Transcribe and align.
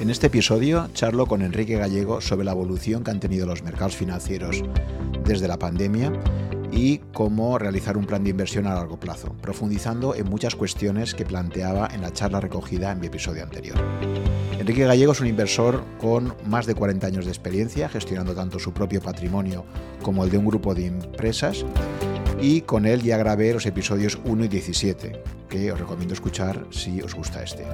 En 0.00 0.10
este 0.10 0.28
episodio 0.28 0.88
charlo 0.94 1.26
con 1.26 1.42
Enrique 1.42 1.76
Gallego 1.76 2.20
sobre 2.20 2.44
la 2.44 2.52
evolución 2.52 3.02
que 3.02 3.10
han 3.10 3.18
tenido 3.18 3.46
los 3.46 3.64
mercados 3.64 3.96
financieros 3.96 4.62
desde 5.24 5.48
la 5.48 5.58
pandemia 5.58 6.12
y 6.70 6.98
cómo 7.12 7.58
realizar 7.58 7.96
un 7.96 8.06
plan 8.06 8.22
de 8.22 8.30
inversión 8.30 8.68
a 8.68 8.74
largo 8.74 9.00
plazo, 9.00 9.34
profundizando 9.42 10.14
en 10.14 10.28
muchas 10.28 10.54
cuestiones 10.54 11.16
que 11.16 11.24
planteaba 11.24 11.88
en 11.92 12.02
la 12.02 12.12
charla 12.12 12.40
recogida 12.40 12.92
en 12.92 13.00
mi 13.00 13.08
episodio 13.08 13.42
anterior. 13.42 13.76
Enrique 14.60 14.84
Gallego 14.84 15.12
es 15.12 15.20
un 15.20 15.26
inversor 15.26 15.82
con 16.00 16.32
más 16.46 16.66
de 16.66 16.76
40 16.76 17.04
años 17.04 17.24
de 17.24 17.32
experiencia 17.32 17.88
gestionando 17.88 18.36
tanto 18.36 18.60
su 18.60 18.72
propio 18.72 19.02
patrimonio 19.02 19.64
como 20.02 20.22
el 20.22 20.30
de 20.30 20.38
un 20.38 20.46
grupo 20.46 20.76
de 20.76 20.86
empresas 20.86 21.64
y 22.40 22.60
con 22.60 22.86
él 22.86 23.02
ya 23.02 23.16
grabé 23.16 23.52
los 23.52 23.66
episodios 23.66 24.20
1 24.24 24.44
y 24.44 24.48
17, 24.48 25.22
que 25.48 25.72
os 25.72 25.78
recomiendo 25.78 26.14
escuchar 26.14 26.66
si 26.70 27.00
os 27.00 27.14
gusta 27.14 27.42
este. 27.42 27.66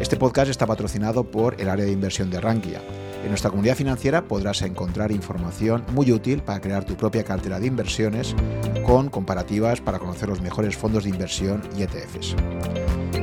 Este 0.00 0.16
podcast 0.16 0.50
está 0.50 0.66
patrocinado 0.66 1.24
por 1.24 1.60
el 1.60 1.68
área 1.68 1.84
de 1.84 1.92
inversión 1.92 2.30
de 2.30 2.40
Rankia. 2.40 2.80
En 3.22 3.28
nuestra 3.28 3.50
comunidad 3.50 3.74
financiera 3.74 4.24
podrás 4.24 4.62
encontrar 4.62 5.12
información 5.12 5.84
muy 5.92 6.10
útil 6.10 6.42
para 6.42 6.60
crear 6.60 6.84
tu 6.84 6.94
propia 6.94 7.24
cartera 7.24 7.60
de 7.60 7.66
inversiones 7.66 8.34
con 8.86 9.10
comparativas 9.10 9.80
para 9.80 9.98
conocer 9.98 10.28
los 10.28 10.40
mejores 10.40 10.76
fondos 10.76 11.04
de 11.04 11.10
inversión 11.10 11.62
y 11.76 11.82
ETFs. 11.82 12.34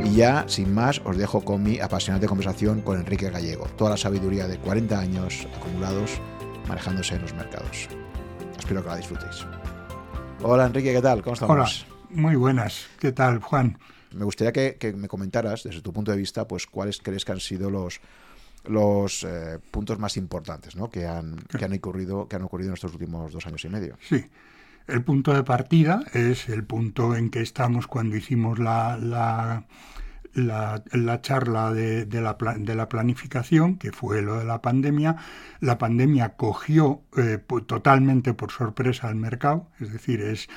Y 0.05 0.15
ya, 0.15 0.45
sin 0.47 0.73
más, 0.73 1.01
os 1.03 1.17
dejo 1.17 1.41
con 1.41 1.63
mi 1.63 1.79
apasionante 1.79 2.27
conversación 2.27 2.81
con 2.81 2.99
Enrique 2.99 3.29
Gallego, 3.29 3.65
toda 3.75 3.91
la 3.91 3.97
sabiduría 3.97 4.47
de 4.47 4.59
40 4.59 4.99
años 4.99 5.47
acumulados 5.55 6.21
manejándose 6.67 7.15
en 7.15 7.23
los 7.23 7.33
mercados. 7.33 7.87
Espero 8.57 8.83
que 8.83 8.89
la 8.89 8.97
disfrutéis. 8.97 9.45
Hola 10.43 10.67
Enrique, 10.67 10.93
¿qué 10.93 11.01
tal? 11.01 11.23
¿Cómo 11.23 11.33
estamos? 11.33 11.85
Hola, 11.87 11.96
muy 12.09 12.35
buenas. 12.35 12.87
¿Qué 12.99 13.11
tal, 13.11 13.39
Juan? 13.39 13.77
Me 14.13 14.25
gustaría 14.25 14.51
que, 14.53 14.93
me 14.93 15.07
comentaras, 15.07 15.63
desde 15.63 15.81
tu 15.81 15.93
punto 15.93 16.11
de 16.11 16.17
vista, 16.17 16.47
pues 16.47 16.65
cuáles 16.65 16.99
crees 16.99 17.25
que 17.25 17.31
han 17.31 17.39
sido 17.39 17.69
los, 17.69 17.99
los 18.65 19.23
eh, 19.23 19.59
puntos 19.71 19.99
más 19.99 20.17
importantes 20.17 20.75
¿no? 20.75 20.89
que, 20.89 21.05
han, 21.05 21.35
que, 21.35 21.63
han 21.63 21.73
ocurrido, 21.73 22.27
que 22.27 22.35
han 22.35 22.43
ocurrido 22.43 22.69
en 22.69 22.75
estos 22.75 22.93
últimos 22.93 23.31
dos 23.31 23.45
años 23.45 23.63
y 23.65 23.69
medio. 23.69 23.97
Sí. 24.01 24.25
El 24.87 25.03
punto 25.03 25.33
de 25.33 25.43
partida 25.43 26.03
es 26.13 26.47
el 26.47 26.63
punto 26.63 27.15
en 27.15 27.29
que 27.29 27.41
estamos 27.41 27.87
cuando 27.87 28.15
hicimos 28.15 28.57
la, 28.57 28.97
la 28.97 29.65
la, 30.37 31.21
charla 31.21 31.73
de, 31.73 32.07
la, 32.21 32.89
planificación, 32.89 33.77
que 33.77 33.91
fue 33.91 34.21
lo 34.21 34.37
de 34.37 34.45
la 34.45 34.61
pandemia. 34.61 35.17
La 35.59 35.77
pandemia 35.77 36.35
cogió 36.35 37.01
eh, 37.17 37.39
totalmente 37.65 38.33
por 38.33 38.51
sorpresa 38.51 39.07
al 39.07 39.15
mercado, 39.15 39.67
es 39.79 39.91
decir, 39.91 40.21
es, 40.21 40.47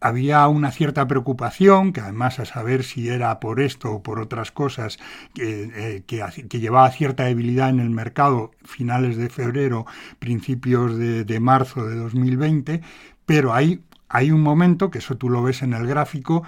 había 0.00 0.46
una 0.48 0.70
cierta 0.70 1.06
preocupación, 1.06 1.92
que 1.92 2.00
además 2.00 2.38
a 2.40 2.46
saber 2.46 2.82
si 2.82 3.08
era 3.08 3.38
por 3.38 3.60
esto 3.60 3.92
o 3.92 4.02
por 4.02 4.20
otras 4.20 4.50
cosas, 4.52 4.98
que, 5.34 6.02
eh, 6.08 6.48
llevaba 6.58 6.90
cierta 6.90 7.24
debilidad 7.24 7.68
en 7.68 7.80
el 7.80 7.90
mercado 7.90 8.52
finales 8.64 9.18
de 9.18 9.28
febrero, 9.28 9.86
principios 10.18 10.96
de, 10.96 11.24
de 11.24 11.40
marzo 11.40 11.86
de 11.86 11.96
2020, 11.96 12.80
pero 13.26 13.52
hay 13.52 14.30
un 14.30 14.40
momento, 14.40 14.90
que 14.90 14.98
eso 14.98 15.16
tú 15.16 15.28
lo 15.28 15.42
ves 15.42 15.62
en 15.62 15.74
el 15.74 15.86
gráfico, 15.86 16.44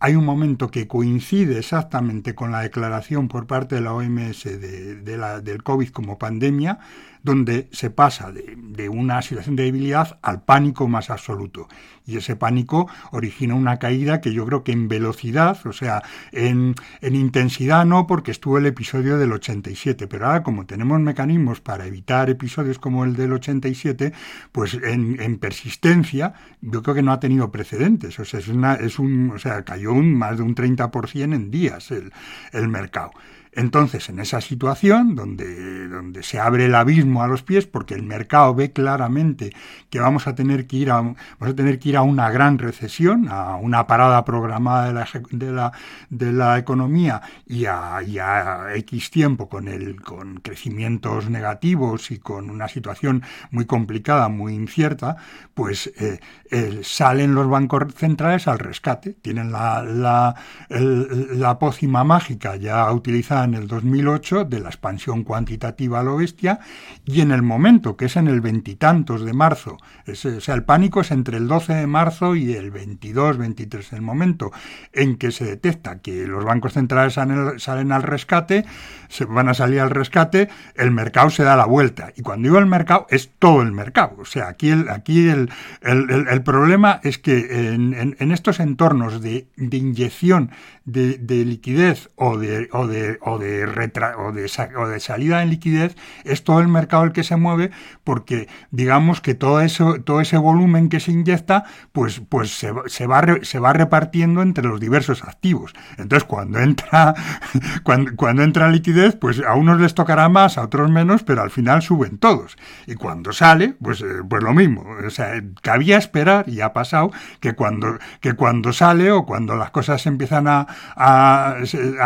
hay 0.00 0.14
un 0.14 0.24
momento 0.24 0.70
que 0.70 0.86
coincide 0.86 1.58
exactamente 1.58 2.34
con 2.34 2.52
la 2.52 2.60
declaración 2.60 3.28
por 3.28 3.46
parte 3.46 3.74
de 3.74 3.80
la 3.80 3.92
OMS 3.92 4.44
de, 4.44 5.16
la, 5.16 5.40
del 5.40 5.62
COVID 5.62 5.88
como 5.88 6.18
pandemia, 6.18 6.78
donde 7.22 7.68
se 7.72 7.90
pasa 7.90 8.32
de, 8.32 8.88
una 8.88 9.20
situación 9.22 9.56
de 9.56 9.64
debilidad 9.64 10.18
al 10.22 10.42
pánico 10.42 10.88
más 10.88 11.10
absoluto. 11.10 11.68
Y 12.06 12.16
ese 12.16 12.36
pánico 12.36 12.88
origina 13.10 13.54
una 13.54 13.78
caída 13.78 14.20
que 14.20 14.32
yo 14.32 14.46
creo 14.46 14.64
que 14.64 14.72
en 14.72 14.88
velocidad, 14.88 15.58
o 15.66 15.72
sea, 15.72 16.02
en, 16.32 16.74
intensidad 17.02 17.84
no, 17.84 18.06
porque 18.06 18.30
estuvo 18.30 18.56
el 18.58 18.66
episodio 18.66 19.18
del 19.18 19.32
87, 19.32 20.06
pero 20.06 20.26
ahora 20.26 20.42
como 20.42 20.64
tenemos 20.64 21.00
mecanismos 21.00 21.60
para 21.60 21.86
evitar 21.86 22.30
episodios 22.30 22.78
como 22.78 23.04
el 23.04 23.14
del 23.14 23.32
87, 23.34 24.12
pues 24.52 24.74
en, 24.74 25.38
persistencia 25.38 26.32
yo 26.62 26.82
creo 26.82 26.94
que 26.94 27.02
no 27.02 27.12
ha 27.12 27.20
tenido 27.20 27.50
precedentes. 27.52 28.18
O 28.18 28.24
sea, 28.24 28.40
es, 28.40 28.48
una, 28.48 28.74
es 28.74 28.98
un, 28.98 29.32
o 29.34 29.38
sea 29.38 29.62
cayó 29.64 29.92
un, 29.92 30.14
más 30.14 30.38
de 30.38 30.42
un 30.44 30.54
30% 30.54 31.34
en 31.34 31.50
días 31.50 31.90
el, 31.90 32.12
el 32.52 32.68
mercado. 32.68 33.10
Entonces, 33.58 34.08
en 34.08 34.20
esa 34.20 34.40
situación 34.40 35.16
donde, 35.16 35.88
donde 35.88 36.22
se 36.22 36.38
abre 36.38 36.66
el 36.66 36.76
abismo 36.76 37.24
a 37.24 37.26
los 37.26 37.42
pies, 37.42 37.66
porque 37.66 37.94
el 37.94 38.04
mercado 38.04 38.54
ve 38.54 38.70
claramente 38.70 39.52
que 39.90 39.98
vamos 39.98 40.28
a 40.28 40.36
tener 40.36 40.68
que 40.68 40.76
ir 40.76 40.92
a, 40.92 41.00
vamos 41.00 41.16
a, 41.40 41.54
tener 41.56 41.80
que 41.80 41.88
ir 41.88 41.96
a 41.96 42.02
una 42.02 42.30
gran 42.30 42.58
recesión, 42.58 43.26
a 43.28 43.56
una 43.56 43.88
parada 43.88 44.24
programada 44.24 44.86
de 44.86 44.92
la, 44.92 45.08
de 45.32 45.50
la, 45.50 45.72
de 46.08 46.32
la 46.32 46.56
economía 46.56 47.20
y 47.48 47.64
a, 47.64 48.00
y 48.06 48.18
a, 48.18 48.76
X 48.76 49.10
tiempo 49.10 49.48
con, 49.48 49.66
el, 49.66 50.02
con 50.02 50.36
crecimientos 50.36 51.28
negativos 51.28 52.12
y 52.12 52.18
con 52.18 52.50
una 52.50 52.68
situación 52.68 53.24
muy 53.50 53.64
complicada, 53.64 54.28
muy 54.28 54.54
incierta, 54.54 55.16
pues 55.54 55.88
eh, 55.98 56.20
eh, 56.52 56.82
salen 56.84 57.34
los 57.34 57.48
bancos 57.48 57.92
centrales 57.96 58.46
al 58.46 58.60
rescate. 58.60 59.14
Tienen 59.14 59.50
la, 59.50 59.82
la, 59.82 60.36
la 60.68 61.58
pócima 61.58 62.04
mágica 62.04 62.54
ya 62.54 62.92
utilizada 62.92 63.47
en 63.48 63.54
el 63.54 63.66
2008 63.66 64.44
de 64.44 64.60
la 64.60 64.68
expansión 64.68 65.24
cuantitativa 65.24 66.00
a 66.00 66.02
lo 66.02 66.16
bestia 66.16 66.60
y 67.04 67.20
en 67.20 67.32
el 67.32 67.42
momento, 67.42 67.96
que 67.96 68.06
es 68.06 68.16
en 68.16 68.28
el 68.28 68.40
veintitantos 68.40 69.24
de 69.24 69.32
marzo, 69.32 69.78
o 70.06 70.14
sea, 70.14 70.54
el 70.54 70.64
pánico 70.64 71.00
es 71.00 71.10
entre 71.10 71.38
el 71.38 71.48
12 71.48 71.74
de 71.74 71.86
marzo 71.86 72.36
y 72.36 72.54
el 72.54 72.70
22, 72.70 73.38
23, 73.38 73.92
el 73.94 74.02
momento 74.02 74.52
en 74.92 75.16
que 75.16 75.30
se 75.30 75.44
detecta 75.44 76.00
que 76.00 76.26
los 76.26 76.44
bancos 76.44 76.74
centrales 76.74 77.14
salen, 77.14 77.92
al 77.92 78.02
rescate, 78.02 78.64
se 79.08 79.24
van 79.24 79.48
a 79.48 79.54
salir 79.54 79.80
al 79.80 79.90
rescate, 79.90 80.48
el 80.74 80.90
mercado 80.90 81.30
se 81.30 81.42
da 81.42 81.56
la 81.56 81.66
vuelta. 81.66 82.12
Y 82.16 82.22
cuando 82.22 82.48
digo 82.48 82.58
el 82.58 82.66
mercado, 82.66 83.06
es 83.10 83.30
todo 83.38 83.62
el 83.62 83.72
mercado. 83.72 84.16
O 84.18 84.24
sea, 84.24 84.48
aquí 84.48 84.70
el, 84.70 84.88
aquí 84.88 85.28
el, 85.28 85.50
el, 85.82 86.42
problema 86.42 87.00
es 87.02 87.18
que 87.18 87.72
en, 87.72 88.32
estos 88.32 88.60
entornos 88.60 89.20
de, 89.20 89.46
de 89.56 89.76
inyección 89.76 90.50
de, 90.84 91.18
de, 91.18 91.44
liquidez 91.44 92.10
o 92.16 92.38
de, 92.38 92.68
o 92.72 92.86
de, 92.86 93.18
o 93.28 93.38
de, 93.38 93.64
o, 93.64 94.32
de, 94.32 94.50
o 94.76 94.88
de 94.88 95.00
salida 95.00 95.42
en 95.42 95.50
liquidez, 95.50 95.96
es 96.24 96.44
todo 96.44 96.60
el 96.60 96.68
mercado 96.68 97.04
el 97.04 97.12
que 97.12 97.24
se 97.24 97.36
mueve 97.36 97.70
porque 98.04 98.48
digamos 98.70 99.20
que 99.20 99.34
todo, 99.34 99.60
eso, 99.60 100.00
todo 100.02 100.20
ese 100.20 100.36
volumen 100.36 100.88
que 100.88 101.00
se 101.00 101.12
inyecta 101.12 101.64
pues, 101.92 102.20
pues 102.28 102.56
se, 102.56 102.72
se, 102.86 103.06
va, 103.06 103.24
se 103.42 103.58
va 103.58 103.72
repartiendo 103.72 104.42
entre 104.42 104.64
los 104.64 104.80
diversos 104.80 105.24
activos. 105.24 105.74
Entonces 105.96 106.24
cuando 106.24 106.58
entra, 106.58 107.14
cuando, 107.82 108.14
cuando 108.16 108.42
entra 108.42 108.68
liquidez, 108.68 109.16
pues 109.16 109.40
a 109.40 109.54
unos 109.54 109.80
les 109.80 109.94
tocará 109.94 110.28
más, 110.28 110.58
a 110.58 110.62
otros 110.62 110.90
menos, 110.90 111.22
pero 111.22 111.42
al 111.42 111.50
final 111.50 111.82
suben 111.82 112.18
todos. 112.18 112.56
Y 112.86 112.94
cuando 112.94 113.32
sale, 113.32 113.74
pues, 113.82 114.00
eh, 114.00 114.22
pues 114.28 114.42
lo 114.42 114.54
mismo. 114.54 114.84
O 115.06 115.10
sea, 115.10 115.42
cabía 115.62 115.98
esperar, 115.98 116.48
y 116.48 116.60
ha 116.60 116.72
pasado, 116.72 117.10
que 117.40 117.54
cuando, 117.54 117.98
que 118.20 118.34
cuando 118.34 118.72
sale 118.72 119.10
o 119.10 119.24
cuando 119.24 119.56
las 119.56 119.70
cosas 119.70 120.06
empiezan 120.06 120.48
a, 120.48 120.66
a, 120.96 121.56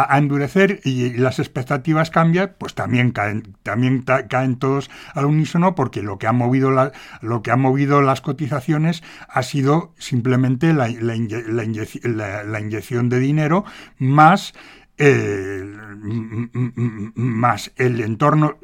a 0.09 0.19
endurecer 0.19 0.81
y 0.85 1.12
las 1.17 1.39
expectativas 1.39 2.11
cambian, 2.11 2.55
pues 2.59 2.75
también 2.75 3.11
caen, 3.11 3.57
también 3.63 4.03
caen 4.03 4.57
todos 4.57 4.91
al 5.15 5.27
unísono 5.27 5.75
porque 5.75 6.03
lo 6.03 6.19
que 6.19 6.27
ha 6.27 6.33
movido 6.33 6.71
lo 7.21 7.43
que 7.43 7.51
ha 7.51 7.57
movido 7.57 8.03
las 8.03 8.21
cotizaciones 8.21 9.03
ha 9.29 9.43
sido 9.43 9.93
simplemente 9.99 10.73
la, 10.73 10.89
la 10.89 12.61
inyección 12.61 13.09
de 13.09 13.19
dinero 13.19 13.65
más 13.99 14.55
eh, 14.99 15.65
más 17.15 17.73
el 17.77 18.01
entorno 18.01 18.59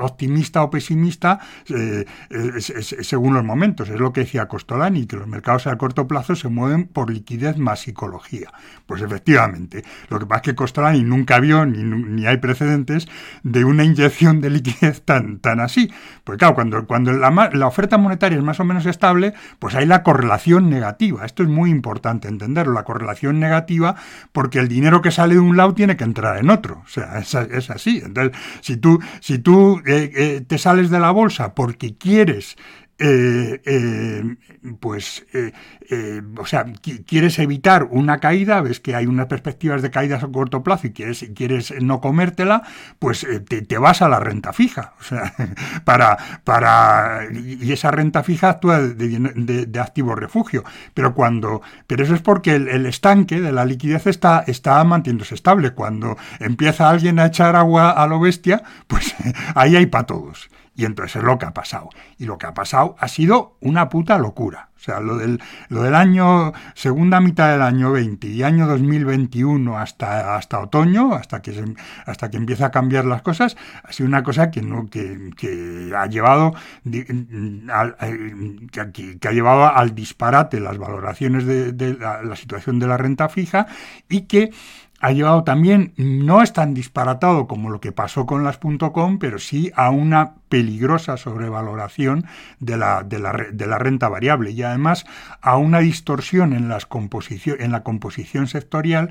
optimista 0.00 0.62
o 0.62 0.70
pesimista 0.70 1.40
eh, 1.68 2.04
según 2.58 3.34
los 3.34 3.44
momentos. 3.44 3.88
Es 3.88 3.98
lo 3.98 4.12
que 4.12 4.20
decía 4.20 4.48
Costolani, 4.48 5.06
que 5.06 5.16
los 5.16 5.26
mercados 5.26 5.66
a 5.66 5.76
corto 5.78 6.06
plazo 6.06 6.36
se 6.36 6.48
mueven 6.48 6.86
por 6.86 7.10
liquidez 7.10 7.56
más 7.58 7.80
psicología. 7.80 8.52
Pues 8.86 9.02
efectivamente, 9.02 9.84
lo 10.08 10.18
que 10.18 10.26
pasa 10.26 10.40
es 10.40 10.44
que 10.44 10.54
Costolani 10.54 11.02
nunca 11.02 11.40
vio, 11.40 11.64
ni, 11.66 11.82
ni 11.82 12.26
hay 12.26 12.36
precedentes, 12.36 13.08
de 13.42 13.64
una 13.64 13.84
inyección 13.84 14.40
de 14.40 14.50
liquidez 14.50 15.02
tan, 15.02 15.38
tan 15.38 15.60
así. 15.60 15.90
Porque 16.24 16.40
claro, 16.40 16.54
cuando, 16.54 16.86
cuando 16.86 17.12
la, 17.12 17.50
la 17.52 17.66
oferta 17.66 17.98
monetaria 17.98 18.38
es 18.38 18.44
más 18.44 18.60
o 18.60 18.64
menos 18.64 18.86
estable, 18.86 19.34
pues 19.58 19.74
hay 19.74 19.86
la 19.86 20.02
correlación 20.02 20.68
negativa. 20.70 21.24
Esto 21.24 21.42
es 21.42 21.48
muy 21.48 21.70
importante 21.70 22.28
entenderlo, 22.28 22.74
la 22.74 22.84
correlación 22.84 23.40
negativa, 23.40 23.96
porque 24.32 24.58
el 24.58 24.68
dinero 24.68 25.02
que 25.02 25.10
sale 25.10 25.34
de 25.34 25.40
un 25.40 25.47
lado 25.56 25.74
tiene 25.74 25.96
que 25.96 26.04
entrar 26.04 26.38
en 26.38 26.50
otro. 26.50 26.82
O 26.84 26.88
sea, 26.88 27.18
es, 27.18 27.70
así. 27.70 28.02
Entonces, 28.04 28.38
si 28.60 28.76
tú, 28.76 28.98
si 29.20 29.38
tú 29.38 29.80
eh, 29.86 30.10
eh, 30.14 30.44
te 30.46 30.58
sales 30.58 30.90
de 30.90 31.00
la 31.00 31.10
bolsa 31.10 31.54
porque 31.54 31.96
quieres 31.96 32.56
eh, 33.00 33.62
eh, 33.64 34.36
pues, 34.80 35.24
eh, 35.32 36.22
o 36.36 36.46
sea, 36.46 36.64
quieres 37.06 37.38
evitar 37.38 37.84
una 37.84 38.18
caída, 38.18 38.60
ves 38.60 38.80
que 38.80 38.96
hay 38.96 39.06
unas 39.06 39.26
perspectivas 39.26 39.82
de 39.82 39.90
caídas 39.92 40.24
a 40.24 40.28
corto 40.28 40.64
plazo 40.64 40.88
y 40.88 40.92
quieres, 40.92 41.24
quieres 41.36 41.72
no 41.80 42.00
comértela, 42.00 42.64
pues 42.98 43.24
te, 43.48 43.78
vas 43.78 44.02
a 44.02 44.08
la 44.08 44.18
renta 44.18 44.52
fija. 44.52 44.94
O 45.00 45.04
sea, 45.04 45.32
para, 45.84 46.18
para, 46.42 47.28
y 47.32 47.70
esa 47.70 47.92
renta 47.92 48.24
fija 48.24 48.50
actúa 48.50 48.80
de, 48.80 49.80
activo 49.80 50.16
refugio. 50.16 50.64
Pero 50.92 51.14
cuando, 51.14 51.62
pero 51.86 52.02
eso 52.02 52.16
es 52.16 52.20
porque 52.20 52.56
el, 52.56 52.86
estanque 52.86 53.40
de 53.40 53.52
la 53.52 53.64
liquidez 53.64 54.08
está, 54.08 54.42
está 54.46 54.82
manteniéndose 54.82 55.36
estable. 55.36 55.70
Cuando 55.70 56.16
empieza 56.40 56.90
alguien 56.90 57.20
a 57.20 57.26
echar 57.26 57.54
agua 57.54 57.90
a 57.90 58.06
lo 58.08 58.18
bestia, 58.18 58.62
pues 58.88 59.14
ahí 59.54 59.76
hay 59.76 59.86
para 59.86 60.06
todos. 60.06 60.50
Y 60.78 60.84
entonces 60.84 61.16
es 61.16 61.24
lo 61.24 61.38
que 61.38 61.46
ha 61.46 61.52
pasado. 61.52 61.90
Y 62.18 62.26
lo 62.26 62.38
que 62.38 62.46
ha 62.46 62.54
pasado 62.54 62.94
ha 63.00 63.08
sido 63.08 63.56
una 63.60 63.88
puta 63.88 64.16
locura. 64.16 64.68
O 64.76 64.80
sea, 64.80 65.00
lo 65.00 65.16
del, 65.16 65.42
lo 65.70 65.82
del 65.82 65.96
año, 65.96 66.52
segunda 66.74 67.20
mitad 67.20 67.50
del 67.50 67.62
año 67.62 67.90
20 67.90 68.28
y 68.28 68.44
año 68.44 68.68
2021 68.68 69.76
hasta, 69.76 70.36
hasta 70.36 70.60
otoño, 70.60 71.14
hasta 71.14 71.42
que, 71.42 71.64
hasta 72.06 72.30
que 72.30 72.36
empieza 72.36 72.66
a 72.66 72.70
cambiar 72.70 73.06
las 73.06 73.22
cosas, 73.22 73.56
ha 73.82 73.92
sido 73.92 74.08
una 74.08 74.22
cosa 74.22 74.52
que, 74.52 74.62
no, 74.62 74.88
que, 74.88 75.30
que 75.36 75.92
ha 75.96 76.06
llevado 76.06 76.54
al, 77.72 77.96
que, 78.70 79.28
ha 79.28 79.32
llevado 79.32 79.66
al 79.66 79.96
disparate 79.96 80.60
las 80.60 80.78
valoraciones 80.78 81.44
de, 81.44 81.72
de 81.72 81.94
la 81.94 82.36
situación 82.36 82.78
de 82.78 82.86
la 82.86 82.96
renta 82.96 83.28
fija 83.28 83.66
y 84.08 84.22
que 84.22 84.52
ha 85.00 85.12
llevado 85.12 85.44
también, 85.44 85.92
no 85.96 86.42
es 86.42 86.52
tan 86.52 86.74
disparatado 86.74 87.46
como 87.46 87.70
lo 87.70 87.80
que 87.80 87.92
pasó 87.92 88.26
con 88.26 88.42
las 88.42 88.58
.com, 88.58 89.18
pero 89.18 89.38
sí 89.38 89.70
a 89.76 89.90
una 89.90 90.34
peligrosa 90.48 91.16
sobrevaloración 91.16 92.26
de 92.60 92.76
la, 92.76 93.02
de 93.02 93.18
la, 93.18 93.32
de 93.52 93.66
la 93.66 93.78
renta 93.78 94.08
variable 94.08 94.50
y 94.50 94.62
además 94.62 95.06
a 95.40 95.56
una 95.56 95.80
distorsión 95.80 96.52
en, 96.52 96.68
las 96.68 96.86
en 97.58 97.72
la 97.72 97.82
composición 97.82 98.46
sectorial, 98.46 99.10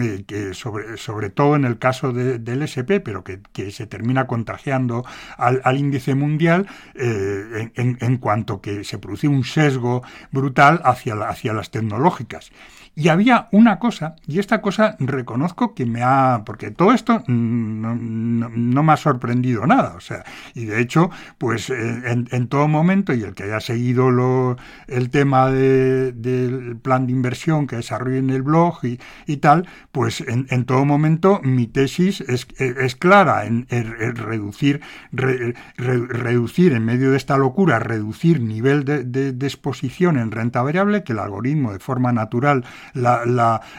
eh, 0.00 0.24
que 0.26 0.54
sobre, 0.54 0.96
sobre 0.96 1.28
todo 1.28 1.54
en 1.56 1.64
el 1.64 1.78
caso 1.78 2.12
del 2.12 2.62
SP, 2.64 3.00
pero 3.00 3.24
que, 3.24 3.40
se 3.70 3.86
termina 3.86 4.26
contagiando 4.26 5.04
al, 5.36 5.76
índice 5.76 6.14
mundial 6.14 6.66
eh, 6.94 7.70
en, 7.74 8.16
cuanto 8.18 8.60
que 8.60 8.84
se 8.84 8.98
produce 8.98 9.28
un 9.28 9.44
sesgo 9.44 10.02
brutal 10.30 10.80
hacia, 10.84 11.14
hacia 11.28 11.52
las 11.52 11.70
tecnológicas. 11.70 12.52
Y 12.94 13.08
había 13.08 13.48
una 13.52 13.78
cosa, 13.78 14.16
y 14.26 14.38
esta 14.38 14.60
cosa 14.60 14.96
reconozco 14.98 15.74
que 15.74 15.86
me 15.86 16.02
ha, 16.02 16.42
porque 16.44 16.70
todo 16.70 16.92
esto 16.92 17.22
no, 17.26 17.94
me 17.94 18.92
ha 18.92 18.96
sorprendido 18.98 19.66
nada, 19.66 19.94
o 19.96 20.00
sea, 20.00 20.24
y 20.54 20.66
de 20.72 20.80
hecho, 20.80 21.10
pues 21.38 21.70
eh, 21.70 22.02
en, 22.06 22.48
todo 22.48 22.68
momento, 22.68 23.14
y 23.14 23.22
el 23.22 23.34
que 23.34 23.44
haya 23.44 23.60
seguido 23.60 24.10
lo, 24.10 24.56
el 24.88 25.10
tema 25.10 25.50
del 25.50 26.76
plan 26.82 27.06
de 27.06 27.12
inversión 27.12 27.66
que 27.66 27.76
desarrollé 27.76 28.18
en 28.18 28.30
el 28.30 28.42
blog 28.42 28.80
y, 28.82 29.36
tal, 29.38 29.68
pues 29.90 30.22
en, 30.26 30.64
todo 30.64 30.84
momento 30.84 31.40
mi 31.42 31.66
tesis 31.66 32.20
es, 32.20 32.46
es 32.58 32.96
clara 32.96 33.46
en, 33.46 33.66
reducir, 33.68 34.80
reducir 35.12 36.72
en 36.72 36.84
medio 36.84 37.10
de 37.10 37.16
esta 37.16 37.36
locura, 37.36 37.78
reducir 37.78 38.40
nivel 38.40 38.84
de, 38.84 39.04
de 39.04 39.46
exposición 39.46 40.18
en 40.18 40.30
renta 40.30 40.62
variable, 40.62 41.02
que 41.04 41.12
el 41.12 41.18
algoritmo 41.18 41.72
de 41.72 41.78
forma 41.78 42.12
natural 42.12 42.64
la, 42.94 43.24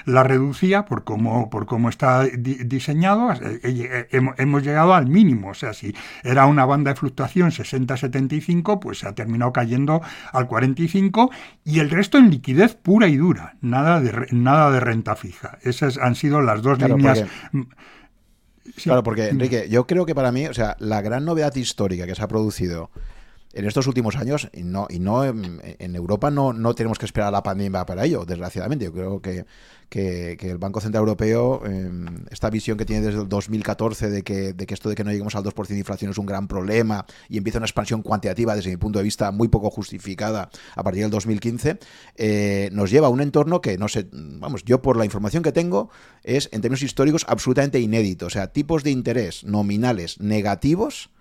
la, 0.06 0.24
reducía 0.24 0.86
por 0.86 1.04
cómo, 1.04 1.50
por 1.50 1.66
cómo 1.66 1.90
está 1.90 2.24
diseñado, 2.24 3.32
eh, 3.34 3.60
eh, 3.64 4.08
hemos, 4.38 4.64
llegado 4.64 4.94
al 4.94 5.08
mínimo. 5.08 5.50
O 5.50 5.54
sea, 5.54 5.74
si 5.74 5.96
era 6.24 6.46
una 6.46 6.66
banda 6.66 6.83
de 6.84 6.96
fluctuación 6.96 7.52
60-75, 7.52 8.80
pues 8.80 9.00
se 9.00 9.08
ha 9.08 9.14
terminado 9.14 9.52
cayendo 9.54 10.02
al 10.32 10.48
45 10.48 11.32
y 11.64 11.80
el 11.80 11.90
resto 11.90 12.18
en 12.18 12.30
liquidez 12.30 12.76
pura 12.76 13.08
y 13.08 13.18
dura, 13.18 13.56
nada 13.62 14.02
de, 14.02 14.28
nada 14.32 14.72
de 14.72 14.80
renta 14.80 15.16
fija. 15.16 15.58
Esas 15.62 15.98
han 15.98 16.16
sido 16.16 16.42
las 16.42 16.62
dos 16.62 16.80
líneas. 16.80 17.26
Claro, 18.82 19.04
porque 19.04 19.28
Enrique, 19.28 19.68
yo 19.70 19.86
creo 19.86 20.06
que 20.06 20.16
para 20.16 20.32
mí, 20.32 20.48
o 20.48 20.54
sea, 20.54 20.76
la 20.80 21.02
gran 21.02 21.26
novedad 21.26 21.54
histórica 21.56 22.06
que 22.06 22.16
se 22.16 22.24
ha 22.24 22.28
producido 22.28 22.92
en 23.54 23.66
estos 23.66 23.86
últimos 23.88 24.16
años, 24.16 24.50
y 24.52 24.64
no, 24.64 24.88
y 24.90 25.00
no 25.00 25.24
en, 25.24 25.96
Europa 25.96 26.32
no, 26.32 26.54
no 26.54 26.74
tenemos 26.74 26.98
que 26.98 27.06
esperar 27.06 27.30
a 27.30 27.32
la 27.32 27.44
pandemia 27.44 27.86
para 27.86 28.04
ello, 28.04 28.26
desgraciadamente. 28.26 28.86
Yo 28.86 28.94
creo 28.94 29.22
que, 29.22 29.46
que, 29.90 30.38
el 30.42 30.58
Banco 30.58 30.82
Central 30.82 31.02
Europeo, 31.02 31.62
em, 31.66 32.26
esta 32.32 32.50
visión 32.50 32.78
que 32.78 32.86
tiene 32.86 33.06
desde 33.06 33.22
el 33.22 33.30
2014 33.30 34.10
de 34.10 34.24
que, 34.24 34.54
de 34.54 34.66
que 34.66 34.74
esto 34.74 34.90
de 34.90 34.96
que 34.96 35.04
no 35.04 35.12
lleguemos 35.12 35.36
al 35.36 35.44
2% 35.44 35.68
de 35.68 35.78
inflación 35.78 36.10
es 36.10 36.18
un 36.18 36.26
gran 36.26 36.48
problema 36.48 37.06
y 37.30 37.38
empieza 37.38 37.60
una 37.60 37.68
expansión 37.68 38.02
cuantitativa 38.02 38.56
desde 38.56 38.72
mi 38.72 38.78
punto 38.78 38.98
de 38.98 39.04
vista 39.04 39.32
muy 39.32 39.50
poco 39.50 39.70
justificada 39.70 40.50
a 40.76 40.84
partir 40.84 41.04
del 41.04 41.12
2015, 41.12 41.78
eh, 42.16 42.70
nos 42.72 42.90
lleva 42.90 43.08
a 43.08 43.10
un 43.12 43.22
entorno 43.22 43.62
que 43.62 43.78
no 43.78 43.88
sé, 43.88 44.08
vamos, 44.12 44.64
yo 44.66 44.82
por 44.82 44.98
la 44.98 45.06
información 45.06 45.44
que 45.44 45.52
tengo 45.52 45.90
es 46.24 46.50
en 46.52 46.62
términos 46.62 46.82
históricos 46.82 47.26
absolutamente 47.28 47.80
inédito. 47.80 48.26
O 48.26 48.30
sea, 48.32 48.48
tipos 48.48 48.84
de 48.84 48.90
interés 48.90 49.44
nominales 49.44 50.20
negativos 50.20 51.12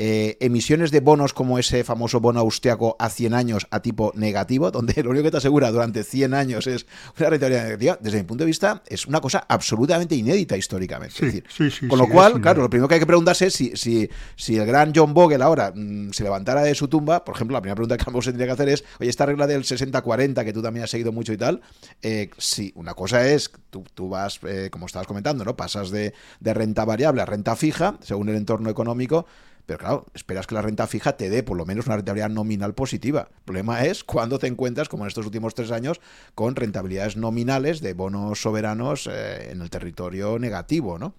eh, 0.00 0.36
emisiones 0.38 0.92
de 0.92 1.00
bonos 1.00 1.32
como 1.32 1.58
ese 1.58 1.82
famoso 1.82 2.20
bono 2.20 2.38
austriaco 2.38 2.94
a 3.00 3.10
100 3.10 3.34
años 3.34 3.66
a 3.72 3.82
tipo 3.82 4.12
negativo, 4.14 4.70
donde 4.70 5.02
lo 5.02 5.10
único 5.10 5.24
que 5.24 5.32
te 5.32 5.38
asegura 5.38 5.72
durante 5.72 6.04
100 6.04 6.34
años 6.34 6.68
es 6.68 6.86
una 7.18 7.30
rentabilidad 7.30 7.64
negativa, 7.64 7.98
desde 8.00 8.18
mi 8.18 8.22
punto 8.22 8.44
de 8.44 8.46
vista 8.46 8.80
es 8.86 9.06
una 9.08 9.20
cosa 9.20 9.44
absolutamente 9.48 10.14
inédita 10.14 10.56
históricamente. 10.56 11.42
con 11.88 11.98
lo 11.98 12.08
cual, 12.08 12.40
claro, 12.40 12.62
lo 12.62 12.70
primero 12.70 12.86
que 12.86 12.94
hay 12.94 13.00
que 13.00 13.06
preguntarse 13.06 13.46
es 13.46 13.54
si, 13.54 13.72
si, 13.74 14.08
si 14.36 14.56
el 14.56 14.66
gran 14.66 14.92
John 14.94 15.12
Bogle 15.12 15.42
ahora 15.42 15.72
mm, 15.74 16.12
se 16.12 16.22
levantara 16.22 16.62
de 16.62 16.76
su 16.76 16.86
tumba, 16.86 17.24
por 17.24 17.34
ejemplo, 17.34 17.54
la 17.54 17.60
primera 17.60 17.74
pregunta 17.74 17.96
que 17.96 18.04
ambos 18.06 18.24
se 18.24 18.30
tendría 18.30 18.46
que 18.46 18.52
hacer 18.52 18.68
es, 18.68 18.84
oye, 19.00 19.10
esta 19.10 19.26
regla 19.26 19.48
del 19.48 19.64
60-40 19.64 20.44
que 20.44 20.52
tú 20.52 20.62
también 20.62 20.84
has 20.84 20.90
seguido 20.90 21.10
mucho 21.10 21.32
y 21.32 21.36
tal, 21.36 21.60
eh, 22.02 22.30
sí, 22.38 22.72
una 22.76 22.94
cosa 22.94 23.28
es, 23.28 23.50
tú, 23.70 23.82
tú 23.94 24.08
vas, 24.08 24.38
eh, 24.46 24.68
como 24.70 24.86
estabas 24.86 25.08
comentando, 25.08 25.44
¿no? 25.44 25.56
Pasas 25.56 25.90
de, 25.90 26.14
de 26.38 26.54
renta 26.54 26.84
variable 26.84 27.20
a 27.22 27.26
renta 27.26 27.56
fija, 27.56 27.98
según 28.00 28.28
el 28.28 28.36
entorno 28.36 28.70
económico, 28.70 29.26
pero 29.68 29.80
claro, 29.80 30.06
esperas 30.14 30.46
que 30.46 30.54
la 30.54 30.62
renta 30.62 30.86
fija 30.86 31.18
te 31.18 31.28
dé 31.28 31.42
por 31.42 31.54
lo 31.54 31.66
menos 31.66 31.84
una 31.86 31.96
rentabilidad 31.96 32.30
nominal 32.30 32.72
positiva. 32.72 33.28
El 33.30 33.44
problema 33.44 33.84
es 33.84 34.02
cuando 34.02 34.38
te 34.38 34.46
encuentras, 34.46 34.88
como 34.88 35.04
en 35.04 35.08
estos 35.08 35.26
últimos 35.26 35.54
tres 35.54 35.72
años, 35.72 36.00
con 36.34 36.56
rentabilidades 36.56 37.18
nominales 37.18 37.82
de 37.82 37.92
bonos 37.92 38.40
soberanos 38.40 39.06
eh, 39.12 39.50
en 39.52 39.60
el 39.60 39.68
territorio 39.68 40.38
negativo, 40.38 40.98
¿no? 40.98 41.12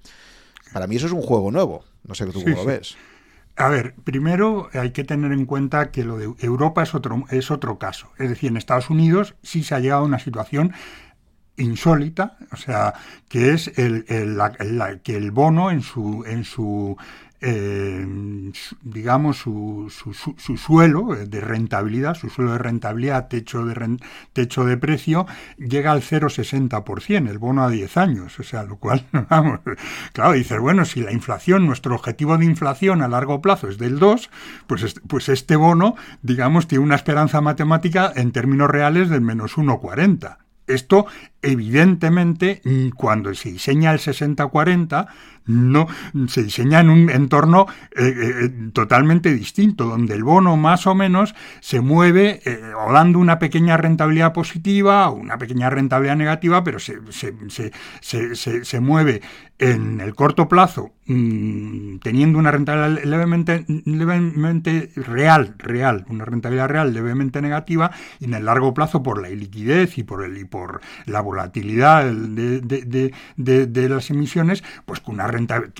Para 0.73 0.87
mí 0.87 0.95
eso 0.95 1.05
es 1.05 1.11
un 1.11 1.21
juego 1.21 1.51
nuevo. 1.51 1.85
No 2.03 2.15
sé 2.15 2.25
tú 2.25 2.43
cómo 2.43 2.55
lo 2.55 2.65
ves. 2.65 2.97
A 3.55 3.67
ver, 3.67 3.93
primero 4.03 4.69
hay 4.73 4.93
que 4.93 5.03
tener 5.03 5.31
en 5.31 5.45
cuenta 5.45 5.91
que 5.91 6.03
lo 6.03 6.17
de 6.17 6.33
Europa 6.39 6.81
es 6.81 6.95
otro, 6.95 7.25
es 7.29 7.51
otro 7.51 7.77
caso. 7.77 8.09
Es 8.17 8.29
decir, 8.29 8.49
en 8.49 8.57
Estados 8.57 8.89
Unidos 8.89 9.35
sí 9.43 9.63
se 9.63 9.75
ha 9.75 9.79
llegado 9.79 10.01
a 10.01 10.05
una 10.05 10.17
situación 10.17 10.73
insólita, 11.57 12.37
o 12.51 12.55
sea, 12.55 12.95
que 13.27 13.51
es 13.51 13.67
el, 13.77 14.05
que 15.03 15.15
el 15.15 15.31
bono 15.31 15.69
en 15.69 15.81
su, 15.81 16.23
en 16.25 16.45
su 16.45 16.97
eh, 17.41 18.05
digamos, 18.81 19.37
su, 19.37 19.87
su, 19.89 20.57
suelo 20.57 21.15
de 21.15 21.41
rentabilidad, 21.41 22.15
su 22.15 22.29
suelo 22.29 22.53
de 22.53 22.57
rentabilidad, 22.57 23.27
techo 23.27 23.65
de, 23.65 23.97
techo 24.33 24.65
de 24.65 24.77
precio, 24.77 25.25
llega 25.57 25.91
al 25.91 26.01
0,60%, 26.01 27.29
el 27.29 27.37
bono 27.37 27.63
a 27.63 27.69
10 27.69 27.97
años. 27.97 28.39
O 28.39 28.43
sea, 28.43 28.63
lo 28.63 28.77
cual, 28.77 29.05
vamos, 29.29 29.61
claro, 30.13 30.33
dices, 30.33 30.59
bueno, 30.59 30.83
si 30.85 31.01
la 31.01 31.13
inflación, 31.13 31.65
nuestro 31.65 31.95
objetivo 31.95 32.37
de 32.37 32.45
inflación 32.45 33.01
a 33.01 33.07
largo 33.07 33.41
plazo 33.41 33.69
es 33.69 33.77
del 33.77 33.99
2, 33.99 34.29
pues, 34.67 34.95
pues 35.07 35.29
este 35.29 35.55
bono, 35.55 35.95
digamos, 36.21 36.67
tiene 36.67 36.83
una 36.83 36.95
esperanza 36.95 37.41
matemática 37.41 38.11
en 38.15 38.31
términos 38.31 38.69
reales 38.69 39.09
del 39.09 39.21
menos 39.21 39.57
1,40. 39.57 40.37
Esto, 40.69 41.07
evidentemente, 41.41 42.61
cuando 42.95 43.33
se 43.33 43.51
diseña 43.51 43.91
el 43.91 43.97
60-40, 43.97 45.07
no 45.49 45.87
se 46.27 46.43
diseña 46.43 46.79
en 46.79 46.89
un 46.89 47.09
entorno 47.09 47.65
eh, 47.95 48.13
eh, 48.45 48.49
totalmente 48.71 49.33
distinto, 49.33 49.85
donde 49.85 50.13
el 50.13 50.23
bono 50.23 50.55
más 50.57 50.87
o 50.87 50.95
menos 50.95 51.35
se 51.59 51.81
mueve 51.81 52.41
eh, 52.45 52.61
o 52.75 52.93
dando 52.93 53.19
una 53.19 53.39
pequeña 53.39 53.75
rentabilidad 53.75 54.31
positiva 54.31 55.09
o 55.09 55.15
una 55.15 55.37
pequeña 55.37 55.69
rentabilidad 55.69 56.15
negativa, 56.15 56.63
pero 56.63 56.79
se, 56.79 56.99
se 58.01 58.79
mueve 58.79 59.21
en 59.59 59.99
el 59.99 60.15
corto 60.15 60.47
plazo, 60.47 60.93
mm, 61.05 61.97
teniendo 61.97 62.39
una 62.39 62.49
rentabilidad 62.49 63.03
levemente, 63.03 63.65
levemente 63.85 64.89
real, 64.95 65.55
real, 65.57 66.05
una 66.07 66.23
rentabilidad 66.23 66.69
real 66.69 66.93
levemente 66.93 67.41
negativa, 67.41 67.91
y 68.19 68.25
en 68.25 68.35
el 68.35 68.45
largo 68.45 68.73
plazo 68.73 69.03
por 69.03 69.21
la 69.21 69.29
iliquidez 69.29 69.97
y 69.97 70.03
por, 70.03 70.23
el, 70.23 70.37
y 70.37 70.45
por 70.45 70.79
la 71.05 71.19
volatilidad 71.19 72.05
de, 72.09 73.89
las 73.89 74.09
emisiones, 74.09 74.63
pues 74.85 75.01
con 75.01 75.15
una, 75.15 75.27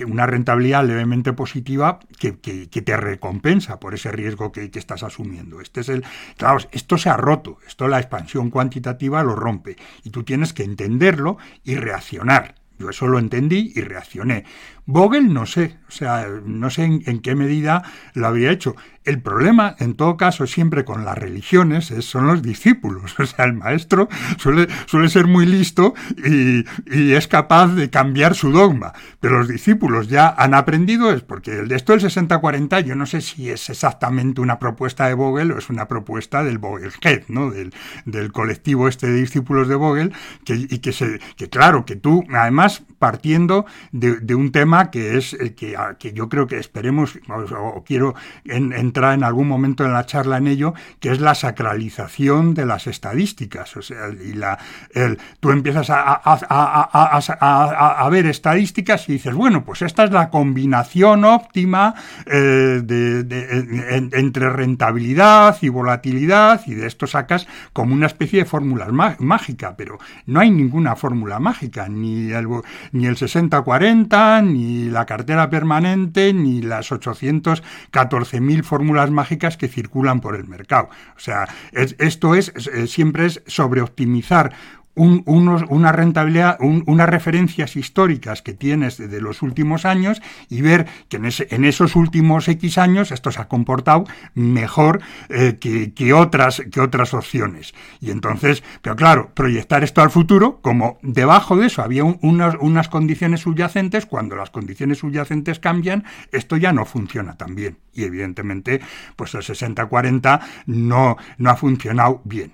una 0.06 0.26
rentabilidad 0.26 0.84
levemente 0.84 1.32
positiva 1.32 2.00
que, 2.18 2.32
te 2.32 2.96
recompensa 2.96 3.80
por 3.80 3.94
ese 3.94 4.12
riesgo 4.12 4.52
que, 4.52 4.70
que, 4.70 4.78
estás 4.78 5.02
asumiendo. 5.02 5.60
Este 5.60 5.80
es 5.80 5.88
el, 5.88 6.04
claro, 6.36 6.58
esto 6.72 6.98
se 6.98 7.10
ha 7.10 7.16
roto, 7.16 7.58
esto 7.66 7.88
la 7.88 7.98
expansión 7.98 8.50
cuantitativa 8.50 9.22
lo 9.22 9.34
rompe, 9.36 9.76
y 10.04 10.10
tú 10.10 10.24
tienes 10.24 10.52
que 10.52 10.64
entenderlo 10.64 11.38
y 11.64 11.76
reaccionar. 11.76 12.54
Yo 12.80 12.88
eso 12.88 13.06
lo 13.06 13.18
entendí 13.18 13.72
y 13.76 13.82
reaccioné. 13.82 14.46
Vogel 14.90 15.32
no 15.32 15.46
sé, 15.46 15.76
o 15.88 15.92
sea, 15.92 16.26
no 16.44 16.68
sé 16.70 16.84
en, 16.84 17.20
qué 17.20 17.34
medida 17.34 17.82
lo 18.14 18.26
habría 18.26 18.50
hecho. 18.50 18.74
El 19.04 19.22
problema, 19.22 19.76
en 19.78 19.94
todo 19.94 20.16
caso, 20.16 20.46
siempre 20.46 20.84
con 20.84 21.04
las 21.04 21.16
religiones 21.16 21.92
son 22.00 22.26
los 22.26 22.42
discípulos. 22.42 23.14
O 23.20 23.26
sea, 23.26 23.44
el 23.44 23.52
maestro 23.52 24.08
suele, 24.38 24.66
suele 24.86 25.08
ser 25.08 25.26
muy 25.26 25.46
listo 25.46 25.94
y, 26.16 26.64
es 27.12 27.28
capaz 27.28 27.68
de 27.68 27.90
cambiar 27.90 28.34
su 28.34 28.50
dogma. 28.50 28.92
Pero 29.20 29.38
los 29.38 29.48
discípulos 29.48 30.08
ya 30.08 30.28
han 30.36 30.54
aprendido, 30.54 31.12
es 31.12 31.22
porque 31.22 31.58
el 31.58 31.68
de 31.68 31.76
esto 31.76 31.92
del 31.92 32.02
60-40, 32.02 32.82
yo 32.84 32.96
no 32.96 33.06
sé 33.06 33.20
si 33.20 33.50
es 33.50 33.68
exactamente 33.70 34.40
una 34.40 34.58
propuesta 34.58 35.06
de 35.06 35.14
Vogel 35.14 35.52
o 35.52 35.58
es 35.58 35.70
una 35.70 35.86
propuesta 35.86 36.42
del 36.42 36.58
Vogelhead, 36.58 37.24
¿no? 37.28 37.50
Del, 37.50 37.72
del 38.06 38.32
colectivo 38.32 38.88
este 38.88 39.06
de 39.08 39.20
discípulos 39.20 39.68
de 39.68 39.74
Vogel, 39.76 40.12
que, 40.44 40.54
y 40.54 40.78
que, 40.78 40.92
se, 40.92 41.20
que 41.36 41.48
claro, 41.48 41.84
que 41.84 41.96
tú, 41.96 42.24
además, 42.32 42.82
partiendo 43.00 43.66
de, 43.92 44.34
un 44.34 44.52
tema 44.52 44.79
que 44.88 45.18
es 45.18 45.34
el 45.34 45.54
que, 45.54 45.76
que 45.98 46.12
yo 46.12 46.28
creo 46.28 46.46
que 46.46 46.58
esperemos, 46.58 47.18
o, 47.28 47.84
quiero 47.84 48.14
entrar 48.44 49.14
en 49.14 49.24
algún 49.24 49.48
momento 49.48 49.84
en 49.84 49.92
la 49.92 50.06
charla 50.06 50.38
en 50.38 50.46
ello, 50.46 50.74
que 51.00 51.10
es 51.10 51.20
la 51.20 51.34
sacralización 51.34 52.54
de 52.54 52.66
las 52.66 52.86
estadísticas. 52.86 53.76
O 53.76 53.82
sea, 53.82 54.08
y 54.08 54.32
la, 54.32 54.58
el, 54.94 55.18
tú 55.40 55.50
empiezas 55.50 55.90
a, 55.90 56.20
a, 56.22 58.08
ver 58.10 58.26
estadísticas 58.26 59.08
y 59.08 59.14
dices, 59.14 59.34
bueno, 59.34 59.64
pues 59.64 59.82
esta 59.82 60.04
es 60.04 60.10
la 60.10 60.30
combinación 60.30 61.24
óptima 61.24 61.94
eh, 62.26 62.80
de, 62.82 64.10
entre 64.12 64.50
rentabilidad 64.50 65.56
y 65.60 65.68
volatilidad, 65.68 66.62
y 66.66 66.74
de 66.74 66.86
esto 66.86 67.06
sacas 67.06 67.46
como 67.72 67.94
una 67.94 68.06
especie 68.06 68.40
de 68.40 68.44
fórmula 68.44 68.88
mágica, 69.18 69.74
pero 69.76 69.98
no 70.26 70.40
hay 70.40 70.50
ninguna 70.50 70.96
fórmula 70.96 71.38
mágica, 71.38 71.88
ni 71.88 72.32
el, 72.32 72.46
ni 72.92 73.06
el 73.06 73.16
60-40, 73.16 74.44
ni 74.44 74.59
la 74.90 75.06
cartera 75.06 75.50
permanente, 75.50 76.32
ni 76.32 76.62
las 76.62 76.90
814.000 76.90 78.62
fórmulas 78.62 79.10
mágicas 79.10 79.56
que 79.56 79.68
circulan 79.68 80.20
por 80.20 80.36
el 80.36 80.46
mercado. 80.46 80.88
O 81.16 81.20
sea, 81.20 81.48
esto 81.72 82.34
es, 82.34 82.52
siempre 82.86 83.26
es 83.26 83.42
sobreoptimizar 83.46 84.52
una 84.96 85.92
rentabilidad, 85.92 86.58
unas 86.60 87.08
referencias 87.08 87.76
históricas 87.76 88.42
que 88.42 88.52
tienes 88.52 88.98
de 88.98 89.20
los 89.20 89.40
últimos 89.42 89.84
años 89.84 90.20
y 90.48 90.62
ver 90.62 90.86
que 91.08 91.16
en, 91.16 91.64
esos 91.64 91.96
últimos 91.96 92.48
X 92.48 92.76
años 92.76 93.12
esto 93.12 93.30
se 93.30 93.40
ha 93.40 93.48
comportado 93.48 94.04
mejor 94.34 95.00
eh, 95.28 95.58
que, 95.58 96.12
otras, 96.12 96.62
que 96.70 96.80
otras 96.80 97.14
opciones. 97.14 97.72
Y 98.00 98.10
entonces, 98.10 98.62
pero 98.82 98.96
claro, 98.96 99.30
proyectar 99.34 99.84
esto 99.84 100.02
al 100.02 100.10
futuro, 100.10 100.60
como 100.60 100.98
debajo 101.02 101.56
de 101.56 101.66
eso 101.66 101.82
había 101.82 102.04
unas, 102.04 102.56
unas 102.60 102.88
condiciones 102.88 103.40
subyacentes, 103.40 104.06
cuando 104.06 104.36
las 104.36 104.50
condiciones 104.50 104.98
subyacentes 104.98 105.60
cambian, 105.60 106.04
esto 106.32 106.56
ya 106.56 106.72
no 106.72 106.84
funciona 106.84 107.36
tan 107.36 107.54
bien. 107.54 107.78
Y 107.92 108.04
evidentemente, 108.04 108.80
pues 109.16 109.34
el 109.34 109.42
60-40 109.42 110.40
no, 110.66 111.16
no 111.38 111.50
ha 111.50 111.56
funcionado 111.56 112.20
bien. 112.24 112.52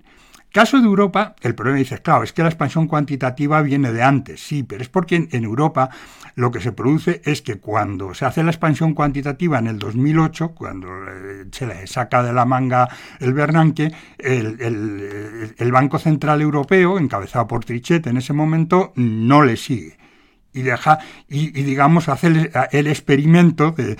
Caso 0.57 0.81
de 0.81 0.87
Europa, 0.87 1.37
el 1.43 1.55
problema 1.55 1.81
dice, 1.81 1.99
claro, 1.99 2.23
es 2.23 2.33
que 2.33 2.41
la 2.41 2.49
expansión 2.49 2.87
cuantitativa 2.87 3.61
viene 3.61 3.93
de 3.93 4.03
antes, 4.03 4.41
sí, 4.41 4.63
pero 4.63 4.81
es 4.81 4.89
porque 4.89 5.29
en, 5.31 5.45
Europa 5.45 5.91
lo 6.35 6.51
que 6.51 6.63
se 6.63 6.73
produce 6.73 7.21
es 7.27 7.43
que 7.43 7.59
cuando 7.59 8.15
se 8.15 8.25
hace 8.25 8.43
la 8.43 8.53
expansión 8.53 8.95
cuantitativa 8.95 9.59
en 9.59 9.67
el 9.67 9.79
2008, 9.79 10.55
cuando 10.55 10.89
eh, 10.89 11.45
se 11.53 11.67
le 11.67 11.87
saca 11.87 12.23
de 12.23 12.33
la 12.33 12.47
manga 12.47 12.89
el 13.21 13.35
Bernanke, 13.35 13.93
el, 14.17 15.73
Banco 15.73 15.99
Central 15.99 16.41
Europeo, 16.41 16.99
encabezado 16.99 17.47
por 17.47 17.63
Trichet 17.63 18.07
en 18.07 18.17
ese 18.17 18.33
momento, 18.33 18.95
no 18.97 19.43
le 19.43 19.59
sigue. 19.59 19.99
Y 20.55 20.63
deja 20.63 21.01
y, 21.29 21.51
digamos 21.51 22.09
hace 22.09 22.51
el 22.73 22.87
experimento 22.87 23.73
de, 23.73 23.99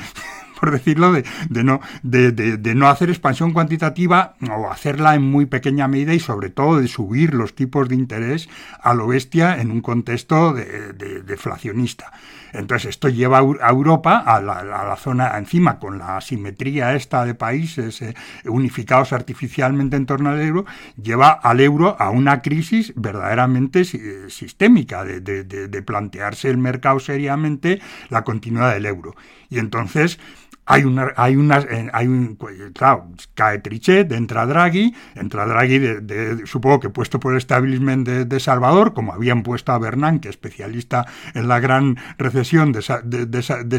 por 0.61 0.71
decirlo, 0.71 1.13
de, 1.13 1.25
no, 1.65 1.81
de, 2.03 2.75
no 2.75 2.89
hacer 2.89 3.11
expansión 3.11 3.53
cuantitativa 3.53 4.35
o 4.51 4.71
hacerla 4.71 5.15
en 5.15 5.23
muy 5.23 5.47
pequeña 5.47 5.89
medida 5.89 6.15
y 6.15 6.21
sobre 6.21 6.51
todo 6.51 6.81
de 6.81 6.89
subir 6.89 7.35
los 7.35 7.55
tipos 7.55 7.89
de 7.89 7.95
interés 7.95 8.49
a 8.81 8.95
lo 8.95 9.07
bestia 9.07 9.61
en 9.61 9.71
un 9.71 9.81
contexto 9.81 10.53
de, 10.53 10.93
deflacionista. 11.23 12.13
Entonces 12.53 12.91
esto 12.91 13.09
lleva 13.09 13.39
a 13.39 13.71
Europa, 13.71 14.19
a 14.19 14.41
la, 14.41 14.97
zona 14.97 15.37
encima, 15.37 15.79
con 15.79 15.99
la 15.99 16.17
asimetría 16.17 16.95
esta 16.95 17.25
de 17.25 17.35
países 17.35 18.01
eh, 18.01 18.15
unificados 18.47 19.13
artificialmente 19.13 19.97
en 19.97 20.07
torno 20.07 20.31
al 20.31 20.41
euro, 20.41 20.65
lleva 21.01 21.33
al 21.33 21.61
euro 21.61 21.97
a 21.99 22.11
una 22.11 22.41
crisis 22.41 22.95
verdaderamente 22.97 23.85
sistémica, 23.85 25.05
de 25.05 25.83
plantearse 25.83 26.49
el 26.49 26.57
mercado 26.57 26.99
seriamente 26.99 27.81
la 28.09 28.25
continuidad 28.25 28.73
del 28.73 28.87
euro. 28.87 29.15
Y 29.49 29.59
entonces 29.59 30.19
hay 30.67 30.85
una, 30.85 31.13
hay 31.17 31.37
una, 31.37 31.59
eh, 31.59 31.89
hay 31.93 32.09
un, 32.09 32.37
claro, 32.75 33.09
cae 33.35 33.61
Trichet, 33.61 34.11
entra 34.11 34.47
Draghi, 34.47 34.93
entra 35.15 35.47
Draghi, 35.47 35.79
de, 35.79 36.43
supongo 36.45 36.81
que 36.81 36.91
puesto 36.91 37.21
por 37.21 37.33
el 37.33 37.39
establishment 37.39 38.07
de, 38.07 38.41
Salvador, 38.41 38.93
como 38.93 39.13
habían 39.13 39.45
puesto 39.45 39.73
a 39.73 39.79
Bernanke, 39.79 40.29
especialista 40.29 41.07
en 41.35 41.47
la 41.47 41.61
gran 41.61 41.97
recesión 42.19 42.73
de, 42.73 42.83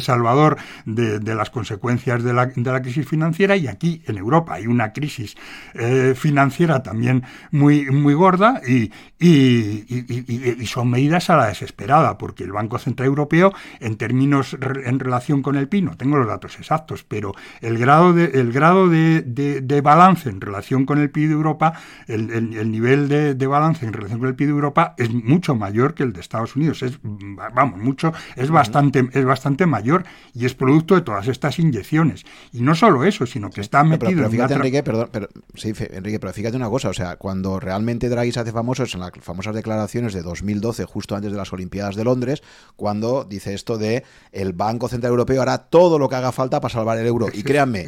Salvador, 0.02 0.58
de, 0.86 1.36
las 1.36 1.50
consecuencias 1.50 2.24
de 2.24 2.34
la, 2.34 2.82
crisis 2.82 3.06
financiera, 3.06 3.58
y 3.58 3.68
aquí 3.68 4.02
en 4.06 4.18
Europa 4.18 4.54
hay 4.54 4.68
una 4.68 4.94
crisis 4.94 5.36
eh, 5.74 6.14
financiera 6.16 6.84
también 6.84 7.24
muy, 7.52 7.86
muy 7.92 8.14
gorda 8.14 8.62
y, 8.66 8.92
y, 9.20 10.66
son 10.68 10.90
medidas 10.90 11.30
a 11.30 11.36
la 11.36 11.48
desesperada, 11.48 12.18
porque 12.18 12.46
el 12.46 12.52
Banco 12.54 12.80
Central 12.80 13.08
Europeo, 13.08 13.54
en 13.80 13.98
términos 13.98 14.56
en 14.62 15.00
relación 15.00 15.42
con 15.42 15.56
el 15.56 15.68
PIB, 15.68 15.84
no 15.84 15.98
tengo 15.98 16.18
los 16.18 16.28
datos 16.28 16.58
exactos, 16.58 16.77
pero 17.08 17.34
el 17.62 17.78
grado 17.78 18.14
de, 18.14 18.26
el 18.26 18.52
grado 18.52 18.88
de, 18.90 19.82
balance 19.84 20.30
en 20.30 20.42
relación 20.42 20.86
con 20.86 21.00
el 21.00 21.10
PIB 21.10 21.30
de 21.30 21.34
Europa, 21.34 21.74
el, 22.08 22.72
nivel 22.72 23.08
de, 23.08 23.48
balance 23.48 23.86
en 23.86 23.94
relación 23.94 24.20
con 24.20 24.28
el 24.28 24.36
PIB 24.36 24.48
de 24.48 24.54
Europa 24.54 24.96
es 24.98 25.12
mucho 25.12 25.56
mayor 25.56 25.94
que 25.94 26.04
el 26.04 26.14
de 26.14 26.22
Estados 26.22 26.56
Unidos. 26.56 26.84
Es, 26.84 27.00
vamos, 27.02 27.80
mucho, 27.80 28.14
es 28.36 28.50
bastante, 28.50 29.08
es 29.14 29.26
bastante 29.26 29.66
mayor 29.66 30.04
y 30.34 30.46
es 30.46 30.54
producto 30.54 30.96
de 30.96 31.02
todas 31.02 31.28
estas 31.28 31.60
inyecciones. 31.60 32.26
Y 32.52 32.62
no 32.62 32.76
solo 32.76 33.04
eso, 33.04 33.26
sino 33.26 33.50
que 33.50 33.62
está 33.62 33.84
metido 33.84 34.18
pero, 34.18 34.30
fíjate, 34.30 34.54
Enrique, 34.56 34.84
perdón, 34.84 35.10
pero, 35.12 35.28
sí, 35.56 35.74
Enrique, 35.92 36.20
pero 36.20 36.34
fíjate 36.34 36.58
una 36.58 36.70
cosa, 36.70 36.90
o 36.90 36.94
sea, 36.94 37.16
cuando 37.18 37.60
realmente 37.60 38.10
Draghi 38.10 38.32
se 38.32 38.40
hace 38.40 38.52
famoso 38.52 38.84
es 38.84 38.94
en 38.94 39.02
las 39.02 39.12
famosas 39.22 39.56
declaraciones 39.56 40.14
de 40.14 40.22
2012, 40.22 40.86
justo 40.86 41.16
antes 41.16 41.32
de 41.32 41.38
las 41.38 41.54
Olimpiadas 41.54 41.96
de 41.96 42.04
Londres, 42.04 42.44
cuando 42.76 43.24
dice 43.24 43.54
esto 43.54 43.78
de 43.78 44.04
el 44.32 44.54
Banco 44.54 44.88
Central 44.88 45.12
Europeo 45.12 45.42
hará 45.42 45.58
todo 45.58 46.00
lo 46.00 46.10
que 46.10 46.16
haga 46.16 46.32
falta 46.32 46.60
para 46.60 46.67
salvar 46.70 46.98
el 46.98 47.08
euro. 47.08 47.28
Y 47.34 47.44
créanme, 47.44 47.88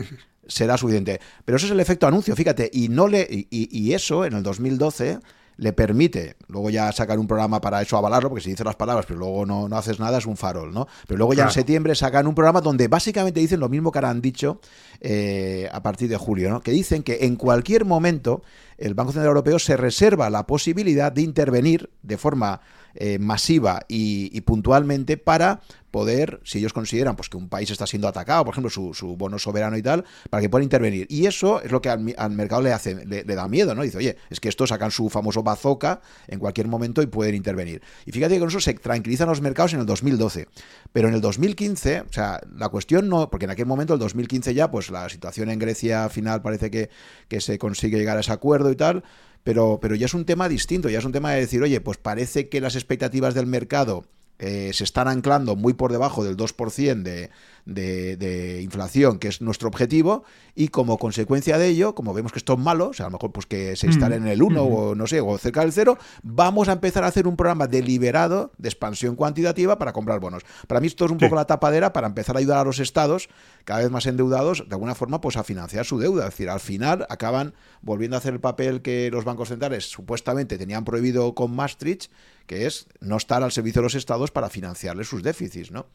será 0.49 0.77
suficiente. 0.77 1.19
Pero 1.45 1.57
eso 1.57 1.67
es 1.67 1.71
el 1.71 1.79
efecto 1.79 2.07
anuncio, 2.07 2.35
fíjate. 2.35 2.69
Y, 2.73 2.89
no 2.89 3.07
le, 3.07 3.27
y, 3.29 3.93
eso 3.93 4.25
en 4.25 4.33
el 4.33 4.43
2012 4.43 5.19
le 5.57 5.73
permite, 5.73 6.37
luego 6.47 6.69
ya 6.69 6.89
sacar 6.93 7.19
un 7.19 7.27
programa 7.27 7.59
para 7.59 7.81
eso 7.81 7.97
avalarlo, 7.97 8.29
porque 8.29 8.43
si 8.43 8.51
dice 8.51 8.63
las 8.63 8.77
palabras, 8.77 9.05
pero 9.05 9.19
luego 9.19 9.45
no, 9.45 9.67
no 9.67 9.77
haces 9.77 9.99
nada, 9.99 10.17
es 10.17 10.25
un 10.25 10.37
farol, 10.37 10.73
¿no? 10.73 10.87
Pero 11.05 11.17
luego 11.17 11.33
ya 11.33 11.43
en 11.43 11.51
septiembre 11.51 11.95
sacan 11.95 12.27
un 12.27 12.33
programa 12.33 12.61
donde 12.61 12.87
básicamente 12.87 13.41
dicen 13.41 13.59
lo 13.59 13.67
mismo 13.67 13.91
que 13.91 13.97
ahora 13.97 14.09
han 14.09 14.21
dicho 14.21 14.61
eh, 15.01 15.67
a 15.69 15.83
partir 15.83 16.07
de 16.07 16.15
julio, 16.15 16.49
¿no? 16.49 16.61
Que 16.61 16.71
dicen 16.71 17.03
que 17.03 17.25
en 17.25 17.35
cualquier 17.35 17.83
momento 17.83 18.41
el 18.77 18.93
Banco 18.93 19.11
Central 19.11 19.27
Europeo 19.27 19.59
se 19.59 19.75
reserva 19.75 20.29
la 20.29 20.47
posibilidad 20.47 21.11
de 21.11 21.23
intervenir 21.23 21.89
de 22.03 22.17
forma 22.17 22.61
eh, 22.95 23.19
masiva 23.19 23.81
y, 23.87 24.39
puntualmente 24.41 25.17
para 25.17 25.61
poder, 25.91 26.39
si 26.43 26.59
ellos 26.59 26.73
consideran 26.73 27.15
pues, 27.15 27.29
que 27.29 27.37
un 27.37 27.49
país 27.49 27.69
está 27.69 27.85
siendo 27.87 28.07
atacado, 28.07 28.45
por 28.45 28.53
ejemplo, 28.53 28.69
su, 28.69 29.15
bono 29.17 29.39
soberano 29.39 29.77
y 29.77 29.81
tal, 29.81 30.05
para 30.29 30.41
que 30.41 30.49
puedan 30.49 30.63
intervenir. 30.63 31.07
Y 31.09 31.25
eso 31.25 31.61
es 31.61 31.71
lo 31.71 31.81
que 31.81 31.89
al, 31.89 32.31
mercado 32.31 32.61
le 32.61 32.73
hace, 32.73 33.05
le, 33.05 33.23
da 33.23 33.47
miedo, 33.47 33.75
¿no? 33.75 33.83
Dice, 33.83 33.97
oye, 33.97 34.17
es 34.29 34.39
que 34.39 34.49
estos 34.49 34.69
sacan 34.69 34.91
su 34.91 35.09
famoso 35.09 35.43
bazooka 35.43 36.01
en 36.27 36.39
cualquier 36.39 36.67
momento 36.67 37.01
y 37.01 37.07
pueden 37.07 37.35
intervenir. 37.35 37.81
Y 38.05 38.11
fíjate 38.11 38.35
que 38.35 38.39
con 38.39 38.49
eso 38.49 38.59
se 38.59 38.73
tranquilizan 38.73 39.27
los 39.27 39.41
mercados 39.41 39.73
en 39.73 39.81
el 39.81 39.85
2012. 39.85 40.47
Pero 40.93 41.07
en 41.07 41.13
el 41.15 41.21
2015, 41.21 42.01
o 42.01 42.13
sea, 42.13 42.39
la 42.55 42.69
cuestión 42.69 43.09
no, 43.09 43.29
porque 43.29 43.45
en 43.45 43.51
aquel 43.51 43.65
momento, 43.65 43.93
el 43.93 43.99
2015 43.99 44.53
ya, 44.53 44.71
pues 44.71 44.89
la 44.89 45.09
situación 45.09 45.49
en 45.49 45.59
Grecia 45.59 46.09
final 46.09 46.41
parece 46.41 46.69
que, 46.71 46.89
que 47.27 47.41
se 47.41 47.57
consigue 47.57 47.97
llegar 47.97 48.17
a 48.17 48.21
ese 48.21 48.31
acuerdo 48.31 48.71
y 48.71 48.75
tal. 48.75 49.03
Pero, 49.43 49.79
pero 49.81 49.95
ya 49.95 50.05
es 50.05 50.13
un 50.13 50.25
tema 50.25 50.49
distinto, 50.49 50.89
ya 50.89 50.99
es 50.99 51.05
un 51.05 51.11
tema 51.11 51.31
de 51.31 51.39
decir, 51.41 51.61
oye, 51.61 51.81
pues 51.81 51.97
parece 51.97 52.49
que 52.49 52.61
las 52.61 52.75
expectativas 52.75 53.33
del 53.33 53.47
mercado 53.47 54.05
eh, 54.39 54.71
se 54.73 54.85
están 54.85 55.07
anclando 55.09 55.57
muy 55.57 55.73
por 55.73 55.91
debajo 55.91 56.23
del 56.23 56.37
2% 56.37 57.03
de, 57.03 57.29
de, 57.69 58.61
inflación, 58.61 59.19
que 59.19 59.27
es 59.27 59.41
nuestro 59.41 59.67
objetivo, 59.67 60.23
y 60.55 60.69
como 60.69 60.97
consecuencia 60.97 61.57
de 61.57 61.67
ello, 61.67 61.95
como 61.95 62.13
vemos 62.13 62.31
que 62.31 62.39
esto 62.39 62.53
es 62.53 62.59
malo, 62.59 62.89
o 62.89 62.93
sea, 62.93 63.05
a 63.05 63.09
lo 63.09 63.13
mejor 63.13 63.31
pues 63.31 63.45
que 63.45 63.75
se 63.75 63.87
mm. 63.87 64.13
en 64.13 64.27
el 64.27 64.41
1 64.41 64.63
o 64.63 64.95
no 64.95 65.07
sé, 65.07 65.21
o 65.21 65.37
cerca 65.37 65.61
del 65.61 65.71
0, 65.71 65.97
vamos 66.23 66.67
a 66.69 66.73
empezar 66.73 67.03
a 67.03 67.07
hacer 67.07 67.27
un 67.27 67.35
programa 67.35 67.67
deliberado 67.67 68.51
de 68.57 68.69
expansión 68.69 69.15
cuantitativa 69.15 69.77
para 69.77 69.93
comprar 69.93 70.19
bonos. 70.19 70.43
Para 70.67 70.79
mí 70.79 70.87
esto 70.87 71.05
es 71.05 71.11
un 71.11 71.17
poco 71.17 71.35
la 71.35 71.45
tapadera 71.45 71.93
para 71.93 72.07
empezar 72.07 72.35
a 72.35 72.39
ayudar 72.39 72.57
a 72.57 72.63
los 72.63 72.79
estados 72.79 73.29
cada 73.65 73.81
vez 73.81 73.91
más 73.91 74.05
endeudados, 74.05 74.65
de 74.67 74.75
alguna 74.75 74.95
forma, 74.95 75.21
pues 75.21 75.37
a 75.37 75.43
financiar 75.43 75.85
su 75.85 75.99
deuda. 75.99 76.25
Es 76.25 76.31
decir, 76.31 76.49
al 76.49 76.59
final 76.59 77.05
acaban 77.09 77.53
volviendo 77.81 78.17
a 78.17 78.19
hacer 78.19 78.33
el 78.33 78.39
papel 78.39 78.81
que 78.81 79.09
los 79.11 79.25
bancos 79.25 79.49
centrales 79.49 79.89
supuestamente 79.89 80.57
tenían 80.57 80.85
prohibido 80.85 81.35
con 81.35 81.55
Maastricht, 81.55 82.11
que 82.47 82.65
es 82.65 82.87
no 82.99 83.17
estar 83.17 83.43
al 83.43 83.51
servicio 83.51 83.81
de 83.81 83.83
los 83.83 83.95
estados 83.95 84.31
para 84.31 84.49
financiarles 84.49 85.07
sus 85.07 85.21
déficits, 85.21 85.71
¿no? 85.71 85.85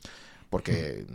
Porque 0.51 1.07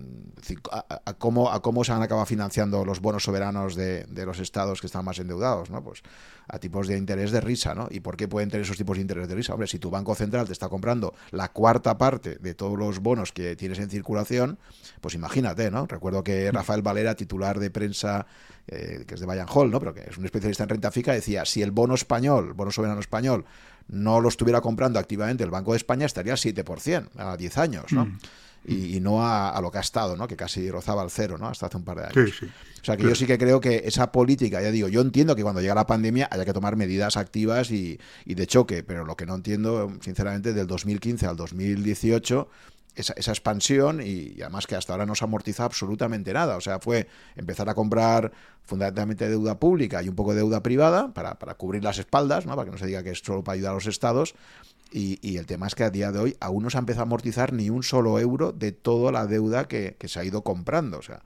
a, 0.72 1.14
cómo, 1.14 1.52
a 1.52 1.62
cómo 1.62 1.84
se 1.84 1.92
han 1.92 2.02
acabado 2.02 2.26
financiando 2.26 2.84
los 2.84 3.00
bonos 3.00 3.24
soberanos 3.24 3.76
de, 3.76 4.04
de, 4.06 4.26
los 4.26 4.40
estados 4.40 4.82
que 4.82 4.88
están 4.88 5.06
más 5.06 5.20
endeudados, 5.20 5.70
¿no? 5.70 5.84
Pues 5.84 6.04
a 6.48 6.60
tipos 6.60 6.88
de 6.88 6.98
interés 6.98 7.32
de 7.32 7.40
risa, 7.40 7.76
¿no? 7.76 7.88
¿Y 7.92 8.00
por 8.00 8.18
qué 8.18 8.28
pueden 8.28 8.50
tener 8.50 8.66
esos 8.66 8.78
tipos 8.78 8.98
de 8.98 9.02
interés 9.02 9.28
de 9.28 9.36
risa? 9.36 9.54
Hombre, 9.54 9.68
si 9.68 9.78
tu 9.80 9.90
Banco 9.90 10.16
Central 10.16 10.48
te 10.48 10.54
está 10.54 10.68
comprando 10.68 11.14
la 11.32 11.50
cuarta 11.50 11.98
parte 11.98 12.38
de 12.40 12.56
todos 12.56 12.78
los 12.78 13.00
bonos 13.00 13.32
que 13.32 13.56
tienes 13.56 13.80
en 13.80 13.90
circulación, 13.90 14.58
pues 15.00 15.14
imagínate, 15.14 15.70
¿no? 15.70 15.86
Recuerdo 15.86 16.24
que 16.24 16.52
Rafael 16.52 16.82
Valera, 16.82 17.16
titular 17.16 17.60
de 17.60 17.70
prensa, 17.70 18.26
eh, 18.68 19.06
que 19.08 19.14
es 19.14 19.20
de 19.20 19.26
Bayern 19.28 19.50
Hall, 19.54 19.70
¿no? 19.70 19.80
Pero 19.80 19.94
que 19.94 20.02
es 20.10 20.18
un 20.18 20.26
especialista 20.26 20.64
en 20.64 20.70
renta 20.70 20.92
fija, 20.92 21.14
decía, 21.14 21.46
si 21.46 21.62
el 21.62 21.72
bono 21.72 21.94
español, 21.94 22.54
bono 22.54 22.72
soberano 22.72 23.00
español, 23.00 23.46
no 23.88 24.20
lo 24.20 24.30
estuviera 24.30 24.60
comprando 24.62 25.00
activamente 25.00 25.44
el 25.44 25.52
Banco 25.52 25.72
de 25.72 25.78
España, 25.78 26.06
estaría 26.06 26.34
al 26.34 26.40
7% 26.40 27.10
a 27.18 27.38
10 27.38 27.58
años, 27.58 27.94
¿no? 27.94 28.06
Mm 28.06 28.18
y, 28.66 29.00
no 29.00 29.26
a, 29.26 29.60
lo 29.62 29.72
que 29.72 29.78
ha 29.78 29.82
estado, 29.82 30.16
¿no? 30.16 30.28
que 30.28 30.36
casi 30.36 30.70
rozaba 30.70 31.04
el 31.04 31.10
cero 31.10 31.38
¿no? 31.38 31.48
hasta 31.48 31.68
hace 31.68 31.78
un 31.78 31.84
par 31.84 31.98
de 31.98 32.04
años. 32.06 32.42
O 32.82 32.86
sea 32.86 32.98
que 32.98 33.04
yo 33.04 33.16
sí 33.16 33.26
que 33.26 33.38
creo 33.38 33.60
que 33.60 33.84
esa 33.86 34.12
política, 34.12 34.62
ya 34.62 34.72
digo, 34.72 34.88
yo 34.88 35.02
entiendo 35.02 35.36
que 35.36 35.44
cuando 35.44 35.62
llega 35.62 35.76
la 35.76 35.88
pandemia 35.88 36.28
haya 36.32 36.46
que 36.46 36.54
tomar 36.54 36.76
medidas 36.76 37.18
activas 37.18 37.72
y, 37.72 38.00
de 38.26 38.48
choque, 38.48 38.84
pero 38.84 39.06
lo 39.06 39.16
que 39.16 39.26
no 39.26 39.36
entiendo, 39.36 39.92
sinceramente, 40.02 40.54
del 40.54 40.68
2015 40.68 41.26
al 41.26 41.36
2018 41.36 42.50
esa, 42.96 43.14
esa, 43.14 43.32
expansión 43.32 44.02
y, 44.04 44.42
además 44.42 44.68
que 44.68 44.76
hasta 44.76 44.94
ahora 44.94 45.06
no 45.06 45.16
se 45.16 45.24
amortiza 45.24 45.64
absolutamente 45.64 46.34
nada. 46.34 46.58
O 46.58 46.62
sea, 46.62 46.80
fue 46.80 47.08
empezar 47.36 47.70
a 47.70 47.76
comprar 47.76 48.32
fundamentalmente 48.64 49.30
deuda 49.30 49.60
pública 49.60 50.04
y 50.04 50.10
un 50.10 50.16
poco 50.16 50.32
de 50.32 50.38
deuda 50.38 50.62
privada 50.62 51.14
para, 51.14 51.36
para 51.40 51.56
cubrir 51.56 51.84
las 51.84 51.98
espaldas, 51.98 52.46
¿no? 52.46 52.56
para 52.56 52.66
que 52.66 52.72
no 52.72 52.78
se 52.78 52.88
diga 52.88 53.04
que 53.04 53.12
es 53.12 53.20
solo 53.20 53.44
para 53.44 53.56
ayudar 53.56 53.72
a 53.72 53.76
los 53.76 53.88
estados, 53.88 54.36
y, 54.92 55.38
el 55.38 55.46
tema 55.46 55.68
es 55.68 55.76
que 55.76 55.84
a 55.84 55.90
día 55.90 56.12
de 56.12 56.20
hoy 56.20 56.38
aún 56.40 56.64
no 56.64 56.70
se 56.70 56.78
ha 56.78 56.80
empezado 56.80 57.04
a 57.04 57.08
amortizar 57.08 57.54
ni 57.54 57.70
un 57.70 57.84
solo 57.84 58.20
euro 58.20 58.52
de 58.52 58.72
toda 58.72 59.12
la 59.12 59.28
deuda 59.28 59.68
que, 59.68 59.96
se 60.04 60.20
ha 60.20 60.24
ido 60.24 60.44
comprando. 60.44 60.98
O 60.98 61.02
sea, 61.02 61.22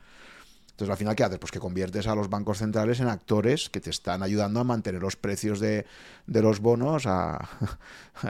entonces 0.72 0.90
al 0.90 0.98
final, 0.98 1.16
¿qué 1.16 1.24
haces? 1.24 1.40
Pues 1.40 1.52
que 1.52 1.60
conviertes 1.60 2.08
a 2.08 2.16
los 2.16 2.30
bancos 2.30 2.58
centrales 2.58 3.00
en 3.00 3.08
actores 3.08 3.70
que 3.70 3.80
te 3.80 3.90
están 3.90 4.24
ayudando 4.24 4.60
a 4.60 4.64
mantener 4.64 5.02
los 5.02 5.16
precios 5.16 5.60
de, 5.60 5.86
los 6.28 6.60
bonos 6.60 7.06
a, 7.08 7.40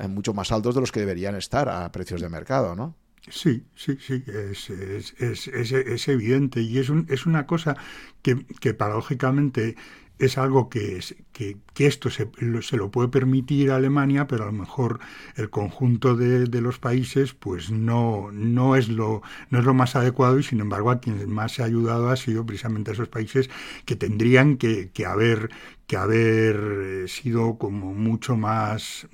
mucho 0.10 0.34
más 0.34 0.52
altos 0.52 0.75
de 0.75 0.82
los 0.82 0.92
que 0.92 1.00
deberían 1.00 1.36
estar 1.36 1.70
a 1.70 1.92
precios 1.92 2.22
de 2.22 2.30
mercado, 2.30 2.75
¿no? 2.75 2.96
Sí, 3.30 3.66
sí, 3.74 3.98
sí, 4.06 4.22
es, 4.28 4.70
es, 4.70 5.13
es, 5.18 5.48
es 5.72 6.08
evidente 6.10 6.60
y 6.60 6.78
es, 6.78 6.90
un, 6.90 7.08
es 7.10 7.25
una 7.25 7.48
cosa 7.48 7.78
que, 8.22 8.46
que 8.60 8.74
paradójicamente 8.74 9.78
es 10.25 10.38
algo 10.38 10.70
que, 10.70 11.00
que, 11.32 11.58
esto 11.77 12.10
se, 12.10 12.30
se, 12.62 12.77
lo 12.77 12.92
puede 12.92 13.10
permitir 13.10 13.72
a 13.72 13.75
Alemania, 13.77 14.27
pero 14.27 14.44
a 14.44 14.48
lo 14.48 14.53
mejor 14.53 15.00
el 15.36 15.50
conjunto 15.50 16.15
de, 16.15 16.46
de, 16.46 16.62
los 16.62 16.80
países 16.80 17.34
pues 17.34 17.72
no, 17.72 18.30
no, 18.32 18.75
es 18.75 18.89
lo, 18.89 19.22
no 19.50 19.60
es 19.60 19.65
lo 19.65 19.74
más 19.74 19.96
adecuado 19.96 20.39
y 20.39 20.44
sin 20.44 20.60
embargo 20.60 20.92
a 20.92 21.00
quien 21.00 21.30
más 21.32 21.53
se 21.53 21.63
ha 21.63 21.65
ayudado 21.65 22.10
ha 22.10 22.15
sido 22.15 22.46
precisamente 22.46 22.92
esos 22.92 23.10
países 23.10 23.50
que 23.86 23.96
tendrían 23.96 24.58
que, 24.58 24.89
que 24.92 25.06
haber 25.06 25.50
que 25.88 25.98
haber 25.98 26.56
eh, 26.56 27.08
sido 27.08 27.58
como 27.58 27.94
mucho 27.94 28.38
más 28.38 29.08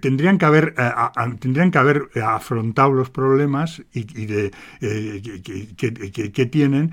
tendrían 0.00 0.38
que 0.38 0.44
haber 0.44 0.74
eh, 0.78 0.90
tendrían 1.40 1.70
que 1.70 1.78
haber 1.78 2.10
afrontado 2.22 2.92
los 2.92 3.10
problemas 3.10 3.82
y, 3.92 4.26
de 4.26 4.50
eh, 4.80 5.22
que, 5.76 6.46
tienen 6.46 6.92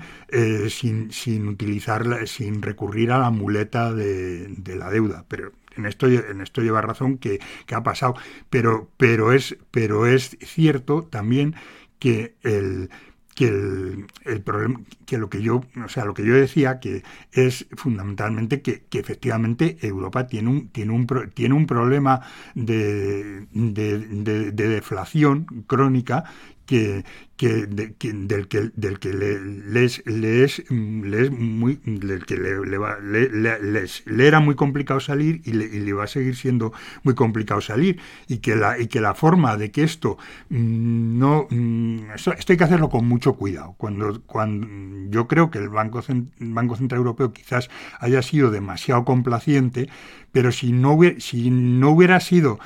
sin, 0.68 1.12
sin 1.12 1.48
utilizar 1.48 2.26
sin 2.26 2.62
recurrir 2.62 3.12
a 3.12 3.18
la 3.18 3.30
muleta 3.30 3.92
de, 3.92 4.48
la 4.76 4.90
deuda. 4.90 5.24
Pero 5.28 5.52
en 5.76 5.86
esto, 5.86 6.06
en 6.06 6.40
esto 6.40 6.62
lleva 6.62 6.80
razón 6.80 7.18
que, 7.18 7.40
ha 7.72 7.82
pasado. 7.82 8.14
Pero 8.50 8.90
pero 8.96 9.32
es 9.32 9.56
pero 9.70 10.06
es 10.06 10.36
cierto 10.40 11.02
también 11.02 11.54
que 11.98 12.34
el 12.42 12.90
que 13.34 14.06
el, 14.24 14.40
problema 14.42 14.80
que 15.06 15.18
lo 15.18 15.30
que 15.30 15.42
yo 15.42 15.62
o 15.84 15.88
sea 15.88 16.04
lo 16.04 16.14
que 16.14 16.24
yo 16.24 16.34
decía 16.34 16.80
que 16.80 17.02
es 17.32 17.66
fundamentalmente 17.76 18.60
que, 18.60 18.84
efectivamente 18.92 19.78
Europa 19.80 20.26
tiene 20.26 20.50
un 20.50 20.68
tiene 20.68 20.92
un 20.92 21.06
tiene 21.34 21.54
un 21.54 21.66
problema 21.66 22.20
de, 22.54 23.46
de 23.52 24.68
deflación 24.68 25.64
crónica 25.66 26.24
que, 26.72 27.66
del 27.66 28.48
que 28.48 28.70
del 28.74 28.98
que 28.98 29.12
le, 29.12 29.40
les, 29.44 30.02
les, 30.06 30.62
muy 30.70 31.80
del 31.84 32.24
que 32.24 32.36
le, 32.36 33.88
le, 34.06 34.26
era 34.26 34.40
muy 34.40 34.54
complicado 34.54 35.00
salir 35.00 35.42
y 35.44 35.52
le, 35.52 35.92
va 35.92 36.04
a 36.04 36.06
seguir 36.06 36.36
siendo 36.36 36.72
muy 37.02 37.14
complicado 37.14 37.60
salir. 37.60 37.98
Y 38.28 38.38
que 38.38 38.56
la 38.56 38.78
y 38.78 38.86
que 38.86 39.00
la 39.00 39.14
forma 39.14 39.56
de 39.56 39.70
que 39.70 39.82
esto 39.82 40.18
mm, 40.50 41.18
no 41.18 41.46
mm, 41.50 42.10
esto, 42.14 42.32
hay 42.48 42.56
que 42.56 42.64
hacerlo 42.64 42.88
con 42.88 43.06
mucho 43.06 43.34
cuidado. 43.34 43.74
Cuando 43.76 44.22
cuando 44.22 44.66
yo 45.10 45.26
creo 45.28 45.50
que 45.50 45.58
el 45.58 45.68
banco 45.68 46.00
banco 46.38 46.76
central 46.76 46.98
europeo 46.98 47.32
quizás 47.32 47.68
haya 48.00 48.22
sido 48.22 48.50
demasiado 48.50 49.04
complaciente 49.04 49.88
pero 50.32 50.50
si 50.50 50.72
no 50.72 50.92
hubiera, 50.92 51.20
si 51.20 51.50
no 51.50 51.90
hubiera 51.90 52.18
sido 52.18 52.58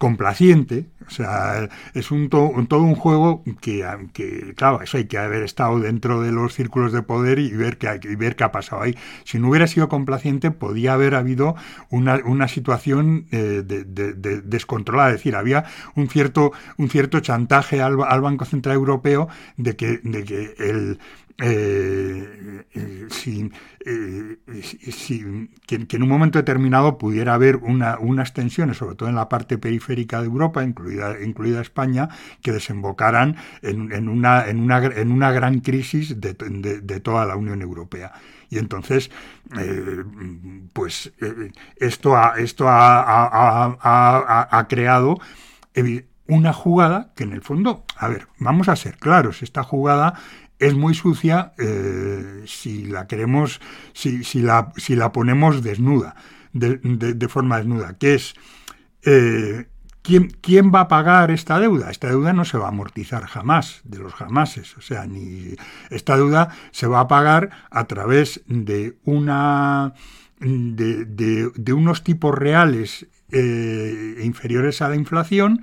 complaciente, 0.00 0.86
o 1.06 1.10
sea, 1.10 1.68
es 1.92 2.10
un, 2.10 2.30
todo 2.30 2.80
un 2.80 2.94
juego 2.94 3.44
que, 3.60 3.86
que, 4.14 4.54
claro, 4.56 4.80
eso 4.80 4.96
hay 4.96 5.04
que 5.04 5.18
haber 5.18 5.42
estado 5.42 5.78
dentro 5.78 6.22
de 6.22 6.32
los 6.32 6.54
círculos 6.54 6.94
de 6.94 7.02
poder 7.02 7.38
y 7.38 7.50
ver 7.50 7.76
qué, 7.76 8.00
y 8.02 8.14
ver 8.14 8.34
qué 8.34 8.44
ha 8.44 8.50
pasado 8.50 8.80
ahí. 8.80 8.96
Si 9.24 9.38
no 9.38 9.50
hubiera 9.50 9.66
sido 9.66 9.90
complaciente, 9.90 10.52
podía 10.52 10.94
haber 10.94 11.14
habido 11.14 11.54
una, 11.90 12.16
una 12.24 12.48
situación 12.48 13.26
eh, 13.30 13.62
de, 13.62 13.84
descontrolada, 14.40 15.10
es 15.10 15.16
decir, 15.16 15.36
había 15.36 15.66
un 15.94 16.08
cierto, 16.08 16.52
un 16.78 16.88
cierto 16.88 17.20
chantaje 17.20 17.82
al, 17.82 17.98
al 18.02 18.22
Banco 18.22 18.46
Central 18.46 18.76
Europeo 18.76 19.28
de 19.58 19.76
que, 19.76 20.00
de 20.02 20.24
que 20.24 20.54
el, 20.60 20.98
eh, 21.42 22.64
eh, 22.74 23.08
eh, 23.86 25.48
que, 25.66 25.96
en 25.96 26.02
un 26.02 26.08
momento 26.08 26.38
determinado 26.38 26.98
pudiera 26.98 27.34
haber 27.34 27.56
una, 27.56 27.98
unas 27.98 28.34
tensiones, 28.34 28.76
sobre 28.76 28.94
todo 28.94 29.08
en 29.08 29.14
la 29.14 29.28
parte 29.28 29.56
periférica 29.56 30.20
de 30.20 30.26
Europa, 30.26 30.62
incluida, 30.62 31.16
incluida 31.22 31.62
España, 31.62 32.10
que 32.42 32.52
desembocaran 32.52 33.36
en, 33.62 34.08
una, 34.08 34.46
en, 34.48 34.60
una, 34.60 34.84
en 34.84 35.12
una 35.12 35.32
gran 35.32 35.60
crisis 35.60 36.20
de, 36.20 36.34
toda 37.00 37.24
la 37.24 37.36
Unión 37.36 37.62
Europea. 37.62 38.12
Y 38.50 38.58
entonces, 38.58 39.10
pues 40.72 41.12
esto, 41.76 42.16
ha, 42.16 42.34
esto 42.36 42.66
ha 42.68 44.66
creado 44.68 45.18
una 46.26 46.52
jugada 46.52 47.12
que 47.16 47.24
en 47.24 47.32
el 47.32 47.42
fondo, 47.42 47.84
a 47.96 48.08
ver, 48.08 48.28
vamos 48.38 48.68
a 48.68 48.76
ser 48.76 48.98
claros, 48.98 49.42
esta 49.42 49.62
jugada 49.62 50.14
es 50.60 50.74
muy 50.74 50.94
sucia 50.94 51.52
eh, 51.58 52.44
si 52.46 52.84
la 52.84 53.06
queremos, 53.06 53.60
si, 53.92 54.22
si, 54.22 54.40
la, 54.40 54.72
si 54.76 54.94
la 54.94 55.10
ponemos 55.10 55.62
desnuda, 55.62 56.14
de, 56.52 56.78
de, 56.82 57.28
forma 57.28 57.56
desnuda, 57.56 57.96
que 57.98 58.14
es 58.14 58.34
eh, 59.04 59.66
¿quién, 60.02 60.28
¿quién, 60.42 60.70
va 60.72 60.80
a 60.80 60.88
pagar 60.88 61.30
esta 61.30 61.58
deuda? 61.58 61.90
Esta 61.90 62.08
deuda 62.08 62.32
no 62.34 62.44
se 62.44 62.58
va 62.58 62.66
a 62.66 62.68
amortizar 62.68 63.24
jamás, 63.24 63.80
de 63.84 63.98
los 63.98 64.12
jamases, 64.12 64.76
o 64.76 64.82
sea, 64.82 65.06
ni 65.06 65.56
esta 65.88 66.16
deuda 66.16 66.54
se 66.72 66.86
va 66.86 67.00
a 67.00 67.08
pagar 67.08 67.50
a 67.70 67.84
través 67.86 68.42
de 68.46 68.98
una 69.04 69.94
de, 70.40 71.04
de, 71.04 71.72
unos 71.72 72.02
tipos 72.02 72.34
reales 72.34 73.06
eh, 73.30 74.20
inferiores 74.22 74.82
a 74.82 74.88
la 74.88 74.96
inflación 74.96 75.62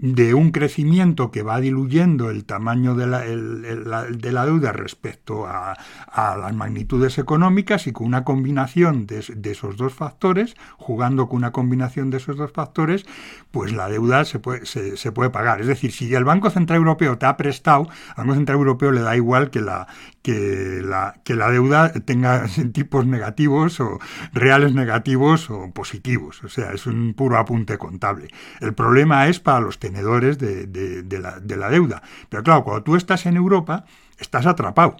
de 0.00 0.32
un 0.32 0.50
crecimiento 0.50 1.30
que 1.30 1.42
va 1.42 1.60
diluyendo 1.60 2.30
el 2.30 2.44
tamaño 2.44 2.94
de 2.94 3.06
la, 3.06 3.20
de 3.20 4.32
la 4.32 4.46
deuda 4.46 4.72
respecto 4.72 5.46
a, 5.46 5.76
las 6.14 6.54
magnitudes 6.54 7.18
económicas 7.18 7.86
y 7.86 7.92
con 7.92 8.06
una 8.06 8.24
combinación 8.24 9.06
de, 9.06 9.18
esos 9.50 9.76
dos 9.76 9.92
factores, 9.92 10.54
jugando 10.76 11.28
con 11.28 11.38
una 11.38 11.52
combinación 11.52 12.10
de 12.10 12.16
esos 12.16 12.36
dos 12.36 12.52
factores, 12.52 13.04
pues 13.50 13.72
la 13.72 13.88
deuda 13.88 14.24
se 14.24 14.38
puede, 14.38 14.64
se, 14.66 15.12
puede 15.12 15.30
pagar. 15.30 15.60
Es 15.60 15.66
decir, 15.66 15.92
si 15.92 16.14
el 16.14 16.24
Banco 16.24 16.50
Central 16.50 16.78
Europeo 16.78 17.18
te 17.18 17.26
ha 17.26 17.36
prestado, 17.36 17.88
al 18.16 18.24
Banco 18.24 18.34
Central 18.34 18.58
Europeo 18.58 18.92
le 18.92 19.00
da 19.02 19.16
igual 19.16 19.50
que 19.50 19.60
la, 19.60 19.86
que 20.22 20.80
la, 20.82 21.20
que 21.24 21.34
la 21.34 21.50
deuda 21.50 21.92
tenga 21.92 22.46
tipos 22.72 23.06
negativos 23.06 23.80
o 23.80 23.98
reales 24.32 24.72
negativos 24.74 25.50
o 25.50 25.70
positivos. 25.72 26.42
O 26.44 26.48
sea, 26.48 26.72
es 26.72 26.86
un 26.86 27.14
puro 27.14 27.38
apunte 27.38 27.78
contable. 27.78 28.28
El 28.60 28.74
problema 28.74 29.28
es 29.28 29.40
para 29.40 29.60
los 29.60 29.78
tenedores 29.90 30.38
de, 30.38 31.56
la 31.58 31.70
deuda. 31.70 32.02
Pero 32.28 32.42
claro, 32.42 32.64
cuando 32.64 32.82
tú 32.84 32.96
estás 32.96 33.26
en 33.26 33.36
Europa, 33.36 33.84
estás 34.18 34.46
atrapado. 34.46 34.96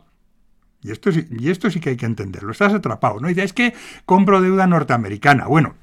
Y 0.82 0.90
esto, 0.90 1.10
y 1.10 1.50
esto 1.50 1.70
sí 1.70 1.78
que 1.78 1.90
hay 1.90 1.96
que 1.96 2.06
entenderlo. 2.06 2.50
Estás 2.50 2.74
atrapado. 2.74 3.20
¿no? 3.20 3.30
Y 3.30 3.38
es 3.38 3.52
que 3.52 3.74
compro 4.04 4.40
deuda 4.40 4.66
norteamericana. 4.66 5.46
Bueno, 5.46 5.76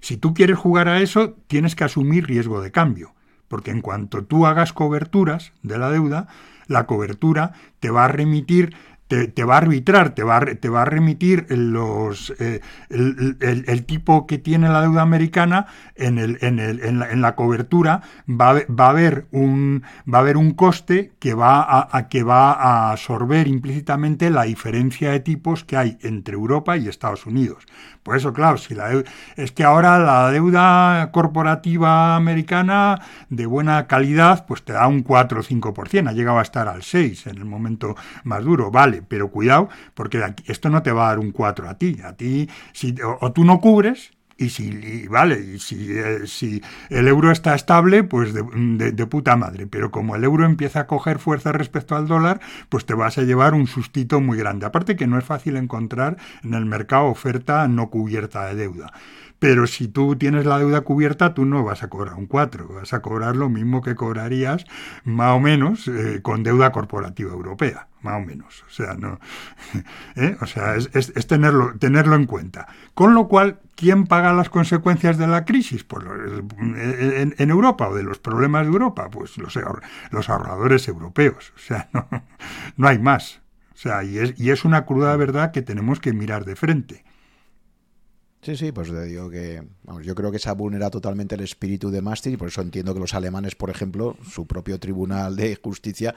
si 0.00 0.16
tú 0.16 0.32
quieres 0.32 0.58
jugar 0.58 0.88
a 0.88 1.00
eso, 1.00 1.34
tienes 1.46 1.74
que 1.74 1.84
asumir 1.84 2.26
riesgo 2.26 2.62
de 2.62 2.70
cambio. 2.70 3.14
Porque 3.48 3.70
en 3.70 3.82
cuanto 3.82 4.24
tú 4.24 4.46
hagas 4.46 4.72
coberturas 4.72 5.52
de 5.62 5.78
la 5.78 5.90
deuda, 5.90 6.28
la 6.66 6.86
cobertura 6.86 7.52
te 7.80 7.90
va 7.90 8.06
a 8.06 8.08
remitir 8.08 8.74
te, 9.08 9.44
va 9.44 9.54
a 9.54 9.58
arbitrar, 9.58 10.14
te 10.14 10.22
va 10.22 10.38
a, 10.38 10.40
te 10.40 10.68
va 10.68 10.82
a 10.82 10.84
remitir 10.84 11.46
los, 11.50 12.32
eh, 12.40 12.60
el, 12.90 13.84
tipo 13.84 14.26
que 14.26 14.38
tiene 14.38 14.68
la 14.68 14.80
deuda 14.80 15.02
americana 15.02 15.66
en, 15.94 16.18
el, 16.18 16.38
en, 16.40 16.58
el, 16.58 16.80
en, 16.82 17.20
la, 17.20 17.34
cobertura, 17.34 18.02
va 18.28 18.54
va, 18.68 18.86
a 18.86 18.90
haber 18.90 19.26
un, 19.30 19.82
va 20.12 20.18
a 20.18 20.20
haber 20.22 20.36
un 20.36 20.52
coste 20.52 21.12
que 21.18 21.34
va 21.34 21.88
a, 21.92 22.08
que 22.08 22.22
va 22.22 22.52
a 22.52 22.92
absorber 22.92 23.46
implícitamente 23.46 24.30
la 24.30 24.44
diferencia 24.44 25.10
de 25.10 25.20
tipos 25.20 25.64
que 25.64 25.76
hay 25.76 25.98
entre 26.02 26.34
Europa 26.34 26.76
y 26.76 26.88
Estados 26.88 27.26
Unidos. 27.26 27.66
Por 28.02 28.16
eso, 28.16 28.32
claro, 28.34 28.58
si 28.58 28.74
la 28.74 29.02
es 29.36 29.52
que 29.52 29.64
ahora 29.64 29.98
la 29.98 30.30
deuda 30.30 31.10
corporativa 31.10 32.16
americana 32.16 33.00
de 33.30 33.46
buena 33.46 33.86
calidad, 33.86 34.44
pues 34.46 34.62
te 34.62 34.74
da 34.74 34.86
un 34.86 35.02
4 35.02 35.40
o 35.40 35.42
5%, 35.42 36.08
ha 36.08 36.12
llegado 36.12 36.38
a 36.38 36.42
estar 36.42 36.68
al 36.68 36.82
6 36.82 37.28
en 37.28 37.38
el 37.38 37.46
momento 37.46 37.96
más 38.24 38.44
duro, 38.44 38.70
vale, 38.70 38.93
pero 39.02 39.30
cuidado, 39.30 39.68
porque 39.94 40.22
esto 40.46 40.70
no 40.70 40.82
te 40.82 40.92
va 40.92 41.06
a 41.06 41.08
dar 41.10 41.18
un 41.18 41.32
4 41.32 41.68
a 41.68 41.78
ti, 41.78 41.98
a 42.04 42.14
ti, 42.16 42.48
si, 42.72 42.94
o 43.20 43.32
tú 43.32 43.44
no 43.44 43.60
cubres, 43.60 44.12
y 44.36 44.48
si, 44.48 45.06
vale, 45.06 45.38
y 45.40 45.58
si, 45.60 45.92
eh, 45.92 46.26
si, 46.26 46.60
el 46.90 47.06
euro 47.06 47.30
está 47.30 47.54
estable, 47.54 48.02
pues 48.02 48.34
de, 48.34 49.06
puta 49.06 49.36
madre. 49.36 49.66
Pero 49.66 49.90
como 49.90 50.16
el 50.16 50.24
euro 50.24 50.44
empieza 50.44 50.80
a 50.80 50.86
coger 50.86 51.18
fuerza 51.18 51.52
respecto 51.52 51.94
al 51.94 52.08
dólar, 52.08 52.40
pues 52.68 52.84
te 52.84 52.94
vas 52.94 53.16
a 53.18 53.22
llevar 53.22 53.54
un 53.54 53.66
sustito 53.66 54.20
muy 54.20 54.36
grande. 54.38 54.66
Aparte 54.66 54.96
que 54.96 55.06
no 55.06 55.18
es 55.18 55.24
fácil 55.24 55.56
encontrar 55.56 56.16
en 56.42 56.54
el 56.54 56.66
mercado 56.66 57.06
oferta 57.06 57.68
no 57.68 57.90
cubierta 57.90 58.46
de 58.46 58.56
deuda. 58.56 58.92
Pero 59.38 59.66
si 59.66 59.88
tú 59.88 60.16
tienes 60.16 60.46
la 60.46 60.58
deuda 60.58 60.80
cubierta, 60.80 61.34
tú 61.34 61.44
no 61.44 61.62
vas 61.62 61.82
a 61.82 61.88
cobrar 61.88 62.14
un 62.14 62.26
4, 62.26 62.68
vas 62.68 62.92
a 62.92 63.02
cobrar 63.02 63.36
lo 63.36 63.48
mismo 63.48 63.82
que 63.82 63.94
cobrarías 63.94 64.64
más 65.04 65.32
o 65.36 65.40
menos 65.40 65.86
eh, 65.86 66.20
con 66.22 66.42
deuda 66.42 66.72
corporativa 66.72 67.32
europea, 67.32 67.88
más 68.04 68.22
o 68.22 68.24
menos. 68.24 68.62
O 68.68 68.70
sea, 68.70 68.94
no, 68.94 69.18
¿eh? 70.16 70.36
o 70.40 70.46
sea 70.46 70.76
es, 70.76 71.26
tenerlo, 71.26 71.76
tenerlo 71.78 72.14
en 72.14 72.26
cuenta. 72.26 72.68
Con 72.94 73.14
lo 73.14 73.26
cual, 73.28 73.60
¿quién 73.74 74.06
paga 74.06 74.32
las 74.32 74.50
consecuencias 74.50 75.18
de 75.18 75.26
la 75.26 75.44
crisis? 75.44 75.84
Pues 75.84 76.04
en, 76.06 77.34
en 77.36 77.50
Europa 77.50 77.88
o 77.88 77.94
de 77.94 78.02
los 78.02 78.18
problemas 78.18 78.66
de 78.66 78.72
Europa, 78.72 79.08
pues 79.10 79.36
los, 79.38 79.58
los 80.10 80.30
ahorradores 80.30 80.86
europeos. 80.88 81.52
O 81.56 81.58
sea, 81.58 81.88
no, 81.92 82.06
no 82.76 82.88
hay 82.88 82.98
más. 82.98 83.40
O 83.74 83.76
sea, 83.76 84.04
y 84.04 84.18
es, 84.18 84.38
y 84.38 84.50
es 84.50 84.64
una 84.64 84.84
cruda 84.86 85.16
verdad 85.16 85.50
que 85.50 85.62
tenemos 85.62 85.98
que 85.98 86.12
mirar 86.12 86.44
de 86.44 86.54
frente. 86.54 87.04
Sí, 88.44 88.56
sí, 88.56 88.72
pues 88.72 88.90
te 88.90 89.04
digo 89.04 89.30
que 89.30 89.66
yo 90.02 90.14
creo 90.14 90.30
que 90.30 90.38
se 90.38 90.50
ha 90.50 90.52
vulnerado 90.52 90.90
totalmente 90.90 91.34
el 91.34 91.40
espíritu 91.40 91.90
de 91.90 92.02
Maastricht 92.02 92.34
y 92.34 92.36
por 92.36 92.48
eso 92.48 92.60
entiendo 92.60 92.92
que 92.92 93.00
los 93.00 93.14
alemanes, 93.14 93.54
por 93.54 93.70
ejemplo, 93.70 94.18
su 94.30 94.46
propio 94.46 94.78
tribunal 94.78 95.34
de 95.34 95.56
justicia, 95.56 96.14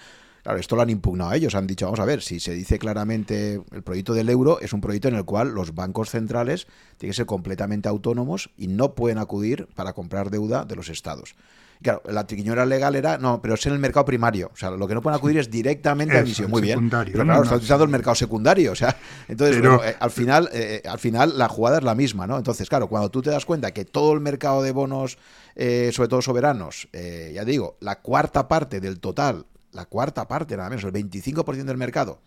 claro, 0.47 0.61
esto 0.61 0.77
lo 0.77 0.81
han 0.81 0.89
impugnado 0.89 1.31
a 1.31 1.35
ellos, 1.35 1.55
han 1.55 1.67
dicho, 1.67 1.87
vamos 1.87 1.99
a 1.99 2.05
ver, 2.05 2.21
si 2.21 2.39
se 2.39 2.53
dice 2.53 2.79
claramente 2.79 3.61
el 3.73 3.83
proyecto 3.83 4.13
del 4.13 4.29
euro 4.29 4.61
es 4.61 4.71
un 4.71 4.79
proyecto 4.79 5.09
en 5.09 5.15
el 5.15 5.25
cual 5.25 5.49
los 5.49 5.75
bancos 5.75 6.09
centrales 6.09 6.67
tienen 6.97 7.11
que 7.11 7.17
ser 7.17 7.25
completamente 7.25 7.89
autónomos 7.89 8.49
y 8.55 8.67
no 8.67 8.95
pueden 8.95 9.17
acudir 9.17 9.67
para 9.75 9.91
comprar 9.91 10.29
deuda 10.29 10.63
de 10.63 10.77
los 10.77 10.87
estados. 10.87 11.35
Claro, 11.81 12.01
la 12.05 12.25
triquiñora 12.25 12.65
legal 12.65 12.95
era, 12.95 13.17
no, 13.17 13.41
pero 13.41 13.55
es 13.55 13.65
en 13.65 13.73
el 13.73 13.79
mercado 13.79 14.05
primario. 14.05 14.49
O 14.53 14.55
sea, 14.55 14.71
lo 14.71 14.87
que 14.87 14.95
no 14.95 15.01
pueden 15.01 15.17
acudir 15.17 15.37
es 15.37 15.51
directamente 15.51 16.15
a 16.15 16.21
emisión. 16.21 16.49
Muy 16.49 16.61
bien. 16.61 16.89
Pero 16.89 17.23
claro, 17.25 17.43
está 17.43 17.55
utilizando 17.55 17.83
el 17.83 17.91
mercado 17.91 18.15
secundario. 18.15 18.71
O 18.71 18.75
sea, 18.75 18.97
entonces, 19.27 19.61
eh, 19.61 19.95
al, 19.99 20.09
final, 20.09 20.49
eh, 20.53 20.81
al 20.85 20.97
final 20.97 21.37
la 21.37 21.49
jugada 21.49 21.77
es 21.77 21.83
la 21.83 21.93
misma, 21.93 22.25
¿no? 22.25 22.37
Entonces, 22.37 22.67
claro, 22.67 22.87
cuando 22.87 23.11
tú 23.11 23.21
te 23.21 23.29
das 23.29 23.45
cuenta 23.45 23.73
que 23.73 23.85
todo 23.85 24.13
el 24.13 24.21
mercado 24.21 24.63
de 24.63 24.71
bonos, 24.71 25.19
eh, 25.55 25.91
sobre 25.93 26.09
todo 26.09 26.21
soberanos, 26.21 26.87
ya 26.93 27.45
digo, 27.45 27.77
la 27.81 27.99
cuarta 27.99 28.47
parte 28.47 28.79
del 28.79 28.99
total, 28.99 29.45
la 29.77 29.85
cuarta 29.85 30.27
parte 30.27 30.57
nada 30.57 30.69
menos, 30.69 30.83
el 30.83 30.91
25% 30.91 31.63
del 31.63 31.77
mercado, 31.77 32.19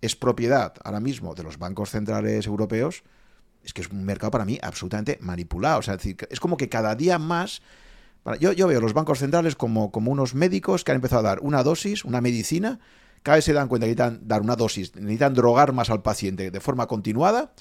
es 0.00 0.16
propiedad 0.16 0.74
ahora 0.82 1.00
mismo 1.00 1.34
de 1.34 1.42
los 1.42 1.58
bancos 1.58 1.90
centrales 1.90 2.46
europeos, 2.46 3.04
es 3.62 3.74
que 3.74 3.82
es 3.82 3.90
un 3.90 4.04
mercado 4.04 4.30
para 4.30 4.44
mí 4.44 4.58
absolutamente 4.62 5.18
manipulado. 5.20 5.80
O 5.80 5.82
sea, 5.82 5.94
es, 5.94 5.98
decir, 5.98 6.16
es 6.30 6.40
como 6.40 6.56
que 6.56 6.68
cada 6.68 6.94
día 6.94 7.18
más 7.18 7.62
yo, 8.40 8.52
yo 8.52 8.66
veo 8.66 8.80
los 8.80 8.94
bancos 8.94 9.20
centrales 9.20 9.54
como, 9.54 9.90
como 9.90 10.10
unos 10.10 10.34
médicos 10.34 10.84
que 10.84 10.92
han 10.92 10.96
empezado 10.96 11.20
a 11.20 11.30
dar 11.30 11.40
una 11.40 11.62
dosis, 11.62 12.04
una 12.04 12.20
medicina, 12.20 12.78
cada 13.22 13.36
vez 13.36 13.44
se 13.44 13.52
dan 13.52 13.68
cuenta 13.68 13.86
que 13.86 13.94
necesitan 13.94 14.26
dar 14.26 14.42
una 14.42 14.56
dosis, 14.56 14.94
necesitan 14.96 15.34
drogar 15.34 15.72
más 15.72 15.90
al 15.90 16.02
paciente 16.02 16.50
de 16.50 16.60
forma 16.60 16.86
continuada 16.86 17.52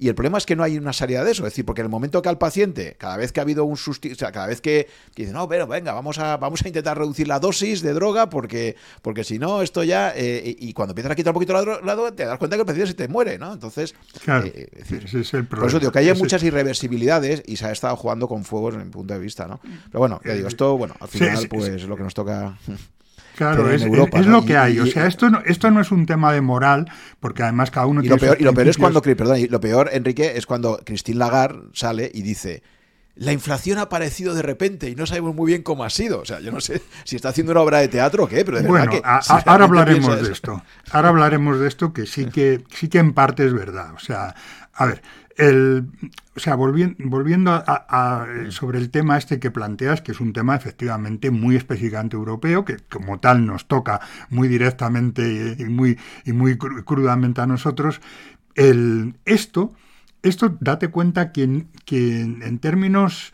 y 0.00 0.08
el 0.08 0.14
problema 0.14 0.38
es 0.38 0.46
que 0.46 0.54
no 0.54 0.62
hay 0.62 0.78
una 0.78 0.92
salida 0.92 1.24
de 1.24 1.32
eso. 1.32 1.44
Es 1.44 1.52
decir, 1.52 1.64
porque 1.64 1.80
en 1.80 1.86
el 1.86 1.90
momento 1.90 2.22
que 2.22 2.28
al 2.28 2.38
paciente, 2.38 2.94
cada 2.98 3.16
vez 3.16 3.32
que 3.32 3.40
ha 3.40 3.42
habido 3.42 3.64
un 3.64 3.76
sustituto, 3.76 4.16
o 4.16 4.18
sea, 4.18 4.30
cada 4.30 4.46
vez 4.46 4.60
que, 4.60 4.88
dice, 5.16 5.32
no, 5.32 5.48
pero 5.48 5.66
venga, 5.66 5.92
vamos 5.92 6.18
a, 6.18 6.36
vamos 6.36 6.64
a 6.64 6.68
intentar 6.68 6.96
reducir 6.96 7.26
la 7.26 7.40
dosis 7.40 7.82
de 7.82 7.92
droga 7.92 8.30
porque, 8.30 8.76
porque 9.02 9.24
si 9.24 9.40
no, 9.40 9.60
esto 9.60 9.82
ya. 9.82 10.12
Eh, 10.14 10.56
y 10.56 10.72
cuando 10.72 10.92
empiezas 10.92 11.10
a 11.10 11.16
quitar 11.16 11.32
un 11.32 11.34
poquito 11.34 11.52
la, 11.52 11.94
droga, 11.94 12.12
te 12.12 12.24
das 12.24 12.38
cuenta 12.38 12.56
que 12.56 12.60
el 12.60 12.66
paciente 12.66 12.92
se 12.92 12.94
te 12.94 13.08
muere, 13.08 13.38
¿no? 13.38 13.52
Entonces. 13.52 13.96
Claro, 14.22 14.46
eh, 14.46 14.68
ese 14.76 15.20
es 15.20 15.34
el 15.34 15.46
problema. 15.46 15.62
Por 15.62 15.68
eso 15.68 15.80
digo 15.80 15.90
que 15.90 15.98
hay 15.98 16.14
muchas 16.14 16.44
irreversibilidades 16.44 17.42
y 17.46 17.56
se 17.56 17.66
ha 17.66 17.72
estado 17.72 17.96
jugando 17.96 18.28
con 18.28 18.44
fuegos 18.44 18.74
en 18.74 18.84
mi 18.84 18.90
punto 18.90 19.14
de 19.14 19.20
vista, 19.20 19.48
¿no? 19.48 19.58
Pero 19.62 19.98
bueno, 19.98 20.20
ya 20.24 20.34
digo, 20.34 20.46
esto, 20.46 20.78
bueno, 20.78 20.94
al 21.00 21.08
final, 21.08 21.48
pues 21.48 21.82
lo 21.84 21.96
que 21.96 22.04
nos 22.04 22.14
toca. 22.14 22.56
Claro, 23.38 23.70
es, 23.70 23.86
lo 24.26 24.44
que 24.44 24.56
hay. 24.56 24.80
o 24.80 24.86
sea, 24.86 25.06
esto 25.06 25.30
no, 25.30 25.40
esto 25.46 25.70
no 25.70 25.80
es 25.80 25.92
un 25.92 26.06
tema 26.06 26.32
de 26.32 26.40
moral, 26.40 26.90
porque 27.20 27.44
además 27.44 27.70
cada 27.70 27.86
uno 27.86 28.00
y 28.00 28.08
tiene. 28.08 28.16
Lo 28.16 28.20
peor, 28.20 28.36
y 28.40 28.42
lo 28.42 28.52
peor 28.52 28.66
es 28.66 28.76
cuando, 28.76 29.00
perdón, 29.00 29.38
y 29.38 29.46
lo 29.46 29.60
peor, 29.60 29.90
Enrique, 29.92 30.32
es 30.34 30.44
cuando 30.44 30.80
Christine 30.84 31.18
Lagarde 31.18 31.68
sale 31.72 32.10
y 32.12 32.22
dice. 32.22 32.64
La 33.18 33.32
inflación 33.32 33.78
ha 33.78 33.82
aparecido 33.82 34.34
de 34.34 34.42
repente 34.42 34.88
y 34.88 34.94
no 34.94 35.06
sabemos 35.06 35.34
muy 35.34 35.48
bien 35.48 35.62
cómo 35.62 35.84
ha 35.84 35.90
sido. 35.90 36.20
O 36.20 36.24
sea, 36.24 36.40
yo 36.40 36.52
no 36.52 36.60
sé 36.60 36.82
si 37.04 37.16
está 37.16 37.30
haciendo 37.30 37.52
una 37.52 37.62
obra 37.62 37.78
de 37.78 37.88
teatro 37.88 38.24
o 38.24 38.28
qué, 38.28 38.44
pero 38.44 38.60
de 38.60 38.68
bueno, 38.68 38.90
que. 38.90 39.02
ahora 39.04 39.64
hablaremos 39.64 40.22
de 40.22 40.32
esto. 40.32 40.62
Ahora 40.90 41.08
hablaremos 41.08 41.58
de 41.58 41.68
esto 41.68 41.92
que 41.92 42.06
sí 42.06 42.26
que 42.26 42.64
sí 42.70 42.88
que 42.88 42.98
en 42.98 43.12
parte 43.12 43.44
es 43.44 43.52
verdad. 43.52 43.92
O 43.94 43.98
sea, 43.98 44.34
a 44.72 44.86
ver, 44.86 45.02
el, 45.36 45.86
o 46.36 46.40
sea, 46.40 46.54
volviendo, 46.54 47.52
a, 47.52 48.26
sobre 48.50 48.78
el 48.78 48.90
tema 48.90 49.18
este 49.18 49.40
que 49.40 49.50
planteas, 49.50 50.02
que 50.02 50.12
es 50.12 50.20
un 50.20 50.32
tema 50.32 50.54
efectivamente 50.54 51.30
muy 51.30 51.56
específicamente 51.56 52.16
europeo, 52.16 52.64
que 52.64 52.76
como 52.76 53.18
tal 53.18 53.46
nos 53.46 53.66
toca 53.66 54.00
muy 54.30 54.46
directamente 54.48 55.56
y 55.58 55.64
muy, 55.64 55.98
y 56.24 56.32
muy 56.32 56.56
crudamente 56.56 57.40
a 57.40 57.46
nosotros, 57.46 58.00
el, 58.54 59.14
esto, 59.24 59.72
esto 60.22 60.56
date 60.60 60.88
cuenta 60.88 61.32
que, 61.32 61.66
que 61.84 62.20
en 62.20 62.58
términos 62.58 63.32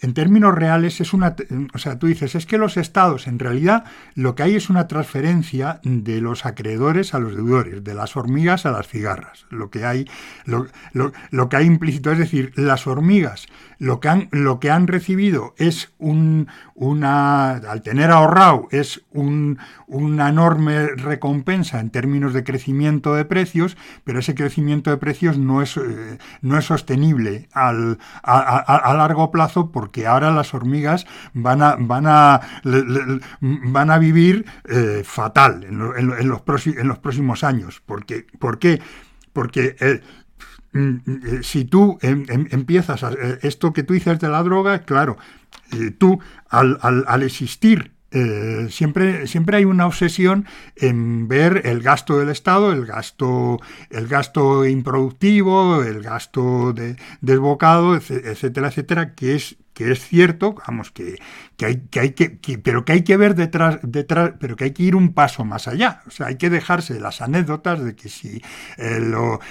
en 0.00 0.14
términos 0.14 0.54
reales 0.54 1.00
es 1.00 1.12
una, 1.12 1.36
o 1.74 1.78
sea, 1.78 1.98
tú 1.98 2.06
dices, 2.06 2.34
es 2.34 2.46
que 2.46 2.58
los 2.58 2.76
estados 2.76 3.26
en 3.26 3.38
realidad 3.38 3.84
lo 4.14 4.34
que 4.34 4.42
hay 4.42 4.54
es 4.56 4.70
una 4.70 4.88
transferencia 4.88 5.80
de 5.82 6.20
los 6.20 6.46
acreedores 6.46 7.14
a 7.14 7.18
los 7.18 7.34
deudores, 7.34 7.84
de 7.84 7.94
las 7.94 8.16
hormigas 8.16 8.66
a 8.66 8.70
las 8.70 8.88
cigarras. 8.88 9.46
Lo 9.50 9.70
que 9.70 9.84
hay, 9.84 10.08
lo, 10.44 10.66
lo, 10.92 11.48
que 11.48 11.56
hay 11.56 11.66
implícito 11.66 12.12
es 12.12 12.18
decir, 12.18 12.52
las 12.56 12.86
hormigas 12.86 13.46
lo 13.80 13.98
que 13.98 14.08
han, 14.08 14.28
lo 14.30 14.60
que 14.60 14.70
han 14.70 14.86
recibido 14.86 15.54
es 15.56 15.90
un, 15.98 16.48
una, 16.74 17.52
al 17.52 17.80
tener 17.80 18.10
ahorrado, 18.10 18.68
es 18.70 19.02
un, 19.10 19.58
una 19.86 20.28
enorme 20.28 20.88
recompensa 20.88 21.80
en 21.80 21.88
términos 21.88 22.34
de 22.34 22.44
crecimiento 22.44 23.14
de 23.14 23.24
precios, 23.24 23.78
pero 24.04 24.18
ese 24.18 24.34
crecimiento 24.34 24.90
de 24.90 24.98
precios 24.98 25.38
no 25.38 25.62
es, 25.62 25.78
eh, 25.78 26.18
no 26.42 26.58
es 26.58 26.66
sostenible 26.66 27.48
al, 27.52 27.98
a, 28.22 28.94
largo 28.94 29.30
plazo 29.30 29.72
porque 29.72 29.89
ahora 30.06 30.30
las 30.30 30.54
hormigas 30.54 31.06
van 31.32 31.62
a, 31.62 31.76
van 31.78 32.06
a, 32.06 32.40
van 32.62 33.90
a 33.90 33.98
vivir 33.98 34.44
eh, 34.68 35.02
fatal 35.04 35.64
en, 35.64 35.80
en, 35.96 36.28
los 36.28 36.66
en 36.66 36.88
los 36.88 36.98
próximos 36.98 37.44
años. 37.44 37.82
Porque, 37.84 38.26
¿Por 38.38 38.58
qué? 38.58 38.80
Porque 39.32 39.76
eh, 39.80 40.00
Mm, 40.72 40.96
eh, 41.06 41.40
si 41.42 41.64
tú 41.64 41.98
em, 42.00 42.24
em, 42.28 42.46
empiezas 42.50 43.02
a, 43.02 43.10
esto 43.42 43.72
que 43.72 43.82
tú 43.82 43.94
dices 43.94 44.20
de 44.20 44.28
la 44.28 44.42
droga, 44.42 44.82
claro, 44.82 45.16
tú 45.98 46.20
al, 46.48 46.78
al, 46.82 47.22
existir 47.22 47.92
siempre, 48.70 49.26
siempre 49.28 49.58
hay 49.58 49.64
una 49.64 49.86
obsesión 49.86 50.46
en 50.76 51.28
ver 51.28 51.62
el 51.64 51.80
gasto 51.80 52.18
del 52.18 52.28
Estado, 52.28 52.72
el 52.72 52.86
gasto, 52.86 53.58
el 53.90 54.08
gasto 54.08 54.66
improductivo, 54.66 55.82
el 55.82 56.02
gasto 56.02 56.72
de, 56.72 56.96
desbocado, 57.20 57.96
etcétera, 57.96 58.68
etcétera, 58.68 59.14
que 59.14 59.36
es 59.36 59.56
que 59.80 59.92
es 59.92 60.06
cierto, 60.06 60.56
vamos, 60.66 60.90
que, 60.90 61.18
que 61.56 61.64
hay, 61.64 61.76
que, 61.90 62.00
hay 62.00 62.10
que, 62.10 62.58
pero 62.58 62.84
que 62.84 62.92
hay 62.92 63.02
que 63.02 63.16
ver 63.16 63.34
detrás, 63.34 63.78
detrás, 63.82 64.32
pero 64.38 64.54
que 64.54 64.64
hay 64.64 64.72
que 64.72 64.82
ir 64.82 64.94
un 64.94 65.14
paso 65.14 65.42
más 65.46 65.68
allá. 65.68 66.02
O 66.06 66.10
sea, 66.10 66.26
hay 66.26 66.36
que 66.36 66.50
dejarse 66.50 67.00
las 67.00 67.22
anécdotas 67.22 67.82
de 67.82 67.96
que 67.96 68.10
si 68.10 68.42
eh, 68.76 69.00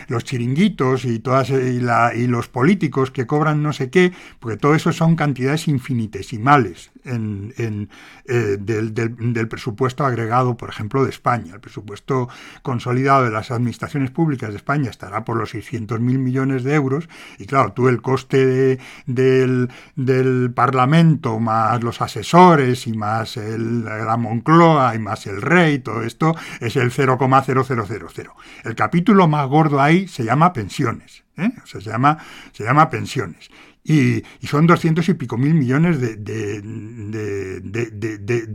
los 0.07 0.23
chiringuitos 0.23 1.05
y 1.05 1.17
todas 1.17 1.49
y, 1.49 1.79
la, 1.79 2.13
y, 2.13 2.27
los 2.27 2.47
políticos 2.47 3.09
que 3.09 3.25
cobran 3.25 3.63
no 3.63 3.73
sé 3.73 3.89
qué, 3.89 4.13
porque 4.39 4.57
todo 4.57 4.75
eso 4.75 4.93
son 4.93 5.15
cantidades 5.15 5.67
infinitesimales 5.67 6.91
en, 7.05 7.55
en, 7.57 7.89
eh, 8.25 8.57
del, 8.59 8.93
del, 8.93 9.33
del, 9.33 9.47
presupuesto 9.47 10.05
agregado, 10.05 10.57
por 10.57 10.69
ejemplo, 10.69 11.03
de 11.03 11.09
España. 11.09 11.55
El 11.55 11.59
presupuesto 11.59 12.29
consolidado 12.61 13.25
de 13.25 13.31
las 13.31 13.49
administraciones 13.49 14.11
públicas 14.11 14.51
de 14.51 14.57
España 14.57 14.91
estará 14.91 15.25
por 15.25 15.37
los 15.37 15.55
600.000 15.55 15.99
millones 15.99 16.63
de 16.63 16.75
euros 16.75 17.09
y 17.39 17.45
claro, 17.45 17.73
tú 17.73 17.87
el 17.87 18.03
coste 18.03 18.45
de, 18.45 18.79
del 19.07 19.69
el 20.19 20.51
Parlamento, 20.53 21.39
más 21.39 21.83
los 21.83 22.01
asesores 22.01 22.87
y 22.87 22.93
más 22.93 23.37
el, 23.37 23.83
la 23.83 24.17
Moncloa 24.17 24.95
y 24.95 24.99
más 24.99 25.25
el 25.27 25.41
rey, 25.41 25.79
todo 25.79 26.03
esto 26.03 26.35
es 26.59 26.75
el 26.75 26.91
0,0000. 26.91 28.29
El 28.63 28.75
capítulo 28.75 29.27
más 29.27 29.47
gordo 29.47 29.81
ahí 29.81 30.07
se 30.07 30.23
llama 30.23 30.53
pensiones. 30.53 31.23
¿eh? 31.37 31.51
O 31.63 31.67
sea, 31.67 31.81
se 31.81 31.89
llama, 31.89 32.17
se 32.51 32.63
llama 32.63 32.89
pensiones. 32.89 33.49
Y, 33.83 34.23
son 34.45 34.67
doscientos 34.67 35.09
y 35.09 35.13
pico 35.15 35.37
mil 35.37 35.53
millones 35.55 35.99
de, 35.99 36.15
de, 36.17 36.63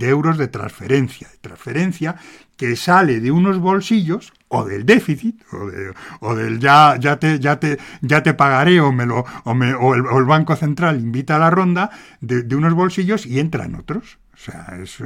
euros 0.09 0.39
de 0.39 0.49
transferencia, 0.49 1.29
de 1.29 1.39
transferencia 1.39 2.17
que 2.57 2.77
sale 2.77 3.21
de 3.21 3.31
unos 3.31 3.59
bolsillos 3.59 4.33
o 4.55 4.65
del 4.65 4.87
déficit 4.87 5.43
o, 6.21 6.35
del 6.35 6.61
ya 6.61 6.97
ya 6.99 7.19
te 7.19 7.39
ya 7.39 7.59
te 7.59 7.79
ya 8.03 8.23
te 8.23 8.35
pagaré 8.35 8.81
o 8.81 8.93
me 8.93 9.07
lo 9.07 9.25
o, 9.45 9.55
me, 9.55 9.75
o, 9.75 9.95
el, 9.95 10.07
o 10.07 10.25
banco 10.27 10.57
central 10.57 11.01
invita 11.01 11.37
a 11.37 11.39
la 11.39 11.51
ronda 11.51 11.91
de, 12.21 12.55
unos 12.55 12.75
bolsillos 12.75 13.27
y 13.27 13.41
entra 13.41 13.65
en 13.65 13.75
otros. 13.75 14.19
o 14.19 14.24
sea, 14.45 14.79
es 14.83 14.99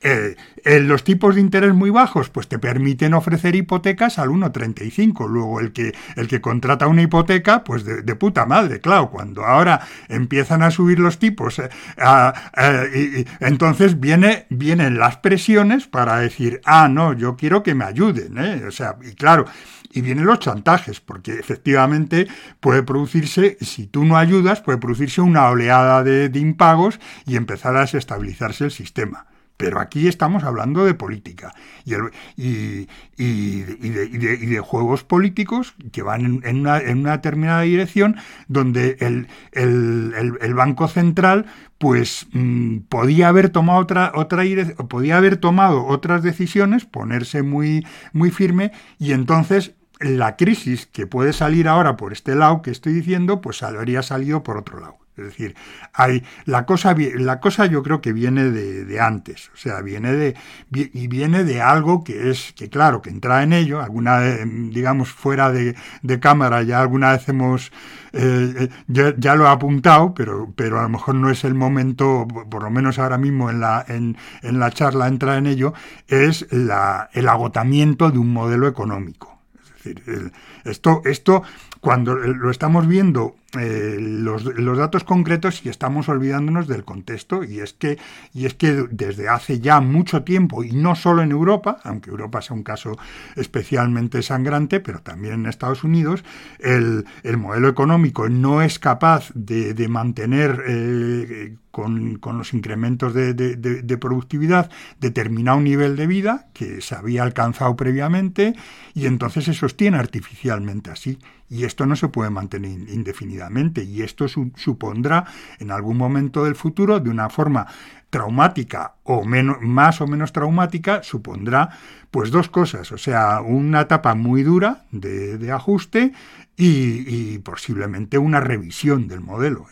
eh, 0.00 0.36
eh, 0.64 0.80
los 0.80 1.04
tipos 1.04 1.34
de 1.34 1.40
interés 1.40 1.74
muy 1.74 1.90
bajos 1.90 2.28
pues 2.30 2.48
te 2.48 2.58
permiten 2.58 3.14
ofrecer 3.14 3.54
hipotecas 3.54 4.18
al 4.18 4.30
1,35. 4.30 5.28
Luego 5.28 5.60
el 5.60 5.72
que, 5.72 5.94
el 6.16 6.28
que 6.28 6.40
contrata 6.40 6.86
una 6.86 7.02
hipoteca, 7.02 7.64
pues 7.64 7.84
de, 7.84 8.14
puta 8.16 8.46
madre, 8.46 8.80
claro. 8.80 9.10
Cuando 9.10 9.44
ahora 9.44 9.80
empiezan 10.08 10.62
a 10.62 10.70
subir 10.70 10.98
los 10.98 11.18
tipos, 11.18 11.58
eh, 11.60 13.24
entonces 13.40 14.00
viene, 14.00 14.46
vienen 14.50 14.98
las 14.98 15.18
presiones 15.18 15.86
para 15.86 16.18
decir, 16.18 16.60
ah, 16.64 16.88
no, 16.88 17.12
yo 17.12 17.36
quiero 17.36 17.62
que 17.62 17.74
me 17.74 17.84
ayuden. 17.84 18.38
O 18.66 18.70
sea, 18.70 18.96
y 19.02 19.14
claro, 19.14 19.46
y 19.92 20.00
vienen 20.02 20.26
los 20.26 20.38
chantajes, 20.38 21.00
porque 21.00 21.32
efectivamente 21.32 22.28
puede 22.60 22.82
producirse, 22.82 23.56
si 23.60 23.86
tú 23.86 24.04
no 24.04 24.16
ayudas, 24.16 24.60
puede 24.60 24.78
producirse 24.78 25.20
una 25.20 25.48
oleada 25.48 26.02
de, 26.04 26.30
impagos 26.40 27.00
y 27.26 27.36
empezar 27.36 27.76
a 27.76 27.80
desestabilizarse 27.80 28.64
el 28.64 28.70
sistema. 28.70 29.26
Pero 29.56 29.78
aquí 29.78 30.08
estamos 30.08 30.42
hablando 30.44 30.86
de 30.86 30.94
política 30.94 31.52
y, 31.84 32.86
de, 33.18 34.60
juegos 34.62 35.04
políticos 35.04 35.74
que 35.92 36.00
van 36.02 36.40
en, 36.44 36.60
una, 36.60 36.80
determinada 36.80 37.60
dirección 37.60 38.16
donde 38.48 38.96
el, 39.00 40.54
Banco 40.54 40.88
Central 40.88 41.44
pues 41.76 42.26
mm, 42.32 42.78
podía 42.88 43.28
haber 43.28 43.50
tomado 43.50 43.80
otra, 43.80 44.12
otra 44.14 44.44
podía 44.88 45.18
haber 45.18 45.36
tomado 45.36 45.84
otras 45.84 46.22
decisiones, 46.22 46.86
ponerse 46.86 47.42
muy, 47.42 47.86
muy 48.14 48.30
firme 48.30 48.72
y 48.98 49.12
entonces 49.12 49.74
la 50.00 50.36
crisis 50.36 50.86
que 50.86 51.06
puede 51.06 51.32
salir 51.32 51.68
ahora 51.68 51.96
por 51.96 52.12
este 52.12 52.34
lado 52.34 52.62
que 52.62 52.70
estoy 52.70 52.94
diciendo, 52.94 53.40
pues 53.40 53.62
habría 53.62 54.02
salido 54.02 54.42
por 54.42 54.56
otro 54.56 54.80
lado. 54.80 55.00
Es 55.20 55.26
decir, 55.26 55.54
hay, 55.92 56.24
la, 56.46 56.64
cosa, 56.64 56.94
la 56.96 57.40
cosa 57.40 57.66
yo 57.66 57.82
creo 57.82 58.00
que 58.00 58.12
viene 58.12 58.44
de, 58.50 59.00
antes, 59.00 59.50
o 59.52 59.56
sea, 59.56 59.82
viene 59.82 60.12
de, 60.12 60.36
y 60.72 61.08
viene 61.08 61.44
de 61.44 61.60
algo 61.60 62.04
que 62.04 62.30
es, 62.30 62.52
que 62.54 62.70
claro, 62.70 63.02
que 63.02 63.10
entra 63.10 63.42
en 63.42 63.52
ello, 63.52 63.82
alguna 63.82 64.20
digamos, 64.20 65.10
fuera 65.12 65.52
de, 65.52 65.74
cámara, 66.20 66.62
ya 66.62 66.80
alguna 66.80 67.12
vez 67.12 67.28
hemos, 67.28 67.70
eh, 68.12 68.68
eh, 68.94 69.14
ya, 69.18 69.34
lo 69.34 69.44
he 69.44 69.48
apuntado, 69.48 70.14
pero, 70.14 70.52
pero 70.56 70.78
a 70.78 70.82
lo 70.84 70.88
mejor 70.88 71.16
no 71.16 71.30
es 71.30 71.44
el 71.44 71.54
momento, 71.54 72.26
por 72.48 72.62
lo 72.62 72.70
menos 72.70 72.98
ahora 72.98 73.18
mismo 73.18 73.50
en 73.50 73.60
la, 73.60 73.84
en, 73.88 74.16
en 74.42 74.58
la 74.58 74.70
charla 74.70 75.06
entra 75.06 75.36
en 75.36 75.46
ello, 75.46 75.74
es 76.08 76.46
la, 76.50 77.10
el 77.12 77.28
agotamiento 77.28 78.10
de 78.10 78.18
un 78.18 78.32
modelo 78.32 78.68
económico 78.68 79.39
it, 79.86 80.00
it, 80.06 80.32
esto, 80.64 81.02
esto, 81.04 81.42
cuando 81.80 82.14
lo 82.14 82.50
estamos 82.50 82.86
viendo 82.86 83.36
eh, 83.58 83.96
los, 83.98 84.44
datos 84.76 85.02
concretos 85.02 85.66
y 85.66 85.70
estamos 85.70 86.08
olvidándonos 86.08 86.68
del 86.68 86.84
contexto 86.84 87.42
y 87.42 87.58
es 87.58 87.72
que 87.72 87.98
y 88.32 88.46
es 88.46 88.54
que 88.54 88.86
desde 88.92 89.28
hace 89.28 89.58
ya 89.58 89.80
mucho 89.80 90.22
tiempo 90.22 90.62
y 90.62 90.70
no 90.70 90.94
solo 90.94 91.22
en 91.22 91.32
Europa 91.32 91.78
aunque 91.82 92.10
Europa 92.10 92.42
sea 92.42 92.54
un 92.54 92.62
caso 92.62 92.96
especialmente 93.34 94.22
sangrante 94.22 94.78
pero 94.78 95.00
también 95.00 95.34
en 95.34 95.46
Estados 95.46 95.82
Unidos 95.82 96.22
el, 96.60 97.04
modelo 97.38 97.68
económico 97.68 98.28
no 98.28 98.62
es 98.62 98.78
capaz 98.78 99.32
de, 99.34 99.88
mantener 99.88 100.62
eh, 100.68 101.56
con, 101.72 102.20
los 102.22 102.54
incrementos 102.54 103.14
de, 103.14 103.34
de, 103.34 103.98
productividad 103.98 104.70
determinado 105.00 105.60
nivel 105.60 105.96
de 105.96 106.06
vida 106.06 106.48
que 106.52 106.80
se 106.80 106.94
había 106.94 107.22
alcanzado 107.22 107.74
previamente 107.74 108.54
y 108.94 109.06
entonces 109.06 109.44
se 109.44 109.54
sostiene 109.54 109.96
artificialmente 109.96 110.49
así 110.90 111.18
y 111.48 111.64
esto 111.64 111.84
no 111.84 111.96
se 111.96 112.08
puede 112.08 112.30
mantener 112.30 112.70
indefinidamente 112.70 113.82
y 113.82 114.02
esto 114.02 114.26
supondrá 114.28 115.24
en 115.58 115.72
algún 115.72 115.96
momento 115.96 116.44
del 116.44 116.54
futuro 116.54 117.00
de 117.00 117.10
una 117.10 117.28
forma 117.28 117.66
traumática 118.08 118.94
o 119.04 119.24
menos, 119.24 119.58
más 119.60 120.00
o 120.00 120.06
menos 120.06 120.32
traumática 120.32 121.02
supondrá 121.02 121.70
pues 122.10 122.30
dos 122.30 122.48
cosas, 122.48 122.90
o 122.92 122.98
sea, 122.98 123.40
una 123.40 123.82
etapa 123.82 124.14
muy 124.14 124.42
dura 124.42 124.84
de, 124.90 125.52
ajuste 125.52 126.12
y, 126.56 127.38
posiblemente 127.38 128.18
una 128.18 128.40
revisión 128.40 129.08
del 129.08 129.20
modelo. 129.20 129.66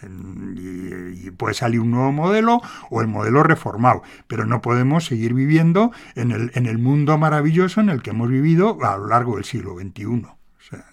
Y, 0.54 1.30
puede 1.32 1.54
salir 1.54 1.80
un 1.80 1.90
nuevo 1.90 2.12
modelo 2.12 2.60
o 2.90 3.00
el 3.00 3.08
modelo 3.08 3.42
reformado, 3.42 4.02
pero 4.26 4.46
no 4.46 4.62
podemos 4.62 5.04
seguir 5.04 5.34
viviendo 5.34 5.92
en 6.14 6.30
el, 6.30 6.50
en 6.54 6.66
el 6.66 6.78
mundo 6.78 7.18
maravilloso 7.18 7.80
en 7.80 7.90
el 7.90 8.02
que 8.02 8.10
hemos 8.10 8.28
vivido 8.28 8.78
a 8.84 8.96
lo 8.96 9.08
largo 9.08 9.36
del 9.36 9.44
siglo 9.44 9.76
XXI 9.76 10.37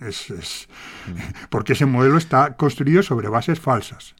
es, 0.01 0.67
porque 1.49 1.73
ese 1.73 1.85
modelo 1.85 2.17
está 2.17 2.55
construido 2.55 3.03
sobre 3.03 3.29
bases 3.29 3.59
falsas. 3.59 4.15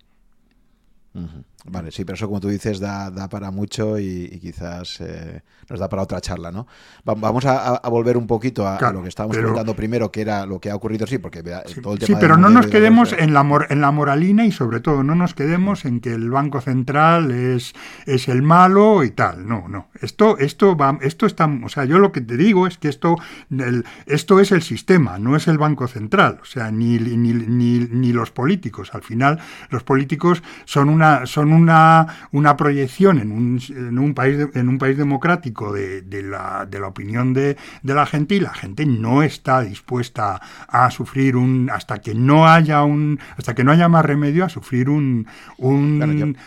Vale, 1.67 1.91
sí, 1.91 2.06
pero 2.06 2.15
eso 2.15 2.28
como 2.28 2.39
tú 2.39 2.47
dices 2.47 2.80
da, 2.80 3.10
da 3.10 3.28
para 3.28 3.49
mucho 3.49 3.97
y, 3.97 4.39
quizás 4.39 5.01
eh, 5.01 5.41
nos 5.67 5.80
da 5.80 5.89
para 5.89 6.04
otra 6.04 6.21
charla, 6.21 6.51
¿no? 6.51 6.67
vamos 7.04 7.43
a, 7.45 7.82
volver 7.89 8.17
un 8.17 8.28
poquito 8.28 8.67
a, 8.67 8.80
lo 8.91 9.01
que 9.01 9.10
estábamos 9.10 9.36
comentando 9.36 9.75
primero, 9.75 10.12
que 10.12 10.21
era 10.21 10.45
lo 10.45 10.60
que 10.60 10.69
ha 10.69 10.75
ocurrido, 10.75 11.08
sí, 11.08 11.17
porque 11.17 11.41
todo 11.82 11.93
el 11.93 11.99
tema... 11.99 12.06
Sí, 12.06 12.15
pero 12.19 12.38
no 12.38 12.49
nos 12.49 12.67
quedemos 12.67 13.13
en 13.13 13.34
la, 13.34 13.67
en 13.69 13.82
la 13.82 13.91
moralina 13.91 14.45
y 14.45 14.51
sobre 14.51 14.80
todo 14.80 15.04
no 15.04 15.15
nos 15.15 15.34
quedemos 15.34 15.86
en 15.86 16.01
que 16.01 16.13
el 16.13 16.30
Banco 16.30 16.62
Central 16.62 17.32
es, 17.32 17.73
es 18.06 18.28
el 18.28 18.43
malo 18.43 19.04
y 19.04 19.10
tal, 19.10 19.47
no, 19.47 19.67
no. 19.67 19.88
Esto, 20.01 20.38
esto, 20.38 20.78
va, 20.78 20.99
esto 21.01 21.25
está, 21.25 21.45
o 21.45 21.69
sea, 21.69 21.86
yo 21.86 21.97
lo 21.97 22.12
que 22.12 22.21
te 22.21 22.38
digo 22.38 22.67
es 22.67 22.78
que 22.78 22.89
esto, 22.89 23.17
el, 23.49 23.86
esto 24.06 24.39
es 24.39 24.51
el 24.51 24.62
sistema, 24.62 25.17
no 25.17 25.36
es 25.36 25.47
el 25.47 25.58
Banco 25.58 25.88
Central, 25.88 26.39
o 26.43 26.45
sea, 26.45 26.69
ni, 26.69 26.99
ni, 26.99 27.34
ni, 27.34 27.80
ni 27.80 28.13
los 28.13 28.30
políticos. 28.30 28.93
Al 28.93 29.01
final, 29.01 29.39
los 29.71 29.84
políticos 29.84 30.43
son 30.65 30.89
una... 30.89 31.25
Son 31.25 31.54
una, 31.55 32.27
una 32.31 32.57
proyección 32.57 33.19
en 33.19 33.31
un, 33.31 33.61
en 33.69 33.97
un, 33.97 34.13
país, 34.13 34.47
en 34.53 34.69
un 34.69 34.77
país 34.77 34.97
democrático 34.97 35.73
de, 35.73 36.01
de, 36.01 36.23
la, 36.23 36.65
de 36.69 36.79
la, 36.79 36.87
opinión 36.87 37.33
de, 37.33 37.57
de, 37.81 37.93
la 37.93 38.05
gente 38.05 38.35
y 38.35 38.39
la 38.39 38.53
gente 38.53 38.85
no 38.85 39.23
está 39.23 39.61
dispuesta 39.61 40.41
a 40.67 40.91
sufrir 40.91 41.35
un 41.35 41.69
hasta 41.71 41.99
que 41.99 42.13
no 42.13 42.47
haya 42.47 42.83
un 42.83 43.19
hasta 43.37 43.55
que 43.55 43.63
no 43.63 43.71
haya 43.71 43.87
más 43.89 44.05
remedio 44.05 44.45
a 44.45 44.49
sufrir 44.49 44.89
un, 44.89 45.27
un, 45.57 46.37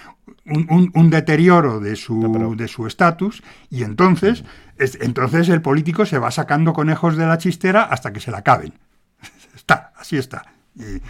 un, 0.46 0.90
un, 0.94 1.10
deterioro 1.10 1.80
de 1.80 1.96
su 1.96 2.54
de 2.56 2.68
su 2.68 2.86
estatus. 2.86 3.42
Y 3.70 3.82
entonces 3.82 4.44
es, 4.76 4.98
entonces 5.00 5.48
el 5.48 5.62
político 5.62 6.06
se 6.06 6.18
va 6.18 6.30
sacando 6.30 6.72
conejos 6.72 7.16
de 7.16 7.26
la 7.26 7.38
chistera 7.38 7.82
hasta 7.82 8.12
que 8.12 8.20
se 8.20 8.30
la 8.30 8.38
acaben. 8.38 8.74
Está 9.54 9.92
así 9.96 10.16
está. 10.16 10.44
Y, 10.76 11.00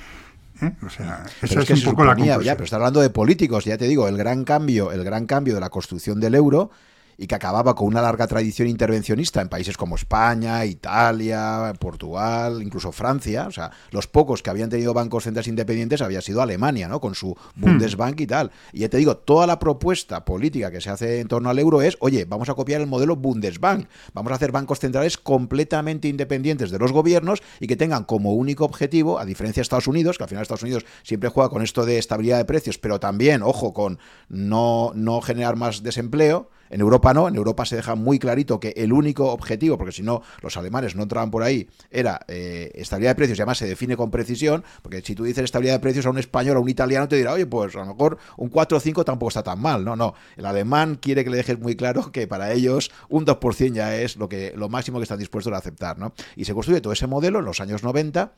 ¿eh? 0.63 0.73
O 0.85 0.91
sea, 0.91 1.25
esa 1.43 1.61
es, 1.61 1.71
un 1.71 1.93
poco 1.93 2.05
la 2.05 2.17
Ya, 2.17 2.55
pero 2.55 2.65
está 2.65 2.77
hablando 2.77 3.01
de 3.01 3.11
políticos, 3.11 3.65
ya 3.65 3.79
te 3.79 3.87
digo, 3.87 4.09
el 4.09 4.17
gran 4.17 4.45
cambio, 4.45 4.93
el 4.93 5.05
gran 5.05 5.27
cambio 5.27 5.55
de 5.55 5.61
la 5.61 5.71
construcción 5.71 6.21
del 6.21 6.35
euro 6.35 6.71
y 7.21 7.27
que 7.27 7.35
acababa 7.35 7.75
con 7.75 7.89
una 7.89 8.01
larga 8.01 8.29
tradición 8.29 8.69
intervencionista 8.69 9.43
en 9.43 9.49
países 9.49 9.77
como 9.77 9.97
España, 9.97 10.65
Italia, 10.65 11.73
Portugal, 11.81 12.63
incluso 12.63 12.93
Francia. 12.93 13.49
O 13.49 13.51
sea, 13.51 13.73
los 13.91 14.07
pocos 14.07 14.41
que 14.41 14.51
habían 14.51 14.71
tenido 14.71 14.95
bancos 14.95 15.25
centrales 15.25 15.49
independientes 15.49 16.01
había 16.01 16.21
sido 16.21 16.41
Alemania, 16.41 16.87
¿no? 16.87 17.01
Con 17.01 17.17
su 17.17 17.31
hmm. 17.57 17.61
Bundesbank 17.61 18.21
y 18.21 18.27
tal. 18.29 18.53
Y 18.73 18.81
ya 18.81 18.89
te 18.89 18.99
digo, 18.99 19.17
toda 19.17 19.49
la 19.49 19.59
propuesta 19.59 20.25
política 20.25 20.71
que 20.71 20.81
se 20.81 20.91
hace 20.91 21.19
en 21.19 21.27
torno 21.27 21.51
al 21.51 21.59
euro 21.59 21.83
es, 21.83 21.97
oye, 21.99 22.25
vamos 22.25 22.49
a 22.51 22.55
copiar 22.55 22.81
el 22.81 22.87
modelo 22.87 23.17
Bundesbank. 23.17 23.89
Vamos 24.15 24.31
a 24.31 24.37
hacer 24.37 24.53
bancos 24.53 24.79
centrales 24.79 25.19
completamente 25.19 26.07
independientes 26.07 26.71
de 26.71 26.79
los 26.79 26.93
gobiernos 26.93 27.43
y 27.59 27.67
que 27.67 27.75
tengan 27.75 28.05
como 28.05 28.35
único 28.35 28.65
objetivo, 28.65 29.19
a 29.19 29.25
diferencia 29.25 29.61
de 29.61 29.63
Estados 29.63 29.89
Unidos, 29.89 30.19
que 30.19 30.23
al 30.23 30.29
final 30.29 30.43
Estados 30.43 30.63
Unidos 30.63 30.87
siempre 31.03 31.31
juega 31.31 31.51
con 31.51 31.63
esto 31.63 31.85
de 31.85 31.99
estabilidad 31.99 32.39
de 32.39 32.45
precios, 32.45 32.79
pero 32.79 33.01
también, 33.01 33.43
ojo, 33.43 33.73
con 33.73 33.99
no, 34.29 34.93
no 34.95 35.21
generar 35.21 35.57
más 35.57 35.83
desempleo 35.83 36.51
En 36.71 36.81
Europa 36.81 37.15
no, 37.15 37.29
en 37.29 37.37
Europa 37.37 37.65
se 37.65 37.77
deja 37.77 37.95
muy 37.95 38.19
clarito 38.19 38.61
que 38.61 38.75
el 38.77 38.93
único 38.93 39.33
objetivo, 39.33 39.79
porque 39.79 39.93
si 39.93 40.03
no 40.03 40.23
los 40.43 40.57
alemanes 40.57 40.97
no 40.97 41.03
entraban 41.03 41.31
por 41.31 41.43
ahí, 41.43 41.69
era 41.91 42.21
eh, 42.29 42.71
estabilidad 42.75 43.13
de 43.13 43.15
precios 43.17 43.39
y 43.39 43.43
además 43.43 43.59
se 43.59 43.67
define 43.67 43.97
con 43.97 44.11
precisión, 44.11 44.65
porque 44.83 45.01
si 45.03 45.15
tú 45.15 45.25
dices 45.25 45.45
estabilidad 45.45 45.75
de 45.75 45.81
precios 45.81 46.07
a 46.07 46.11
un 46.11 46.19
español 46.19 46.57
o 46.57 46.61
a 46.61 46.63
un 46.63 46.69
italiano 46.69 47.09
te 47.09 47.17
dirá, 47.17 47.33
oye, 47.33 47.47
pues 47.47 47.75
a 47.77 47.81
lo 47.81 47.87
mejor 47.87 48.19
un 48.37 48.49
4 48.49 48.79
o 48.79 48.81
5 48.81 49.05
tampoco 49.05 49.29
está 49.29 49.43
tan 49.43 49.61
mal. 49.61 49.85
No, 49.85 49.97
no, 49.97 50.15
el 50.37 50.47
alemán 50.47 50.99
quiere 51.01 51.25
que 51.25 51.31
le 51.31 51.39
dejes 51.39 51.59
muy 51.59 51.77
claro 51.77 52.13
que 52.13 52.27
para 52.27 52.53
ellos 52.53 52.91
un 53.09 53.25
2% 53.25 53.73
ya 53.73 53.97
es 53.97 54.17
lo, 54.17 54.29
que, 54.29 54.53
lo 54.57 54.69
máximo 54.69 54.99
que 54.99 55.05
están 55.05 55.19
dispuestos 55.19 55.53
a 55.53 55.57
aceptar, 55.57 55.99
¿no? 55.99 56.13
Y 56.37 56.45
se 56.45 56.55
construye 56.55 56.81
todo 56.81 56.93
ese 56.93 57.07
modelo 57.07 57.39
en 57.39 57.45
los 57.45 57.61
años 57.61 57.83
90 57.83 58.33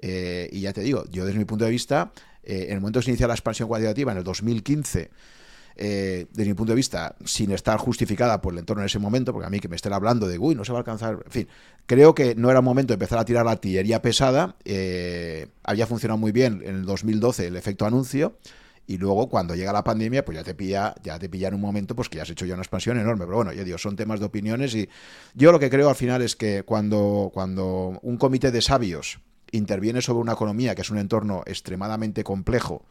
eh, 0.00 0.48
y 0.52 0.60
ya 0.60 0.72
te 0.72 0.80
digo, 0.82 1.04
yo 1.10 1.24
desde 1.24 1.38
mi 1.38 1.44
punto 1.44 1.64
de 1.64 1.70
vista, 1.70 2.12
eh, 2.42 2.66
en 2.68 2.74
el 2.74 2.80
momento 2.80 3.00
que 3.00 3.04
se 3.04 3.10
inicia 3.10 3.26
la 3.26 3.34
expansión 3.34 3.68
cuantitativa 3.68 4.12
en 4.12 4.18
el 4.18 4.24
2015, 4.24 5.10
eh, 5.78 6.26
desde 6.32 6.50
mi 6.50 6.54
punto 6.54 6.72
de 6.72 6.76
vista, 6.76 7.16
sin 7.24 7.52
estar 7.52 7.78
justificada 7.78 8.40
por 8.40 8.52
el 8.52 8.58
entorno 8.58 8.82
en 8.82 8.86
ese 8.86 8.98
momento, 8.98 9.32
porque 9.32 9.46
a 9.46 9.50
mí 9.50 9.60
que 9.60 9.68
me 9.68 9.76
estén 9.76 9.92
hablando 9.92 10.28
de, 10.28 10.38
uy, 10.38 10.54
no 10.54 10.64
se 10.64 10.72
va 10.72 10.78
a 10.78 10.80
alcanzar, 10.80 11.22
en 11.24 11.30
fin, 11.30 11.48
creo 11.86 12.14
que 12.14 12.34
no 12.34 12.50
era 12.50 12.60
momento 12.60 12.92
de 12.92 12.94
empezar 12.96 13.18
a 13.18 13.24
tirar 13.24 13.46
la 13.46 13.52
artillería 13.52 14.02
pesada, 14.02 14.56
había 15.62 15.86
funcionado 15.86 16.18
muy 16.18 16.32
bien 16.32 16.62
en 16.64 16.76
el 16.76 16.84
2012 16.84 17.46
el 17.46 17.56
efecto 17.56 17.86
anuncio, 17.86 18.36
y 18.88 18.96
luego 18.96 19.28
cuando 19.28 19.54
llega 19.54 19.70
la 19.70 19.84
pandemia, 19.84 20.24
pues 20.24 20.38
ya 20.38 20.42
te 20.42 20.54
pilla, 20.54 20.94
ya 21.02 21.18
te 21.18 21.28
pilla 21.28 21.48
en 21.48 21.54
un 21.54 21.60
momento 21.60 21.94
pues 21.94 22.08
que 22.08 22.16
ya 22.16 22.22
has 22.22 22.30
hecho 22.30 22.46
ya 22.46 22.54
una 22.54 22.62
expansión 22.62 22.98
enorme. 22.98 23.26
Pero 23.26 23.36
bueno, 23.36 23.52
ya 23.52 23.62
digo, 23.62 23.76
son 23.76 23.96
temas 23.96 24.18
de 24.18 24.24
opiniones 24.24 24.74
y 24.74 24.88
yo 25.34 25.52
lo 25.52 25.60
que 25.60 25.68
creo 25.68 25.90
al 25.90 25.94
final 25.94 26.22
es 26.22 26.36
que 26.36 26.62
cuando, 26.62 27.30
cuando 27.34 27.98
un 28.00 28.16
comité 28.16 28.50
de 28.50 28.62
sabios 28.62 29.20
interviene 29.52 30.00
sobre 30.00 30.20
una 30.20 30.32
economía 30.32 30.74
que 30.74 30.80
es 30.80 30.90
un 30.90 30.96
entorno 30.96 31.42
extremadamente 31.44 32.24
complejo, 32.24 32.86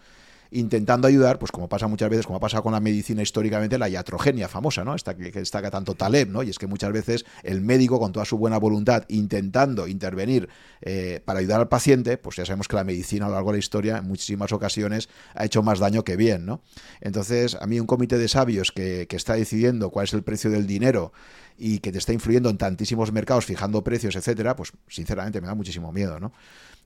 intentando 0.52 1.08
ayudar, 1.08 1.40
pues 1.40 1.52
como 1.52 1.70
pasa 1.70 1.88
muchas 1.88 2.10
veces, 2.10 2.26
como 2.26 2.38
ha 2.38 2.40
pasado 2.40 2.64
con 2.64 2.74
la 2.74 2.80
medicina 2.80 3.22
históricamente, 3.22 3.78
la 3.78 3.90
iatrogenia 3.90 4.48
famosa, 4.48 4.84
¿no? 4.84 4.96
Esta 4.96 5.16
que, 5.16 5.32
destaca 5.32 5.72
tanto 5.72 5.96
Taleb, 5.96 6.30
¿no? 6.30 6.44
Y 6.44 6.50
es 6.50 6.60
que 6.60 6.68
muchas 6.68 6.92
veces 6.92 7.26
el 7.44 7.62
médico, 7.62 8.00
con 8.00 8.12
toda 8.12 8.26
su 8.26 8.38
buena 8.38 8.58
voluntad, 8.58 9.04
intentando 9.08 9.88
intervenir 9.88 10.50
eh, 10.82 11.22
para 11.26 11.40
ayudar 11.40 11.60
al 11.60 11.68
paciente, 11.68 12.18
pues 12.18 12.38
ya 12.38 12.46
sabemos 12.46 12.68
que 12.68 12.76
la 12.76 12.84
medicina 12.84 13.26
a 13.26 13.30
lo 13.30 13.36
largo 13.36 13.52
de 13.52 13.58
la 13.58 13.60
historia, 13.60 13.98
en 13.98 14.08
muchísimas 14.08 14.52
ocasiones, 14.52 15.10
ha 15.36 15.46
hecho 15.46 15.64
más 15.64 15.80
daño 15.80 16.04
que 16.04 16.16
bien, 16.16 16.46
¿no? 16.46 16.62
Entonces, 17.02 17.56
a 17.56 17.66
mí 17.66 17.80
un 17.80 17.88
comité 17.88 18.18
de 18.18 18.28
sabios 18.28 18.72
que, 18.72 19.08
que 19.08 19.16
está 19.16 19.34
decidiendo 19.34 19.90
cuál 19.90 20.06
es 20.06 20.14
el 20.14 20.24
precio 20.24 20.50
del 20.50 20.68
dinero 20.68 21.12
y 21.58 21.80
que 21.80 21.92
te 21.92 21.98
está 21.98 22.14
influyendo 22.14 22.50
en 22.50 22.58
tantísimos 22.58 23.12
mercados, 23.12 23.46
fijando 23.46 23.84
precios, 23.84 24.16
etcétera, 24.16 24.56
pues 24.56 24.72
sinceramente 24.88 25.42
me 25.42 25.48
da 25.48 25.56
muchísimo 25.56 25.92
miedo, 25.92 26.20
¿no? 26.20 26.32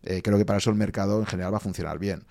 Eh, 0.04 0.22
creo 0.24 0.38
que 0.38 0.46
para 0.46 0.58
eso 0.58 0.70
el 0.70 0.76
mercado 0.76 1.20
en 1.20 1.26
general 1.26 1.54
va 1.54 1.58
a 1.58 1.62
funcionar 1.62 2.00
bien. 2.00 2.24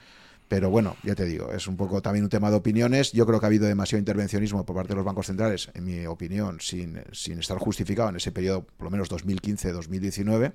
Pero 0.51 0.69
bueno, 0.69 0.97
ya 1.05 1.15
te 1.15 1.27
digo, 1.27 1.53
es 1.53 1.69
un 1.69 1.77
poco 1.77 2.03
también 2.03 2.25
un 2.25 2.29
tema 2.29 2.51
de 2.51 2.57
opiniones. 2.57 3.13
Yo 3.13 3.25
creo 3.25 3.39
que 3.39 3.47
ha 3.47 3.51
habido 3.51 3.69
demasiado 3.69 4.01
intervencionismo 4.01 4.67
por 4.67 4.75
parte 4.75 4.89
de 4.89 4.97
los 4.97 5.05
bancos 5.05 5.27
centrales, 5.27 5.71
en 5.75 5.85
mi 5.85 6.07
opinión, 6.07 6.59
sin, 6.61 7.01
sin 7.13 7.39
estar 7.39 7.57
justificado 7.59 8.09
en 8.09 8.17
ese 8.17 8.33
periodo, 8.33 8.65
por 8.65 8.87
lo 8.87 8.91
menos 8.91 9.09
2015-2019. 9.13 10.53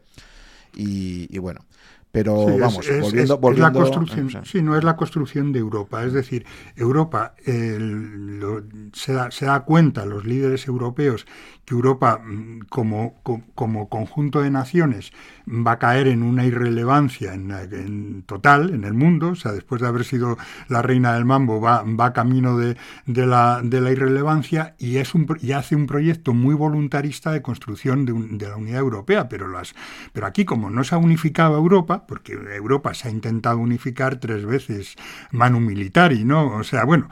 Y, 0.75 1.33
y, 1.33 1.39
bueno, 1.39 1.61
pero 2.15 2.45
vamos, 2.57 2.87
volviendo, 2.99 3.51
es, 3.51 3.59
la 3.59 3.73
construcción, 3.73 4.45
sí, 4.45 4.61
no 4.61 4.77
es 4.77 4.85
la 4.85 4.95
construcción 4.95 5.51
de 5.51 5.59
Europa. 5.59 6.05
Es 6.05 6.13
decir, 6.13 6.45
Europa 6.75 7.33
se, 7.45 9.13
da, 9.13 9.31
se, 9.31 9.45
da, 9.45 9.59
cuenta, 9.65 10.05
los 10.05 10.23
líderes 10.23 10.65
europeos, 10.67 11.25
que 11.65 11.73
Europa 11.73 12.21
mm, 12.23 12.67
como, 12.69 13.21
como, 13.53 13.89
conjunto 13.89 14.41
de 14.41 14.49
naciones 14.49 15.11
va 15.47 15.73
a 15.73 15.79
caer 15.79 16.07
en 16.07 16.23
una 16.23 16.45
irrelevancia 16.45 17.33
en, 17.33 18.23
total 18.25 18.73
en 18.73 18.83
el 18.83 18.93
mundo. 18.93 19.29
O 19.29 19.35
sea, 19.35 19.51
después 19.51 19.81
de 19.81 19.87
haber 19.87 20.05
sido 20.05 20.37
la 20.67 20.81
reina 20.81 21.13
del 21.13 21.25
mambo, 21.25 21.61
va, 21.61 21.83
va 21.83 22.13
camino 22.13 22.57
de, 22.57 22.77
de, 23.05 23.25
la, 23.25 23.61
de 23.63 23.81
la 23.81 23.91
irrelevancia 23.91 24.75
y, 24.77 24.97
es 24.97 25.15
un, 25.15 25.27
y 25.41 25.51
hace 25.51 25.75
un 25.75 25.87
proyecto 25.87 26.33
muy 26.33 26.55
voluntarista 26.55 27.31
de 27.31 27.41
construcción 27.41 28.05
de, 28.05 28.13
de 28.37 28.49
la 28.49 28.55
unidad 28.55 28.79
europea. 28.79 29.29
Pero, 29.29 29.47
las, 29.47 29.75
pero 30.13 30.27
aquí, 30.27 30.45
como 30.45 30.69
no 30.69 30.83
se 30.83 30.95
ha 30.95 30.97
unificado 30.97 31.55
Europa, 31.57 32.05
porque 32.07 32.33
Europa 32.33 32.93
se 32.93 33.07
ha 33.07 33.11
intentado 33.11 33.57
unificar 33.57 34.17
tres 34.17 34.45
veces 34.45 34.95
manu 35.31 35.59
militari, 35.59 36.23
¿no? 36.23 36.55
O 36.55 36.63
sea, 36.63 36.85
bueno, 36.85 37.09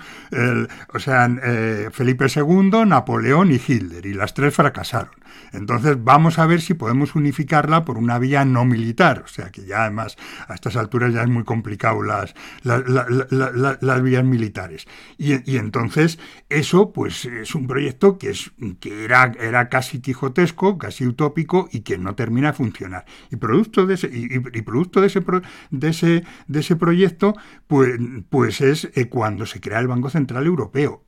o 0.93 0.99
sea, 0.99 1.29
eh, 1.43 1.89
Felipe 1.91 2.25
II, 2.33 2.85
Napoleón 2.85 3.51
y 3.51 3.55
Hitler, 3.55 4.05
y 4.05 4.13
las 4.13 4.33
tres 4.33 4.53
fracasaron. 4.53 5.11
Entonces 5.51 6.03
vamos 6.03 6.39
a 6.39 6.45
ver 6.45 6.61
si 6.61 6.73
podemos 6.73 7.15
unificarla 7.15 7.85
por 7.85 7.97
una 7.97 8.19
vía 8.23 8.45
no 8.45 8.63
militar, 8.63 9.23
o 9.25 9.27
sea 9.27 9.51
que 9.51 9.65
ya 9.65 9.81
además 9.81 10.15
a 10.47 10.53
estas 10.53 10.77
alturas 10.77 11.13
ya 11.13 11.23
es 11.23 11.29
muy 11.29 11.43
complicado 11.43 12.01
las, 12.03 12.33
las, 12.63 14.01
vías 14.01 14.23
militares. 14.23 14.87
Y, 15.17 15.57
entonces 15.57 16.19
eso 16.49 16.93
pues 16.93 17.25
es 17.25 17.53
un 17.53 17.67
proyecto 17.67 18.17
que, 18.17 18.29
es, 18.29 18.51
que 18.79 19.03
era, 19.03 19.33
era 19.39 19.67
casi 19.67 19.99
quijotesco, 19.99 20.77
casi 20.77 21.05
utópico 21.05 21.67
y 21.71 21.81
que 21.81 21.97
no 21.97 22.15
termina 22.15 22.51
de 22.51 22.57
funcionar. 22.57 23.05
Y 23.29 23.35
producto 23.35 23.85
de 23.85 23.95
ese, 23.95 24.09
y, 24.11 24.39
producto 24.61 25.01
de 25.01 25.07
ese, 25.07 25.21
de 25.71 25.89
ese, 25.89 26.23
de 26.47 26.59
ese 26.59 26.75
proyecto 26.77 27.35
pues, 27.67 27.99
pues 28.29 28.61
es 28.61 28.89
eh, 28.95 29.09
cuando 29.09 29.45
se 29.45 29.59
crea 29.59 29.79
el 29.79 29.87
Banco 29.87 30.09
Central 30.09 30.45
Europeo. 30.45 31.03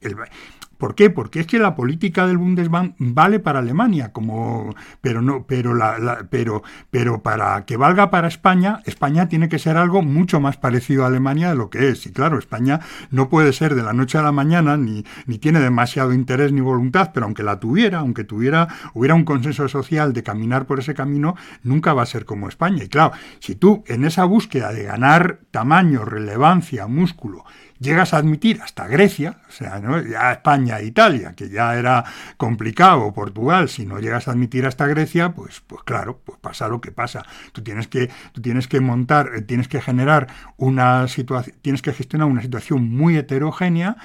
¿Por 0.85 0.93
qué? 0.93 1.09
Porque 1.09 1.39
es 1.39 1.47
que 1.47 1.57
la 1.57 1.73
política 1.73 2.27
del 2.27 2.37
Bundesbank 2.37 2.93
vale 2.99 3.39
para 3.39 3.57
Alemania, 3.57 4.13
como, 4.13 4.75
pero 5.01 5.19
no, 5.19 5.47
pero 5.47 5.73
la, 5.73 6.27
pero, 6.29 6.61
pero 6.91 7.23
para 7.23 7.65
que 7.65 7.75
valga 7.75 8.11
para 8.11 8.27
España, 8.27 8.83
España 8.85 9.27
tiene 9.27 9.49
que 9.49 9.57
ser 9.57 9.77
algo 9.77 10.03
mucho 10.03 10.39
más 10.39 10.57
parecido 10.57 11.03
a 11.03 11.07
Alemania 11.07 11.49
de 11.49 11.55
lo 11.55 11.71
que 11.71 11.89
es. 11.89 12.05
Y 12.05 12.11
claro, 12.11 12.37
España 12.37 12.81
no 13.09 13.29
puede 13.29 13.51
ser 13.51 13.73
de 13.73 13.81
la 13.81 13.93
noche 13.93 14.19
a 14.19 14.21
la 14.21 14.31
mañana, 14.31 14.77
ni, 14.77 15.03
ni 15.25 15.39
tiene 15.39 15.59
demasiado 15.59 16.13
interés 16.13 16.51
ni 16.51 16.61
voluntad, 16.61 17.09
pero 17.15 17.25
aunque 17.25 17.41
la 17.41 17.59
tuviera, 17.59 17.97
aunque 17.97 18.23
tuviera, 18.23 18.67
hubiera 18.93 19.15
un 19.15 19.25
consenso 19.25 19.67
social 19.67 20.13
de 20.13 20.21
caminar 20.21 20.67
por 20.67 20.77
ese 20.77 20.93
camino, 20.93 21.35
nunca 21.63 21.95
va 21.95 22.03
a 22.03 22.05
ser 22.05 22.25
como 22.25 22.47
España. 22.47 22.83
Y 22.83 22.89
claro, 22.89 23.13
si 23.39 23.55
tú 23.55 23.83
en 23.87 24.05
esa 24.05 24.25
búsqueda 24.25 24.71
de 24.71 24.83
ganar 24.83 25.39
tamaño, 25.49 26.05
relevancia, 26.05 26.85
músculo, 26.85 27.43
llegas 27.79 28.13
a 28.13 28.17
admitir 28.17 28.61
hasta 28.61 28.87
Grecia, 28.87 29.37
o 29.47 29.51
sea, 29.51 29.79
¿no? 29.79 30.01
ya 30.01 30.31
España 30.31 30.79
e 30.79 30.85
Italia, 30.85 31.33
que 31.35 31.49
ya 31.49 31.75
era 31.75 32.03
complicado, 32.37 33.13
Portugal, 33.13 33.69
si 33.69 33.85
no 33.85 33.99
llegas 33.99 34.27
a 34.27 34.31
admitir 34.31 34.65
hasta 34.65 34.87
Grecia, 34.87 35.31
pues, 35.33 35.61
pues 35.65 35.83
claro, 35.83 36.19
pues 36.23 36.39
pasa 36.39 36.67
lo 36.67 36.81
que 36.81 36.91
pasa. 36.91 37.25
Tú 37.51 37.61
tienes 37.61 37.87
que, 37.87 38.09
tú 38.31 38.41
tienes 38.41 38.67
que 38.67 38.79
montar, 38.79 39.31
eh, 39.35 39.41
tienes 39.41 39.67
que 39.67 39.81
generar 39.81 40.27
una 40.57 41.07
situación, 41.07 41.55
tienes 41.61 41.81
que 41.81 41.93
gestionar 41.93 42.27
una 42.27 42.41
situación 42.41 42.89
muy 42.89 43.17
heterogénea 43.17 43.97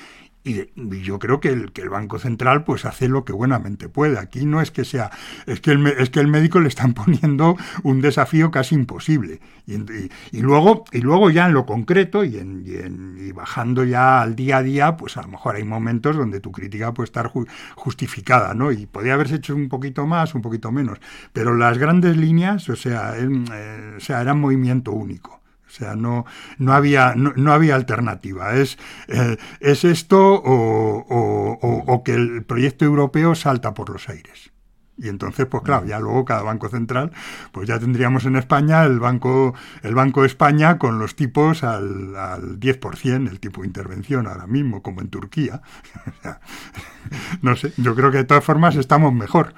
y, 0.43 0.71
yo 1.03 1.19
creo 1.19 1.39
que 1.41 1.51
el, 1.51 1.73
que 1.73 1.83
el 1.83 1.91
Banco 1.91 2.19
Central 2.19 2.65
pues 2.65 2.85
hace 2.87 3.09
lo 3.09 3.25
que 3.25 3.33
buenamente 3.33 3.89
puede. 3.89 4.19
Aquí 4.19 4.47
no 4.47 4.61
es 4.61 4.71
que 4.71 4.85
sea, 4.85 5.11
es 5.47 5.61
que 5.61 5.73
el, 5.73 5.87
es 5.87 6.11
que 6.11 6.21
el 6.21 6.29
médico 6.29 6.61
le 6.61 6.69
están 6.69 6.95
poniendo 6.95 7.57
un 7.83 8.01
desafío 8.01 8.51
casi 8.51 8.75
imposible. 8.75 9.41
Y, 9.67 9.75
y, 10.33 10.41
luego, 10.41 10.85
y 10.93 11.01
luego 11.01 11.31
ya 11.31 11.47
en 11.47 11.53
lo 11.53 11.67
concreto 11.67 12.25
y, 12.25 12.39
en, 12.39 12.65
y, 13.19 13.33
bajando 13.33 13.85
ya 13.85 14.23
al 14.23 14.35
día 14.35 14.59
a 14.59 14.63
día, 14.63 14.97
pues 14.97 15.17
a 15.17 15.23
lo 15.23 15.29
mejor 15.29 15.57
hay 15.57 15.65
momentos 15.65 16.17
donde 16.17 16.41
tu 16.41 16.53
crítica 16.53 16.93
puede 16.95 17.07
estar 17.07 17.31
justificada, 17.77 18.55
¿no? 18.55 18.73
Y 18.73 18.87
podría 18.87 19.15
haberse 19.15 19.37
hecho 19.37 19.55
un 19.55 19.69
poquito 19.69 20.07
más, 20.07 20.35
un 20.35 20.43
poquito 20.43 20.73
menos. 20.73 20.99
Pero 21.33 21.55
las 21.55 21.79
grandes 21.79 22.17
líneas, 22.17 22.69
o 22.69 22.77
sea, 22.77 23.15
eh, 23.17 23.95
o 23.97 24.01
sea, 24.01 24.21
eran 24.21 24.41
movimiento 24.41 24.93
único. 24.93 25.40
O 25.71 25.73
sea, 25.73 25.95
no, 25.95 26.27
no, 26.59 26.73
había, 26.73 27.15
no, 27.15 27.53
había 27.53 27.77
alternativa. 27.77 28.55
Es, 28.55 28.77
eh, 29.07 29.37
es 29.61 29.85
esto 29.85 30.43
o, 30.45 32.03
que 32.05 32.15
el 32.15 32.43
proyecto 32.43 32.85
europeo 32.85 33.37
salta 33.37 33.73
por 33.73 33.91
los 33.91 34.09
aires. 34.09 34.51
Y 34.99 35.09
entonces, 35.09 35.47
pues 35.47 35.63
claro, 35.63 35.87
ya 35.87 36.01
luego 36.01 36.25
cada 36.25 36.43
banco 36.43 36.69
central, 36.69 37.13
pues 37.53 37.69
ya 37.69 37.79
tendríamos 37.79 38.27
en 38.27 38.37
España 38.37 38.85
el 38.85 38.99
Banco, 38.99 39.55
el 39.83 39.95
banco 39.95 40.23
de 40.23 40.27
España 40.27 40.77
con 40.77 40.99
los 40.99 41.15
tipos 41.15 41.63
al, 41.63 42.17
al 42.17 42.59
10%, 42.59 43.31
el 43.31 43.41
tipo 43.41 43.63
de 43.63 43.69
intervención 43.69 44.27
ahora 44.27 44.49
mismo, 44.49 44.83
como 44.83 45.01
en 45.01 45.09
Turquía. 45.09 45.63
no 47.43 47.55
sé, 47.55 47.73
yo 47.77 47.95
creo 47.95 48.11
que 48.11 48.19
de 48.19 48.25
todas 48.25 48.45
formas 48.45 48.75
estamos 48.75 49.15
mejor. 49.15 49.55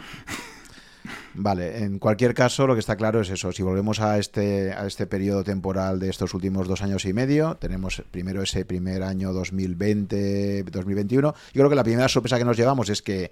Vale, 1.35 1.83
en 1.83 1.99
cualquier 1.99 2.35
caso, 2.35 2.66
lo 2.66 2.75
que 2.75 2.81
está 2.81 2.97
claro 2.97 3.21
es 3.23 3.31
eso. 3.31 3.53
Si 3.53 3.62
volvemos 3.62 4.01
a 4.01 4.18
este, 4.18 4.73
a 4.73 4.87
este 4.87 5.07
periodo 5.07 5.42
temporal 5.42 5.99
de 5.99 6.11
estos 6.11 6.35
últimos 6.35 6.68
dos 6.68 6.83
años 6.83 7.07
y 7.07 7.14
medio, 7.14 7.57
tenemos 7.57 8.03
primero 8.11 8.42
ese 8.42 8.66
primer 8.66 9.03
año 9.03 9.33
2020-2021. 9.33 11.21
Yo 11.23 11.35
creo 11.53 11.71
que 11.71 11.77
la 11.77 11.85
primera 11.85 12.09
sorpresa 12.09 12.37
que 12.38 12.45
nos 12.45 12.59
llevamos 12.59 12.90
es 12.90 13.01
que 13.01 13.31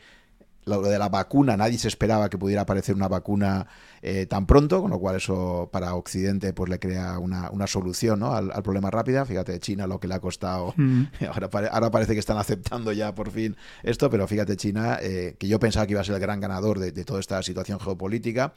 lo 0.64 0.83
de 0.83 0.99
la 0.99 1.09
vacuna, 1.09 1.57
nadie 1.57 1.79
se 1.79 1.88
esperaba 1.88 2.29
que 2.29 2.38
pudiera 2.38 2.62
aparecer 2.62 2.94
una 2.94 3.09
vacuna 3.09 3.66
eh, 4.03 4.27
tan 4.27 4.46
pronto, 4.46 4.81
con 4.81 4.90
lo 4.90 4.99
cual 4.99 5.16
eso 5.16 5.68
para 5.73 5.94
Occidente 5.94 6.53
pues 6.53 6.70
le 6.70 6.79
crea 6.79 7.18
una, 7.18 7.51
una 7.51 7.66
solución 7.66 8.20
¿no? 8.20 8.35
al, 8.35 8.51
problema 8.62 8.90
rápida. 8.90 9.25
Fíjate, 9.25 9.59
China 9.61 9.87
lo 9.87 10.01
que 10.01 10.09
le 10.09 10.14
ha 10.14 10.20
costado, 10.20 10.75
mm. 10.77 11.03
ahora, 11.33 11.68
ahora, 11.70 11.90
parece 11.90 12.14
que 12.14 12.20
están 12.20 12.38
aceptando 12.38 12.92
ya 12.92 13.14
por 13.14 13.31
fin 13.31 13.57
esto, 13.83 14.09
pero 14.11 14.27
fíjate 14.27 14.57
China, 14.57 14.99
eh, 15.03 15.37
que 15.38 15.49
yo 15.49 15.59
pensaba 15.59 15.87
que 15.87 15.92
iba 15.92 16.01
a 16.01 16.05
ser 16.05 16.14
el 16.14 16.20
gran 16.20 16.40
ganador 16.40 16.79
de, 16.79 16.90
toda 17.05 17.20
esta 17.20 17.42
situación 17.42 17.81
geopolítica 17.81 18.53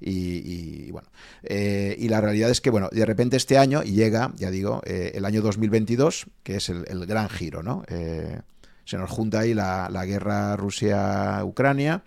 y, 0.00 0.90
bueno, 0.92 1.08
eh, 1.42 1.96
y 1.98 2.08
la 2.08 2.20
realidad 2.20 2.50
es 2.50 2.60
que 2.60 2.70
bueno, 2.70 2.88
de 2.92 3.04
repente 3.04 3.36
este 3.36 3.58
año 3.58 3.82
llega, 3.82 4.32
ya 4.36 4.50
digo, 4.50 4.80
el 4.84 5.24
año 5.24 5.42
2022, 5.42 6.26
que 6.44 6.56
es 6.56 6.68
el, 6.68 6.84
el 6.88 7.06
gran 7.06 7.28
giro, 7.28 7.62
¿no? 7.62 7.82
Se 8.88 8.96
nos 8.96 9.10
junta 9.10 9.40
ahí 9.40 9.52
la, 9.52 10.04
guerra 10.06 10.56
Rusia-Ucrania 10.56 12.04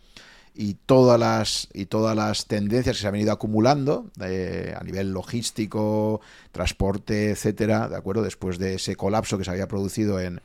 y 0.55 0.73
todas 0.73 1.19
las 1.19 1.67
y 1.73 1.85
todas 1.85 2.15
las 2.15 2.47
tendencias 2.47 2.95
que 2.95 3.01
se 3.01 3.07
han 3.07 3.13
venido 3.13 3.31
acumulando 3.31 4.09
eh, 4.19 4.73
a 4.75 4.83
nivel 4.83 5.11
logístico, 5.11 6.21
transporte, 6.51 7.29
etcétera, 7.29 7.87
de 7.87 7.95
acuerdo, 7.97 8.23
después 8.23 8.57
de 8.57 8.73
ese 8.73 8.95
colapso 8.95 9.37
que 9.37 9.43
se 9.43 9.51
había 9.51 9.67
producido 9.67 10.19
en, 10.19 10.41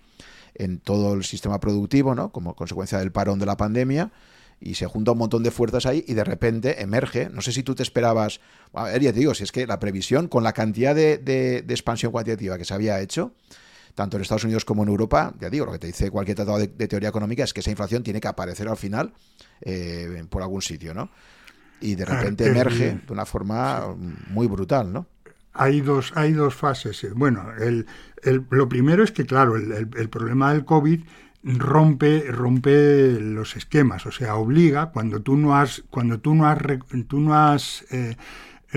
en 0.54 0.78
todo 0.78 1.14
el 1.14 1.24
sistema 1.24 1.58
productivo, 1.58 2.14
¿no? 2.14 2.30
Como 2.32 2.54
consecuencia 2.54 2.98
del 2.98 3.12
parón 3.12 3.38
de 3.38 3.46
la 3.46 3.56
pandemia 3.56 4.10
y 4.60 4.74
se 4.74 4.84
junta 4.84 5.12
un 5.12 5.18
montón 5.18 5.42
de 5.42 5.50
fuerzas 5.50 5.86
ahí 5.86 6.04
y 6.06 6.12
de 6.12 6.24
repente 6.24 6.82
emerge. 6.82 7.30
No 7.30 7.40
sé 7.40 7.52
si 7.52 7.62
tú 7.62 7.74
te 7.74 7.82
esperabas. 7.82 8.40
A 8.74 8.84
ver, 8.84 9.00
ya 9.00 9.12
te 9.14 9.20
digo, 9.20 9.32
si 9.32 9.42
es 9.42 9.52
que 9.52 9.66
la 9.66 9.80
previsión, 9.80 10.28
con 10.28 10.44
la 10.44 10.52
cantidad 10.52 10.94
de, 10.94 11.16
de 11.16 11.64
expansión 11.70 12.12
cuantitativa 12.12 12.58
que 12.58 12.66
se 12.66 12.74
había 12.74 13.00
hecho, 13.00 13.32
tanto 13.96 14.16
en 14.16 14.22
Estados 14.22 14.44
Unidos 14.44 14.64
como 14.64 14.82
en 14.82 14.90
Europa, 14.90 15.34
ya 15.40 15.48
digo, 15.48 15.64
lo 15.64 15.72
que 15.72 15.78
te 15.78 15.86
dice 15.88 16.10
cualquier 16.10 16.36
tratado 16.36 16.58
de, 16.58 16.68
teoría 16.68 17.08
económica 17.08 17.42
es 17.42 17.52
que 17.54 17.60
esa 17.60 17.70
inflación 17.70 18.02
tiene 18.02 18.20
que 18.20 18.28
aparecer 18.28 18.68
al 18.68 18.76
final 18.76 19.12
eh, 19.62 20.22
por 20.28 20.42
algún 20.42 20.60
sitio, 20.60 20.92
¿no? 20.92 21.10
Y 21.80 21.94
de 21.94 22.04
ah, 22.04 22.06
repente 22.06 22.46
emerge 22.46 23.00
de 23.06 23.12
una 23.12 23.24
forma 23.24 23.96
muy 24.28 24.46
brutal, 24.46 24.92
¿no? 24.92 25.06
Hay 25.54 25.80
dos, 25.80 26.12
hay 26.14 26.32
dos 26.32 26.54
fases. 26.54 27.06
Bueno, 27.14 27.48
el, 27.58 27.86
lo 28.50 28.68
primero 28.68 29.02
es 29.02 29.12
que, 29.12 29.24
claro, 29.24 29.56
el, 29.56 30.08
problema 30.10 30.52
del 30.52 30.66
COVID 30.66 31.00
rompe, 31.42 32.24
rompe 32.30 33.18
los 33.18 33.56
esquemas, 33.56 34.04
o 34.04 34.12
sea, 34.12 34.36
obliga 34.36 34.90
cuando 34.90 35.22
tú 35.22 35.38
no 35.38 35.56
has, 35.56 35.82
cuando 35.88 36.20
tú 36.20 36.34
no 36.34 36.46
has, 36.46 36.58
tú 37.08 37.20
no 37.20 37.34
has 37.34 37.86
eh, 37.90 38.16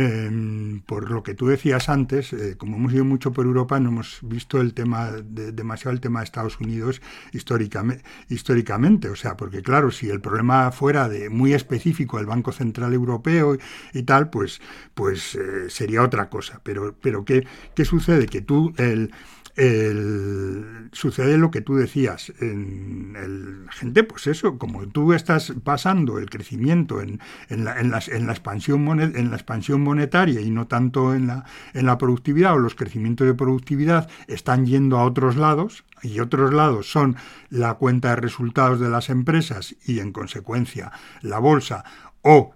Em, 0.02 0.80
por 0.86 1.12
lo 1.12 1.24
que 1.24 1.34
tú 1.36 1.48
decías 1.48 1.90
antes, 1.90 2.32
eh, 2.32 2.56
como 2.58 2.78
hemos 2.78 2.94
ido 2.94 3.04
mucho 3.04 3.34
por 3.34 3.46
Europa, 3.46 3.82
no 3.82 3.90
hemos 3.90 4.20
visto 4.22 4.62
el 4.62 4.74
tema 4.74 5.12
demasiado 5.12 5.92
el 5.92 6.00
tema 6.00 6.20
de 6.20 6.24
Estados 6.24 6.58
Unidos 6.62 7.02
históricamente. 7.34 9.10
O 9.10 9.16
sea, 9.18 9.36
porque 9.36 9.62
claro, 9.62 9.92
si 9.92 10.10
el 10.10 10.22
problema 10.22 10.72
fuera 10.72 11.10
de 11.10 11.30
muy 11.30 11.54
específico 11.54 12.18
el 12.18 12.28
Banco 12.28 12.54
Central 12.54 12.94
Europeo 12.94 13.58
y, 13.94 14.04
tal, 14.04 14.30
pues, 14.30 14.62
pues 14.94 15.36
eh, 15.36 15.70
sería 15.70 16.02
otra 16.02 16.30
cosa. 16.30 16.62
Pero, 16.64 16.96
pero 17.02 17.26
¿qué, 17.26 17.46
¿qué 17.76 17.84
sucede? 17.84 18.28
Que 18.28 18.40
tú, 18.40 18.74
el, 18.78 19.12
el, 19.60 20.90
sucede 20.94 21.38
lo 21.38 21.52
que 21.52 21.62
tú 21.62 21.76
decías. 21.76 22.32
En 22.40 23.16
el, 23.16 23.70
gente, 23.72 24.04
pues 24.04 24.28
eso, 24.28 24.58
como 24.58 24.88
tú 24.88 25.14
estás 25.14 25.54
pasando 25.64 26.18
el 26.18 26.30
crecimiento 26.30 27.02
en, 27.02 27.20
en, 27.50 27.66
la, 27.66 27.78
en, 27.80 27.92
la, 27.92 28.32
expansión 28.32 29.00
en 29.00 29.30
la 29.30 29.36
expansión 29.36 29.82
monetaria 29.82 30.40
y 30.42 30.50
no 30.50 30.68
tanto 30.68 31.14
en 31.14 31.28
la, 31.28 31.46
en 31.74 31.86
la 31.86 31.98
productividad 31.98 32.54
o 32.54 32.60
los 32.60 32.76
crecimientos 32.76 33.28
de 33.28 33.34
productividad 33.34 34.10
están 34.28 34.66
yendo 34.66 34.98
a 34.98 35.04
otros 35.04 35.36
lados, 35.36 35.84
y 36.02 36.22
otros 36.22 36.54
lados 36.54 36.90
son 36.90 37.18
la 37.50 37.74
cuenta 37.74 38.12
de 38.12 38.16
resultados 38.16 38.80
de 38.80 38.90
las 38.90 39.10
empresas 39.10 39.76
y 39.86 40.00
en 40.00 40.14
consecuencia 40.14 40.92
la 41.22 41.40
bolsa 41.40 41.84
o 42.22 42.54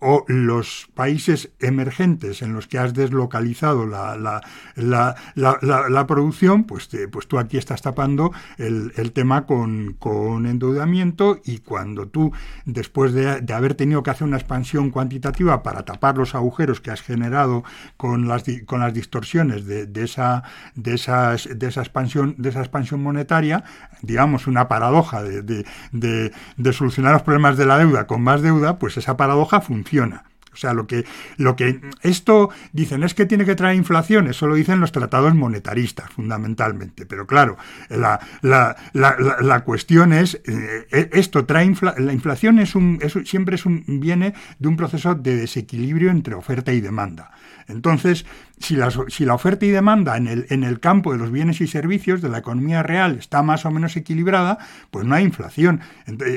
o 0.00 0.24
los 0.28 0.88
países 0.94 1.50
emergentes 1.60 2.40
en 2.40 2.54
los 2.54 2.66
que 2.66 2.78
has 2.78 2.94
deslocalizado 2.94 3.86
la, 3.86 4.16
la, 4.16 5.16
la, 5.34 6.06
producción, 6.06 6.64
pues, 6.64 6.88
pues 7.10 7.28
tú 7.28 7.38
aquí 7.38 7.58
estás 7.58 7.82
tapando 7.82 8.32
el, 8.56 9.12
tema 9.12 9.44
con, 9.44 9.94
con, 9.98 10.46
endeudamiento 10.46 11.40
y 11.44 11.58
cuando 11.58 12.08
tú, 12.08 12.32
después 12.64 13.12
de, 13.12 13.44
haber 13.52 13.74
tenido 13.74 14.02
que 14.02 14.10
hacer 14.10 14.26
una 14.26 14.38
expansión 14.38 14.90
cuantitativa 14.90 15.62
para 15.62 15.84
tapar 15.84 16.16
los 16.16 16.34
agujeros 16.34 16.80
que 16.80 16.90
has 16.90 17.02
generado 17.02 17.62
con 17.98 18.28
las, 18.28 18.44
con 18.64 18.80
las 18.80 18.94
distorsiones 18.94 19.66
de, 19.66 19.88
esa, 20.02 20.44
de, 20.74 20.94
esas, 20.94 21.48
de, 21.54 21.66
esa 21.66 21.80
expansión, 21.80 22.34
de 22.38 22.48
esa 22.48 22.60
expansión 22.60 23.02
monetaria, 23.02 23.64
digamos 24.00 24.46
una 24.46 24.68
paradoja 24.68 25.22
de, 25.22 25.64
de 25.92 26.72
solucionar 26.72 27.12
los 27.12 27.22
problemas 27.22 27.58
de 27.58 27.66
la 27.66 27.78
deuda 27.78 28.06
con 28.06 28.22
más 28.22 28.40
deuda, 28.40 28.78
pues 28.78 28.96
esa 28.96 29.16
paradoja 29.16 29.25
paradoja 29.26 29.60
funciona. 29.60 30.22
O 30.52 30.58
sea, 30.58 30.72
lo 30.72 30.86
que, 30.86 31.04
lo 31.36 31.54
que 31.54 31.82
esto 32.00 32.48
dicen 32.72 33.02
es 33.02 33.12
que 33.12 33.26
tiene 33.26 33.44
que 33.44 33.54
traer 33.54 33.76
inflación, 33.76 34.26
eso 34.26 34.46
lo 34.46 34.54
dicen 34.54 34.80
los 34.80 34.90
tratados 34.90 35.34
monetaristas, 35.34 36.08
fundamentalmente. 36.10 37.04
Pero 37.04 37.26
claro, 37.26 37.58
la, 37.90 38.18
la, 38.40 38.74
la, 38.94 39.64
cuestión 39.64 40.14
es, 40.14 40.40
eh, 40.46 40.86
e, 40.90 41.10
esto 41.12 41.44
trae 41.44 41.70
la 41.98 42.12
inflación 42.14 42.58
es 42.58 42.74
un, 42.74 42.98
siempre 43.26 43.56
es 43.56 43.66
un, 43.66 43.84
viene 44.00 44.32
de 44.58 44.68
un 44.68 44.78
proceso 44.78 45.14
de 45.14 45.36
desequilibrio 45.36 46.10
entre 46.10 46.34
oferta 46.34 46.72
y 46.72 46.80
demanda. 46.80 47.32
Entonces, 47.68 48.24
si 48.58 48.74
la, 48.74 49.34
oferta 49.34 49.66
y 49.66 49.70
demanda 49.70 50.16
en 50.16 50.26
el, 50.28 50.46
en 50.48 50.64
el 50.64 50.80
campo 50.80 51.12
de 51.12 51.18
los 51.18 51.30
bienes 51.30 51.60
y 51.60 51.66
servicios 51.66 52.22
de 52.22 52.30
la 52.30 52.38
economía 52.38 52.82
real 52.82 53.16
está 53.18 53.42
más 53.42 53.66
o 53.66 53.70
menos 53.70 53.96
equilibrada, 53.96 54.58
pues 54.90 55.04
no 55.04 55.14
hay 55.14 55.24
inflación. 55.24 55.80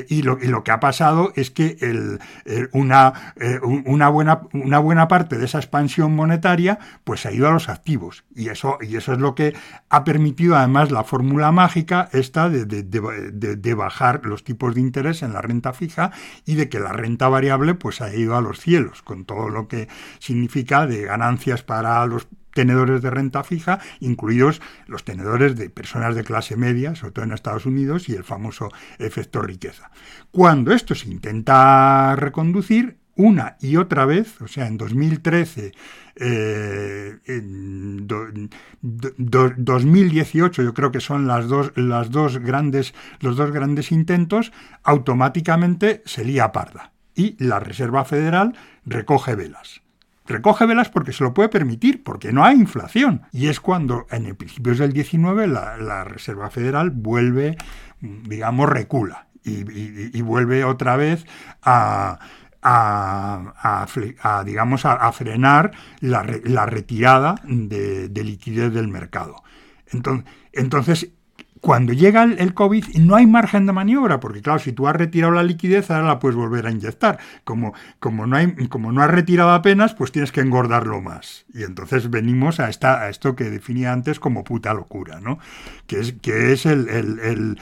Y 0.08 0.22
lo, 0.22 0.38
y 0.40 0.48
lo 0.48 0.62
que 0.62 0.70
ha 0.70 0.80
pasado 0.80 1.32
es 1.34 1.50
que 1.50 1.78
una, 2.72 3.32
eh, 3.36 3.58
una, 3.62 4.08
buena, 4.08 5.08
parte 5.08 5.38
de 5.38 5.46
esa 5.46 5.58
expansión 5.58 6.14
monetaria 6.14 6.78
pues 7.04 7.24
ha 7.24 7.32
ido 7.32 7.48
a 7.48 7.52
los 7.52 7.68
activos. 7.68 8.24
Y 8.34 8.48
eso, 8.48 8.78
y 8.80 8.96
eso 8.96 9.12
es 9.12 9.18
lo 9.18 9.34
que 9.34 9.54
ha 9.88 10.04
permitido 10.04 10.56
además 10.56 10.90
la 10.90 11.04
fórmula 11.04 11.52
mágica 11.52 12.10
esta 12.12 12.50
de, 12.50 12.64
de, 12.66 13.74
bajar 13.74 14.26
los 14.26 14.44
tipos 14.44 14.74
de 14.74 14.80
interés 14.80 15.22
en 15.22 15.32
la 15.32 15.40
renta 15.40 15.72
fija 15.72 16.10
y 16.44 16.56
de 16.56 16.68
que 16.68 16.80
la 16.80 16.92
renta 16.92 17.28
variable 17.28 17.74
pues 17.74 18.02
ha 18.02 18.14
ido 18.14 18.36
a 18.36 18.42
los 18.42 18.60
cielos, 18.60 19.02
con 19.02 19.24
todo 19.24 19.48
lo 19.48 19.68
que 19.68 19.88
significa 20.18 20.86
de 20.86 21.02
ganancias 21.02 21.62
para 21.62 22.02
los 22.10 22.28
tenedores 22.52 23.00
de 23.00 23.10
renta 23.10 23.42
fija, 23.44 23.80
incluidos 24.00 24.60
los 24.86 25.04
tenedores 25.04 25.56
de 25.56 25.70
personas 25.70 26.14
de 26.14 26.24
clase 26.24 26.56
media, 26.56 26.94
sobre 26.94 27.12
todo 27.12 27.24
en 27.24 27.32
Estados 27.32 27.66
Unidos, 27.66 28.08
y 28.08 28.14
el 28.14 28.24
famoso 28.24 28.70
efecto 28.98 29.40
riqueza. 29.40 29.90
Cuando 30.30 30.72
esto 30.72 30.94
se 30.94 31.08
intenta 31.08 32.16
reconducir, 32.16 32.98
una 33.20 33.56
y 33.60 33.76
otra 33.76 34.06
vez, 34.06 34.40
o 34.40 34.48
sea, 34.48 34.66
en 34.66 34.78
2013, 34.78 35.72
eh, 36.16 37.18
en 37.26 38.06
2018, 38.80 40.62
yo 40.62 40.74
creo 40.74 40.90
que 40.90 41.00
son 41.00 41.26
las 41.26 41.46
dos, 41.46 41.72
las 41.76 42.10
dos 42.10 42.38
grandes, 42.38 42.94
los 43.20 43.36
dos 43.36 43.50
grandes 43.52 43.92
intentos, 43.92 44.52
automáticamente 44.82 46.02
se 46.06 46.24
lía 46.24 46.50
parda 46.52 46.92
y 47.14 47.36
la 47.44 47.60
Reserva 47.60 48.04
Federal 48.04 48.54
recoge 48.86 49.34
velas. 49.34 49.82
Recoge 50.30 50.64
velas 50.64 50.88
porque 50.88 51.12
se 51.12 51.24
lo 51.24 51.34
puede 51.34 51.48
permitir, 51.48 52.04
porque 52.04 52.32
no 52.32 52.44
hay 52.44 52.56
inflación. 52.56 53.22
Y 53.32 53.48
es 53.48 53.58
cuando, 53.58 54.06
en 54.10 54.36
principios 54.36 54.78
del 54.78 54.92
19, 54.92 55.48
la, 55.48 56.04
Reserva 56.04 56.50
Federal 56.50 56.90
vuelve, 56.90 57.56
digamos, 58.00 58.68
recula 58.68 59.26
y, 59.42 60.22
vuelve 60.22 60.64
otra 60.64 60.96
vez 60.96 61.26
a, 61.62 62.20
a, 62.62 63.86
digamos, 64.44 64.86
a, 64.86 65.12
frenar 65.12 65.72
la, 66.00 66.22
retirada 66.22 67.34
de, 67.44 68.08
de, 68.08 68.24
liquidez 68.24 68.72
del 68.72 68.86
mercado. 68.86 69.42
Entonces 70.52 71.10
cuando 71.60 71.92
llega 71.92 72.22
el, 72.24 72.54
COVID 72.54 72.96
no 73.00 73.16
hay 73.16 73.26
margen 73.26 73.66
de 73.66 73.72
maniobra, 73.72 74.18
porque 74.18 74.40
claro, 74.40 74.58
si 74.58 74.72
tú 74.72 74.88
has 74.88 74.96
retirado 74.96 75.32
la 75.32 75.42
liquidez, 75.42 75.90
ahora 75.90 76.06
la 76.06 76.18
puedes 76.18 76.36
volver 76.36 76.66
a 76.66 76.70
inyectar. 76.70 77.18
Como, 77.44 77.74
como, 77.98 78.26
no, 78.26 78.36
hay, 78.36 78.52
como 78.68 78.92
no 78.92 79.02
has 79.02 79.10
retirado 79.10 79.50
apenas, 79.50 79.94
pues 79.94 80.10
tienes 80.10 80.32
que 80.32 80.40
engordarlo 80.40 81.02
más. 81.02 81.44
Y 81.52 81.64
entonces 81.64 82.08
venimos 82.08 82.60
a, 82.60 82.70
esta, 82.70 83.02
a 83.02 83.10
esto 83.10 83.36
que 83.36 83.50
definía 83.50 83.92
antes 83.92 84.18
como 84.18 84.42
puta 84.42 84.72
locura, 84.72 85.20
¿no? 85.20 85.38
Que 85.86 86.00
es, 86.00 86.14
que 86.14 86.52
es 86.52 86.64
el, 86.64 86.88
el, 86.88 87.18
el, 87.20 87.58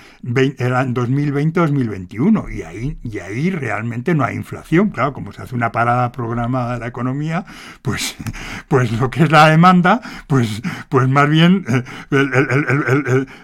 2020-2021. 0.58 2.54
Y 2.54 2.62
ahí, 2.62 2.98
y 3.02 3.18
ahí 3.18 3.50
realmente 3.50 4.14
no 4.14 4.22
hay 4.24 4.36
inflación. 4.36 4.90
Claro, 4.90 5.12
como 5.12 5.32
se 5.32 5.42
hace 5.42 5.56
una 5.56 5.72
parada 5.72 6.12
programada 6.12 6.74
de 6.74 6.80
la 6.80 6.86
economía, 6.86 7.44
pues, 7.82 8.16
pues 8.68 8.92
lo 8.92 9.10
que 9.10 9.24
es 9.24 9.32
la 9.32 9.48
demanda, 9.48 10.00
pues, 10.28 10.62
pues 10.88 11.08
más 11.08 11.28
bien 11.28 11.64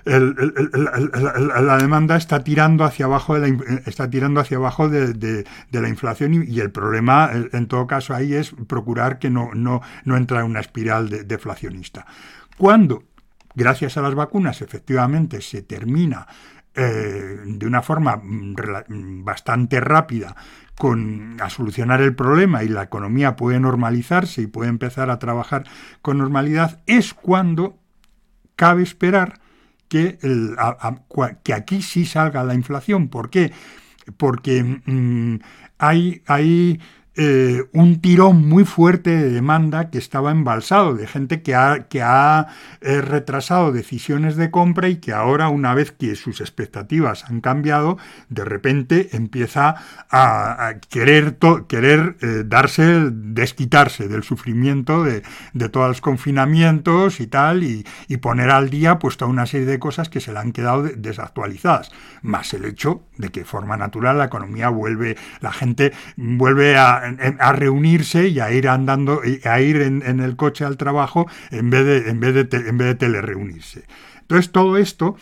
el 0.05 0.44
la 0.53 1.79
demanda 1.79 2.17
está 2.17 2.45
tirando 2.45 2.85
hacia 2.85 3.07
abajo 3.07 3.39
de 3.39 3.49
la, 3.49 3.65
está 3.87 4.09
tirando 4.11 4.41
hacia 4.41 4.57
abajo 4.57 4.89
de, 4.89 5.45
la 5.71 5.89
inflación 5.89 6.45
y, 6.47 6.61
el 6.61 6.71
problema 6.71 7.31
en 7.33 7.67
todo 7.67 7.87
caso 7.87 8.15
ahí 8.15 8.35
es 8.35 8.55
procurar 8.67 9.19
que 9.19 9.31
no, 9.31 9.51
no, 9.55 9.81
no 10.05 10.17
entra 10.17 10.41
en 10.41 10.47
una 10.47 10.61
espiral 10.61 11.27
deflacionista. 11.27 12.07
Cuando, 12.57 13.05
gracias 13.55 13.97
a 13.97 14.03
las 14.03 14.15
vacunas, 14.15 14.63
efectivamente 14.63 15.41
se 15.41 15.63
termina 15.63 16.27
eh, 16.77 17.41
de 17.45 17.67
una 17.67 17.83
forma 17.83 18.17
mm, 18.17 18.57
mm, 18.89 19.25
bastante 19.25 19.81
rápida 19.81 20.35
con, 20.77 21.37
a 21.41 21.49
solucionar 21.49 22.01
el 22.03 22.17
problema 22.17 22.65
y 22.65 22.69
la 22.69 22.83
economía 22.83 23.37
puede 23.37 23.61
normalizarse 23.61 24.43
y 24.43 24.49
puede 24.49 24.71
empezar 24.71 25.09
a 25.09 25.21
trabajar 25.21 25.65
con 26.03 26.19
normalidad, 26.19 26.81
es 26.87 27.15
cuando 27.15 27.79
cabe 28.57 28.83
esperar 28.83 29.41
que, 29.95 30.19
que 31.45 31.55
aquí 31.55 31.81
sí 31.81 32.05
salga 32.05 32.43
la 32.43 32.55
inflación. 32.55 33.09
¿Por 33.09 33.31
qué? 33.31 33.53
Porque 34.17 34.65
mm, 34.65 35.39
hay, 35.79 36.23
hay 36.27 36.81
eh, 37.17 37.63
un 37.73 38.01
tirón 38.01 38.49
muy 38.49 38.65
fuerte 38.65 39.11
de 39.11 39.31
demanda 39.31 39.89
que 39.89 39.99
estaba 39.99 40.33
embalsado, 40.33 40.95
de 40.95 41.07
gente 41.07 41.43
que 41.43 41.55
ha, 41.55 41.87
que 41.89 42.03
ha 42.03 42.49
eh, 42.81 43.01
retrasado 43.01 43.71
decisiones 43.71 44.35
de 44.35 44.51
compra 44.51 44.89
y 44.89 44.97
que 44.97 45.13
ahora, 45.13 45.49
una 45.49 45.75
vez 45.75 45.93
que 45.93 46.17
sus 46.17 46.41
expectativas 46.41 47.25
han 47.31 47.41
cambiado, 47.41 47.99
de 48.31 48.45
repente 48.45 49.11
empieza 49.13 49.77
a, 50.11 50.75
querer, 50.89 51.37
querer 51.69 52.17
eh, 52.21 52.43
darse, 52.45 53.11
desquitarse 53.13 54.09
del 54.09 54.25
sufrimiento 54.25 55.05
de, 55.05 55.23
todos 55.69 55.89
los 55.89 56.01
confinamientos 56.01 57.21
y 57.21 57.29
tal, 57.29 57.63
y, 57.63 57.85
poner 58.21 58.51
al 58.51 58.71
día 58.71 58.99
pues 58.99 59.19
toda 59.19 59.31
una 59.31 59.45
serie 59.45 59.67
de 59.67 59.79
cosas 59.79 60.09
que 60.09 60.21
se 60.21 60.33
le 60.33 60.39
han 60.39 60.53
quedado 60.53 60.83
desactualizadas, 60.83 61.91
más 62.23 62.55
el 62.55 62.65
hecho 62.65 63.03
de 63.19 63.29
que 63.29 63.41
de 63.41 63.47
forma 63.47 63.77
natural 63.77 64.19
la 64.19 64.25
economía 64.25 64.71
vuelve, 64.71 65.17
la 65.41 65.53
gente 65.53 65.93
vuelve 66.17 66.79
a 66.79 67.04
a, 67.39 67.53
reunirse 67.53 68.29
y 68.29 68.41
a 68.41 68.53
ir 68.53 68.69
andando, 68.69 69.21
a 69.45 69.61
ir 69.61 69.83
en, 69.83 70.21
el 70.21 70.37
coche 70.37 70.65
al 70.65 70.77
trabajo 70.77 71.27
en 71.51 71.71
vez 71.71 71.85
de, 71.85 72.11
en 72.11 72.21
vez 72.21 72.35
de, 72.35 72.57
en 72.57 72.79
vez 72.79 72.89
de 72.89 72.95
telereunirse. 72.95 73.85
Entonces 74.21 74.53
todo 74.53 74.77
esto 74.77 75.17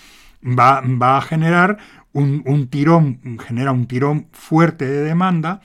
va, 0.45 0.80
va 0.80 1.18
a 1.18 1.22
generar 1.22 1.78
un, 2.12 2.68
tirón, 2.68 3.39
genera 3.47 3.72
un 3.72 3.87
tirón 3.87 4.26
fuerte 4.33 4.87
de 4.87 5.03
demanda, 5.03 5.61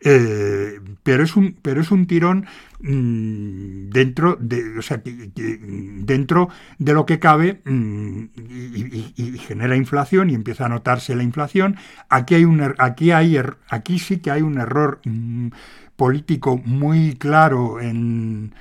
eh, 0.00 0.78
pero, 1.02 1.24
es 1.24 1.36
un, 1.36 1.56
pero 1.62 1.80
es 1.80 1.90
un 1.90 2.06
tirón 2.06 2.46
dentro 2.78 4.36
de, 4.38 4.78
o 4.78 4.82
sea, 4.82 5.00
dentro 5.04 6.48
de 6.78 6.92
lo 6.92 7.06
que 7.06 7.18
cabe 7.18 7.60
mm, 7.64 8.24
y, 8.36 9.38
genera 9.38 9.76
inflación 9.76 10.30
y 10.30 10.34
empieza 10.34 10.66
a 10.66 10.68
notarse 10.68 11.14
la 11.14 11.22
inflación. 11.22 11.76
Aquí, 12.08 12.34
hay 12.34 12.44
un, 12.44 12.60
er, 12.60 12.74
aquí, 12.78 13.12
hay, 13.12 13.36
er, 13.36 13.56
aquí 13.68 13.98
sí 13.98 14.18
que 14.18 14.30
hay 14.30 14.42
un 14.42 14.58
error 14.58 15.00
mm, 15.04 15.48
político 15.96 16.60
muy 16.64 17.16
claro 17.16 17.80
en, 17.80 18.52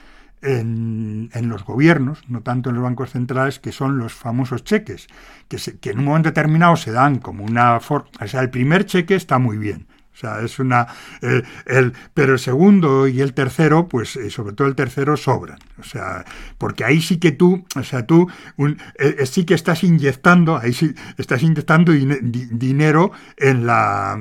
en, 0.42 1.50
los 1.50 1.66
gobiernos, 1.66 2.24
no 2.30 2.42
tanto 2.42 2.70
en 2.70 2.76
los 2.76 2.84
bancos 2.84 3.12
centrales, 3.12 3.60
que 3.60 3.72
son 3.72 3.98
los 3.98 4.14
famosos 4.14 4.64
cheques, 4.64 5.08
que, 5.48 5.58
que 5.80 5.90
en 5.92 6.00
un 6.00 6.06
momento 6.06 6.30
determinado 6.30 6.76
se 6.78 6.92
dan 6.92 7.20
como 7.20 7.44
una 7.44 7.80
forma... 7.80 8.10
O 8.22 8.28
sea, 8.28 8.42
el 8.42 8.50
primer 8.50 8.86
cheque 8.86 9.16
está 9.16 9.40
muy 9.40 9.58
bien, 9.58 9.88
o 10.16 10.18
sea, 10.18 10.42
es 10.42 10.60
una. 10.60 10.88
el, 11.22 11.94
pero 12.14 12.34
el 12.34 12.40
segundo 12.40 13.06
y 13.06 13.20
el 13.20 13.34
tercero, 13.34 13.90
pues 13.90 14.16
eh, 14.16 14.30
sobre 14.30 14.54
todo 14.54 14.70
el 14.70 14.76
tercero, 14.76 15.18
sobran. 15.18 15.60
O 15.78 15.84
sea, 15.84 16.24
porque 16.58 16.86
ahí 16.86 17.02
sí 17.02 17.18
que 17.18 17.34
tú, 17.34 17.66
o 17.76 17.84
sea, 17.84 18.06
tú 18.06 18.30
un, 18.56 18.78
eh, 18.98 19.18
eh, 19.20 19.26
sí 19.26 19.44
que 19.44 19.56
estás 19.56 19.84
inyectando, 19.84 20.58
ahí 20.58 20.72
sí 20.72 20.96
estás 21.18 21.44
inyectando 21.44 21.92
dinero 21.92 23.12
en 23.38 23.66
la. 23.66 24.18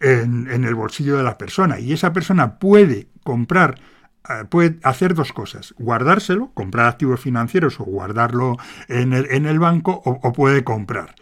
En, 0.00 0.48
en, 0.48 0.64
el 0.64 0.76
bolsillo 0.76 1.16
de 1.16 1.24
la 1.24 1.36
persona. 1.36 1.80
Y 1.80 1.92
esa 1.92 2.12
persona 2.12 2.60
puede 2.60 3.08
comprar 3.24 3.80
puede 4.50 4.78
hacer 4.82 5.14
dos 5.14 5.32
cosas, 5.32 5.74
guardárselo, 5.78 6.50
comprar 6.52 6.86
activos 6.86 7.18
financieros 7.18 7.80
o 7.80 7.84
guardarlo 7.84 8.58
en 8.86 9.14
el, 9.14 9.26
en 9.30 9.46
el 9.46 9.58
banco 9.58 10.02
o 10.04 10.32
puede 10.34 10.64
comprar. 10.64 11.14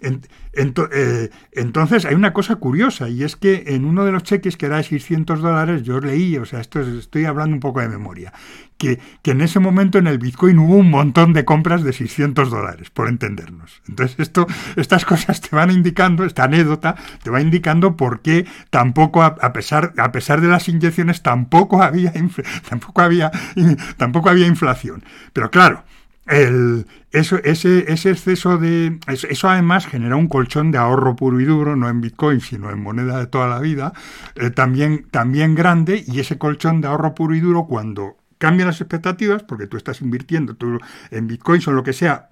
Eh, 0.00 1.30
entonces 1.52 2.04
hay 2.04 2.14
una 2.14 2.32
cosa 2.32 2.56
curiosa 2.56 3.08
y 3.08 3.24
es 3.24 3.34
que 3.34 3.64
en 3.66 3.84
uno 3.84 4.04
de 4.04 4.12
los 4.12 4.22
cheques 4.22 4.56
que 4.56 4.66
era 4.66 4.76
de 4.76 4.84
600 4.84 5.40
dólares 5.40 5.82
yo 5.82 6.00
leí, 6.00 6.36
o 6.36 6.44
sea, 6.44 6.60
esto 6.60 6.80
estoy 6.80 7.24
hablando 7.24 7.54
un 7.54 7.60
poco 7.60 7.80
de 7.80 7.88
memoria, 7.88 8.32
que, 8.76 9.00
en 9.24 9.40
ese 9.40 9.58
momento 9.58 9.98
en 9.98 10.06
el 10.06 10.18
Bitcoin 10.18 10.58
hubo 10.58 10.76
un 10.76 10.88
montón 10.90 11.32
de 11.32 11.44
compras 11.44 11.82
de 11.82 11.92
600 11.92 12.48
dólares, 12.48 12.90
por 12.90 13.08
entendernos. 13.08 13.82
Entonces 13.88 14.20
esto, 14.20 14.46
estas 14.76 15.04
cosas 15.04 15.40
te 15.40 15.54
van 15.54 15.70
indicando, 15.70 16.24
esta 16.24 16.44
anécdota 16.44 16.94
te 17.22 17.30
va 17.30 17.40
indicando 17.40 17.96
por 17.96 18.22
qué 18.22 18.46
tampoco, 18.70 19.22
a, 19.22 19.52
pesar, 19.52 19.94
a 19.98 20.12
pesar 20.12 20.40
de 20.40 20.48
las 20.48 20.68
inyecciones, 20.68 21.22
tampoco 21.22 21.82
había, 21.82 22.12
tampoco 22.68 23.02
había, 23.02 23.32
tampoco 23.96 24.30
había 24.30 24.46
inflación. 24.46 25.02
Pero 25.32 25.50
claro, 25.50 25.82
el, 26.28 26.86
eso, 27.10 27.38
ese, 27.42 27.90
ese 27.90 28.10
exceso 28.10 28.58
de... 28.58 28.98
Eso, 29.06 29.48
además 29.48 29.86
genera 29.86 30.16
un 30.16 30.28
colchón 30.28 30.70
de 30.70 30.78
ahorro 30.78 31.16
puro 31.16 31.40
y 31.40 31.44
duro, 31.44 31.74
no 31.76 31.88
en 31.88 32.00
Bitcoin, 32.00 32.40
sino 32.40 32.70
en 32.70 32.82
moneda 32.82 33.18
de 33.18 33.26
toda 33.26 33.48
la 33.48 33.60
vida, 33.60 33.92
eh, 34.36 34.50
también, 34.50 35.06
también 35.10 35.54
grande, 35.54 36.04
y 36.06 36.20
ese 36.20 36.38
colchón 36.38 36.80
de 36.80 36.88
ahorro 36.88 37.14
puro 37.14 37.34
y 37.34 37.40
duro 37.40 37.66
cuando 37.66 38.16
cambian 38.38 38.68
las 38.68 38.80
expectativas, 38.80 39.42
porque 39.42 39.66
tú 39.66 39.76
estás 39.76 40.00
invirtiendo 40.00 40.54
tú 40.54 40.78
en 41.10 41.26
bitcoins 41.26 41.66
o 41.68 41.72
lo 41.72 41.82
que 41.82 41.92
sea, 41.92 42.28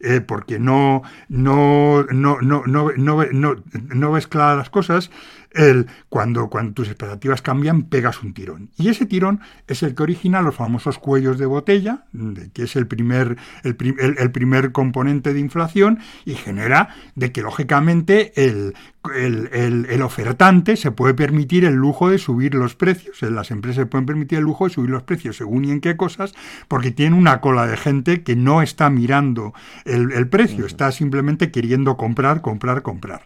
eh, 0.00 0.20
porque 0.20 0.58
no, 0.58 1.02
no, 1.28 2.04
no, 2.04 2.40
no, 2.40 2.62
no, 2.66 2.90
no, 2.96 3.56
no 3.72 4.12
ves 4.12 4.26
claras 4.28 4.56
las 4.56 4.70
cosas, 4.70 5.10
el, 5.54 5.86
cuando, 6.08 6.48
cuando 6.48 6.74
tus 6.74 6.88
expectativas 6.88 7.42
cambian, 7.42 7.84
pegas 7.84 8.22
un 8.22 8.34
tirón. 8.34 8.70
Y 8.76 8.88
ese 8.88 9.06
tirón 9.06 9.40
es 9.66 9.82
el 9.82 9.94
que 9.94 10.02
origina 10.02 10.42
los 10.42 10.54
famosos 10.54 10.98
cuellos 10.98 11.38
de 11.38 11.46
botella, 11.46 12.04
que 12.52 12.64
es 12.64 12.76
el 12.76 12.86
primer, 12.86 13.36
el, 13.62 13.76
primer 13.76 14.72
componente 14.72 15.34
de 15.34 15.40
inflación, 15.40 15.98
y 16.24 16.34
genera 16.34 16.88
de 17.14 17.32
que, 17.32 17.42
lógicamente, 17.42 18.32
el, 18.36 18.74
el, 19.14 20.02
ofertante 20.02 20.76
se 20.76 20.90
puede 20.90 21.14
permitir 21.14 21.64
el 21.64 21.74
lujo 21.74 22.10
de 22.10 22.18
subir 22.18 22.54
los 22.54 22.74
precios. 22.74 23.22
Las 23.22 23.50
empresas 23.50 23.86
pueden 23.86 24.06
permitir 24.06 24.38
el 24.38 24.44
lujo 24.44 24.66
de 24.66 24.74
subir 24.74 24.90
los 24.90 25.02
precios 25.02 25.36
según 25.36 25.64
y 25.64 25.70
en 25.70 25.80
qué 25.80 25.96
cosas, 25.96 26.34
porque 26.68 26.90
tiene 26.90 27.16
una 27.16 27.40
cola 27.40 27.66
de 27.66 27.76
gente 27.76 28.22
que 28.22 28.36
no 28.36 28.62
está 28.62 28.90
mirando 28.90 29.52
el 29.84 30.28
precio, 30.28 30.66
está 30.66 30.92
simplemente 30.92 31.50
queriendo 31.50 31.96
comprar, 31.96 32.40
comprar, 32.40 32.82
comprar. 32.82 33.22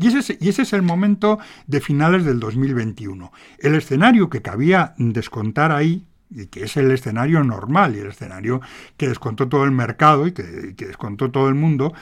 Y 0.00 0.06
ese, 0.06 0.18
es, 0.18 0.72
y 0.72 0.74
el 0.74 0.82
momento 0.82 1.38
de 1.66 1.80
finales 1.80 2.24
del 2.24 2.40
2021. 2.40 3.32
El 3.58 3.74
escenario 3.74 4.30
que 4.30 4.40
cabía 4.40 4.94
descontar 4.96 5.72
ahí 5.72 6.06
y 6.30 6.46
que 6.46 6.64
es 6.64 6.76
el 6.76 6.90
escenario 6.90 7.44
normal 7.44 7.96
y 7.96 7.98
el 7.98 8.06
escenario 8.06 8.60
que 8.96 9.08
descontó 9.08 9.48
todo 9.48 9.64
el 9.64 9.72
mercado 9.72 10.26
y 10.26 10.32
que, 10.32 10.42
descontó 10.42 11.30
todo 11.30 11.48
el 11.48 11.54
mundo, 11.54 11.92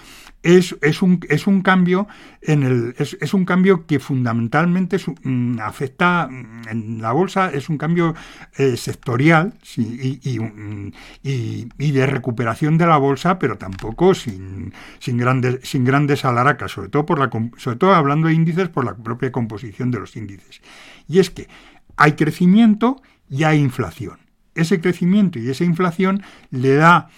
es, 0.42 0.76
es, 0.82 1.02
un, 1.02 1.20
es 1.28 1.46
un 1.46 1.62
cambio 1.62 2.06
en 2.40 2.62
el, 2.62 2.94
es, 2.98 3.34
un 3.34 3.44
cambio 3.44 3.86
que 3.86 3.98
fundamentalmente 3.98 4.98
mm, 5.24 5.58
afecta 5.60 6.28
mm, 6.30 6.68
en 6.68 7.02
la 7.02 7.12
bolsa, 7.12 7.50
es 7.52 7.68
un 7.68 7.76
cambio 7.76 8.14
eh, 8.56 8.76
sectorial 8.76 9.54
mm, 9.76 10.88
y, 11.22 11.90
de 11.92 12.06
recuperación 12.06 12.78
de 12.78 12.86
la 12.86 12.98
bolsa, 12.98 13.38
pero 13.38 13.58
tampoco 13.58 14.14
sin, 14.14 14.72
sin, 15.00 15.18
grandes, 15.18 15.60
sin 15.62 15.84
grandes 15.84 16.24
alaracas, 16.24 16.70
sobre 16.70 16.88
todo, 16.88 17.04
por 17.04 17.18
la, 17.18 17.30
sobre 17.56 17.76
todo 17.76 17.94
hablando 17.94 18.28
de 18.28 18.34
índices 18.34 18.68
por 18.68 18.84
la 18.84 18.94
propia 18.94 19.32
composición 19.32 19.90
de 19.90 19.98
los 19.98 20.16
índices. 20.16 20.60
Y 21.08 21.18
es 21.18 21.30
que 21.30 21.48
hay 21.96 22.12
crecimiento 22.12 23.02
y 23.28 23.42
hay 23.42 23.58
inflación. 23.58 24.18
Ese 24.54 24.80
crecimiento 24.80 25.38
y 25.38 25.50
esa 25.50 25.64
inflación 25.64 26.22
le 26.50 26.74
da 26.74 27.10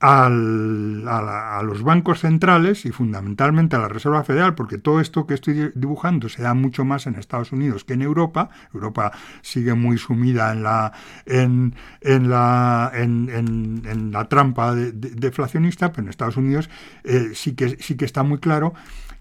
a, 0.00 0.28
los 1.64 1.82
bancos 1.82 2.20
centrales 2.20 2.84
y 2.84 2.90
fundamentalmente 2.90 3.76
a 3.76 3.78
la 3.78 3.88
Reserva 3.88 4.22
Federal, 4.24 4.54
porque 4.54 4.78
todo 4.78 5.00
esto 5.00 5.26
que 5.26 5.34
estoy 5.34 5.72
dibujando 5.74 6.28
se 6.28 6.42
da 6.42 6.54
mucho 6.54 6.84
más 6.84 7.06
en 7.06 7.14
Estados 7.14 7.52
Unidos 7.52 7.84
que 7.84 7.94
en 7.94 8.02
Europa. 8.02 8.50
Europa 8.72 9.12
sigue 9.42 9.74
muy 9.74 9.98
sumida 9.98 10.52
en 10.52 10.62
la, 10.62 10.92
en, 11.26 11.74
la, 12.28 12.92
en, 12.94 14.10
la 14.12 14.28
trampa 14.28 14.74
deflacionista, 14.74 15.92
pero 15.92 16.02
en 16.02 16.10
Estados 16.10 16.36
Unidos 16.36 16.68
eh, 17.04 17.30
sí, 17.34 17.54
que, 17.54 17.76
sí 17.80 17.96
que 17.96 18.04
está 18.04 18.22
muy 18.22 18.38
claro. 18.38 18.74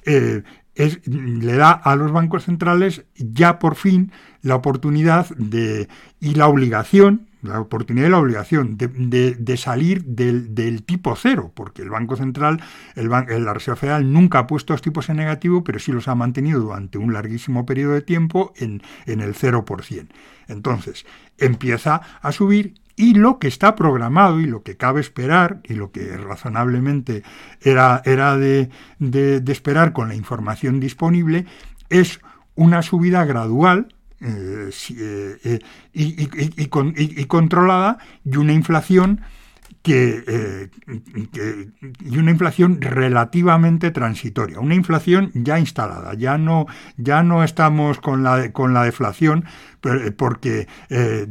Eh, 0.05 0.43
le 0.75 1.53
da 1.53 1.71
a 1.71 1.95
los 1.95 2.11
bancos 2.11 2.45
centrales 2.45 3.05
ya 3.15 3.59
por 3.59 3.75
fin 3.75 4.11
la 4.41 4.55
oportunidad 4.55 5.29
de, 5.37 5.87
y 6.19 6.33
la 6.35 6.47
obligación, 6.47 7.29
la 7.43 7.59
oportunidad 7.59 8.07
y 8.07 8.11
la 8.11 8.19
obligación 8.19 8.77
de, 8.77 9.57
salir 9.57 10.03
del, 10.03 10.83
tipo 10.83 11.15
cero, 11.15 11.51
porque 11.53 11.81
el 11.81 11.89
Banco 11.89 12.15
Central, 12.15 12.61
el 12.95 13.09
la 13.09 13.53
Reserva 13.53 13.75
Federal 13.75 14.11
nunca 14.11 14.39
ha 14.39 14.47
puesto 14.47 14.73
los 14.73 14.81
tipos 14.81 15.09
en 15.09 15.17
negativo, 15.17 15.63
pero 15.63 15.79
sí 15.79 15.91
los 15.91 16.07
ha 16.07 16.15
mantenido 16.15 16.59
durante 16.59 16.97
un 16.97 17.13
larguísimo 17.13 17.65
periodo 17.65 17.93
de 17.93 18.01
tiempo 18.01 18.53
en, 18.55 18.81
en 19.05 19.21
el 19.21 19.35
0%. 19.35 20.07
Entonces, 20.47 21.05
empieza 21.37 22.01
a 22.21 22.31
subir 22.31 22.75
y 22.95 23.15
lo 23.15 23.39
que 23.39 23.47
está 23.47 23.75
programado 23.75 24.39
y 24.39 24.45
lo 24.45 24.63
que 24.63 24.77
cabe 24.77 25.01
esperar 25.01 25.61
y 25.63 25.73
lo 25.73 25.91
que 25.91 26.15
razonablemente 26.17 27.23
era, 27.61 28.01
era 28.05 28.37
de, 28.37 28.69
esperar 29.47 29.93
con 29.93 30.09
la 30.09 30.15
información 30.15 30.79
disponible 30.79 31.45
es 31.89 32.19
una 32.55 32.81
subida 32.83 33.25
gradual 33.25 33.87
y, 35.93 37.25
controlada 37.27 37.97
y 38.25 38.37
una 38.37 38.53
inflación 38.53 39.21
eh, 39.85 40.69
que, 41.33 41.69
y 42.05 42.17
una 42.17 42.31
inflación 42.31 42.79
relativamente 42.79 43.91
transitoria, 43.91 44.61
una 44.61 44.75
inflación 44.75 45.29
ya 45.33 45.59
instalada, 45.59 46.13
ya 46.13 46.37
no, 46.37 46.67
ya 46.95 47.21
no 47.21 47.43
estamos 47.43 47.99
con 47.99 48.23
la, 48.23 48.53
con 48.53 48.73
la 48.73 48.83
deflación 48.83 49.43
eh, 49.83 50.11
porque 50.15 50.69
eh, 50.89 51.27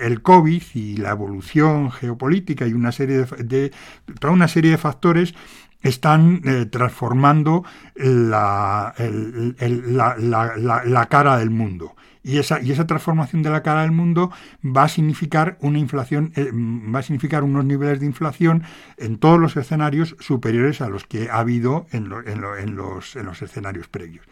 el, 0.00 0.22
COVID 0.22 0.62
y 0.72 0.96
la 0.96 1.10
evolución 1.10 1.90
geopolítica 1.90 2.66
y 2.66 2.72
una 2.72 2.90
serie 2.90 3.26
de, 3.36 3.70
toda 4.18 4.32
una 4.32 4.48
serie 4.48 4.70
de 4.70 4.78
factores 4.78 5.34
están 5.82 6.40
transformando 6.70 7.64
la, 7.96 8.94
la, 8.96 11.06
cara 11.10 11.36
del 11.36 11.50
mundo 11.50 11.96
Y 12.22 12.38
esa, 12.38 12.60
y 12.60 12.70
esa 12.70 12.86
transformación 12.86 13.42
de 13.42 13.50
la 13.50 13.62
cara 13.62 13.82
del 13.82 13.92
mundo 13.92 14.30
va 14.64 14.84
a 14.84 14.88
significar 14.88 15.56
una 15.60 15.78
inflación, 15.78 16.32
eh, 16.36 16.50
va 16.52 16.98
a 16.98 17.02
significar 17.02 17.42
unos 17.42 17.64
niveles 17.64 18.00
de 18.00 18.06
inflación 18.06 18.62
en 18.98 19.18
todos 19.18 19.38
los 19.38 19.56
escenarios 19.56 20.16
superiores 20.20 20.80
a 20.80 20.88
los 20.88 21.06
que 21.06 21.30
ha 21.30 21.38
habido 21.38 21.86
en, 21.92 22.12
en, 22.26 22.76
los, 22.76 23.16
en 23.16 23.26
los 23.26 23.42
escenarios 23.42 23.88
previos. 23.88 24.26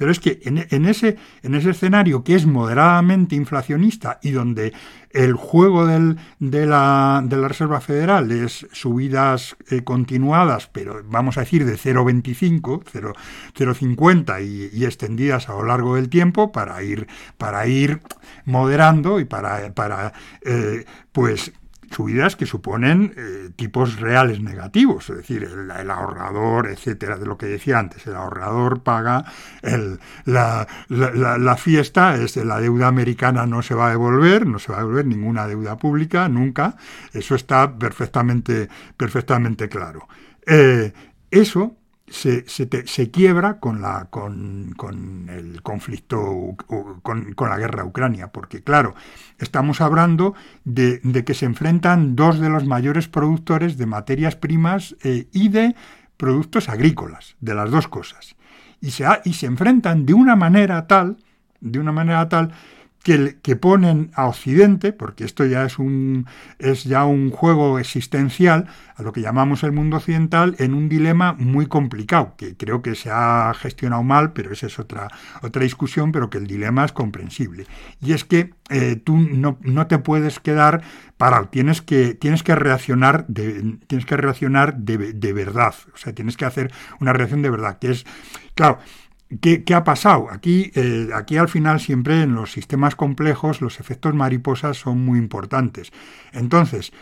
Pero 0.00 0.12
es 0.12 0.18
que 0.18 0.40
en, 0.44 0.86
ese, 0.86 1.18
en 1.42 1.54
ese 1.54 1.72
escenario 1.72 2.24
que 2.24 2.34
es 2.34 2.46
moderadamente 2.46 3.36
inflacionista 3.36 4.18
y 4.22 4.30
donde 4.30 4.72
el 5.10 5.34
juego 5.34 5.86
de, 5.86 6.16
la, 6.66 7.22
Reserva 7.28 7.82
Federal 7.82 8.32
es 8.32 8.66
subidas 8.72 9.58
eh, 9.70 9.84
continuadas, 9.84 10.68
pero 10.72 11.02
vamos 11.04 11.36
a 11.36 11.40
decir 11.40 11.66
de 11.66 11.74
0,25, 11.74 12.82
0,50 12.82 14.42
y, 14.42 14.74
y, 14.74 14.86
extendidas 14.86 15.50
a 15.50 15.52
lo 15.52 15.64
largo 15.64 15.96
del 15.96 16.08
tiempo 16.08 16.50
para 16.50 16.82
ir, 16.82 17.06
para 17.36 17.66
ir 17.66 18.00
moderando 18.46 19.20
y 19.20 19.26
para, 19.26 19.74
para 19.74 20.14
eh, 20.46 20.86
pues 21.12 21.52
subidas 21.90 22.36
que 22.36 22.46
suponen 22.46 23.12
eh, 23.16 23.50
tipos 23.56 23.98
reales 23.98 24.40
negativos, 24.40 25.10
es 25.10 25.16
decir, 25.18 25.42
el, 25.42 25.90
ahorrador, 25.90 26.68
etcétera, 26.68 27.18
de 27.18 27.26
lo 27.26 27.36
que 27.36 27.46
decía 27.46 27.78
antes, 27.78 28.06
el 28.06 28.14
ahorrador 28.14 28.82
paga 28.82 29.24
el, 29.62 29.98
la, 30.24 30.66
la, 30.88 31.56
fiesta, 31.56 32.14
es 32.14 32.36
la 32.36 32.60
deuda 32.60 32.86
americana 32.86 33.46
no 33.46 33.62
se 33.62 33.74
va 33.74 33.88
a 33.88 33.90
devolver, 33.90 34.46
no 34.46 34.58
se 34.58 34.72
va 34.72 34.78
a 34.78 34.80
devolver 34.82 35.06
ninguna 35.06 35.46
deuda 35.46 35.76
pública, 35.76 36.28
nunca, 36.28 36.76
eso 37.12 37.34
está 37.34 37.76
perfectamente, 37.76 38.68
perfectamente 38.96 39.68
claro. 39.68 40.08
Eh, 40.46 40.92
eso 41.30 41.76
se, 42.10 42.44
se, 42.48 43.10
quiebra 43.10 43.60
con, 43.60 43.80
la, 43.80 44.08
con, 44.10 44.74
con 44.76 45.28
el 45.30 45.62
conflicto, 45.62 46.56
con, 46.66 47.32
con, 47.34 47.48
la 47.48 47.56
guerra 47.56 47.84
Ucrania, 47.84 48.32
porque 48.32 48.62
claro, 48.62 48.94
estamos 49.38 49.80
hablando 49.80 50.34
de, 50.64 51.00
de, 51.04 51.24
que 51.24 51.34
se 51.34 51.46
enfrentan 51.46 52.16
dos 52.16 52.40
de 52.40 52.50
los 52.50 52.66
mayores 52.66 53.08
productores 53.08 53.78
de 53.78 53.86
materias 53.86 54.34
primas 54.34 54.96
eh, 55.04 55.28
y 55.32 55.48
de 55.50 55.76
productos 56.16 56.68
agrícolas, 56.68 57.36
de 57.40 57.54
las 57.54 57.70
dos 57.70 57.86
cosas. 57.86 58.34
Y 58.80 58.90
se, 58.90 59.06
y 59.24 59.34
se 59.34 59.46
enfrentan 59.46 60.04
de 60.04 60.14
una 60.14 60.34
manera 60.34 60.86
tal, 60.88 61.16
de 61.60 61.78
una 61.78 61.92
manera 61.92 62.28
tal, 62.28 62.52
que, 63.02 63.56
ponen 63.56 64.10
a 64.14 64.26
Occidente, 64.26 64.92
porque 64.92 65.24
esto 65.24 65.44
ya 65.46 65.64
es, 65.64 65.78
un, 65.78 66.26
es 66.58 66.84
ya 66.84 67.04
un 67.04 67.30
juego 67.30 67.78
existencial, 67.78 68.66
a 68.94 69.02
lo 69.02 69.12
que 69.12 69.22
llamamos 69.22 69.62
el 69.62 69.72
mundo 69.72 69.96
occidental, 69.96 70.54
en 70.58 70.74
un 70.74 70.88
dilema 70.88 71.32
muy 71.32 71.66
complicado, 71.66 72.34
que 72.36 72.56
creo 72.56 72.82
que 72.82 72.94
se 72.94 73.10
ha 73.10 73.52
gestionado 73.54 74.02
mal, 74.02 74.32
pero 74.32 74.52
esa 74.52 74.66
es 74.66 74.78
otra, 74.78 75.08
otra 75.42 75.62
discusión, 75.62 76.12
pero 76.12 76.28
que 76.28 76.38
el 76.38 76.46
dilema 76.46 76.84
es 76.84 76.92
comprensible. 76.92 77.66
Y 78.02 78.12
es 78.12 78.24
que 78.24 78.52
eh, 78.68 78.96
tú 78.96 79.16
no, 79.16 79.86
te 79.86 79.98
puedes 79.98 80.38
quedar 80.38 80.82
parado, 81.16 81.48
tienes 81.48 81.80
que, 81.80 82.14
tienes 82.14 82.42
que 82.42 82.54
reaccionar, 82.54 83.26
de, 83.28 83.78
tienes 83.86 84.04
que 84.04 84.16
reaccionar 84.16 84.76
de, 84.76 85.14
de 85.14 85.32
verdad, 85.32 85.74
o 85.94 85.96
sea, 85.96 86.14
tienes 86.14 86.36
que 86.36 86.44
hacer 86.44 86.70
una 87.00 87.12
reacción 87.12 87.40
de 87.40 87.50
verdad, 87.50 87.78
que 87.78 87.90
es, 87.90 88.04
claro, 88.54 88.78
¿Qué, 89.40 89.62
ha 89.74 89.84
pasado? 89.84 90.28
Aquí, 90.30 90.72
eh, 90.74 91.10
aquí 91.14 91.36
al 91.36 91.48
final 91.48 91.78
siempre 91.78 92.22
en 92.22 92.34
los 92.34 92.50
sistemas 92.50 92.96
complejos 92.96 93.60
los 93.60 93.78
efectos 93.78 94.12
mariposas 94.12 94.76
son 94.76 95.04
muy 95.04 95.20
importantes. 95.20 95.92
Entonces, 96.32 96.92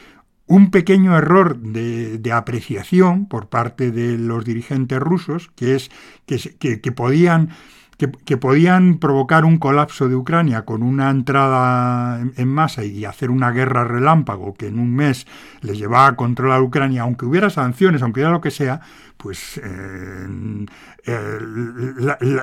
un 0.46 0.70
pequeño 0.70 1.16
error 1.16 1.58
de, 1.58 2.32
apreciación 2.32 3.26
por 3.26 3.48
parte 3.48 3.90
de 3.90 4.18
los 4.18 4.44
dirigentes 4.44 4.98
rusos, 5.00 5.50
que 5.56 5.74
es 5.74 5.90
que, 6.26 6.80
que 6.80 6.92
podían 6.92 7.50
que, 7.98 8.36
podían 8.36 8.98
provocar 8.98 9.44
un 9.44 9.58
colapso 9.58 10.08
de 10.08 10.14
Ucrania 10.14 10.64
con 10.64 10.84
una 10.84 11.10
entrada 11.10 12.20
en, 12.36 12.48
masa 12.48 12.84
y 12.84 13.04
hacer 13.04 13.28
una 13.28 13.50
guerra 13.50 13.82
relámpago 13.82 14.54
que 14.54 14.68
en 14.68 14.78
un 14.78 14.94
mes 14.94 15.26
les 15.62 15.78
llevaba 15.78 16.06
a 16.06 16.16
controlar 16.16 16.62
Ucrania, 16.62 17.02
aunque 17.02 17.26
hubiera 17.26 17.50
sanciones, 17.50 18.00
aunque 18.02 18.20
hubiera 18.20 18.30
lo 18.30 18.40
que 18.40 18.52
sea, 18.52 18.80
pues 19.16 19.60
eh, 19.64 20.28
eh, 21.08 21.38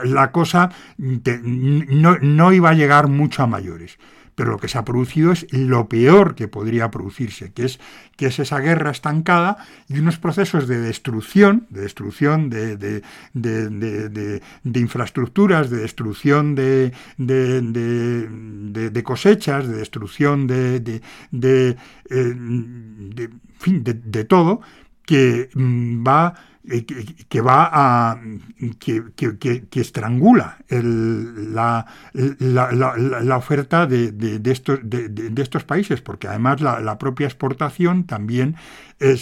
la, 0.06 0.32
cosa 0.32 0.72
no, 0.98 2.18
no 2.20 2.54
iba 2.54 2.70
a 2.72 2.74
llegar 2.74 3.08
mucho 3.08 3.44
a 3.44 3.48
mayores. 3.48 4.00
Pero 4.34 4.52
lo 4.52 4.58
que 4.58 4.68
se 4.68 4.78
ha 4.78 4.84
producido 4.84 5.32
es 5.32 5.46
lo 5.54 5.88
peor 5.88 6.36
que 6.36 6.50
podría 6.50 6.92
producirse, 6.92 7.54
que 7.54 7.66
es, 7.66 7.80
que 8.18 8.26
es 8.26 8.40
esa 8.40 8.60
guerra 8.60 8.92
estancada 8.92 9.58
y 9.88 10.00
unos 10.00 10.18
procesos 10.18 10.68
de 10.68 10.80
destrucción, 10.80 11.68
de 11.70 11.82
destrucción 11.82 12.50
de, 12.50 12.76
de, 12.76 13.02
de, 13.34 14.80
infraestructuras, 14.80 15.70
de 15.70 15.78
destrucción 15.78 16.54
de, 16.56 16.92
cosechas, 19.04 19.68
de 19.70 19.78
destrucción 19.78 20.48
de, 20.48 21.02
eh, 22.10 22.36
fin, 23.58 23.84
de 23.84 24.24
todo, 24.26 24.60
que 25.06 25.50
va 25.56 26.34
eh, 26.72 26.86
que, 27.30 27.42
va 27.42 27.70
a 27.72 28.20
que, 28.80 29.04
que, 29.16 29.80
estrangula 29.80 30.58
la, 30.70 31.86
la, 32.14 33.38
oferta 33.38 33.86
de, 33.86 34.12
de, 34.12 34.52
estos, 34.52 34.80
de, 34.84 35.42
estos 35.42 35.64
países, 35.64 36.02
porque 36.02 36.28
además 36.28 36.62
la, 36.62 36.98
propia 36.98 37.28
exportación 37.28 38.06
también 38.06 38.56
eh, 39.00 39.16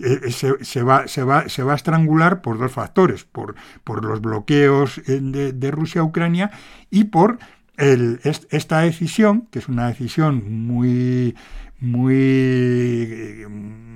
eh, 0.00 0.30
se, 0.30 0.64
se, 0.64 0.82
va, 0.82 1.06
se, 1.06 1.22
va, 1.22 1.48
se 1.48 1.62
va 1.62 1.72
a 1.74 1.76
estrangular 1.76 2.42
por 2.42 2.58
dos 2.58 2.72
factores, 2.72 3.24
por, 3.24 3.54
por 3.84 4.04
los 4.04 4.20
bloqueos 4.20 5.00
de, 5.06 5.70
Rusia 5.70 6.02
Ucrania 6.02 6.50
y 6.90 7.04
por 7.04 7.38
el, 7.76 8.20
esta 8.24 8.80
decisión, 8.80 9.46
que 9.50 9.60
es 9.60 9.68
una 9.68 9.88
decisión 9.88 10.66
muy 10.66 11.36
muy 11.80 13.44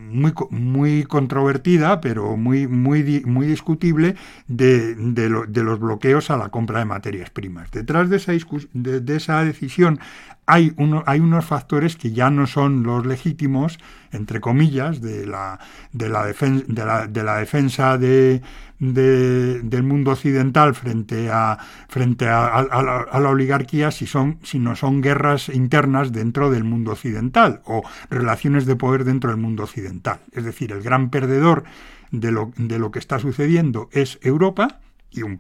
muy, 0.09 0.33
muy 0.51 1.05
controvertida, 1.05 2.01
pero 2.01 2.37
muy, 2.37 2.67
muy, 2.67 3.23
muy 3.25 3.47
discutible, 3.47 4.17
de, 4.47 4.95
de, 4.95 5.29
los 5.29 5.81
bloqueos 5.81 6.31
a 6.31 6.37
la 6.37 6.49
compra 6.49 6.81
de 6.81 6.85
materias 6.85 7.31
primas. 7.31 7.71
Detrás 7.71 8.11
de 8.11 8.17
esa, 8.17 8.33
de, 8.73 9.17
esa 9.17 9.45
decisión 9.45 10.01
hay, 10.49 10.73
uno, 10.79 11.05
hay 11.07 11.21
unos 11.21 11.45
factores 11.45 11.97
que 11.97 12.13
ya 12.13 12.31
no 12.31 12.47
son 12.47 12.83
los 12.83 13.05
legítimos, 13.05 13.79
entre 14.13 14.41
comillas, 14.41 15.03
de 15.03 15.27
la, 15.27 15.61
de 15.93 16.09
la, 16.09 16.25
de 16.25 16.85
la, 16.87 17.07
de 17.07 17.23
la 17.23 17.37
defensa 17.37 17.99
de, 17.99 18.41
del 18.79 19.83
mundo 19.83 20.13
occidental 20.13 20.75
frente 20.75 21.29
a, 21.31 21.59
frente 21.91 22.27
a, 22.29 22.63
la, 22.63 23.29
oligarquía 23.29 23.91
si, 23.91 24.07
son, 24.07 24.39
si 24.43 24.59
no 24.59 24.75
son 24.75 25.03
guerras 25.03 25.51
internas 25.51 26.13
dentro 26.13 26.51
del 26.51 26.65
mundo 26.65 26.93
occidental 26.93 27.61
o 27.67 27.83
relaciones 28.09 28.65
de 28.65 28.75
poder 28.75 29.05
dentro 29.05 29.29
del 29.29 29.39
mundo 29.39 29.65
occidental. 29.65 30.21
Es 30.33 30.45
decir, 30.45 30.73
el 30.73 30.81
gran 30.81 31.11
perdedor 31.11 31.65
de 32.11 32.33
lo, 32.33 32.53
de 32.57 32.79
lo 32.79 32.91
que 32.91 33.01
está 33.01 33.19
sucediendo 33.19 33.91
es 33.93 34.19
Europa 34.23 34.81
y, 35.11 35.23
un 35.23 35.39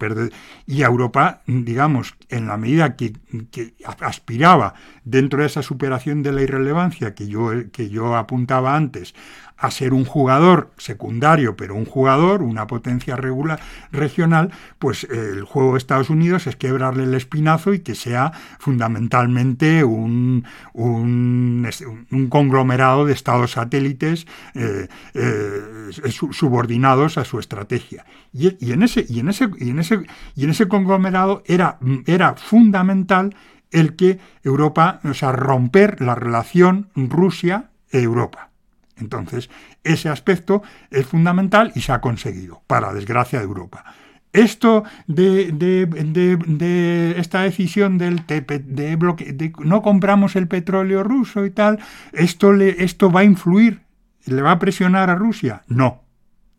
y 0.66 0.82
Europa, 0.82 1.42
digamos, 1.46 2.14
en 2.28 2.46
la 2.46 2.56
medida 2.56 2.96
que, 2.96 3.12
que, 3.50 3.74
aspiraba 4.00 4.74
dentro 5.04 5.40
de 5.40 5.46
esa 5.46 5.62
superación 5.62 6.22
de 6.22 6.32
la 6.32 6.42
irrelevancia 6.42 7.14
que 7.14 7.28
yo, 7.28 7.50
que 7.72 7.88
yo 7.88 8.16
apuntaba 8.16 8.76
antes 8.76 9.14
a 9.58 9.70
ser 9.72 9.92
un 9.92 10.04
jugador 10.04 10.70
secundario, 10.78 11.56
pero 11.56 11.74
un 11.74 11.84
jugador, 11.84 12.42
una 12.42 12.66
potencia 12.68 13.16
regional, 13.16 14.50
pues 14.78 15.04
eh, 15.04 15.30
el 15.34 15.42
juego 15.42 15.72
de 15.72 15.78
Estados 15.78 16.10
Unidos 16.10 16.46
es 16.46 16.54
quebrarle 16.54 17.04
el 17.04 17.14
espinazo 17.14 17.74
y 17.74 17.80
que 17.80 17.96
sea 17.96 18.32
fundamentalmente 18.60 19.82
un, 19.82 20.44
un, 20.74 21.68
conglomerado 22.28 23.04
de 23.04 23.12
estados 23.12 23.52
satélites 23.52 24.26
eh, 24.54 24.86
eh, 25.14 25.60
subordinados 26.30 27.18
a 27.18 27.24
su 27.24 27.40
estrategia. 27.40 28.04
Y, 28.32 28.72
en 28.72 28.82
ese, 28.84 29.06
y, 29.08 29.18
en 29.18 29.28
ese, 29.28 29.50
y, 29.58 29.70
en 29.70 29.80
ese, 29.80 30.02
y 30.36 30.44
en 30.44 30.50
ese 30.50 30.68
conglomerado 30.68 31.42
era, 31.46 31.78
era 32.06 32.34
fundamental 32.34 33.34
el 33.70 33.96
que 33.96 34.18
Europa, 34.44 35.00
o 35.04 35.14
sea, 35.14 35.32
romper 35.32 36.00
la 36.00 36.14
relación 36.14 36.88
Rusia-Europa. 36.94 38.47
Entonces, 39.00 39.50
ese 39.84 40.08
aspecto 40.08 40.62
es 40.90 41.06
fundamental 41.06 41.72
y 41.74 41.80
se 41.80 41.92
ha 41.92 42.00
conseguido, 42.00 42.62
para 42.66 42.92
desgracia 42.92 43.38
de 43.38 43.44
Europa. 43.44 43.84
Esto 44.32 44.84
de, 45.06 45.52
de, 45.52 47.14
esta 47.18 47.42
decisión 47.42 47.96
del 47.96 48.24
de, 48.26 48.96
bloque, 48.96 49.32
de 49.32 49.52
no 49.64 49.80
compramos 49.80 50.36
el 50.36 50.48
petróleo 50.48 51.02
ruso 51.02 51.46
y 51.46 51.50
tal, 51.50 51.78
esto, 52.12 52.52
le, 52.52 52.84
esto 52.84 53.10
va 53.10 53.20
a 53.20 53.24
influir, 53.24 53.80
le 54.26 54.42
va 54.42 54.52
a 54.52 54.58
presionar 54.58 55.08
a 55.08 55.14
Rusia. 55.14 55.62
No. 55.66 56.02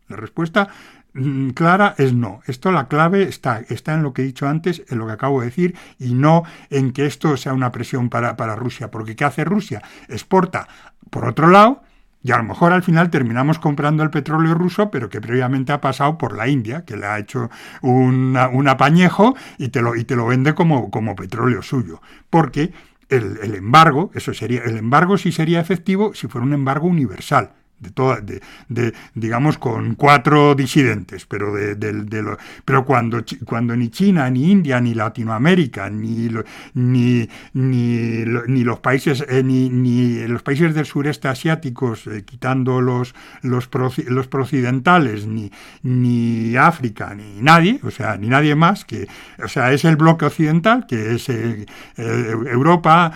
La 0.08 0.16
respuesta 0.16 0.68
mm, 1.14 1.50
clara 1.50 1.94
es 1.96 2.12
no. 2.12 2.40
Esto 2.46 2.72
la 2.72 2.88
clave 2.88 3.22
está, 3.22 3.60
está 3.68 3.94
en 3.94 4.02
lo 4.02 4.12
que 4.12 4.22
he 4.22 4.26
dicho 4.26 4.48
antes, 4.48 4.82
en 4.88 4.98
lo 4.98 5.06
que 5.06 5.12
acabo 5.12 5.40
de 5.40 5.46
decir, 5.46 5.76
y 6.00 6.14
no 6.14 6.42
en 6.70 6.92
que 6.92 7.06
esto 7.06 7.36
sea 7.36 7.52
una 7.52 7.70
presión 7.70 8.10
para, 8.10 8.36
para 8.36 8.56
Rusia. 8.56 8.90
Porque 8.90 9.14
¿qué 9.14 9.24
hace 9.24 9.44
Rusia? 9.44 9.80
Exporta, 10.08 10.66
por 11.08 11.28
otro 11.28 11.46
lado, 11.46 11.82
Y 12.22 12.32
a 12.32 12.36
lo 12.36 12.44
mejor 12.44 12.72
al 12.72 12.82
final 12.82 13.10
terminamos 13.10 13.58
comprando 13.58 14.02
el 14.02 14.10
petróleo 14.10 14.54
ruso, 14.54 14.90
pero 14.90 15.08
que 15.08 15.20
previamente 15.20 15.72
ha 15.72 15.80
pasado 15.80 16.18
por 16.18 16.36
la 16.36 16.48
India, 16.48 16.84
que 16.84 16.96
le 16.96 17.06
ha 17.06 17.18
hecho 17.18 17.50
un 17.82 18.36
apañejo 18.68 19.34
y 19.58 19.68
te 19.68 19.80
lo, 19.80 19.96
y 19.96 20.04
te 20.04 20.16
lo 20.16 20.26
vende 20.26 20.54
como, 20.54 20.90
como 20.90 21.16
petróleo 21.16 21.62
suyo. 21.62 22.02
Porque 22.28 22.72
el, 23.08 23.38
el 23.42 23.54
embargo, 23.54 24.10
eso 24.14 24.34
sería, 24.34 24.62
el 24.64 24.76
embargo 24.76 25.16
sí 25.16 25.32
sería 25.32 25.60
efectivo 25.60 26.14
si 26.14 26.28
fuera 26.28 26.46
un 26.46 26.52
embargo 26.52 26.86
universal 26.86 27.52
de, 27.80 27.90
toda, 27.90 28.20
de, 28.20 28.40
de, 28.68 28.92
digamos 29.14 29.58
con 29.58 29.94
cuatro 29.94 30.54
disidentes, 30.54 31.26
pero 31.26 31.54
de, 31.54 31.74
de 31.74 32.36
pero 32.64 32.84
cuando, 32.84 33.24
cuando 33.44 33.74
ni 33.76 33.88
China, 33.88 34.28
ni 34.30 34.50
India, 34.50 34.80
ni 34.80 34.94
Latinoamérica, 34.94 35.88
ni, 35.90 36.28
ni, 36.74 37.28
ni, 37.54 38.24
ni 38.46 38.64
los 38.64 38.80
países 38.80 39.24
eh, 39.28 39.42
ni, 39.42 39.68
ni, 39.70 40.26
los 40.26 40.42
países 40.42 40.74
del 40.74 40.86
sureste 40.86 41.28
asiáticos, 41.28 42.06
eh, 42.06 42.22
quitando 42.24 42.80
los, 42.80 43.14
los, 43.42 43.68
los 44.06 44.28
procedentales, 44.28 45.26
ni, 45.26 45.50
ni 45.82 46.56
África, 46.56 47.14
ni 47.14 47.40
nadie, 47.40 47.80
o 47.82 47.90
sea, 47.90 48.16
ni 48.16 48.28
nadie 48.28 48.54
más, 48.54 48.84
que, 48.84 49.08
o 49.42 49.48
sea, 49.48 49.72
es 49.72 49.84
el 49.84 49.96
bloque 49.96 50.26
occidental, 50.26 50.86
que 50.86 51.14
es 51.14 51.28
eh, 51.28 51.66
Europa, 51.96 53.12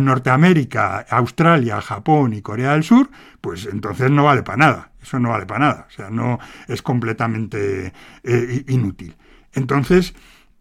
Norteamérica, 0.00 1.04
Australia, 1.10 1.80
Japón 1.80 2.34
y 2.34 2.42
Corea 2.42 2.72
del 2.72 2.82
Sur, 2.82 3.10
pues 3.44 3.66
entonces 3.70 4.10
no 4.10 4.24
vale 4.24 4.42
para 4.42 4.56
nada. 4.56 4.92
Eso 5.02 5.18
no 5.18 5.28
vale 5.28 5.44
para 5.44 5.60
nada. 5.60 5.86
O 5.86 5.90
sea, 5.90 6.08
no 6.08 6.38
es 6.66 6.80
completamente 6.80 7.92
eh, 8.22 8.64
inútil. 8.68 9.14
Entonces, 9.52 10.14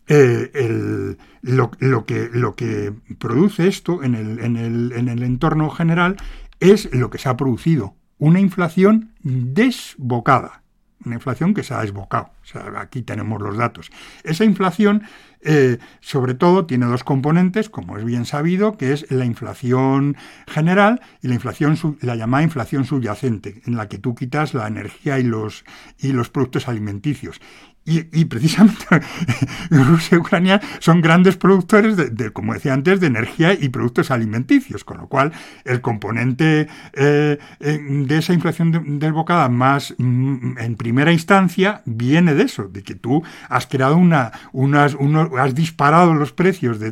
eh, 0.07 1.15
lo, 1.43 1.71
que, 1.71 2.29
lo, 2.33 2.55
que, 2.57 2.93
produce 3.17 3.69
esto 3.69 4.03
en 4.03 4.15
el, 4.15 4.39
en, 4.39 4.57
el, 4.57 4.91
en 4.97 5.07
el 5.07 5.23
entorno 5.23 5.69
general 5.69 6.17
es 6.59 6.93
lo 6.93 7.09
que 7.09 7.19
se 7.19 7.29
ha 7.29 7.37
producido, 7.37 7.95
una 8.17 8.41
inflación 8.41 9.13
desbocada 9.23 10.63
una 11.05 11.15
inflación 11.15 11.53
que 11.53 11.63
se 11.63 11.73
ha 11.73 11.81
desbocado. 11.81 12.31
O 12.43 12.45
sea, 12.45 12.71
aquí 12.77 13.01
tenemos 13.01 13.41
los 13.41 13.57
datos. 13.57 13.91
Esa 14.23 14.45
inflación, 14.45 15.03
eh, 15.45 15.77
sobre 15.99 16.33
todo, 16.33 16.65
tiene 16.65 16.85
dos 16.85 17.03
componentes, 17.03 17.69
como 17.69 17.97
es 17.97 18.05
bien 18.05 18.25
sabido, 18.25 18.77
que 18.77 18.93
es 18.93 19.09
la 19.11 19.25
inflación 19.25 20.15
general 20.47 21.01
y 21.21 21.27
la 21.27 21.35
inflación 21.35 21.77
la 22.01 22.15
llamada 22.15 22.43
inflación 22.43 22.85
subyacente, 22.85 23.61
en 23.65 23.75
la 23.75 23.87
que 23.87 23.97
tú 23.97 24.15
quitas 24.15 24.53
la 24.53 24.67
energía 24.67 25.19
y 25.19 25.23
los, 25.23 25.65
y 25.99 26.11
los 26.11 26.29
productos 26.29 26.67
alimenticios. 26.67 27.39
Y, 27.85 28.23
precisamente 28.25 28.85
Rusia 29.69 30.15
y 30.15 30.19
Ucrania 30.19 30.61
son 30.79 31.01
grandes 31.01 31.35
productores, 31.35 31.97
de, 31.97 32.31
como 32.31 32.53
decía 32.53 32.73
antes, 32.73 33.01
de 33.01 33.07
energía 33.07 33.51
y 33.51 33.67
productos 33.67 34.09
alimenticios, 34.09 34.85
con 34.85 34.99
lo 34.99 35.07
cual 35.07 35.33
el 35.65 35.81
componente 35.81 36.69
eh, 36.93 37.37
de 37.59 38.17
esa 38.17 38.31
inflación 38.31 38.99
desbocada 38.99 39.49
más 39.49 39.93
mm, 39.97 40.59
en 40.59 40.75
primera 40.77 41.11
instancia 41.11 41.81
viene 41.83 42.33
de 42.35 42.43
eso, 42.43 42.69
de 42.69 42.83
que 42.83 42.95
tú 42.95 43.21
has 43.49 43.67
creado 43.67 43.97
una, 43.97 44.31
unas, 44.53 44.95
has 45.37 45.53
disparado 45.53 46.13
los 46.13 46.31
precios 46.31 46.79
de, 46.79 46.91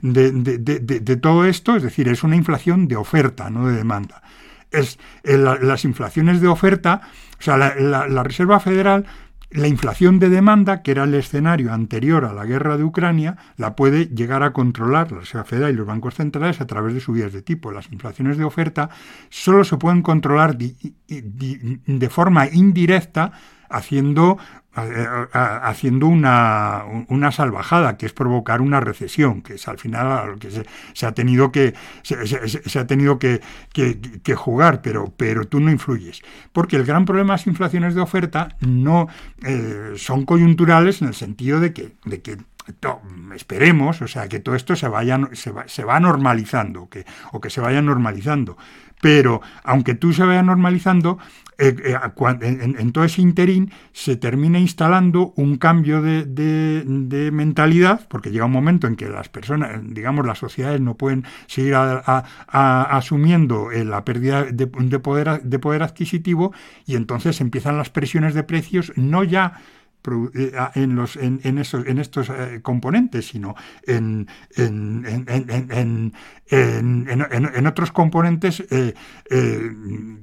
de, 0.00 1.16
todo 1.16 1.44
esto, 1.44 1.76
es 1.76 1.82
decir, 1.82 2.08
es 2.08 2.22
una 2.22 2.36
inflación 2.36 2.88
de 2.88 2.96
oferta, 2.96 3.50
no 3.50 3.68
de 3.68 3.76
demanda. 3.76 4.22
Es, 4.70 4.98
eh, 5.24 5.36
las 5.36 5.84
inflaciones 5.84 6.40
de 6.40 6.48
oferta, 6.48 7.02
o 7.38 7.42
sea, 7.42 7.58
la, 7.58 7.74
la 8.08 8.22
Reserva 8.22 8.58
Federal 8.58 9.04
la 9.54 9.68
inflación 9.68 10.18
de 10.18 10.28
demanda, 10.28 10.82
que 10.82 10.90
era 10.90 11.04
el 11.04 11.14
escenario 11.14 11.72
anterior 11.72 12.24
a 12.24 12.32
la 12.32 12.44
guerra 12.44 12.76
de 12.76 12.84
Ucrania, 12.84 13.36
la 13.56 13.76
puede 13.76 14.06
llegar 14.06 14.42
a 14.42 14.52
controlar 14.52 15.12
la 15.12 15.20
Reserva 15.20 15.44
Federal 15.44 15.72
y 15.72 15.76
los 15.76 15.86
bancos 15.86 16.14
centrales 16.14 16.60
a 16.60 16.66
través 16.66 16.94
de 16.94 17.00
subidas 17.00 17.32
de 17.32 17.42
tipo. 17.42 17.70
Las 17.70 17.90
inflaciones 17.92 18.38
de 18.38 18.44
oferta 18.44 18.90
solo 19.28 19.64
se 19.64 19.76
pueden 19.76 20.02
controlar 20.02 20.56
de 20.56 22.08
forma 22.10 22.48
indirecta 22.48 23.32
haciendo 23.72 24.38
haciendo 24.74 26.06
una, 26.06 26.84
una, 27.08 27.30
salvajada, 27.30 27.98
que 27.98 28.06
es 28.06 28.14
provocar 28.14 28.62
una 28.62 28.80
recesión, 28.80 29.42
que 29.42 29.54
es 29.54 29.68
al 29.68 29.78
final 29.78 30.38
que 30.38 30.50
se, 30.94 31.06
ha 31.06 31.12
tenido 31.12 31.52
que 31.52 31.74
se, 32.02 32.78
ha 32.78 32.86
tenido 32.86 33.18
que, 33.18 33.42
que, 33.74 34.34
jugar, 34.34 34.80
pero, 34.80 35.12
pero 35.14 35.46
tú 35.46 35.60
no 35.60 35.70
influyes. 35.70 36.22
Porque 36.52 36.76
el 36.76 36.84
gran 36.84 37.04
problema 37.04 37.34
de 37.34 37.38
las 37.38 37.46
inflaciones 37.46 37.94
de 37.94 38.00
oferta 38.00 38.56
no 38.60 39.08
eh, 39.42 39.92
son 39.96 40.24
coyunturales 40.24 41.02
en 41.02 41.08
el 41.08 41.14
sentido 41.14 41.60
de 41.60 41.74
que, 41.74 41.92
de 42.06 42.22
que 42.22 42.38
esperemos, 43.34 44.00
o 44.00 44.08
sea, 44.08 44.28
que 44.28 44.38
todo 44.38 44.54
esto 44.54 44.76
se 44.76 44.88
vaya, 44.88 45.20
se 45.32 45.50
va, 45.50 45.68
se 45.68 45.84
va 45.84 46.00
normalizando, 46.00 46.88
que, 46.88 47.04
o 47.32 47.40
que 47.40 47.50
se 47.50 47.60
vaya 47.60 47.82
normalizando. 47.82 48.56
Pero 49.02 49.42
aunque 49.64 49.96
tú 49.96 50.12
se 50.12 50.24
vaya 50.24 50.44
normalizando, 50.44 51.18
eh, 51.58 51.74
eh, 51.84 51.96
en, 52.78 52.92
todo 52.92 53.02
ese 53.02 53.20
interín 53.20 53.72
se 53.92 54.16
termina 54.16 54.60
instalando 54.60 55.32
un 55.36 55.56
cambio 55.58 56.00
de, 56.00 57.30
mentalidad, 57.32 58.06
porque 58.08 58.30
llega 58.30 58.44
un 58.44 58.52
momento 58.52 58.86
en 58.86 58.94
que 58.94 59.08
las 59.08 59.28
personas, 59.28 59.80
digamos, 59.82 60.24
las 60.24 60.38
sociedades 60.38 60.80
no 60.80 60.96
pueden 60.96 61.24
seguir 61.48 61.74
asumiendo 62.46 63.72
eh, 63.72 63.84
la 63.84 64.04
pérdida 64.04 64.44
de, 64.44 64.66
poder, 64.68 65.42
de 65.42 65.58
poder 65.58 65.82
adquisitivo 65.82 66.52
y 66.86 66.94
entonces 66.94 67.40
empiezan 67.40 67.78
las 67.78 67.90
presiones 67.90 68.34
de 68.34 68.44
precios 68.44 68.92
no 68.94 69.24
ya 69.24 69.60
en, 70.74 70.96
los, 70.96 71.16
en, 71.16 71.40
en, 71.44 71.58
esos, 71.58 71.86
en 71.86 71.98
estos 71.98 72.28
eh, 72.30 72.60
componentes, 72.62 73.28
sino 73.28 73.54
en, 73.86 74.28
en, 74.56 76.12
otros 77.66 77.92
componentes 77.92 78.64
eh, 78.70 78.94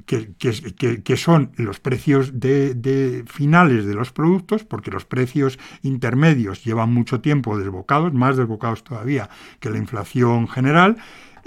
que, 0.06 0.34
que, 0.38 1.04
que, 1.04 1.18
son 1.18 1.52
los 1.56 1.80
precios 1.80 2.40
de, 2.40 2.74
de, 2.74 3.24
finales 3.28 3.86
de 3.86 3.94
los 3.94 4.12
productos, 4.12 4.64
porque 4.64 4.92
los 4.92 5.06
precios 5.06 5.58
intermedios 5.82 6.64
llevan 6.64 6.94
mucho 6.94 7.22
tiempo 7.22 7.58
desbocados, 7.58 8.14
más 8.14 8.38
desbocados 8.38 8.84
todavía 8.84 9.30
que 9.60 9.70
la 9.70 9.78
inflación 9.78 10.48
general. 10.48 10.98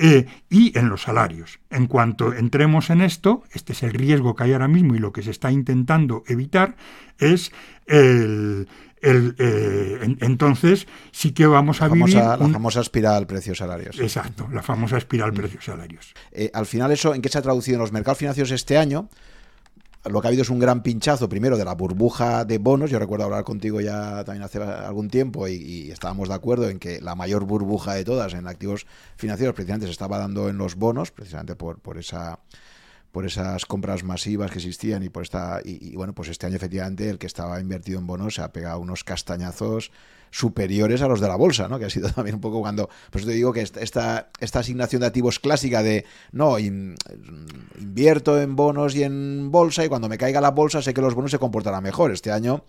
Eh, 0.04 0.26
y 0.50 0.76
en 0.76 0.88
los 0.88 1.02
salarios. 1.02 1.60
En 1.70 1.86
cuanto 1.86 2.32
entremos 2.32 2.90
en 2.90 3.02
esto, 3.02 3.44
este 3.52 3.72
es 3.72 3.84
el 3.84 3.92
riesgo 3.92 4.34
que 4.34 4.42
hay 4.42 4.52
ahora 4.52 4.66
mismo 4.66 4.96
y 4.96 4.98
lo 4.98 5.12
que 5.12 5.22
se 5.22 5.30
está 5.30 5.52
intentando 5.52 6.24
evitar 6.26 6.74
es 7.20 7.52
el, 7.86 8.66
eh, 9.00 10.16
entonces 10.20 10.88
sí 11.12 11.30
que 11.30 11.46
vamos 11.46 11.82
a 11.82 11.88
la 11.88 11.94
vivir 11.94 12.16
la 12.16 12.36
famosa 12.36 12.80
espiral 12.80 13.28
precios 13.28 13.58
salarios. 13.58 14.00
Exacto, 14.00 14.48
la 14.50 14.64
famosa 14.64 14.98
espiral 14.98 15.30
mm. 15.30 15.36
precios 15.36 15.64
salarios. 15.66 16.14
Eh, 16.32 16.50
al 16.52 16.66
final 16.66 16.90
eso, 16.90 17.14
¿en 17.14 17.22
qué 17.22 17.28
se 17.28 17.38
ha 17.38 17.42
traducido 17.42 17.76
en 17.76 17.82
los 17.82 17.92
mercados 17.92 18.18
financieros 18.18 18.50
este 18.50 18.76
año? 18.76 19.08
Lo 20.04 20.20
que 20.20 20.26
ha 20.26 20.30
habido 20.30 20.42
es 20.42 20.50
un 20.50 20.58
gran 20.58 20.82
pinchazo, 20.82 21.28
primero, 21.28 21.56
de 21.56 21.64
la 21.64 21.74
burbuja 21.74 22.44
de 22.44 22.58
bonos. 22.58 22.90
Yo 22.90 22.98
recuerdo 22.98 23.24
hablar 23.24 23.44
contigo 23.44 23.80
ya 23.80 24.24
también 24.24 24.42
hace 24.42 24.60
algún 24.60 25.08
tiempo 25.08 25.46
y, 25.46 25.90
estábamos 25.90 26.28
de 26.28 26.34
acuerdo 26.34 26.68
en 26.68 26.78
que 26.78 27.00
la 27.00 27.14
mayor 27.14 27.44
burbuja 27.44 27.94
de 27.94 28.04
todas 28.04 28.34
en 28.34 28.48
activos 28.48 28.86
financieros 29.16 29.54
precisamente 29.54 29.86
se 29.86 29.92
estaba 29.92 30.18
dando 30.18 30.48
en 30.48 30.58
los 30.58 30.74
bonos, 30.74 31.12
precisamente 31.12 31.54
por, 31.54 31.78
por 31.78 31.98
esa 31.98 32.40
por 33.12 33.26
esas 33.26 33.66
compras 33.66 34.02
masivas 34.02 34.50
que 34.50 34.58
existían 34.58 35.02
y 35.02 35.10
por 35.10 35.22
esta 35.22 35.60
y, 35.62 35.94
bueno 35.94 36.14
pues 36.14 36.28
este 36.28 36.46
año 36.46 36.56
efectivamente 36.56 37.08
el 37.08 37.18
que 37.18 37.26
estaba 37.26 37.60
invertido 37.60 37.98
en 37.98 38.06
bonos 38.06 38.34
se 38.34 38.42
ha 38.42 38.52
pegado 38.52 38.80
unos 38.80 39.04
castañazos 39.04 39.92
superiores 40.30 41.02
a 41.02 41.08
los 41.08 41.20
de 41.20 41.28
la 41.28 41.36
bolsa, 41.36 41.68
¿no? 41.68 41.78
Que 41.78 41.84
ha 41.84 41.90
sido 41.90 42.08
también 42.14 42.36
un 42.36 42.40
poco 42.40 42.60
cuando, 42.60 42.88
pues 43.10 43.26
te 43.26 43.32
digo 43.32 43.52
que 43.52 43.60
esta, 43.60 44.30
esta 44.40 44.58
asignación 44.58 45.00
de 45.00 45.06
activos 45.06 45.38
clásica 45.38 45.82
de, 45.82 46.06
no, 46.32 46.58
invierto 46.58 48.40
en 48.40 48.56
bonos 48.56 48.94
y 48.96 49.04
en 49.04 49.50
bolsa 49.52 49.84
y 49.84 49.88
cuando 49.88 50.08
me 50.08 50.16
caiga 50.16 50.40
la 50.40 50.50
bolsa 50.50 50.80
sé 50.80 50.94
que 50.94 51.02
los 51.02 51.14
bonos 51.14 51.30
se 51.30 51.38
comportarán 51.38 51.82
mejor. 51.82 52.12
Este 52.12 52.32
año 52.32 52.64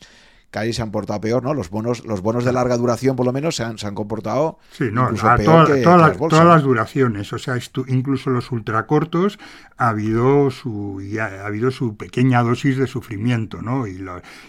Cari 0.54 0.72
se 0.72 0.84
han 0.84 0.92
portado 0.92 1.20
peor, 1.20 1.42
¿no? 1.42 1.56
Los 1.56 1.72
bonos, 1.72 2.06
los 2.06 2.22
bonos 2.22 2.46
de 2.46 2.54
larga 2.54 2.78
duración, 2.78 3.16
por 3.16 3.26
lo 3.26 3.34
menos, 3.34 3.56
se 3.56 3.64
han, 3.64 3.80
se 3.80 3.88
han 3.88 3.96
comportado 3.96 4.60
sí, 4.72 4.86
no, 4.92 5.10
peor 5.10 5.66
que, 5.66 5.82
las 5.82 6.16
todas 6.16 6.46
las 6.46 6.62
duraciones, 6.62 7.34
o 7.34 7.40
sea, 7.40 7.58
incluso 7.88 8.30
los 8.30 8.52
ultracortos 8.52 9.40
ha 9.78 9.90
habido 9.90 10.52
su 10.52 11.02
ha, 11.20 11.46
habido 11.46 11.72
su 11.72 11.98
pequeña 11.98 12.42
dosis 12.44 12.78
de 12.78 12.88
sufrimiento, 12.88 13.62
¿no? 13.62 13.88
Y, 13.88 14.04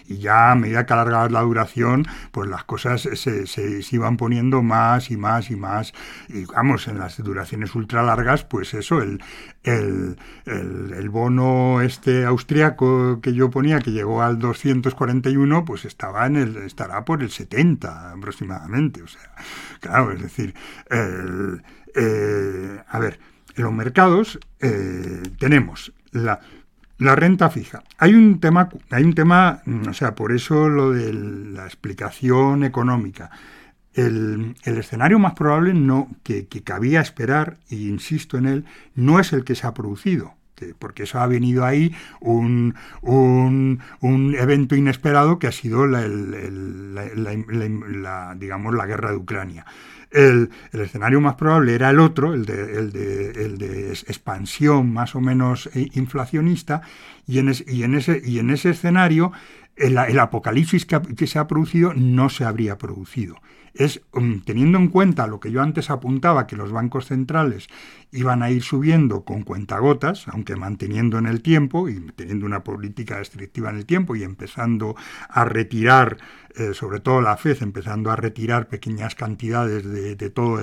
y 0.07 0.17
ya 0.19 0.51
a 0.51 0.55
medida 0.55 0.85
que 0.85 0.93
alargaba 0.93 1.29
la 1.29 1.41
duración, 1.41 2.05
pues 2.31 2.49
las 2.49 2.63
cosas 2.63 3.01
se, 3.01 3.47
se, 3.47 3.83
iban 3.91 4.17
poniendo 4.17 4.61
más 4.61 5.11
y 5.11 5.17
más 5.17 5.49
y 5.51 5.55
más. 5.55 5.93
Y 6.29 6.45
vamos, 6.45 6.87
en 6.87 6.99
las 6.99 7.17
duraciones 7.17 7.75
ultra 7.75 8.03
largas, 8.03 8.43
pues 8.43 8.73
eso, 8.73 9.01
el, 9.01 9.23
el, 9.63 10.17
el, 10.45 10.93
el 10.93 11.09
bono 11.09 11.81
este 11.81 12.25
austriaco 12.25 13.21
que 13.21 13.33
yo 13.33 13.49
ponía, 13.49 13.79
que 13.79 13.91
llegó 13.91 14.21
al 14.21 14.39
241, 14.39 15.65
pues 15.65 15.85
estaba 15.85 16.25
en 16.25 16.35
el, 16.35 16.57
estará 16.57 17.05
por 17.05 17.21
el 17.21 17.31
70 17.31 18.11
aproximadamente. 18.11 19.01
O 19.03 19.07
sea, 19.07 19.33
claro, 19.79 20.11
es 20.11 20.21
decir, 20.21 20.53
eh, 21.95 22.81
a 22.87 22.99
ver, 22.99 23.19
en 23.55 23.63
los 23.63 23.73
mercados 23.73 24.39
eh, 24.59 25.23
tenemos 25.39 25.93
la, 26.11 26.39
la 26.97 27.15
renta 27.15 27.49
fija. 27.49 27.83
Hay 27.97 28.13
un 28.13 28.39
tema, 28.39 28.69
hay 28.89 29.03
un 29.03 29.13
tema, 29.13 29.61
o 29.87 29.93
sea, 29.93 30.15
por 30.15 30.31
eso 30.31 30.69
lo 30.69 30.91
de 30.91 31.13
la 31.13 31.65
explicación 31.65 32.63
económica. 32.63 33.31
el, 33.93 34.55
escenario 34.65 35.19
más 35.19 35.33
probable 35.33 35.73
no, 35.73 36.09
que, 36.23 36.47
que 36.47 36.63
cabía 36.63 37.01
esperar, 37.01 37.57
e 37.69 37.75
insisto 37.75 38.37
en 38.37 38.45
él, 38.45 38.65
no 38.93 39.19
es 39.19 39.33
el 39.33 39.43
que 39.43 39.55
se 39.55 39.67
ha 39.67 39.73
producido 39.73 40.35
porque 40.79 41.03
eso 41.03 41.19
ha 41.19 41.27
venido 41.27 41.65
ahí 41.65 41.93
un, 42.21 42.75
un, 43.01 44.35
evento 44.37 44.75
inesperado 44.75 45.39
que 45.39 45.47
ha 45.47 45.51
sido 45.51 45.85
la, 45.87 46.01
digamos, 48.35 48.73
la 48.73 48.85
guerra 48.85 49.11
de 49.11 49.17
Ucrania. 49.17 49.65
El, 50.15 50.49
escenario 50.71 51.19
más 51.19 51.35
probable 51.35 51.75
era 51.75 51.89
el 51.89 51.99
otro, 51.99 52.33
el 52.33 52.45
de, 52.45 52.77
el 52.77 52.91
de, 52.91 53.31
el 53.31 53.57
de 53.57 53.91
expansión 53.91 54.93
más 54.93 55.13
o 55.15 55.21
menos 55.21 55.69
eh, 55.75 55.89
inflacionista, 55.93 56.81
y 57.27 57.39
en, 57.39 57.51
y 57.67 57.83
en, 57.83 57.95
ese, 57.95 58.21
y 58.23 58.39
en 58.39 58.49
ese 58.49 58.69
escenario 58.69 59.31
el, 59.75 60.19
apocalipsis 60.19 60.85
que, 60.85 61.27
se 61.27 61.39
ha 61.39 61.47
producido 61.47 61.93
no 61.93 62.29
se 62.29 62.45
habría 62.45 62.77
producido. 62.77 63.35
Es 63.75 64.01
um, 64.13 64.39
teniendo 64.39 64.77
en 64.77 64.87
cuenta 64.87 65.27
lo 65.27 65.41
que 65.41 65.51
yo 65.51 65.61
antes 65.61 65.89
apuntaba, 65.89 66.47
que 66.47 66.55
los 66.55 66.71
bancos 66.71 67.07
centrales 67.07 67.67
iban 68.11 68.41
a 68.41 68.49
ir 68.49 68.63
subiendo 68.63 69.25
con 69.25 69.43
cuentagotas, 69.43 70.27
aunque 70.29 70.55
manteniendo 70.55 71.17
en 71.17 71.25
el 71.25 71.41
tiempo 71.41 71.89
y 71.89 71.99
teniendo 72.15 72.45
una 72.45 72.63
política 72.63 73.17
restrictiva 73.17 73.69
en 73.69 73.75
el 73.75 73.85
tiempo 73.85 74.15
y 74.15 74.23
empezando 74.23 74.95
a 75.27 75.43
retirar, 75.43 76.17
eh, 76.55 76.73
sobre 76.73 77.01
todo 77.01 77.19
la 77.19 77.35
FED, 77.35 77.61
empezando 77.63 78.11
a 78.11 78.15
retirar 78.15 78.69
pequeñas 78.69 79.13
cantidades 79.13 79.83
de, 79.83 80.29
todo 80.29 80.61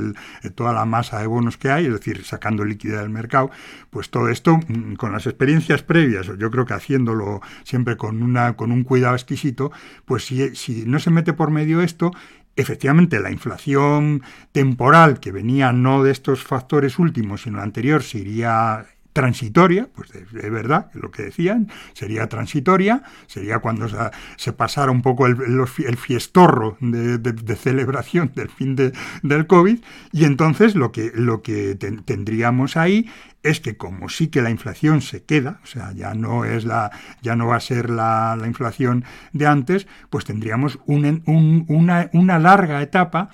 toda 0.55 0.73
la 0.73 0.87
masa 0.87 1.21
de 1.21 1.27
bonos 1.27 1.59
que 1.59 1.71
hay, 1.71 1.87
es 1.87 1.93
decir, 1.93 2.25
sacando 2.25 2.65
liquidez 2.65 3.01
del 3.01 3.11
mercado, 3.11 3.51
pues 3.91 4.09
todo 4.09 4.31
esto, 4.31 4.57
mm, 4.57 4.95
con 4.95 5.13
las 5.13 5.27
experiencias 5.27 5.83
previas, 5.83 6.31
yo 6.39 6.51
creo 6.51 6.65
que 6.65 6.73
haciéndolo 6.73 7.43
siempre 7.65 7.99
con, 7.99 8.23
una, 8.23 8.57
con 8.57 8.73
un 8.73 8.85
cuidado 8.85 9.15
exquisito, 9.15 9.71
pues 10.07 10.25
si 10.25 10.85
no 10.87 10.99
se 10.99 11.11
mete 11.11 11.35
por 11.35 11.51
medio 11.51 11.83
esto, 11.83 12.13
efectivamente 12.57 13.21
la 13.21 13.31
inflación 13.31 14.23
temporal 14.53 15.21
que 15.21 15.33
venía 15.33 15.73
no 15.73 16.03
de 16.03 16.11
estos 16.13 16.43
factores 16.43 16.99
últimos, 16.99 17.43
sino 17.43 17.61
anterior, 17.61 18.03
sería 18.03 18.87
transitoria, 19.13 19.89
pues 19.95 20.11
de, 20.11 20.51
verdad, 20.51 20.91
lo 20.95 21.11
que 21.11 21.25
decían, 21.25 21.69
sería 21.93 22.29
transitoria, 22.29 23.03
sería 23.27 23.59
cuando 23.59 23.89
se, 24.37 24.53
pasara 24.53 24.91
un 24.91 25.03
poco 25.03 25.27
el, 25.27 25.67
fiestorro 25.97 26.77
de, 26.81 27.57
celebración 27.57 28.33
del 28.35 28.49
fin 28.49 28.77
del 28.77 29.47
COVID, 29.47 29.79
y 30.13 30.25
entonces 30.25 30.75
lo 30.75 30.93
que, 30.93 31.13
lo 31.15 31.43
que 31.43 31.75
tendríamos 32.05 32.77
ahí 32.77 33.11
es 33.43 33.61
que 33.61 33.77
como 33.77 34.09
sí 34.09 34.29
que 34.29 34.41
la 34.41 34.51
inflación 34.51 35.03
se 35.03 35.25
queda, 35.25 35.61
o 35.63 35.67
sea, 35.67 35.93
ya 35.93 36.15
no 36.15 36.45
es 36.45 36.65
la, 36.65 36.91
ya 37.23 37.37
no 37.37 37.49
va 37.49 37.57
a 37.57 37.61
ser 37.61 37.91
la, 37.91 38.39
inflación 38.47 39.05
de 39.33 39.47
antes, 39.47 39.87
pues 40.11 40.25
tendríamos 40.25 40.79
una, 40.87 42.11
una 42.13 42.39
larga 42.39 42.83
etapa 42.83 43.31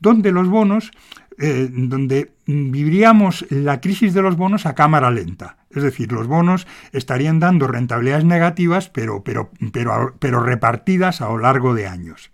donde 0.00 0.32
los 0.32 0.48
bonos 0.48 0.90
eh, 1.38 1.68
donde 1.70 2.33
viviríamos 2.46 3.46
la 3.50 3.80
crisis 3.80 4.14
de 4.14 4.22
los 4.22 4.36
bonos 4.36 4.66
a 4.66 4.74
cámara 4.74 5.10
lenta. 5.10 5.56
Es 5.70 5.82
decir, 5.82 6.12
los 6.12 6.26
bonos 6.26 6.66
estarían 6.92 7.40
dando 7.40 7.66
rentabilidades 7.66 8.24
negativas, 8.24 8.88
pero, 8.90 9.24
pero, 9.24 9.50
pero, 9.72 10.14
pero 10.18 10.40
repartidas 10.40 11.20
a 11.20 11.28
lo 11.28 11.38
largo 11.38 11.74
de 11.74 11.86
años. 11.86 12.30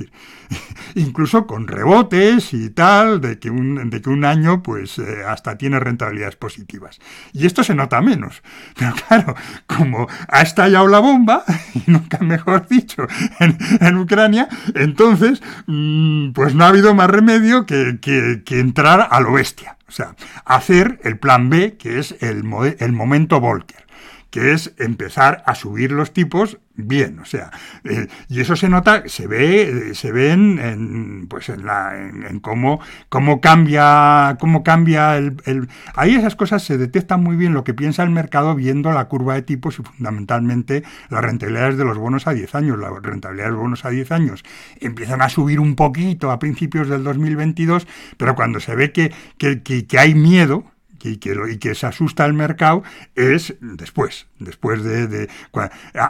incluso 0.94 1.46
con 1.46 1.66
rebotes 1.66 2.52
y 2.52 2.70
tal, 2.70 3.20
de 3.20 3.38
que 3.38 3.50
un, 3.50 3.90
de 3.90 4.00
que 4.00 4.10
un 4.10 4.24
año 4.24 4.62
pues 4.62 4.98
eh, 4.98 5.22
hasta 5.26 5.56
tiene 5.58 5.80
rentabilidades 5.80 6.36
positivas. 6.36 6.98
Y 7.32 7.46
esto 7.46 7.64
se 7.64 7.74
nota 7.74 8.00
menos. 8.00 8.42
Pero 8.78 8.92
claro, 9.06 9.34
como 9.66 10.08
ha 10.28 10.42
estallado 10.42 10.88
la 10.88 10.98
bomba, 10.98 11.44
y 11.74 11.90
nunca 11.90 12.18
mejor 12.18 12.66
dicho, 12.68 13.06
en, 13.40 13.96
Ucrania, 13.96 14.48
entonces 14.74 15.42
mm, 15.66 16.32
pues 16.32 16.54
no 16.54 16.64
ha 16.64 16.68
habido 16.68 16.94
más 16.94 17.08
remedio 17.08 17.66
que, 17.66 17.98
que, 18.00 18.60
entrar 18.60 19.08
a 19.10 19.20
lo 19.20 19.32
bestia. 19.32 19.76
O 19.88 19.92
sea, 19.92 20.16
hacer 20.44 20.98
el 21.04 21.18
plan 21.18 21.50
B, 21.50 21.76
que 21.76 21.98
es 21.98 22.16
el, 22.20 22.44
el 22.78 22.92
momento 22.92 23.40
Volcker 23.40 23.83
que 24.34 24.50
es 24.50 24.74
empezar 24.78 25.44
a 25.46 25.54
subir 25.54 25.92
los 25.92 26.12
tipos 26.12 26.58
bien, 26.74 27.20
o 27.20 27.24
sea, 27.24 27.52
eh, 27.84 28.08
y 28.28 28.40
eso 28.40 28.56
se 28.56 28.68
nota, 28.68 29.04
se 29.06 29.28
ve, 29.28 29.92
se 29.94 30.10
ve 30.10 30.32
en, 30.32 31.28
pues 31.30 31.50
en, 31.50 31.64
la, 31.64 31.96
en, 31.96 32.40
cómo, 32.40 32.80
cómo 33.08 33.40
cambia, 33.40 34.36
cómo 34.40 34.64
cambia 34.64 35.16
el, 35.18 35.36
el, 35.44 35.68
ahí 35.94 36.16
esas 36.16 36.34
cosas 36.34 36.64
se 36.64 36.76
detectan 36.78 37.22
muy 37.22 37.36
bien 37.36 37.54
lo 37.54 37.62
que 37.62 37.74
piensa 37.74 38.02
el 38.02 38.10
mercado 38.10 38.56
viendo 38.56 38.90
la 38.90 39.04
curva 39.04 39.34
de 39.34 39.42
tipos 39.42 39.78
y 39.78 39.84
fundamentalmente 39.84 40.82
las 41.10 41.22
rentabilidades 41.22 41.78
de 41.78 41.84
los 41.84 41.96
bonos 41.96 42.26
a 42.26 42.32
10 42.32 42.56
años, 42.56 42.76
las 42.76 42.90
rentabilidades 42.90 43.52
de 43.52 43.54
los 43.54 43.62
bonos 43.62 43.84
a 43.84 43.90
10 43.90 44.10
años 44.10 44.42
empiezan 44.80 45.22
a 45.22 45.28
subir 45.28 45.60
un 45.60 45.76
poquito 45.76 46.32
a 46.32 46.40
principios 46.40 46.88
del 46.88 47.04
2022, 47.04 47.86
pero 48.16 48.34
cuando 48.34 48.58
se 48.58 48.74
ve 48.74 48.90
que, 48.90 49.12
que, 49.38 49.62
que 49.62 49.98
hay 50.00 50.16
miedo, 50.16 50.64
y 51.04 51.18
que, 51.18 51.36
y 51.52 51.58
que 51.58 51.74
se 51.74 51.86
asusta 51.86 52.24
el 52.24 52.32
mercado 52.32 52.82
es 53.14 53.54
después, 53.60 54.26
después 54.38 54.82
de, 54.82 55.28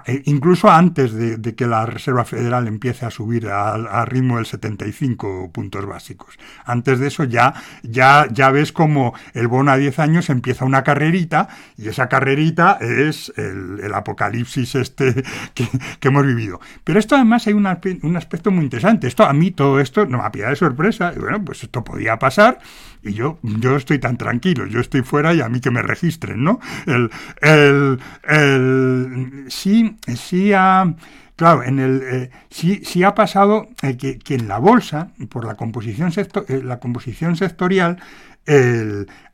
e 0.06 0.22
incluso 0.24 0.70
antes 0.70 1.12
de, 1.12 1.54
que 1.54 1.66
la 1.66 1.84
Reserva 1.86 2.24
Federal 2.24 2.66
empiece 2.66 3.04
a 3.04 3.10
subir 3.10 3.48
al 3.48 4.06
ritmo 4.06 4.36
del 4.36 4.46
75 4.46 5.50
puntos 5.52 5.86
básicos. 5.86 6.38
Antes 6.64 6.98
de 6.98 7.08
eso 7.08 7.24
ya, 7.24 7.54
ya, 7.82 8.26
ya 8.30 8.50
ves 8.50 8.72
como 8.72 9.14
el 9.34 9.48
bono 9.48 9.70
a 9.72 9.76
10 9.76 9.98
años 9.98 10.30
empieza 10.30 10.64
una 10.64 10.82
carrerita 10.82 11.48
y 11.76 11.88
esa 11.88 12.08
carrerita 12.08 12.78
es 12.80 13.32
el, 13.36 13.92
apocalipsis 13.94 14.74
este 14.74 15.24
que, 15.54 15.68
hemos 16.00 16.26
vivido. 16.26 16.60
Pero 16.84 16.98
esto 16.98 17.14
además 17.14 17.46
hay 17.46 17.54
un 17.54 17.66
aspecto 17.66 18.50
muy 18.50 18.64
interesante. 18.64 19.06
Esto 19.06 19.24
a 19.24 19.32
mí 19.32 19.50
todo 19.50 19.80
esto 19.80 20.06
no 20.06 20.22
me 20.22 20.30
pillado 20.30 20.50
de 20.50 20.56
sorpresa. 20.56 21.12
Y 21.16 21.18
bueno, 21.18 21.44
pues 21.44 21.62
esto 21.62 21.82
podía 21.84 22.18
pasar 22.18 22.58
y 23.04 23.12
yo, 23.14 23.38
yo 23.42 23.76
estoy 23.76 23.98
tan 23.98 24.16
tranquilo. 24.16 24.66
Yo 24.66 24.80
estoy 24.80 25.02
fuera 25.02 25.34
y 25.34 25.40
a 25.40 25.48
mí 25.48 25.60
que 25.60 25.70
me 25.70 25.82
registren, 25.82 26.42
¿no? 26.42 26.60
El, 26.86 27.10
el, 27.42 28.00
el 28.28 29.44
sí, 29.48 29.96
sí 30.16 30.52
ha... 30.52 30.94
Claro, 31.36 31.64
en 31.64 31.80
el, 31.80 32.02
eh, 32.04 32.30
sí, 32.48 33.02
ha 33.02 33.12
pasado 33.16 33.66
eh, 33.82 33.96
que, 33.96 34.20
que, 34.20 34.36
en 34.36 34.46
la 34.46 34.58
bolsa, 34.58 35.08
por 35.28 35.44
la 35.44 35.56
composición, 35.56 36.12
eh, 36.16 36.62
la 36.62 36.78
composición 36.78 37.34
sectorial, 37.34 37.98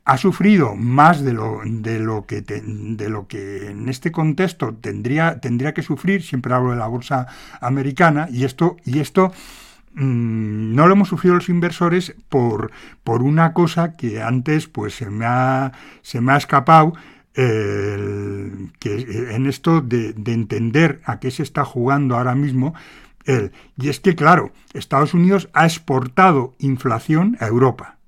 ha 0.04 0.16
sufrido 0.16 0.76
más 0.76 1.22
de 1.22 1.32
lo, 1.32 1.60
de 1.64 1.98
lo, 1.98 2.26
que 2.26 2.42
de 2.42 3.08
lo 3.08 3.26
que 3.26 3.70
en 3.70 3.88
este 3.88 4.12
contexto 4.12 4.74
tendría, 4.74 5.40
tendría 5.40 5.74
que 5.74 5.82
sufrir, 5.82 6.22
siempre 6.22 6.54
hablo 6.54 6.70
de 6.70 6.76
la 6.76 6.86
bolsa 6.86 7.26
americana, 7.60 8.28
y 8.30 8.44
esto, 8.44 8.76
y 8.84 9.00
esto 9.00 9.32
Mm, 9.94 10.74
no 10.74 10.86
lo 10.86 10.94
hemos 10.94 11.08
sufrido 11.08 11.34
los 11.34 11.48
inversores 11.48 12.14
por, 12.28 12.70
por 13.02 13.22
una 13.22 13.52
cosa 13.52 13.94
que 13.96 14.22
antes 14.22 14.68
pues 14.68 14.94
se 14.94 15.10
me 15.10 15.24
ha, 15.26 15.72
se 16.02 16.20
me 16.20 16.32
ha 16.32 16.36
escapado, 16.36 16.92
que 17.34 19.30
en 19.30 19.46
esto 19.46 19.80
de, 19.80 20.14
entender 20.26 21.00
a 21.04 21.20
qué 21.20 21.30
se 21.30 21.42
está 21.42 21.64
jugando 21.64 22.16
ahora 22.16 22.34
mismo, 22.34 22.74
y 23.76 23.88
es 23.88 24.00
que, 24.00 24.14
claro, 24.16 24.52
Estados 24.74 25.14
Unidos 25.14 25.48
ha 25.52 25.64
exportado 25.64 26.54
inflación 26.58 27.36
a 27.40 27.46
Europa, 27.46 27.99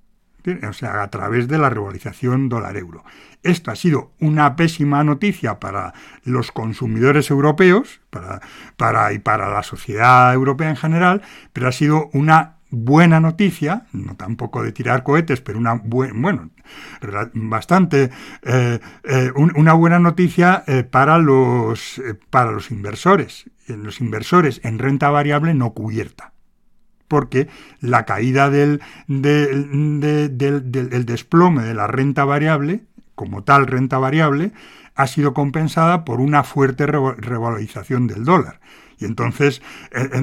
o 0.69 0.73
sea, 0.73 1.03
a 1.03 1.11
través 1.11 1.49
de 1.49 1.59
la 1.59 1.71
revalorización 1.71 2.49
dólar-euro. 2.49 3.05
Esto 3.43 3.71
ha 3.71 3.77
sido 3.77 4.13
una 4.21 4.55
pésima 4.55 5.03
noticia 5.03 5.59
para 5.59 5.95
los 6.25 6.53
consumidores 6.53 7.31
europeos 7.31 8.01
para, 8.11 8.41
para, 8.77 9.13
y 9.13 9.19
para 9.19 9.49
la 9.53 9.63
sociedad 9.63 10.33
europea 10.33 10.71
en 10.71 10.77
general, 10.77 11.23
pero 11.53 11.69
ha 11.69 11.73
sido 11.73 12.09
una 12.13 12.57
buena 12.73 13.21
noticia, 13.21 13.87
no 13.93 14.17
tampoco 14.17 14.63
de 14.63 14.73
tirar 14.73 15.03
cohetes, 15.03 15.41
pero 15.43 15.59
una 15.59 15.75
bueno, 15.75 16.51
bastante 17.35 18.11
eh, 18.43 18.81
eh, 19.05 19.31
una 19.35 19.75
buena 19.75 19.99
noticia 19.99 20.65
eh, 20.67 20.83
para 20.83 21.19
los 21.19 22.01
para 22.31 22.51
los 22.51 22.71
inversores, 22.71 23.51
los 23.69 24.01
inversores 24.01 24.61
en 24.65 24.79
renta 24.79 25.11
variable 25.11 25.53
no 25.53 25.75
cubierta 25.75 26.32
porque 27.13 27.49
la 27.81 28.07
caída 28.07 28.49
del, 28.49 28.81
del 29.07 29.59
desplome 31.05 31.63
de 31.63 31.75
la 31.75 31.87
renta 31.87 32.25
variable 32.25 32.81
como 33.15 33.45
tal 33.45 33.67
renta 33.67 33.99
variable, 33.99 34.53
ha 34.95 35.07
sido 35.07 35.33
compensada 35.35 36.05
por 36.05 36.21
una 36.21 36.45
fuerte 36.45 36.87
revalorización 36.87 38.07
del 38.07 38.25
dólar. 38.25 38.61
Y 38.99 39.05
entonces, 39.05 39.63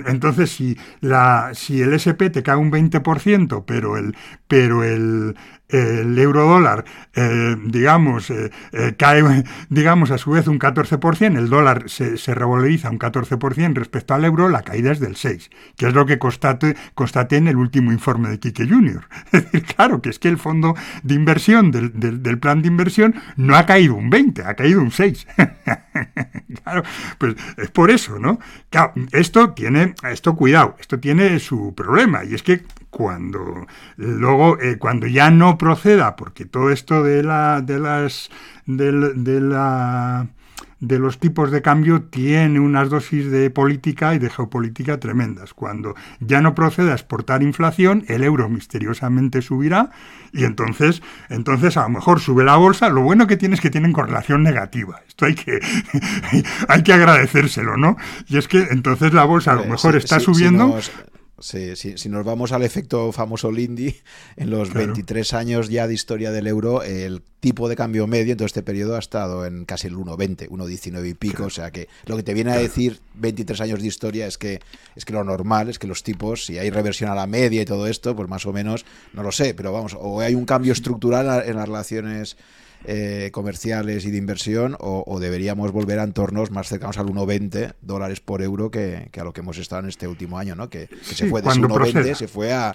entonces 0.07 0.51
si, 0.51 0.77
la, 1.01 1.51
si 1.53 1.81
el 1.81 1.93
SP 1.95 2.29
te 2.29 2.43
cae 2.43 2.55
un 2.55 2.71
20%, 2.71 3.63
pero 3.65 3.97
el, 3.97 4.15
pero 4.47 4.83
el, 4.83 5.35
el 5.69 6.17
euro 6.17 6.47
dólar, 6.47 6.83
eh, 7.13 7.55
digamos, 7.65 8.29
eh, 8.29 8.51
eh, 8.71 8.95
cae, 8.97 9.23
digamos, 9.69 10.11
a 10.11 10.17
su 10.17 10.31
vez 10.31 10.47
un 10.47 10.59
14%, 10.59 11.37
el 11.37 11.49
dólar 11.49 11.83
se, 11.87 12.17
se, 12.17 12.33
revaloriza 12.33 12.89
un 12.89 12.99
14% 12.99 13.73
respecto 13.75 14.13
al 14.13 14.25
euro, 14.25 14.49
la 14.49 14.63
caída 14.63 14.91
es 14.91 14.99
del 14.99 15.15
6%, 15.15 15.49
que 15.77 15.87
es 15.87 15.93
lo 15.93 16.05
que 16.05 16.17
constate, 16.17 16.75
constaté 16.95 17.37
en 17.37 17.47
el 17.47 17.57
último 17.57 17.91
informe 17.91 18.29
de 18.29 18.39
Kike 18.39 18.67
Junior. 18.67 19.07
Es 19.31 19.43
decir, 19.43 19.63
claro, 19.63 20.01
que 20.01 20.09
es 20.09 20.17
que 20.17 20.27
el 20.27 20.37
fondo 20.37 20.75
de 21.03 21.13
inversión 21.13 21.71
del, 21.71 21.99
del, 21.99 22.23
del 22.23 22.39
plan 22.39 22.61
de 22.61 22.67
inversión 22.67 23.15
no 23.35 23.55
ha 23.55 23.65
caído 23.65 23.93
un 23.95 24.09
20, 24.09 24.43
ha 24.43 24.55
caído 24.55 24.81
un 24.81 24.91
6. 24.91 25.27
claro, 26.63 26.83
pues 27.17 27.35
es 27.57 27.69
por 27.69 27.91
eso, 27.91 28.17
¿no? 28.17 28.39
Claro, 28.69 28.93
esto 29.11 29.51
tiene, 29.51 29.93
esto 30.09 30.35
cuidado, 30.35 30.75
esto 30.79 30.99
tiene 30.99 31.39
su 31.39 31.73
problema, 31.75 32.23
y 32.23 32.33
es 32.33 32.43
que 32.43 32.63
cuando 32.89 33.67
luego, 33.97 34.59
eh, 34.59 34.77
cuando 34.77 35.07
ya 35.07 35.31
no 35.31 35.57
proceda, 35.57 36.15
porque 36.15 36.45
todo 36.45 36.71
esto 36.71 37.03
de 37.03 37.23
la, 37.23 37.61
de 37.61 37.79
las, 37.79 38.29
de 38.65 39.41
la 39.41 40.27
de 40.79 40.97
los 40.97 41.19
tipos 41.19 41.51
de 41.51 41.61
cambio 41.61 42.03
tiene 42.03 42.59
unas 42.59 42.89
dosis 42.89 43.29
de 43.29 43.49
política 43.49 44.15
y 44.15 44.19
de 44.19 44.29
geopolítica 44.29 44.99
tremendas. 44.99 45.53
Cuando 45.53 45.95
ya 46.19 46.41
no 46.41 46.55
proceda 46.55 46.91
a 46.91 46.95
exportar 46.95 47.43
inflación, 47.43 48.05
el 48.07 48.23
euro 48.23 48.49
misteriosamente 48.49 49.41
subirá 49.41 49.91
y 50.31 50.45
entonces, 50.45 51.01
entonces 51.29 51.75
a 51.75 51.83
lo 51.83 51.89
mejor 51.89 52.19
sube 52.19 52.43
la 52.43 52.55
bolsa. 52.55 52.89
Lo 52.89 53.01
bueno 53.01 53.27
que 53.27 53.37
tiene 53.37 53.55
es 53.55 53.61
que 53.61 53.69
tienen 53.69 53.91
correlación 53.91 54.43
negativa. 54.43 55.01
Esto 55.07 55.25
hay 55.25 55.35
que, 55.35 55.59
hay 56.67 56.83
que 56.83 56.93
agradecérselo, 56.93 57.75
¿no? 57.75 57.97
Y 58.27 58.37
es 58.37 58.47
que 58.47 58.67
entonces 58.71 59.13
la 59.13 59.25
bolsa 59.25 59.51
a 59.51 59.55
lo 59.55 59.65
mejor 59.65 59.95
está 59.95 60.19
subiendo. 60.19 60.79
Sí, 61.41 61.75
si 61.75 62.09
nos 62.09 62.25
vamos 62.25 62.51
al 62.51 62.63
efecto 62.63 63.11
famoso 63.11 63.51
Lindy, 63.51 63.95
en 64.35 64.49
los 64.49 64.73
23 64.73 65.33
años 65.33 65.69
ya 65.69 65.87
de 65.87 65.93
historia 65.93 66.31
del 66.31 66.47
euro, 66.47 66.83
el 66.83 67.21
tipo 67.39 67.69
de 67.69 67.75
cambio 67.75 68.07
medio 68.07 68.33
en 68.33 68.37
todo 68.37 68.45
este 68.45 68.63
periodo 68.63 68.95
ha 68.95 68.99
estado 68.99 69.45
en 69.45 69.65
casi 69.65 69.87
el 69.87 69.95
1,20, 69.95 70.49
1,19 70.49 71.09
y 71.09 71.13
pico. 71.13 71.45
O 71.45 71.49
sea 71.49 71.71
que 71.71 71.87
lo 72.05 72.17
que 72.17 72.23
te 72.23 72.33
viene 72.33 72.51
a 72.51 72.57
decir 72.57 72.99
23 73.15 73.61
años 73.61 73.81
de 73.81 73.87
historia 73.87 74.27
es 74.27 74.37
que, 74.37 74.59
es 74.95 75.05
que 75.05 75.13
lo 75.13 75.23
normal 75.23 75.69
es 75.69 75.79
que 75.79 75.87
los 75.87 76.03
tipos, 76.03 76.45
si 76.45 76.57
hay 76.57 76.69
reversión 76.69 77.09
a 77.09 77.15
la 77.15 77.27
media 77.27 77.61
y 77.61 77.65
todo 77.65 77.87
esto, 77.87 78.15
pues 78.15 78.27
más 78.27 78.45
o 78.45 78.53
menos, 78.53 78.85
no 79.13 79.23
lo 79.23 79.31
sé, 79.31 79.53
pero 79.53 79.71
vamos, 79.71 79.95
o 79.99 80.19
hay 80.21 80.35
un 80.35 80.45
cambio 80.45 80.73
estructural 80.73 81.47
en 81.47 81.55
las 81.55 81.67
relaciones 81.67 82.37
eh, 82.85 83.29
comerciales 83.33 84.05
y 84.05 84.11
de 84.11 84.17
inversión 84.17 84.75
o, 84.79 85.19
deberíamos 85.19 85.71
volver 85.71 85.99
a 85.99 86.03
entornos 86.03 86.51
más 86.51 86.67
cercanos 86.67 86.97
al 86.97 87.07
1,20 87.07 87.73
dólares 87.81 88.21
por 88.21 88.41
euro 88.41 88.71
que, 88.71 89.09
a 89.19 89.23
lo 89.23 89.33
que 89.33 89.41
hemos 89.41 89.57
estado 89.57 89.83
en 89.83 89.89
este 89.89 90.07
último 90.07 90.37
año, 90.37 90.55
¿no? 90.55 90.69
Que, 90.69 90.89
se 91.03 91.27
fue 91.27 91.41
de 91.41 91.49
1,20 91.49 92.15
se 92.15 92.27
fue 92.27 92.53
a, 92.53 92.73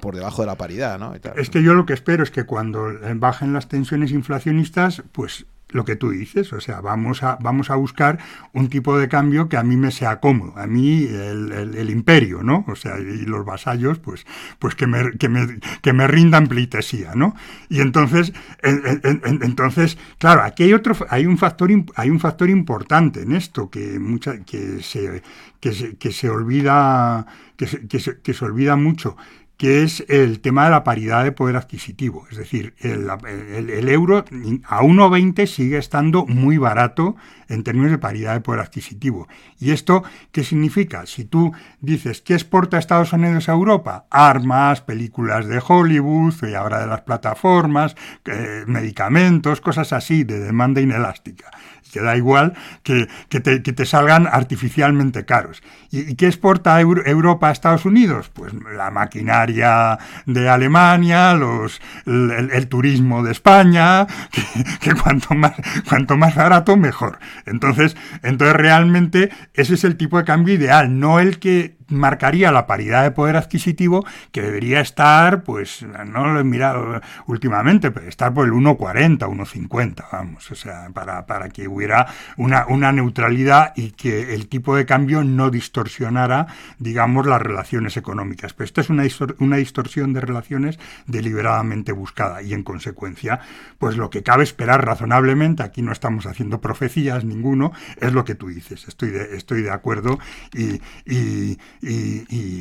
por 0.00 0.14
debajo 0.14 0.42
de 0.42 0.46
la 0.46 0.56
paridad, 0.56 0.98
¿no? 0.98 1.14
es 1.14 1.50
que 1.50 1.62
yo 1.62 1.74
lo 1.74 1.86
que 1.86 1.92
espero 1.92 2.22
es 2.22 2.30
que 2.30 2.44
cuando 2.44 2.86
bajen 3.16 3.52
las 3.52 3.68
tensiones 3.68 4.10
inflacionistas, 4.12 5.02
pues 5.12 5.46
lo 5.70 5.84
que 5.84 5.96
tú 5.96 6.10
dices, 6.10 6.52
o 6.52 6.60
sea, 6.60 6.80
vamos 6.80 7.22
a, 7.22 7.36
vamos 7.40 7.68
a 7.70 7.74
buscar 7.74 8.18
un 8.52 8.68
tipo 8.68 8.96
de 8.96 9.08
cambio 9.08 9.48
que 9.48 9.56
a 9.56 9.64
mí 9.64 9.76
me 9.76 9.90
sea 9.90 10.20
cómodo, 10.20 10.56
a 10.56 10.66
mí 10.66 11.04
el, 11.04 11.90
imperio, 11.90 12.42
¿no? 12.42 12.64
O 12.68 12.76
sea, 12.76 12.98
y 12.98 13.24
los 13.26 13.44
vasallos, 13.44 13.98
pues, 13.98 14.24
pues 14.58 14.76
que, 14.76 14.86
me, 14.86 15.12
que, 15.18 15.28
me, 15.28 15.58
que 15.82 15.92
me 15.92 16.06
rindan 16.06 16.46
pleitesía, 16.46 17.14
¿no? 17.14 17.34
Y 17.68 17.80
entonces, 17.80 18.32
entonces, 18.62 19.98
claro, 20.18 20.42
aquí 20.42 20.62
hay 20.62 20.74
otro, 20.74 20.94
hay 21.08 21.26
un 21.26 21.38
factor, 21.38 21.70
hay 21.96 22.10
un 22.10 22.20
factor 22.20 22.50
importante 22.50 23.22
en 23.22 23.34
esto 23.34 23.68
que 23.68 23.98
mucha, 23.98 24.44
que 24.44 24.80
se, 24.80 25.22
que 25.58 25.72
se, 25.72 25.96
que 25.96 26.12
se 26.12 26.28
olvida, 26.28 27.26
que 27.56 27.66
que 27.88 27.98
se, 27.98 28.20
que 28.20 28.32
se 28.32 28.44
olvida 28.44 28.76
mucho 28.76 29.16
que 29.64 29.82
es 29.82 30.04
el 30.08 30.40
tema 30.40 30.64
de 30.64 30.70
la 30.72 30.84
paridad 30.84 31.24
de 31.24 31.32
poder 31.32 31.56
adquisitivo. 31.56 32.26
Es 32.30 32.36
decir, 32.36 32.74
el, 32.80 33.88
euro 33.88 34.18
a 34.18 34.82
1,20 34.82 35.46
sigue 35.46 35.78
estando 35.78 36.26
muy 36.26 36.58
barato 36.58 37.16
en 37.48 37.64
términos 37.64 37.90
de 37.90 37.96
paridad 37.96 38.34
de 38.34 38.42
poder 38.42 38.60
adquisitivo. 38.60 39.26
¿Y 39.58 39.70
esto 39.70 40.04
qué 40.32 40.44
significa? 40.44 41.06
Si 41.06 41.24
tú 41.24 41.54
dices, 41.80 42.20
¿qué 42.20 42.34
exporta 42.34 42.76
Estados 42.76 43.14
Unidos 43.14 43.48
a 43.48 43.52
Europa? 43.52 44.04
Armas, 44.10 44.82
películas 44.82 45.46
de 45.46 45.62
Hollywood 45.66 46.34
y 46.42 46.52
ahora 46.52 46.80
de 46.80 46.86
las 46.86 47.00
plataformas, 47.00 47.96
eh, 48.26 48.64
medicamentos, 48.66 49.62
cosas 49.62 49.94
así 49.94 50.24
de 50.24 50.40
demanda 50.40 50.82
inelástica 50.82 51.50
que 51.94 52.00
da 52.00 52.16
igual 52.16 52.54
que, 52.82 53.06
te, 53.28 53.86
salgan 53.86 54.26
artificialmente 54.26 55.24
caros. 55.24 55.62
¿Y, 55.92 56.16
qué 56.16 56.26
exporta 56.26 56.80
Europa 56.80 57.48
a 57.48 57.52
Estados 57.52 57.84
Unidos? 57.84 58.32
Pues 58.34 58.52
la 58.52 58.90
maquinaria 58.90 59.96
de 60.26 60.48
Alemania, 60.48 61.34
los, 61.34 61.80
el, 62.04 62.66
turismo 62.66 63.22
de 63.22 63.30
España, 63.30 64.08
que, 64.80 64.92
cuanto, 64.94 65.36
más, 65.36 65.52
cuanto 65.88 66.16
más 66.16 66.34
barato, 66.34 66.76
mejor. 66.76 67.20
Entonces, 67.46 67.96
entonces 68.24 68.56
realmente 68.56 69.30
ese 69.54 69.74
es 69.74 69.84
el 69.84 69.96
tipo 69.96 70.18
de 70.18 70.24
cambio 70.24 70.54
ideal, 70.54 70.98
no 70.98 71.20
el 71.20 71.38
que 71.38 71.76
marcaría 71.88 72.52
la 72.52 72.66
paridad 72.66 73.02
de 73.02 73.10
poder 73.10 73.36
adquisitivo 73.36 74.04
que 74.32 74.42
debería 74.42 74.80
estar, 74.80 75.42
pues 75.42 75.82
no 75.82 76.32
lo 76.32 76.40
he 76.40 76.44
mirado 76.44 77.00
últimamente, 77.26 77.90
pero 77.90 78.08
estar 78.08 78.32
por 78.32 78.46
el 78.46 78.52
1,40, 78.52 79.18
1,50, 79.18 80.04
vamos, 80.12 80.50
o 80.50 80.54
sea, 80.54 80.88
para, 80.92 81.26
para 81.26 81.48
que 81.48 81.68
hubiera 81.68 82.06
una, 82.36 82.66
una, 82.66 82.92
neutralidad 82.92 83.72
y 83.76 83.90
que 83.92 84.34
el 84.34 84.48
tipo 84.48 84.76
de 84.76 84.86
cambio 84.86 85.24
no 85.24 85.50
distorsionara, 85.50 86.46
digamos, 86.78 87.26
las 87.26 87.40
relaciones 87.40 87.96
económicas. 87.96 88.52
Pero 88.52 88.66
esta 88.66 88.80
es 88.80 88.90
una, 88.90 89.04
una 89.38 89.56
distorsión 89.56 90.12
de 90.12 90.20
relaciones 90.20 90.78
deliberadamente 91.06 91.92
buscada 91.92 92.42
y 92.42 92.52
en 92.52 92.62
consecuencia, 92.62 93.40
pues 93.78 93.96
lo 93.96 94.10
que 94.10 94.22
cabe 94.22 94.44
esperar 94.44 94.84
razonablemente, 94.84 95.62
aquí 95.62 95.82
no 95.82 95.92
estamos 95.92 96.26
haciendo 96.26 96.60
profecías 96.60 97.24
ninguno, 97.24 97.72
es 98.00 98.12
lo 98.12 98.24
que 98.24 98.34
tú 98.34 98.48
dices, 98.48 98.86
estoy 98.86 99.10
de, 99.10 99.36
estoy 99.36 99.62
de 99.62 99.70
acuerdo 99.70 100.18
y 100.52 100.80
y, 101.06 101.58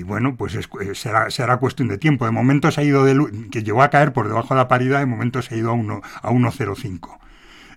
bueno, 0.06 0.36
pues 0.36 0.56
eh, 0.56 0.62
será, 0.94 1.30
será, 1.30 1.58
cuestión 1.58 1.88
de 1.88 1.98
tiempo. 1.98 2.26
De 2.26 2.32
momento 2.32 2.72
se 2.72 2.82
ha 2.82 2.84
ido 2.84 3.04
de, 3.04 3.48
que 3.52 3.64
llegó 3.64 3.82
a 3.82 3.90
caer 3.90 4.14
por 4.14 4.28
debajo 4.28 4.54
de 4.54 4.60
la 4.60 4.68
paridad, 4.68 5.00
de 5.00 5.06
momento 5.06 5.42
se 5.42 5.56
ha 5.56 5.58
ido 5.58 5.72
a 5.72 5.76
1,05 5.76 6.02
a 6.22 6.32
1,05 6.32 7.20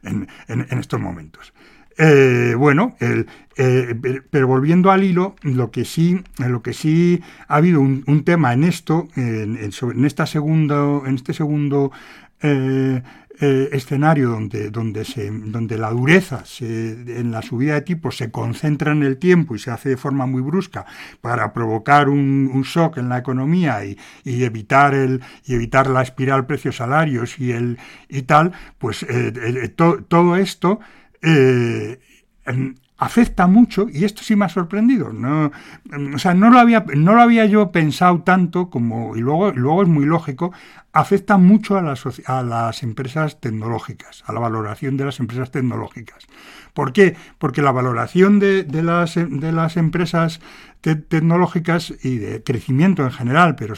en, 0.02 0.28
en, 0.48 0.78
estos 0.78 1.00
momentos. 1.00 1.52
Eh, 1.98 2.54
bueno, 2.56 2.94
el, 3.00 3.26
eh, 3.56 3.94
pero 4.30 4.46
volviendo 4.46 4.90
al 4.90 5.02
hilo, 5.02 5.34
lo 5.42 5.70
que 5.70 5.84
sí, 5.84 6.22
lo 6.38 6.62
que 6.62 6.74
sí 6.74 7.22
ha 7.48 7.56
habido 7.56 7.80
un, 7.80 8.04
un 8.06 8.22
tema 8.24 8.52
en 8.52 8.64
esto, 8.64 9.08
en, 9.16 9.56
en, 9.56 10.04
esta 10.04 10.26
segundo, 10.26 11.04
en 11.06 11.14
este 11.14 11.32
segundo 11.32 11.90
eh, 13.40 13.68
escenario 13.72 14.30
donde, 14.30 14.70
donde, 14.70 15.04
se, 15.04 15.30
donde 15.30 15.76
la 15.78 15.90
dureza 15.90 16.42
en 16.60 17.30
la 17.30 17.42
subida 17.42 17.74
de 17.74 17.82
tipos 17.82 18.16
se 18.16 18.30
concentra 18.30 18.92
en 18.92 19.02
el 19.02 19.18
tiempo 19.18 19.54
y 19.54 19.58
se 19.58 19.70
hace 19.70 19.90
de 19.90 19.96
forma 19.96 20.26
muy 20.26 20.42
brusca 20.42 20.86
para 21.20 21.52
provocar 21.52 22.08
un, 22.08 22.62
shock 22.62 22.98
en 22.98 23.08
la 23.08 23.18
economía 23.18 23.84
y, 23.84 23.96
evitar, 24.24 24.94
el, 24.94 25.22
y 25.44 25.54
evitar 25.54 25.88
la 25.88 26.02
espiral 26.02 26.46
precios-salarios 26.46 27.38
y, 27.38 27.52
el, 27.52 27.78
y 28.08 28.22
tal, 28.22 28.52
pues 28.78 29.04
eh, 29.08 29.68
todo 29.76 30.36
esto 30.36 30.80
afecta 32.98 33.46
mucho, 33.46 33.88
y 33.92 34.04
esto 34.04 34.22
sí 34.22 34.36
me 34.36 34.46
ha 34.46 34.48
sorprendido, 34.48 35.12
no, 35.12 35.52
o 36.14 36.18
sea, 36.18 36.32
no 36.34 36.50
lo 36.50 36.58
había, 36.58 36.84
no 36.94 37.14
lo 37.14 37.20
había 37.20 37.44
yo 37.44 37.70
pensado 37.70 38.22
tanto 38.22 38.70
como, 38.70 39.16
y 39.16 39.20
luego, 39.20 39.52
luego 39.52 39.82
es 39.82 39.88
muy 39.88 40.06
lógico, 40.06 40.52
afecta 40.92 41.36
mucho 41.36 41.76
a 41.76 41.82
las, 41.82 42.04
a 42.24 42.42
las 42.42 42.82
empresas 42.82 43.38
tecnológicas, 43.38 44.24
a 44.26 44.32
la 44.32 44.40
valoración 44.40 44.96
de 44.96 45.04
las 45.04 45.20
empresas 45.20 45.50
tecnológicas. 45.50 46.26
¿Por 46.72 46.92
qué? 46.92 47.16
Porque 47.38 47.62
la 47.62 47.72
valoración 47.72 48.38
de, 48.38 48.62
de, 48.64 48.82
las, 48.82 49.14
de 49.14 49.52
las, 49.52 49.76
empresas 49.76 50.40
tecnológicas 50.80 51.92
y 52.02 52.16
de 52.18 52.42
crecimiento 52.42 53.02
en 53.02 53.10
general, 53.10 53.56
pero, 53.56 53.74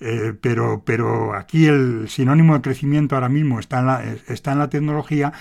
eh, 0.00 0.34
pero, 0.40 0.82
pero 0.84 1.34
aquí 1.34 1.66
el 1.66 2.08
sinónimo 2.08 2.54
de 2.54 2.62
crecimiento 2.62 3.14
ahora 3.14 3.28
mismo 3.28 3.60
está 3.60 3.80
en 3.80 3.86
la, 3.86 4.04
está 4.28 4.52
en 4.52 4.58
la 4.58 4.68
tecnología, 4.68 5.32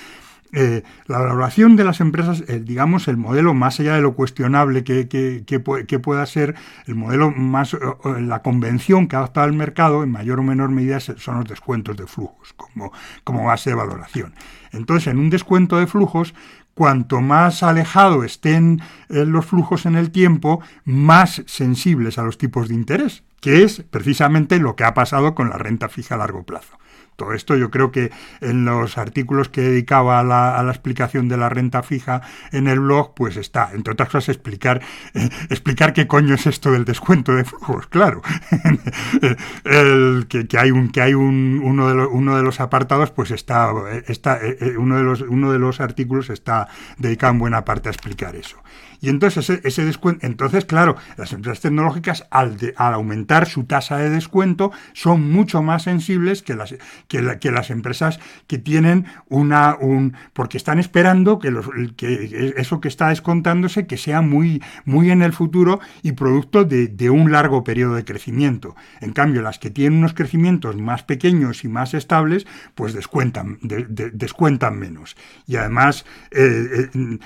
eh, 0.52 0.84
la 1.06 1.20
valoración 1.20 1.76
de 1.76 1.84
las 1.84 2.02
empresas, 2.02 2.44
eh, 2.48 2.60
digamos, 2.60 3.08
el 3.08 3.18
modelo 3.18 3.54
más 3.54 3.80
allá 3.80 3.96
de 3.96 4.02
lo 4.02 4.16
cuestionable 4.16 4.84
que, 4.84 5.08
que, 5.08 6.00
pueda 6.00 6.26
ser, 6.26 6.56
el 6.88 6.96
modelo 6.96 7.32
más, 7.32 7.78
la 8.20 8.42
convención 8.42 9.08
que 9.08 9.16
ha 9.16 9.20
adoptado 9.20 9.48
el 9.48 9.54
mercado, 9.54 10.04
en 10.04 10.12
mayor 10.12 10.40
o 10.40 10.44
menor 10.44 10.70
medida, 10.70 11.00
son 11.00 11.38
los 11.38 11.46
descuentos 11.46 11.98
de 11.98 12.08
flujos 12.08 12.54
como, 12.54 12.92
como 13.24 13.46
base 13.46 13.70
de 13.70 13.76
valoración. 13.76 14.34
Entonces, 14.72 15.08
en 15.08 15.20
un 15.20 15.30
descuento 15.30 15.78
de 15.78 15.88
flujos, 15.88 16.34
cuanto 16.80 17.20
más 17.20 17.62
alejado 17.62 18.24
estén 18.24 18.80
eh, 19.10 19.26
los 19.26 19.46
flujos 19.46 19.86
en 19.86 19.98
el 19.98 20.12
tiempo, 20.12 20.62
más 20.86 21.44
sensibles 21.46 22.18
a 22.18 22.24
los 22.24 22.38
tipos 22.38 22.70
de 22.70 22.76
interés, 22.76 23.24
que 23.42 23.64
es 23.64 23.84
precisamente 23.92 24.60
lo 24.60 24.78
que 24.78 24.86
ha 24.86 24.94
pasado 24.94 25.36
con 25.36 25.50
la 25.50 25.58
renta 25.58 25.90
fija 25.90 26.16
a 26.16 26.20
largo 26.20 26.44
plazo. 26.44 26.79
Todo 27.20 27.34
esto 27.34 27.58
yo 27.58 27.70
creo 27.70 27.92
que 27.92 28.12
en 28.40 28.64
los 28.64 28.98
artículos 28.98 29.50
que 29.50 29.60
dedicaba 29.60 30.22
a 30.22 30.24
la, 30.24 30.72
explicación 30.72 31.28
de 31.28 31.36
la 31.36 31.50
renta 31.50 31.84
fija 31.84 32.22
en 32.54 32.70
el 32.70 32.80
blog, 32.80 33.14
pues 33.14 33.36
está, 33.36 33.72
entre 33.74 33.92
otras 33.92 34.08
cosas, 34.08 34.30
explicar, 34.30 34.82
eh, 35.14 35.30
explicar 35.50 35.92
qué 35.92 36.08
coño 36.08 36.36
es 36.36 36.48
esto 36.48 36.72
del 36.72 36.86
descuento 36.86 37.36
de 37.36 37.44
flujos, 37.44 37.88
claro. 37.88 38.22
el, 39.66 40.28
que, 40.30 40.48
hay 40.58 40.72
un, 40.72 40.90
que 40.90 41.02
hay 41.02 41.14
un, 41.14 41.60
uno, 41.62 41.90
de 41.90 41.96
los, 41.96 42.08
uno 42.10 42.38
de 42.38 42.42
los 42.42 42.62
apartados, 42.62 43.12
pues 43.12 43.32
está, 43.32 43.74
está 44.08 44.38
eh, 44.38 44.58
eh, 44.62 44.78
uno, 44.78 44.96
de 44.96 45.04
los, 45.04 45.20
uno 45.20 45.52
de 45.52 45.60
los 45.60 45.82
artículos 45.82 46.30
está 46.30 46.70
dedicado 46.98 47.34
en 47.34 47.40
buena 47.40 47.66
parte 47.66 47.90
a 47.90 47.92
explicar 47.92 48.38
eso. 48.38 48.56
Y 49.02 49.10
entonces 49.10 49.50
ese, 49.64 49.86
descuento, 49.86 50.26
entonces 50.26 50.66
claro, 50.66 50.96
las 51.18 51.34
empresas 51.34 51.62
tecnológicas 51.62 52.28
al, 52.32 52.58
al, 52.76 52.94
aumentar 52.94 53.48
su 53.48 53.64
tasa 53.64 53.98
de 53.98 54.10
descuento 54.10 54.72
son 54.94 55.32
mucho 55.32 55.62
más 55.62 55.84
sensibles 55.84 56.42
que 56.42 56.56
las, 56.56 56.76
que, 57.08 57.38
que 57.40 57.52
las 57.52 57.70
empresas 57.70 58.20
que 58.48 58.58
tienen 58.58 59.06
una, 59.28 59.76
un, 59.80 60.16
porque 60.34 60.58
están 60.58 60.80
esperando 60.80 61.40
que, 61.40 61.52
los, 61.52 61.68
que 61.96 62.54
eso 62.58 62.82
que 62.82 62.88
está 62.88 63.10
descontándose 63.10 63.88
que 63.88 63.98
sea 63.98 64.22
muy, 64.22 64.62
muy 64.86 65.12
en 65.12 65.22
el 65.22 65.34
futuro 65.34 65.80
y 66.04 66.14
producto 66.14 66.66
de, 66.66 66.88
de 66.88 67.10
un 67.10 67.32
largo 67.32 67.64
periodo 67.64 67.96
de 67.96 68.06
crecimiento. 68.06 68.76
En 69.02 69.14
cambio, 69.14 69.42
las 69.42 69.60
que 69.60 69.70
tienen 69.70 70.00
unos 70.00 70.14
crecimientos 70.14 70.76
más 70.76 71.04
pequeños 71.04 71.64
y 71.64 71.68
más 71.68 71.94
estables, 71.94 72.46
pues 72.76 72.94
descuentan, 72.94 73.60
descuentan 73.62 74.80
menos. 74.80 75.16
Y 75.48 75.56
además 75.56 76.06
eh, 76.32 76.90
eh, 76.94 77.20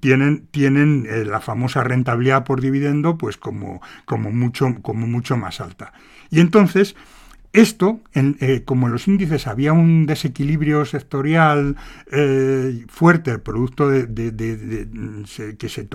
tienen, 0.00 0.31
tienen 0.50 1.06
eh, 1.08 1.24
la 1.24 1.40
famosa 1.40 1.84
rentabilidad 1.84 2.44
por 2.44 2.60
dividendo 2.60 3.18
pues 3.18 3.36
como, 3.36 3.80
como, 4.04 4.30
mucho, 4.30 4.74
como 4.82 5.06
mucho 5.06 5.36
más 5.36 5.60
alta. 5.60 5.92
Y 6.30 6.40
entonces, 6.40 6.96
esto, 7.52 8.00
eh, 8.14 8.62
como 8.64 8.86
en 8.86 8.94
los 8.94 9.06
índices 9.06 9.46
había 9.46 9.74
un 9.74 10.06
desequilibrio 10.06 10.86
sectorial 10.86 11.76
eh, 12.10 12.86
fuerte, 12.88 13.38
producto 13.38 13.90
de, 13.90 14.08
que 15.58 15.68
se... 15.68 15.86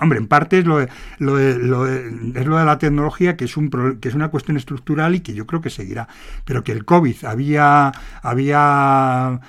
hombre, 0.00 0.18
en 0.18 0.28
parte 0.28 0.60
es 0.60 0.64
lo, 0.64 0.80
es 0.80 0.88
lo 1.18 1.84
de 1.84 2.64
la 2.64 2.78
tecnología, 2.78 3.36
que 3.36 3.44
es, 3.44 3.58
un, 3.58 3.68
que 4.00 4.08
es 4.08 4.14
una 4.14 4.30
cuestión 4.30 4.56
estructural 4.56 5.14
y 5.14 5.20
que 5.20 5.34
yo 5.34 5.46
creo 5.46 5.60
que 5.60 5.68
seguirá. 5.68 6.08
Pero 6.46 6.64
que 6.64 6.72
el 6.72 6.86
COVID 6.86 7.24
había, 7.24 7.92
había 8.22 9.40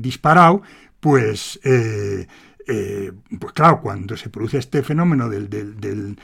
disparado, 0.00 0.62
pues... 1.00 1.60
eh, 2.68 3.12
pues 3.38 3.52
claro, 3.52 3.80
cuando 3.80 4.16
se 4.16 4.28
produce 4.28 4.58
este 4.58 4.82
fenómeno 4.82 5.28
del, 5.28 5.48
del, 5.48 5.76
del, 5.78 6.16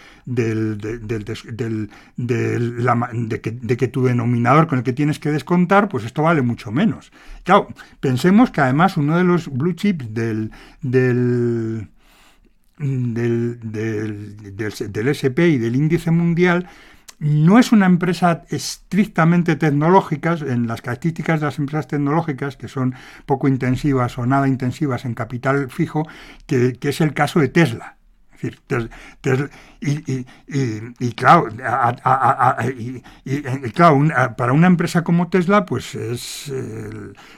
de, 2.16 3.76
que, 3.76 3.88
tu 3.88 4.05
denominador 4.05 4.66
con 4.66 4.78
el 4.78 4.84
que 4.84 4.93
tienes 4.93 5.20
que 5.20 5.30
descontar, 5.30 5.88
pues 5.88 6.05
esto 6.05 6.22
vale 6.22 6.43
mucho 6.43 6.72
menos. 6.72 7.12
Claro, 7.45 7.68
pensemos 8.01 8.51
que 8.51 8.61
además 8.61 8.97
uno 8.97 9.16
de 9.16 9.22
los 9.22 9.47
blue 9.49 9.74
chips 9.74 10.12
del, 10.12 10.51
del, 10.80 11.88
del, 12.78 13.61
del 14.90 15.09
SP 15.14 15.47
y 15.47 15.59
del 15.59 15.76
índice 15.76 16.11
mundial 16.11 16.68
no 17.22 17.60
es 17.60 17.70
una 17.70 17.86
empresa 17.86 18.42
estrictamente 18.48 19.54
tecnológica, 19.54 20.36
en 20.40 20.66
las 20.66 20.82
características 20.82 21.38
de 21.38 21.46
las 21.46 21.58
empresas 21.60 21.86
tecnológicas, 21.86 22.56
que 22.56 22.66
son 22.66 22.96
poco 23.26 23.46
intensivas 23.46 24.18
o 24.18 24.26
nada 24.26 24.48
intensivas 24.48 25.04
en 25.04 25.14
capital 25.14 25.70
fijo, 25.70 26.06
que, 26.46 26.72
que 26.72 26.88
es 26.88 27.00
el 27.00 27.14
caso 27.14 27.38
de 27.38 27.48
Tesla 27.48 27.96
y, 29.80 31.12
claro, 31.14 31.49
para 34.36 34.53
una 34.53 34.66
empresa 34.66 35.05
como 35.05 35.28
Tesla, 35.28 35.64
pues 35.64 35.95
es, 35.95 36.53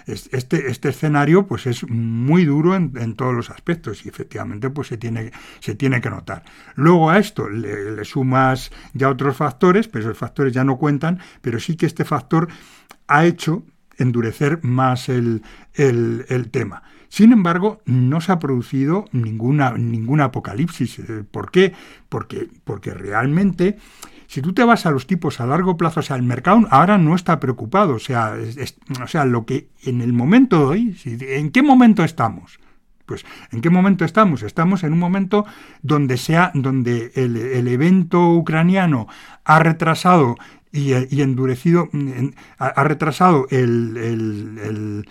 este, 0.06 0.70
este 0.70 0.88
escenario 0.88 1.46
pues 1.46 1.66
es 1.66 1.88
muy 1.88 2.44
duro 2.44 2.74
en, 2.74 3.14
todos 3.14 3.34
los 3.34 3.50
aspectos 3.50 4.04
y 4.04 4.08
efectivamente 4.08 4.70
pues 4.70 4.88
se 4.88 4.96
tiene, 4.96 5.32
se 5.60 5.74
tiene 5.74 6.00
que 6.00 6.10
notar. 6.10 6.42
Luego 6.74 7.10
a 7.10 7.18
esto 7.18 7.48
le, 7.48 8.04
sumas 8.04 8.70
ya 8.92 9.10
otros 9.10 9.36
factores, 9.36 9.88
pero 9.88 10.04
esos 10.04 10.18
factores 10.18 10.52
ya 10.52 10.64
no 10.64 10.78
cuentan, 10.78 11.20
pero 11.40 11.60
sí 11.60 11.76
que 11.76 11.86
este 11.86 12.04
factor 12.04 12.48
ha 13.06 13.24
hecho 13.24 13.64
endurecer 13.98 14.60
más 14.62 15.08
el 15.08 15.42
tema. 16.50 16.82
Sin 17.14 17.30
embargo, 17.30 17.80
no 17.84 18.20
se 18.20 18.32
ha 18.32 18.40
producido 18.40 19.04
ninguna, 19.12 19.78
ninguna 19.78 20.24
apocalipsis. 20.24 20.98
Eh, 20.98 21.22
¿Por 21.30 21.52
qué? 21.52 21.72
Porque, 22.08 22.48
porque 22.64 22.92
realmente 22.92 23.78
si 24.26 24.42
tú 24.42 24.52
te 24.52 24.64
vas 24.64 24.84
a 24.84 24.90
los 24.90 25.06
tipos 25.06 25.38
a 25.38 25.46
largo 25.46 25.76
plazo, 25.76 26.00
o 26.00 26.02
sea, 26.02 26.16
el 26.16 26.24
mercado 26.24 26.66
ahora 26.70 26.98
no 26.98 27.14
está 27.14 27.38
preocupado, 27.38 27.94
o 27.94 27.98
sea, 28.00 28.34
o 29.00 29.06
sea 29.06 29.26
lo 29.26 29.46
que 29.46 29.68
en 29.84 30.00
el 30.00 30.12
momento 30.12 30.58
de 30.58 30.64
hoy, 30.64 30.96
¿en 31.04 31.52
qué 31.52 31.62
momento 31.62 32.02
estamos? 32.02 32.58
Pues, 33.06 33.24
¿en 33.52 33.60
qué 33.60 33.70
momento 33.70 34.04
estamos? 34.04 34.42
Estamos 34.42 34.82
en 34.82 34.92
un 34.92 34.98
momento 34.98 35.46
donde, 35.82 36.16
sea, 36.16 36.50
donde 36.52 37.12
el, 37.14 37.68
evento 37.68 38.32
ucraniano 38.32 39.06
ha 39.44 39.60
retrasado 39.60 40.34
y, 40.72 41.20
endurecido, 41.20 41.88
ha, 42.58 42.82
retrasado 42.82 43.46
el 43.50 45.06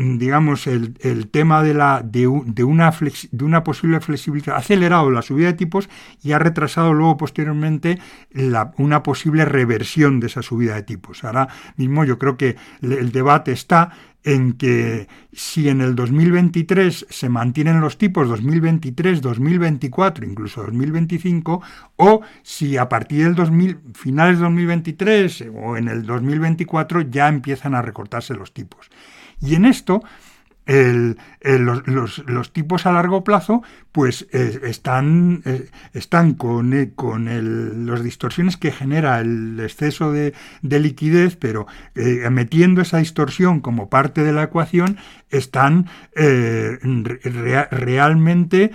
digamos, 0.00 0.66
el, 0.66 0.94
el, 1.00 1.28
tema 1.28 1.62
de, 1.62 1.74
la, 1.74 2.02
de, 2.02 2.20
de, 2.46 2.64
una 2.64 2.90
de 3.32 3.44
una 3.44 3.62
posible 3.62 4.00
flexibilidad, 4.00 4.54
ha 4.54 4.58
acelerado 4.58 5.10
la 5.10 5.20
subida 5.20 5.48
de 5.48 5.52
tipos 5.52 5.90
y 6.22 6.32
ha 6.32 6.38
retrasado 6.38 6.94
luego 6.94 7.18
posteriormente 7.18 7.98
la, 8.32 8.72
una 8.78 9.02
posible 9.02 9.44
reversión 9.44 10.18
de 10.18 10.28
esa 10.28 10.42
subida 10.42 10.74
de 10.74 10.84
tipos. 10.84 11.22
Ahora 11.24 11.48
mismo 11.76 12.04
yo 12.04 12.18
creo 12.18 12.38
que 12.38 12.56
el 12.80 13.12
debate 13.12 13.52
está 13.52 13.92
en 14.22 14.54
que 14.54 15.08
si 15.32 15.68
en 15.68 15.80
el 15.80 15.94
2023 15.94 17.06
se 17.08 17.28
mantienen 17.28 17.80
los 17.80 17.98
tipos 17.98 18.28
2023, 18.28 19.20
2024, 19.20 20.26
incluso 20.26 20.62
2025, 20.62 21.62
o 21.96 22.20
si 22.42 22.76
a 22.76 22.88
partir 22.88 23.24
del 23.24 23.34
2000, 23.34 23.78
finales 23.94 24.38
de 24.38 24.44
2023 24.44 25.44
o 25.54 25.76
en 25.76 25.88
el 25.88 26.04
2024 26.04 27.02
ya 27.02 27.28
empiezan 27.28 27.74
a 27.74 27.82
recortarse 27.82 28.34
los 28.34 28.52
tipos. 28.52 28.90
Y 29.40 29.54
en 29.54 29.64
esto, 29.64 30.02
los, 30.70 32.52
tipos 32.52 32.86
a 32.86 32.92
largo 32.92 33.24
plazo 33.24 33.62
pues 33.92 34.28
eh, 34.32 34.60
están, 34.64 35.42
eh, 35.44 35.68
están 35.94 36.34
con, 36.34 36.72
eh, 36.72 36.92
con 36.94 37.86
las 37.86 38.04
distorsiones 38.04 38.56
que 38.56 38.70
genera 38.70 39.20
el 39.20 39.58
exceso 39.60 40.12
de, 40.12 40.32
liquidez, 40.62 41.36
pero 41.36 41.66
metiendo 42.30 42.80
esa 42.80 42.98
distorsión 42.98 43.60
como 43.60 43.90
parte 43.90 44.22
de 44.22 44.32
la 44.32 44.44
ecuación, 44.44 44.96
están 45.28 45.86
realmente 47.70 48.70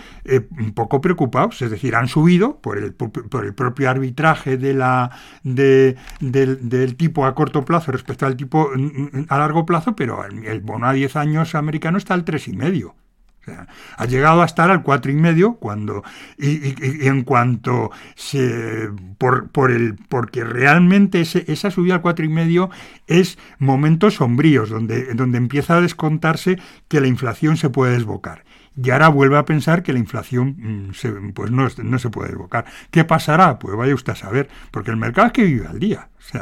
un 0.52 0.74
poco 0.74 1.02
preocupados, 1.02 1.62
es 1.62 1.72
decir, 1.72 1.96
han 1.96 2.08
subido 2.08 2.60
por 2.60 2.78
el, 2.78 2.94
por 2.94 3.46
el 3.46 3.54
propio 3.54 3.90
arbitraje 3.90 4.58
de 4.58 4.74
la, 4.74 5.12
del, 5.44 5.98
del, 6.20 6.96
tipo 6.96 7.26
a 7.26 7.34
corto 7.36 7.66
plazo 7.66 7.92
respecto 7.92 8.26
al 8.26 8.36
tipo 8.36 8.70
mm, 8.76 8.82
mm, 8.82 9.26
a 9.30 9.38
largo 9.38 9.66
plazo, 9.66 9.96
pero 9.96 10.24
el, 10.26 10.60
bono 10.62 10.88
a 10.88 10.94
10 10.94 11.16
años 11.16 11.56
americano 11.56 11.85
está 11.98 12.14
al 12.14 12.26
3,5 12.26 12.94
ha 13.98 14.06
llegado 14.06 14.42
a 14.42 14.46
estar 14.46 14.72
al 14.72 14.84
cuatro 14.84 15.12
y 15.12 15.16
medio 15.16 15.56
cuando 15.56 16.04
y, 16.38 17.08
en 17.08 17.24
cuanto 17.24 17.92
se 18.16 18.90
por, 19.18 19.50
por 19.50 19.72
el 19.72 19.96
porque 20.10 20.44
realmente 20.44 21.22
esa 21.22 21.72
subida 21.72 21.96
al 21.96 22.02
cuatro 22.02 22.26
y 22.26 22.30
medio 22.30 22.70
es 23.08 23.38
momentos 23.60 24.16
sombríos 24.16 24.70
donde, 24.70 25.14
donde 25.14 25.38
empieza 25.38 25.78
a 25.78 25.82
descontarse 25.82 26.58
que 26.88 27.02
la 27.02 27.08
inflación 27.08 27.58
se 27.58 27.70
puede 27.70 27.94
desbocar 27.94 28.44
y 28.82 28.90
ahora 28.90 29.08
vuelve 29.08 29.38
a 29.38 29.46
pensar 29.46 29.84
que 29.84 29.94
la 29.94 30.00
inflación 30.00 30.56
mm, 30.90 31.32
pues 31.34 31.52
no, 31.52 31.68
no, 31.84 32.00
se 32.00 32.10
puede 32.10 32.30
desbocar. 32.30 32.66
¿Qué 32.92 33.06
pasará? 33.06 33.58
Pues 33.60 33.76
vaya 33.76 33.94
usted 33.94 34.14
a 34.14 34.16
saber, 34.16 34.50
porque 34.72 34.92
el 34.92 34.98
mercado 34.98 35.28
es 35.28 35.34
que 35.34 35.44
vive 35.44 35.68
al 35.68 35.80
día. 35.80 36.10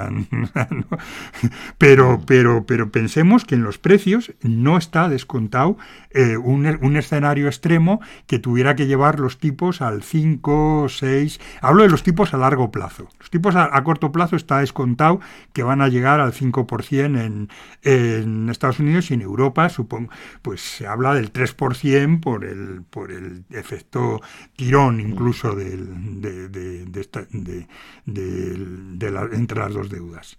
pero, 1.78 2.22
pero, 2.26 2.66
pero 2.66 2.92
pensemos 2.92 3.46
que 3.46 3.56
en 3.56 3.64
los 3.64 3.78
precios 3.78 4.34
no 4.42 4.78
está 4.78 5.10
descontado 5.10 5.78
eh, 6.14 6.38
un, 6.38 6.96
escenario 6.96 7.48
extremo 7.48 8.00
que 8.28 8.40
tuviera 8.40 8.76
que 8.76 8.86
llevar 8.86 9.20
los 9.20 9.38
tipos 9.38 9.82
al 9.82 10.04
5, 10.04 10.88
6. 10.90 11.40
Hablo 11.62 11.84
de 11.84 11.90
los 11.90 12.04
tipos 12.04 12.34
a 12.34 12.38
largo 12.38 12.72
plazo. 12.72 13.10
Los 13.20 13.30
tipos 13.30 13.56
a, 13.56 13.84
corto 13.84 14.12
plazo 14.12 14.36
está 14.36 14.60
descontado 14.60 15.20
que 15.54 15.64
van 15.64 15.82
a 15.82 15.88
llegar 15.88 16.20
al 16.20 16.34
5% 16.34 17.20
en, 17.20 17.50
en 17.82 18.50
Estados 18.50 18.80
Unidos 18.80 19.12
y 19.12 19.16
en 19.16 19.22
Europa, 19.22 19.70
supongo, 19.70 20.12
pues 20.42 20.62
se 20.62 20.88
habla 20.88 21.14
del 21.14 21.34
3% 21.34 22.20
por 22.20 22.46
el, 22.46 22.84
por 22.90 23.12
el 23.12 23.46
efecto 23.50 24.22
tirón 24.56 25.00
incluso 25.00 25.56
del, 25.56 26.22
de, 26.22 26.48
de, 26.50 26.86
de, 26.86 27.68
de 28.06 29.12
la, 29.12 29.24
entre 29.32 29.60
las 29.60 29.74
dos 29.74 29.90
deudas. 29.90 30.38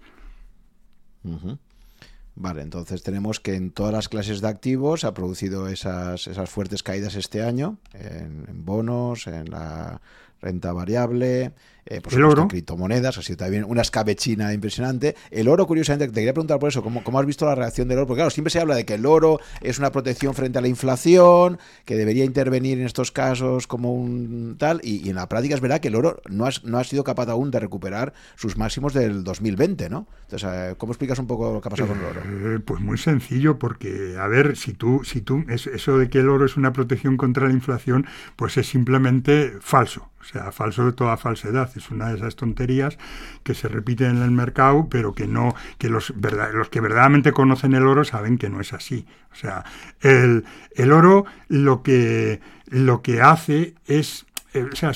Vale, 2.37 2.62
entonces 2.62 3.03
tenemos 3.05 3.39
que 3.39 3.55
en 3.55 3.70
todas 3.70 3.93
las 3.93 4.09
clases 4.09 4.41
de 4.41 4.49
activos 4.49 5.05
ha 5.05 5.14
producido 5.14 5.68
esas, 5.68 6.26
esas 6.26 6.51
fuertes 6.51 6.82
caídas 6.82 7.14
este 7.14 7.43
año, 7.43 7.78
en, 7.93 8.64
bonos, 8.64 9.28
en 9.28 9.51
la 9.51 10.01
renta 10.41 10.72
variable, 10.72 11.53
eh, 11.87 12.01
por 12.01 12.14
el 12.14 12.24
oro. 12.24 12.49
criptomonedas, 12.49 13.18
ha 13.18 13.22
sido 13.22 13.37
también 13.39 13.64
una 13.64 13.82
escabechina 13.82 14.53
impresionante. 14.53 15.14
El 15.30 15.49
oro, 15.49 15.66
curiosamente, 15.66 16.07
te 16.09 16.14
quería 16.14 16.32
preguntar 16.32 16.59
por 16.59 16.68
eso, 16.68 16.82
¿cómo, 16.82 17.05
¿cómo, 17.05 17.18
has 17.18 17.26
visto 17.26 17.45
la 17.47 17.55
reacción 17.55 17.89
del 17.89 17.99
oro? 17.99 18.07
Porque 18.07 18.18
claro, 18.18 18.30
siempre 18.30 18.51
se 18.51 18.61
habla 18.61 18.74
de 18.74 18.85
que 18.85 18.95
el 18.95 19.07
oro 19.07 19.39
es 19.61 19.78
una 19.78 19.93
protección 19.93 20.35
frente 20.35 20.59
a 20.59 20.62
la 20.62 20.68
inflación, 20.68 21.59
que 21.85 21.97
debería 21.97 22.24
intervenir 22.24 22.78
en 22.78 22.87
estos 22.87 23.12
casos 23.12 23.66
como 23.66 23.93
un 23.93 24.57
tal, 24.59 24.80
y, 24.82 25.09
en 25.09 25.16
la 25.16 25.28
práctica 25.28 25.55
es 25.55 25.61
verdad 25.61 25.80
que 25.80 25.89
el 25.89 25.97
oro 25.97 26.22
no 26.28 26.47
ha, 26.47 26.51
no 26.64 26.78
ha 26.78 26.85
sido 26.85 27.05
capaz 27.05 27.28
aún 27.28 27.51
de 27.51 27.61
recuperar 27.61 28.14
sus 28.37 28.57
máximos 28.57 28.95
del 28.95 29.24
2020, 29.24 29.91
¿no? 29.91 30.07
Entonces, 30.22 30.49
eh, 30.51 30.74
¿cómo 30.78 30.93
explicas 30.93 31.18
un 31.18 31.26
poco 31.26 31.53
lo 31.53 31.61
que 31.61 31.68
ha 31.68 31.70
pasado 31.70 31.89
con 31.89 31.99
el 31.99 32.05
oro? 32.05 32.20
Eh, 32.24 32.61
pues 32.61 32.80
muy 32.80 32.99
sencillo, 32.99 33.59
porque, 33.59 34.16
a 34.18 34.26
ver, 34.26 34.57
si 34.57 34.72
tú, 34.72 35.03
si 35.05 35.20
tú, 35.20 35.45
eso 35.49 35.99
de 35.99 36.09
que 36.09 36.20
el 36.20 36.28
oro 36.28 36.47
es 36.47 36.57
una 36.57 36.72
protección 36.72 37.16
contra 37.16 37.47
la 37.47 37.53
inflación, 37.53 38.07
pues 38.37 38.57
es 38.57 38.66
simplemente 38.66 39.53
falso. 39.61 40.11
O 40.24 40.26
sea, 40.26 40.52
falso 40.52 40.86
de 40.86 40.92
toda 40.92 41.18
falsedad. 41.18 41.70
Es 41.76 41.90
una 41.90 42.08
de 42.08 42.16
esas 42.16 42.34
tonterías 42.34 42.96
que 43.42 43.52
se 43.52 43.68
repiten 43.68 44.16
en 44.16 44.22
el 44.22 44.30
mercado, 44.30 44.88
pero 44.88 45.14
que 45.14 45.26
no, 45.26 45.54
que 45.76 45.90
los, 45.90 46.14
los 46.54 46.68
que 46.70 46.80
verdaderamente 46.80 47.32
conocen 47.32 47.74
el 47.74 47.86
oro 47.86 48.04
saben 48.04 48.38
que 48.38 48.48
no 48.48 48.60
es 48.60 48.72
así. 48.72 49.06
O 49.32 49.36
sea, 49.36 49.64
el, 50.00 50.44
el 50.74 50.92
oro 50.92 51.26
lo 51.48 51.82
que, 51.82 52.40
lo 52.66 53.02
que 53.02 53.20
hace 53.20 53.74
es, 53.86 54.24
eh, 54.54 54.66
o 54.72 54.76
sea, 54.76 54.92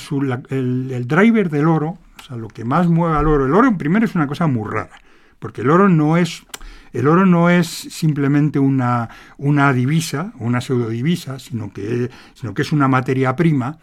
el, 0.49 0.91
el, 0.91 1.07
driver 1.07 1.51
del 1.51 1.67
oro, 1.67 1.99
o 2.19 2.23
sea, 2.27 2.35
lo 2.35 2.47
que 2.47 2.65
más 2.65 2.87
mueve 2.87 3.15
al 3.15 3.27
oro, 3.27 3.45
el 3.45 3.53
oro 3.53 3.77
primero 3.77 4.05
es 4.05 4.15
una 4.15 4.25
cosa 4.25 4.47
muy 4.47 4.67
rara, 4.67 4.99
porque 5.37 5.61
el 5.61 5.69
oro 5.69 5.89
no 5.89 6.17
es 6.17 6.43
el 6.91 7.07
oro 7.07 7.27
no 7.27 7.51
es 7.51 7.67
simplemente 7.67 8.57
una, 8.57 9.09
una 9.37 9.71
divisa, 9.73 10.33
una 10.39 10.59
pseudodivisa, 10.59 11.37
sino 11.37 11.71
que, 11.71 12.09
sino 12.33 12.55
que 12.55 12.63
es 12.63 12.71
una 12.71 12.87
materia 12.87 13.35
prima 13.35 13.77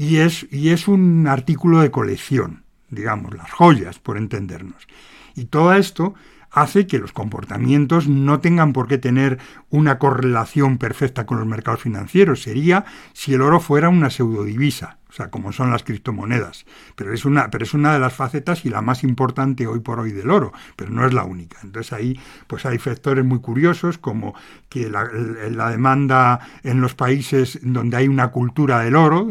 y 0.00 0.16
es, 0.16 0.46
y 0.50 0.70
es 0.70 0.88
un 0.88 1.26
artículo 1.26 1.80
de 1.80 1.90
colección, 1.90 2.64
digamos, 2.88 3.34
las 3.34 3.50
joyas, 3.50 3.98
por 3.98 4.16
entendernos. 4.16 4.88
Y 5.36 5.44
todo 5.44 5.74
esto 5.74 6.14
hace 6.50 6.86
que 6.86 6.98
los 6.98 7.12
comportamientos 7.12 8.08
no 8.08 8.40
tengan 8.40 8.72
por 8.72 8.88
qué 8.88 8.98
tener 8.98 9.38
una 9.70 9.98
correlación 9.98 10.78
perfecta 10.78 11.26
con 11.26 11.38
los 11.38 11.46
mercados 11.46 11.80
financieros. 11.80 12.42
Sería 12.42 12.84
si 13.12 13.34
el 13.34 13.42
oro 13.42 13.60
fuera 13.60 13.88
una 13.88 14.10
pseudodivisa, 14.10 14.98
o 15.08 15.12
sea, 15.12 15.30
como 15.30 15.52
son 15.52 15.70
las 15.70 15.82
criptomonedas. 15.82 16.66
Pero 16.96 17.12
es 17.12 17.24
una, 17.24 17.50
pero 17.50 17.64
es 17.64 17.74
una 17.74 17.92
de 17.92 18.00
las 18.00 18.14
facetas 18.14 18.64
y 18.64 18.70
la 18.70 18.82
más 18.82 19.04
importante 19.04 19.66
hoy 19.66 19.80
por 19.80 20.00
hoy 20.00 20.12
del 20.12 20.30
oro, 20.30 20.52
pero 20.76 20.90
no 20.90 21.06
es 21.06 21.12
la 21.12 21.24
única. 21.24 21.58
Entonces 21.62 21.92
ahí 21.92 22.18
pues 22.46 22.66
hay 22.66 22.78
factores 22.78 23.24
muy 23.24 23.40
curiosos 23.40 23.98
como 23.98 24.34
que 24.68 24.88
la, 24.88 25.04
la 25.50 25.70
demanda 25.70 26.40
en 26.62 26.80
los 26.80 26.94
países 26.94 27.58
donde 27.62 27.96
hay 27.96 28.08
una 28.08 28.28
cultura 28.30 28.80
del 28.80 28.96
oro, 28.96 29.28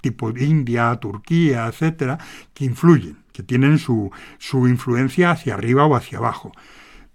tipo 0.00 0.30
India, 0.30 0.96
Turquía, 0.96 1.66
etcétera, 1.66 2.18
que 2.54 2.64
influyen 2.64 3.19
que 3.32 3.42
tienen 3.42 3.78
su, 3.78 4.10
su 4.38 4.68
influencia 4.68 5.30
hacia 5.30 5.54
arriba 5.54 5.86
o 5.86 5.94
hacia 5.94 6.18
abajo. 6.18 6.52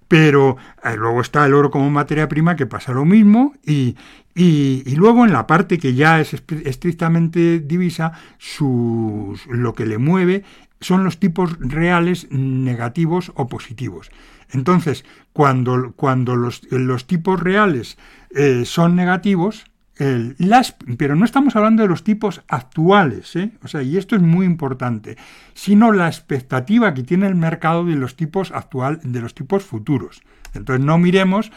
Pero 0.07 0.57
eh, 0.83 0.95
luego 0.97 1.21
está 1.21 1.45
el 1.45 1.53
oro 1.53 1.71
como 1.71 1.89
materia 1.89 2.27
prima 2.27 2.55
que 2.55 2.67
pasa 2.67 2.93
lo 2.93 3.05
mismo 3.05 3.53
y, 3.65 3.95
y, 4.35 4.95
luego 4.95 5.25
en 5.25 5.33
la 5.33 5.47
parte 5.47 5.77
que 5.77 5.93
ya 5.95 6.19
es 6.19 6.33
estrictamente 6.33 7.59
divisa, 7.59 8.13
lo 8.59 9.73
que 9.73 9.85
le 9.85 9.97
mueve 9.97 10.43
son 10.81 11.03
los 11.03 11.19
tipos 11.19 11.57
reales 11.59 12.27
negativos 12.29 13.31
o 13.35 13.47
positivos. 13.47 14.11
Entonces, 14.51 15.05
cuando, 15.33 15.93
cuando 15.95 16.35
los, 16.35 16.61
los 16.69 17.07
tipos 17.07 17.39
reales 17.39 17.97
eh, 18.29 18.63
son 18.65 18.95
negativos, 18.95 19.65
las, 19.97 20.75
pero 20.97 21.15
no 21.15 21.23
estamos 21.23 21.55
hablando 21.55 21.83
de 21.83 21.89
los 21.89 22.03
tipos 22.03 22.43
actuales, 22.47 23.35
¿eh? 23.35 23.51
o 23.63 23.67
sea, 23.67 23.81
y 23.81 23.97
esto 23.97 24.15
es 24.15 24.21
muy 24.21 24.45
importante, 24.45 25.17
sino 25.53 25.91
la 25.93 26.07
expectativa 26.07 26.93
que 26.93 27.03
tiene 27.03 27.27
el 27.27 27.35
mercado 27.35 27.85
de 27.85 27.95
los 27.95 28.15
tipos 28.15 28.51
actual, 28.51 28.99
de 29.03 29.21
los 29.21 29.33
tipos 29.33 29.63
futuros. 29.63 30.21
Entonces 30.53 30.85
no 30.85 30.97
miremos 30.97 31.51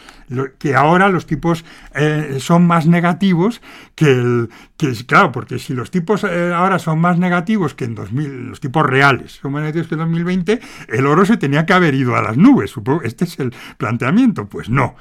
que 0.57 0.75
ahora 0.75 1.09
los 1.09 1.25
tipos 1.25 1.65
eh, 1.95 2.37
son 2.39 2.67
más 2.67 2.85
negativos 2.85 3.61
que 3.95 4.11
el 4.11 4.49
que 4.77 4.93
claro, 5.05 5.31
porque 5.31 5.59
si 5.59 5.73
los 5.73 5.91
tipos 5.91 6.23
eh, 6.23 6.53
ahora 6.53 6.79
son 6.79 6.99
más 6.99 7.17
negativos 7.17 7.75
que 7.75 7.85
en 7.85 7.95
2000, 7.95 8.47
los 8.49 8.59
tipos 8.59 8.85
reales 8.85 9.39
son 9.41 9.51
más 9.53 9.61
negativos 9.61 9.87
que 9.87 9.95
en 9.95 9.99
2020, 9.99 10.59
el 10.89 11.05
oro 11.05 11.25
se 11.25 11.37
tenía 11.37 11.65
que 11.65 11.73
haber 11.73 11.95
ido 11.95 12.15
a 12.15 12.21
las 12.21 12.37
nubes. 12.37 12.71
Supongo, 12.71 13.01
este 13.03 13.25
es 13.25 13.39
el 13.39 13.53
planteamiento. 13.77 14.47
Pues 14.47 14.69
no. 14.69 14.95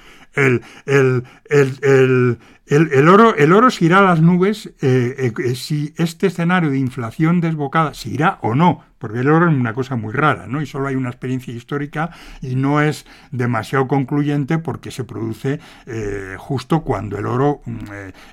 El, 0.46 0.62
el, 0.86 1.24
el, 1.50 2.38
el, 2.68 3.08
oro, 3.08 3.34
el 3.34 3.52
oro 3.52 3.70
se 3.70 3.86
irá 3.86 3.98
a 3.98 4.02
las 4.02 4.20
nubes 4.20 4.72
eh, 4.82 5.32
eh, 5.38 5.54
si 5.54 5.94
este 5.96 6.26
escenario 6.26 6.70
de 6.70 6.78
inflación 6.78 7.40
desbocada 7.40 7.94
se 7.94 8.10
irá 8.10 8.38
o 8.42 8.54
no, 8.54 8.84
porque 8.98 9.20
el 9.20 9.30
oro 9.30 9.48
es 9.48 9.54
una 9.54 9.72
cosa 9.72 9.96
muy 9.96 10.12
rara, 10.12 10.46
¿no? 10.46 10.60
Y 10.60 10.66
solo 10.66 10.88
hay 10.88 10.94
una 10.94 11.08
experiencia 11.08 11.54
histórica 11.54 12.10
y 12.42 12.56
no 12.56 12.80
es 12.82 13.06
demasiado 13.30 13.88
concluyente 13.88 14.58
porque 14.58 14.90
se 14.90 15.04
produce 15.04 15.60
eh, 15.86 16.36
justo 16.38 16.80
cuando 16.80 17.18
el 17.18 17.26
oro 17.26 17.62
mm, 17.64 17.76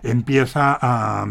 empieza 0.04 0.78
a 0.82 1.28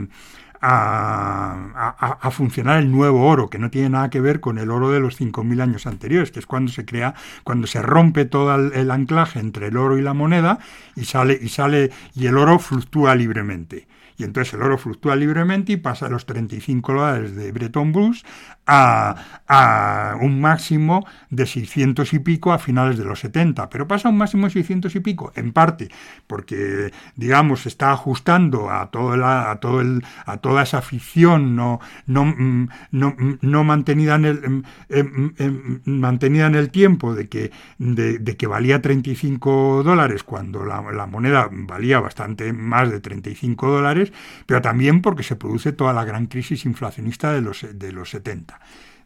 a, 0.66 2.30
funcionar 2.30 2.78
el 2.78 2.90
nuevo 2.90 3.26
oro, 3.26 3.50
que 3.50 3.58
no 3.58 3.70
tiene 3.70 3.90
nada 3.90 4.10
que 4.10 4.20
ver 4.20 4.40
con 4.40 4.58
el 4.58 4.70
oro 4.70 4.90
de 4.90 5.00
los 5.00 5.20
5.000 5.20 5.60
años 5.60 5.86
anteriores, 5.86 6.30
que 6.30 6.38
es 6.38 6.46
cuando 6.46 6.72
se 6.72 6.84
crea, 6.84 7.14
cuando 7.44 7.66
se 7.66 7.82
rompe 7.82 8.24
todo 8.24 8.54
el, 8.54 8.90
anclaje 8.90 9.40
entre 9.40 9.68
el 9.68 9.76
oro 9.76 9.98
y 9.98 10.02
la 10.02 10.14
moneda 10.14 10.58
y 10.96 11.04
sale, 11.04 11.38
y 11.40 11.48
sale, 11.48 11.90
y 12.14 12.26
el 12.26 12.36
oro 12.38 12.58
fluctúa 12.58 13.14
libremente. 13.14 13.86
Y 14.16 14.22
entonces 14.22 14.54
el 14.54 14.62
oro 14.62 14.78
fluctúa 14.78 15.16
libremente 15.16 15.72
y 15.72 15.76
pasa 15.76 16.06
a 16.06 16.08
los 16.08 16.24
35 16.24 16.92
dólares 16.92 17.34
de 17.34 17.50
Bretton 17.50 17.94
Woods 17.94 18.24
a, 18.66 20.16
un 20.20 20.40
máximo 20.40 21.06
de 21.30 21.46
600 21.46 22.12
y 22.14 22.18
pico 22.18 22.52
a 22.52 22.58
finales 22.58 22.96
de 22.98 23.04
los 23.04 23.20
70, 23.20 23.68
pero 23.68 23.86
pasa 23.86 24.08
a 24.08 24.10
un 24.10 24.18
máximo 24.18 24.46
de 24.46 24.52
600 24.54 24.94
y 24.96 25.00
pico, 25.00 25.32
en 25.36 25.52
parte 25.52 25.90
porque, 26.26 26.92
digamos, 27.16 27.62
se 27.62 27.68
está 27.68 27.92
ajustando 27.92 28.70
a, 28.70 28.90
a, 28.92 29.50
a 29.52 30.36
toda 30.38 30.62
esa 30.62 30.82
ficción 30.82 31.56
no, 31.56 31.80
no, 32.06 32.24
mm, 32.24 32.68
mm, 32.90 33.38
no, 33.42 33.64
mantenida, 33.64 34.14
en 34.16 34.24
el, 34.24 34.40
mm, 34.50 35.82
mantenida 35.84 36.46
en 36.46 36.54
el 36.54 36.70
tiempo 36.70 37.14
de 37.14 37.28
que, 37.28 37.52
de, 37.78 38.36
que 38.36 38.46
valía 38.46 38.80
35 38.80 39.82
dólares 39.84 40.22
cuando 40.22 40.64
la, 40.64 40.82
la 40.92 41.06
moneda 41.06 41.48
valía 41.50 42.00
bastante 42.00 42.52
más 42.52 42.90
de 42.90 43.00
35 43.00 43.70
dólares, 43.70 44.12
pero 44.46 44.62
también 44.62 45.02
porque 45.02 45.22
se 45.22 45.36
produce 45.36 45.72
toda 45.72 45.92
la 45.92 46.04
gran 46.04 46.26
crisis 46.26 46.64
inflacionista 46.64 47.32
de 47.32 47.40
los, 47.40 47.66
de 47.72 47.92
los 47.92 48.10
70. 48.10 48.53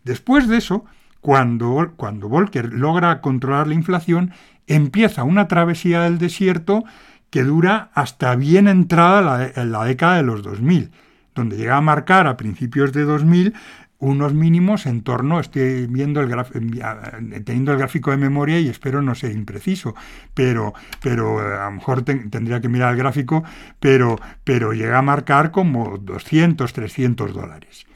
Después 0.05 0.49
de 0.49 0.59
eso, 0.59 0.85
cuando, 1.21 1.93
cuando 1.97 2.29
Volcker 2.29 2.73
logra 2.73 3.21
controlar 3.21 3.67
la 3.67 3.75
inflación, 3.75 4.33
empieza 4.67 5.25
una 5.25 5.49
travesía 5.49 6.03
del 6.03 6.19
desierto 6.19 6.85
que 7.31 7.45
dura 7.45 7.91
hasta 7.95 8.37
bien 8.37 8.69
entrada 8.69 9.53
la, 9.55 9.65
la 9.65 9.85
década 9.85 10.17
de 10.17 10.23
los 10.23 10.43
2000, 10.43 10.91
donde 11.35 11.57
llega 11.57 11.77
a 11.77 11.83
marcar 11.83 12.27
a 12.27 12.37
principios 12.37 12.93
de 12.93 13.03
2000 13.03 13.55
unos 14.01 14.33
mínimos 14.33 14.87
en 14.87 15.03
torno, 15.03 15.41
estoy 15.41 15.87
viendo 15.87 16.21
el 16.21 16.29
teniendo 17.45 17.73
el 17.73 17.79
gráfico 17.79 18.13
de 18.13 18.17
memoria 18.17 18.61
y 18.61 18.69
espero 18.69 19.03
no 19.03 19.15
ser 19.15 19.33
impreciso, 19.33 19.95
pero, 20.35 20.73
pero 21.03 21.41
eh, 21.41 21.59
a 21.59 21.65
lo 21.65 21.73
mejor 21.73 22.03
tendría 22.03 22.61
que 22.61 22.69
mirar 22.69 22.93
el 22.93 22.99
gráfico, 22.99 23.43
pero, 23.81 24.21
pero 24.45 24.73
llega 24.73 24.99
a 24.99 25.03
marcar 25.03 25.51
como 25.51 25.99
200, 25.99 26.73
300 26.73 27.35
dólares. 27.35 27.88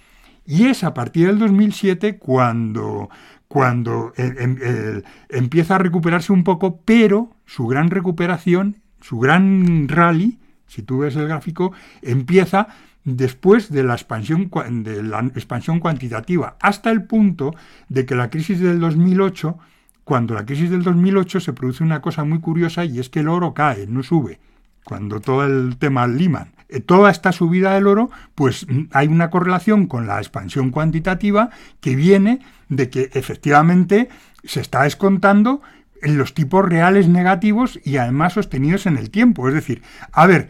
Y 0.44 0.66
es 0.66 0.84
a 0.84 0.94
partir 0.94 1.26
del 1.28 1.38
2007 1.38 2.18
cuando, 2.18 3.08
cuando 3.48 4.12
eh, 4.16 4.34
em, 4.38 5.02
empieza 5.28 5.76
a 5.76 5.78
recuperarse 5.78 6.32
un 6.32 6.44
poco, 6.44 6.80
pero 6.84 7.36
su 7.46 7.66
gran 7.66 7.90
recuperación, 7.90 8.78
su 9.00 9.18
gran 9.18 9.88
rally, 9.88 10.38
si 10.66 10.82
tú 10.82 10.98
ves 10.98 11.16
el 11.16 11.28
gráfico, 11.28 11.72
empieza 12.00 12.68
después 13.04 13.70
de 13.70 13.82
la 13.82 13.94
expansión, 13.94 14.50
de 14.82 15.02
la 15.02 15.20
expansión 15.34 15.80
cuantitativa, 15.80 16.56
hasta 16.60 16.90
el 16.90 17.04
punto 17.04 17.54
de 17.88 18.06
que 18.06 18.14
la 18.14 18.30
crisis 18.30 18.60
del 18.60 18.80
2008, 18.80 19.58
cuando 20.04 20.34
la 20.34 20.46
crisis 20.46 20.70
del 20.70 20.82
2008 20.82 21.40
se 21.40 21.52
produce 21.52 21.84
una 21.84 22.00
cosa 22.00 22.24
muy 22.24 22.40
curiosa 22.40 22.84
y 22.84 22.98
es 22.98 23.08
que 23.08 23.20
el 23.20 23.28
oro 23.28 23.54
cae, 23.54 23.86
no 23.86 24.02
sube, 24.02 24.40
cuando 24.84 25.20
todo 25.20 25.44
el 25.44 25.76
tema 25.78 26.06
Lehman. 26.06 26.52
Eh, 26.72 26.80
toda 26.80 27.10
esta 27.10 27.32
subida 27.32 27.74
del 27.74 27.86
oro, 27.86 28.10
pues 28.34 28.66
mm, 28.66 28.84
hay 28.92 29.08
una 29.08 29.30
correlación 29.30 29.86
con 29.86 30.06
la 30.06 30.18
expansión 30.18 30.70
cuantitativa 30.70 31.50
que 31.80 31.94
viene 31.94 32.40
de 32.68 32.88
que 32.88 33.10
efectivamente 33.12 34.08
se 34.44 34.60
está 34.60 34.84
descontando 34.84 35.60
en 36.00 36.18
los 36.18 36.34
tipos 36.34 36.66
reales 36.66 37.08
negativos 37.08 37.78
y 37.84 37.98
además 37.98 38.32
sostenidos 38.32 38.86
en 38.86 38.96
el 38.96 39.10
tiempo. 39.10 39.48
Es 39.48 39.54
decir, 39.54 39.82
a 40.12 40.26
ver, 40.26 40.48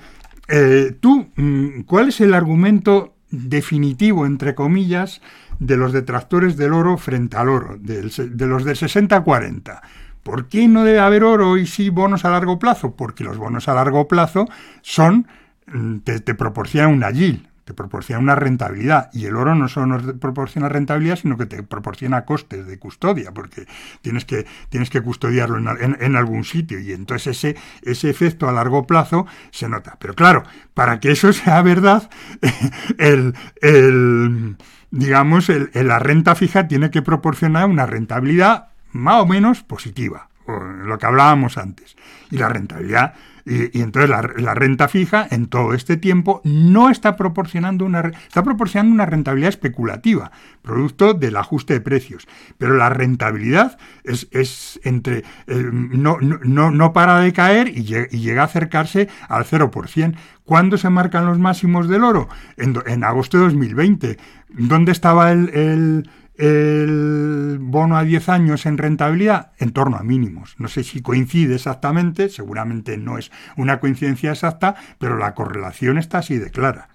eh, 0.48 0.96
tú, 1.00 1.28
mm, 1.36 1.82
¿cuál 1.82 2.08
es 2.08 2.20
el 2.20 2.34
argumento 2.34 3.14
definitivo, 3.30 4.24
entre 4.24 4.54
comillas, 4.54 5.20
de 5.58 5.76
los 5.76 5.92
detractores 5.92 6.56
del 6.56 6.72
oro 6.72 6.98
frente 6.98 7.36
al 7.36 7.48
oro, 7.48 7.76
de 7.78 8.02
los 8.46 8.64
del 8.64 8.76
60-40? 8.76 9.80
¿Por 10.22 10.48
qué 10.48 10.68
no 10.68 10.84
debe 10.84 11.00
haber 11.00 11.24
oro 11.24 11.56
y 11.56 11.66
sí 11.66 11.90
bonos 11.90 12.24
a 12.24 12.30
largo 12.30 12.58
plazo? 12.58 12.94
Porque 12.94 13.24
los 13.24 13.38
bonos 13.38 13.68
a 13.68 13.74
largo 13.74 14.06
plazo 14.06 14.46
son, 14.82 15.26
mm, 15.66 15.98
te, 15.98 16.34
proporcionan 16.34 16.92
una 16.92 17.10
yield, 17.10 17.46
te 17.64 17.74
proporciona 17.74 18.20
una 18.20 18.34
rentabilidad. 18.34 19.10
Y 19.12 19.26
el 19.26 19.36
oro 19.36 19.54
no 19.54 19.68
solo 19.68 19.86
nos 19.86 20.14
proporciona 20.14 20.68
rentabilidad, 20.68 21.16
sino 21.16 21.36
que 21.36 21.46
te 21.46 21.62
proporciona 21.62 22.24
costes 22.24 22.66
de 22.66 22.78
custodia, 22.78 23.32
porque 23.32 23.66
tienes 24.00 24.24
que, 24.24 24.46
tienes 24.68 24.90
que 24.90 25.00
custodiarlo 25.00 25.58
en, 25.58 26.16
algún 26.16 26.44
sitio. 26.44 26.78
Y 26.80 26.92
entonces 26.92 27.36
ese, 27.36 27.56
ese 27.82 28.10
efecto 28.10 28.48
a 28.48 28.52
largo 28.52 28.86
plazo 28.86 29.26
se 29.50 29.68
nota. 29.68 29.96
Pero 30.00 30.14
claro, 30.14 30.42
para 30.74 31.00
que 31.00 31.12
eso 31.12 31.32
sea 31.32 31.62
verdad, 31.62 32.10
el, 32.98 33.34
el 33.60 34.56
digamos, 34.92 35.48
el, 35.48 35.70
la 35.74 35.98
renta 35.98 36.36
fija 36.36 36.68
tiene 36.68 36.90
que 36.90 37.02
proporcionar 37.02 37.66
una 37.68 37.86
rentabilidad 37.86 38.68
más 38.92 39.22
o 39.22 39.26
menos 39.26 39.62
positiva, 39.62 40.28
lo 40.46 40.98
que 40.98 41.06
hablábamos 41.06 41.58
antes. 41.58 41.96
Y 42.30 42.36
la 42.38 42.48
rentabilidad 42.48 43.14
y, 43.44 43.80
entonces 43.80 44.08
la, 44.10 44.54
renta 44.54 44.88
fija 44.88 45.26
en 45.30 45.46
todo 45.46 45.74
este 45.74 45.96
tiempo 45.96 46.40
no 46.44 46.90
está 46.90 47.16
proporcionando 47.16 47.84
una, 47.84 48.00
está 48.26 48.42
proporcionando 48.42 48.94
una 48.94 49.06
rentabilidad 49.06 49.48
especulativa, 49.48 50.30
producto 50.62 51.14
del 51.14 51.36
ajuste 51.36 51.74
de 51.74 51.80
precios. 51.80 52.28
Pero 52.58 52.76
la 52.76 52.88
rentabilidad 52.88 53.78
es, 54.04 54.28
es 54.30 54.80
entre 54.84 55.24
eh, 55.46 55.70
no, 55.72 56.18
no, 56.20 56.70
no, 56.70 56.92
para 56.92 57.18
de 57.20 57.32
caer 57.32 57.68
y, 57.68 57.84
llega 57.84 58.42
a 58.42 58.46
acercarse 58.46 59.08
al 59.28 59.44
0%. 59.44 60.14
¿Cuándo 60.44 60.76
se 60.76 60.90
marcan 60.90 61.26
los 61.26 61.38
máximos 61.38 61.88
del 61.88 62.04
oro? 62.04 62.28
En, 62.56 62.76
en 62.86 63.04
agosto 63.04 63.38
de 63.38 63.44
2020. 63.44 64.18
¿Dónde 64.50 64.92
estaba 64.92 65.32
el 65.32 66.04
bono 66.38 67.96
a 67.96 68.04
10 68.04 68.28
años 68.28 68.66
en 68.66 68.78
rentabilidad 68.78 69.52
en 69.58 69.72
torno 69.72 69.96
a 69.96 70.02
mínimos. 70.02 70.54
No 70.58 70.68
sé 70.68 70.84
si 70.84 71.02
coincide 71.02 71.56
exactamente, 71.56 72.28
seguramente 72.28 72.96
no 72.96 73.18
es 73.18 73.30
una 73.56 73.80
coincidencia 73.80 74.30
exacta, 74.30 74.74
pero 74.98 75.18
la 75.18 75.34
correlación 75.34 75.98
está 75.98 76.18
así 76.18 76.38
de 76.38 76.50
clara. 76.50 76.88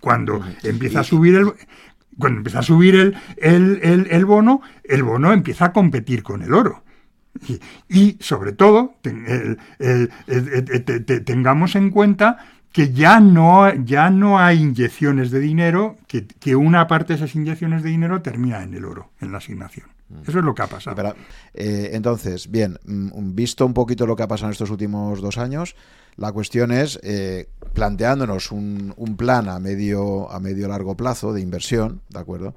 Cuando 0.00 0.42
empieza 0.62 1.00
a 1.00 1.04
subir 1.04 1.34
el, 1.34 1.52
cuando 2.18 2.38
empieza 2.38 2.60
a 2.60 2.62
subir 2.62 2.94
el, 2.94 3.16
el, 4.10 4.24
bono, 4.24 4.60
el 4.84 5.02
bono 5.02 5.32
empieza 5.32 5.66
a 5.66 5.72
competir 5.72 6.22
con 6.22 6.42
el 6.42 6.54
oro. 6.54 6.84
Y, 7.88 8.16
sobre 8.20 8.52
todo, 8.52 8.96
tengamos 11.24 11.76
en 11.76 11.90
cuenta 11.90 12.38
que 12.72 12.92
ya 12.92 13.20
no, 13.20 13.72
ya 13.84 14.10
no 14.10 14.38
hay 14.38 14.62
inyecciones 14.62 15.30
de 15.30 15.40
dinero, 15.40 15.96
que, 16.06 16.56
una 16.56 16.86
parte 16.86 17.12
de 17.12 17.16
esas 17.16 17.34
inyecciones 17.34 17.82
de 17.82 17.90
dinero 17.90 18.22
termina 18.22 18.62
en 18.62 18.74
el 18.74 18.84
oro, 18.84 19.10
en 19.20 19.32
la 19.32 19.38
asignación. 19.38 19.86
Mm. 20.08 20.22
Eso 20.28 20.38
es 20.38 20.44
lo 20.44 20.54
que 20.54 20.62
ha 20.62 20.66
pasado. 20.66 21.14
Eh, 21.54 21.90
entonces, 21.92 22.50
bien, 22.50 22.78
mm, 22.84 23.34
visto 23.34 23.66
un 23.66 23.74
poquito 23.74 24.06
lo 24.06 24.14
que 24.14 24.22
ha 24.22 24.28
pasado 24.28 24.48
en 24.48 24.52
estos 24.52 24.70
últimos 24.70 25.20
dos 25.20 25.38
años, 25.38 25.74
la 26.16 26.32
cuestión 26.32 26.70
es 26.70 27.00
eh, 27.02 27.48
planteándonos 27.72 28.52
un, 28.52 28.94
un, 28.96 29.16
plan 29.16 29.48
a 29.48 29.58
medio, 29.58 30.30
a 30.30 30.38
medio 30.38 30.68
largo 30.68 30.96
plazo 30.96 31.32
de 31.32 31.40
inversión, 31.40 32.02
¿de 32.08 32.18
acuerdo? 32.18 32.54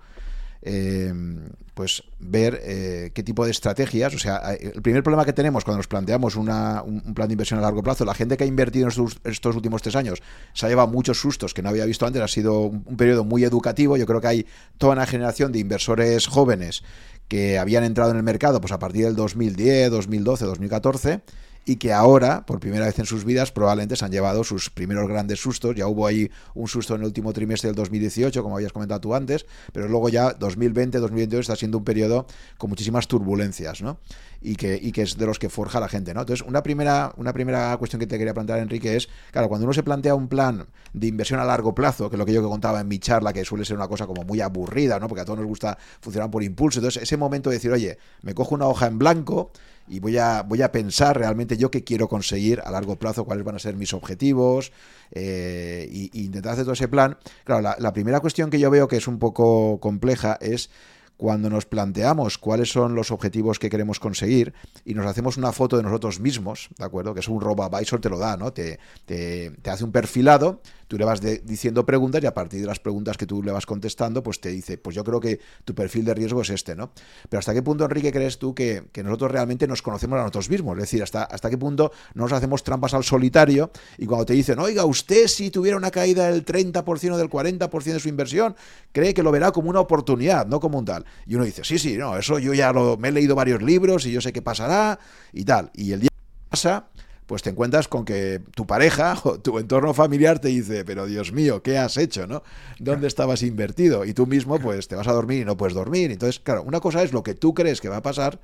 Em, 0.65 1.49
pues 1.73 2.03
ver 2.19 2.61
eh, 2.63 3.11
qué 3.13 3.21
tipo 3.21 3.43
de 3.43 3.51
estrategias, 3.51 4.13
o 4.13 4.17
sea, 4.19 4.37
el 4.53 4.81
primer 4.81 5.03
problema 5.03 5.25
que 5.25 5.33
tenemos 5.33 5.65
cuando 5.65 5.79
nos 5.79 5.87
planteamos 5.87 6.37
un, 6.37 6.45
plan 6.45 7.27
de 7.27 7.33
inversión 7.33 7.59
a 7.59 7.63
largo 7.63 7.83
plazo, 7.83 8.05
la 8.05 8.13
gente 8.13 8.37
que 8.37 8.45
ha 8.45 8.47
invertido 8.47 8.87
en 8.87 9.07
estos, 9.25 9.55
últimos 9.55 9.81
tres 9.81 9.97
años 9.97 10.21
se 10.53 10.65
ha 10.65 10.69
llevado 10.69 10.87
muchos 10.87 11.19
sustos 11.19 11.53
que 11.53 11.61
no 11.61 11.67
había 11.67 11.83
visto 11.83 12.05
antes, 12.05 12.21
ha 12.21 12.29
sido 12.29 12.61
un, 12.61 12.83
un 12.85 12.95
periodo 12.95 13.25
muy 13.25 13.43
educativo, 13.43 13.97
yo 13.97 14.05
creo 14.05 14.21
que 14.21 14.27
hay 14.27 14.45
toda 14.77 14.93
una 14.93 15.05
generación 15.05 15.51
de 15.51 15.59
inversores 15.59 16.27
jóvenes 16.27 16.83
que 17.27 17.57
habían 17.59 17.83
entrado 17.83 18.11
en 18.11 18.17
el 18.17 18.23
mercado 18.23 18.61
pues 18.61 18.71
a 18.71 18.79
partir 18.79 19.03
del 19.03 19.15
2010, 19.17 19.91
2012, 19.91 20.45
2014 20.45 21.21
y 21.65 21.77
que 21.77 21.93
ahora, 21.93 22.45
por 22.45 22.59
primera 22.59 22.85
vez 22.85 22.99
en 22.99 23.05
sus 23.05 23.23
vidas, 23.23 23.51
probablemente 23.51 23.95
se 23.95 24.03
han 24.03 24.11
llevado 24.11 24.43
sus 24.43 24.69
primeros 24.69 25.07
grandes 25.07 25.39
sustos. 25.39 25.75
Ya 25.75 25.87
hubo 25.87 26.05
ahí 26.05 26.29
un 26.55 26.67
susto 26.67 26.95
en 26.95 27.01
el 27.01 27.07
último 27.07 27.31
trimestre 27.31 27.69
del 27.69 27.75
2018, 27.75 28.43
como 28.43 28.55
habías 28.55 28.73
comentado 28.73 28.99
tú 28.99 29.15
antes, 29.15 29.45
pero 29.71 29.87
luego 29.87 30.09
ya 30.09 30.33
2020, 30.33 30.97
2022 30.97 31.41
está 31.41 31.55
siendo 31.55 31.77
un 31.77 31.85
periodo 31.85 32.27
con 32.57 32.69
muchísimas 32.69 33.07
turbulencias, 33.07 33.81
¿no? 33.81 33.99
Y 34.41 34.57
que, 34.57 34.77
y 34.81 34.91
que 34.91 35.03
es 35.03 35.17
de 35.17 35.25
los 35.25 35.39
que 35.39 35.47
forja 35.47 35.79
la 35.79 35.87
gente, 35.87 36.13
¿no? 36.13 36.21
Entonces, 36.21 36.45
una 36.45 36.63
primera, 36.63 37.13
una 37.15 37.31
primera 37.31 37.77
cuestión 37.77 38.01
que 38.01 38.07
te 38.07 38.17
quería 38.17 38.33
plantear, 38.33 38.59
Enrique, 38.59 38.97
es, 38.97 39.07
claro, 39.31 39.47
cuando 39.47 39.65
uno 39.65 39.73
se 39.73 39.83
plantea 39.83 40.15
un 40.15 40.27
plan 40.27 40.67
de 40.91 41.07
inversión 41.07 41.39
a 41.39 41.45
largo 41.45 41.73
plazo, 41.73 42.09
que 42.09 42.17
es 42.17 42.19
lo 42.19 42.25
que 42.25 42.33
yo 42.33 42.41
que 42.41 42.49
contaba 42.49 42.81
en 42.81 42.89
mi 42.89 42.99
charla, 42.99 43.31
que 43.31 43.45
suele 43.45 43.63
ser 43.63 43.77
una 43.77 43.87
cosa 43.87 44.05
como 44.05 44.23
muy 44.23 44.41
aburrida, 44.41 44.99
¿no? 44.99 45.07
Porque 45.07 45.21
a 45.21 45.25
todos 45.25 45.39
nos 45.39 45.47
gusta 45.47 45.77
funcionar 46.01 46.29
por 46.29 46.43
impulso. 46.43 46.79
Entonces, 46.79 47.03
ese 47.03 47.15
momento 47.15 47.49
de 47.49 47.55
decir, 47.55 47.71
oye, 47.71 47.97
me 48.21 48.33
cojo 48.33 48.53
una 48.53 48.67
hoja 48.67 48.87
en 48.87 48.99
blanco, 48.99 49.51
y 49.87 49.99
voy 49.99 50.17
a, 50.17 50.43
voy 50.43 50.61
a 50.61 50.71
pensar 50.71 51.17
realmente 51.17 51.57
yo 51.57 51.69
qué 51.71 51.83
quiero 51.83 52.07
conseguir 52.07 52.61
a 52.63 52.71
largo 52.71 52.95
plazo, 52.97 53.25
cuáles 53.25 53.43
van 53.43 53.55
a 53.55 53.59
ser 53.59 53.75
mis 53.75 53.93
objetivos 53.93 54.71
eh, 55.11 55.87
y, 55.91 56.23
intentar 56.23 56.53
hacer 56.53 56.63
todo 56.63 56.73
ese 56.73 56.87
plan. 56.87 57.17
Claro, 57.43 57.75
la, 57.77 57.93
primera 57.93 58.19
cuestión 58.19 58.49
que 58.49 58.59
yo 58.59 58.69
veo 58.69 58.87
que 58.87 58.97
es 58.97 59.07
un 59.07 59.19
poco 59.19 59.79
compleja 59.79 60.37
es 60.41 60.69
cuando 61.17 61.49
nos 61.49 61.65
planteamos 61.65 62.37
cuáles 62.37 62.71
son 62.71 62.95
los 62.95 63.11
objetivos 63.11 63.59
que 63.59 63.69
queremos 63.69 63.99
conseguir 63.99 64.53
y 64.83 64.93
nos 64.93 65.05
hacemos 65.05 65.37
una 65.37 65.51
foto 65.51 65.77
de 65.77 65.83
nosotros 65.83 66.19
mismos, 66.19 66.69
¿de 66.77 66.83
acuerdo? 66.83 67.13
Que 67.13 67.19
es 67.19 67.27
un 67.27 67.39
RoboAdvisor, 67.39 68.01
te 68.01 68.09
lo 68.09 68.17
da, 68.17 68.35
¿no? 68.35 68.51
Te, 68.51 68.79
te 69.05 69.69
hace 69.69 69.83
un 69.83 69.91
perfilado 69.91 70.61
tú 70.87 70.97
le 70.97 71.05
vas 71.05 71.21
diciendo 71.21 71.85
preguntas 71.85 72.21
y 72.23 72.25
a 72.25 72.33
partir 72.33 72.61
de 72.61 72.67
las 72.67 72.79
preguntas 72.79 73.17
que 73.17 73.25
tú 73.25 73.43
le 73.43 73.51
vas 73.51 73.65
contestando, 73.65 74.23
pues 74.23 74.39
te 74.39 74.49
dice, 74.49 74.77
pues 74.77 74.95
yo 74.95 75.03
creo 75.03 75.19
que 75.19 75.39
tu 75.65 75.73
perfil 75.73 76.05
de 76.05 76.13
riesgo 76.13 76.41
es 76.41 76.49
este, 76.49 76.75
¿no? 76.75 76.91
Pero 77.29 77.39
¿hasta 77.39 77.53
qué 77.53 77.61
punto, 77.61 77.85
Enrique, 77.85 78.11
crees 78.11 78.37
tú 78.37 78.53
que, 78.53 78.83
nosotros 79.03 79.31
realmente 79.31 79.67
nos 79.67 79.81
conocemos 79.81 80.17
a 80.17 80.21
nosotros 80.21 80.49
mismos? 80.49 80.77
Es 80.77 80.83
decir, 80.83 81.03
¿hasta, 81.03 81.23
hasta 81.23 81.49
qué 81.49 81.57
punto 81.57 81.91
nos 82.13 82.31
hacemos 82.31 82.63
trampas 82.63 82.93
al 82.93 83.03
solitario 83.03 83.71
y 83.97 84.05
cuando 84.05 84.25
te 84.25 84.33
dicen, 84.33 84.59
oiga, 84.59 84.85
usted 84.85 85.27
si 85.27 85.51
tuviera 85.51 85.77
una 85.77 85.91
caída 85.91 86.29
del 86.29 86.45
30% 86.45 87.13
o 87.13 87.17
del 87.17 87.29
40% 87.29 87.83
de 87.83 87.99
su 87.99 88.09
inversión, 88.09 88.55
cree 88.91 89.13
que 89.13 89.23
lo 89.23 89.31
verá 89.31 89.51
como 89.51 89.69
una 89.69 89.79
oportunidad, 89.79 90.45
no 90.47 90.59
como 90.59 90.79
un 90.79 90.85
tal. 90.85 91.05
Y 91.25 91.35
uno 91.35 91.43
dice, 91.43 91.63
sí, 91.63 91.77
sí, 91.79 91.97
no, 91.97 92.17
eso 92.17 92.39
yo 92.39 92.53
ya 92.53 92.71
lo, 92.71 92.97
me 92.97 93.09
he 93.09 93.11
leído 93.11 93.35
varios 93.35 93.61
libros 93.61 94.05
y 94.05 94.11
yo 94.11 94.21
sé 94.21 94.33
qué 94.33 94.41
pasará 94.41 94.99
y 95.31 95.43
tal. 95.43 95.71
Y 95.73 95.91
el 95.91 96.01
día 96.01 96.09
que 96.09 96.49
pasa 96.49 96.87
pues 97.33 97.41
te 97.41 97.49
encuentras 97.49 97.87
con 97.87 98.05
que 98.05 98.41
tu 98.53 98.67
pareja 98.67 99.17
o 99.23 99.39
tu 99.39 99.57
entorno 99.57 99.95
familiar 99.95 100.37
te 100.37 100.49
dice, 100.49 100.85
pero 100.85 101.07
Dios 101.07 101.31
mío, 101.31 101.63
¿qué 101.63 101.79
has 101.79 101.97
hecho? 101.97 102.27
¿no? 102.27 102.43
¿Dónde 102.77 103.07
estabas 103.07 103.41
invertido? 103.41 104.05
Y 104.05 104.13
tú 104.13 104.27
mismo, 104.27 104.59
pues 104.59 104.87
te 104.87 104.95
vas 104.95 105.07
a 105.07 105.13
dormir 105.13 105.41
y 105.41 105.45
no 105.45 105.57
puedes 105.57 105.73
dormir. 105.73 106.11
Entonces, 106.11 106.39
claro, 106.39 106.61
una 106.61 106.79
cosa 106.79 107.01
es 107.01 107.11
lo 107.11 107.23
que 107.23 107.33
tú 107.33 107.55
crees 107.55 107.81
que 107.81 107.89
va 107.89 107.97
a 107.97 108.01
pasar 108.03 108.39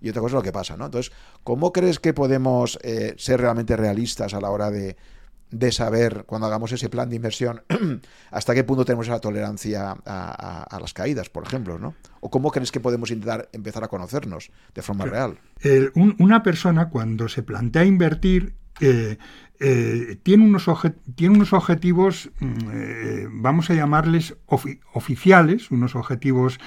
y 0.00 0.08
otra 0.08 0.22
cosa 0.22 0.32
es 0.32 0.36
lo 0.36 0.42
que 0.42 0.52
pasa, 0.52 0.78
¿no? 0.78 0.86
Entonces, 0.86 1.12
¿cómo 1.44 1.70
crees 1.70 1.98
que 1.98 2.14
podemos 2.14 2.78
eh, 2.82 3.14
ser 3.18 3.42
realmente 3.42 3.76
realistas 3.76 4.32
a 4.32 4.40
la 4.40 4.48
hora 4.48 4.70
de, 4.70 4.96
de 5.50 5.72
saber, 5.72 6.24
cuando 6.26 6.46
hagamos 6.46 6.72
ese 6.72 6.88
plan 6.88 7.10
de 7.10 7.16
inversión, 7.16 7.62
hasta 8.30 8.54
qué 8.54 8.64
punto 8.64 8.84
tenemos 8.84 9.08
esa 9.08 9.20
tolerancia 9.20 9.96
a, 10.06 10.78
las 10.80 10.94
caídas, 10.94 11.28
por 11.28 11.44
ejemplo, 11.44 11.78
¿no? 11.78 11.94
¿O 12.20 12.30
cómo 12.30 12.50
crees 12.50 12.72
que 12.72 12.80
podemos 12.80 13.10
intentar 13.10 13.48
empezar 13.52 13.84
a 13.84 13.88
conocernos 13.88 14.50
de 14.74 14.82
forma 14.82 15.04
real? 15.06 15.38
una 15.94 16.42
persona 16.42 16.88
cuando 16.88 17.28
se 17.28 17.42
plantea 17.42 17.84
invertir 17.84 18.54
eh, 18.80 19.18
eh, 19.62 20.16
tiene, 20.22 20.44
unos 20.44 20.66
tiene 21.14 21.34
unos 21.34 21.52
objetivos, 21.52 22.30
mm, 22.40 22.54
eh, 22.72 23.28
vamos 23.30 23.68
a 23.68 23.74
llamarles 23.74 24.34
oficiales, 24.46 25.70
unos 25.70 25.94
objetivos 25.94 26.58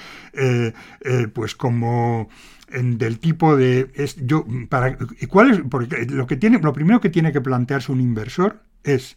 pues 1.32 1.56
como 1.56 2.28
del 2.70 3.18
tipo 3.18 3.56
de 3.56 3.90
yo 4.22 4.46
para 4.68 4.96
cuál 5.28 5.50
es 5.50 5.60
porque 5.68 6.06
lo 6.06 6.26
que 6.26 6.36
tiene 6.36 6.58
lo 6.60 6.72
primero 6.72 7.00
que 7.00 7.10
tiene 7.10 7.32
que 7.32 7.40
plantearse 7.40 7.92
un 7.92 8.00
inversor 8.00 8.62
es 8.84 9.16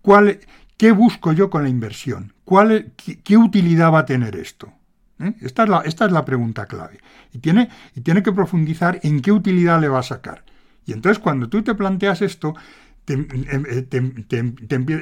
cuál, 0.00 0.40
qué 0.76 0.92
busco 0.92 1.32
yo 1.32 1.50
con 1.50 1.62
la 1.62 1.68
inversión, 1.68 2.32
¿Cuál, 2.44 2.92
qué, 2.96 3.36
utilidad 3.36 3.92
va 3.92 4.00
a 4.00 4.04
tener 4.04 4.36
esto. 4.36 4.72
¿Eh? 5.20 5.32
Esta, 5.40 5.62
es 5.62 5.68
la, 5.68 5.80
esta, 5.80 6.04
es 6.06 6.12
la, 6.12 6.24
pregunta 6.24 6.66
clave. 6.66 6.98
Y 7.32 7.38
tiene, 7.38 7.68
y 7.94 8.00
tiene 8.00 8.22
que 8.22 8.32
profundizar 8.32 9.00
en 9.02 9.22
qué 9.22 9.32
utilidad 9.32 9.80
le 9.80 9.88
va 9.88 10.00
a 10.00 10.02
sacar. 10.02 10.44
Y 10.84 10.92
entonces 10.92 11.18
cuando 11.18 11.48
tú 11.48 11.62
te 11.62 11.74
planteas 11.74 12.20
esto, 12.20 12.54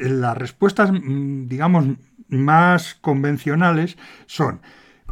las 0.05 0.39
respuestas, 0.39 0.93
mm, 0.93 1.49
digamos, 1.49 1.87
más 2.29 2.95
convencionales 3.01 3.97
son, 4.27 4.61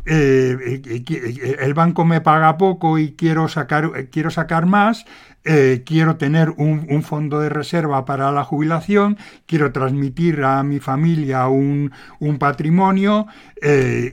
eh, 0.07 0.81
eh, 0.85 1.57
el 1.59 1.75
banco 1.75 2.05
me 2.05 2.21
paga 2.21 2.57
poco 2.57 2.99
y 2.99 3.13
quiero 3.13 3.49
sacar, 3.49 4.09
quiero 4.11 4.31
sacar 4.31 4.67
más, 4.67 5.07
eh, 5.45 5.83
quiero 5.87 6.17
tener 6.17 6.51
un, 6.57 7.03
fondo 7.03 7.41
de 7.41 7.49
reserva 7.49 8.05
para 8.05 8.31
la 8.33 8.45
jubilación, 8.45 9.17
quiero 9.47 9.73
transmitir 9.73 10.43
a 10.43 10.63
mi 10.63 10.79
familia 10.81 11.49
un, 11.49 11.93
patrimonio 12.39 13.27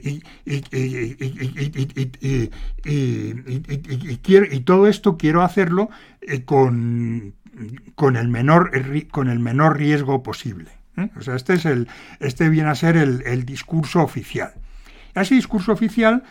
y, 0.04 0.22
todo 4.64 4.86
esto 4.86 5.16
quiero 5.16 5.42
hacerlo 5.42 5.90
con, 6.44 7.34
con, 7.94 8.16
el, 8.16 8.28
menor, 8.28 8.70
con 9.10 9.28
el 9.28 9.38
menor 9.38 9.78
riesgo 9.78 10.22
posible. 10.22 10.70
O 11.16 11.22
sea, 11.22 11.36
este, 11.36 11.54
es 11.54 11.66
el, 11.66 11.88
este 12.20 12.48
viene 12.48 12.70
a 12.70 12.74
ser 12.74 12.96
el, 12.96 13.44
discurso 13.44 14.02
oficial. 14.02 14.52
Ese 15.14 15.34
discurso 15.34 15.72
oficial 15.72 16.22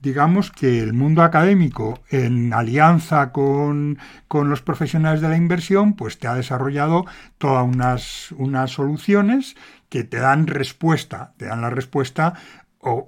digamos 0.00 0.50
que 0.50 0.80
el 0.80 0.92
mundo 0.92 1.22
académico, 1.22 2.00
en 2.10 2.52
alianza 2.52 3.32
con, 3.32 3.98
los 4.30 4.62
profesionales 4.62 5.20
de 5.20 5.28
la 5.28 5.36
inversión, 5.36 5.94
pues 5.94 6.18
te 6.18 6.28
ha 6.28 6.34
desarrollado 6.34 7.04
todas 7.38 7.64
unas, 7.64 8.32
unas 8.32 8.70
soluciones 8.70 9.56
que 9.88 10.04
te 10.04 10.18
dan 10.18 10.46
respuesta, 10.46 11.32
te 11.36 11.46
dan 11.46 11.62
la 11.62 11.70
respuesta 11.70 12.34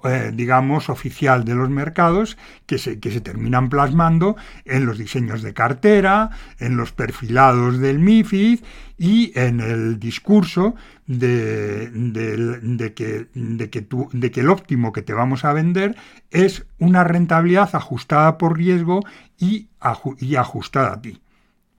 eh, 0.03 0.31
digamos, 0.33 0.89
oficial 0.89 1.45
de 1.45 1.55
los 1.55 1.69
mercados 1.69 2.37
que 2.65 2.77
se, 2.77 2.99
que 2.99 3.11
se 3.11 3.21
terminan 3.21 3.69
plasmando 3.69 4.35
en 4.65 4.85
los 4.85 4.97
diseños 4.97 5.41
de 5.41 5.53
cartera, 5.53 6.29
en 6.59 6.77
los 6.77 6.91
perfilados 6.91 7.79
del 7.79 7.99
MIFID 7.99 8.59
y 8.97 9.31
en 9.35 9.59
el 9.59 9.99
discurso 9.99 10.75
de, 11.07 11.91
que, 12.95 13.27
de, 13.33 13.69
que 13.69 13.87
de 14.13 14.31
que 14.31 14.39
el 14.39 14.49
óptimo 14.49 14.91
que 14.91 15.01
te 15.01 15.13
vamos 15.13 15.43
a 15.43 15.53
vender 15.53 15.95
es 16.29 16.65
una 16.79 17.03
rentabilidad 17.03 17.69
ajustada 17.73 18.37
por 18.37 18.57
riesgo 18.57 19.01
y, 19.37 19.67
y 20.19 20.35
ajustada 20.35 20.93
a 20.93 21.01
ti. 21.01 21.21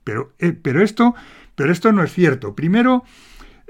Pero, 0.03 0.33
eh, 0.39 0.51
pero, 0.51 0.83
esto, 0.83 1.15
pero 1.55 1.71
esto 1.71 1.91
no 1.91 2.03
es 2.03 2.11
cierto. 2.13 2.55
Primero, 2.55 3.03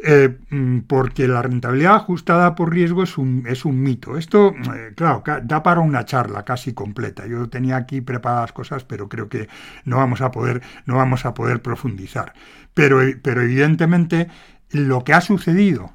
eh, 0.06 0.38
mm, 0.50 0.80
porque 0.82 1.28
la 1.28 1.42
rentabilidad 1.42 1.96
ajustada 1.96 2.56
por 2.56 2.74
riesgo 2.74 3.04
es 3.04 3.18
un, 3.18 3.46
es 3.48 3.64
un 3.66 3.82
mito. 3.82 4.18
Esto, 4.18 4.54
eh, 4.76 4.94
claro, 4.96 5.24
da 5.44 5.64
para 5.64 5.80
una 5.80 6.06
charla 6.06 6.44
casi 6.44 6.74
completa. 6.74 7.26
Yo 7.26 7.50
tenía 7.50 7.78
aquí 7.78 8.02
preparadas 8.02 8.52
cosas, 8.52 8.84
pero 8.84 9.08
creo 9.08 9.30
que 9.30 9.48
no 9.86 9.98
vamos 9.98 10.22
a 10.22 10.32
poder, 10.32 10.62
no 10.86 10.98
vamos 10.98 11.26
a 11.26 11.34
poder 11.34 11.62
profundizar. 11.62 12.34
Pero, 12.74 13.00
pero 13.22 13.42
evidentemente 13.42 14.28
lo 14.72 15.04
que 15.04 15.14
ha 15.14 15.22
sucedido 15.22 15.94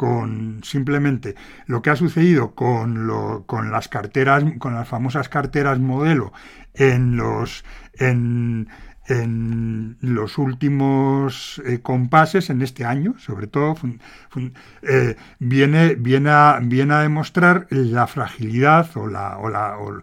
con 0.00 0.64
simplemente 0.64 1.34
lo 1.66 1.82
que 1.82 1.90
ha 1.90 1.96
sucedido 1.96 2.54
con, 2.54 3.06
lo, 3.06 3.44
con 3.46 3.70
las 3.70 3.88
carteras, 3.88 4.42
con 4.58 4.72
las 4.72 4.88
famosas 4.88 5.28
carteras 5.28 5.78
modelo 5.78 6.32
en 6.72 7.18
los 7.18 7.66
en, 7.98 8.68
en 9.06 9.96
los 10.00 10.38
últimos 10.38 11.60
eh, 11.66 11.80
compases 11.80 12.48
en 12.50 12.62
este 12.62 12.84
año, 12.84 13.16
sobre 13.18 13.48
todo, 13.48 13.74
eh, 14.82 15.16
viene, 15.38 15.94
viene, 15.96 16.30
a, 16.30 16.60
viene, 16.62 16.94
a, 16.94 17.00
demostrar 17.00 17.66
la 17.70 18.06
fragilidad 18.06 18.88
o, 18.96 19.08
la, 19.08 19.38
o, 19.38 19.48
la, 19.48 19.76
o, 19.78 19.94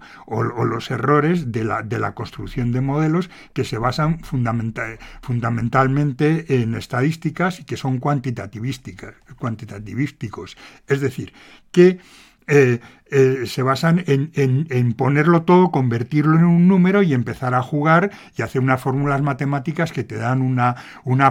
los 0.66 0.92
errores 0.92 1.52
de 1.52 1.64
la, 1.64 1.84
de 1.84 2.00
la, 2.00 2.14
construcción 2.14 2.72
de 2.72 2.82
modelos 2.82 3.30
que 3.54 3.64
se 3.64 3.78
basan 3.78 4.20
fundamentalmente 4.24 6.62
en 6.62 6.74
estadísticas 6.76 7.60
y 7.60 7.64
que 7.64 7.78
son 7.78 8.00
cuantitativísticos. 8.00 10.58
Es 10.88 11.02
decir, 11.02 11.34
que 11.72 12.00
eh, 12.48 12.80
eh, 13.10 13.46
se 13.46 13.62
basan 13.62 14.04
en, 14.08 14.94
ponerlo 14.94 15.44
todo, 15.44 15.72
convertirlo 15.72 16.38
en 16.38 16.44
un 16.46 16.68
número 16.68 17.04
y 17.04 17.14
empezar 17.14 17.54
a 17.54 17.62
jugar 17.62 18.12
y 18.38 18.42
hacer 18.42 18.62
unas 18.62 18.82
fórmulas 18.82 19.22
matemáticas 19.22 19.94
que 19.94 20.04
te 20.04 20.16
dan 20.16 20.42
una, 20.42 20.76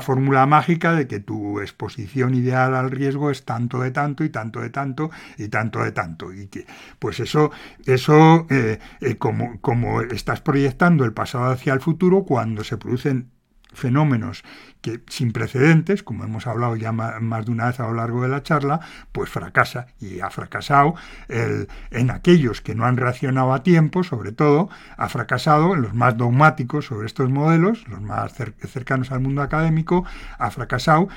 fórmula 0.01 0.47
mágica 0.47 0.93
de 0.93 1.06
que 1.06 1.20
tu 1.20 1.60
exposición 1.60 2.34
ideal 2.34 2.74
al 2.74 2.90
riesgo 2.90 3.30
es 3.30 3.44
tanto 3.44 3.80
de 3.80 3.90
tanto 3.90 4.24
y 4.24 4.30
tanto 4.30 4.60
de 4.60 4.70
tanto 4.70 5.10
y 5.36 5.48
tanto 5.48 5.82
de 5.82 5.93
tanto. 5.93 6.32
Y 6.32 6.47
que, 6.48 6.66
pues 6.98 7.20
eso, 7.20 7.51
eso 7.84 8.47
eh, 8.51 8.78
como 9.18 10.01
estás 10.02 10.40
proyectando 10.40 11.05
el 11.05 11.12
pasado 11.12 11.47
hacia 11.51 11.74
el 11.74 11.80
futuro, 11.80 12.24
cuando 12.24 12.64
se 12.64 12.78
producen 12.78 13.35
fenómenos 13.77 14.43
que 14.81 15.01
sin 15.09 15.32
precedentes, 15.32 16.03
como 16.03 16.24
hemos 16.24 16.47
hablado 16.47 16.77
ya 16.77 16.93
más 16.93 17.47
de 17.47 17.51
una 17.51 17.66
vez 17.66 17.81
a 17.81 17.85
lo 17.85 17.94
largo 17.94 18.23
de 18.23 18.28
la 18.28 18.43
charla, 18.43 18.81
pues 19.12 19.28
fracasa 19.31 19.89
y 20.01 20.20
ha 20.20 20.31
fracasado 20.31 20.94
en 21.28 22.11
aquellos 22.11 22.61
que 22.61 22.74
no 22.74 22.85
han 22.85 22.97
reaccionado 22.97 23.53
a 23.53 23.62
tiempo, 23.62 24.05
sobre 24.05 24.32
todo, 24.32 24.69
ha 24.97 25.09
fracasado 25.09 25.74
en 25.74 25.82
los 25.82 25.94
más 25.94 26.16
dogmáticos 26.16 26.86
sobre 26.86 27.07
estos 27.07 27.31
modelos, 27.31 27.86
los 27.89 28.01
más 28.01 28.35
cercanos 28.35 29.11
al 29.11 29.20
mundo 29.20 29.43
académico, 29.43 30.05
ha 30.39 30.51
fracasado 30.51 31.09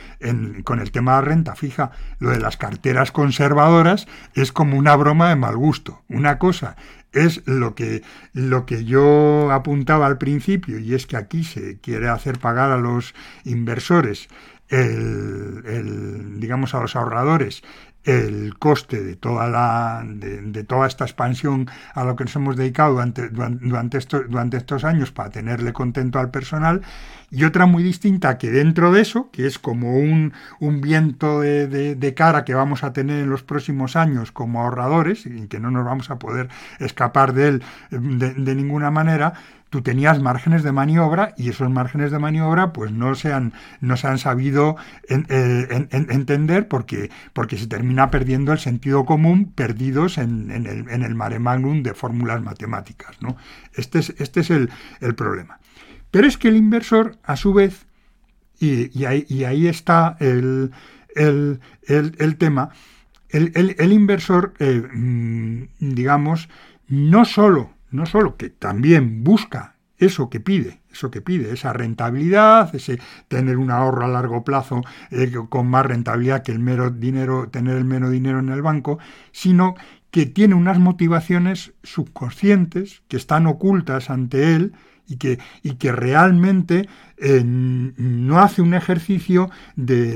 con 0.63 0.79
el 0.79 0.91
tema 0.91 1.17
de 1.17 1.21
renta 1.21 1.55
fija. 1.55 1.91
Lo 2.17 2.31
de 2.31 2.39
las 2.39 2.57
carteras 2.57 3.11
conservadoras 3.11 4.07
es 4.33 4.51
como 4.51 4.77
una 4.77 4.95
broma 4.95 5.29
de 5.29 5.35
mal 5.35 5.55
gusto. 5.57 6.01
Una 6.09 6.39
cosa 6.39 6.75
es 7.11 7.41
lo 7.45 7.75
que, 7.75 8.03
lo 8.33 8.65
que 8.65 8.85
yo 8.85 9.51
apuntaba 9.51 10.05
al 10.05 10.17
principio, 10.17 10.79
y 10.79 10.93
es 10.93 11.07
que 11.07 11.17
aquí 11.17 11.43
se 11.43 11.79
quiere 11.79 12.07
hacer 12.07 12.39
pagar 12.39 12.71
a 12.71 12.77
los 12.77 13.13
inversores, 13.43 14.27
el, 14.69 16.39
digamos 16.39 16.75
a 16.75 16.81
los 16.81 16.95
ahorradores, 16.95 17.63
el 18.09 18.57
coste 18.57 19.03
de 19.03 19.15
toda, 19.15 19.47
la, 19.47 20.03
de, 20.05 20.63
toda 20.63 20.87
esta 20.87 21.05
expansión 21.05 21.69
a 21.93 22.03
lo 22.03 22.15
que 22.15 22.25
nos 22.25 22.35
hemos 22.35 22.55
dedicado 22.55 22.93
durante, 22.93 23.29
durante, 23.29 23.97
estos, 23.97 24.29
durante 24.29 24.57
estos 24.57 24.83
años 24.83 25.11
para 25.11 25.29
tenerle 25.29 25.73
contento 25.73 26.19
al 26.19 26.31
personal, 26.31 26.81
y 27.31 27.43
otra 27.43 27.67
muy 27.67 27.83
distinta 27.83 28.37
que 28.37 28.49
dentro 28.49 28.91
de 28.91 29.01
eso, 29.01 29.29
que 29.31 29.45
es 29.45 29.59
como 29.59 29.97
un, 29.97 30.33
un 30.59 30.81
viento 30.81 31.41
de, 31.41 31.67
de, 31.67 32.13
cara 32.15 32.43
que 32.43 32.55
vamos 32.55 32.83
a 32.83 32.91
tener 32.91 33.21
en 33.23 33.29
los 33.29 33.43
próximos 33.43 33.95
años 33.95 34.31
como 34.31 34.61
ahorradores 34.61 35.27
y 35.27 35.47
que 35.47 35.59
no 35.59 35.69
nos 35.69 35.85
vamos 35.85 36.09
a 36.09 36.17
poder 36.17 36.49
escapar 36.79 37.33
de 37.33 37.47
él 37.47 37.63
de 37.91 38.55
ninguna 38.55 38.89
manera, 38.89 39.33
tú 39.69 39.81
tenías 39.81 40.21
márgenes 40.21 40.63
de 40.63 40.71
maniobra 40.71 41.33
y 41.37 41.49
esos 41.49 41.69
márgenes 41.69 42.11
de 42.11 42.19
maniobra 42.19 42.73
pues 42.73 42.91
no 42.91 43.15
se 43.15 43.31
han, 43.31 43.53
no 43.81 43.97
se 43.97 44.07
han 44.07 44.17
sabido 44.17 44.75
eh, 45.07 45.87
entender 45.91 46.67
porque, 46.67 47.09
porque 47.33 47.57
se 47.57 47.67
termina 47.67 48.09
perdiendo 48.09 48.51
el 48.51 48.59
sentido 48.59 49.05
común 49.05 49.51
perdidos 49.53 50.17
en, 50.17 50.51
el, 50.51 50.89
en 50.89 51.03
el, 51.03 51.15
mare 51.15 51.39
magnum 51.39 51.83
de 51.83 51.93
fórmulas 51.93 52.41
matemáticas. 52.41 53.15
¿no? 53.21 53.37
Este 53.75 53.99
es, 53.99 54.15
este 54.17 54.39
es 54.41 54.49
el, 54.49 54.69
problema. 55.15 55.59
Pero 56.11 56.27
es 56.27 56.37
que 56.37 56.47
el 56.47 56.55
inversor, 56.55 57.17
a 57.23 57.35
su 57.35 57.53
vez, 57.53 57.85
y, 58.59 59.05
ahí, 59.05 59.67
está 59.67 60.17
el, 60.19 60.71
tema, 62.37 62.69
el, 63.29 63.91
inversor, 63.93 64.53
eh, 64.59 64.81
mm, 64.93 65.63
digamos, 65.79 66.49
no 66.87 67.25
solo 67.25 67.71
no 67.91 68.05
solo 68.05 68.37
que 68.37 68.49
también 68.49 69.23
busca 69.23 69.75
eso 69.99 70.29
que 70.29 70.39
pide, 70.39 70.79
eso 70.91 71.11
que 71.11 71.21
pide, 71.21 71.53
esa 71.53 71.73
rentabilidad, 71.73 72.73
ese 72.73 72.99
tener 73.27 73.57
un 73.57 73.69
ahorro 73.69 74.05
a 74.05 74.07
largo 74.07 74.43
plazo 74.43 74.81
eh, 75.11 75.31
con 75.49 75.67
más 75.67 75.85
rentabilidad 75.85 76.41
que 76.41 76.53
el 76.53 76.59
mero 76.59 76.89
dinero, 76.89 77.49
tener 77.49 77.77
el 77.77 77.85
mero 77.85 78.09
dinero 78.09 78.39
en 78.39 78.49
el 78.49 78.61
banco, 78.61 78.97
sino 79.31 79.75
que 80.09 80.25
tiene 80.25 80.55
unas 80.55 80.79
motivaciones 80.79 81.73
subconscientes 81.83 83.03
que 83.07 83.17
están 83.17 83.45
ocultas 83.45 84.09
ante 84.09 84.55
él 84.55 84.73
y 85.07 85.17
que, 85.17 85.39
y 85.63 85.73
que 85.73 85.91
realmente 85.91 86.87
eh, 87.17 87.43
no 87.45 88.39
hace 88.39 88.61
un 88.61 88.73
ejercicio 88.73 89.49
de, 89.75 90.15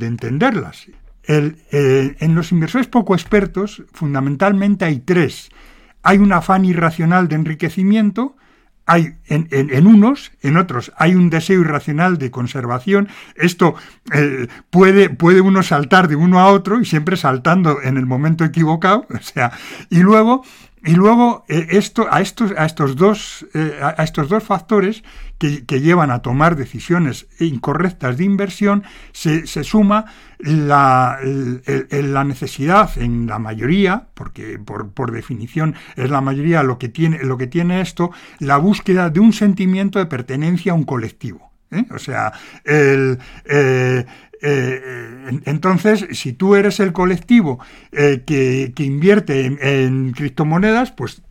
entenderlas. 0.00 0.86
Eh, 1.28 2.16
en 2.20 2.34
los 2.36 2.52
inversores 2.52 2.86
poco 2.86 3.14
expertos, 3.14 3.82
fundamentalmente 3.92 4.84
hay 4.84 5.00
tres 5.00 5.50
hay 6.06 6.18
un 6.18 6.32
afán 6.32 6.64
irracional 6.64 7.26
de 7.26 7.34
enriquecimiento, 7.34 8.36
hay 8.86 9.16
en, 9.26 9.86
unos, 9.88 10.30
en 10.40 10.56
otros 10.56 10.92
hay 10.96 11.16
un 11.16 11.30
deseo 11.30 11.60
irracional 11.60 12.16
de 12.16 12.30
conservación. 12.30 13.08
Esto 13.34 13.74
eh, 14.12 14.46
puede, 14.70 15.10
puede 15.10 15.40
uno 15.40 15.64
saltar 15.64 16.06
de 16.06 16.14
uno 16.14 16.38
a 16.38 16.46
otro 16.46 16.80
y 16.80 16.84
siempre 16.84 17.16
saltando 17.16 17.82
en 17.82 17.96
el 17.96 18.06
momento 18.06 18.44
equivocado. 18.44 19.04
O 19.16 19.20
sea, 19.20 19.50
y 19.90 19.98
luego 19.98 20.44
y 20.84 20.92
luego 20.94 21.44
eh, 21.48 21.66
esto, 21.70 22.06
a, 22.08 22.20
estos, 22.20 22.52
a, 22.56 22.64
estos 22.64 22.94
dos, 22.94 23.44
eh, 23.54 23.80
a 23.82 24.04
estos 24.04 24.28
dos 24.28 24.44
factores 24.44 25.02
que, 25.38 25.80
llevan 25.80 26.10
a 26.10 26.22
tomar 26.22 26.56
decisiones 26.56 27.26
incorrectas 27.38 28.16
de 28.16 28.24
inversión 28.24 28.84
se, 29.12 29.46
suma 29.64 30.06
la, 30.38 31.18
la, 31.22 32.24
necesidad 32.24 32.90
en 32.96 33.26
la 33.26 33.38
mayoría, 33.38 34.08
porque 34.14 34.58
por, 34.58 34.90
por, 34.90 35.12
definición 35.12 35.74
es 35.96 36.10
la 36.10 36.20
mayoría 36.20 36.62
lo 36.62 36.78
que, 36.78 36.88
tiene, 36.88 37.22
lo 37.22 37.36
que 37.36 37.46
tiene 37.46 37.80
esto, 37.80 38.10
la 38.38 38.56
búsqueda 38.56 39.10
de 39.10 39.20
un 39.20 39.32
sentimiento 39.32 39.98
de 39.98 40.06
pertenencia 40.06 40.72
a 40.72 40.74
un 40.74 40.84
colectivo. 40.84 41.50
¿eh? 41.70 41.84
O 41.90 41.98
sea, 41.98 42.32
el, 42.64 43.18
eh, 43.44 44.04
eh, 44.42 45.40
entonces, 45.44 46.06
si 46.12 46.32
tú 46.32 46.54
eres 46.54 46.80
el 46.80 46.92
colectivo 46.92 47.58
eh, 47.92 48.22
que, 48.26 48.72
invierte 48.84 49.46
en, 49.46 50.12
criptomonedas, 50.12 50.92
pues 50.92 51.22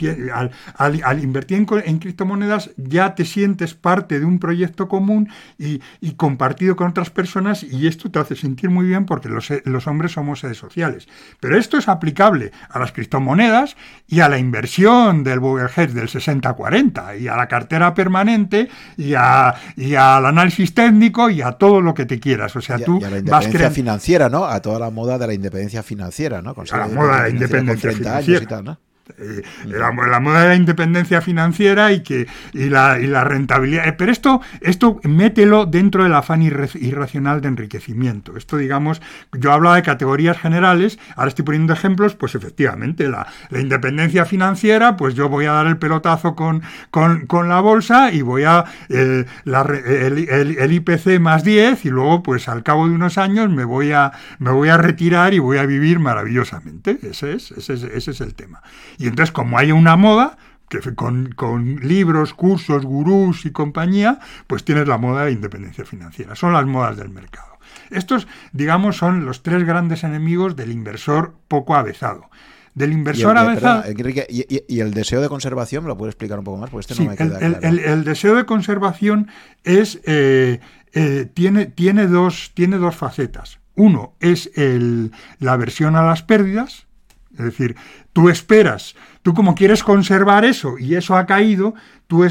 al, 0.78 1.24
invertir 1.24 1.66
en, 1.86 2.00
criptomonedas 2.00 2.72
ya 2.78 3.16
te 3.16 3.26
sientes 3.26 3.74
parte 3.74 4.20
de 4.20 4.26
un 4.26 4.40
proyecto 4.40 4.88
común 4.88 5.30
y, 5.58 5.80
compartido 6.16 6.76
con 6.76 6.88
otras 6.88 7.10
personas 7.10 7.64
y 7.64 7.88
esto 7.88 8.10
te 8.10 8.20
hace 8.20 8.36
sentir 8.36 8.70
muy 8.70 8.88
bien 8.88 9.06
porque 9.06 9.30
los, 9.30 9.88
hombres 9.88 10.14
somos 10.14 10.40
seres 10.40 10.58
sociales. 10.58 11.08
Pero 11.40 11.58
esto 11.58 11.78
es 11.78 11.88
aplicable 11.88 12.52
a 12.70 12.80
las 12.80 12.92
criptomonedas 12.92 13.76
y 14.08 14.22
a 14.22 14.30
la 14.30 14.38
inversión 14.38 15.24
del 15.24 15.40
Hedge 15.40 15.94
del 15.94 16.08
60-40 16.08 17.20
y 17.20 17.28
a 17.28 17.36
la 17.36 17.48
cartera 17.48 17.94
permanente 17.94 18.70
y, 18.98 19.14
a, 19.14 19.54
y 19.76 19.96
al 19.96 20.26
análisis 20.26 20.74
técnico 20.74 21.30
y 21.30 21.42
a 21.42 21.54
todo 21.54 21.82
lo 21.82 21.94
que 21.94 22.06
te 22.06 22.20
quieras. 22.20 22.56
O 22.56 22.62
sea, 22.62 22.80
tú 22.80 22.95
a 23.04 23.10
la 23.10 23.18
independencia 23.20 23.72
financiera, 23.72 24.30
¿no? 24.30 24.46
A 24.46 24.62
toda 24.62 24.80
la 24.80 24.90
moda 24.90 25.18
de 25.18 25.28
la 25.28 25.34
independencia 25.34 25.84
financiera, 25.84 26.42
¿no? 26.42 26.56
a 26.72 26.78
la 26.78 26.88
moda 26.88 27.16
de 27.16 27.22
la 27.22 27.30
independencia 27.30 27.92
financiera. 27.92 28.44
Y 28.44 28.48
tal, 28.48 28.64
¿no? 28.64 28.80
Eh, 29.20 29.44
la, 29.66 29.92
moda 29.92 30.42
de 30.42 30.48
la 30.48 30.56
independencia 30.56 31.22
financiera 31.22 31.92
y 31.92 32.02
que 32.02 32.26
y 32.54 32.70
la, 32.70 33.00
y 33.00 33.06
la 33.06 33.24
rentabilidad. 33.24 33.88
Eh, 33.88 33.94
pero 33.94 34.12
esto, 34.12 34.42
esto 34.62 35.00
mételo 35.04 35.68
dentro 35.68 36.04
del 36.04 36.14
afán 36.16 36.42
irracional 36.42 37.40
de 37.40 37.48
enriquecimiento. 37.48 38.36
Esto, 38.36 38.58
digamos, 38.58 39.04
yo 39.32 39.52
hablaba 39.52 39.76
de 39.76 39.84
categorías 39.84 40.40
generales, 40.40 40.98
ahora 41.16 41.30
estoy 41.30 41.46
poniendo 41.46 41.72
ejemplos, 41.74 42.16
pues 42.16 42.34
efectivamente, 42.34 43.08
la, 43.08 43.28
independencia 43.52 44.26
financiera, 44.26 44.98
pues 44.98 45.14
yo 45.14 45.30
voy 45.30 45.46
a 45.46 45.52
dar 45.52 45.68
el 45.68 45.78
pelotazo 45.78 46.36
con, 46.36 46.64
con, 46.90 47.48
la 47.48 47.60
bolsa 47.60 48.12
y 48.12 48.24
voy 48.24 48.44
a 48.44 48.66
eh, 48.90 49.26
el, 49.46 50.74
IPC 50.74 51.20
más 51.20 51.44
10 51.44 51.86
y 51.86 51.90
luego, 51.90 52.24
pues 52.24 52.50
al 52.50 52.64
cabo 52.64 52.88
de 52.88 52.96
unos 52.96 53.20
años 53.20 53.52
me 53.52 53.66
voy 53.66 53.92
a, 53.92 54.14
me 54.40 54.50
voy 54.50 54.70
a 54.70 54.78
retirar 54.78 55.36
y 55.36 55.40
voy 55.40 55.60
a 55.60 55.66
vivir 55.68 56.00
maravillosamente. 56.00 56.98
Ese 57.04 57.34
es, 57.34 57.52
ese 57.52 57.74
es, 57.74 57.84
ese 57.84 58.12
es 58.12 58.22
el 58.22 58.34
tema. 58.34 58.64
Y 58.98 59.08
entonces, 59.08 59.32
como 59.32 59.58
hay 59.58 59.72
una 59.72 59.96
moda, 59.96 60.38
que 60.70 60.80
con, 60.96 61.32
con, 61.36 61.76
libros, 61.82 62.34
cursos, 62.34 62.84
gurús 62.84 63.46
y 63.46 63.52
compañía, 63.52 64.20
pues 64.48 64.64
tienes 64.64 64.88
la 64.88 64.98
moda 64.98 65.26
de 65.26 65.32
independencia 65.32 65.86
financiera. 65.86 66.36
Son 66.36 66.54
las 66.54 66.66
modas 66.66 66.98
del 66.98 67.10
mercado. 67.10 67.56
Estos, 67.90 68.28
digamos, 68.52 68.98
son 68.98 69.26
los 69.26 69.44
tres 69.44 69.64
grandes 69.64 70.04
enemigos 70.04 70.56
del 70.56 70.72
inversor 70.72 71.36
poco 71.48 71.76
avezado. 71.76 72.30
Del 72.74 72.92
inversor 72.92 73.38
avezado. 73.38 73.84
y, 74.28 74.80
el 74.80 74.94
deseo 74.94 75.22
de 75.22 75.30
conservación 75.30 75.84
me 75.84 75.88
lo 75.88 75.98
puedes 75.98 76.14
explicar 76.14 76.40
un 76.40 76.46
poco 76.46 76.58
más? 76.58 76.70
Pues 76.70 76.90
este 76.90 77.02
no 77.02 77.10
me 77.10 77.16
queda 77.16 77.40
el, 77.40 77.58
claro. 77.58 77.94
el, 77.94 78.04
deseo 78.04 78.36
de 78.36 78.46
conservación 78.46 79.30
es, 79.64 80.02
eh, 80.06 80.60
eh, 80.94 81.30
tiene, 81.34 81.68
tiene, 81.68 82.08
dos, 82.08 82.52
tiene 82.54 82.78
dos 82.78 82.96
facetas. 82.96 83.60
Uno 83.76 84.16
es 84.20 84.52
la 84.56 85.54
aversión 85.54 85.96
a 85.96 86.04
las 86.04 86.22
pérdidas, 86.24 86.88
es 87.38 87.46
decir, 87.46 87.76
tú 88.14 88.30
esperas, 88.30 88.96
tú 89.22 89.34
como 89.34 89.56
quieres 89.56 89.84
conservar 89.84 90.46
eso 90.46 90.78
y 90.78 90.96
eso 90.96 91.16
ha 91.16 91.26
caído, 91.26 91.76
tú, 92.08 92.26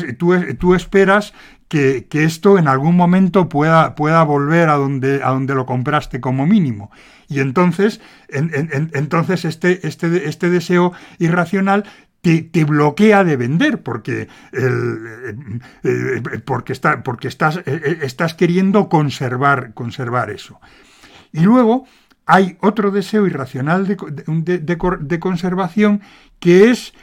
tú, 0.58 0.74
esperas 0.74 1.34
que, 1.68 2.06
esto 2.10 2.58
en 2.58 2.68
algún 2.68 2.96
momento 2.96 3.48
pueda, 3.48 3.94
pueda 3.94 4.22
volver 4.22 4.68
a 4.68 4.74
donde, 4.74 5.22
a 5.22 5.30
donde 5.30 5.54
lo 5.54 5.66
compraste 5.66 6.20
como 6.20 6.46
mínimo. 6.46 6.90
Y 7.28 7.40
entonces, 7.40 8.00
entonces 8.28 9.44
este, 9.44 9.86
este, 9.86 10.28
este 10.28 10.50
deseo 10.50 10.92
irracional 11.18 11.84
te, 12.50 12.64
bloquea 12.64 13.22
de 13.22 13.36
vender 13.36 13.82
porque, 13.82 14.28
eh, 14.52 15.36
eh, 15.82 16.22
está, 16.68 17.02
porque 17.02 17.28
estás, 17.28 17.60
eh, 17.66 17.98
estás 18.02 18.34
queriendo 18.34 18.88
conservar, 18.88 19.74
conservar 19.74 20.30
eso. 20.30 20.58
Y 21.32 21.40
luego 21.40 21.86
hay 22.26 22.56
otro 22.60 22.90
deseo 22.90 23.26
irracional 23.26 23.86
de, 23.86 25.18
conservación 25.20 26.00
que 26.38 26.70
es 26.70 26.94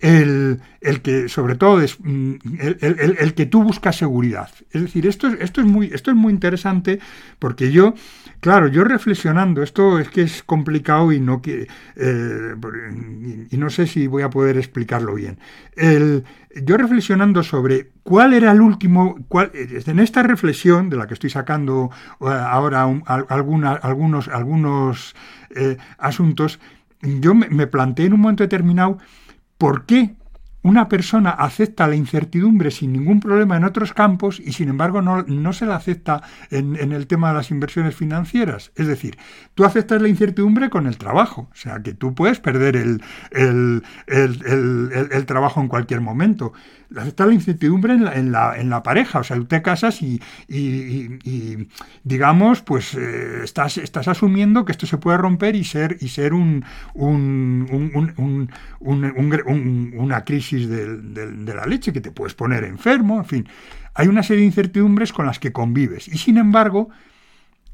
el, 0.00 0.60
que, 1.02 1.28
sobre 1.28 1.54
todo, 1.54 1.80
es, 1.80 1.98
mm, 2.00 2.34
el, 2.80 3.34
que 3.34 3.46
tú 3.46 3.62
buscas 3.62 3.96
seguridad. 3.96 4.50
Es 4.70 4.82
decir, 4.82 5.06
esto, 5.06 5.28
esto, 5.28 5.60
es 5.60 5.66
muy, 5.66 5.90
esto 5.92 6.10
es 6.10 6.16
muy 6.16 6.32
interesante 6.32 7.00
porque 7.38 7.70
yo, 7.70 7.94
claro, 8.40 8.68
yo 8.68 8.84
reflexionando, 8.84 9.62
esto 9.62 9.98
es 9.98 10.08
que 10.08 10.22
es 10.22 10.42
complicado 10.42 11.12
y 11.12 11.20
no, 11.20 11.42
eh, 11.44 12.56
y 13.50 13.56
no 13.56 13.70
sé 13.70 13.86
si 13.86 14.06
voy 14.06 14.22
a 14.22 14.30
poder 14.30 14.56
explicarlo 14.56 15.14
bien. 15.14 15.38
yo 16.64 16.76
reflexionando 16.76 17.42
sobre 17.42 17.90
cuál 18.02 18.32
era 18.32 18.52
el 18.52 18.60
último, 18.60 19.18
cuál, 19.28 19.52
en 19.54 19.98
esta 19.98 20.22
reflexión 20.22 20.88
de 20.88 20.96
la 20.96 21.06
que 21.06 21.14
estoy 21.14 21.30
sacando 21.30 21.90
eh, 22.20 22.24
ahora 22.24 22.82
algunos, 23.28 24.28
algunos 24.28 25.14
eh, 25.54 25.76
asuntos, 25.98 26.58
yo 27.02 27.34
me 27.34 27.66
planteé 27.66 28.06
en 28.06 28.12
un 28.12 28.20
momento 28.20 28.44
determinado 28.44 28.98
¿Por 29.60 29.84
qué 29.84 30.16
una 30.62 30.88
persona 30.88 31.28
acepta 31.32 31.86
la 31.86 31.94
incertidumbre 31.94 32.70
sin 32.70 32.94
ningún 32.94 33.20
problema 33.20 33.58
en 33.58 33.64
otros 33.64 33.92
campos 33.92 34.40
y 34.40 34.52
sin 34.52 34.70
embargo 34.70 35.02
no, 35.02 35.52
se 35.52 35.66
la 35.66 35.76
acepta 35.76 36.22
en, 36.50 36.76
el 36.76 37.06
tema 37.06 37.28
de 37.28 37.34
las 37.34 37.50
inversiones 37.50 37.94
financieras. 37.94 38.72
Es 38.74 38.86
decir, 38.86 39.18
tú 39.54 39.66
aceptas 39.66 40.00
la 40.00 40.08
incertidumbre 40.08 40.70
con 40.70 40.86
el 40.86 40.96
trabajo, 40.96 41.50
o 41.52 41.54
sea 41.54 41.82
que 41.82 41.92
tú 41.92 42.14
puedes 42.14 42.40
perder 42.40 42.74
el, 42.74 43.02
el 44.06 45.26
trabajo 45.26 45.60
en 45.60 45.68
cualquier 45.68 46.00
momento 46.00 46.54
está 47.06 47.26
la 47.26 47.34
incertidumbre 47.34 47.92
en 47.94 48.32
la, 48.32 48.56
en 48.58 48.70
la, 48.70 48.82
pareja. 48.82 49.20
O 49.20 49.24
sea, 49.24 49.36
tú 49.36 49.44
te 49.44 49.62
casas 49.62 50.00
y, 50.02 50.20
digamos, 52.04 52.62
pues 52.62 52.94
eh, 52.94 53.44
estás, 53.44 53.78
estás 53.78 54.08
asumiendo 54.08 54.64
que 54.64 54.72
esto 54.72 54.86
se 54.86 54.98
puede 54.98 55.18
romper 55.18 55.54
y 55.54 55.64
ser, 55.64 55.96
y 56.00 56.08
ser 56.08 56.34
un, 56.34 56.64
una 59.94 60.24
crisis 60.24 60.68
de, 60.68 61.54
la 61.54 61.66
leche, 61.66 61.92
que 61.92 62.00
te 62.00 62.10
puedes 62.10 62.34
poner 62.34 62.64
enfermo, 62.64 63.18
en 63.18 63.24
fin. 63.24 63.48
Hay 63.94 64.08
una 64.08 64.22
serie 64.22 64.40
de 64.42 64.46
incertidumbres 64.46 65.12
con 65.12 65.26
las 65.26 65.38
que 65.38 65.52
convives. 65.52 66.08
Y 66.08 66.18
sin 66.18 66.38
embargo, 66.38 66.88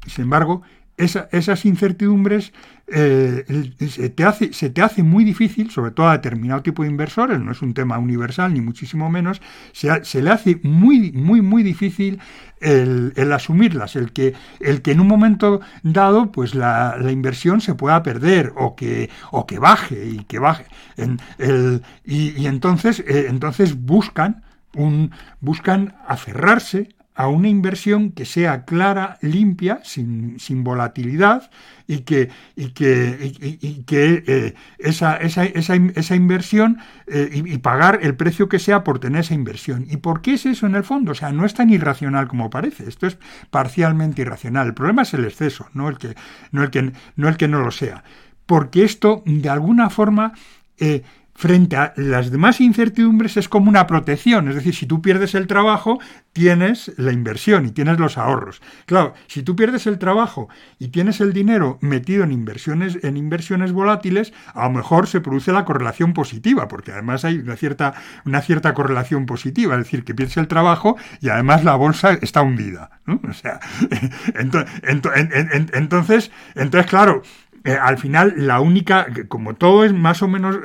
sin 0.05 0.23
embargo, 0.23 0.61
esas 0.97 1.65
incertidumbres 1.65 2.53
eh, 2.87 3.43
se, 3.89 4.09
te 4.09 4.23
hace, 4.23 4.53
se 4.53 5.03
muy 5.03 5.23
difícil, 5.23 5.69
sobre 5.69 5.91
todo 5.91 6.07
a 6.07 6.13
determinado 6.13 6.63
tipo 6.63 6.83
de 6.83 6.89
inversores, 6.89 7.39
no 7.39 7.51
es 7.51 7.61
un 7.61 7.73
tema 7.73 7.99
universal 7.99 8.53
ni 8.53 8.61
muchísimo 8.61 9.09
menos, 9.09 9.41
se, 9.73 10.21
le 10.21 10.29
hace 10.29 10.59
muy, 10.63 11.11
muy, 11.11 11.41
muy 11.41 11.61
difícil 11.63 12.19
el, 12.59 13.13
asumirlas, 13.31 13.95
el 13.95 14.11
que, 14.11 14.33
el 14.59 14.81
que 14.81 14.93
en 14.93 15.01
un 15.01 15.07
momento 15.07 15.61
dado 15.83 16.31
pues 16.31 16.55
la, 16.55 16.97
inversión 17.11 17.61
se 17.61 17.75
pueda 17.75 18.01
perder 18.01 18.53
o 18.55 18.75
que, 18.75 19.09
o 19.31 19.45
que 19.45 19.59
baje 19.59 20.07
y 20.07 20.23
que 20.23 20.39
baje. 20.39 20.65
En 20.95 21.19
el, 21.37 21.83
y, 22.05 22.47
entonces, 22.47 23.01
eh, 23.01 23.27
entonces 23.29 23.75
buscan, 23.75 24.43
un, 24.73 25.11
buscan 25.41 25.95
aferrarse 26.07 26.89
a 27.17 27.27
una 27.29 27.49
inversión 27.49 28.11
que 28.11 28.25
sea 28.25 28.63
clara, 28.63 29.17
limpia, 29.21 29.81
sin, 29.83 30.37
volatilidad 30.63 31.49
y 31.87 32.01
que, 32.01 32.29
y 32.55 32.69
que, 32.69 33.83
que 33.87 34.23
eh, 34.27 34.53
esa, 34.77 35.17
esa, 35.17 35.43
esa, 35.43 36.15
inversión 36.15 36.77
eh, 37.07 37.41
y, 37.43 37.57
pagar 37.57 38.01
el 38.03 38.15
precio 38.15 38.47
que 38.47 38.59
sea 38.59 38.83
por 38.83 38.99
tener 38.99 39.21
esa 39.21 39.33
inversión. 39.33 39.87
¿Y 39.89 39.97
por 39.97 40.21
qué 40.21 40.35
es 40.35 40.45
eso 40.45 40.67
en 40.67 40.75
el 40.75 40.83
fondo? 40.83 41.13
O 41.13 41.15
sea, 41.15 41.31
no 41.31 41.43
es 41.43 41.55
tan 41.55 41.71
irracional 41.71 42.27
como 42.27 42.51
parece, 42.51 42.87
esto 42.87 43.07
es 43.07 43.17
parcialmente 43.49 44.21
irracional. 44.21 44.67
El 44.67 44.75
problema 44.75 45.01
es 45.01 45.15
el 45.15 45.25
exceso, 45.25 45.67
no 45.73 45.89
el 45.89 45.97
que 45.97 46.13
no, 46.51 46.61
el 46.61 46.69
que, 46.69 46.91
no, 47.15 47.27
el 47.27 47.35
que 47.35 47.47
no 47.47 47.61
lo 47.61 47.71
sea. 47.71 48.03
Porque 48.45 48.83
esto, 48.83 49.23
de 49.25 49.49
alguna 49.49 49.89
forma, 49.89 50.33
eh, 50.77 51.01
frente 51.37 51.75
a 51.77 51.93
las 51.95 52.31
demás 52.31 52.59
incertidumbres 52.59 53.37
es 53.37 53.47
como 53.47 53.69
una 53.69 53.85
protección. 53.85 54.49
Es 54.49 54.55
decir, 54.55 54.73
si 54.73 54.87
tú 54.87 55.03
pierdes 55.03 55.35
el 55.35 55.45
trabajo, 55.45 55.99
tienes 56.33 56.91
la 56.97 57.11
inversión 57.11 57.67
y 57.67 57.71
tienes 57.71 57.99
los 57.99 58.17
ahorros. 58.17 58.59
Claro, 58.87 59.13
si 59.27 59.43
tú 59.43 59.55
pierdes 59.55 59.85
el 59.85 59.99
trabajo 59.99 60.49
y 60.79 60.87
tienes 60.87 61.21
el 61.21 61.33
dinero 61.33 61.77
metido 61.79 62.23
en 62.23 62.31
inversiones, 62.31 62.97
en 63.03 63.17
inversiones 63.17 63.71
volátiles, 63.71 64.33
a 64.55 64.63
lo 64.63 64.71
mejor 64.71 65.05
se 65.05 65.21
produce 65.21 65.51
la 65.51 65.63
correlación 65.63 66.13
positiva, 66.13 66.67
porque 66.67 66.91
además 66.91 67.23
hay 67.23 67.37
una 67.37 67.55
cierta, 67.55 67.93
una 68.25 68.41
cierta 68.41 68.73
correlación 68.73 69.27
positiva, 69.27 69.75
es 69.75 69.83
decir, 69.83 70.03
que 70.03 70.15
pierdes 70.15 70.37
el 70.37 70.47
trabajo 70.47 70.97
y 71.21 71.29
además 71.29 71.63
la 71.63 71.75
bolsa 71.75 72.13
está 72.13 72.41
hundida. 72.41 72.89
O 73.07 73.33
sea, 73.33 73.59
entonces, 74.33 76.31
entonces, 76.55 76.85
claro, 76.87 77.21
eh, 77.67 77.77
al 77.79 77.97
final 77.97 78.33
la 78.37 78.61
única, 78.61 79.07
como 79.27 79.55
todo 79.55 79.83
es 79.83 79.91
más 79.91 80.21
o 80.21 80.29
menos 80.29 80.55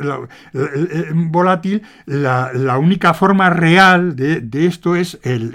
volátil, 1.13 1.83
la, 2.07 2.79
única 2.79 3.13
forma 3.13 3.51
real 3.51 4.15
de, 4.15 4.67
esto 4.67 4.95
es 4.95 5.19
el, 5.25 5.51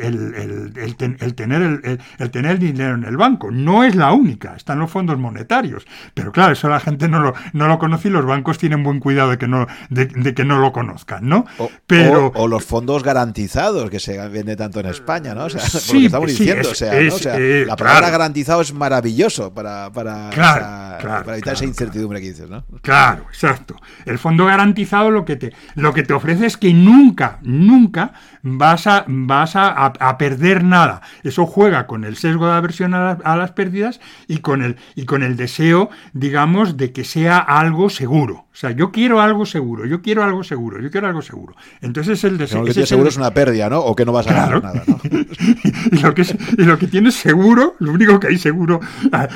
tener 1.38 1.82
el, 2.20 2.32
tener 2.32 2.60
dinero 2.60 2.96
en 2.96 3.06
el 3.06 3.16
banco. 3.16 3.50
No 3.50 3.86
es 3.86 3.96
la 3.96 4.12
única, 4.12 4.58
están 4.58 4.80
los 4.80 4.92
fondos 4.92 5.18
monetarios. 5.18 5.88
Pero 6.14 6.34
claro, 6.34 6.52
eso 6.52 6.68
la 6.68 6.82
gente 6.82 7.08
no 7.08 7.22
lo, 7.22 7.34
no 7.54 7.70
lo 7.70 7.80
conoce 7.80 8.10
y 8.10 8.12
los 8.12 8.26
bancos 8.26 8.58
tienen 8.58 8.84
buen 8.84 9.00
cuidado 9.00 9.30
de 9.30 9.38
que 9.38 9.48
no, 9.48 9.68
de, 9.90 10.34
que 10.34 10.44
no 10.44 10.60
lo 10.60 10.74
conozcan, 10.74 11.30
¿no? 11.30 11.46
O, 11.60 11.72
Pero, 11.88 12.34
o, 12.36 12.50
los 12.50 12.66
fondos 12.66 13.04
garantizados 13.04 13.90
que 13.90 14.02
se 14.02 14.18
vende 14.28 14.58
tanto 14.58 14.82
en 14.82 14.88
España, 14.88 15.34
¿no? 15.34 15.46
O 15.46 15.50
sea, 15.50 15.62
sí, 15.62 16.08
estamos 16.08 16.28
diciendo, 16.28 16.70
o 16.70 16.76
sea, 16.76 16.94
eh, 17.00 17.64
la 17.66 17.78
palabra 17.78 18.10
garantizado 18.10 18.60
es 18.60 18.74
maravilloso 18.74 19.54
para, 19.54 19.90
para, 19.94 20.30
para 21.24 21.37
evitar 21.38 21.54
esa 21.54 21.66
incertidumbre 21.66 22.22
que 22.22 22.30
dices, 22.30 22.50
¿no? 22.50 22.66
Claro, 22.82 23.26
exacto. 23.30 23.76
El 24.06 24.18
fondo 24.18 24.46
garantizado 24.46 25.12
lo 25.12 25.26
que 25.26 25.36
te, 25.36 25.54
lo 25.76 25.94
que 25.94 26.04
te 26.04 26.14
ofrece 26.14 26.46
es 26.46 26.58
que 26.58 26.74
nunca, 26.74 27.40
nunca 27.42 28.14
vas 28.56 28.88
a, 28.88 29.04
vas 29.08 29.56
a, 29.56 30.18
perder 30.18 30.64
nada. 30.64 31.02
Eso 31.24 31.46
juega 31.46 31.88
con 31.88 32.04
el 32.06 32.16
sesgo 32.16 32.48
de 32.48 32.54
aversión 32.54 32.94
a, 32.94 33.36
las 33.36 33.52
pérdidas 33.52 34.00
y 34.28 34.38
con, 34.38 34.62
el, 34.62 34.78
y 34.96 35.06
con 35.06 35.24
el 35.24 35.36
deseo, 35.36 35.90
digamos, 36.14 36.78
de 36.78 36.92
que 36.92 37.04
sea 37.04 37.40
algo 37.40 37.90
seguro. 37.90 38.46
O 38.52 38.60
sea, 38.60 38.72
yo 38.72 38.92
quiero 38.92 39.22
algo 39.22 39.46
seguro, 39.46 39.86
yo 39.86 40.02
quiero 40.02 40.24
algo 40.24 40.44
seguro, 40.44 40.82
yo 40.82 40.90
quiero 40.90 41.08
algo 41.08 41.22
seguro. 41.22 41.56
Entonces 41.82 42.24
el 42.24 42.38
deseo... 42.38 42.64
Lo 42.64 42.74
que 42.74 42.86
seguro 42.86 43.10
es 43.10 43.18
una 43.18 43.32
pérdida, 43.32 43.70
¿no? 43.70 43.80
O 43.80 43.96
que 43.96 44.06
no 44.06 44.12
vas 44.12 44.28
a 44.28 44.34
ganar 44.34 44.64
nada, 44.64 44.84
¿no? 44.88 45.00
y, 45.92 46.00
lo 46.00 46.14
que 46.16 46.26
y 46.58 46.64
lo 46.64 46.80
que 46.80 46.88
tienes 46.88 47.16
seguro, 47.16 47.76
lo 47.80 47.92
único 47.92 48.20
que 48.20 48.28
hay 48.28 48.38
seguro 48.38 48.80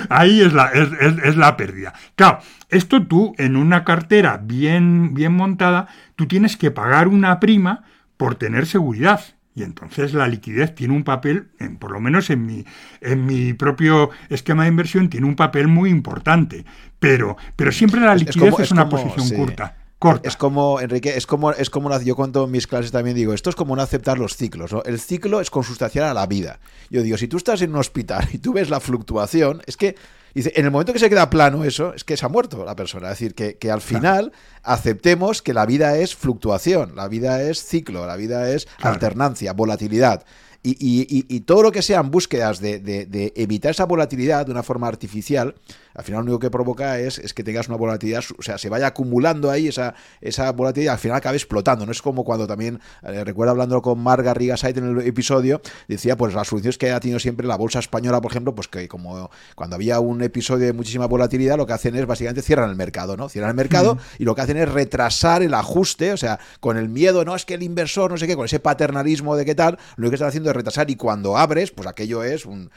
ahí 0.09 0.41
es 0.41 0.53
la, 0.53 0.67
es, 0.71 0.89
es 1.23 1.35
la 1.35 1.55
pérdida. 1.55 1.93
Claro, 2.15 2.39
esto 2.69 3.05
tú 3.05 3.35
en 3.38 3.57
una 3.57 3.83
cartera 3.83 4.39
bien, 4.41 5.13
bien 5.13 5.33
montada, 5.33 5.88
tú 6.15 6.27
tienes 6.27 6.57
que 6.57 6.71
pagar 6.71 7.07
una 7.07 7.39
prima 7.39 7.83
por 8.22 8.35
tener 8.35 8.68
seguridad. 8.68 9.19
Y 9.56 9.64
entonces 9.64 10.14
la 10.14 10.27
liquidez 10.27 10.76
tiene 10.76 10.93
un 10.93 11.03
papel, 11.03 11.49
por 11.80 11.89
lo 11.89 11.99
menos 11.99 12.30
en 12.30 12.45
mi, 12.45 12.64
en 13.02 13.26
mi 13.26 13.53
propio 13.53 14.11
esquema 14.30 14.61
de 14.61 14.69
inversión, 14.69 15.10
tiene 15.10 15.26
un 15.26 15.35
papel 15.35 15.68
muy 15.68 15.89
importante. 15.89 16.64
Pero, 16.99 17.35
pero 17.56 17.72
siempre 17.72 17.99
la 17.99 18.14
liquidez 18.14 18.60
es, 18.60 18.72
una 18.72 18.88
posición 18.88 19.27
corta. 19.35 19.76
Es 20.22 20.38
como, 20.38 20.80
Enrique, 20.80 21.18
es 21.18 21.26
como, 21.26 21.52
es 21.52 21.72
como 21.72 21.88
una, 21.88 21.99
yo 21.99 22.15
cuento 22.15 22.45
en 22.45 22.52
mis 22.52 22.68
clases 22.68 22.91
también 22.91 23.15
digo, 23.15 23.34
esto 23.34 23.49
es 23.49 23.56
como 23.56 23.76
no 23.76 23.81
aceptar 23.81 24.19
los 24.19 24.38
ciclos, 24.38 24.72
¿no? 24.72 24.84
El 24.84 24.99
ciclo 24.99 25.41
es 25.41 25.49
consustancial 25.49 26.06
a 26.06 26.14
la 26.14 26.27
vida. 26.27 26.60
Yo 26.91 27.02
digo, 27.02 27.18
si 27.18 27.27
tú 27.27 27.38
estás 27.38 27.64
en 27.64 27.72
un 27.72 27.77
hospital 27.77 28.30
y 28.34 28.38
tú 28.38 28.53
ves 28.53 28.69
la 28.69 28.80
fluctuación, 28.80 29.64
es 29.65 29.77
que 29.77 29.95
Dice, 30.34 30.53
en 30.56 30.66
el 30.66 30.72
momento 30.72 30.94
que 30.94 30.99
se 30.99 31.10
queda 31.10 31.30
plano 31.30 31.64
eso, 31.64 31.94
es 31.94 32.03
que 32.03 32.16
se 32.18 32.26
ha 32.26 32.30
muerto 32.30 32.64
la 32.64 32.76
persona. 32.76 33.12
Es 33.12 33.20
decir, 33.20 33.36
que, 33.36 33.72
al 33.72 33.82
final 33.82 34.32
aceptemos 34.64 35.41
que 35.41 35.53
la 35.53 35.66
vida 35.66 35.98
es 35.98 36.16
fluctuación, 36.16 36.95
la 36.95 37.08
vida 37.08 37.41
es 37.41 37.64
ciclo, 37.64 38.06
la 38.06 38.16
vida 38.16 38.49
es 38.52 38.68
alternancia, 38.82 39.53
volatilidad. 39.53 40.24
Y, 40.64 41.40
todo 41.41 41.64
lo 41.64 41.72
que 41.72 41.82
sean 41.82 42.12
búsquedas 42.12 42.60
de, 42.60 43.34
evitar 43.36 43.72
esa 43.72 43.86
volatilidad 43.86 44.45
de 44.45 44.52
una 44.52 44.64
forma 44.64 44.88
artificial, 44.88 45.56
al 45.93 46.03
final 46.03 46.19
lo 46.19 46.23
único 46.23 46.39
que 46.39 46.49
provoca 46.49 46.99
es, 46.99 47.19
es, 47.19 47.34
que 47.34 47.43
tengas 47.43 47.68
una 47.68 47.77
volatilidad, 47.77 48.23
o 48.38 48.41
sea, 48.41 48.57
se 48.57 48.69
vaya 48.69 48.88
acumulando 48.88 49.51
ahí 49.51 49.68
esa, 49.68 49.93
esa 50.22 50.51
volatilidad, 50.51 50.93
al 50.93 50.99
final 50.99 51.18
acabe 51.18 51.38
explotando. 51.38 51.85
No 51.85 51.91
es 51.91 52.01
como 52.01 52.23
cuando 52.23 52.47
también, 52.47 52.80
eh, 53.03 53.23
recuerdo 53.23 53.51
hablando 53.51 53.81
con 53.81 53.99
Marga 53.99 54.34
Rigasait 54.34 54.77
en 54.77 54.99
el 54.99 55.07
episodio, 55.07 55.61
decía, 55.88 56.15
pues 56.15 56.34
las 56.34 56.47
soluciones 56.47 56.77
que 56.77 56.91
ha 56.91 56.99
tenido 56.99 57.19
siempre 57.19 57.47
la 57.47 57.57
bolsa 57.57 57.80
española, 57.80 58.22
por 58.22 58.31
ejemplo, 58.31 58.55
pues 58.55 58.68
que 58.68 58.88
como 58.88 59.30
cuando 59.55 59.76
había 59.76 59.99
un 59.99 60.22
episodio 60.22 60.65
de 60.68 60.73
muchísima 60.73 61.07
volatilidad, 61.07 61.57
lo 61.57 61.65
que 61.65 61.73
hacen 61.73 61.95
es 61.95 62.05
básicamente 62.05 62.41
cierran 62.41 62.69
el 62.69 62.76
mercado, 62.76 63.18
¿no? 63.18 63.30
Cierran 63.30 63.51
el 63.51 63.55
mercado 63.55 63.97
y 64.18 64.23
lo 64.23 64.35
que 64.35 64.41
hacen 64.41 64.57
es 64.57 64.69
retrasar 64.69 65.43
el 65.43 65.53
ajuste, 65.53 66.13
o 66.13 66.18
sea, 66.18 66.39
con 66.59 66.77
el 66.77 66.89
miedo, 66.89 67.26
no, 67.26 67.35
es 67.35 67.45
que 67.45 67.55
el 67.55 67.63
inversor, 67.63 68.11
no 68.11 68.18
sé 68.18 68.27
qué, 68.27 68.35
con 68.35 68.45
ese 68.45 68.59
paternalismo 68.59 69.35
de 69.35 69.45
qué 69.45 69.55
tal, 69.55 69.77
lo 69.95 70.09
que 70.09 70.15
están 70.15 70.30
haciendo 70.30 70.51
retrasar 70.53 70.89
y 70.89 70.95
cuando 70.95 71.38
abres, 71.38 71.72
pues 71.72 71.88
aquello 71.88 72.23
es 72.23 72.45
un... 72.45 72.69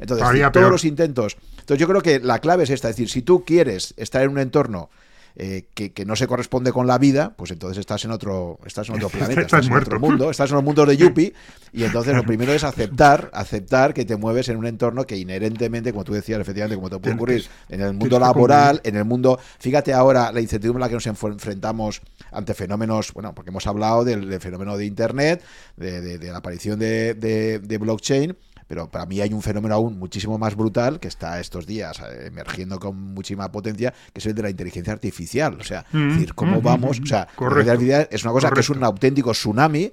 Entonces, 0.00 0.26
todos 0.52 0.70
los 0.70 0.84
intentos. 0.84 1.36
Entonces 1.62 1.78
yo 1.78 1.88
creo 1.88 2.02
que 2.02 2.20
la 2.20 2.40
clave 2.40 2.64
es 2.64 2.70
esta, 2.70 2.90
es 2.90 2.96
decir, 2.96 3.08
si 3.08 3.22
tú 3.22 3.44
quieres 3.44 3.94
estar 3.96 4.22
en 4.22 4.30
un 4.30 4.38
entorno 4.38 4.90
eh, 5.34 5.64
que, 5.72 6.04
no 6.04 6.14
se 6.14 6.26
corresponde 6.26 6.72
con 6.72 6.86
la 6.86 6.98
vida, 6.98 7.32
pues 7.36 7.50
entonces 7.52 7.78
estás 7.78 8.04
en 8.04 8.10
otro, 8.10 8.58
estás 8.66 8.88
en 8.90 8.96
otro 8.96 9.08
planeta, 9.08 9.40
estás, 9.40 9.66
en 9.66 9.72
otro 9.72 9.98
mundo, 9.98 10.30
estás 10.30 10.50
en 10.50 10.56
los 10.56 10.64
mundos 10.64 10.86
de 10.86 10.98
Yuppie, 10.98 11.32
y 11.72 11.84
entonces 11.84 12.14
lo 12.14 12.22
primero 12.24 12.52
es 12.52 12.64
aceptar, 12.64 13.30
aceptar 13.32 13.94
que 13.94 14.04
te 14.04 14.16
mueves 14.16 14.50
en 14.50 14.58
un 14.58 14.66
entorno 14.66 15.06
que 15.06 15.16
inherentemente, 15.16 15.92
como 15.92 16.04
tú 16.04 16.12
decías, 16.12 16.38
efectivamente, 16.38 16.76
como 16.76 16.90
te 16.90 16.98
puede 16.98 17.14
ocurrir 17.14 17.46
en 17.70 17.80
el 17.80 17.94
mundo 17.94 18.18
laboral, 18.18 18.82
en 18.84 18.96
el 18.96 19.06
mundo, 19.06 19.38
fíjate 19.58 19.94
ahora 19.94 20.32
la 20.32 20.40
incertidumbre 20.40 20.80
en 20.80 20.82
la 20.82 20.88
que 20.88 20.96
nos 20.96 21.06
enfrentamos 21.06 22.02
ante 22.30 22.52
fenómenos, 22.52 23.14
bueno, 23.14 23.34
porque 23.34 23.50
hemos 23.50 23.66
hablado 23.66 24.04
del, 24.04 24.38
fenómeno 24.38 24.76
de 24.76 24.84
Internet, 24.84 25.42
de, 25.76 26.18
la 26.18 26.38
aparición 26.38 26.78
de 26.78 27.78
blockchain, 27.80 28.36
pero 28.66 28.88
para 28.90 29.06
mí 29.06 29.20
hay 29.20 29.32
un 29.32 29.42
fenómeno 29.42 29.74
aún 29.74 29.98
muchísimo 29.98 30.38
más 30.38 30.54
brutal 30.54 31.00
que 31.00 31.08
está 31.08 31.40
estos 31.40 31.66
días 31.66 32.00
eh, 32.00 32.26
emergiendo 32.26 32.78
con 32.78 32.96
muchísima 32.96 33.50
potencia, 33.50 33.92
que 34.12 34.20
es 34.20 34.26
el 34.26 34.34
de 34.34 34.42
la 34.42 34.50
inteligencia 34.50 34.92
artificial. 34.92 35.56
O 35.60 35.64
sea, 35.64 35.84
mm, 35.92 36.08
decir, 36.10 36.34
cómo 36.34 36.60
mm, 36.60 36.62
vamos. 36.62 37.00
Mm, 37.00 37.02
o 37.02 37.06
sea, 37.06 37.28
es 38.10 38.24
una 38.24 38.32
cosa 38.32 38.50
que 38.50 38.60
es 38.60 38.70
un 38.70 38.82
auténtico 38.84 39.32
tsunami 39.32 39.92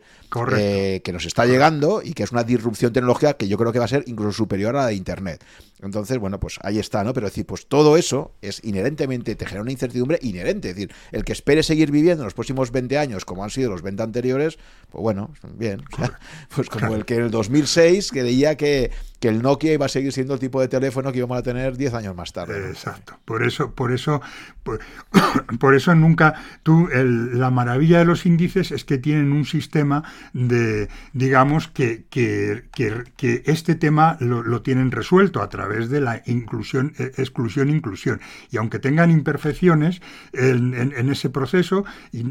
eh, 0.58 1.02
que 1.04 1.14
nos 1.14 1.26
está 1.26 1.46
llegando 1.46 2.02
y 2.04 2.14
que 2.14 2.24
es 2.24 2.32
una 2.32 2.44
disrupción 2.44 2.94
tecnológica 2.94 3.34
que 3.34 3.48
yo 3.48 3.58
creo 3.58 3.72
que 3.72 3.80
va 3.80 3.86
a 3.86 3.90
ser 3.90 4.04
incluso 4.08 4.34
superior 4.34 4.76
a 4.76 4.82
la 4.82 4.88
de 4.88 4.96
Internet. 4.96 5.44
Entonces, 5.82 6.18
bueno, 6.18 6.40
pues 6.40 6.60
ahí 6.62 6.80
está, 6.80 7.04
¿no? 7.04 7.14
Pero 7.14 7.28
decir, 7.28 7.46
pues 7.46 7.68
todo 7.68 7.98
eso 7.98 8.34
es 8.42 8.64
inherentemente, 8.64 9.36
te 9.36 9.46
genera 9.46 9.62
una 9.62 9.72
incertidumbre 9.72 10.20
inherente. 10.22 10.70
Es 10.70 10.76
decir, 10.76 10.94
el 11.12 11.24
que 11.24 11.34
espere 11.34 11.64
seguir 11.64 11.92
viviendo 11.92 12.24
en 12.24 12.26
los 12.26 12.34
próximos 12.34 12.72
20 12.72 12.98
años 12.98 13.26
como 13.26 13.44
han 13.44 13.50
sido 13.50 13.72
los 13.72 13.82
20 13.82 14.04
anteriores, 14.04 14.58
pues 14.90 15.02
bueno, 15.02 15.32
bien. 15.56 15.84
pues 16.56 16.70
como 16.70 16.96
el 16.96 17.06
que 17.06 17.16
en 17.16 17.24
el 17.24 17.32
2006 17.32 18.12
creía 18.12 18.56
que 18.56 18.92
que 19.20 19.28
el 19.28 19.42
Nokia 19.42 19.74
iba 19.74 19.86
a 19.86 19.90
seguir 19.90 20.14
siendo 20.14 20.34
el 20.34 20.40
tipo 20.40 20.62
de 20.62 20.68
teléfono 20.68 21.12
que 21.12 21.18
íbamos 21.18 21.38
a 21.38 21.44
tener 21.44 21.76
10 21.76 21.94
años 21.94 22.16
más 22.16 22.32
tarde. 22.32 22.70
Exacto. 22.70 23.20
Por 23.26 23.46
eso, 23.46 23.74
por 23.76 23.92
eso, 23.92 24.22
por, 24.64 24.80
eso 25.76 25.94
nunca 25.96 26.36
tú 26.64 26.88
la 26.94 27.52
maravilla 27.52 28.00
de 28.00 28.06
los 28.06 28.26
índices 28.26 28.72
es 28.72 28.86
que 28.86 28.98
tienen 28.98 29.32
un 29.32 29.46
sistema 29.46 30.04
de, 30.34 30.90
digamos, 31.14 31.68
que, 31.68 32.06
que, 32.10 32.64
que, 32.72 33.44
este 33.46 33.76
tema 33.76 34.18
lo, 34.20 34.62
tienen 34.62 34.92
resuelto 34.92 35.42
a 35.42 35.50
través 35.50 35.69
de 35.70 36.02
la 36.02 36.22
inclusión, 36.26 36.94
e, 36.98 37.04
exclusión, 37.18 37.70
inclusión. 37.70 38.20
Y 38.52 38.58
aunque 38.58 38.80
tengan 38.80 39.12
imperfecciones 39.12 40.02
en, 40.34 41.10
ese 41.10 41.30
proceso, 41.30 41.86
y, 42.12 42.24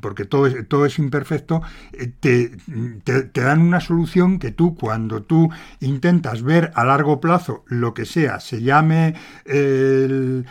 porque 0.00 0.24
todo 0.24 0.46
es, 0.46 0.68
todo 0.68 0.86
es 0.86 0.98
imperfecto, 0.98 1.62
eh, 1.92 2.12
te, 2.20 2.50
te, 3.04 3.40
dan 3.40 3.60
una 3.60 3.80
solución 3.80 4.38
que 4.38 4.50
tú, 4.50 4.74
cuando 4.74 5.22
tú 5.22 5.50
intentas 5.80 6.42
ver 6.42 6.72
a 6.74 6.84
largo 6.84 7.20
plazo 7.20 7.64
lo 7.68 7.94
que 7.94 8.04
sea, 8.04 8.40
se 8.40 8.62
llame 8.62 9.14
el, 9.44 10.44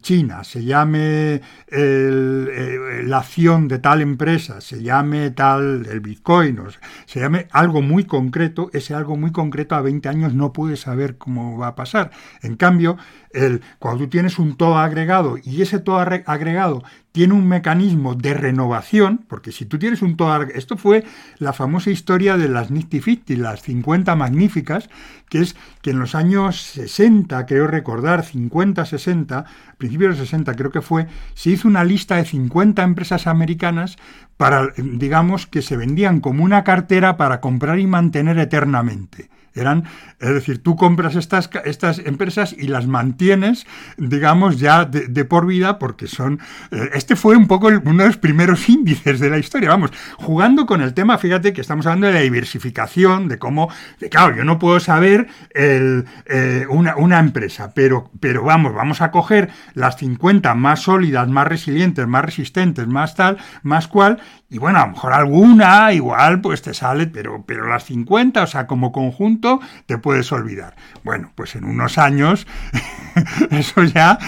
China, 0.00 0.44
se 0.44 0.64
llame 0.64 1.40
eh, 1.68 3.02
la 3.04 3.18
acción 3.18 3.68
de 3.68 3.78
tal 3.78 4.00
empresa, 4.00 4.60
se 4.60 4.82
llame 4.82 5.30
tal 5.30 5.86
el 5.90 6.00
Bitcoin, 6.00 6.58
se 7.06 7.20
llame 7.20 7.48
algo 7.50 7.82
muy 7.82 8.04
concreto, 8.04 8.70
ese 8.72 8.94
algo 8.94 9.16
muy 9.16 9.32
concreto 9.32 9.74
a 9.74 9.80
20 9.80 10.08
años 10.08 10.34
no 10.34 10.52
puedes 10.52 10.80
saber 10.80 11.16
cómo 11.16 11.33
va 11.58 11.68
a 11.68 11.74
pasar. 11.74 12.10
En 12.42 12.56
cambio, 12.56 12.96
el, 13.32 13.60
cuando 13.78 14.04
tú 14.04 14.10
tienes 14.10 14.38
un 14.38 14.56
todo 14.56 14.78
agregado 14.78 15.36
y 15.42 15.62
ese 15.62 15.78
todo 15.78 15.98
agregado 15.98 16.82
tiene 17.14 17.34
un 17.34 17.46
mecanismo 17.46 18.16
de 18.16 18.34
renovación, 18.34 19.24
porque 19.28 19.52
si 19.52 19.66
tú 19.66 19.78
tienes 19.78 20.02
un 20.02 20.16
todo 20.16 20.42
esto 20.42 20.76
fue 20.76 21.04
la 21.38 21.52
famosa 21.52 21.90
historia 21.90 22.36
de 22.36 22.48
las 22.48 22.72
Nifty 22.72 23.00
50, 23.00 23.34
las 23.40 23.62
50 23.62 24.16
magníficas, 24.16 24.90
que 25.28 25.40
es 25.40 25.54
que 25.80 25.90
en 25.90 26.00
los 26.00 26.16
años 26.16 26.60
60, 26.60 27.46
creo 27.46 27.68
recordar, 27.68 28.24
50, 28.24 28.84
60, 28.84 29.44
principios 29.78 30.16
de 30.16 30.20
los 30.20 30.28
60 30.28 30.54
creo 30.56 30.72
que 30.72 30.82
fue, 30.82 31.06
se 31.34 31.50
hizo 31.50 31.68
una 31.68 31.84
lista 31.84 32.16
de 32.16 32.24
50 32.24 32.82
empresas 32.82 33.28
americanas 33.28 33.96
para, 34.36 34.72
digamos, 34.76 35.46
que 35.46 35.62
se 35.62 35.76
vendían 35.76 36.20
como 36.20 36.42
una 36.42 36.64
cartera 36.64 37.16
para 37.16 37.40
comprar 37.40 37.78
y 37.78 37.86
mantener 37.86 38.38
eternamente. 38.38 39.30
Eran, 39.54 39.84
es 40.18 40.34
decir, 40.34 40.62
tú 40.62 40.74
compras 40.74 41.14
estas, 41.14 41.48
estas 41.64 42.00
empresas 42.00 42.54
y 42.58 42.66
las 42.66 42.86
mantienes, 42.86 43.66
digamos, 43.96 44.58
ya 44.58 44.84
de, 44.84 45.24
por 45.24 45.46
vida, 45.46 45.78
porque 45.78 46.08
son. 46.08 46.40
Eh, 46.70 46.90
este 46.94 47.14
fue 47.14 47.36
un 47.36 47.46
poco 47.46 47.68
uno 47.68 48.02
de 48.02 48.08
los 48.08 48.16
primeros 48.16 48.68
índices 48.68 49.20
de 49.20 49.30
la 49.30 49.38
historia. 49.38 49.70
Vamos, 49.70 49.92
jugando 50.16 50.66
con 50.66 50.80
el 50.80 50.92
tema, 50.92 51.18
fíjate 51.18 51.52
que 51.52 51.60
estamos 51.60 51.86
hablando 51.86 52.08
de 52.08 52.14
la 52.14 52.20
diversificación, 52.20 53.28
de 53.28 53.38
cómo. 53.38 53.68
De, 54.00 54.08
claro, 54.08 54.36
yo 54.36 54.44
no 54.44 54.58
puedo 54.58 54.80
saber 54.80 55.28
el, 55.50 56.04
eh, 56.26 56.66
una, 56.68 56.96
una, 56.96 57.20
empresa, 57.20 57.72
pero, 57.74 58.10
pero 58.20 58.42
vamos, 58.42 58.74
vamos 58.74 59.00
a 59.00 59.10
coger 59.10 59.50
las 59.74 59.96
50 59.98 60.54
más 60.54 60.80
sólidas, 60.80 61.28
más 61.28 61.46
resilientes, 61.46 62.06
más 62.06 62.24
resistentes, 62.24 62.86
más 62.88 63.14
tal, 63.14 63.38
más 63.62 63.86
cual, 63.86 64.20
y 64.54 64.58
bueno, 64.58 64.78
a 64.78 64.86
lo 64.86 64.92
mejor 64.92 65.12
alguna, 65.12 65.92
igual, 65.92 66.40
pues 66.40 66.62
te 66.62 66.74
sale, 66.74 67.08
pero, 67.08 67.44
pero 67.44 67.66
las 67.66 67.82
50, 67.84 68.42
o 68.42 68.46
sea, 68.46 68.68
como 68.68 68.92
conjunto, 68.92 69.43
te 69.86 69.98
puedes 69.98 70.30
olvidar. 70.32 70.76
Bueno, 71.02 71.32
pues 71.34 71.54
en 71.54 71.64
unos 71.64 71.98
años, 71.98 72.46
eso 73.50 73.82
ya, 73.84 74.18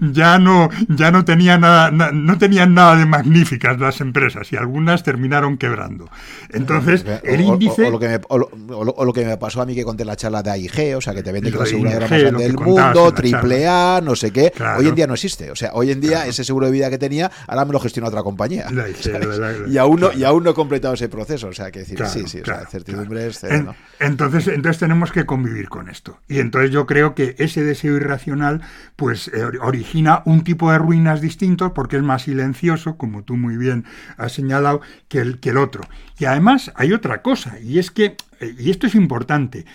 ya 0.00 0.38
no, 0.38 0.68
ya 0.88 1.10
no 1.10 1.24
tenía 1.24 1.58
nada, 1.58 1.90
no 1.90 2.38
tenían 2.38 2.74
nada 2.74 2.96
de 2.96 3.06
magníficas 3.06 3.78
las 3.78 4.00
empresas 4.00 4.52
y 4.52 4.56
algunas 4.56 5.02
terminaron 5.02 5.58
quebrando. 5.58 6.10
Entonces, 6.50 7.04
el 7.22 7.40
índice. 7.40 7.86
O, 7.86 7.90
lo 7.90 7.98
que 7.98 8.08
me, 8.08 8.20
o, 8.28 9.04
lo, 9.04 9.12
que 9.12 9.24
me 9.24 9.36
pasó 9.36 9.62
a 9.62 9.66
mí 9.66 9.74
que 9.74 9.84
conté 9.84 10.04
la 10.04 10.16
charla 10.16 10.42
de 10.42 10.50
AIG, 10.50 10.96
o 10.96 11.00
sea, 11.00 11.14
que 11.14 11.22
te 11.22 11.32
vende 11.32 11.50
que 11.50 11.58
la 11.58 11.64
aseguradora 11.64 12.08
más 12.08 12.20
grande 12.20 12.42
del 12.42 12.54
mundo, 12.54 13.12
triple 13.12 13.66
A, 13.66 14.00
no 14.02 14.16
sé 14.16 14.30
qué. 14.30 14.52
Hoy 14.78 14.88
en 14.88 14.94
día 14.94 15.06
no 15.06 15.14
existe. 15.14 15.50
O 15.50 15.56
sea, 15.56 15.70
hoy 15.74 15.90
en 15.90 16.00
día 16.00 16.26
ese 16.26 16.44
seguro 16.44 16.66
de 16.66 16.72
vida 16.72 16.90
que 16.90 16.98
tenía, 16.98 17.30
ahora 17.46 17.64
me 17.64 17.72
lo 17.72 17.80
gestiona 17.80 18.08
otra 18.08 18.22
compañía 18.22 18.66
y, 19.68 19.78
aún 19.78 20.00
no, 20.00 20.12
y 20.12 20.24
aún 20.24 20.44
no 20.44 20.50
he 20.50 20.54
completado 20.54 20.94
ese 20.94 21.08
proceso. 21.08 21.48
O 21.48 21.52
sea, 21.52 21.70
que 21.70 21.80
decir, 21.80 21.98
sí, 22.06 22.24
sí, 22.26 22.40
o 22.40 22.44
sea, 22.44 22.66
certidumbre 22.66 23.26
es 23.26 23.38
cero, 23.40 23.74
entonces, 24.16 24.48
entonces 24.48 24.80
tenemos 24.80 25.12
que 25.12 25.26
convivir 25.26 25.68
con 25.68 25.90
esto. 25.90 26.20
Y 26.26 26.38
entonces 26.38 26.70
yo 26.70 26.86
creo 26.86 27.14
que 27.14 27.36
ese 27.38 27.62
deseo 27.62 27.96
irracional 27.96 28.62
pues 28.96 29.28
eh, 29.28 29.44
origina 29.60 30.22
un 30.24 30.42
tipo 30.42 30.72
de 30.72 30.78
ruinas 30.78 31.20
distintos 31.20 31.72
porque 31.72 31.96
es 31.96 32.02
más 32.02 32.22
silencioso, 32.22 32.96
como 32.96 33.24
tú 33.24 33.36
muy 33.36 33.58
bien 33.58 33.84
has 34.16 34.32
señalado, 34.32 34.80
que 35.08 35.18
el, 35.18 35.38
que 35.38 35.50
el 35.50 35.58
otro. 35.58 35.82
Y 36.18 36.24
además 36.24 36.72
hay 36.76 36.94
otra 36.94 37.20
cosa, 37.20 37.60
y 37.60 37.78
es 37.78 37.90
que, 37.90 38.16
eh, 38.40 38.56
y 38.58 38.70
esto 38.70 38.86
es 38.86 38.94
importante, 38.94 39.66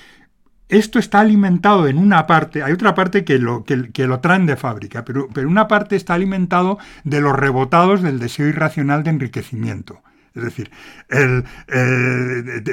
esto 0.69 0.97
está 0.97 1.19
alimentado 1.19 1.87
en 1.87 1.99
una 1.99 2.25
parte, 2.25 2.63
hay 2.63 2.73
otra 2.73 2.95
parte 2.95 3.23
que 3.23 3.37
lo, 3.37 3.63
que, 3.63 4.07
lo 4.07 4.19
traen 4.21 4.47
de 4.47 4.55
fábrica, 4.55 5.05
pero, 5.05 5.27
pero 5.31 5.47
una 5.47 5.67
parte 5.67 5.95
está 5.95 6.15
alimentado 6.15 6.79
de 7.03 7.21
los 7.21 7.35
rebotados 7.35 8.01
del 8.01 8.17
deseo 8.17 8.47
irracional 8.47 9.03
de 9.03 9.11
enriquecimiento. 9.11 10.01
Es 10.33 10.43
decir, 10.43 10.71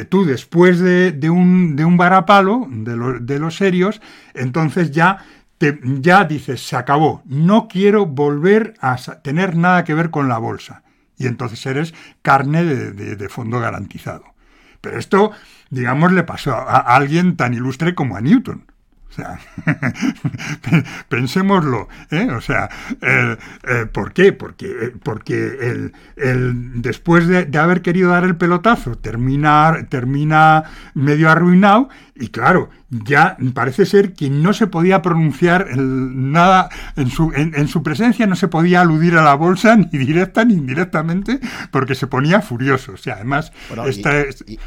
tú 0.08 0.24
después 0.24 0.78
de, 0.78 1.30
un, 1.30 1.96
varapalo, 1.96 2.68
de, 2.70 3.38
los 3.38 3.56
serios, 3.56 4.00
entonces 4.34 4.90
ya 4.90 5.24
ya 5.82 6.24
dices, 6.24 6.64
se 6.64 6.76
acabó, 6.76 7.20
no 7.24 7.66
quiero 7.66 8.06
volver 8.06 8.74
a 8.80 8.96
tener 9.22 9.56
nada 9.56 9.82
que 9.82 9.92
ver 9.92 10.10
con 10.10 10.28
la 10.28 10.38
bolsa. 10.38 10.84
Y 11.16 11.26
entonces 11.26 11.66
eres 11.66 11.94
carne 12.22 12.64
de 12.64 13.28
fondo 13.28 13.58
garantizado. 13.58 14.22
Pero 14.80 14.98
esto, 14.98 15.32
digamos, 15.70 16.12
le 16.12 16.22
pasó 16.22 16.54
a 16.54 16.78
alguien 16.78 17.36
tan 17.36 17.54
ilustre 17.54 17.94
como 17.94 18.16
a 18.16 18.20
Newton. 18.20 18.67
O 19.10 19.12
sea, 19.14 19.40
pensémoslo, 21.08 21.88
¿eh? 22.10 22.28
O 22.30 22.40
sea, 22.40 22.68
eh, 23.00 23.36
¿por 23.92 24.12
qué? 24.12 24.32
Porque, 24.32 24.66
eh, 24.66 24.92
porque 25.02 25.90
el, 26.16 26.82
después 26.82 27.26
de, 27.26 27.48
haber 27.58 27.82
querido 27.82 28.10
dar 28.10 28.24
el 28.24 28.36
pelotazo 28.36 28.96
termina, 28.96 29.86
termina 29.88 30.64
medio 30.94 31.30
arruinado 31.30 31.88
y 32.14 32.28
claro, 32.28 32.70
ya 32.90 33.36
parece 33.54 33.86
ser 33.86 34.12
que 34.12 34.28
no 34.28 34.52
se 34.52 34.66
podía 34.66 35.02
pronunciar 35.02 35.76
nada 35.76 36.68
en 36.96 37.10
su, 37.10 37.32
en, 37.34 37.68
su 37.68 37.82
presencia, 37.82 38.26
no 38.26 38.36
se 38.36 38.48
podía 38.48 38.82
aludir 38.82 39.16
a 39.16 39.22
la 39.22 39.34
bolsa 39.34 39.76
ni 39.92 39.98
directa 39.98 40.44
ni 40.44 40.54
indirectamente 40.54 41.40
porque 41.70 41.94
se 41.94 42.06
ponía 42.06 42.40
furioso. 42.40 42.92
O 42.92 42.96
sea, 42.96 43.14
además, 43.14 43.52
esta 43.86 44.20
es... 44.20 44.44
Y, 44.46 44.58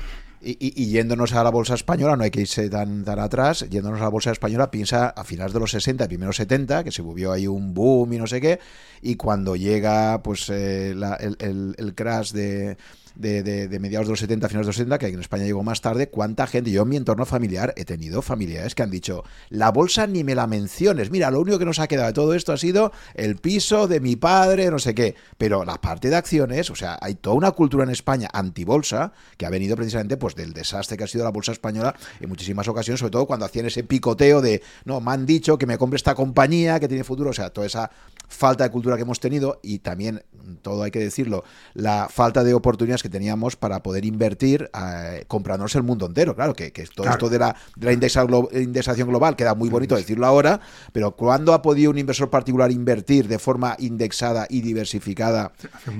yéndonos 0.41 1.33
a 1.33 1.43
la 1.43 1.51
bolsa 1.51 1.75
española, 1.75 2.15
no 2.15 2.23
hay 2.23 2.31
que 2.31 2.41
irse 2.41 2.69
tan, 2.69 3.03
tan 3.03 3.19
atrás, 3.19 3.65
yéndonos 3.69 3.99
a 4.01 4.05
la 4.05 4.09
bolsa 4.09 4.31
española, 4.31 4.71
piensa 4.71 5.09
a 5.09 5.23
finales 5.23 5.53
de 5.53 5.59
los 5.59 5.71
60, 5.71 6.07
primeros 6.07 6.35
70, 6.35 6.83
que 6.83 6.91
se 6.91 7.03
movió 7.03 7.31
ahí 7.31 7.47
un 7.47 7.73
boom 7.73 8.13
y 8.13 8.17
no 8.17 8.27
sé 8.27 8.41
qué, 8.41 8.59
y 9.01 9.15
cuando 9.15 9.55
llega 9.55 10.21
pues 10.23 10.49
eh, 10.49 10.91
el, 10.91 11.75
el, 11.77 11.95
crash 11.95 12.31
de, 12.31 12.77
de, 13.15 13.77
mediados 13.79 14.07
de 14.07 14.11
los 14.11 14.19
70, 14.19 14.47
finales 14.49 14.65
de 14.65 14.69
los 14.69 14.75
70, 14.75 14.97
que 14.97 15.07
en 15.07 15.19
España 15.19 15.45
llegó 15.45 15.63
más 15.63 15.81
tarde, 15.81 16.09
cuánta 16.09 16.47
gente, 16.47 16.71
yo 16.71 16.83
en 16.83 16.89
mi 16.89 16.97
entorno 16.97 17.25
familiar 17.25 17.73
he 17.77 17.85
tenido 17.85 18.21
familiares 18.21 18.75
que 18.75 18.83
han 18.83 18.91
dicho, 18.91 19.23
la 19.49 19.71
bolsa 19.71 20.07
ni 20.07 20.23
me 20.23 20.35
la 20.35 20.47
menciones, 20.47 21.11
mira, 21.11 21.31
lo 21.31 21.41
único 21.41 21.59
que 21.59 21.65
nos 21.65 21.79
ha 21.79 21.87
quedado 21.87 22.07
de 22.07 22.13
todo 22.13 22.33
esto 22.33 22.53
ha 22.53 22.57
sido 22.57 22.91
el 23.15 23.37
piso 23.37 23.87
de 23.87 23.99
mi 23.99 24.15
padre, 24.15 24.69
no 24.71 24.79
sé 24.79 24.95
qué, 24.95 25.15
pero 25.37 25.65
la 25.65 25.79
parte 25.79 26.09
de 26.09 26.15
acciones, 26.15 26.69
o 26.69 26.75
sea, 26.75 26.97
hay 27.01 27.15
toda 27.15 27.35
una 27.35 27.51
cultura 27.51 27.83
en 27.83 27.89
España 27.89 28.29
antibolsa 28.31 29.13
que 29.37 29.45
ha 29.45 29.49
venido 29.49 29.75
precisamente 29.75 30.17
pues 30.17 30.35
del 30.35 30.53
desastre 30.53 30.97
que 30.97 31.03
ha 31.03 31.07
sido 31.07 31.23
la 31.23 31.31
bolsa 31.31 31.51
española 31.51 31.95
en 32.19 32.29
muchísimas 32.29 32.67
ocasiones, 32.67 32.99
sobre 32.99 33.11
todo 33.11 33.25
cuando 33.25 33.45
hacían 33.45 33.65
ese 33.65 33.83
picoteo 33.83 34.41
de, 34.41 34.61
no, 34.85 35.01
me 35.01 35.11
han 35.11 35.25
dicho 35.25 35.57
que 35.57 35.65
me 35.65 35.77
compre 35.77 35.97
esta 35.97 36.15
compañía 36.15 36.79
que 36.79 36.87
tiene 36.87 37.03
futuro, 37.03 37.31
o 37.31 37.33
sea, 37.33 37.49
toda 37.49 37.67
esa 37.67 37.91
falta 38.27 38.63
de 38.63 38.71
cultura 38.71 38.95
que 38.95 39.03
hemos 39.03 39.19
tenido 39.19 39.59
y 39.61 39.79
también, 39.79 40.23
todo 40.61 40.83
hay 40.83 40.91
que 40.91 40.99
decirlo, 40.99 41.43
la 41.73 42.07
falta 42.09 42.43
de 42.43 42.53
oportunidades 42.53 43.03
que 43.03 43.09
teníamos 43.11 43.55
para 43.55 43.83
poder 43.83 44.05
invertir 44.05 44.71
eh, 44.73 45.25
comprándonos 45.27 45.75
el 45.75 45.83
mundo 45.83 46.07
entero. 46.07 46.35
Claro, 46.35 46.53
que, 46.55 46.71
todo 46.95 47.09
esto 47.09 47.29
de 47.29 47.39
la, 47.39 47.55
de 47.75 47.85
la 47.85 47.93
indexación 47.93 49.07
global 49.07 49.35
queda 49.35 49.53
muy 49.53 49.69
bonito 49.69 49.95
decirlo 49.95 50.25
ahora, 50.25 50.59
pero 50.91 51.15
¿cuándo 51.15 51.53
ha 51.53 51.61
podido 51.61 51.91
un 51.91 51.97
inversor 51.97 52.29
particular 52.29 52.71
invertir 52.71 53.27
de 53.27 53.37
forma 53.37 53.75
indexada 53.79 54.47
y 54.49 54.61
diversificada 54.61 55.51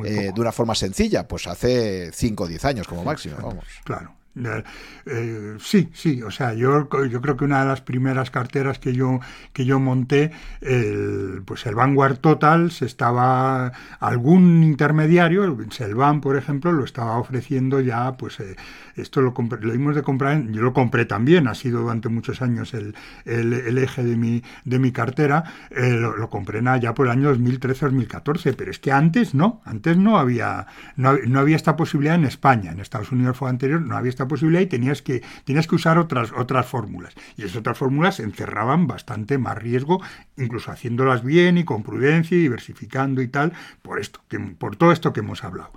eh, 0.06 0.32
de 0.34 0.42
una 0.42 0.52
forma 0.52 0.76
sencilla? 0.76 1.28
Pues 1.28 1.48
hace 1.48 2.12
5 2.12 2.44
o 2.44 2.48
10 2.48 2.66
años 2.66 2.88
como 2.88 3.04
máximo. 3.04 3.36
Vamos. 3.42 3.66
Claro. 3.84 4.21
Eh, 4.34 5.58
sí, 5.60 5.90
sí, 5.94 6.22
o 6.24 6.32
sea, 6.32 6.54
yo, 6.54 6.88
yo 7.08 7.22
creo 7.22 7.36
que 7.36 7.44
una 7.44 7.62
de 7.62 7.66
las 7.66 7.82
primeras 7.82 8.32
carteras 8.32 8.80
que 8.80 8.94
yo, 8.94 9.20
que 9.52 9.66
yo 9.66 9.80
monté, 9.80 10.32
el, 10.62 11.42
pues 11.46 11.66
el 11.66 11.76
Vanguard 11.76 12.18
Total, 12.18 12.72
se 12.72 12.86
estaba, 12.86 13.74
algún 14.00 14.64
intermediario, 14.64 15.44
el 15.44 15.72
Selvan, 15.72 16.22
por 16.22 16.38
ejemplo, 16.38 16.72
lo 16.72 16.86
estaba 16.86 17.18
ofreciendo 17.18 17.82
ya, 17.82 18.14
pues 18.14 18.40
eh, 18.40 18.56
esto 18.96 19.22
lo, 19.22 19.34
lo 19.38 19.72
dimos 19.74 19.96
de 19.96 20.04
comprar, 20.04 20.46
yo 20.52 20.62
lo 20.62 20.74
compré 20.74 21.06
también, 21.06 21.48
ha 21.48 21.56
sido 21.56 21.82
durante 21.82 22.10
muchos 22.10 22.42
años 22.42 22.74
el, 22.74 22.96
el, 23.26 23.78
eje 23.78 24.04
de 24.04 24.16
mi, 24.16 24.44
de 24.64 24.80
mi 24.80 24.92
cartera, 24.92 25.44
eh, 25.72 25.92
lo, 25.92 26.30
compré 26.30 26.62
ya 26.82 26.94
por 26.94 27.08
el 27.08 27.12
año 27.12 27.34
2013-2014, 27.36 28.56
pero 28.56 28.72
es 28.72 28.80
que 28.80 28.92
antes 28.92 29.34
no, 29.34 29.62
antes 29.66 29.98
no 29.98 30.18
había, 30.18 30.68
no, 30.96 31.18
no 31.18 31.40
había 31.40 31.56
esta 31.56 31.76
posibilidad 31.76 32.16
en 32.16 32.26
España, 32.26 32.72
en 32.72 32.80
Estados 32.80 33.12
Unidos 33.12 33.38
fue 33.38 33.50
anterior, 33.50 33.82
no 33.82 33.98
había 33.98 34.10
esta 34.10 34.21
posibilidad 34.28 34.62
y 34.62 34.68
tenías 34.68 35.02
que, 35.02 35.22
tenías 35.44 35.68
que 35.68 35.76
usar 35.76 35.98
otras, 35.98 36.32
otras 36.36 36.66
fórmulas. 36.66 37.14
Y 37.38 37.44
esas 37.44 37.58
otras 37.58 37.78
fórmulas 37.78 38.20
encerraban 38.20 38.88
bastante 38.88 39.38
más 39.38 39.58
riesgo, 39.58 40.02
incluso 40.38 40.72
haciéndolas 40.72 41.24
bien 41.24 41.58
y 41.58 41.64
con 41.64 41.84
prudencia 41.84 42.38
y 42.38 42.42
diversificando 42.42 43.22
y 43.22 43.28
tal, 43.28 43.54
por 43.82 44.00
esto, 44.00 44.22
que, 44.28 44.40
por 44.40 44.76
todo 44.76 44.92
esto 44.92 45.14
que 45.14 45.22
hemos 45.22 45.44
hablado. 45.44 45.72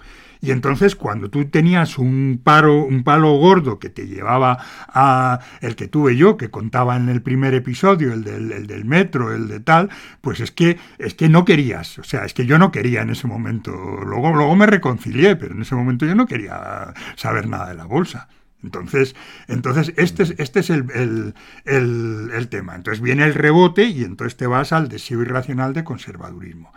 Y 0.44 0.50
entonces 0.50 0.94
cuando 0.94 1.30
tú 1.30 1.46
tenías 1.46 1.96
un 1.96 2.38
paro, 2.44 2.84
un 2.84 3.02
palo 3.02 3.32
gordo 3.38 3.78
que 3.78 3.88
te 3.88 4.06
llevaba 4.06 4.58
a 4.88 5.40
el 5.62 5.74
que 5.74 5.88
tuve 5.88 6.16
yo, 6.16 6.36
que 6.36 6.50
contaba 6.50 6.96
en 6.96 7.08
el 7.08 7.22
primer 7.22 7.54
episodio, 7.54 8.12
el 8.12 8.24
del, 8.24 8.66
del 8.66 8.84
metro, 8.84 9.34
el 9.34 9.48
de 9.48 9.60
tal, 9.60 9.88
pues 10.20 10.40
es 10.40 10.50
que 10.50 10.76
es 10.98 11.14
que 11.14 11.30
no 11.30 11.46
querías, 11.46 11.98
o 11.98 12.04
sea, 12.04 12.26
es 12.26 12.34
que 12.34 12.44
yo 12.44 12.58
no 12.58 12.70
quería 12.70 13.00
en 13.00 13.08
ese 13.08 13.26
momento. 13.26 13.72
Luego, 13.72 14.34
luego 14.34 14.54
me 14.54 14.66
reconcilié, 14.66 15.34
pero 15.36 15.54
en 15.54 15.62
ese 15.62 15.74
momento 15.74 16.04
yo 16.04 16.14
no 16.14 16.26
quería 16.26 16.92
saber 17.16 17.48
nada 17.48 17.68
de 17.68 17.74
la 17.76 17.86
bolsa. 17.86 18.28
Entonces, 18.62 19.16
entonces 19.48 19.94
este 19.96 20.24
es, 20.24 20.34
este 20.36 20.60
es 20.60 20.68
el, 20.68 21.34
el, 21.64 22.48
tema. 22.50 22.74
Entonces 22.74 23.00
viene 23.00 23.24
el 23.24 23.32
rebote 23.32 23.84
y 23.84 24.04
entonces 24.04 24.36
te 24.36 24.46
vas 24.46 24.72
al 24.72 24.88
deseo 24.88 25.22
irracional 25.22 25.72
de 25.72 25.84
conservadurismo. 25.84 26.70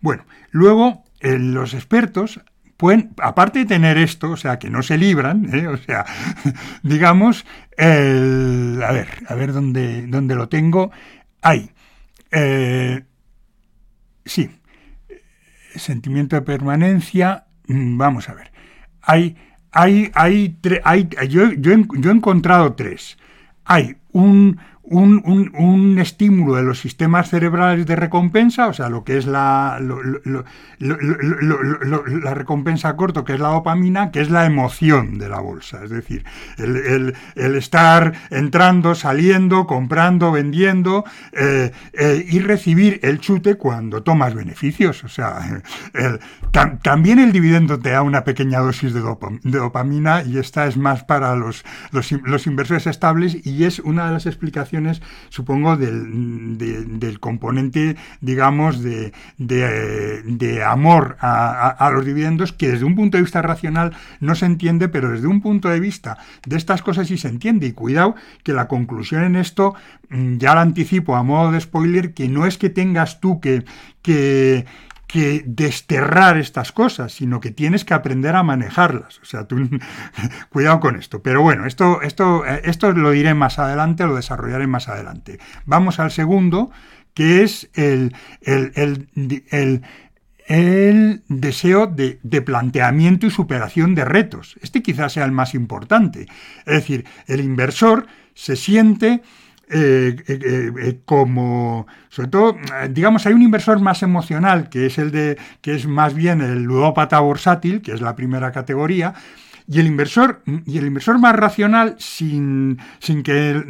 Bueno, 0.00 0.26
luego 0.50 1.04
los 1.22 1.72
expertos 1.72 2.40
aparte 3.18 3.60
de 3.60 3.66
tener 3.66 3.98
esto, 3.98 4.30
o 4.32 4.36
sea, 4.36 4.58
que 4.58 4.70
no 4.70 4.82
se 4.82 4.98
libran, 4.98 5.48
¿eh? 5.54 5.66
o 5.66 5.76
sea, 5.76 6.04
digamos, 6.82 7.44
a 7.78 8.92
ver, 8.92 9.08
a 9.28 9.34
ver 9.34 9.52
dónde, 9.52 10.06
dónde 10.06 10.34
lo 10.34 10.48
tengo. 10.48 10.90
Hay, 11.42 11.70
eh, 12.30 13.04
sí, 14.24 14.50
sentimiento 15.76 16.36
de 16.36 16.42
permanencia, 16.42 17.46
mm, 17.68 17.96
vamos 17.96 18.28
a 18.28 18.34
ver, 18.34 18.52
hay 19.02 19.36
hay, 19.74 20.12
hay, 20.14 20.56
hay 20.84 21.08
yo, 21.28 21.50
yo, 21.52 21.72
yo, 21.98 22.10
he 22.10 22.14
encontrado 22.14 22.74
tres. 22.74 23.18
Hay 23.64 23.96
un, 24.12 24.58
un, 24.86 25.52
un, 25.54 25.98
estímulo 25.98 26.56
de 26.56 26.62
los 26.62 26.78
sistemas 26.80 27.30
cerebrales 27.30 27.86
de 27.86 27.96
recompensa, 27.96 28.66
o 28.66 28.74
sea, 28.74 28.90
lo 28.90 29.02
que 29.04 29.16
es 29.16 29.26
la, 29.26 29.78
la 30.78 32.34
recompensa 32.34 32.90
a 32.90 32.96
corto, 32.96 33.24
que 33.24 33.34
es 33.34 33.40
la 33.40 33.48
dopamina, 33.48 34.10
que 34.10 34.20
es 34.20 34.30
la 34.30 34.44
emoción 34.44 35.18
de 35.18 35.28
la 35.28 35.40
bolsa. 35.40 35.82
Es 35.84 35.90
decir, 35.90 36.24
el, 36.58 37.14
estar 37.34 38.12
entrando, 38.30 38.94
saliendo, 38.94 39.66
comprando, 39.66 40.32
vendiendo 40.32 41.04
eh, 41.32 41.72
eh, 41.94 42.26
y 42.28 42.40
recibir 42.40 43.00
el 43.02 43.20
chute 43.20 43.54
cuando 43.54 44.02
tomas 44.02 44.34
beneficios. 44.34 45.02
O 45.04 45.08
sea, 45.08 45.62
también 46.82 47.18
el 47.20 47.32
dividendo 47.32 47.78
te 47.78 47.90
da 47.90 48.02
una 48.02 48.24
pequeña 48.24 48.58
dosis 48.58 48.92
de, 48.92 49.00
dopamina 49.00 50.22
y 50.22 50.38
esta 50.38 50.66
es 50.66 50.76
más 50.76 51.04
para 51.04 51.34
los, 51.36 51.64
los, 51.90 52.12
los 52.12 52.46
inversores 52.46 52.86
estables 52.86 53.46
y 53.46 53.64
es 53.64 53.78
una 53.78 54.06
de 54.06 54.12
las 54.12 54.26
explicaciones 54.26 54.73
supongo, 55.28 55.76
del, 55.76 57.18
componente, 57.20 57.96
digamos, 58.20 58.82
de, 58.82 59.12
amor 60.66 61.16
a, 61.20 61.90
los 61.92 62.04
dividendos, 62.04 62.52
que 62.52 62.68
desde 62.68 62.84
un 62.84 62.94
punto 62.94 63.16
de 63.16 63.22
vista 63.22 63.42
racional 63.42 63.92
no 64.20 64.34
se 64.34 64.46
entiende, 64.46 64.88
pero 64.88 65.10
desde 65.10 65.26
un 65.26 65.40
punto 65.40 65.68
de 65.68 65.80
vista 65.80 66.18
de 66.46 66.56
estas 66.56 66.82
cosas 66.82 67.08
sí 67.08 67.18
se 67.18 67.28
entiende. 67.28 67.66
Y 67.66 67.72
cuidado 67.72 68.14
que 68.42 68.52
la 68.52 68.68
conclusión 68.68 69.24
en 69.24 69.36
esto, 69.36 69.74
mm, 70.10 70.38
ya 70.38 70.54
la 70.54 70.62
anticipo 70.62 71.16
a 71.16 71.22
modo 71.22 71.52
de 71.52 71.60
spoiler, 71.60 72.14
que 72.14 72.28
no 72.28 72.46
es 72.46 72.58
que 72.58 72.70
tengas 72.70 73.20
tú 73.20 73.40
que, 73.40 73.64
que, 74.02 74.66
que 75.14 75.44
desterrar 75.46 76.38
estas 76.38 76.72
cosas, 76.72 77.12
sino 77.12 77.38
que 77.38 77.52
tienes 77.52 77.84
que 77.84 77.94
aprender 77.94 78.34
a 78.34 78.42
manejarlas. 78.42 79.20
O 79.20 79.24
sea, 79.24 79.46
tú, 79.46 79.70
cuidado 80.50 80.80
con 80.80 80.96
esto. 80.96 81.22
Pero 81.22 81.40
bueno, 81.40 81.66
esto, 81.66 82.02
esto, 82.02 82.44
eh, 82.44 82.62
esto 82.64 82.90
lo 82.90 83.12
diré 83.12 83.32
más 83.32 83.60
adelante, 83.60 84.06
lo 84.06 84.16
desarrollaré 84.16 84.66
más 84.66 84.88
adelante. 84.88 85.38
Vamos 85.66 86.00
al 86.00 86.10
segundo, 86.10 86.72
que 87.14 87.44
es 87.44 87.70
el, 87.74 88.12
el, 88.40 88.72
el, 90.48 91.22
deseo 91.28 91.86
de, 91.86 92.18
de, 92.24 92.42
planteamiento 92.42 93.28
y 93.28 93.30
superación 93.30 93.94
de 93.94 94.04
retos. 94.04 94.56
Este 94.62 94.82
quizás 94.82 95.12
sea 95.12 95.24
el 95.26 95.30
más 95.30 95.54
importante. 95.54 96.26
Es 96.66 96.74
decir, 96.74 97.04
el 97.28 97.38
inversor 97.38 98.08
se 98.34 98.56
siente 98.56 99.22
eh, 99.70 100.16
eh, 100.28 100.72
eh, 100.78 101.00
como, 101.04 101.86
sobre 102.10 102.28
todo, 102.28 102.56
digamos, 102.90 103.24
hay 103.26 103.32
un 103.32 103.42
inversor 103.42 103.80
más 103.80 104.02
emocional, 104.02 104.68
que 104.68 104.86
es 104.86 104.98
el 104.98 105.10
de, 105.10 105.38
que 105.62 105.74
es 105.74 105.86
más 105.86 106.14
bien 106.14 106.42
el 106.42 106.64
ludópata 106.64 107.18
bursátil, 107.20 107.80
que 107.80 107.92
es 107.92 108.00
la 108.00 108.14
primera 108.14 108.52
categoría, 108.52 109.14
y 109.66 109.80
el 109.80 109.86
inversor, 109.86 110.42
y 110.66 110.76
el 110.76 110.86
inversor 110.86 111.18
más 111.18 111.34
racional, 111.34 111.96
sin, 111.98 112.78
sin, 112.98 113.22
que, 113.22 113.64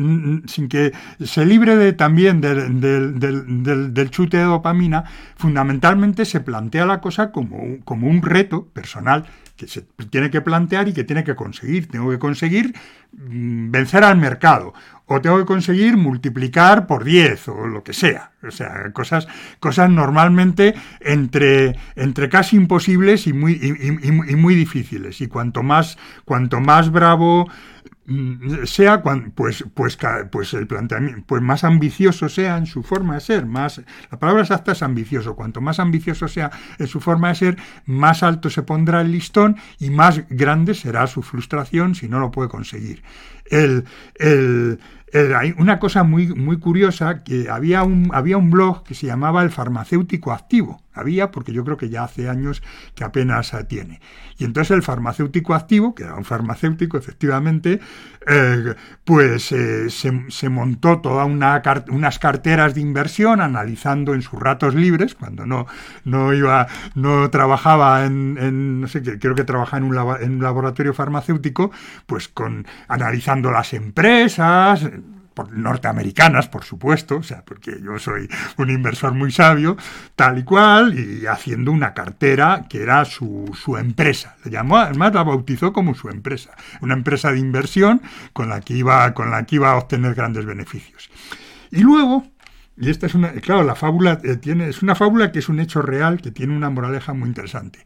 sin 0.46 0.68
que 0.68 0.92
se 1.24 1.46
libre 1.46 1.76
de, 1.76 1.92
también 1.92 2.40
del, 2.40 2.80
del, 2.80 3.94
del, 3.94 4.10
chute 4.10 4.38
de 4.38 4.42
dopamina, 4.44 5.04
fundamentalmente 5.36 6.24
se 6.24 6.40
plantea 6.40 6.86
la 6.86 7.00
cosa 7.00 7.30
como, 7.30 7.78
como 7.84 8.08
un 8.08 8.22
reto 8.22 8.66
personal 8.72 9.26
se 9.66 9.82
tiene 10.10 10.30
que 10.30 10.40
plantear 10.40 10.88
y 10.88 10.92
que 10.92 11.04
tiene 11.04 11.24
que 11.24 11.34
conseguir. 11.34 11.88
Tengo 11.88 12.10
que 12.10 12.18
conseguir 12.18 12.74
mm, 13.12 13.70
vencer 13.70 14.04
al 14.04 14.16
mercado 14.16 14.74
o 15.06 15.20
tengo 15.20 15.38
que 15.38 15.44
conseguir 15.44 15.96
multiplicar 15.96 16.86
por 16.86 17.04
10 17.04 17.48
o 17.48 17.66
lo 17.66 17.84
que 17.84 17.92
sea. 17.92 18.32
O 18.42 18.50
sea, 18.50 18.90
cosas, 18.92 19.28
cosas 19.60 19.90
normalmente 19.90 20.74
entre, 21.00 21.76
entre 21.96 22.28
casi 22.28 22.56
imposibles 22.56 23.26
y 23.26 23.32
muy, 23.32 23.52
y 23.54 24.36
muy 24.36 24.54
difíciles. 24.54 25.20
Y 25.20 25.28
cuanto 25.28 25.62
más, 25.62 25.98
cuanto 26.24 26.60
más 26.60 26.90
bravo 26.90 27.48
sea 28.66 29.02
pues 29.34 29.64
pues 29.72 29.98
pues 30.30 30.54
el 30.54 30.66
planteamiento 30.66 31.22
pues 31.26 31.40
más 31.40 31.64
ambicioso 31.64 32.28
sea 32.28 32.58
en 32.58 32.66
su 32.66 32.82
forma 32.82 33.14
de 33.14 33.20
ser 33.20 33.46
más 33.46 33.80
la 34.10 34.18
palabra 34.18 34.42
exacta 34.42 34.72
es 34.72 34.82
ambicioso 34.82 35.34
cuanto 35.34 35.62
más 35.62 35.80
ambicioso 35.80 36.28
sea 36.28 36.50
en 36.78 36.86
su 36.86 37.00
forma 37.00 37.28
de 37.28 37.34
ser 37.34 37.56
más 37.86 38.22
alto 38.22 38.50
se 38.50 38.62
pondrá 38.62 39.00
el 39.00 39.10
listón 39.10 39.56
y 39.78 39.88
más 39.88 40.22
grande 40.28 40.74
será 40.74 41.06
su 41.06 41.22
frustración 41.22 41.94
si 41.94 42.08
no 42.08 42.20
lo 42.20 42.30
puede 42.30 42.50
conseguir 42.50 43.02
el, 43.50 43.84
el, 44.16 44.78
una 45.58 45.78
cosa 45.78 46.02
muy, 46.02 46.28
muy 46.28 46.58
curiosa, 46.58 47.22
que 47.22 47.48
había 47.48 47.82
un, 47.84 48.10
había 48.12 48.36
un 48.36 48.50
blog 48.50 48.82
que 48.82 48.94
se 48.94 49.06
llamaba 49.06 49.42
El 49.42 49.50
Farmacéutico 49.50 50.32
Activo. 50.32 50.84
Había, 50.94 51.32
porque 51.32 51.52
yo 51.52 51.64
creo 51.64 51.76
que 51.76 51.88
ya 51.88 52.04
hace 52.04 52.28
años 52.28 52.62
que 52.94 53.02
apenas 53.02 53.52
tiene. 53.68 54.00
Y 54.38 54.44
entonces 54.44 54.70
el 54.76 54.82
farmacéutico 54.82 55.54
activo, 55.54 55.94
que 55.94 56.04
era 56.04 56.14
un 56.14 56.24
farmacéutico 56.24 56.96
efectivamente, 56.96 57.80
eh, 58.26 58.74
pues 59.02 59.50
eh, 59.50 59.90
se, 59.90 60.48
montó 60.48 61.00
todas 61.00 61.26
una, 61.26 61.62
unas 61.90 62.18
carteras 62.20 62.74
de 62.74 62.80
inversión 62.80 63.40
analizando 63.40 64.14
en 64.14 64.22
sus 64.22 64.38
ratos 64.40 64.76
libres, 64.76 65.16
cuando 65.16 65.46
no, 65.46 65.66
no 66.04 66.32
iba, 66.32 66.68
no 66.94 67.28
trabajaba 67.30 68.04
en, 68.04 68.80
no 68.80 68.86
sé, 68.86 69.02
creo 69.02 69.34
que 69.34 69.44
trabajaba 69.44 69.84
un, 69.84 69.96
en 70.20 70.34
un 70.36 70.42
laboratorio 70.42 70.94
farmacéutico, 70.94 71.72
pues 72.06 72.28
con 72.28 72.66
analizando 72.86 73.33
las 73.42 73.72
empresas, 73.74 74.88
norteamericanas, 75.52 76.48
por 76.48 76.64
supuesto, 76.64 77.16
o 77.16 77.22
sea, 77.22 77.44
porque 77.44 77.80
yo 77.82 77.98
soy 77.98 78.28
un 78.56 78.70
inversor 78.70 79.14
muy 79.14 79.32
sabio, 79.32 79.76
tal 80.14 80.38
y 80.38 80.44
cual, 80.44 80.98
y 80.98 81.26
haciendo 81.26 81.72
una 81.72 81.94
cartera 81.94 82.66
que 82.68 82.82
era 82.82 83.04
su, 83.04 83.50
su 83.60 83.76
empresa. 83.76 84.36
Le 84.44 84.50
llamó, 84.50 84.78
además 84.78 85.14
la 85.14 85.24
bautizó 85.24 85.72
como 85.72 85.94
su 85.94 86.08
empresa, 86.08 86.50
una 86.80 86.94
empresa 86.94 87.32
de 87.32 87.38
inversión 87.38 88.02
con 88.32 88.48
la 88.48 88.60
que 88.60 88.74
iba, 88.74 89.12
con 89.14 89.30
la 89.30 89.44
que 89.44 89.56
iba 89.56 89.72
a 89.72 89.76
obtener 89.76 90.14
grandes 90.14 90.46
beneficios. 90.46 91.10
Y 91.70 91.80
luego, 91.80 92.26
y 92.76 92.90
esta 92.90 93.06
es 93.06 93.14
una, 93.14 93.32
claro, 93.32 93.64
la 93.64 93.74
fábula 93.74 94.20
eh, 94.22 94.36
tiene, 94.36 94.68
es 94.68 94.82
una 94.82 94.94
fábula 94.94 95.32
que 95.32 95.40
es 95.40 95.48
un 95.48 95.60
hecho 95.60 95.82
real, 95.82 96.20
que 96.20 96.30
tiene 96.30 96.56
una 96.56 96.70
moraleja 96.70 97.12
muy 97.12 97.28
interesante. 97.28 97.84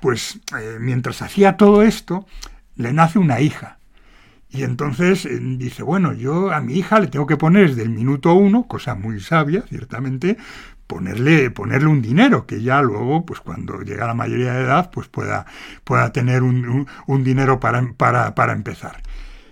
Pues 0.00 0.40
eh, 0.58 0.78
mientras 0.80 1.22
hacía 1.22 1.56
todo 1.56 1.82
esto, 1.82 2.26
le 2.76 2.92
nace 2.92 3.18
una 3.18 3.40
hija 3.40 3.77
y 4.50 4.62
entonces 4.62 5.26
eh, 5.26 5.38
dice, 5.40 5.82
bueno, 5.82 6.12
yo 6.12 6.52
a 6.52 6.60
mi 6.60 6.74
hija 6.74 7.00
le 7.00 7.08
tengo 7.08 7.26
que 7.26 7.36
poner 7.36 7.68
desde 7.68 7.82
el 7.82 7.90
minuto 7.90 8.34
uno, 8.34 8.66
cosa 8.66 8.94
muy 8.94 9.20
sabia, 9.20 9.62
ciertamente, 9.68 10.38
ponerle, 10.86 11.50
ponerle 11.50 11.88
un 11.88 12.00
dinero, 12.00 12.46
que 12.46 12.62
ya 12.62 12.80
luego, 12.80 13.24
pues 13.26 13.40
cuando 13.40 13.82
llega 13.82 14.04
a 14.04 14.08
la 14.08 14.14
mayoría 14.14 14.54
de 14.54 14.64
edad, 14.64 14.90
pues 14.90 15.06
pueda, 15.08 15.46
pueda 15.84 16.12
tener 16.12 16.42
un, 16.42 16.86
dinero 17.22 17.60
para, 17.60 17.92
para, 17.92 18.52
empezar. 18.52 19.02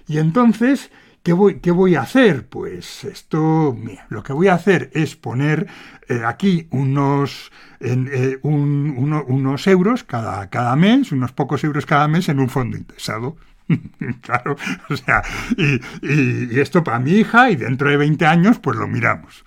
Y 0.09 0.17
entonces, 0.17 0.91
¿qué 1.23 1.35
voy, 1.35 1.61
¿qué 1.61 1.73
voy 1.73 1.95
a 1.95 2.01
hacer? 2.01 2.49
Pues 2.49 3.05
esto, 3.05 3.77
mira, 3.79 4.07
lo 4.09 4.23
que 4.23 4.33
voy 4.33 4.49
a 4.49 4.55
hacer 4.55 4.91
es 4.95 5.15
poner 5.15 5.67
eh, 6.09 6.23
aquí 6.25 6.69
unos, 6.71 7.53
en, 7.81 8.09
eh, 8.11 8.39
unos 8.43 9.67
euros 9.67 10.05
cada, 10.05 10.49
cada 10.49 10.75
mes, 10.75 11.13
unos 11.13 11.33
pocos 11.33 11.63
euros 11.65 11.85
cada 11.85 12.09
mes 12.09 12.31
en 12.31 12.41
un 12.41 12.49
fondo 12.49 12.79
indexado. 12.79 13.37
claro, 14.23 14.57
o 14.89 14.97
sea, 14.97 15.23
y, 15.57 16.59
esto 16.59 16.85
para 16.85 16.99
mi 16.99 17.13
hija 17.13 17.51
y 17.51 17.57
dentro 17.57 17.91
de 17.91 17.97
20 17.97 18.27
años 18.27 18.59
pues 18.59 18.77
lo 18.79 18.87
miramos. 18.87 19.45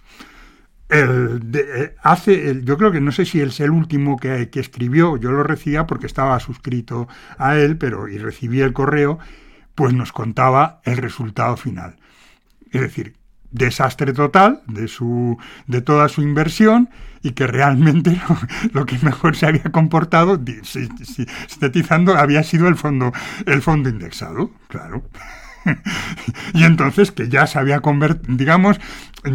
El 0.89 1.41
eh, 1.53 1.95
hace, 2.01 2.61
yo 2.63 2.77
creo 2.77 2.91
que 2.91 2.99
no 2.99 3.11
sé 3.11 3.25
si 3.25 3.39
es 3.41 3.59
el 3.59 3.69
último 3.69 4.17
que, 4.17 4.49
que, 4.49 4.59
escribió, 4.59 5.17
yo 5.17 5.31
lo 5.31 5.43
recibía 5.43 5.85
porque 5.85 6.07
estaba 6.07 6.39
suscrito 6.39 7.07
a 7.37 7.57
él, 7.57 7.77
pero 7.77 8.07
y 8.07 8.17
recibí 8.17 8.61
el 8.61 8.73
correo, 8.73 9.19
pues 9.75 9.93
nos 9.93 10.11
contaba 10.11 10.81
el 10.83 10.97
resultado 10.97 11.57
final. 11.57 11.97
Es 12.71 12.81
decir, 12.81 13.18
desastre 13.51 14.13
total 14.13 14.61
de, 14.67 14.87
su, 14.87 15.37
de 15.67 15.81
toda 15.81 16.09
su 16.09 16.21
inversión 16.21 16.89
y 17.21 17.31
que 17.31 17.47
realmente 17.47 18.21
lo, 18.73 18.85
que 18.85 18.97
mejor 19.01 19.35
se 19.35 19.45
había 19.45 19.63
comportado, 19.63 20.39
sintetizando, 20.63 22.17
había 22.17 22.43
sido 22.43 22.67
el 22.67 22.75
fondo, 22.75 23.11
el 23.45 23.61
fondo 23.61 23.89
indexado, 23.89 24.51
claro. 24.67 25.03
y 26.53 26.63
entonces 26.63 27.11
que 27.11 27.29
ya 27.29 27.47
se 27.47 27.59
había 27.59 27.79
convertido, 27.79 28.35
digamos, 28.35 28.79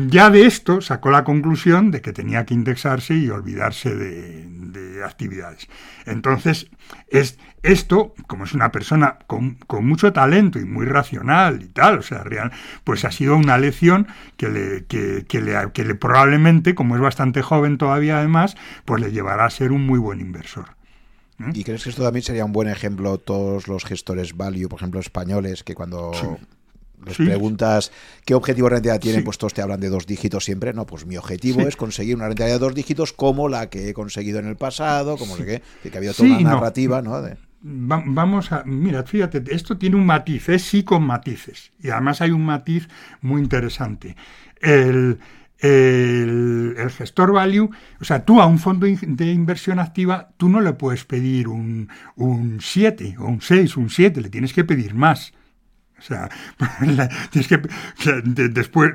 ya 0.09 0.31
de 0.31 0.47
esto 0.47 0.81
sacó 0.81 1.11
la 1.11 1.25
conclusión 1.25 1.91
de 1.91 2.01
que 2.01 2.13
tenía 2.13 2.47
que 2.47 2.55
indexarse 2.55 3.15
y 3.15 3.29
olvidarse 3.29 3.95
de, 3.95 5.05
actividades. 5.05 5.69
Entonces, 6.07 6.71
es, 7.09 7.39
esto, 7.63 8.15
como 8.27 8.45
es 8.45 8.55
una 8.55 8.73
persona 8.73 9.19
con, 9.27 9.59
mucho 9.83 10.15
talento 10.15 10.59
y 10.59 10.65
muy 10.65 10.87
racional 10.87 11.63
y 11.63 11.69
tal, 11.69 11.99
o 11.99 12.03
sea, 12.03 12.25
real, 12.25 12.53
pues 12.85 13.05
ha 13.05 13.11
sido 13.11 13.37
una 13.37 13.59
lección 13.59 14.07
que 14.39 14.49
le, 14.49 14.87
que, 14.87 15.41
le, 15.43 15.73
que 15.73 15.85
le 15.85 15.95
probablemente, 15.95 16.75
como 16.75 16.95
es 16.95 17.03
bastante 17.03 17.43
joven 17.43 17.77
todavía 17.77 18.19
además, 18.19 18.57
pues 18.87 19.03
le 19.03 19.13
llevará 19.13 19.45
a 19.45 19.51
ser 19.51 19.73
un 19.73 19.85
muy 19.85 19.99
buen 19.99 20.21
inversor. 20.21 20.74
¿Mm? 21.39 21.51
¿Y 21.55 21.65
crees 21.65 21.85
que 21.85 21.91
esto 21.91 22.03
también 22.03 22.23
sería 22.23 22.45
un 22.45 22.53
buen 22.53 22.69
ejemplo 22.69 23.19
todos 23.19 23.69
los 23.69 23.85
gestores 23.85 24.37
value, 24.37 24.69
por 24.69 24.79
ejemplo, 24.79 25.01
españoles, 25.01 25.65
que 25.65 25.75
cuando 25.75 26.13
les 27.05 27.17
preguntas 27.17 27.93
qué 28.25 28.35
objetivo 28.35 28.69
de 28.69 28.77
rentabilidad 28.77 29.01
tienen, 29.01 29.25
pues 29.25 29.39
todos 29.39 29.53
te 29.53 29.63
hablan 29.63 29.81
de 29.81 29.89
dos 29.89 30.07
dígitos 30.07 30.45
siempre. 30.45 30.73
No, 30.73 30.87
pues 30.87 31.07
mi 31.07 31.17
objetivo 31.17 31.63
es 31.63 31.77
conseguir 31.77 32.17
una 32.17 32.29
rentabilidad 32.29 32.59
de 32.59 32.65
dos 32.67 32.75
dígitos 32.75 33.13
como 33.13 33.49
la 33.49 33.69
que 33.69 33.89
he 33.89 33.95
conseguido 33.95 34.39
en 34.39 34.47
el 34.47 34.57
pasado, 34.57 35.17
como 35.17 35.37
sé 35.37 35.45
qué, 35.45 35.91
que 35.91 35.97
ha 35.97 35.99
habido 35.99 36.15
toda 36.15 36.29
una 36.29 36.41
narrativa, 36.41 37.03
¿no? 37.03 37.23
vamos 37.67 38.53
a, 38.53 38.63
mira, 38.65 39.05
fíjate, 39.05 39.43
esto 39.49 39.79
tiene 39.79 39.97
un 39.97 40.05
matiz, 40.05 40.51
es 40.51 40.63
sí 40.63 40.85
con 40.85 41.03
matices. 41.03 41.73
Y 41.81 41.89
además 41.89 42.21
hay 42.21 42.31
un 42.31 42.45
matiz 42.45 42.89
muy 43.23 43.41
interesante. 43.41 44.17
El, 44.61 45.19
el, 45.65 46.91
gestor 46.91 47.33
value, 47.33 47.71
o 48.01 48.05
sea, 48.05 48.25
tú 48.25 48.41
a 48.41 48.47
un 48.47 48.59
fondo 48.59 48.87
de 48.87 49.33
inversión 49.33 49.79
activa, 49.79 50.31
tú 50.37 50.49
no 50.49 50.61
le 50.61 50.75
puedes 50.75 51.05
pedir 51.05 51.49
un, 51.49 51.89
7 52.61 53.17
o 53.19 53.25
un 53.25 53.41
6, 53.41 53.77
un 53.79 53.89
7, 53.89 54.21
le 54.21 54.29
tienes 54.29 54.53
que 54.53 54.65
pedir 54.65 54.95
más. 54.95 55.33
O 55.99 56.03
sea, 56.03 56.29
tienes 57.31 57.49
que, 57.49 57.63
después, 58.25 58.93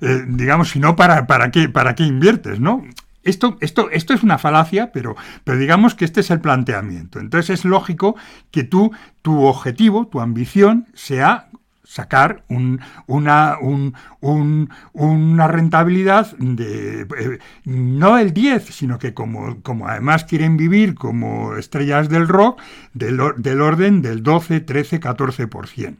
eh, 0.00 0.24
digamos, 0.28 0.70
si 0.70 0.78
no, 0.78 0.94
¿para, 0.94 1.26
para, 1.26 1.50
qué, 1.50 1.68
¿para 1.68 1.94
qué 1.96 2.04
inviertes? 2.04 2.60
¿no? 2.60 2.84
Esto, 3.24 3.56
esto, 3.60 3.90
esto 3.90 4.14
es 4.14 4.22
una 4.22 4.38
falacia, 4.38 4.92
pero, 4.92 5.16
pero 5.42 5.58
digamos 5.58 5.96
que 5.96 6.04
este 6.04 6.20
es 6.20 6.30
el 6.30 6.40
planteamiento. 6.40 7.18
Entonces 7.18 7.58
es 7.58 7.64
lógico 7.64 8.14
que 8.52 8.62
tú, 8.62 8.92
tu 9.22 9.42
objetivo, 9.42 10.06
tu 10.06 10.20
ambición, 10.20 10.86
sea 10.94 11.48
sacar 11.92 12.42
una, 12.48 13.58
una 13.60 15.48
rentabilidad 15.48 16.34
de 16.38 17.02
eh, 17.02 17.38
no 17.66 18.16
el 18.16 18.32
10, 18.32 18.64
sino 18.64 18.98
que 18.98 19.12
como, 19.12 19.60
como 19.60 19.86
además 19.86 20.24
quieren 20.24 20.56
vivir 20.56 20.94
como 20.94 21.54
estrellas 21.54 22.08
del 22.08 22.28
rock, 22.28 22.62
del, 22.94 23.20
del 23.36 23.60
orden 23.60 24.00
del 24.00 24.22
12, 24.22 24.60
13, 24.60 25.00
14%. 25.00 25.96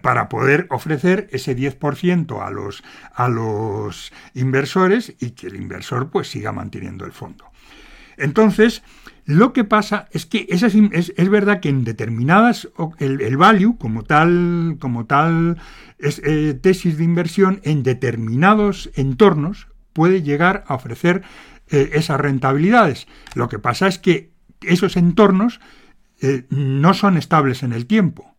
para 0.00 0.28
poder 0.28 0.68
ofrecer 0.70 1.28
ese 1.32 1.56
10% 1.56 2.40
a 2.40 2.50
los, 2.52 2.84
a 3.12 3.28
los 3.28 4.12
inversores 4.34 5.12
y 5.18 5.30
que 5.30 5.48
el 5.48 5.56
inversor 5.56 6.10
pues 6.10 6.28
siga 6.30 6.52
manteniendo 6.52 7.04
el 7.04 7.10
fondo. 7.12 7.46
Entonces, 8.16 8.84
lo 9.28 9.52
que 9.52 9.62
pasa 9.62 10.08
es 10.12 10.24
que 10.24 10.46
es, 10.48 10.62
es, 10.62 11.28
verdad 11.28 11.60
que 11.60 11.68
en 11.68 11.84
determinadas, 11.84 12.66
el, 12.98 13.36
value 13.36 13.76
como 13.76 14.02
tal, 14.02 14.78
como 14.80 15.04
tal 15.04 15.58
es, 15.98 16.22
eh, 16.24 16.54
tesis 16.54 16.96
de 16.96 17.04
inversión, 17.04 17.60
en 17.62 17.82
determinados 17.82 18.88
entornos 18.94 19.68
puede 19.92 20.22
llegar 20.22 20.64
a 20.66 20.76
ofrecer 20.76 21.24
eh, 21.68 21.90
esas 21.92 22.18
rentabilidades. 22.18 23.06
Lo 23.34 23.50
que 23.50 23.58
pasa 23.58 23.86
es 23.86 23.98
que 23.98 24.30
esos 24.62 24.96
entornos 24.96 25.60
eh, 26.22 26.46
no 26.48 26.94
son 26.94 27.18
estables 27.18 27.62
en 27.62 27.74
el 27.74 27.84
tiempo. 27.84 28.34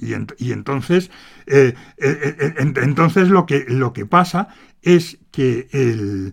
Y, 0.00 0.14
entonces, 0.52 1.10
entonces 1.98 3.28
lo, 3.28 3.44
que, 3.44 3.66
lo 3.68 3.92
que 3.92 4.06
pasa 4.06 4.48
es 4.80 5.18
que 5.30 5.68
el, 5.72 6.32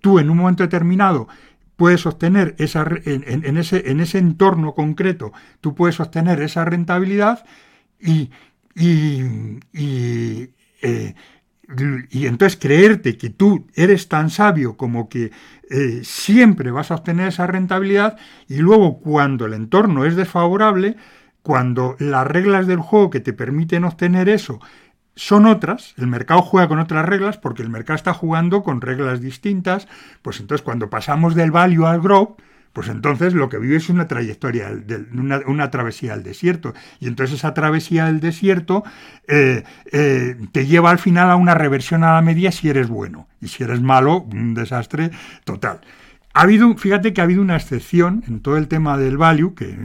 tú 0.00 0.18
en 0.18 0.30
un 0.30 0.38
momento 0.38 0.64
determinado 0.64 1.28
puedes 1.76 2.06
obtener 2.06 2.54
esa, 2.58 2.86
en, 3.04 3.56
ese, 3.56 3.90
en 3.90 4.00
ese 4.00 4.18
entorno 4.18 4.74
concreto, 4.74 5.32
tú 5.60 5.74
puedes 5.74 6.00
obtener 6.00 6.40
esa 6.42 6.64
rentabilidad 6.64 7.44
y, 8.00 8.30
y, 8.74 9.22
y, 9.72 10.50
eh, 10.82 11.14
y 12.10 12.26
entonces 12.26 12.58
creerte 12.60 13.16
que 13.16 13.30
tú 13.30 13.66
eres 13.74 14.08
tan 14.08 14.30
sabio 14.30 14.76
como 14.76 15.08
que 15.08 15.32
eh, 15.70 16.00
siempre 16.04 16.70
vas 16.70 16.90
a 16.90 16.96
obtener 16.96 17.28
esa 17.28 17.46
rentabilidad 17.46 18.18
y 18.48 18.58
luego 18.58 19.00
cuando 19.00 19.46
el 19.46 19.54
entorno 19.54 20.04
es 20.04 20.14
desfavorable, 20.14 20.96
cuando 21.42 21.96
las 21.98 22.26
reglas 22.26 22.66
del 22.66 22.80
juego 22.80 23.10
que 23.10 23.20
te 23.20 23.32
permiten 23.32 23.84
obtener 23.84 24.28
eso 24.28 24.60
son 25.16 25.46
otras, 25.46 25.94
el 25.96 26.06
mercado 26.06 26.42
juega 26.42 26.68
con 26.68 26.78
otras 26.78 27.04
reglas 27.06 27.38
porque 27.38 27.62
el 27.62 27.70
mercado 27.70 27.96
está 27.96 28.14
jugando 28.14 28.62
con 28.62 28.80
reglas 28.80 29.20
distintas, 29.20 29.86
pues 30.22 30.40
entonces 30.40 30.64
cuando 30.64 30.90
pasamos 30.90 31.34
del 31.34 31.50
value 31.50 31.86
al 31.86 32.00
growth, 32.00 32.40
pues 32.74 32.88
entonces 32.88 33.34
lo 33.34 33.48
que 33.48 33.58
vive 33.58 33.76
es 33.76 33.88
una 33.88 34.08
trayectoria, 34.08 34.68
una, 35.12 35.70
travesía 35.70 36.12
al 36.12 36.24
desierto. 36.24 36.74
Y 36.98 37.06
entonces 37.06 37.36
esa 37.36 37.54
travesía 37.54 38.06
del 38.06 38.18
desierto 38.18 38.82
eh, 39.28 39.62
eh, 39.92 40.36
te 40.50 40.66
lleva 40.66 40.90
al 40.90 40.98
final 40.98 41.30
a 41.30 41.36
una 41.36 41.54
reversión 41.54 42.02
a 42.02 42.14
la 42.14 42.20
media 42.20 42.50
si 42.50 42.68
eres 42.68 42.88
bueno. 42.88 43.28
Y 43.40 43.46
si 43.46 43.62
eres 43.62 43.80
malo, 43.80 44.22
un 44.22 44.54
desastre 44.54 45.12
total. 45.44 45.82
Ha 46.36 46.42
habido, 46.42 46.76
fíjate 46.76 47.12
que 47.12 47.20
ha 47.20 47.24
habido 47.24 47.42
una 47.42 47.54
excepción 47.54 48.24
en 48.26 48.40
todo 48.40 48.56
el 48.56 48.66
tema 48.66 48.98
del 48.98 49.16
value, 49.16 49.54
que 49.54 49.78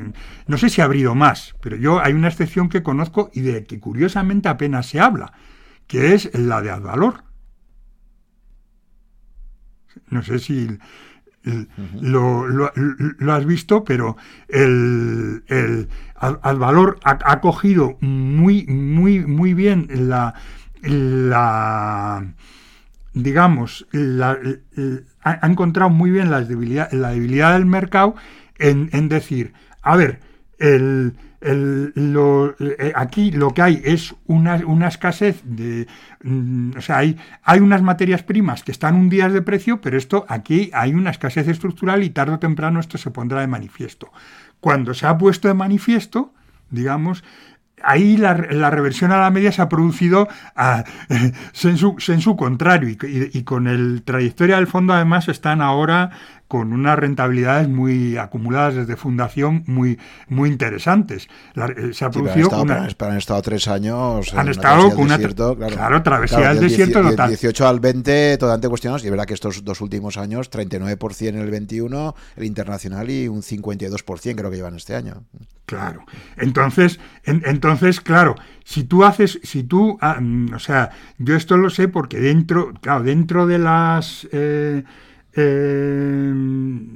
no 0.47 0.57
sé 0.57 0.69
si 0.69 0.81
ha 0.81 0.85
habido 0.85 1.13
más, 1.13 1.55
pero 1.61 1.75
yo 1.75 2.01
hay 2.03 2.13
una 2.13 2.27
excepción 2.27 2.69
que 2.69 2.81
conozco 2.81 3.29
y 3.33 3.41
de 3.41 3.65
que 3.65 3.79
curiosamente 3.79 4.49
apenas 4.49 4.87
se 4.87 4.99
habla, 4.99 5.31
que 5.85 6.15
es 6.15 6.31
la 6.33 6.63
de 6.63 6.71
Advalor. 6.71 7.23
No 10.09 10.23
sé 10.23 10.39
si 10.39 10.79
lo, 12.01 12.71
has 13.31 13.45
visto, 13.45 13.83
pero 13.83 14.17
el, 14.47 15.43
el 15.47 15.87
Advalor 16.15 16.99
ha, 17.03 17.19
ha, 17.31 17.41
cogido 17.41 17.97
muy, 18.01 18.65
muy, 18.65 19.19
muy 19.19 19.53
bien 19.53 19.87
la, 19.91 20.33
la 20.81 22.25
digamos, 23.13 23.87
la, 23.91 24.37
ha, 25.21 25.47
encontrado 25.47 25.89
muy 25.89 26.11
bien 26.11 26.31
la 26.31 26.41
debilidad, 26.41 26.91
la 26.91 27.11
debilidad 27.11 27.53
del 27.53 27.65
mercado 27.65 28.15
en, 28.57 28.89
en 28.93 29.09
decir, 29.09 29.53
a 29.81 29.95
ver, 29.95 30.19
el, 30.59 31.13
lo, 31.41 32.55
eh, 32.59 32.91
aquí 32.95 33.31
lo 33.31 33.53
que 33.53 33.61
hay 33.61 33.81
es 33.83 34.15
una, 34.25 34.55
una 34.65 34.87
escasez 34.87 35.41
de... 35.43 35.87
Mm, 36.23 36.71
o 36.77 36.81
sea, 36.81 36.97
hay, 36.97 37.17
hay 37.43 37.59
unas 37.59 37.81
materias 37.81 38.23
primas 38.23 38.63
que 38.63 38.71
están 38.71 38.95
un 38.95 39.09
día 39.09 39.29
de 39.29 39.41
precio, 39.41 39.79
pero 39.79 39.97
esto 39.97 40.25
aquí 40.27 40.69
hay 40.73 40.93
una 40.93 41.11
escasez 41.11 41.47
estructural 41.47 42.03
y 42.03 42.09
tarde 42.09 42.33
o 42.33 42.39
temprano 42.39 42.79
esto 42.79 42.97
se 42.97 43.11
pondrá 43.11 43.41
de 43.41 43.47
manifiesto. 43.47 44.11
Cuando 44.59 44.93
se 44.93 45.07
ha 45.07 45.17
puesto 45.17 45.47
de 45.47 45.53
manifiesto, 45.53 46.33
digamos, 46.69 47.23
ahí 47.83 48.17
la, 48.17 48.33
reversión 48.33 49.11
a 49.11 49.19
la 49.19 49.29
media 49.29 49.51
se 49.51 49.61
ha 49.61 49.69
producido 49.69 50.27
a, 50.55 50.83
en, 51.09 51.77
su, 51.77 52.35
contrario 52.35 52.89
y, 52.89 53.43
con 53.43 53.67
el 53.67 54.03
trayectoria 54.03 54.57
del 54.57 54.67
fondo 54.67 54.93
además 54.93 55.27
están 55.27 55.61
ahora 55.61 56.11
con 56.49 56.73
unas 56.73 56.97
rentabilidades 56.97 57.69
muy 57.69 58.17
acumuladas 58.17 58.73
desde 58.73 58.95
fundación 58.95 59.63
muy 59.67 59.99
muy 60.27 60.49
interesantes. 60.49 61.29
Eh, 61.55 61.93
se 61.93 62.03
ha 62.03 62.09
producido 62.09 62.49
han 62.51 62.87
estado, 62.87 63.11
han 63.11 63.17
estado 63.17 63.41
tres 63.43 63.67
años. 63.67 64.33
Han 64.33 64.49
estado 64.49 64.89
con 64.89 65.05
una 65.05 65.17
desierto, 65.17 65.55
claro, 65.55 66.01
travesía 66.01 66.49
del, 66.49 66.59
desierto 66.59 67.01
total. 67.03 67.29
Del 67.29 67.37
18 67.37 67.67
al 67.67 67.79
20 67.79 68.37
totalmente 68.39 68.67
cuestionados 68.67 69.03
y 69.03 69.05
es 69.05 69.11
verdad 69.11 69.25
que 69.25 69.35
estos 69.35 69.63
dos 69.63 69.79
últimos 69.79 70.17
años 70.17 70.49
39% 70.49 71.27
en 71.27 71.37
el 71.37 71.51
21 71.51 72.15
el 72.35 72.43
internacional 72.43 73.11
y 73.11 73.27
un 73.27 73.43
52% 73.43 74.35
creo 74.35 74.49
que 74.49 74.57
llevan 74.57 74.75
este 74.75 74.95
año. 74.95 75.23
Claro. 75.67 76.03
Entonces, 76.37 76.99
entonces, 77.25 78.01
claro, 78.01 78.33
si 78.63 78.85
tú 78.85 79.03
haces, 79.03 79.39
si 79.43 79.61
tú, 79.61 79.99
ah, 80.01 80.17
mm, 80.19 80.53
o 80.55 80.59
sea, 80.59 80.89
yo 81.19 81.35
esto 81.35 81.57
lo 81.57 81.69
sé 81.69 81.87
porque 81.87 82.19
dentro, 82.19 82.73
claro, 82.81 83.03
dentro 83.03 83.45
de 83.45 83.59
las 83.59 84.27
eh, 84.31 84.83
Em, 85.33 86.95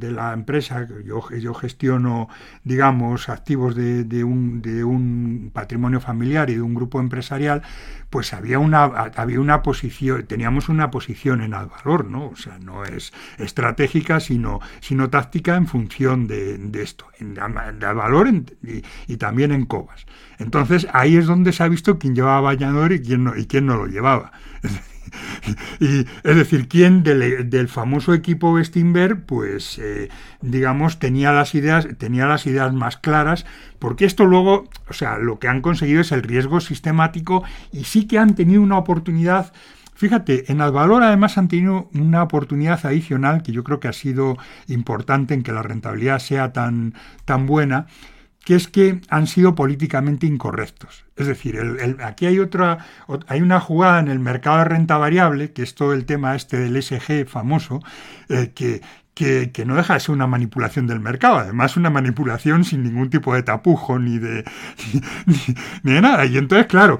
de 0.00 0.10
la 0.10 0.32
empresa, 0.32 0.86
yo, 1.04 1.28
yo 1.30 1.52
gestiono, 1.54 2.28
digamos, 2.64 3.28
activos 3.28 3.74
de, 3.74 4.24
un, 4.24 4.62
de, 4.62 4.82
un, 4.82 5.50
patrimonio 5.52 6.00
familiar 6.00 6.48
y 6.48 6.54
de 6.54 6.62
un 6.62 6.74
grupo 6.74 7.00
empresarial, 7.00 7.60
pues 8.08 8.32
había 8.32 8.58
una, 8.58 8.84
había 8.84 9.40
una 9.40 9.62
posición, 9.62 10.26
teníamos 10.26 10.70
una 10.70 10.90
posición 10.90 11.42
en 11.42 11.50
valor, 11.50 12.06
¿no? 12.06 12.28
O 12.28 12.36
sea, 12.36 12.58
no 12.58 12.84
es 12.84 13.12
estratégica, 13.38 14.20
sino, 14.20 14.60
sino 14.80 15.10
táctica 15.10 15.56
en 15.56 15.66
función 15.66 16.26
de, 16.26 16.70
esto, 16.80 17.06
en, 17.18 17.34
de 17.34 17.92
valor 17.92 18.28
y, 18.28 18.82
y, 19.06 19.16
también 19.18 19.52
en 19.52 19.66
cobas. 19.66 20.06
Entonces, 20.38 20.86
ahí 20.94 21.16
es 21.16 21.26
donde 21.26 21.52
se 21.52 21.62
ha 21.62 21.68
visto 21.68 21.98
quién 21.98 22.14
llevaba 22.14 22.40
bañador 22.40 22.92
y 22.92 23.02
quién 23.02 23.24
no, 23.24 23.36
y 23.36 23.46
quién 23.46 23.66
no 23.66 23.76
lo 23.76 23.86
llevaba. 23.86 24.32
y, 25.80 26.00
es 26.00 26.36
decir, 26.36 26.68
¿quién 26.68 27.02
del, 27.02 27.68
famoso 27.68 28.14
equipo 28.14 28.52
Westinberg, 28.52 29.24
pues, 29.26 29.78
eh, 29.78 30.08
digamos, 30.40 30.98
tenía 30.98 31.32
las, 31.32 31.54
ideas, 31.54 31.88
tenía 31.98 32.26
las 32.26 32.46
ideas 32.46 32.72
más 32.72 32.96
claras, 32.96 33.46
porque 33.78 34.04
esto 34.04 34.24
luego, 34.24 34.68
o 34.88 34.92
sea, 34.92 35.18
lo 35.18 35.38
que 35.38 35.48
han 35.48 35.60
conseguido 35.60 36.00
es 36.00 36.12
el 36.12 36.22
riesgo 36.22 36.60
sistemático 36.60 37.44
y 37.72 37.84
sí 37.84 38.06
que 38.06 38.18
han 38.18 38.34
tenido 38.34 38.62
una 38.62 38.78
oportunidad. 38.78 39.52
Fíjate, 39.94 40.50
en 40.50 40.62
Alvalor 40.62 41.02
además 41.02 41.36
han 41.36 41.48
tenido 41.48 41.90
una 41.92 42.22
oportunidad 42.22 42.86
adicional 42.86 43.42
que 43.42 43.52
yo 43.52 43.64
creo 43.64 43.80
que 43.80 43.88
ha 43.88 43.92
sido 43.92 44.38
importante 44.66 45.34
en 45.34 45.42
que 45.42 45.52
la 45.52 45.62
rentabilidad 45.62 46.20
sea 46.20 46.54
tan, 46.54 46.94
tan 47.26 47.46
buena, 47.46 47.86
que 48.50 48.56
es 48.56 48.66
que 48.66 49.00
han 49.10 49.28
sido 49.28 49.54
políticamente 49.54 50.26
incorrectos. 50.26 51.04
Es 51.14 51.28
decir, 51.28 51.56
aquí 52.02 52.26
hay 52.26 52.40
otra, 52.40 52.78
hay 53.28 53.42
una 53.42 53.60
jugada 53.60 54.00
en 54.00 54.08
el 54.08 54.18
mercado 54.18 54.58
de 54.58 54.64
renta 54.64 54.98
variable, 54.98 55.52
que 55.52 55.62
es 55.62 55.76
todo 55.76 55.92
el 55.92 56.04
tema 56.04 56.34
este 56.34 56.56
del 56.58 56.82
SG 56.82 57.28
famoso, 57.28 57.80
eh, 58.28 58.50
que, 58.52 58.80
que, 59.14 59.64
no 59.64 59.76
deja 59.76 59.94
de 59.94 60.00
ser 60.00 60.16
una 60.16 60.26
manipulación 60.26 60.88
del 60.88 60.98
mercado, 60.98 61.36
además 61.36 61.76
una 61.76 61.90
manipulación 61.90 62.64
sin 62.64 62.82
ningún 62.82 63.08
tipo 63.08 63.32
de 63.34 63.44
tapujo 63.44 64.00
ni 64.00 64.18
de, 64.18 64.42
ni 65.84 65.92
de 65.92 66.00
nada. 66.00 66.26
Y 66.26 66.36
entonces, 66.36 66.66
claro, 66.66 66.98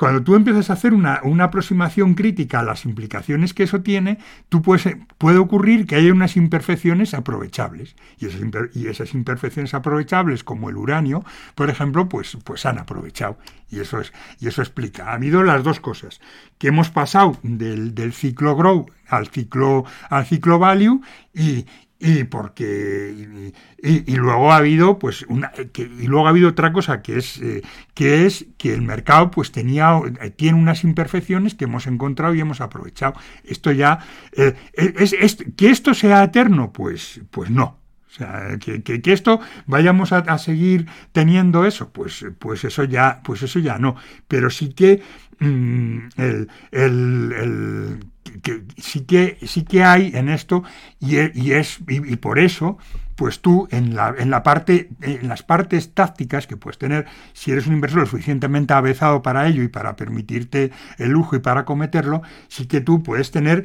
cuando 0.00 0.22
tú 0.22 0.34
empiezas 0.34 0.70
a 0.70 0.72
hacer 0.72 0.94
una, 0.94 1.20
aproximación 1.42 2.14
crítica 2.14 2.60
a 2.60 2.62
las 2.62 2.86
implicaciones 2.86 3.52
que 3.52 3.64
eso 3.64 3.82
tiene, 3.82 4.16
tú 4.48 4.62
puedes, 4.62 4.96
puede 5.18 5.36
ocurrir 5.36 5.86
que 5.86 5.94
haya 5.96 6.10
unas 6.10 6.38
imperfecciones 6.38 7.12
aprovechables. 7.12 7.96
Y 8.16 8.24
esas, 8.24 8.40
y 8.72 8.86
esas, 8.86 9.12
imperfecciones 9.12 9.74
aprovechables, 9.74 10.42
como 10.42 10.70
el 10.70 10.78
uranio, 10.78 11.22
por 11.54 11.68
ejemplo, 11.68 12.08
pues, 12.08 12.38
pues 12.44 12.64
han 12.64 12.78
aprovechado. 12.78 13.36
Y 13.68 13.80
eso, 13.80 14.00
es, 14.00 14.14
y 14.40 14.48
eso 14.48 14.62
explica. 14.62 15.10
Ha 15.10 15.16
habido 15.16 15.42
las 15.42 15.62
dos 15.62 15.80
cosas, 15.80 16.22
que 16.56 16.68
hemos 16.68 16.88
pasado 16.88 17.36
del, 17.42 17.94
del 17.94 18.14
ciclo 18.14 18.56
grow 18.56 18.86
al 19.06 19.26
ciclo, 19.26 19.84
al 20.08 20.24
ciclo 20.24 20.58
value 20.58 21.02
y, 21.34 21.66
y 22.00 22.24
porque 22.24 23.52
y, 23.82 24.16
luego 24.16 24.52
ha 24.52 24.56
habido 24.56 24.98
pues 24.98 25.26
una 25.28 25.52
y 25.76 26.06
luego 26.06 26.26
ha 26.26 26.30
habido 26.30 26.48
otra 26.48 26.72
cosa 26.72 27.02
que 27.02 27.18
es 27.18 27.38
eh, 27.42 27.62
que 27.92 28.24
es 28.24 28.46
que 28.56 28.72
el 28.72 28.80
mercado 28.80 29.30
pues 29.30 29.52
tenía 29.52 30.00
eh, 30.22 30.30
tiene 30.30 30.58
unas 30.58 30.82
imperfecciones 30.82 31.54
que 31.54 31.64
hemos 31.64 31.86
encontrado 31.86 32.34
y 32.34 32.40
hemos 32.40 32.62
aprovechado 32.62 33.14
esto 33.44 33.70
ya 33.70 33.98
eh, 34.32 34.54
es, 34.72 35.36
que 35.56 35.68
esto 35.68 35.92
sea 35.92 36.24
eterno 36.24 36.72
pues 36.72 37.20
pues 37.30 37.50
no 37.50 37.78
o 38.08 38.12
sea, 38.12 38.58
que, 38.58 38.82
que, 38.82 39.12
esto 39.12 39.40
vayamos 39.66 40.12
a, 40.12 40.36
seguir 40.38 40.86
teniendo 41.12 41.64
eso, 41.64 41.90
pues, 41.90 42.26
pues 42.40 42.64
eso 42.64 42.82
ya, 42.82 43.20
pues 43.22 43.44
eso 43.44 43.60
ya 43.60 43.78
no. 43.78 43.94
Pero 44.26 44.50
sí 44.50 44.72
que 44.72 45.00
mm, 45.38 45.98
el, 46.16 46.48
el 46.72 48.00
que 48.42 48.62
sí 48.78 49.00
que 49.00 49.38
sí 49.46 49.64
que 49.64 49.84
hay 49.84 50.12
en 50.14 50.28
esto 50.28 50.62
y, 50.98 51.16
es 51.16 51.78
y, 51.88 52.16
por 52.16 52.38
eso 52.38 52.78
pues 53.16 53.40
tú 53.40 53.68
en 53.70 53.94
la, 53.94 54.14
en 54.18 54.30
la 54.30 54.42
parte 54.42 54.88
en 55.00 55.28
las 55.28 55.42
partes 55.42 55.92
tácticas 55.92 56.46
que 56.46 56.56
puedes 56.56 56.78
tener 56.78 57.06
si 57.32 57.52
eres 57.52 57.66
un 57.66 57.74
inversor 57.74 58.00
lo 58.00 58.06
suficientemente 58.06 58.72
avezado 58.72 59.22
para 59.22 59.46
ello 59.46 59.62
y 59.62 59.68
para 59.68 59.96
permitirte 59.96 60.70
el 60.98 61.10
lujo 61.10 61.36
y 61.36 61.40
para 61.40 61.64
cometerlo 61.64 62.22
sí 62.48 62.66
que 62.66 62.80
tú 62.80 63.02
puedes 63.02 63.30
tener 63.30 63.64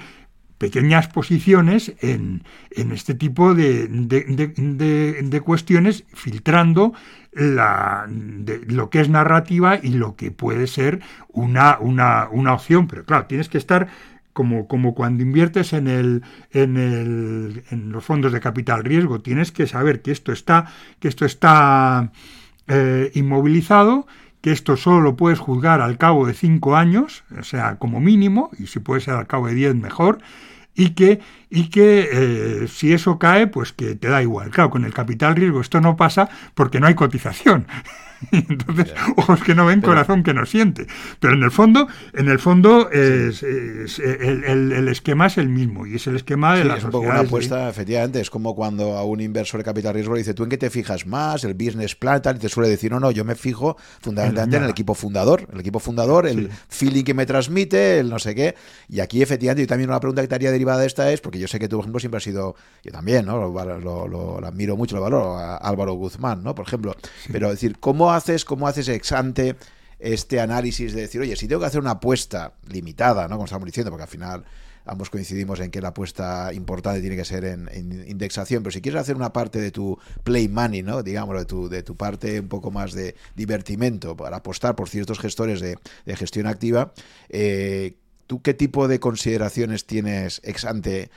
pequeñas 0.58 1.08
posiciones 1.08 1.94
en, 2.02 2.44
en 2.72 2.92
este 2.92 3.14
tipo 3.14 3.54
de, 3.54 3.88
de, 3.88 5.42
cuestiones, 5.42 6.06
filtrando 6.14 6.94
la, 7.34 8.08
lo 8.08 8.90
que 8.90 9.02
es 9.02 9.10
narrativa 9.10 9.78
y 9.82 9.90
lo 9.90 10.16
que 10.16 10.32
puede 10.32 10.68
ser 10.68 11.02
una, 11.28 11.78
una, 11.80 12.30
una 12.32 12.54
opción. 12.54 12.88
Pero 12.88 13.04
claro, 13.04 13.26
tienes 13.26 13.50
que 13.50 13.58
estar 13.58 13.88
como, 14.36 14.68
como 14.68 14.94
cuando 14.94 15.24
inviertes 15.24 15.72
en, 15.72 15.88
el, 15.88 16.22
en, 16.52 16.76
el, 16.76 17.64
en 17.72 17.94
los 17.94 18.04
fondos 18.04 18.34
de 18.34 18.42
capital 18.42 18.84
riesgo, 18.84 19.22
tienes 19.22 19.54
que 19.54 19.66
saber 19.66 20.02
que 20.02 20.12
esto 20.12 20.34
está, 20.34 20.74
que 21.00 21.08
esto 21.08 21.24
está 21.24 22.12
eh, 22.68 23.12
inmovilizado, 23.14 24.08
que 24.42 24.52
esto 24.52 24.76
solo 24.76 25.00
lo 25.00 25.16
puedes 25.16 25.40
juzgar 25.40 25.80
al 25.80 25.98
cabo 25.98 26.28
de 26.28 26.34
cinco 26.34 26.76
años, 26.76 27.24
o 27.40 27.44
sea, 27.44 27.78
como 27.78 28.02
mínimo, 28.02 28.52
y 28.60 28.68
si 28.68 28.80
puede 28.80 29.00
ser 29.00 29.14
al 29.14 29.26
cabo 29.26 29.48
de 29.48 29.54
diez 29.54 29.74
mejor, 29.74 30.18
y 30.76 30.90
que, 30.90 31.22
y 31.50 31.70
que 31.70 32.10
eh, 32.12 32.68
si 32.68 32.92
eso 32.92 33.18
cae, 33.18 33.48
pues 33.48 33.72
que 33.72 33.96
te 33.96 34.10
da 34.10 34.22
igual. 34.22 34.50
Claro, 34.50 34.70
con 34.70 34.84
el 34.84 34.94
capital 34.94 35.38
riesgo 35.38 35.62
esto 35.62 35.80
no 35.80 35.96
pasa 35.96 36.28
porque 36.56 36.82
no 36.82 36.88
hay 36.88 36.96
cotización. 36.96 37.68
Entonces, 38.50 38.94
ojos 39.16 39.44
que 39.46 39.56
no 39.56 39.66
ven, 39.66 39.82
corazón 39.82 40.24
que 40.24 40.34
no 40.34 40.46
siente. 40.46 40.88
Pero 41.20 41.34
en 41.34 41.44
el 41.44 41.52
fondo, 41.52 41.88
en 42.14 42.30
el 42.30 42.40
fondo 42.40 42.90
es, 42.92 43.44
el, 43.44 44.88
esquema 44.88 45.28
es 45.28 45.38
el 45.38 45.50
mismo 45.50 45.86
y 45.86 45.96
es 45.96 46.08
el 46.08 46.16
esquema 46.16 46.56
de 46.56 46.64
sí, 46.64 46.68
la 46.68 46.78
es 46.78 46.84
un 46.84 46.92
poco 46.92 47.08
una 47.08 47.20
apuesta, 47.20 47.70
efectivamente, 47.70 48.20
es 48.20 48.30
como 48.30 48.56
cuando 48.56 48.98
a 48.98 49.04
un 49.04 49.22
inversor 49.22 49.60
de 49.60 49.64
capital 49.64 49.94
riesgo 49.94 50.14
le 50.14 50.20
dice, 50.20 50.34
¿tú 50.34 50.44
en 50.44 50.50
qué 50.50 50.58
te 50.58 50.70
fijas 50.70 51.06
más? 51.06 51.44
El 51.44 51.54
business 51.54 51.96
plan, 51.96 52.22
tal, 52.22 52.38
y 52.38 52.40
te 52.40 52.50
suele 52.50 52.70
decir, 52.70 52.92
no, 52.92 53.00
no, 53.00 53.12
yo 53.12 53.26
me 53.26 53.36
fijo 53.36 53.78
fundamentalmente 54.02 54.58
en 54.58 54.64
el 54.64 54.70
equipo 54.70 54.94
fundador, 54.94 55.48
el 55.52 55.60
equipo 55.60 55.80
fundador, 55.80 56.28
el 56.28 56.50
feeling 56.70 57.04
que 57.04 57.14
me 57.14 57.26
transmite, 57.26 58.00
el 58.00 58.10
no 58.10 58.20
sé 58.20 58.36
qué. 58.36 58.56
Y 58.90 59.00
aquí, 59.00 59.22
efectivamente, 59.22 59.64
yo 59.64 59.68
también 59.68 59.90
una 59.90 60.00
pregunta 60.00 60.22
que 60.22 60.28
te 60.28 60.36
haría 60.36 60.52
derivada 60.52 60.80
de 60.80 60.88
esta 60.88 61.12
es, 61.12 61.22
porque 61.22 61.40
yo 61.40 61.48
sé 61.48 61.60
que 61.60 61.68
tú, 61.68 61.78
por 61.78 61.84
ejemplo, 61.84 62.00
siempre 62.00 62.18
has 62.18 62.24
sido, 62.24 62.56
yo 62.84 62.92
también, 62.92 63.26
¿no? 63.26 63.38
Lo, 63.38 64.08
lo, 64.08 64.46
admiro 64.46 64.76
mucho, 64.78 64.96
lo 64.96 65.02
valoro, 65.02 65.38
a 65.38 65.58
Álvaro 65.58 65.94
Guzmán, 65.94 66.44
¿no? 66.44 66.56
Por 66.56 66.68
ejemplo. 66.68 66.96
Pero 67.32 67.50
decir, 67.50 67.78
¿cómo 67.80 68.12
haces, 68.16 68.46
cómo 68.46 68.68
haces 68.68 68.88
ex 68.88 69.12
ante 69.12 69.56
este 70.00 70.40
análisis 70.40 70.94
de 70.94 71.02
decir, 71.02 71.22
oye, 71.22 71.36
si 71.36 71.48
tengo 71.48 71.62
que 71.62 71.68
hacer 71.68 71.80
una 71.80 71.92
apuesta 71.92 72.54
limitada, 72.68 73.28
¿no? 73.28 73.36
Como 73.36 73.46
estamos 73.46 73.66
diciendo, 73.66 73.92
porque 73.92 74.04
al 74.04 74.10
final 74.10 74.46
ambos 74.86 75.10
coincidimos 75.10 75.60
en 75.60 75.72
que 75.72 75.82
la 75.82 75.90
apuesta 75.90 76.54
importante 76.54 77.02
tiene 77.02 77.16
que 77.16 77.26
ser 77.26 77.44
en, 77.46 77.70
indexación, 78.08 78.64
pero 78.64 78.72
si 78.72 78.82
quieres 78.82 79.02
hacer 79.02 79.16
una 79.16 79.34
parte 79.34 79.60
de 79.60 79.72
tu 79.72 79.98
play 80.24 80.48
money, 80.48 80.84
¿no? 80.84 81.02
digamos, 81.04 81.38
de 81.38 81.46
tu, 81.46 81.70
de 81.70 81.84
tu 81.84 81.96
parte 81.96 82.40
un 82.40 82.48
poco 82.48 82.72
más 82.72 82.94
de 82.94 83.16
divertimento 83.36 84.16
para 84.16 84.38
apostar 84.38 84.76
por 84.76 84.90
ciertos 84.90 85.20
gestores 85.20 85.60
de, 85.60 85.78
gestión 86.16 86.48
activa, 86.48 86.94
eh, 87.30 87.96
¿tú 88.28 88.42
qué 88.42 88.54
tipo 88.54 88.88
de 88.88 89.00
consideraciones 89.00 89.86
tienes 89.86 90.40
ex 90.44 90.66
ante 90.66 91.10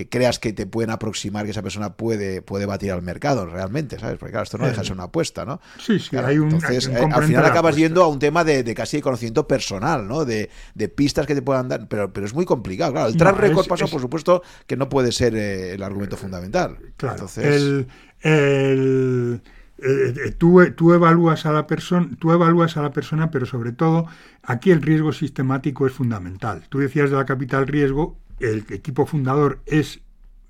que 0.00 0.08
creas 0.08 0.38
que 0.38 0.54
te 0.54 0.66
pueden 0.66 0.90
aproximar 0.90 1.44
que 1.44 1.50
esa 1.50 1.60
persona 1.62 1.92
puede, 1.92 2.40
puede 2.40 2.64
batir 2.64 2.90
al 2.90 3.02
mercado 3.02 3.44
realmente, 3.44 3.98
¿sabes? 3.98 4.16
Porque 4.16 4.32
claro, 4.32 4.44
esto 4.44 4.56
no 4.56 4.66
deja 4.66 4.80
de 4.80 4.86
ser 4.86 4.94
una 4.94 5.04
apuesta, 5.04 5.44
¿no? 5.44 5.60
Sí, 5.78 5.98
sí, 5.98 6.16
hay 6.16 6.38
un. 6.38 6.52
Entonces, 6.52 6.88
eh, 6.88 7.08
al 7.12 7.24
final 7.24 7.44
acabas 7.44 7.76
yendo 7.76 8.02
a 8.02 8.08
un 8.08 8.18
tema 8.18 8.42
de, 8.42 8.74
casi 8.74 8.96
de 8.96 9.02
conocimiento 9.02 9.46
personal, 9.46 10.08
¿no? 10.08 10.24
De, 10.24 10.48
pistas 10.96 11.26
que 11.26 11.34
te 11.34 11.42
puedan 11.42 11.68
dar, 11.68 11.86
pero, 11.86 12.10
pero 12.14 12.24
es 12.24 12.32
muy 12.32 12.46
complicado. 12.46 12.92
Claro, 12.92 13.08
el 13.08 13.16
track 13.18 13.36
record 13.36 13.66
pasa, 13.66 13.86
por 13.88 14.00
supuesto, 14.00 14.42
que 14.66 14.76
no 14.76 14.88
puede 14.88 15.12
ser 15.12 15.34
eh, 15.36 15.74
el 15.74 15.82
argumento 15.82 16.16
fundamental. 16.16 16.78
Claro. 16.96 17.16
Entonces. 17.16 17.86
El, 18.22 19.42
eh, 19.82 20.34
tú, 20.38 20.62
tú, 20.74 20.94
evalúas 20.94 21.44
a 21.44 21.52
la 21.52 21.66
persona, 21.66 22.08
tú 22.18 22.32
evalúas 22.32 22.76
a 22.78 22.82
la 22.82 22.90
persona, 22.90 23.30
pero 23.30 23.44
sobre 23.44 23.72
todo 23.72 24.06
aquí 24.42 24.70
el 24.70 24.80
riesgo 24.80 25.12
sistemático 25.12 25.86
es 25.86 25.92
fundamental. 25.92 26.64
Tú 26.70 26.78
decías 26.78 27.10
de 27.10 27.16
la 27.16 27.26
capital 27.26 27.66
riesgo, 27.66 28.16
el 28.40 28.64
equipo 28.70 29.06
fundador 29.06 29.60
es, 29.66 30.00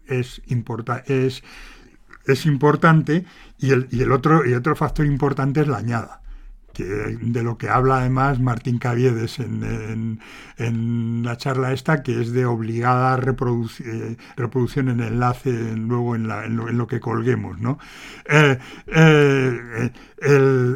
es, 0.07 0.41
es, 1.07 1.43
es 2.27 2.47
importante 2.47 3.25
y 3.59 3.71
el, 3.71 3.89
y 3.91 4.03
el, 4.03 4.13
otro, 4.13 4.49
y 4.49 4.55
otro 4.55 4.75
factor 4.77 5.07
importante 5.07 5.61
es 5.61 5.69
la 5.69 5.79
añada 5.79 6.21
de 6.79 7.43
lo 7.43 7.59
que 7.59 7.69
habla 7.69 7.99
además 7.99 8.41
Martín 8.41 8.79
Caviedes 8.79 9.39
en, 9.39 10.21
la 11.25 11.37
charla 11.37 11.73
esta, 11.73 12.03
que 12.03 12.21
es 12.21 12.33
de 12.33 12.45
obligada 12.47 13.17
eh, 13.17 14.17
reproducción 14.37 14.89
en 14.89 15.01
enlace 15.01 15.51
luego 15.77 16.15
en, 16.15 16.29
lo, 16.77 16.87
que 16.87 17.01
colguemos. 17.01 17.59
¿no? 17.61 17.79
Eh, 18.27 18.59
eh, 18.87 19.91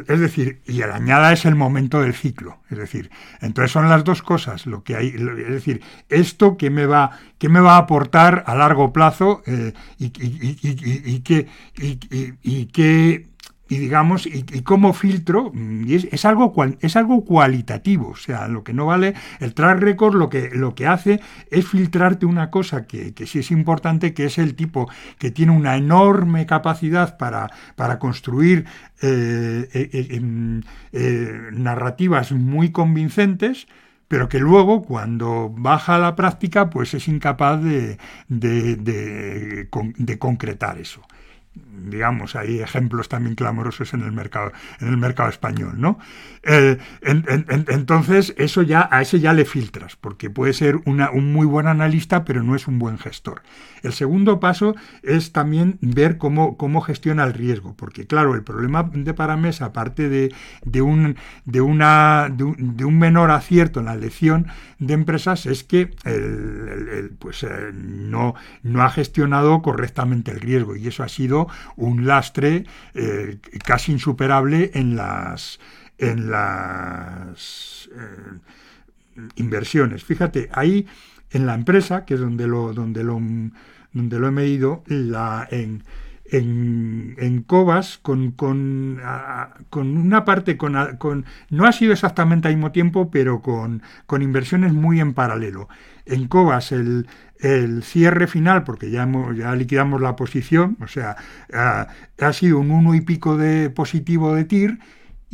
es 0.07 0.19
decir, 0.19 0.61
y 0.65 0.81
el 0.81 0.91
añada 0.91 1.31
es 1.33 1.45
el 1.45 1.55
momento 1.55 2.01
del 2.01 2.13
ciclo. 2.13 2.57
Es 2.69 2.77
decir, 2.77 3.11
entonces 3.41 3.71
son 3.71 3.89
las 3.89 4.03
dos 4.03 4.21
cosas. 4.21 4.65
Lo 4.65 4.83
que 4.83 4.95
hay, 4.95 5.09
es 5.09 5.49
decir, 5.49 5.81
esto 6.09 6.57
que 6.57 6.69
me 6.69 6.85
va, 6.85 7.11
que 7.37 7.49
me 7.49 7.59
va 7.59 7.75
a 7.75 7.79
aportar 7.79 8.43
a 8.47 8.55
largo 8.55 8.91
plazo 8.91 9.43
y, 9.97 10.05
y, 10.05 11.23
y 12.43 12.65
que 12.67 13.34
y 13.67 13.77
digamos, 13.77 14.27
y, 14.27 14.43
como 14.61 14.93
filtro, 14.93 15.51
mm, 15.53 15.85
y 15.87 15.95
es, 15.95 16.25
algo 16.25 16.53
es 16.81 16.95
algo 16.95 17.25
cualitativo, 17.25 18.09
o 18.09 18.15
sea, 18.15 18.47
lo 18.47 18.63
que 18.63 18.73
no 18.73 18.85
vale, 18.85 19.15
el 19.39 19.53
track 19.53 19.79
record 19.79 20.15
lo 20.15 20.29
que, 20.29 20.51
lo 20.53 20.75
que 20.75 20.87
hace 20.87 21.19
es 21.49 21.67
filtrarte 21.67 22.25
una 22.25 22.51
cosa 22.51 22.85
que, 22.85 23.13
sí 23.25 23.39
es 23.39 23.51
importante, 23.51 24.13
que 24.13 24.25
es 24.25 24.37
el 24.37 24.55
tipo 24.55 24.89
que 25.17 25.31
tiene 25.31 25.51
una 25.51 25.77
enorme 25.77 26.45
capacidad 26.45 27.17
para, 27.17 27.49
para 27.75 27.97
construir 27.97 28.65
eh, 29.01 29.67
eh, 29.73 30.21
eh, 30.91 31.41
narrativas 31.51 32.31
muy 32.31 32.71
convincentes, 32.71 33.67
pero 34.07 34.29
que 34.29 34.39
luego 34.39 34.83
cuando 34.83 35.49
baja 35.49 35.95
a 35.95 35.99
la 35.99 36.15
práctica 36.15 36.69
pues 36.69 36.93
es 36.93 37.07
incapaz 37.07 37.61
de, 37.63 37.97
de 38.29 40.17
concretar 40.19 40.77
eso 40.77 41.01
digamos, 41.55 42.35
hay 42.35 42.59
ejemplos 42.59 43.09
también 43.09 43.35
clamorosos 43.35 43.93
en 43.93 44.01
el 44.01 44.11
mercado, 44.11 44.51
en 44.79 44.89
el 44.89 44.97
mercado 44.97 45.29
español, 45.29 45.73
¿no? 45.77 45.99
Eh, 46.47 46.77
entonces, 47.01 48.35
eso 48.37 48.61
ya, 48.61 48.87
a 48.91 49.01
ese 49.01 49.19
ya 49.19 49.33
le 49.33 49.45
filtras, 49.45 49.95
porque 49.95 50.29
puede 50.29 50.53
ser 50.53 50.79
una, 50.85 51.09
un 51.09 51.33
muy 51.33 51.47
buen 51.47 51.65
analista, 51.65 52.23
pero 52.23 52.43
no 52.43 52.55
es 52.55 52.67
un 52.67 52.77
buen 52.77 52.99
gestor. 52.99 53.41
El 53.81 53.93
segundo 53.93 54.39
paso 54.39 54.75
es 55.01 55.31
también 55.31 55.79
ver 55.81 56.17
cómo, 56.17 56.55
cómo 56.55 56.81
gestiona 56.81 57.23
el 57.23 57.33
riesgo, 57.33 57.75
porque 57.75 58.05
claro, 58.05 58.35
el 58.35 58.43
problema 58.43 58.83
de 58.93 59.13
Paramés, 59.13 59.61
aparte 59.61 60.07
de, 60.07 60.81
un, 60.81 61.17
una, 61.61 62.29
de, 62.31 62.43
un, 62.85 62.99
menor 62.99 63.31
acierto 63.31 63.79
en 63.79 63.87
la 63.87 63.93
elección 63.93 64.47
de 64.77 64.93
empresas, 64.93 65.47
es 65.47 65.63
que 65.63 65.87
pues, 67.19 67.43
eh, 67.43 67.71
no, 67.73 68.35
no 68.61 68.83
ha 68.83 68.89
gestionado 68.89 69.61
correctamente 69.63 70.31
el 70.31 70.41
riesgo, 70.41 70.75
y 70.75 70.87
eso 70.87 71.03
ha 71.03 71.09
sido 71.09 71.47
un 71.75 72.05
lastre 72.05 72.65
eh, 72.93 73.39
casi 73.63 73.91
insuperable 73.91 74.71
en 74.73 74.95
las, 74.95 75.59
en 75.97 76.29
las 76.29 77.89
eh, 77.95 78.39
inversiones. 79.35 80.03
Fíjate, 80.03 80.49
ahí 80.51 80.87
en 81.31 81.45
la 81.45 81.53
empresa, 81.55 82.05
que 82.05 82.15
es 82.15 82.19
donde 82.19 82.47
lo, 82.47 82.73
donde 82.73 83.03
lo, 83.03 83.19
donde 83.93 84.19
lo 84.19 84.27
he 84.27 84.31
medido, 84.31 84.83
la, 84.87 85.47
en, 85.51 85.83
en, 86.25 87.15
en 87.17 87.43
Cobas 87.43 87.97
con, 87.97 88.31
con, 88.31 89.01
con, 89.69 89.97
una 89.97 90.25
parte, 90.25 90.57
con, 90.57 90.97
con, 90.97 91.25
no 91.49 91.65
ha 91.65 91.71
sido 91.71 91.93
exactamente 91.93 92.47
al 92.47 92.55
mismo 92.55 92.71
tiempo, 92.71 93.09
pero 93.11 93.41
con, 93.41 93.81
con 94.05 94.21
inversiones 94.21 94.73
muy 94.73 94.99
en 94.99 95.13
paralelo. 95.13 95.69
En 96.05 96.27
Cobas 96.27 96.71
el, 96.71 97.07
el 97.39 97.83
cierre 97.83 98.27
final, 98.27 98.63
porque 98.63 98.89
ya, 98.91 99.07
ya 99.35 99.55
liquidamos 99.55 100.01
la 100.01 100.15
posición, 100.15 100.77
o 100.81 100.87
sea, 100.87 101.15
ha, 101.53 101.87
ha 102.19 102.33
sido 102.33 102.59
un 102.59 102.71
uno 102.71 102.95
y 102.95 103.01
pico 103.01 103.37
de 103.37 103.69
positivo 103.69 104.35
de 104.35 104.45
TIR 104.45 104.79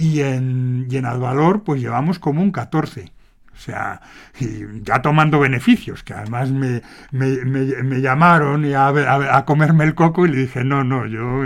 y 0.01 0.21
en, 0.21 0.87
y 0.89 0.97
en 0.97 1.05
Advalor 1.05 1.63
pues 1.63 1.79
llevamos 1.79 2.17
como 2.17 2.41
un 2.41 2.51
14. 2.51 3.11
O 3.53 3.63
sea, 3.63 4.01
ya 4.81 5.03
tomando 5.03 5.39
beneficios, 5.39 6.03
que 6.03 6.15
además 6.15 6.49
me, 6.49 6.81
me, 7.11 8.01
llamaron 8.01 8.65
a, 8.73 8.87
a, 9.37 9.45
comerme 9.45 9.83
el 9.83 9.93
coco 9.93 10.25
y 10.25 10.29
le 10.29 10.37
dije, 10.37 10.63
no, 10.63 10.83
no, 10.83 11.05
yo, 11.05 11.43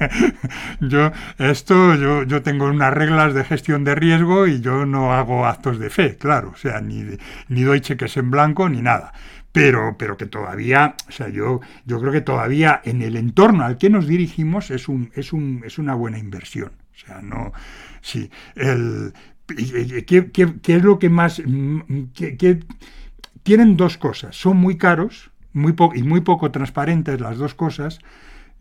yo 0.80 1.12
esto, 1.38 1.94
yo, 1.94 2.24
yo 2.24 2.42
tengo 2.42 2.64
unas 2.64 2.92
reglas 2.92 3.34
de 3.34 3.44
gestión 3.44 3.84
de 3.84 3.94
riesgo 3.94 4.48
y 4.48 4.60
yo 4.60 4.84
no 4.84 5.12
hago 5.12 5.46
actos 5.46 5.78
de 5.78 5.90
fe, 5.90 6.16
claro, 6.16 6.50
o 6.54 6.56
sea, 6.56 6.80
ni, 6.80 7.04
ni 7.48 7.62
doy 7.62 7.80
cheques 7.80 8.16
en 8.16 8.30
blanco 8.32 8.68
ni 8.68 8.82
nada 8.82 9.12
pero, 9.52 9.96
pero 9.98 10.16
que 10.16 10.26
todavía, 10.26 10.96
o 11.08 11.12
sea, 11.12 11.28
yo, 11.28 11.60
yo 11.84 12.00
creo 12.00 12.10
que 12.10 12.22
todavía 12.22 12.80
en 12.84 13.02
el 13.02 13.16
entorno 13.16 13.64
al 13.64 13.78
que 13.78 13.90
nos 13.90 14.06
dirigimos 14.08 14.70
es, 14.70 14.88
un, 14.88 15.12
es, 15.14 15.32
un, 15.32 15.62
es 15.64 15.78
una 15.78 15.94
buena 15.94 16.18
inversión. 16.18 16.72
O 16.94 17.06
sea, 17.06 17.22
no, 17.22 17.52
sí, 18.00 18.30
el, 18.54 19.12
¿qué, 20.06 20.30
qué, 20.32 20.76
es 20.76 20.82
lo 20.82 20.98
que 20.98 21.08
más, 21.08 21.42
que, 22.14 22.60
tienen 23.42 23.76
dos 23.76 23.98
cosas, 23.98 24.36
son 24.36 24.56
muy 24.58 24.76
caros 24.76 25.32
muy 25.52 25.74
y 25.94 26.02
muy 26.02 26.20
poco 26.20 26.50
transparentes 26.50 27.20
las 27.20 27.38
dos 27.38 27.54
cosas, 27.54 27.98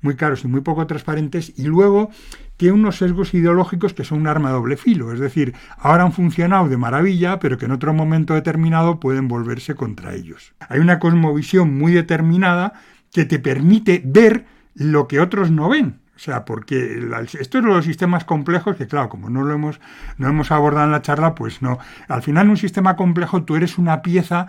muy 0.02 0.16
caros 0.16 0.44
y 0.44 0.48
muy 0.48 0.62
poco 0.62 0.88
transparentes, 0.88 1.54
y 1.58 1.64
luego 1.64 2.10
tiene 2.58 2.74
unos 2.74 2.98
sesgos 2.98 3.34
ideológicos 3.34 3.94
que 3.94 4.04
son 4.04 4.22
un 4.22 4.28
arma 4.28 4.50
de 4.50 4.56
doble 4.56 4.78
filo, 4.78 5.14
es 5.14 5.20
decir, 5.20 5.54
ahora 5.78 6.04
han 6.04 6.12
funcionado 6.12 6.68
de 6.68 6.78
maravilla, 6.78 7.40
pero 7.40 7.58
que 7.58 7.66
en 7.66 7.72
otro 7.72 7.94
momento 7.94 8.34
determinado 8.34 9.00
pueden 9.00 9.28
volverse 9.28 9.76
contra 9.76 10.16
ellos. 10.16 10.54
Hay 10.68 10.80
una 10.80 11.00
cosmovisión 11.00 11.78
muy 11.78 11.94
determinada 11.94 12.74
que 13.14 13.26
te 13.26 13.40
permite 13.40 14.02
ver 14.04 14.46
lo 14.74 15.08
que 15.08 15.20
otros 15.20 15.52
no 15.52 15.70
ven. 15.70 16.01
O 16.22 16.24
sea, 16.24 16.46
porque 16.46 17.00
esto 17.40 17.58
es 17.58 17.64
los 17.64 17.84
sistemas 17.84 18.26
complejos 18.26 18.76
que, 18.76 18.86
claro, 18.86 19.10
como 19.10 19.32
no 19.32 19.42
lo 19.42 19.56
hemos, 19.56 19.82
no 20.18 20.30
hemos 20.30 20.52
abordado 20.52 20.86
en 20.86 20.92
la 20.92 21.02
charla, 21.02 21.34
pues 21.34 21.64
no. 21.64 21.80
Al 22.08 22.22
final, 22.22 22.46
en 22.46 22.52
un 22.52 22.58
sistema 22.58 22.96
complejo, 22.96 23.42
tú 23.42 23.56
eres 23.56 23.80
una 23.80 24.04
pieza 24.04 24.46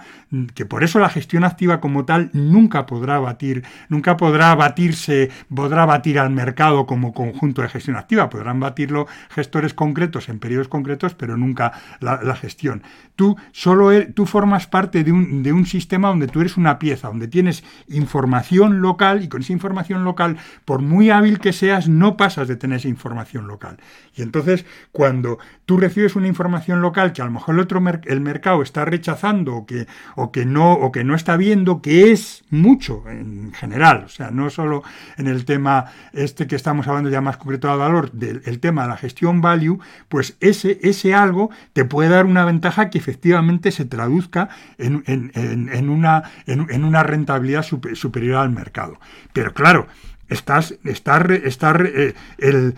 que 0.55 0.67
por 0.67 0.85
eso 0.85 0.99
la 0.99 1.09
gestión 1.09 1.45
activa 1.45 1.81
como 1.81 2.05
tal 2.05 2.29
nunca 2.35 2.85
podrá 2.85 3.19
batir, 3.21 3.65
nunca 3.89 4.19
podrá 4.19 4.55
batirse, 4.55 5.31
podrá 5.55 5.87
batir 5.87 6.19
al 6.19 6.29
mercado 6.29 6.85
como 6.85 7.15
conjunto 7.15 7.63
de 7.63 7.71
gestión 7.71 7.97
activa. 7.97 8.29
Podrán 8.29 8.61
batirlo 8.61 9.07
gestores 9.31 9.73
concretos 9.73 10.29
en 10.29 10.41
periodos 10.41 10.69
concretos, 10.69 11.15
pero 11.15 11.39
nunca 11.39 11.73
la, 12.01 12.37
gestión. 12.37 12.83
Tú 13.17 13.39
solo 13.53 13.93
er, 13.93 14.13
tú 14.13 14.27
formas 14.27 14.67
parte 14.67 15.05
de 15.05 15.13
un, 15.13 15.43
de 15.43 15.55
un 15.55 15.65
sistema 15.65 16.09
donde 16.09 16.27
tú 16.27 16.43
eres 16.43 16.59
una 16.59 16.79
pieza, 16.79 17.09
donde 17.09 17.29
tienes 17.29 17.65
información 17.89 18.83
local 18.83 19.25
y 19.25 19.29
con 19.29 19.41
esa 19.41 19.55
información 19.55 20.05
local, 20.05 20.37
por 20.67 20.83
muy 20.83 21.09
hábil 21.09 21.39
que 21.39 21.55
sea, 21.55 21.62
no 21.89 22.17
pasas 22.17 22.49
de 22.49 22.57
tener 22.57 22.79
esa 22.79 22.89
información 22.89 23.47
local. 23.47 23.79
Y 24.15 24.23
entonces, 24.23 24.65
cuando 24.91 25.39
tú 25.65 25.77
recibes 25.79 26.17
una 26.17 26.27
información 26.27 26.81
local 26.83 27.13
que 27.13 27.23
a 27.23 27.25
lo 27.25 27.31
mejor 27.31 27.55
el 27.55 27.61
otro 27.61 27.83
el 28.05 28.21
mercado 28.21 28.63
está 28.63 28.85
rechazando 28.85 29.55
o 29.55 29.67
que, 29.67 29.87
o 30.17 30.33
que 30.33 30.45
no, 30.45 30.73
o 30.73 30.93
que 30.93 31.05
no 31.05 31.15
está 31.15 31.37
viendo, 31.37 31.81
que 31.81 32.13
es 32.13 32.45
mucho 32.51 33.05
en 33.09 33.53
general, 33.55 34.05
o 34.05 34.09
sea, 34.09 34.31
no 34.31 34.51
solo 34.51 34.83
en 35.17 35.27
el 35.27 35.45
tema 35.45 35.87
este 36.13 36.47
que 36.47 36.57
estamos 36.57 36.87
hablando 36.87 37.11
ya 37.11 37.21
más 37.21 37.37
concreto 37.37 37.69
de 37.69 37.77
valor, 37.77 38.13
del 38.13 38.61
tema 38.61 38.83
de 38.83 38.89
la 38.89 38.97
gestión 38.97 39.41
value, 39.41 39.81
pues 40.09 40.37
ese, 40.41 40.79
ese 40.83 41.15
algo 41.15 41.51
te 41.73 41.85
puede 41.85 42.11
dar 42.11 42.27
una 42.27 42.45
ventaja 42.45 42.91
que 42.91 42.99
efectivamente 42.99 43.71
se 43.71 43.85
traduzca 43.85 44.49
en, 44.79 45.03
en, 45.07 45.89
una, 45.89 46.25
en, 46.47 46.85
una 46.85 47.03
rentabilidad 47.03 47.63
superior 47.63 48.37
al 48.37 48.51
mercado. 48.51 48.99
Pero 49.33 49.55
claro, 49.55 49.87
estás, 50.33 50.75
estás, 50.85 51.31
estás, 51.31 51.77
eh, 51.81 52.15
el, 52.39 52.75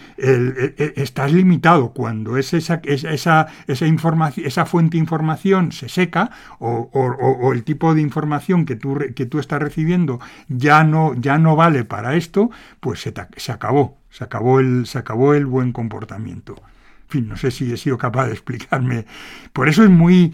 estás 0.97 1.33
limitado 1.33 1.93
cuando 1.93 2.37
es 2.37 2.53
esa, 2.55 2.81
esa, 2.85 3.47
esa, 3.67 3.87
información, 3.87 4.47
esa 4.47 4.67
fuente 4.67 4.97
de 4.97 5.01
información 5.01 5.73
se 5.73 5.89
seca 5.89 6.31
o, 6.59 7.53
el 7.53 7.65
tipo 7.65 7.95
de 7.95 8.01
información 8.01 8.65
que 8.65 8.77
tú, 8.77 8.99
que 9.15 9.27
tú 9.27 9.39
estás 9.39 9.61
recibiendo 9.61 10.21
ya 10.49 10.85
no, 10.85 11.15
ya 11.15 11.39
no 11.39 11.57
vale 11.57 11.85
para 11.85 12.17
esto, 12.17 12.51
pues 12.81 13.01
se, 13.01 13.15
se 13.37 13.53
acabó, 13.53 13.99
se 14.11 14.25
acabó, 14.25 14.61
el, 14.61 14.87
se 14.87 14.99
acabó 14.99 15.35
el 15.35 15.47
buen 15.47 15.73
comportamiento. 15.73 16.57
En 17.05 17.11
fin, 17.11 17.29
no 17.29 17.37
sé 17.37 17.51
si 17.51 17.71
he 17.73 17.77
sido 17.77 17.97
capaz 17.99 18.27
de 18.27 18.33
explicarme. 18.33 19.05
Por 19.53 19.69
eso 19.69 19.85
es 19.85 19.91
muy... 19.91 20.33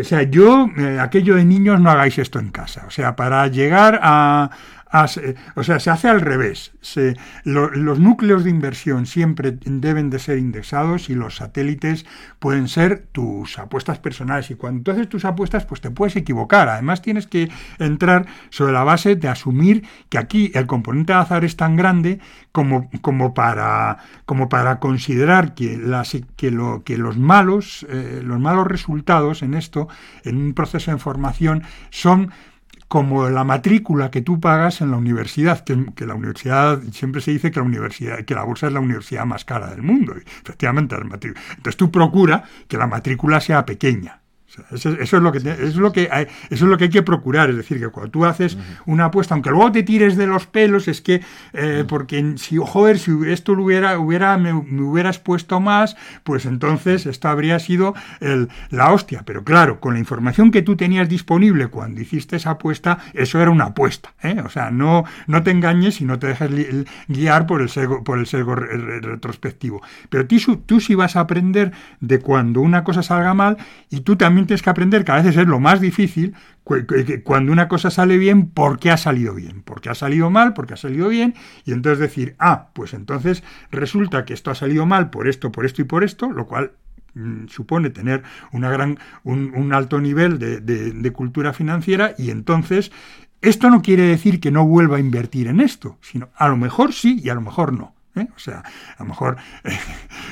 o 0.00 0.04
sea, 0.04 0.22
yo, 0.24 0.68
eh, 0.76 0.98
aquello 1.00 1.36
de 1.36 1.44
niños, 1.44 1.80
no 1.80 1.90
hagáis 1.90 2.18
esto 2.18 2.38
en 2.40 2.50
casa. 2.50 2.84
O 2.86 2.90
sea, 2.90 3.16
para 3.16 3.46
llegar 3.46 4.00
a, 4.02 4.50
o 4.92 5.62
sea, 5.62 5.78
se 5.78 5.90
hace 5.90 6.08
al 6.08 6.20
revés. 6.20 6.72
los 7.44 8.00
núcleos 8.00 8.42
de 8.44 8.50
inversión 8.50 9.06
siempre 9.06 9.56
deben 9.64 10.10
de 10.10 10.18
ser 10.18 10.38
indexados 10.38 11.10
y 11.10 11.14
los 11.14 11.36
satélites 11.36 12.06
pueden 12.40 12.66
ser 12.66 13.06
tus 13.12 13.58
apuestas 13.58 13.98
personales. 13.98 14.50
Y 14.50 14.56
cuando 14.56 14.90
haces 14.90 15.08
tus 15.08 15.24
apuestas, 15.24 15.64
pues 15.64 15.80
te 15.80 15.90
puedes 15.90 16.16
equivocar. 16.16 16.68
Además, 16.68 17.02
tienes 17.02 17.28
que 17.28 17.50
entrar 17.78 18.26
sobre 18.50 18.72
la 18.72 18.82
base 18.82 19.14
de 19.14 19.28
asumir 19.28 19.84
que 20.08 20.18
aquí 20.18 20.50
el 20.54 20.66
componente 20.66 21.12
de 21.12 21.18
azar 21.20 21.44
es 21.44 21.56
tan 21.56 21.76
grande 21.76 22.18
como, 22.50 22.90
como, 23.00 23.32
para, 23.32 23.98
como 24.26 24.48
para 24.48 24.80
considerar 24.80 25.54
que, 25.54 25.76
las, 25.76 26.16
que, 26.36 26.50
lo, 26.50 26.82
que 26.82 26.98
los, 26.98 27.16
malos, 27.16 27.86
eh, 27.88 28.22
los 28.24 28.40
malos 28.40 28.66
resultados 28.66 29.42
en 29.42 29.54
esto, 29.54 29.88
en 30.24 30.36
un 30.36 30.54
proceso 30.54 30.90
de 30.90 30.98
formación, 30.98 31.62
son 31.90 32.32
como 32.90 33.30
la 33.30 33.44
matrícula 33.44 34.10
que 34.10 34.20
tú 34.20 34.40
pagas 34.40 34.80
en 34.80 34.90
la 34.90 34.96
universidad, 34.96 35.62
que, 35.62 36.06
la 36.06 36.14
universidad, 36.16 36.82
siempre 36.90 37.20
se 37.20 37.30
dice 37.30 37.52
que 37.52 37.60
la 37.60 37.66
universidad, 37.66 38.24
que 38.24 38.34
la 38.34 38.42
bolsa 38.42 38.66
es 38.66 38.72
la 38.72 38.80
universidad 38.80 39.24
más 39.24 39.44
cara 39.44 39.70
del 39.70 39.82
mundo, 39.82 40.16
efectivamente 40.16 40.96
Entonces 40.96 41.76
tú 41.76 41.92
procura 41.92 42.42
que 42.66 42.76
la 42.76 42.88
matrícula 42.88 43.40
sea 43.40 43.64
pequeña, 43.64 44.19
eso, 44.70 44.90
es 44.98 45.12
lo 45.12 45.32
que 45.32 45.38
es 45.38 45.76
lo 45.76 45.92
que 45.92 46.08
hay, 46.10 46.26
eso 46.50 46.64
es 46.64 46.70
lo 46.70 46.76
que 46.76 46.84
hay 46.84 46.90
que 46.90 47.02
procurar, 47.02 47.50
es 47.50 47.56
decir, 47.56 47.78
que 47.78 47.88
cuando 47.88 48.10
tú 48.10 48.24
haces 48.24 48.58
una 48.86 49.06
apuesta, 49.06 49.34
aunque 49.34 49.50
luego 49.50 49.72
te 49.72 49.82
tires 49.82 50.16
de 50.16 50.26
los 50.26 50.46
pelos, 50.46 50.88
es 50.88 51.00
que 51.00 51.20
eh, 51.52 51.84
porque 51.86 52.34
si 52.36 52.56
joder, 52.56 52.98
si 52.98 53.12
esto 53.26 53.54
lo 53.54 53.64
hubiera, 53.64 53.98
hubiera 53.98 54.36
me, 54.38 54.52
hubieras 54.52 55.18
puesto 55.18 55.60
más, 55.60 55.96
pues 56.24 56.46
entonces 56.46 57.06
esto 57.06 57.28
habría 57.28 57.58
sido 57.58 57.94
el, 58.20 58.48
la 58.70 58.92
hostia. 58.92 59.22
Pero 59.24 59.44
claro, 59.44 59.80
con 59.80 59.94
la 59.94 60.00
información 60.00 60.50
que 60.50 60.62
tú 60.62 60.76
tenías 60.76 61.08
disponible 61.08 61.68
cuando 61.68 62.00
hiciste 62.00 62.36
esa 62.36 62.50
apuesta, 62.50 62.98
eso 63.14 63.40
era 63.40 63.50
una 63.50 63.66
apuesta. 63.66 64.14
¿eh? 64.22 64.40
O 64.44 64.48
sea, 64.48 64.70
no, 64.70 65.04
no 65.26 65.42
te 65.42 65.50
engañes 65.50 66.00
y 66.00 66.04
no 66.04 66.18
te 66.18 66.28
dejes 66.28 66.50
guiar 67.08 67.46
por 67.46 67.62
el 67.62 67.68
sesgo, 67.68 68.02
por 68.04 68.18
el 68.18 68.26
sesgo 68.26 68.54
retrospectivo. 68.54 69.82
Pero 70.08 70.26
tú, 70.26 70.56
tú 70.66 70.80
sí 70.80 70.94
vas 70.94 71.16
a 71.16 71.20
aprender 71.20 71.72
de 72.00 72.18
cuando 72.18 72.60
una 72.60 72.84
cosa 72.84 73.02
salga 73.02 73.34
mal 73.34 73.56
y 73.88 74.00
tú 74.00 74.16
también 74.16 74.39
tienes 74.46 74.62
que 74.62 74.70
aprender 74.70 75.04
que 75.04 75.12
a 75.12 75.16
veces 75.16 75.36
es 75.36 75.46
lo 75.46 75.60
más 75.60 75.80
difícil 75.80 76.34
cuando 77.24 77.52
una 77.52 77.68
cosa 77.68 77.90
sale 77.90 78.16
bien, 78.16 78.48
¿por 78.48 78.78
qué 78.78 78.90
ha 78.90 78.96
salido 78.96 79.34
bien? 79.34 79.62
¿Por 79.62 79.80
qué 79.80 79.90
ha 79.90 79.94
salido 79.94 80.30
mal? 80.30 80.54
¿Por 80.54 80.66
qué 80.66 80.74
ha 80.74 80.76
salido 80.76 81.08
bien? 81.08 81.34
Y 81.64 81.72
entonces 81.72 81.98
decir, 81.98 82.36
ah, 82.38 82.68
pues 82.72 82.94
entonces 82.94 83.42
resulta 83.70 84.24
que 84.24 84.34
esto 84.34 84.50
ha 84.50 84.54
salido 84.54 84.86
mal 84.86 85.10
por 85.10 85.26
esto, 85.26 85.50
por 85.50 85.66
esto 85.66 85.82
y 85.82 85.84
por 85.84 86.04
esto, 86.04 86.30
lo 86.30 86.46
cual 86.46 86.72
mm, 87.14 87.48
supone 87.48 87.90
tener 87.90 88.22
una 88.52 88.70
gran, 88.70 88.98
un, 89.24 89.72
alto 89.72 90.00
nivel 90.00 90.38
de, 90.38 91.12
cultura 91.12 91.52
financiera 91.52 92.14
y 92.16 92.30
entonces 92.30 92.92
esto 93.42 93.68
no 93.70 93.82
quiere 93.82 94.04
decir 94.04 94.38
que 94.38 94.50
no 94.50 94.66
vuelva 94.66 94.98
a 94.98 95.00
invertir 95.00 95.48
en 95.48 95.60
esto, 95.60 95.98
sino 96.02 96.28
a 96.36 96.48
lo 96.48 96.56
mejor 96.56 96.92
sí 96.92 97.20
y 97.22 97.30
a 97.30 97.34
lo 97.34 97.40
mejor 97.40 97.72
no. 97.72 97.94
¿Eh? 98.16 98.26
O 98.34 98.38
sea, 98.38 98.62
a 98.96 99.02
lo 99.02 99.06
mejor 99.06 99.36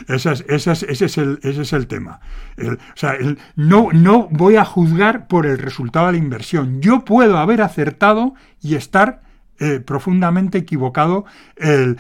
ese, 0.09 0.45
es, 0.49 1.73
el, 1.73 1.87
tema. 1.87 2.21
o 2.59 2.97
sea, 2.97 3.15
no, 3.57 3.89
no 3.93 4.29
voy 4.31 4.57
a 4.57 4.65
juzgar 4.65 5.27
por 5.29 5.47
el 5.47 5.59
resultado 5.59 6.07
de 6.07 6.13
la 6.13 6.19
inversión. 6.19 6.81
Yo 6.81 7.05
puedo 7.05 7.39
haber 7.39 7.63
acertado 7.63 8.35
y 8.61 8.75
estar 8.75 9.23
eh, 9.61 9.81
profundamente 9.81 10.59
equivocado 10.59 11.25
eh, 11.57 11.97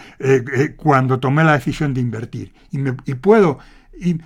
cuando 0.76 1.18
tomé 1.20 1.44
la 1.44 1.52
decisión 1.52 1.94
de 1.94 2.00
invertir. 2.00 2.52
Y, 2.70 3.14
puedo... 3.14 3.58
Y, 4.00 4.20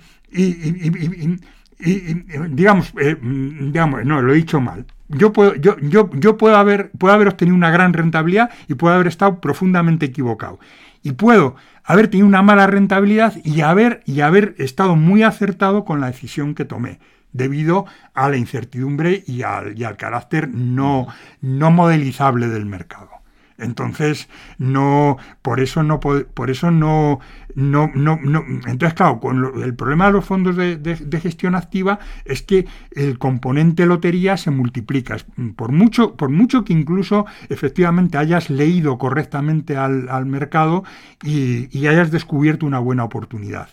digamos, 2.49 2.93
digamos, 3.21 4.05
no, 4.05 4.21
lo 4.21 4.33
he 4.33 4.35
dicho 4.35 4.61
mal. 4.61 4.85
Yo 5.09 5.33
puedo, 5.33 5.53
yo, 5.55 5.77
yo, 5.79 6.09
yo 6.13 6.37
puedo, 6.37 6.55
haber, 6.55 6.91
puedo 6.91 7.13
haber 7.13 7.27
obtenido 7.27 7.55
una 7.55 7.71
gran 7.71 7.93
rentabilidad 7.93 8.49
y 8.67 8.75
puedo 8.75 8.95
haber 8.95 9.07
estado 9.07 9.41
profundamente 9.41 10.05
equivocado 10.07 10.59
y 11.03 11.11
puedo 11.11 11.55
haber 11.83 12.07
tenido 12.07 12.27
una 12.27 12.41
mala 12.41 12.65
rentabilidad 12.65 13.35
y 13.43 13.61
haber, 13.61 14.01
y 14.05 14.21
haber 14.21 14.55
estado 14.57 14.95
muy 14.95 15.21
acertado 15.23 15.85
con 15.85 15.99
la 15.99 16.07
decisión 16.07 16.55
que 16.55 16.65
tomé 16.65 16.99
debido 17.33 17.85
a 18.13 18.29
la 18.29 18.37
incertidumbre 18.37 19.23
y 19.27 19.41
al, 19.41 19.77
y 19.77 19.83
al 19.83 19.97
carácter 19.97 20.49
no, 20.49 21.07
no 21.41 21.71
modelizable 21.71 22.47
del 22.47 22.65
mercado. 22.65 23.09
Entonces, 23.57 24.29
no, 24.57 25.17
por 25.41 25.59
eso 25.59 25.83
no, 25.83 25.99
por 25.99 26.49
eso 26.49 26.71
no, 26.71 27.19
no, 27.55 27.91
no, 27.93 28.19
no. 28.21 28.43
Entonces, 28.65 28.93
claro, 28.93 29.19
con 29.19 29.61
el 29.63 29.75
problema 29.75 30.07
de 30.07 30.13
los 30.13 30.25
fondos 30.25 30.55
de, 30.55 31.19
gestión 31.21 31.55
activa 31.55 31.99
es 32.25 32.41
que 32.41 32.65
el 32.91 33.17
componente 33.17 33.85
lotería 33.85 34.37
se 34.37 34.51
multiplica. 34.51 35.17
Por 35.55 35.71
mucho, 35.71 36.15
por 36.15 36.29
mucho 36.29 36.63
que 36.63 36.73
incluso 36.73 37.25
efectivamente 37.49 38.17
hayas 38.17 38.49
leído 38.49 38.97
correctamente 38.97 39.77
al, 39.77 40.25
mercado 40.25 40.83
y, 41.21 41.87
hayas 41.87 42.11
descubierto 42.11 42.65
una 42.65 42.79
buena 42.79 43.03
oportunidad. 43.03 43.69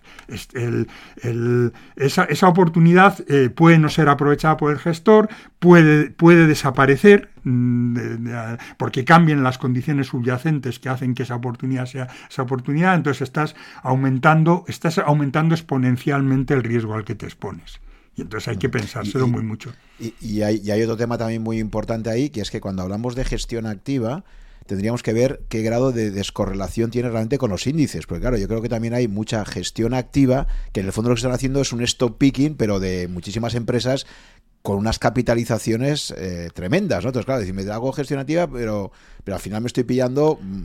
esa, 1.97 2.25
esa, 2.25 2.49
oportunidad 2.49 3.25
eh, 3.29 3.51
puede 3.51 3.79
no 3.79 3.89
ser 3.89 4.09
aprovechada 4.09 4.57
por 4.57 4.73
el 4.73 4.79
gestor, 4.79 5.29
puede, 5.59 6.11
puede 6.11 6.47
desaparecer 6.47 7.31
mm, 7.45 7.97
porque 8.77 9.05
cambien 9.05 9.43
las 9.43 9.59
condiciones 9.59 10.09
subyacentes 10.09 10.79
que 10.79 10.89
hacen 10.89 11.15
que 11.15 11.23
esa 11.23 11.37
oportunidad 11.37 11.87
sea 11.87 12.09
esa 12.29 12.43
oportunidad, 12.43 12.95
entonces 12.95 13.23
estás 13.23 13.55
aumentando, 13.83 14.65
estás 14.69 14.99
aumentando 14.99 15.55
exponencialmente 15.55 16.55
el 16.55 16.63
riesgo 16.63 16.95
al 16.95 17.05
que 17.05 17.15
te 17.15 17.27
expones. 17.27 17.81
Y 18.17 18.23
entonces 18.23 18.49
hay 18.49 18.57
que 18.57 18.69
pensárselo 18.69 19.27
muy 19.27 19.43
mucho. 19.43 19.73
Y, 19.99 20.43
hay, 20.43 20.83
otro 20.83 20.97
tema 20.97 21.17
también 21.17 21.43
muy 21.43 21.59
importante 21.59 22.11
ahí, 22.11 22.31
que 22.31 22.41
es 22.41 22.51
que 22.51 22.61
cuando 22.61 22.83
hablamos 22.83 23.15
de 23.15 23.25
gestión 23.25 23.67
activa, 23.67 24.25
tendríamos 24.67 25.03
que 25.03 25.13
ver 25.13 25.43
qué 25.49 25.63
grado 25.63 25.93
de 25.93 26.11
descorrelación 26.11 26.91
tiene 26.91 27.09
realmente 27.09 27.39
con 27.39 27.51
los 27.51 27.67
índices. 27.67 28.07
Porque 28.07 28.23
claro, 28.23 28.37
yo 28.37 28.49
creo 28.49 28.63
que 28.63 28.69
también 28.69 28.95
hay 28.95 29.09
mucha 29.09 29.45
gestión 29.45 29.95
activa, 29.95 30.47
que 30.73 30.81
en 30.81 30.87
el 30.87 30.93
fondo 30.93 31.11
lo 31.11 31.15
que 31.15 31.21
están 31.21 31.33
haciendo 31.33 31.61
es 31.61 31.73
un 31.73 31.83
stop 31.83 32.19
picking, 32.19 32.57
pero 32.57 32.81
de 32.81 33.09
muchísimas 33.09 33.55
empresas 33.55 34.07
con 34.63 34.77
unas 34.77 34.99
capitalizaciones 34.99 36.13
eh, 36.17 36.51
tremendas. 36.53 37.05
Entonces, 37.05 37.25
claro, 37.25 37.41
decir, 37.41 37.55
me 37.55 37.63
hago 37.71 37.93
gestión 37.93 38.21
activa, 38.21 38.47
pero, 38.47 38.93
pero 39.25 39.37
al 39.37 39.41
final 39.41 39.63
me 39.63 39.69
estoy 39.69 39.85
pillando 39.85 40.39
mm, 40.43 40.65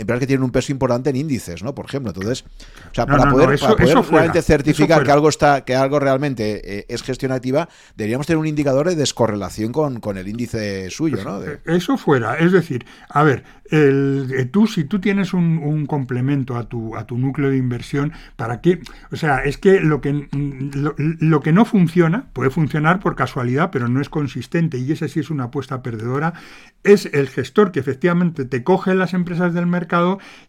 empresas 0.00 0.20
que 0.20 0.26
tienen 0.26 0.44
un 0.44 0.50
peso 0.50 0.72
importante 0.72 1.10
en 1.10 1.16
índices, 1.16 1.62
¿no? 1.62 1.74
Por 1.74 1.86
ejemplo, 1.86 2.10
entonces, 2.10 2.44
o 2.90 2.94
sea, 2.94 3.06
para, 3.06 3.30
poder, 3.30 3.58
realmente 3.58 4.42
certificar 4.42 5.04
que 5.04 5.10
algo 5.10 5.28
está, 5.28 5.64
que 5.64 5.74
algo 5.74 5.98
realmente 5.98 6.78
eh, 6.78 6.86
es 6.88 7.02
gestión 7.02 7.32
activa, 7.32 7.68
deberíamos 7.96 8.26
tener 8.26 8.38
un 8.38 8.46
indicador 8.46 8.88
de 8.88 8.96
descorrelación 8.96 9.72
con, 9.72 10.00
con 10.00 10.16
el 10.18 10.28
índice 10.28 10.90
suyo, 10.90 11.22
¿no? 11.22 11.42
Eh, 11.42 11.60
eso 11.66 11.96
fuera, 11.96 12.36
es 12.36 12.52
decir, 12.52 12.86
a 13.08 13.22
ver, 13.22 13.44
el, 13.70 14.32
eh, 14.36 14.46
tú 14.46 14.66
si 14.66 14.84
tú 14.84 15.00
tienes 15.00 15.32
un, 15.32 15.58
un, 15.58 15.86
complemento 15.86 16.56
a 16.56 16.68
tu, 16.68 16.96
a 16.96 17.06
tu 17.06 17.18
núcleo 17.18 17.50
de 17.50 17.56
inversión, 17.56 18.12
¿para 18.36 18.60
qué? 18.60 18.80
O 19.12 19.16
sea, 19.16 19.44
es 19.44 19.58
que 19.58 19.80
lo 19.80 20.00
que 20.00 20.28
lo, 20.32 20.94
lo 20.96 21.40
que 21.40 21.52
no 21.52 21.64
funciona 21.64 22.26
puede 22.32 22.50
funcionar 22.50 23.00
por 23.00 23.14
casualidad, 23.14 23.70
pero 23.70 23.88
no 23.88 24.00
es 24.00 24.08
consistente 24.08 24.78
y 24.78 24.90
esa 24.90 25.08
sí 25.08 25.20
es 25.20 25.30
una 25.30 25.44
apuesta 25.44 25.82
perdedora, 25.82 26.34
es 26.82 27.06
el 27.12 27.28
gestor 27.28 27.72
que 27.72 27.80
efectivamente 27.80 28.44
te 28.44 28.64
coge 28.64 28.94
las 28.94 29.14
empresas 29.14 29.54
del 29.54 29.66
mercado 29.66 29.89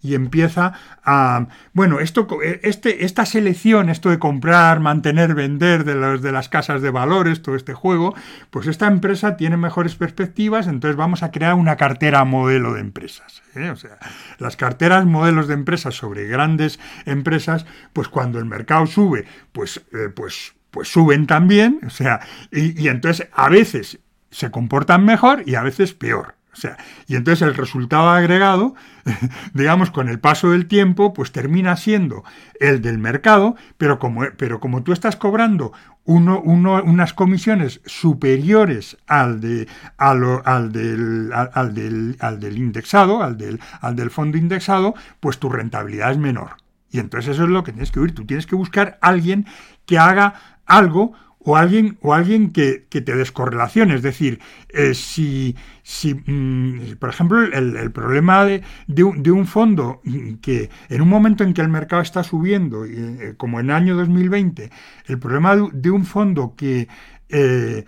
y 0.01 0.15
empieza 0.15 0.73
a, 1.03 1.47
bueno, 1.73 1.99
esto, 1.99 2.27
este, 2.61 3.05
esta 3.05 3.25
selección, 3.25 3.89
esto 3.89 4.09
de 4.09 4.19
comprar, 4.19 4.79
mantener, 4.79 5.33
vender 5.33 5.83
de, 5.83 5.95
los, 5.95 6.21
de 6.21 6.31
las 6.31 6.49
casas 6.49 6.81
de 6.81 6.91
valores, 6.91 7.41
todo 7.41 7.55
este 7.55 7.73
juego, 7.73 8.15
pues 8.49 8.67
esta 8.67 8.87
empresa 8.87 9.37
tiene 9.37 9.57
mejores 9.57 9.95
perspectivas, 9.95 10.67
entonces 10.67 10.95
vamos 10.95 11.23
a 11.23 11.31
crear 11.31 11.55
una 11.55 11.75
cartera 11.75 12.23
modelo 12.25 12.73
de 12.73 12.81
empresas. 12.81 13.41
¿eh? 13.55 13.69
O 13.69 13.75
sea, 13.75 13.97
las 14.37 14.55
carteras 14.55 15.05
modelos 15.05 15.47
de 15.47 15.55
empresas 15.55 15.95
sobre 15.95 16.27
grandes 16.27 16.79
empresas, 17.05 17.65
pues 17.93 18.07
cuando 18.07 18.39
el 18.39 18.45
mercado 18.45 18.85
sube, 18.85 19.25
pues, 19.51 19.81
eh, 19.93 20.09
pues, 20.15 20.53
pues 20.69 20.87
suben 20.87 21.27
también, 21.27 21.79
o 21.85 21.89
sea, 21.89 22.21
y 22.51 22.87
entonces 22.87 23.27
a 23.33 23.49
veces 23.49 23.99
se 24.29 24.49
comportan 24.49 25.05
mejor 25.05 25.43
y 25.45 25.55
a 25.55 25.63
veces 25.63 25.93
peor. 25.93 26.35
O 26.53 26.57
sea, 26.57 26.77
y 27.07 27.15
entonces 27.15 27.47
el 27.47 27.55
resultado 27.55 28.09
agregado, 28.09 28.75
digamos, 29.53 29.89
con 29.89 30.09
el 30.09 30.19
paso 30.19 30.51
del 30.51 30.67
tiempo, 30.67 31.13
pues 31.13 31.31
termina 31.31 31.77
siendo 31.77 32.23
el 32.59 32.81
del 32.81 32.97
mercado, 32.97 33.55
pero 33.77 33.99
como, 33.99 34.23
pero 34.37 34.59
como 34.59 34.83
tú 34.83 34.91
estás 34.91 35.15
cobrando 35.15 35.71
uno, 36.03 36.41
uno, 36.41 36.81
unas 36.83 37.13
comisiones 37.13 37.81
superiores 37.85 38.97
al, 39.07 39.39
de, 39.39 39.67
al, 39.97 40.41
al, 40.43 40.71
del, 40.71 41.31
al, 41.33 41.73
del, 41.73 42.17
al 42.19 42.39
del 42.39 42.57
indexado, 42.57 43.23
al 43.23 43.37
del, 43.37 43.59
al 43.79 43.95
del 43.95 44.11
fondo 44.11 44.37
indexado, 44.37 44.93
pues 45.19 45.39
tu 45.39 45.49
rentabilidad 45.49 46.11
es 46.11 46.17
menor. 46.17 46.57
Y 46.89 46.99
entonces 46.99 47.35
eso 47.35 47.43
es 47.43 47.49
lo 47.49 47.63
que 47.63 47.71
tienes 47.71 47.91
que 47.91 48.01
oír. 48.01 48.13
Tú 48.13 48.25
tienes 48.25 48.45
que 48.45 48.55
buscar 48.55 48.97
a 49.01 49.07
alguien 49.07 49.45
que 49.85 49.97
haga 49.97 50.33
algo 50.65 51.13
o 51.43 51.57
alguien, 51.57 51.97
o 52.01 52.13
alguien 52.13 52.51
que, 52.51 52.85
te 52.89 53.15
descorrelacione. 53.15 53.95
Es 53.95 54.01
decir, 54.01 54.39
eh, 54.69 54.93
si, 54.93 55.55
si 55.83 56.13
mm, 56.13 56.97
por 56.99 57.09
ejemplo, 57.09 57.41
el, 57.41 57.91
problema 57.91 58.45
de, 58.45 58.61
de, 58.87 59.31
un, 59.31 59.47
fondo 59.47 60.01
que 60.41 60.69
en 60.89 61.01
un 61.01 61.09
momento 61.09 61.43
en 61.43 61.53
que 61.53 61.61
el 61.61 61.69
mercado 61.69 62.01
está 62.01 62.23
subiendo, 62.23 62.85
eh, 62.85 63.33
como 63.37 63.59
en 63.59 63.67
el 63.67 63.75
año 63.75 63.95
2020, 63.95 64.69
el 65.07 65.19
problema 65.19 65.55
de, 65.55 65.91
un 65.91 66.05
fondo 66.05 66.53
que 66.55 66.87
eh, 67.29 67.85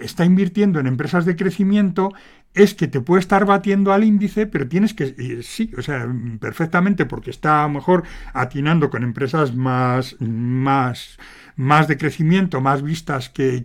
está 0.00 0.24
invirtiendo 0.24 0.78
en 0.78 0.86
empresas 0.86 1.24
de 1.24 1.36
crecimiento 1.36 2.12
es 2.58 2.74
que 2.74 2.88
te 2.88 3.00
puede 3.00 3.20
estar 3.20 3.46
batiendo 3.46 3.92
al 3.92 4.02
índice, 4.02 4.46
pero 4.46 4.68
tienes 4.68 4.92
que, 4.92 5.42
sí, 5.42 5.70
o 5.78 5.82
sea, 5.82 6.12
perfectamente, 6.40 7.06
porque 7.06 7.30
está 7.30 7.62
a 7.62 7.68
lo 7.68 7.74
mejor 7.74 8.02
atinando 8.34 8.90
con 8.90 9.04
empresas 9.04 9.54
más, 9.54 10.16
más, 10.20 11.18
más 11.54 11.86
de 11.86 11.96
crecimiento, 11.96 12.60
más 12.60 12.82
vistas 12.82 13.28
que, 13.28 13.64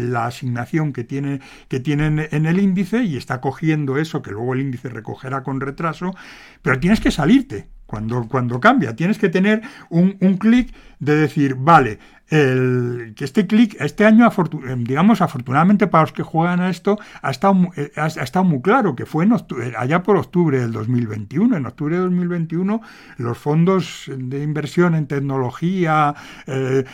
la 0.00 0.26
asignación 0.26 0.92
que, 0.92 1.04
tiene, 1.04 1.40
que 1.68 1.78
tienen 1.78 2.26
en 2.28 2.46
el 2.46 2.58
índice 2.58 3.04
y 3.04 3.16
está 3.16 3.40
cogiendo 3.40 3.98
eso 3.98 4.20
que 4.20 4.32
luego 4.32 4.54
el 4.54 4.62
índice 4.62 4.88
recogerá 4.88 5.44
con 5.44 5.60
retraso, 5.60 6.12
pero 6.60 6.80
tienes 6.80 6.98
que 6.98 7.12
salirte 7.12 7.68
cuando, 7.86 8.26
cuando 8.26 8.58
cambia, 8.58 8.96
tienes 8.96 9.18
que 9.18 9.28
tener 9.28 9.62
un, 9.90 10.16
un 10.20 10.38
clic 10.38 10.74
de 10.98 11.14
decir, 11.14 11.54
vale, 11.54 12.00
el, 12.28 13.14
que 13.16 13.24
este 13.24 13.46
clic, 13.46 13.76
este 13.80 14.04
año, 14.04 14.26
eh, 14.26 14.76
digamos, 14.78 15.20
afortunadamente 15.20 15.86
para 15.86 16.02
los 16.02 16.12
que 16.12 16.22
juegan 16.22 16.60
a 16.60 16.70
esto, 16.70 16.98
ha 17.22 17.30
estado, 17.30 17.56
eh, 17.76 17.92
ha, 17.96 18.06
estado 18.06 18.44
muy 18.44 18.62
claro, 18.62 18.96
que 18.96 19.06
fue 19.06 19.24
en 19.24 19.32
octubre, 19.32 19.72
allá 19.76 20.02
por 20.02 20.16
octubre 20.16 20.58
del 20.58 20.72
2021. 20.72 21.56
En 21.56 21.66
octubre 21.66 21.96
de 21.96 22.02
2021, 22.02 22.80
los 23.18 23.38
fondos 23.38 24.10
de 24.16 24.42
inversión 24.42 24.94
en 24.94 25.06
tecnología, 25.06 26.14
eh, 26.46 26.84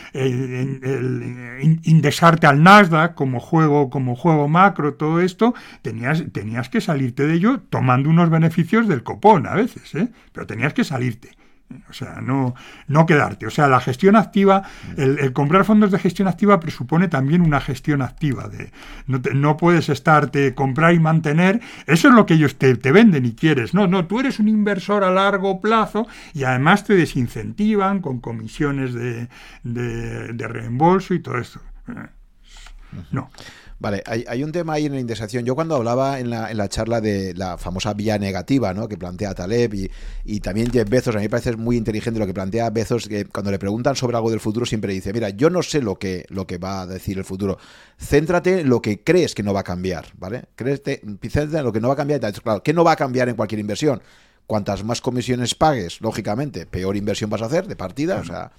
indexarte 1.83 2.47
al 2.47 2.63
Nasdaq 2.63 3.15
como 3.15 3.39
juego, 3.39 3.89
como 3.89 4.15
juego 4.15 4.47
macro, 4.47 4.95
todo 4.95 5.21
esto, 5.21 5.53
tenías, 5.81 6.23
tenías 6.31 6.69
que 6.69 6.81
salirte 6.81 7.25
de 7.25 7.33
ello 7.35 7.61
tomando 7.69 8.09
unos 8.09 8.29
beneficios 8.29 8.87
del 8.87 9.03
copón 9.03 9.47
a 9.47 9.55
veces, 9.55 9.95
¿eh? 9.95 10.09
pero 10.31 10.45
tenías 10.45 10.73
que 10.73 10.83
salirte. 10.83 11.40
O 11.89 11.93
sea, 11.93 12.21
no, 12.21 12.55
no 12.87 13.05
quedarte. 13.05 13.47
O 13.47 13.49
sea, 13.49 13.67
la 13.67 13.79
gestión 13.79 14.15
activa, 14.15 14.63
el, 14.97 15.33
comprar 15.33 15.65
fondos 15.65 15.91
de 15.91 15.99
gestión 15.99 16.27
activa 16.27 16.59
presupone 16.59 17.07
también 17.07 17.41
una 17.41 17.61
gestión 17.61 18.01
activa. 18.01 18.47
De, 18.47 18.71
no, 19.07 19.21
no, 19.33 19.57
puedes 19.57 19.89
estarte, 19.89 20.53
comprar 20.53 20.93
y 20.93 20.99
mantener. 20.99 21.61
Eso 21.87 22.09
es 22.09 22.13
lo 22.13 22.25
que 22.25 22.35
ellos 22.35 22.55
te, 22.57 22.73
venden 22.73 23.25
y 23.25 23.33
quieres. 23.33 23.73
No, 23.73 23.87
no, 23.87 24.05
tú 24.05 24.19
eres 24.19 24.39
un 24.39 24.47
inversor 24.47 25.03
a 25.03 25.11
largo 25.11 25.61
plazo 25.61 26.07
y 26.33 26.43
además 26.43 26.83
te 26.83 26.95
desincentivan 26.95 28.01
con 28.01 28.19
comisiones 28.19 28.93
de, 28.93 29.27
de, 29.63 30.33
de 30.33 30.47
reembolso 30.47 31.13
y 31.13 31.19
todo 31.19 31.37
esto. 31.37 31.61
No. 33.11 33.29
Vale, 33.81 34.03
hay, 34.05 34.43
un 34.43 34.51
tema 34.51 34.73
ahí 34.73 34.85
en 34.85 34.93
la 34.93 34.99
indexación. 34.99 35.43
Yo 35.43 35.55
cuando 35.55 35.75
hablaba 35.75 36.19
en 36.19 36.29
la, 36.29 36.51
en 36.51 36.57
la 36.57 36.69
charla 36.69 37.01
de 37.01 37.33
la 37.33 37.57
famosa 37.57 37.95
vía 37.95 38.19
negativa, 38.19 38.75
¿no? 38.75 38.87
Que 38.87 38.95
plantea 38.95 39.33
Taleb 39.33 39.73
y, 39.73 39.91
y, 40.23 40.39
también 40.39 40.69
Jeff 40.71 40.87
Bezos, 40.87 41.15
a 41.15 41.17
mí 41.17 41.23
me 41.23 41.29
parece 41.31 41.55
muy 41.55 41.77
inteligente 41.77 42.19
lo 42.19 42.27
que 42.27 42.33
plantea 42.33 42.69
Bezos, 42.69 43.07
que 43.07 43.25
cuando 43.25 43.49
le 43.49 43.57
preguntan 43.57 43.95
sobre 43.95 44.15
algo 44.17 44.29
del 44.29 44.39
futuro 44.39 44.67
siempre 44.67 44.93
dice, 44.93 45.11
mira, 45.11 45.29
yo 45.29 45.49
no 45.49 45.63
sé 45.63 45.81
lo 45.81 45.95
que, 45.97 46.25
lo 46.29 46.45
que 46.45 46.59
va 46.59 46.81
a 46.81 46.85
decir 46.85 47.17
el 47.17 47.25
futuro. 47.25 47.57
Céntrate 47.99 48.59
en 48.59 48.69
lo 48.69 48.83
que 48.83 49.03
crees 49.03 49.33
que 49.33 49.41
no 49.41 49.51
va 49.51 49.61
a 49.61 49.63
cambiar, 49.63 50.05
¿vale? 50.15 50.43
Créete, 50.53 51.01
céntrate 51.19 51.57
en 51.57 51.63
lo 51.63 51.73
que 51.73 51.81
no 51.81 51.87
va 51.87 51.95
a 51.95 51.97
cambiar. 51.97 52.19
Claro, 52.19 52.61
¿qué 52.61 52.73
no 52.73 52.83
va 52.83 52.91
a 52.91 52.97
cambiar 52.97 53.29
en 53.29 53.35
cualquier 53.35 53.61
inversión? 53.61 53.99
Cuantas 54.45 54.83
más 54.83 55.01
comisiones 55.01 55.55
pagues, 55.55 56.01
lógicamente, 56.01 56.67
peor 56.67 56.95
inversión 56.97 57.31
vas 57.31 57.41
a 57.41 57.45
hacer 57.45 57.65
de 57.65 57.75
partida, 57.75 58.19
o 58.19 58.25
sea... 58.25 58.51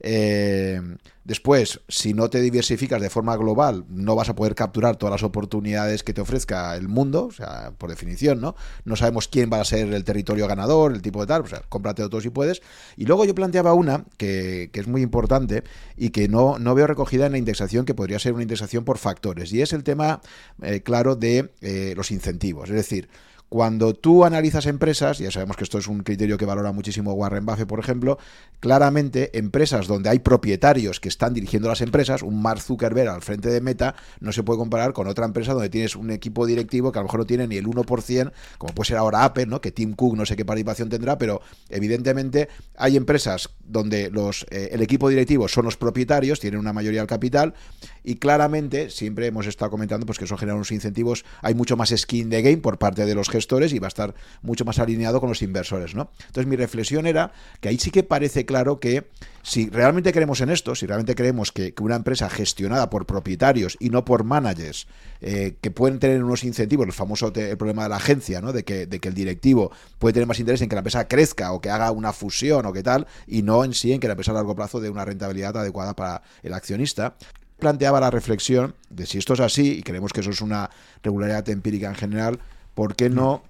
Eh, 0.00 0.80
después, 1.24 1.80
si 1.88 2.14
no 2.14 2.28
te 2.30 2.40
diversificas 2.40 3.00
de 3.00 3.10
forma 3.10 3.36
global, 3.36 3.84
no 3.88 4.14
vas 4.14 4.28
a 4.28 4.34
poder 4.34 4.54
capturar 4.54 4.96
todas 4.96 5.12
las 5.12 5.22
oportunidades 5.22 6.02
que 6.02 6.12
te 6.12 6.20
ofrezca 6.20 6.76
el 6.76 6.88
mundo, 6.88 7.26
o 7.26 7.32
sea, 7.32 7.72
por 7.78 7.90
definición, 7.90 8.40
¿no? 8.40 8.54
No 8.84 8.96
sabemos 8.96 9.28
quién 9.28 9.50
va 9.52 9.60
a 9.60 9.64
ser 9.64 9.92
el 9.92 10.04
territorio 10.04 10.46
ganador, 10.46 10.92
el 10.92 11.02
tipo 11.02 11.20
de 11.20 11.26
tal, 11.26 11.42
o 11.42 11.46
sea, 11.46 11.62
cómprate 11.68 12.02
todo 12.08 12.20
si 12.20 12.30
puedes. 12.30 12.62
Y 12.96 13.06
luego 13.06 13.24
yo 13.24 13.34
planteaba 13.34 13.72
una 13.74 14.04
que, 14.16 14.70
es 14.72 14.86
muy 14.86 15.02
importante 15.02 15.64
y 15.96 16.10
que 16.10 16.28
no, 16.28 16.58
no 16.58 16.74
veo 16.74 16.86
recogida 16.86 17.26
en 17.26 17.32
la 17.32 17.38
indexación, 17.38 17.84
que 17.84 17.94
podría 17.94 18.18
ser 18.18 18.34
una 18.34 18.42
indexación 18.42 18.84
por 18.84 18.98
factores, 18.98 19.52
y 19.52 19.62
es 19.62 19.72
el 19.72 19.84
tema, 19.84 20.20
eh, 20.62 20.82
claro, 20.82 21.16
de 21.16 21.52
eh, 21.60 21.94
los 21.96 22.10
incentivos. 22.10 22.68
Es 22.68 22.76
decir, 22.76 23.08
cuando 23.48 23.94
tú 23.94 24.24
analizas 24.24 24.66
empresas, 24.66 25.18
ya 25.18 25.30
sabemos 25.30 25.56
que 25.56 25.64
esto 25.64 25.78
es 25.78 25.86
un 25.86 26.02
criterio 26.02 26.36
que 26.36 26.44
valora 26.44 26.72
muchísimo 26.72 27.12
Warren 27.12 27.46
Buffett, 27.46 27.68
por 27.68 27.78
ejemplo, 27.78 28.18
claramente 28.58 29.38
empresas 29.38 29.86
donde 29.86 30.10
hay 30.10 30.18
propietarios 30.18 30.98
que 30.98 31.08
están 31.08 31.34
dirigiendo 31.34 31.68
las 31.68 31.80
empresas, 31.80 32.22
un 32.22 32.42
Mark 32.42 32.60
Zuckerberg 32.60 33.08
al 33.08 33.22
frente 33.22 33.50
de 33.50 33.60
Meta, 33.60 33.94
no 34.20 34.32
se 34.32 34.42
puede 34.42 34.58
comparar 34.58 34.92
con 34.92 35.06
otra 35.06 35.24
empresa 35.24 35.52
donde 35.52 35.68
tienes 35.68 35.94
un 35.94 36.10
equipo 36.10 36.46
directivo 36.46 36.90
que 36.90 36.98
a 36.98 37.02
lo 37.02 37.06
mejor 37.06 37.20
no 37.20 37.26
tiene 37.26 37.46
ni 37.46 37.56
el 37.56 37.66
1%, 37.66 38.32
como 38.58 38.74
puede 38.74 38.88
ser 38.88 38.96
ahora 38.96 39.24
Apple, 39.24 39.46
¿no? 39.46 39.60
que 39.60 39.70
Tim 39.70 39.94
Cook 39.94 40.16
no 40.16 40.26
sé 40.26 40.34
qué 40.34 40.44
participación 40.44 40.88
tendrá, 40.88 41.18
pero 41.18 41.40
evidentemente 41.68 42.48
hay 42.76 42.96
empresas 42.96 43.50
donde 43.64 44.10
los, 44.10 44.46
eh, 44.50 44.70
el 44.72 44.82
equipo 44.82 45.08
directivo 45.08 45.46
son 45.46 45.64
los 45.64 45.76
propietarios, 45.76 46.40
tienen 46.40 46.58
una 46.58 46.72
mayoría 46.72 47.00
del 47.00 47.08
capital, 47.08 47.54
y 48.02 48.16
claramente 48.16 48.90
siempre 48.90 49.26
hemos 49.26 49.46
estado 49.46 49.70
comentando 49.70 50.06
pues, 50.06 50.18
que 50.18 50.24
eso 50.24 50.36
genera 50.36 50.56
unos 50.56 50.72
incentivos, 50.72 51.24
hay 51.40 51.54
mucho 51.54 51.76
más 51.76 51.90
skin 51.96 52.30
de 52.30 52.42
game 52.42 52.58
por 52.58 52.78
parte 52.78 53.06
de 53.06 53.14
los 53.14 53.28
gestores 53.34 53.72
y 53.72 53.80
va 53.80 53.88
a 53.88 53.88
estar 53.88 54.14
mucho 54.42 54.64
más 54.64 54.78
alineado 54.78 55.20
con 55.20 55.28
los 55.28 55.42
inversores, 55.42 55.94
¿no? 55.94 56.10
Entonces 56.26 56.46
mi 56.46 56.54
reflexión 56.54 57.06
era 57.06 57.32
que 57.60 57.68
ahí 57.68 57.78
sí 57.78 57.90
que 57.90 58.04
parece 58.04 58.46
claro 58.46 58.78
que 58.78 59.08
si 59.42 59.68
realmente 59.68 60.12
creemos 60.12 60.40
en 60.40 60.50
esto, 60.50 60.74
si 60.74 60.86
realmente 60.86 61.16
creemos 61.16 61.50
que, 61.50 61.74
una 61.80 61.96
empresa 61.96 62.30
gestionada 62.30 62.88
por 62.88 63.06
propietarios 63.06 63.76
y 63.80 63.90
no 63.90 64.04
por 64.04 64.24
managers, 64.24 64.86
eh, 65.20 65.56
que 65.60 65.70
pueden 65.70 65.98
tener 65.98 66.22
unos 66.22 66.44
incentivos, 66.44 66.86
el 66.86 66.92
famoso 66.92 67.32
problema 67.32 67.82
de 67.82 67.88
la 67.88 67.96
agencia, 67.96 68.40
¿no? 68.40 68.52
De 68.52 68.64
que, 68.64 68.86
de 68.86 69.00
que 69.00 69.08
el 69.08 69.14
directivo 69.14 69.70
puede 69.98 70.14
tener 70.14 70.28
más 70.28 70.38
interés 70.38 70.62
en 70.62 70.68
que 70.68 70.76
la 70.76 70.80
empresa 70.80 71.08
crezca 71.08 71.52
o 71.52 71.60
que 71.60 71.70
haga 71.70 71.90
una 71.90 72.12
fusión 72.12 72.64
o 72.66 72.72
qué 72.72 72.82
tal, 72.82 73.06
y 73.26 73.42
no 73.42 73.64
en 73.64 73.74
sí 73.74 73.92
en 73.92 74.00
que 74.00 74.06
la 74.06 74.12
empresa 74.12 74.30
a 74.30 74.34
largo 74.34 74.54
plazo 74.54 74.80
dé 74.80 74.88
una 74.88 75.04
rentabilidad 75.04 75.56
adecuada 75.56 75.94
para 75.94 76.22
el 76.42 76.54
accionista 76.54 77.16
planteaba 77.58 78.00
la 78.00 78.10
reflexión 78.10 78.74
de 78.90 79.06
si 79.06 79.18
esto 79.18 79.34
es 79.34 79.40
así, 79.40 79.78
y 79.78 79.82
creemos 79.82 80.12
que 80.12 80.20
eso 80.20 80.30
es 80.30 80.40
una 80.40 80.70
regularidad 81.02 81.48
empírica 81.48 81.88
en 81.88 81.94
general, 81.94 82.38
¿por 82.74 82.96
qué 82.96 83.10
no 83.10 83.42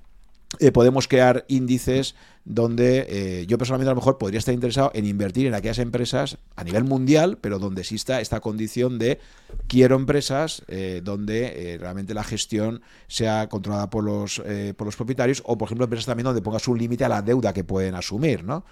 eh, 0.60 0.72
podemos 0.72 1.08
crear 1.08 1.44
índices 1.48 2.14
donde 2.44 3.06
eh, 3.08 3.46
yo 3.46 3.56
personalmente 3.58 3.88
a 3.88 3.94
lo 3.94 4.00
mejor 4.00 4.18
podría 4.18 4.38
estar 4.38 4.54
interesado 4.54 4.90
en 4.94 5.06
invertir 5.06 5.46
en 5.46 5.54
aquellas 5.54 5.78
empresas 5.78 6.38
a 6.56 6.64
nivel 6.64 6.84
mundial, 6.84 7.38
pero 7.40 7.58
donde 7.58 7.80
exista 7.80 8.20
esta 8.20 8.40
condición 8.40 8.98
de 8.98 9.18
quiero 9.66 9.96
empresas 9.96 10.62
eh, 10.68 11.00
donde 11.02 11.78
realmente 11.80 12.12
la 12.14 12.22
gestión 12.22 12.82
sea 13.08 13.48
controlada 13.48 13.88
por 13.90 14.04
los, 14.04 14.42
por 14.76 14.86
los 14.86 14.96
propietarios 14.96 15.42
o, 15.46 15.56
por 15.56 15.66
ejemplo, 15.66 15.84
empresas 15.84 16.06
también 16.06 16.24
donde 16.24 16.42
pongas 16.42 16.68
un 16.68 16.78
límite 16.78 17.04
a 17.04 17.08
la 17.08 17.22
deuda 17.22 17.52
que 17.52 17.64
pueden 17.64 17.94
asumir, 17.94 18.44
¿no? 18.44 18.64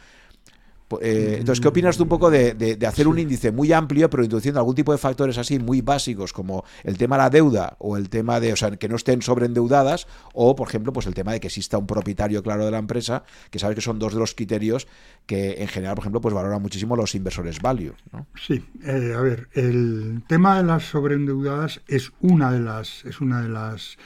Eh, 1.01 1.37
entonces, 1.39 1.61
¿qué 1.61 1.69
opinas 1.69 1.97
tú 1.97 2.05
un 2.05 2.09
poco 2.09 2.31
de, 2.31 2.79
hacer 2.87 3.09
un 3.09 3.19
índice 3.19 3.53
muy 3.53 3.73
amplio, 3.73 4.11
pero 4.11 4.23
introduciendo 4.23 4.61
algún 4.61 4.75
tipo 4.75 4.93
de 4.93 4.99
factores 4.99 5.39
así 5.39 5.59
muy 5.59 5.81
básicos, 5.81 6.33
como 6.33 6.65
el 6.85 6.99
tema 6.99 7.17
de 7.17 7.23
la 7.23 7.31
deuda 7.31 7.77
o 7.79 7.97
el 7.97 8.09
tema 8.09 8.41
de, 8.41 8.53
o 8.53 8.57
sea, 8.57 8.71
que 8.73 8.89
no 8.89 8.97
estén 8.97 9.23
sobreendeudadas, 9.23 10.07
o, 10.35 10.55
por 10.57 10.69
ejemplo, 10.69 10.93
pues 10.93 11.07
el 11.07 11.15
tema 11.15 11.33
de 11.33 11.41
que 11.41 11.47
exista 11.47 11.79
un 11.79 11.87
propietario 11.87 12.43
claro 12.43 12.65
de 12.65 12.71
la 12.71 12.79
empresa, 12.79 13.25
que 13.51 13.59
sabes 13.59 13.77
que 13.77 13.83
son 13.83 13.99
dos 13.99 14.13
de 14.13 14.19
los 14.19 14.35
criterios 14.35 14.87
que 15.27 15.63
en 15.63 15.69
general, 15.69 15.95
por 15.95 16.03
ejemplo, 16.03 16.21
pues 16.21 16.35
valoran 16.35 16.61
muchísimo 16.61 16.97
los 16.97 17.15
inversores 17.15 17.61
value. 17.61 17.95
Sí, 18.35 18.65
eh, 18.85 19.15
a 19.17 19.21
ver, 19.21 19.49
el 19.53 20.23
tema 20.27 20.57
de 20.57 20.65
las 20.65 20.85
sobreendeudadas 20.85 21.81
es 21.87 22.13
una 22.21 22.53
de 22.53 22.61
las, 22.61 23.05
es 23.05 23.21
una 23.21 23.43
de 23.43 23.49
las 23.49 23.99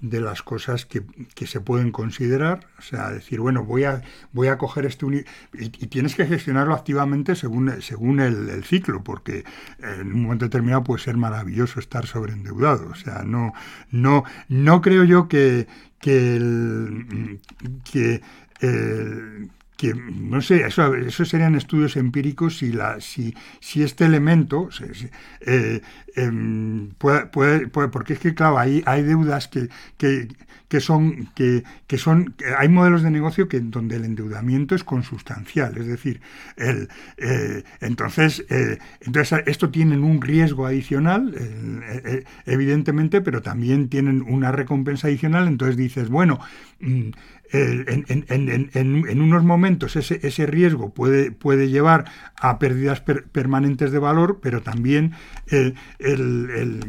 de 0.00 0.20
las 0.20 0.42
cosas 0.42 0.86
que, 0.86 1.02
se 1.46 1.60
pueden 1.60 1.92
considerar. 1.92 2.66
O 2.78 2.82
sea, 2.82 3.10
decir, 3.10 3.40
bueno, 3.40 3.64
voy 3.64 3.84
a, 3.84 4.02
voy 4.32 4.48
a 4.48 4.58
coger 4.58 4.86
este... 4.86 5.06
y, 5.06 5.24
y, 5.54 5.86
tienes 5.86 6.14
que 6.14 6.26
gestionarlo 6.26 6.74
activamente 6.74 7.34
según, 7.34 7.80
según 7.82 8.20
el, 8.20 8.64
ciclo, 8.64 9.02
porque 9.02 9.44
en 9.78 10.12
un 10.12 10.22
momento 10.22 10.44
determinado 10.44 10.84
puede 10.84 11.02
ser 11.02 11.16
maravilloso 11.16 11.80
estar 11.80 12.06
sobreendeudado. 12.06 12.88
O 12.88 12.94
sea, 12.94 13.22
no, 13.24 13.52
no, 13.90 14.24
no 14.48 14.80
creo 14.80 15.04
yo 15.04 15.28
que, 15.28 15.66
que, 16.00 16.36
el, 16.36 17.40
que 17.90 18.20
que 19.80 19.94
no 19.94 20.42
sé, 20.42 20.66
eso, 20.66 20.94
eso 20.94 21.24
serían 21.24 21.54
estudios 21.54 21.96
empíricos 21.96 22.58
si, 22.58 22.70
la, 22.70 23.00
si, 23.00 23.34
si 23.60 23.82
este 23.82 24.04
elemento, 24.04 24.68
eh, 25.46 25.80
em, 26.16 26.90
puede, 26.98 27.24
puede, 27.28 27.88
porque 27.88 28.12
es 28.12 28.18
que, 28.18 28.34
claro, 28.34 28.58
hay, 28.58 28.82
hay 28.84 29.02
deudas 29.02 29.48
que, 29.48 29.70
que, 29.96 30.28
que 30.68 30.80
son, 30.80 31.30
que, 31.34 31.64
que, 31.86 31.96
son, 31.96 32.34
hay 32.58 32.68
modelos 32.68 33.02
de 33.02 33.10
negocio 33.10 33.48
que, 33.48 33.60
donde 33.60 33.96
el 33.96 34.04
endeudamiento 34.04 34.74
es 34.74 34.84
consustancial, 34.84 35.74
es 35.78 35.86
decir, 35.86 36.20
el, 36.58 36.90
eh, 37.16 37.64
entonces, 37.80 38.44
eh, 38.50 38.76
entonces 39.00 39.44
esto 39.46 39.70
tienen 39.70 40.04
un 40.04 40.20
riesgo 40.20 40.66
adicional, 40.66 41.34
evidentemente, 42.44 43.22
pero 43.22 43.40
también 43.40 43.88
tienen 43.88 44.20
una 44.20 44.52
recompensa 44.52 45.08
adicional, 45.08 45.48
entonces 45.48 45.78
dices, 45.78 46.10
bueno, 46.10 46.38
en, 47.52 49.20
unos 49.20 49.44
momentos 49.44 49.96
ese, 49.96 50.46
riesgo 50.46 50.94
puede, 50.94 51.32
puede 51.32 51.68
llevar 51.68 52.04
a 52.40 52.58
pérdidas 52.58 53.00
permanentes 53.00 53.90
de 53.90 53.98
valor, 53.98 54.38
pero 54.40 54.62
también 54.62 55.14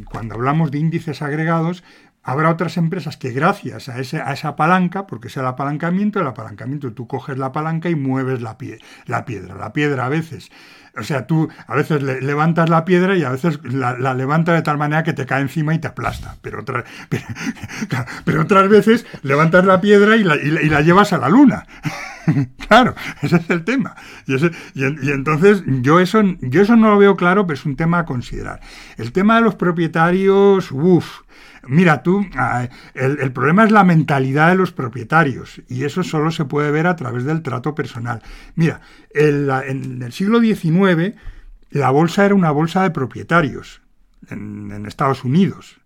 cuando 0.06 0.36
hablamos 0.36 0.72
de 0.72 0.80
índices 0.80 1.22
agregados, 1.22 1.84
habrá 2.24 2.50
otras 2.52 2.78
empresas 2.78 3.18
que 3.18 3.32
gracias 3.32 3.90
a, 3.90 4.00
ese, 4.00 4.22
a 4.22 4.34
esa 4.34 4.56
palanca, 4.56 5.08
porque 5.08 5.28
es 5.28 5.38
el 5.38 5.46
apalancamiento, 5.46 6.20
el 6.20 6.28
apalancamiento 6.28 6.94
tú 6.94 7.08
coges 7.08 7.38
la 7.38 7.52
palanca 7.52 7.90
y 7.90 7.96
mueves 7.96 8.42
la 8.42 8.58
piedra. 8.58 8.86
La 9.08 9.74
piedra 9.74 10.06
a 10.06 10.10
veces 10.10 10.52
o 10.98 11.04
sea, 11.04 11.26
tú 11.26 11.50
a 11.68 11.76
veces 11.76 12.02
levantas 12.04 12.70
la 12.70 12.84
piedra 12.84 13.16
y 13.16 13.24
a 13.24 13.30
veces 13.30 13.60
la, 13.64 13.98
la 13.98 14.14
levantas 14.14 14.56
de 14.56 14.62
tal 14.62 14.78
manera 14.78 15.04
que 15.04 15.14
te 15.14 15.26
cae 15.26 15.42
encima 15.42 15.74
y 15.74 15.80
te 15.80 15.88
aplasta. 15.88 16.36
Pero, 16.42 16.66
pero, 18.26 18.42
otras 18.42 18.70
veces 18.70 19.06
levantas 19.24 19.66
la 19.66 19.80
piedra 19.80 20.18
y 20.18 20.24
la, 20.24 20.36
y 20.36 20.70
la, 20.70 20.82
llevas 20.82 21.14
a 21.14 21.18
la 21.18 21.30
luna. 21.30 21.66
claro, 22.68 22.96
ese 23.22 23.38
es 23.38 23.50
el 23.50 23.64
tema. 23.64 23.96
Y, 24.26 24.34
entonces 25.12 25.64
yo 25.82 26.00
eso, 26.00 26.22
yo 26.42 26.62
eso 26.62 26.76
no 26.76 26.92
lo 26.92 26.98
veo 26.98 27.16
claro, 27.16 27.46
pero 27.48 27.60
es 27.60 27.66
un 27.66 27.76
tema 27.76 28.00
a 28.00 28.06
considerar. 28.06 28.62
El 28.98 29.12
tema 29.12 29.36
de 29.36 29.42
los 29.42 29.56
propietarios, 29.56 30.72
uff. 30.72 31.22
Mira, 31.68 32.02
tú, 32.02 32.26
ah, 32.36 32.68
el, 32.96 33.32
problema 33.32 33.64
es 33.64 33.72
la 33.72 33.84
mentalidad 33.84 34.50
de 34.50 34.56
los 34.56 34.72
propietarios 34.72 35.62
y 35.70 35.84
eso 35.84 36.02
solo 36.02 36.32
se 36.32 36.46
puede 36.46 36.72
ver 36.72 36.88
a 36.88 36.96
través 36.96 37.24
del 37.24 37.44
trato 37.44 37.76
personal. 37.76 38.24
Mira, 38.56 38.82
en 39.14 40.02
el 40.02 40.12
siglo 40.12 40.40
XIX 40.40 41.16
la 41.72 41.90
bolsa 41.90 42.26
era 42.26 42.36
una 42.36 42.52
bolsa 42.52 42.84
de 42.84 42.92
propietarios 42.92 43.82
en, 44.30 44.86
Estados 44.86 45.24
Unidos. 45.24 45.80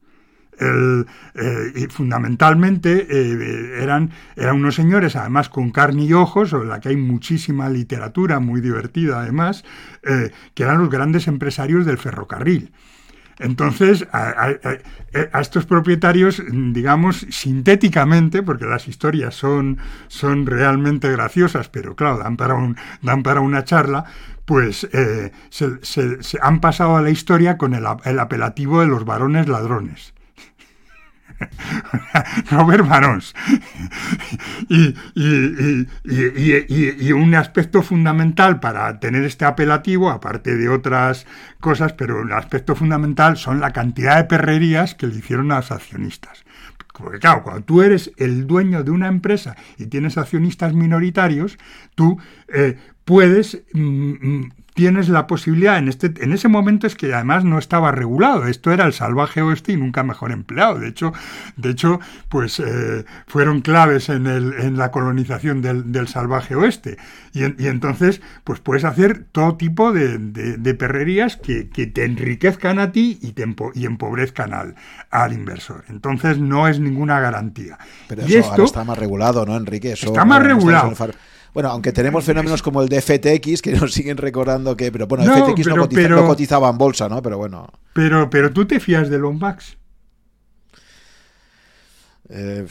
Eh, 0.58 1.74
y 1.76 1.88
fundamentalmente 1.88 3.08
eh, 3.10 3.84
eran, 3.84 4.12
eran 4.36 4.56
unos 4.56 4.76
señores, 4.76 5.16
además 5.16 5.50
con 5.50 5.72
carne 5.72 6.04
y 6.04 6.14
ojos, 6.14 6.50
sobre 6.50 6.70
la 6.70 6.80
que 6.80 6.90
hay 6.90 6.98
muchísima 6.98 7.70
literatura, 7.70 8.40
muy 8.40 8.62
divertida 8.62 9.22
además, 9.22 9.66
eh, 10.04 10.32
que 10.54 10.64
eran 10.64 10.80
los 10.80 10.90
grandes 10.90 11.28
empresarios 11.28 11.86
del 11.86 11.98
ferrocarril. 11.98 12.72
Entonces, 13.38 14.08
a, 14.14 14.56
estos 15.42 15.66
propietarios, 15.66 16.42
digamos, 16.50 17.28
sintéticamente, 17.30 18.42
porque 18.42 18.64
las 18.64 18.88
historias 18.88 19.36
son, 19.36 19.78
son 20.08 20.46
realmente 20.46 21.12
graciosas, 21.12 21.68
pero 21.68 21.98
claro, 21.98 22.20
dan 22.20 22.38
para, 22.38 22.54
un, 22.54 22.78
dan 23.02 23.24
para 23.24 23.42
una 23.42 23.66
charla, 23.66 24.06
pues 24.46 24.88
se, 25.50 26.40
han 26.42 26.62
pasado 26.62 26.96
a 26.96 27.02
la 27.02 27.10
historia 27.10 27.58
con 27.58 27.74
el 27.74 28.20
apelativo 28.20 28.80
de 28.80 28.88
los 28.88 29.04
varones 29.04 29.50
ladrones. 29.50 30.15
Robert 32.52 32.88
Barons. 32.88 33.34
Y, 34.70 34.96
y, 35.16 37.12
un 37.12 37.36
aspecto 37.36 37.82
fundamental 37.82 38.60
para 38.60 39.00
tener 39.00 39.24
este 39.24 39.46
apelativo, 39.46 40.10
aparte 40.10 40.56
de 40.56 40.70
otras 40.70 41.26
cosas, 41.60 41.94
pero 41.94 42.22
el 42.22 42.32
aspecto 42.32 42.76
fundamental 42.76 43.38
son 43.38 43.60
la 43.60 43.72
cantidad 43.72 44.18
de 44.18 44.26
perrerías 44.26 44.96
que 44.96 45.08
le 45.08 45.18
hicieron 45.18 45.52
a 45.52 45.58
los 45.58 45.72
accionistas. 45.72 46.44
Porque 46.98 47.20
claro, 47.20 47.44
cuando 47.44 47.64
tú 47.64 47.82
eres 47.82 48.12
el 48.18 48.48
dueño 48.48 48.84
de 48.84 48.92
una 48.92 49.08
empresa 49.08 49.56
y 49.78 49.88
tienes 49.88 50.18
accionistas 50.18 50.74
minoritarios, 50.74 51.58
tú 51.94 52.18
eh, 52.48 52.78
puedes 53.04 53.64
mm, 53.74 53.82
mm, 53.82 54.52
tienes 54.76 55.08
la 55.08 55.26
posibilidad 55.26 55.78
en 55.78 55.88
este 55.88 56.14
en 56.20 56.34
ese 56.34 56.50
momento 56.50 56.86
es 56.86 56.96
que 56.96 57.14
además 57.14 57.44
no 57.44 57.58
estaba 57.58 57.92
regulado. 57.92 58.46
Esto 58.46 58.72
era 58.72 58.86
el 58.86 58.94
salvaje 58.94 59.42
oeste 59.42 59.72
y 59.72 59.78
nunca 59.78 60.04
mejor 60.04 60.32
empleado. 60.32 60.80
De 60.80 60.90
hecho 60.90 61.14
de 61.56 61.72
hecho 61.72 62.00
pues 62.30 62.60
eh, 62.60 63.06
fueron 63.26 63.62
claves 63.62 64.10
en, 64.10 64.28
el, 64.28 64.54
en 64.54 64.78
la 64.78 64.92
colonización 64.92 65.62
del, 65.62 66.08
salvaje 66.08 66.56
oeste. 66.56 66.98
Y, 67.34 67.44
entonces 67.68 68.22
pues 68.44 68.60
puedes 68.60 68.84
hacer 68.84 69.26
todo 69.32 69.56
tipo 69.56 69.92
de, 69.92 70.76
perrerías 70.78 71.38
que, 71.38 71.64
te 71.64 72.04
enriquezcan 72.04 72.78
a 72.78 72.92
ti 72.92 73.18
y, 73.22 73.32
te 73.32 73.46
y 73.74 73.86
empobrezcan 73.86 74.54
al, 74.54 74.76
al 75.10 75.32
inversor. 75.32 75.86
Entonces 75.88 76.38
no 76.38 76.68
es 76.68 76.82
ninguna 76.82 77.22
garantía. 77.22 77.78
Pero 78.10 78.24
eso 78.24 78.52
ahora 78.52 78.64
está 78.66 78.84
más 78.84 78.98
regulado 78.98 79.46
no 79.46 79.56
Enrique 79.56 79.94
está 79.94 80.26
más 80.26 80.44
regulado 80.44 80.94
bueno, 81.56 81.70
aunque 81.70 81.94
tenemos 81.94 82.26
fenómenos 82.26 82.62
como 82.62 82.82
el 82.82 82.90
de 82.90 83.02
FTX 83.02 83.62
que 83.62 83.72
nos 83.72 83.94
siguen 83.94 84.18
recordando 84.18 84.76
que, 84.76 84.92
pero 84.92 85.08
bueno, 85.08 85.24
FTX 85.24 85.68
no, 86.10 86.28
cotizaba 86.28 86.70
en 86.70 86.78
bolsa, 86.78 87.08
¿no? 87.08 87.22
Pero 87.22 87.38
bueno. 87.38 87.72
Pero, 87.94 88.30
pero 88.30 88.52
tú 88.52 88.66
te 88.66 88.82
fías 88.82 89.10
de 89.10 89.18
Lombax. 89.18 89.78
Eh, 92.28 92.68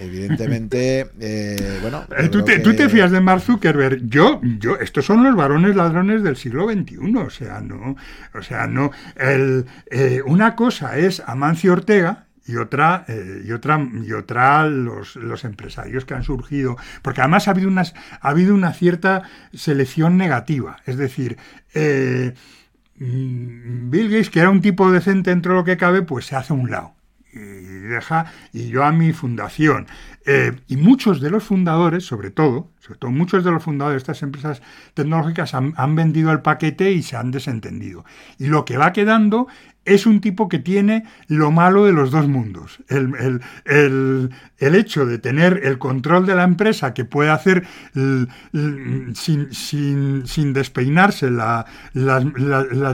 evidentemente, 0.00 1.08
eh, 1.20 1.78
bueno. 1.82 2.04
Eh, 2.18 2.28
¿Tú 2.30 2.42
te, 2.42 2.88
fías 2.88 3.12
de 3.12 3.20
Mark 3.20 3.42
Zuckerberg. 3.42 4.08
Yo, 4.08 4.40
yo, 4.42 4.74
estos 4.80 5.04
son 5.04 5.22
los 5.22 5.36
varones 5.36 5.76
ladrones 5.76 6.24
del 6.24 6.34
siglo 6.34 6.68
XXI. 6.68 6.96
O 7.16 7.30
sea, 7.30 7.60
no. 7.60 7.94
O 8.34 8.42
sea, 8.42 8.66
no. 8.66 8.90
El, 9.14 9.66
una 10.26 10.56
cosa 10.56 10.98
es 10.98 11.22
Amancio 11.24 11.72
Ortega, 11.72 12.23
y 12.46 12.56
otra, 12.56 13.04
eh, 13.08 13.42
y 13.44 13.52
otra, 13.52 13.80
y 14.04 14.12
otra 14.12 14.66
los, 14.66 15.16
los, 15.16 15.44
empresarios 15.44 16.04
que 16.04 16.14
han 16.14 16.24
surgido, 16.24 16.76
porque 17.02 17.20
además 17.20 17.48
ha 17.48 17.52
habido, 17.52 17.68
unas, 17.68 17.94
ha 18.20 18.28
habido 18.28 18.54
una 18.54 18.72
cierta 18.72 19.22
selección 19.52 20.16
negativa, 20.16 20.76
es 20.86 20.96
decir, 20.96 21.38
eh, 21.74 22.34
mm, 22.98 23.90
Bill 23.90 24.10
Gates, 24.10 24.30
que 24.30 24.40
era 24.40 24.50
un 24.50 24.60
tipo 24.60 24.90
decente 24.90 25.30
dentro 25.30 25.52
de 25.52 25.58
lo 25.58 25.64
que 25.64 25.76
cabe, 25.76 26.02
pues 26.02 26.26
se 26.26 26.36
hace 26.36 26.52
a 26.52 26.56
un 26.56 26.70
lado 26.70 26.94
y 27.34 27.88
deja, 27.88 28.26
y 28.52 28.68
yo 28.68 28.84
a 28.84 28.92
mi 28.92 29.12
fundación. 29.12 29.86
Eh, 30.24 30.52
y 30.68 30.76
muchos 30.76 31.20
de 31.20 31.30
los 31.30 31.44
fundadores, 31.44 32.04
sobre 32.04 32.30
todo, 32.30 32.70
sobre 32.78 32.98
todo 32.98 33.10
muchos 33.10 33.44
de 33.44 33.50
los 33.50 33.62
fundadores 33.62 34.02
de 34.02 34.12
estas 34.12 34.22
empresas 34.22 34.62
tecnológicas 34.94 35.54
han, 35.54 35.74
han 35.76 35.94
vendido 35.94 36.30
el 36.30 36.40
paquete 36.40 36.92
y 36.92 37.02
se 37.02 37.16
han 37.16 37.30
desentendido. 37.30 38.04
Y 38.38 38.46
lo 38.46 38.64
que 38.64 38.76
va 38.76 38.92
quedando 38.92 39.48
es 39.84 40.06
un 40.06 40.20
tipo 40.20 40.48
que 40.48 40.58
tiene 40.58 41.04
lo 41.28 41.50
malo 41.50 41.84
de 41.84 41.92
los 41.92 42.10
dos 42.10 42.26
mundos. 42.28 42.78
El, 42.88 43.40
hecho 44.58 45.06
de 45.06 45.18
tener 45.18 45.60
el 45.64 45.78
control 45.78 46.26
de 46.26 46.34
la 46.34 46.44
empresa 46.44 46.94
que 46.94 47.04
puede 47.04 47.30
hacer 47.30 47.64
sin, 49.14 50.52
despeinarse 50.52 51.30
las, 51.30 51.66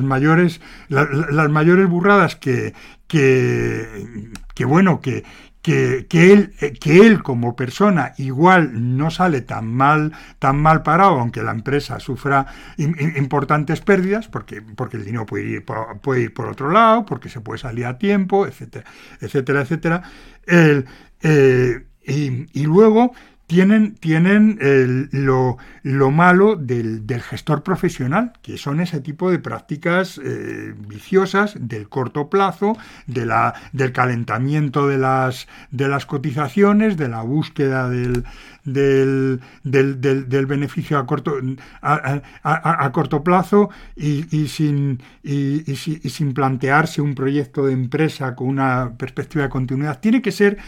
mayores, 0.02 0.60
las 0.88 1.50
mayores 1.50 1.88
burradas 1.88 2.36
que, 2.36 2.74
que, 3.10 4.64
bueno, 4.64 5.00
que, 5.00 5.24
que, 5.62 6.06
él, 6.10 6.54
eh, 6.60 6.72
que 6.72 7.06
él 7.06 7.22
como 7.22 7.54
persona 7.54 8.14
igual 8.16 8.96
no 8.96 9.10
sale 9.10 9.42
tan 9.42 9.66
mal, 9.66 10.12
tan 10.38 10.56
mal 10.56 10.82
parado, 10.82 11.20
aunque 11.20 11.42
la 11.42 11.50
empresa 11.50 12.00
sufra 12.00 12.46
importantes 12.78 13.80
pérdidas, 13.80 14.28
porque, 14.28 14.62
porque 14.62 14.96
el 14.96 15.04
dinero 15.04 15.26
puede 15.26 15.44
ir, 15.44 15.64
por, 15.64 16.00
puede 16.00 16.22
ir 16.22 16.34
por 16.34 16.46
otro 16.46 16.70
lado, 16.70 17.04
porque 17.04 17.28
se 17.28 17.40
puede 17.40 17.58
salir 17.58 17.86
a 17.86 17.98
tiempo, 17.98 18.46
etcétera, 18.46 18.84
etcétera, 19.20 19.60
etcétera. 19.62 20.02
Eh, 20.46 21.84
y, 22.02 22.64
luego 22.64 23.12
tienen, 23.50 23.94
tienen 23.96 25.08
lo, 25.10 25.58
lo, 25.82 26.10
malo 26.12 26.54
del, 26.54 27.04
del, 27.04 27.20
gestor 27.20 27.64
profesional, 27.64 28.32
que 28.42 28.56
son 28.56 28.78
ese 28.78 29.00
tipo 29.00 29.28
de 29.28 29.40
prácticas 29.40 30.20
eh, 30.22 30.72
viciosas 30.78 31.56
del 31.58 31.88
corto 31.88 32.30
plazo, 32.30 32.76
de 33.08 33.26
la, 33.26 33.54
del 33.72 33.90
calentamiento 33.90 34.86
de 34.86 34.98
las, 34.98 35.48
de 35.72 35.88
las 35.88 36.06
cotizaciones, 36.06 36.96
de 36.96 37.08
la 37.08 37.22
búsqueda 37.22 37.90
del, 37.90 38.22
del, 38.62 39.40
del, 39.64 40.00
del, 40.00 40.46
beneficio 40.46 40.96
a 40.96 41.04
corto, 41.04 41.34
a, 41.82 42.22
a, 42.44 42.92
corto 42.92 43.24
plazo 43.24 43.70
y, 43.96 44.26
y 44.30 44.46
sin, 44.46 45.02
y, 45.24 45.68
y, 45.68 45.74
sin 45.74 46.34
plantearse 46.34 47.02
un 47.02 47.16
proyecto 47.16 47.66
de 47.66 47.72
empresa 47.72 48.36
con 48.36 48.46
una 48.46 48.92
perspectiva 48.96 49.42
de 49.42 49.50
continuidad. 49.50 49.98
Tiene 49.98 50.22
que 50.22 50.30
ser, 50.30 50.58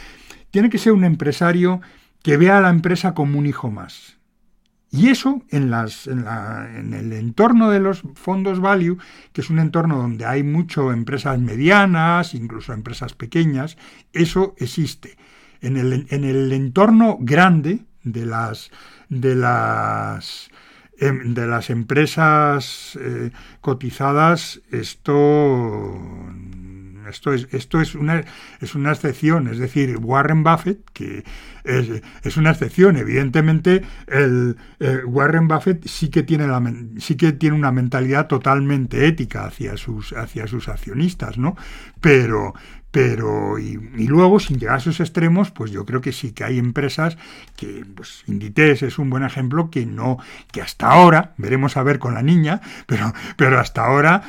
tiene 0.50 0.68
que 0.68 0.78
ser 0.78 0.92
un 0.94 1.04
empresario 1.04 1.80
que 2.23 2.36
vea 2.36 2.59
a 2.59 2.61
la 2.61 2.70
empresa 2.70 3.15
como 3.15 3.39
un 3.39 3.47
hijo 3.47 3.70
más. 3.70 4.19
Y 4.94 5.09
eso 5.09 5.43
en, 5.49 5.73
el 5.73 7.12
entorno 7.15 7.70
de 7.70 7.81
los 7.81 8.03
fondos 8.15 8.61
value, 8.61 8.99
que 9.32 9.40
es 9.40 9.49
un 9.49 9.59
entorno 9.59 9.97
donde 9.97 10.27
hay 10.27 10.43
mucho 10.43 10.93
empresas 10.93 11.39
medianas, 11.40 12.35
incluso 12.35 12.74
empresas 12.74 13.15
pequeñas, 13.15 13.78
eso 14.12 14.55
existe. 14.59 15.16
En 15.62 15.78
el, 15.78 16.07
en 16.11 16.24
el 16.24 16.53
entorno 16.53 17.16
grande 17.20 17.86
de 18.05 18.27
las, 18.27 18.70
de 19.09 19.35
las, 19.35 20.51
em, 20.99 21.32
de 21.32 21.47
las 21.47 21.70
empresas 21.70 22.99
eh, 23.01 23.31
cotizadas, 23.62 24.61
esto 24.70 25.99
esto 27.09 27.33
es, 27.33 27.49
esto 27.53 27.81
es, 27.81 27.95
una, 27.95 28.24
es 28.61 28.74
una 28.74 28.93
excepción, 28.93 29.49
es 29.49 29.59
decir, 29.59 29.97
Warren 29.99 30.43
Buffett, 30.43 30.79
que 30.93 31.24
es, 31.65 32.37
una 32.37 32.51
excepción, 32.51 32.97
evidentemente, 32.97 33.83
el, 34.09 34.57
eh, 34.81 35.01
Warren 35.05 35.49
Buffett 35.49 35.87
sí 35.87 36.09
que, 36.09 36.23
tiene 36.23 36.47
la, 36.47 36.62
sí 36.99 37.16
que 37.16 37.33
tiene 37.33 37.57
una 37.57 37.73
mentalidad 37.73 38.27
totalmente 38.27 39.07
ética 39.07 39.45
hacia 39.45 39.77
sus, 39.77 40.12
hacia 40.12 40.47
sus 40.47 40.69
accionistas, 40.69 41.39
¿no? 41.39 41.57
Pero, 42.01 42.55
pero, 42.93 43.59
y, 43.59 43.78
luego, 44.06 44.39
sin 44.39 44.59
llegar 44.59 44.74
a 44.74 44.78
esos 44.78 45.01
extremos, 45.01 45.51
pues 45.51 45.70
yo 45.70 45.86
creo 45.86 46.02
que 46.02 46.12
sí 46.12 46.32
que 46.32 46.44
hay 46.44 46.59
empresas 46.59 47.16
que, 47.56 47.86
pues 47.94 48.23
Inditex 48.27 48.82
es 48.82 48.98
un 48.98 49.09
buen 49.09 49.24
ejemplo 49.24 49.70
que 49.70 49.86
no, 49.86 50.19
que 50.52 50.60
hasta 50.60 50.90
ahora, 50.90 51.32
veremos 51.39 51.78
a 51.78 51.82
ver 51.82 51.98
con 51.98 52.12
la 52.12 52.23
niña, 52.23 52.60
pero, 52.86 53.14
pero 53.39 53.59
hasta 53.59 53.86
ahora 53.86 54.23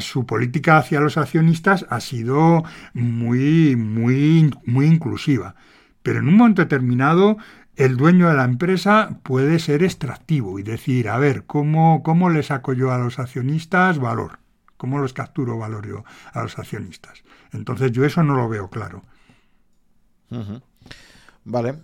su 0.00 0.24
política 0.24 0.78
hacia 0.78 1.00
los 1.00 1.18
accionistas 1.18 1.84
ha 1.90 2.00
sido 2.00 2.64
muy, 2.94 3.76
muy, 3.76 4.50
muy 4.64 4.86
inclusiva. 4.86 5.54
Pero 6.02 6.20
en 6.20 6.28
un 6.28 6.36
momento 6.38 6.62
determinado, 6.62 7.36
el 7.76 7.98
dueño 7.98 8.28
de 8.28 8.34
la 8.34 8.44
empresa 8.44 9.18
puede 9.22 9.58
ser 9.58 9.82
extractivo 9.82 10.58
y 10.58 10.62
decir, 10.62 11.10
a 11.10 11.18
ver, 11.18 11.44
¿cómo, 11.44 12.02
cómo 12.02 12.30
le 12.30 12.42
saco 12.42 12.72
yo 12.72 12.92
a 12.92 12.98
los 12.98 13.18
accionistas 13.18 13.98
valor? 13.98 14.38
¿Cómo 14.78 14.98
los 14.98 15.12
capturo 15.12 15.58
valor 15.58 15.86
yo 15.86 16.04
a 16.32 16.42
los 16.42 16.58
accionistas? 16.58 17.22
Entonces 17.52 17.92
yo 17.92 18.04
eso 18.04 18.22
no 18.22 18.34
lo 18.34 18.48
veo 18.48 18.68
claro. 18.68 19.02
Vale. 21.44 21.78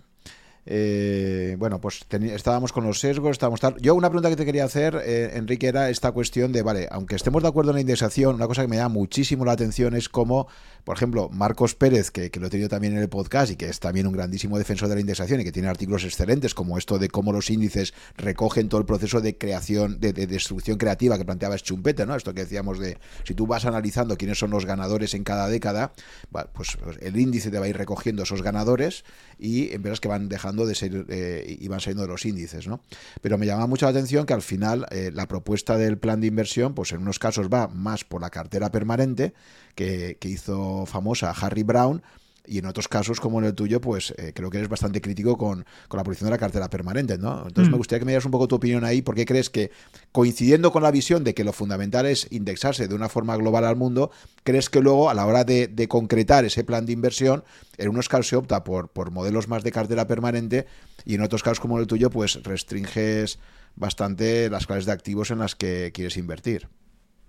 Eh, 0.69 1.55
bueno, 1.57 1.79
pues 1.79 2.05
estábamos 2.09 2.73
con 2.73 2.83
los 2.83 2.99
sesgos, 2.99 3.31
estábamos 3.31 3.61
tal. 3.61 3.77
Yo 3.79 3.95
una 3.95 4.09
pregunta 4.09 4.29
que 4.29 4.35
te 4.35 4.45
quería 4.45 4.65
hacer, 4.65 5.01
eh, 5.03 5.31
Enrique, 5.35 5.67
era 5.67 5.89
esta 5.89 6.11
cuestión 6.11 6.51
de, 6.51 6.61
vale, 6.61 6.89
aunque 6.91 7.15
estemos 7.15 7.41
de 7.41 7.47
acuerdo 7.47 7.71
en 7.71 7.75
la 7.75 7.81
indexación, 7.81 8.35
una 8.35 8.47
cosa 8.47 8.63
que 8.63 8.67
me 8.67 8.75
llama 8.75 8.93
muchísimo 8.95 9.45
la 9.45 9.53
atención 9.53 9.95
es 9.95 10.09
cómo 10.09 10.47
por 10.87 10.95
ejemplo, 10.95 11.27
Marcos 11.33 11.75
Pérez, 11.75 12.11
que, 12.11 12.31
lo 12.39 12.47
he 12.47 12.49
tenido 12.49 12.69
también 12.69 12.93
en 12.93 12.99
el 12.99 13.09
podcast 13.09 13.51
y 13.51 13.57
que 13.57 13.65
es 13.65 13.81
también 13.81 14.07
un 14.07 14.13
grandísimo 14.13 14.57
defensor 14.57 14.87
de 14.87 14.95
la 14.95 15.01
indexación 15.01 15.41
y 15.41 15.43
que 15.43 15.51
tiene 15.51 15.67
artículos 15.67 16.05
excelentes 16.05 16.53
como 16.53 16.77
esto 16.77 16.97
de 16.97 17.09
cómo 17.09 17.33
los 17.33 17.49
índices 17.49 17.93
recogen 18.15 18.69
todo 18.69 18.79
el 18.79 18.87
proceso 18.87 19.19
de 19.19 19.37
creación, 19.37 19.99
de, 19.99 20.13
destrucción 20.13 20.77
creativa 20.77 21.17
que 21.17 21.25
planteaba 21.25 21.57
Schumpeter, 21.57 22.07
¿no? 22.07 22.15
Esto 22.15 22.33
que 22.33 22.45
decíamos 22.45 22.79
de 22.79 22.97
si 23.25 23.33
tú 23.33 23.47
vas 23.47 23.65
analizando 23.65 24.15
quiénes 24.15 24.39
son 24.39 24.49
los 24.49 24.65
ganadores 24.65 25.13
en 25.13 25.25
cada 25.25 25.49
década, 25.49 25.91
pues, 26.31 26.77
pues 26.77 26.97
el 27.01 27.19
índice 27.19 27.51
te 27.51 27.59
va 27.59 27.65
a 27.65 27.67
ir 27.67 27.75
recogiendo 27.75 28.23
esos 28.23 28.41
ganadores 28.41 29.03
y 29.39 29.73
en 29.73 29.81
verás 29.81 29.99
que 29.99 30.07
van 30.07 30.29
dejando 30.29 30.65
de 30.65 30.75
ser 30.75 31.05
eh, 31.09 31.57
y 31.59 31.67
van 31.67 31.79
saliendo 31.79 32.03
de 32.03 32.09
los 32.09 32.25
índices, 32.25 32.67
¿no? 32.67 32.81
Pero 33.21 33.37
me 33.37 33.45
llama 33.45 33.67
mucho 33.67 33.85
la 33.85 33.91
atención 33.91 34.25
que 34.25 34.33
al 34.33 34.41
final 34.41 34.85
eh, 34.91 35.11
la 35.13 35.27
propuesta 35.27 35.77
del 35.77 35.97
plan 35.97 36.21
de 36.21 36.27
inversión, 36.27 36.73
pues 36.73 36.91
en 36.91 37.01
unos 37.01 37.19
casos 37.19 37.47
va 37.53 37.67
más 37.67 38.03
por 38.03 38.21
la 38.21 38.29
cartera 38.29 38.71
permanente 38.71 39.33
que, 39.75 40.17
hizo 40.27 40.85
famosa 40.85 41.31
Harry 41.31 41.63
Brown, 41.63 42.01
y 42.47 42.59
en 42.59 42.65
otros 42.65 42.87
casos, 42.87 43.19
como 43.19 43.39
en 43.39 43.45
el 43.45 43.53
tuyo, 43.53 43.81
pues 43.81 44.13
eh, 44.17 44.31
creo 44.33 44.49
que 44.49 44.57
eres 44.57 44.69
bastante 44.69 45.01
crítico 45.01 45.37
con, 45.37 45.65
la 45.91 46.03
posición 46.03 46.27
de 46.27 46.31
la 46.31 46.37
cartera 46.37 46.69
permanente, 46.69 47.17
¿no? 47.17 47.45
Entonces 47.47 47.69
me 47.69 47.75
mm. 47.75 47.77
gustaría 47.77 47.99
que 47.99 48.05
me 48.05 48.11
dieras 48.11 48.25
un 48.25 48.31
poco 48.31 48.47
tu 48.47 48.55
opinión 48.55 48.83
ahí, 48.83 49.01
porque 49.01 49.25
crees 49.25 49.49
que, 49.49 49.71
coincidiendo 50.11 50.71
con 50.71 50.83
la 50.83 50.91
visión 50.91 51.23
de 51.23 51.33
que 51.33 51.43
lo 51.43 51.53
fundamental 51.53 52.05
es 52.05 52.27
indexarse 52.31 52.87
de 52.87 52.95
una 52.95 53.09
forma 53.09 53.35
global 53.35 53.65
al 53.65 53.75
mundo, 53.75 54.11
crees 54.43 54.69
que 54.69 54.81
luego, 54.81 55.09
a 55.09 55.13
la 55.13 55.25
hora 55.25 55.43
de, 55.43 55.87
concretar 55.87 56.45
ese 56.45 56.63
plan 56.63 56.85
de 56.85 56.93
inversión, 56.93 57.43
en 57.77 57.89
unos 57.89 58.09
casos 58.09 58.27
se 58.27 58.35
opta 58.35 58.63
por, 58.63 58.89
por 58.89 59.11
modelos 59.11 59.47
más 59.47 59.63
de 59.63 59.71
cartera 59.71 60.07
permanente, 60.07 60.65
y 61.05 61.15
en 61.15 61.21
otros 61.21 61.43
casos, 61.43 61.59
como 61.59 61.79
el 61.79 61.87
tuyo, 61.87 62.09
pues 62.09 62.41
restringes 62.43 63.39
bastante 63.75 64.49
las 64.49 64.65
clases 64.65 64.85
de 64.85 64.91
activos 64.91 65.31
en 65.31 65.39
las 65.39 65.55
que 65.55 65.91
quieres 65.93 66.17
invertir. 66.17 66.67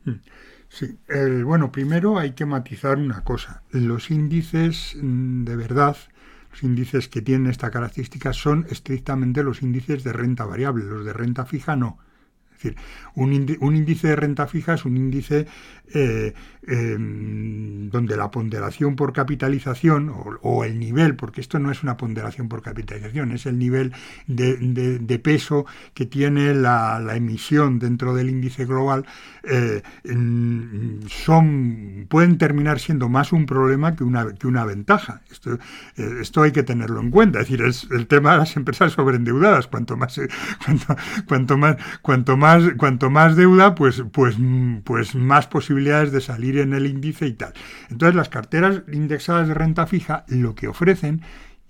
Mm. 0.05 0.15
Sí, 0.69 0.99
el, 1.09 1.45
bueno, 1.45 1.73
primero 1.73 2.19
hay 2.19 2.33
que 2.33 2.47
matizar 2.47 2.99
una 2.99 3.25
cosa. 3.25 3.63
Los 3.71 4.11
índices 4.11 4.97
mm, 5.01 5.45
de 5.45 5.57
verdad, 5.57 5.97
los 6.51 6.63
índices 6.63 7.09
que 7.09 7.23
tienen 7.23 7.51
esta 7.51 7.71
característica 7.71 8.33
son 8.33 8.67
estrictamente 8.71 9.43
los 9.43 9.63
índices 9.63 10.05
de 10.05 10.13
renta 10.13 10.45
variable, 10.45 10.85
los 10.85 11.05
de 11.05 11.13
renta 11.13 11.47
fija 11.47 11.77
no. 11.77 11.99
Es 12.59 12.65
decir, 12.65 12.77
un, 13.15 13.33
índice 13.33 14.09
de 14.09 14.17
renta 14.17 14.49
fija 14.49 14.75
es 14.75 14.85
un 14.85 14.97
índice 14.97 15.47
eh, 15.95 16.35
em, 16.67 17.89
donde 17.89 18.17
la 18.17 18.31
ponderación 18.31 18.97
por 18.97 19.13
capitalización 19.13 20.13
o, 20.43 20.65
el 20.65 20.79
nivel, 20.79 21.15
porque 21.15 21.41
esto 21.41 21.61
no 21.61 21.71
es 21.71 21.83
una 21.85 21.97
ponderación 21.97 22.49
por 22.49 22.63
capitalización, 22.63 23.33
es 23.33 23.47
el 23.47 23.59
nivel 23.59 23.93
de, 24.27 25.21
peso 25.23 25.67
que 25.95 26.05
tiene 26.05 26.53
la, 26.55 27.01
emisión 27.15 27.79
dentro 27.79 28.15
del 28.15 28.29
índice 28.29 28.67
global, 28.67 29.07
eh, 29.45 29.83
son, 31.09 32.07
pueden 32.09 32.39
terminar 32.39 32.81
siendo 32.81 33.09
más 33.09 33.33
un 33.33 33.47
problema 33.47 33.95
que 33.95 34.05
una, 34.05 34.35
que 34.35 34.47
una 34.47 34.65
ventaja. 34.65 35.23
Esto, 35.31 35.55
eh, 35.97 36.19
esto 36.21 36.43
hay 36.43 36.53
que 36.53 36.63
tenerlo 36.65 37.01
en 37.01 37.11
cuenta. 37.11 37.41
Es 37.41 37.49
decir, 37.49 37.65
es 37.65 37.89
el 37.91 38.07
tema 38.07 38.33
de 38.33 38.39
las 38.39 38.57
empresas 38.57 38.93
sobreendeudadas. 38.93 39.69
Cuanto 39.69 39.97
más, 39.97 40.21
cuanto, 40.65 40.97
cuanto 41.27 41.57
más, 41.57 41.77
cuanto 42.03 42.37
más 42.37 42.48
cuanto 42.77 43.11
más 43.11 43.37
deuda, 43.37 43.75
pues, 43.75 44.03
pues, 44.13 44.37
pues 44.85 45.15
más 45.15 45.47
posibilidades 45.47 46.13
de 46.13 46.21
salir 46.21 46.59
en 46.59 46.75
el 46.75 46.87
índice 46.87 47.27
y 47.27 47.33
tal. 47.33 47.53
Entonces 47.91 48.15
las 48.15 48.29
carteras 48.29 48.83
indexadas 48.93 49.49
de 49.49 49.55
renta 49.55 49.87
fija 49.87 50.25
lo 50.29 50.55
que 50.55 50.69
ofrecen 50.69 51.23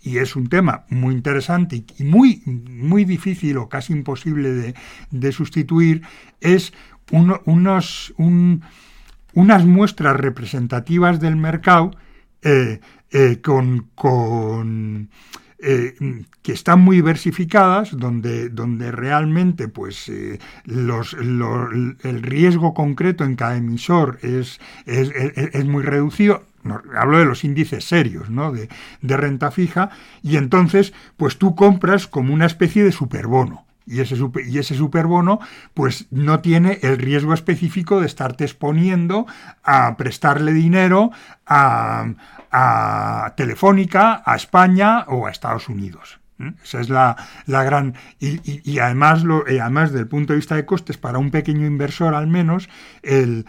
y 0.03 0.19
es 0.19 0.37
un 0.37 0.49
tema 0.49 0.85
muy 0.91 1.15
interesante 1.15 1.85
y 1.99 2.05
muy, 2.05 2.43
muy 2.47 3.05
difícil 3.05 3.59
o 3.59 3.69
casi 3.69 3.93
imposible 3.93 4.75
de, 5.11 5.33
sustituir, 5.33 6.03
es 6.41 6.73
unos, 7.11 8.15
unas 8.17 9.65
muestras 9.65 10.17
representativas 10.17 11.21
del 11.21 11.37
mercado 11.37 11.91
eh, 12.43 12.81
eh, 13.11 13.41
con 13.41 13.89
eh, 15.61 15.95
que 16.43 16.53
están 16.53 16.81
muy 16.81 16.97
diversificadas, 16.97 17.97
donde, 17.97 18.49
donde 18.49 18.93
realmente 18.93 19.69
pues, 19.69 20.09
eh, 20.09 20.39
los, 20.65 21.15
el 21.15 22.23
riesgo 22.23 22.75
concreto 22.75 23.25
en 23.25 23.37
cada 23.37 23.57
emisor 23.57 24.19
es, 24.23 24.61
es, 24.87 25.11
es, 25.15 25.65
muy 25.67 25.83
reducido. 25.83 26.45
hablo 26.97 27.19
de 27.19 27.25
los 27.25 27.45
índices 27.45 27.85
serios 27.85 28.31
¿no? 28.31 28.53
de, 28.53 28.69
de 29.03 29.17
renta 29.17 29.51
fija, 29.51 29.91
y 30.23 30.37
entonces 30.37 30.93
pues 31.17 31.39
tú 31.39 31.55
compras 31.55 32.07
como 32.07 32.33
una 32.33 32.47
especie 32.47 32.85
de 32.85 32.93
superbono 32.93 33.68
y 33.89 34.01
ese, 34.01 34.17
y 34.47 34.59
ese 34.59 34.75
superbono 34.75 35.41
pues 35.75 36.07
no 36.11 36.41
tiene 36.41 36.79
el 36.83 36.99
riesgo 36.99 37.35
específico 37.35 38.01
de 38.01 38.07
estarte 38.07 38.45
exponiendo 38.45 39.27
a 39.65 39.97
prestarle 39.97 40.53
dinero 40.53 41.11
a, 41.47 42.07
a 42.51 43.35
Telefónica, 43.37 44.23
a 44.25 44.37
España 44.37 45.05
o 45.09 45.27
a 45.27 45.31
Estados 45.31 45.69
Unidos. 45.69 46.21
Esa 46.63 46.81
es 46.81 46.89
la, 46.89 47.17
gran... 47.47 47.95
Y, 48.21 48.79
además, 48.79 49.25
lo, 49.25 49.45
además, 49.47 49.93
del 49.93 50.07
punto 50.07 50.33
de 50.33 50.37
vista 50.37 50.55
de 50.55 50.65
costes, 50.65 50.97
para 50.97 51.19
un 51.19 51.31
pequeño 51.31 51.67
inversor 51.67 52.15
al 52.15 52.29
menos, 52.29 52.69
el, 53.03 53.45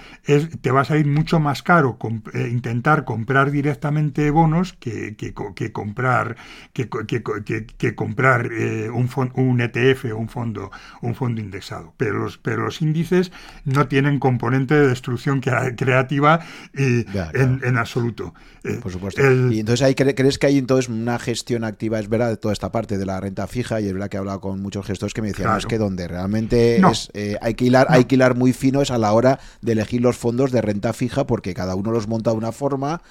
te 0.62 0.72
va 0.72 0.82
a 0.82 0.86
salir 0.86 1.06
mucho 1.06 1.40
más 1.40 1.62
caro 1.62 1.98
eh, 2.34 2.50
intentar 2.52 3.06
comprar 3.06 3.52
directamente 3.52 4.32
bonos 4.32 4.74
que, 4.74 5.16
que, 5.16 5.34
comprar, 5.72 6.36
que, 6.74 7.96
comprar 7.96 8.50
eh, 8.52 8.90
un, 8.90 9.10
un 9.36 9.62
ETF 9.62 10.06
o 10.06 10.18
un 10.18 10.30
fondo, 10.30 10.72
un 11.02 11.14
fondo 11.14 11.42
indexado. 11.42 11.94
Pero 11.98 12.20
los, 12.20 12.38
pero 12.40 12.64
los 12.64 12.82
índices 12.82 13.32
no 13.66 13.88
tienen 13.88 14.20
componente 14.20 14.74
de 14.74 14.88
destrucción 14.88 15.42
creativa 15.42 16.40
eh, 16.74 17.06
En, 17.34 17.78
absoluto. 17.78 18.34
Por 18.82 18.92
supuesto. 18.92 19.22
y 19.52 19.60
entonces 19.60 19.86
ahí 19.86 19.96
crees 19.96 20.38
que 20.38 20.48
hay 20.48 20.58
entonces 20.58 20.90
una 20.90 21.18
gestión 21.18 21.64
activa, 21.64 22.00
es 22.00 22.10
verdad, 22.10 22.30
de 22.30 22.38
toda 22.38 22.54
esta 22.54 22.72
parte 22.72 22.79
parte 22.80 22.98
de 22.98 23.06
la 23.06 23.20
renta 23.20 23.46
fija 23.46 23.82
y 23.82 23.88
es 23.88 23.94
verdad 23.94 24.08
que 24.08 24.16
he 24.16 24.20
hablado 24.20 24.40
con 24.40 24.62
muchos 24.62 24.86
gestores 24.86 25.14
que 25.14 25.22
me 25.22 25.28
decían, 25.28 25.58
es 25.58 25.66
que 25.66 25.78
donde 25.78 26.08
realmente 26.08 26.78
es, 26.78 27.12
eh, 27.14 27.36
hay, 27.42 27.54
que 27.54 27.66
hilar, 27.66 27.88
hay 27.90 28.06
que 28.06 28.16
hilar 28.16 28.36
muy 28.36 28.54
fino 28.54 28.82
es 28.82 28.90
a 28.90 28.98
la 28.98 29.12
hora 29.12 29.38
de 29.60 29.74
elegir 29.74 30.00
los 30.00 30.16
fondos 30.16 30.54
de 30.54 30.62
renta 30.62 30.94
fija 30.94 31.28
porque 31.28 31.54
cada 31.54 31.76
uno 31.76 31.92
los 31.92 32.08
monta 32.08 32.32
de 32.32 32.38
una 32.38 32.54
forma. 32.54 33.02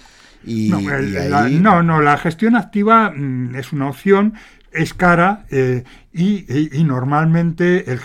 Y, 0.43 0.71
no, 0.71 1.49
no, 1.51 1.83
no, 1.83 2.01
la 2.01 2.17
gestión 2.17 2.57
activa 2.57 3.11
mm, 3.11 3.57
es 3.57 3.73
una 3.73 3.91
opción, 3.91 4.35
es 4.73 4.95
cara 4.95 5.47
eh, 5.51 5.85
y, 6.13 6.83
normalmente 6.85 7.93
el, 7.93 8.01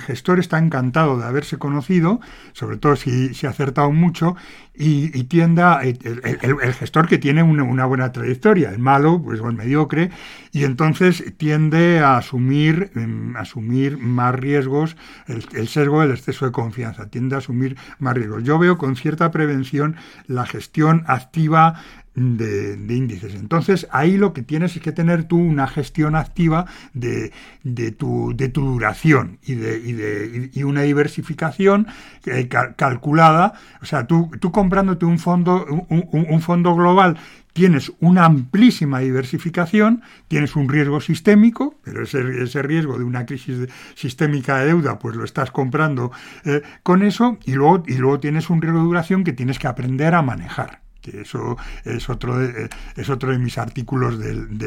gestor 0.00 0.38
está 0.38 0.58
encantado 0.58 1.16
de 1.18 1.24
haberse 1.24 1.56
conocido, 1.56 2.20
sobre 2.52 2.76
todo 2.76 2.94
si, 2.94 3.32
si 3.32 3.46
ha 3.46 3.50
acertado 3.50 3.90
mucho, 3.90 4.36
y, 4.74 5.24
tiende 5.24 5.62
a, 5.62 5.80
el, 5.82 6.74
gestor 6.74 7.08
que 7.08 7.16
tiene 7.16 7.42
una, 7.42 7.86
buena 7.86 8.12
trayectoria, 8.12 8.70
el 8.70 8.80
malo, 8.80 9.22
pues 9.22 9.40
o 9.40 9.48
el 9.48 9.56
mediocre, 9.56 10.10
y 10.52 10.64
entonces 10.64 11.24
tiende 11.38 12.00
a 12.00 12.18
asumir, 12.18 12.90
em, 12.96 13.34
asumir 13.36 13.96
más 13.96 14.34
riesgos, 14.34 14.96
el, 15.26 15.68
sesgo 15.68 16.02
del 16.02 16.10
exceso 16.10 16.44
de 16.44 16.52
confianza, 16.52 17.08
tiende 17.08 17.36
a 17.36 17.38
asumir 17.38 17.76
más 17.98 18.14
riesgos. 18.14 18.42
Yo 18.42 18.58
veo 18.58 18.76
con 18.76 18.96
cierta 18.96 19.30
prevención 19.30 19.96
la 20.26 20.44
gestión 20.44 21.04
activa 21.06 21.82
de, 22.14 22.94
índices. 22.94 23.34
Entonces, 23.34 23.86
ahí 23.90 24.16
lo 24.16 24.32
que 24.32 24.42
tienes 24.42 24.76
es 24.76 24.82
que 24.82 24.92
tener 24.92 25.24
tú 25.24 25.36
una 25.36 25.66
gestión 25.66 26.16
activa 26.16 26.66
de, 26.92 27.32
de, 27.62 27.90
tu, 27.92 28.32
de 28.36 28.48
tu, 28.48 28.62
duración 28.62 29.38
y, 29.44 29.54
de, 29.54 30.50
y, 30.52 30.58
y 30.58 30.62
una 30.62 30.82
diversificación 30.82 31.86
eh, 32.26 32.48
calculada. 32.48 33.54
O 33.82 33.86
sea, 33.86 34.06
tú, 34.06 34.30
tú 34.40 34.52
comprándote 34.52 35.04
un 35.06 35.18
fondo, 35.18 35.66
un, 35.88 36.08
un 36.10 36.40
fondo 36.40 36.74
global 36.74 37.16
tienes 37.54 37.92
una 38.00 38.26
amplísima 38.26 38.98
diversificación, 38.98 40.02
tienes 40.28 40.56
un 40.56 40.68
riesgo 40.68 41.00
sistémico, 41.00 41.76
pero 41.84 42.02
ese, 42.02 42.42
ese 42.42 42.62
riesgo 42.62 42.98
de 42.98 43.04
una 43.04 43.24
crisis 43.24 43.68
sistémica 43.94 44.58
de 44.58 44.66
deuda, 44.66 44.98
pues 44.98 45.16
lo 45.16 45.24
estás 45.24 45.52
comprando 45.52 46.10
eh, 46.44 46.62
con 46.82 47.02
eso, 47.02 47.38
y 47.44 47.52
luego, 47.52 47.84
y 47.86 47.94
luego 47.94 48.20
tienes 48.20 48.50
un 48.50 48.60
riesgo 48.60 48.80
de 48.80 48.84
duración 48.84 49.22
que 49.22 49.32
tienes 49.32 49.60
que 49.60 49.68
aprender 49.68 50.14
a 50.14 50.22
manejar 50.22 50.83
que 51.04 51.20
eso 51.20 51.56
es 51.84 52.08
otro 52.08 52.38
de, 52.38 52.70
es 52.96 53.10
otro 53.10 53.30
de 53.30 53.38
mis 53.38 53.58
artículos 53.58 54.18
del, 54.18 54.58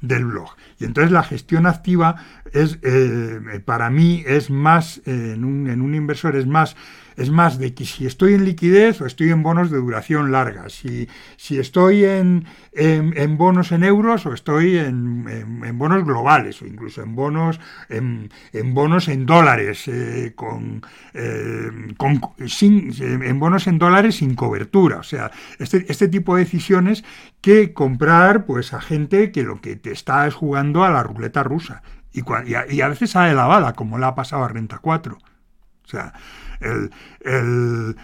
del, 0.00 0.24
blog. 0.24 0.50
Y 0.78 0.84
entonces 0.84 1.12
la 1.12 1.22
gestión 1.22 1.66
activa 1.66 2.16
es, 2.52 2.78
eh, 2.82 3.60
para 3.64 3.90
mí, 3.90 4.24
es 4.26 4.50
más, 4.50 4.98
eh, 5.06 5.32
en, 5.34 5.44
un, 5.44 5.70
en 5.70 5.80
un 5.80 5.94
inversor, 5.94 6.36
es 6.36 6.46
más 6.46 6.76
es 7.16 7.30
más 7.30 7.58
de 7.58 7.74
que 7.74 7.84
si 7.84 8.06
estoy 8.06 8.34
en 8.34 8.44
liquidez 8.44 9.00
o 9.00 9.06
estoy 9.06 9.30
en 9.30 9.42
bonos 9.42 9.70
de 9.70 9.78
duración 9.78 10.32
larga, 10.32 10.68
si, 10.68 11.08
si 11.36 11.58
estoy 11.58 12.04
en, 12.04 12.46
en, 12.72 13.36
bonos 13.36 13.72
en 13.72 13.84
euros 13.84 14.26
o 14.26 14.32
estoy 14.32 14.78
en, 14.78 15.26
en, 15.28 15.78
bonos 15.78 16.04
globales 16.04 16.60
o 16.62 16.66
incluso 16.66 17.02
en 17.02 17.14
bonos 17.14 17.60
en, 17.88 18.30
bonos 18.74 19.08
en 19.08 19.26
dólares, 19.26 19.88
eh, 19.88 20.32
con, 20.34 20.82
eh, 21.12 21.70
con, 21.96 22.20
sin, 22.46 22.92
en 23.00 23.38
bonos 23.38 23.66
en 23.66 23.78
dólares 23.78 24.16
sin 24.16 24.34
cobertura. 24.34 24.98
O 24.98 25.02
sea, 25.04 25.30
este, 25.58 25.86
este 25.88 26.08
tipo 26.08 26.36
de 26.36 26.44
decisiones 26.44 27.04
que 27.40 27.72
comprar 27.72 28.46
pues 28.46 28.72
a 28.72 28.80
gente 28.80 29.30
que 29.30 29.42
lo 29.42 29.60
que 29.60 29.76
te 29.76 29.92
está 29.92 30.26
es 30.26 30.34
jugando 30.34 30.84
a 30.84 30.90
la 30.90 31.02
ruleta 31.02 31.42
rusa. 31.42 31.82
Y, 32.12 32.22
a, 32.54 32.64
y 32.70 32.80
a 32.80 32.88
veces 32.88 33.16
a 33.16 33.28
elevada, 33.28 33.72
como 33.72 33.98
le 33.98 34.06
ha 34.06 34.14
pasado 34.14 34.44
a 34.44 34.48
Renta 34.48 34.78
4. 34.78 35.18
O 35.18 35.88
sea, 35.88 36.14
eh, 36.60 37.94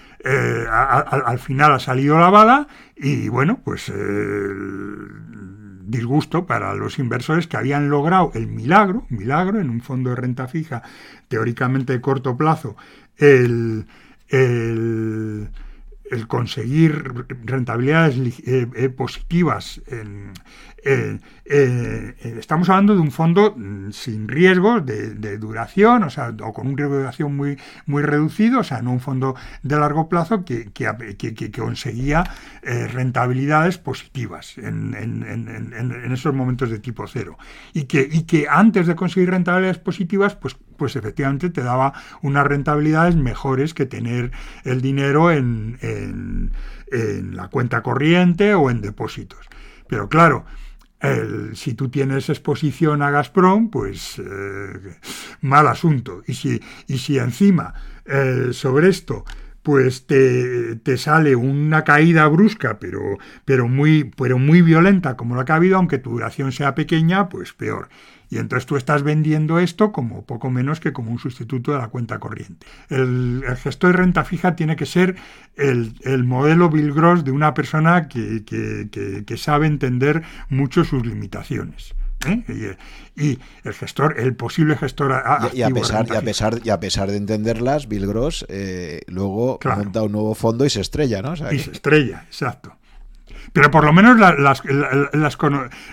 al 0.70 1.38
final 1.38 1.72
ha 1.72 1.78
salido 1.78 2.18
la 2.18 2.30
bala 2.30 2.68
y 2.96 3.28
bueno, 3.28 3.60
pues 3.64 3.88
el 3.88 5.08
disgusto 5.90 6.46
para 6.46 6.74
los 6.74 6.98
inversores 6.98 7.46
que 7.46 7.56
habían 7.56 7.90
logrado 7.90 8.30
el 8.34 8.46
milagro, 8.46 9.06
milagro 9.08 9.60
en 9.60 9.70
un 9.70 9.80
fondo 9.80 10.10
de 10.10 10.16
renta 10.16 10.46
fija 10.46 10.82
teóricamente 11.28 11.92
de 11.92 12.00
corto 12.00 12.36
plazo, 12.36 12.76
el, 13.16 13.86
conseguir 16.26 17.26
rentabilidades 17.44 18.16
eh, 18.46 18.66
eh, 18.74 18.88
positivas 18.88 19.80
en, 19.86 20.32
eh, 20.82 21.18
eh, 21.44 22.14
eh, 22.22 22.36
estamos 22.38 22.68
hablando 22.70 22.94
de 22.94 23.00
un 23.00 23.10
fondo 23.10 23.54
mm, 23.56 23.90
sin 23.90 24.28
riesgos 24.28 24.84
de, 24.86 25.38
duración, 25.38 26.04
o 26.04 26.10
sea, 26.10 26.34
o 26.42 26.52
con 26.52 26.68
un 26.68 26.76
riesgo 26.76 26.94
de 26.94 27.00
duración 27.00 27.36
muy, 27.36 27.58
muy 27.86 28.02
reducido, 28.02 28.60
o 28.60 28.64
sea, 28.64 28.80
no 28.82 28.92
un 28.92 29.00
fondo 29.00 29.34
de 29.62 29.78
largo 29.78 30.08
plazo 30.08 30.44
que, 30.44 30.70
que, 30.72 31.52
conseguía 31.52 32.24
rentabilidades 32.62 33.78
positivas 33.78 34.56
en, 34.58 34.94
esos 36.12 36.34
momentos 36.34 36.70
de 36.70 36.78
tipo 36.78 37.06
cero. 37.06 37.36
Y 37.72 37.84
que, 37.84 38.08
y 38.10 38.22
que 38.22 38.46
antes 38.48 38.86
de 38.86 38.96
conseguir 38.96 39.30
rentabilidades 39.30 39.78
positivas, 39.78 40.36
pues, 40.36 40.56
pues 40.76 40.96
efectivamente 40.96 41.50
te 41.50 41.62
daba 41.62 41.92
unas 42.22 42.46
rentabilidades 42.46 43.16
mejores 43.16 43.74
que 43.74 43.86
tener 43.86 44.30
el 44.64 44.80
dinero 44.80 45.30
en, 45.30 45.78
en 45.82 47.36
la 47.36 47.48
cuenta 47.48 47.82
corriente 47.82 48.54
o 48.54 48.70
en 48.70 48.80
depósitos. 48.80 49.46
Pero 49.90 50.08
claro, 50.08 50.44
si 51.54 51.74
tú 51.74 51.88
tienes 51.88 52.28
exposición 52.28 53.02
a 53.02 53.10
Gazprom, 53.10 53.70
pues 53.70 54.18
eh, 54.18 54.98
mal 55.40 55.66
asunto. 55.68 56.22
Y 56.26 56.34
si, 56.34 56.60
y 56.86 56.98
si 56.98 57.18
encima 57.18 57.72
eh, 58.04 58.48
sobre 58.52 58.88
esto 58.88 59.24
pues 59.62 60.06
te, 60.06 60.76
te, 60.76 60.96
sale 60.96 61.36
una 61.36 61.84
caída 61.84 62.26
brusca, 62.28 62.78
pero, 62.78 63.18
pero, 63.44 63.68
muy, 63.68 64.10
pero 64.16 64.38
muy 64.38 64.62
violenta 64.62 65.16
como 65.16 65.36
la 65.36 65.44
que 65.44 65.52
ha 65.52 65.56
habido, 65.56 65.76
aunque 65.76 65.98
tu 65.98 66.10
duración 66.10 66.52
sea 66.52 66.74
pequeña, 66.74 67.28
pues 67.28 67.52
peor. 67.52 67.88
Y 68.30 68.38
entonces 68.38 68.64
tú 68.64 68.76
estás 68.76 69.02
vendiendo 69.02 69.58
esto 69.58 69.90
como 69.90 70.24
poco 70.24 70.50
menos 70.50 70.78
que 70.78 70.92
como 70.92 71.10
un 71.10 71.18
sustituto 71.18 71.72
de 71.72 71.78
la 71.78 71.88
cuenta 71.88 72.20
corriente. 72.20 72.64
El, 72.88 73.42
gestor 73.56 73.90
de 73.90 73.96
renta 73.98 74.24
fija 74.24 74.54
tiene 74.54 74.76
que 74.76 74.86
ser 74.86 75.16
el, 75.56 76.24
modelo 76.24 76.70
Bill 76.70 76.92
Gross 76.92 77.24
de 77.24 77.32
una 77.32 77.54
persona 77.54 78.08
que, 78.08 78.44
que, 78.44 79.36
sabe 79.36 79.66
entender 79.66 80.22
mucho 80.48 80.84
sus 80.84 81.04
limitaciones. 81.04 81.94
¿Eh? 82.26 82.76
Y, 83.16 83.38
el 83.64 83.74
gestor, 83.74 84.18
el 84.18 84.34
posible 84.34 84.76
gestor 84.76 85.22
y, 85.52 85.62
a 85.62 85.70
pesar 85.70 86.06
y 86.10 86.16
a 86.16 86.20
pesar 86.22 86.60
y 86.64 86.70
a 86.70 86.80
pesar 86.80 87.10
de 87.10 87.16
entenderlas, 87.16 87.88
Bill 87.88 88.06
Gross 88.06 88.46
eh, 88.48 89.02
luego 89.08 89.58
monta 89.64 90.02
un 90.02 90.12
nuevo 90.12 90.34
fondo 90.34 90.64
y 90.64 90.70
se 90.70 90.80
estrella, 90.80 91.22
¿no? 91.22 91.34
y 91.52 91.58
se 91.58 91.72
estrella, 91.72 92.24
exacto. 92.26 92.76
Pero 93.52 93.70
por 93.70 93.84
lo 93.84 93.92
menos 93.92 94.18
las, 94.18 94.38
las, 94.38 94.62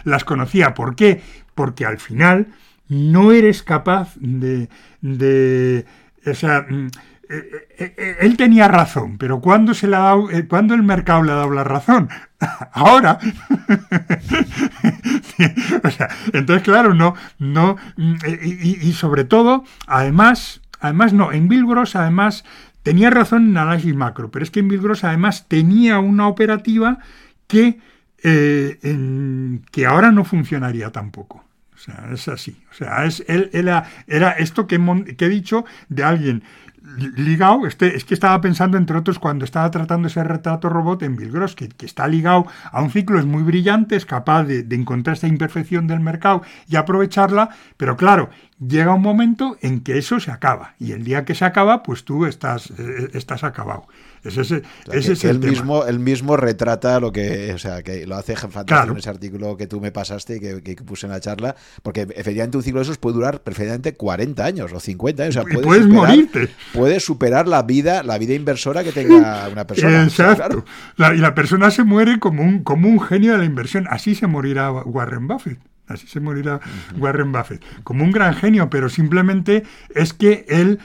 las, 0.03 0.23
conocía. 0.23 0.73
¿Por 0.73 0.95
qué? 0.95 1.21
Porque 1.55 1.85
al 1.85 1.97
final 1.97 2.47
no 2.87 3.31
eres 3.31 3.63
capaz 3.63 4.13
de... 4.17 4.69
de 5.01 5.85
o 6.25 6.33
sea, 6.33 6.65
mm, 6.69 6.89
él 8.19 8.37
tenía 8.37 8.67
razón, 8.67 9.17
pero 9.17 9.41
¿cuándo, 9.41 9.73
se 9.73 9.89
¿cuándo 10.47 10.73
el 10.73 10.83
mercado 10.83 11.23
le 11.23 11.31
ha 11.31 11.35
dado 11.35 11.51
la 11.51 11.63
razón? 11.63 12.09
Ahora. 12.71 13.19
o 15.83 15.91
sea, 15.91 16.09
entonces, 16.33 16.63
claro, 16.63 16.93
no, 16.93 17.15
no, 17.39 17.77
mm, 17.97 18.15
y, 18.41 18.93
sobre 18.93 19.23
todo, 19.23 19.63
además, 19.87 20.61
además 20.79 21.13
no, 21.13 21.31
en 21.31 21.47
Bilbros, 21.47 21.95
además, 21.95 22.43
tenía 22.83 23.09
razón 23.09 23.49
en 23.49 23.57
análisis 23.57 23.95
macro, 23.95 24.31
pero 24.31 24.43
es 24.43 24.51
que 24.51 24.59
en 24.59 24.67
Bilbros, 24.67 25.03
además, 25.03 25.47
tenía 25.47 25.99
una 25.99 26.27
operativa 26.27 26.99
que, 27.47 27.79
eh, 28.23 29.59
que 29.71 29.85
ahora 29.85 30.11
no 30.11 30.23
funcionaría 30.23 30.91
tampoco. 30.91 31.46
O 31.77 31.79
sea, 31.79 32.09
es 32.11 32.27
así. 32.27 32.57
O 32.71 32.73
sea, 32.73 33.05
es, 33.05 33.23
él, 33.27 33.51
era, 33.53 33.87
era 34.07 34.31
esto 34.31 34.65
que, 34.65 34.75
he 34.75 35.29
dicho 35.29 35.63
de 35.89 36.03
alguien 36.03 36.43
ligado, 36.97 37.67
este, 37.67 37.95
es 37.95 38.05
que 38.05 38.13
estaba 38.13 38.39
pensando, 38.41 38.77
entre 38.77 38.97
otros, 38.97 39.19
cuando 39.19 39.45
estaba 39.45 39.69
tratando 39.69 40.07
ese 40.07 40.23
retrato 40.23 40.69
robot 40.69 41.03
en 41.03 41.15
Bill 41.15 41.31
Gross, 41.31 41.53
que, 41.53 41.69
está 41.79 42.07
ligado 42.07 42.47
a 42.71 42.81
un 42.81 42.89
ciclo, 42.89 43.19
es 43.19 43.25
muy 43.25 43.43
brillante, 43.43 43.95
es 43.95 44.05
capaz 44.05 44.45
de, 44.45 44.65
encontrar 44.71 45.15
esta 45.15 45.27
imperfección 45.27 45.85
del 45.85 45.99
mercado 45.99 46.41
y 46.67 46.77
aprovecharla, 46.77 47.49
pero 47.75 47.97
claro, 47.97 48.29
llega 48.65 48.93
un 48.93 49.01
momento 49.01 49.57
en 49.61 49.81
que 49.81 49.97
eso 49.97 50.19
se 50.19 50.31
acaba, 50.31 50.75
y 50.79 50.93
el 50.93 51.03
día 51.03 51.25
que 51.25 51.35
se 51.35 51.45
acaba, 51.45 51.83
pues 51.83 52.05
tú 52.05 52.25
estás, 52.25 52.71
eh, 52.79 53.09
estás 53.13 53.43
acabado. 53.43 53.87
Es 54.27 54.37
ese, 54.37 54.63
es 55.11 55.23
el 55.23 55.39
mismo 55.39 55.85
el 55.85 55.99
mismo 55.99 56.37
retrata 56.37 56.99
lo 56.99 57.11
que 57.11 57.53
o 57.53 57.57
sea 57.57 57.83
que 57.83 58.05
lo 58.05 58.15
hace 58.15 58.35
fantástico 58.35 58.91
en 58.91 58.97
ese 58.97 59.09
artículo 59.09 59.57
que 59.57 59.67
tú 59.67 59.81
me 59.81 59.91
pasaste 59.91 60.37
y 60.37 60.61
que, 60.61 60.75
puse 60.83 61.07
en 61.07 61.11
la 61.11 61.19
charla 61.19 61.55
porque 61.83 62.07
efectivamente 62.15 62.57
un 62.57 62.63
ciclo 62.63 62.79
de 62.79 62.83
esos 62.83 62.97
puede 62.97 63.15
durar 63.15 63.41
perfectamente 63.41 63.95
40 63.95 64.45
años 64.45 64.71
o 64.73 64.79
50 64.79 65.23
años 65.23 65.35
o 65.35 65.41
sea, 65.41 65.61
puedes 65.61 65.83
superar, 65.83 66.07
morirte. 66.07 66.49
puedes 66.73 67.03
superar 67.03 67.47
la 67.47 67.63
vida 67.63 68.03
la 68.03 68.17
vida 68.17 68.33
inversora 68.33 68.83
que 68.83 68.91
tenga 68.91 69.47
una 69.51 69.65
persona 69.65 70.03
exacto. 70.03 70.65
y 70.97 71.17
la 71.17 71.35
persona 71.35 71.71
se 71.71 71.83
muere 71.83 72.19
como 72.19 72.43
un 72.43 72.63
como 72.63 72.87
un 72.87 72.99
genio 72.99 73.33
de 73.33 73.39
la 73.39 73.45
inversión. 73.45 73.87
Así 73.89 74.15
se 74.15 74.27
morirá 74.27 74.71
Warren 74.71 75.27
Buffett 75.27 75.59
así 75.87 76.07
se 76.07 76.19
morirá 76.19 76.59
Warren 76.97 77.31
Buffett, 77.31 77.63
como 77.83 78.03
un 78.03 78.11
gran 78.11 78.33
genio, 78.33 78.69
pero 78.69 78.89
simplemente 78.89 79.63
es 79.93 80.13
que 80.13 80.45
él, 80.49 80.79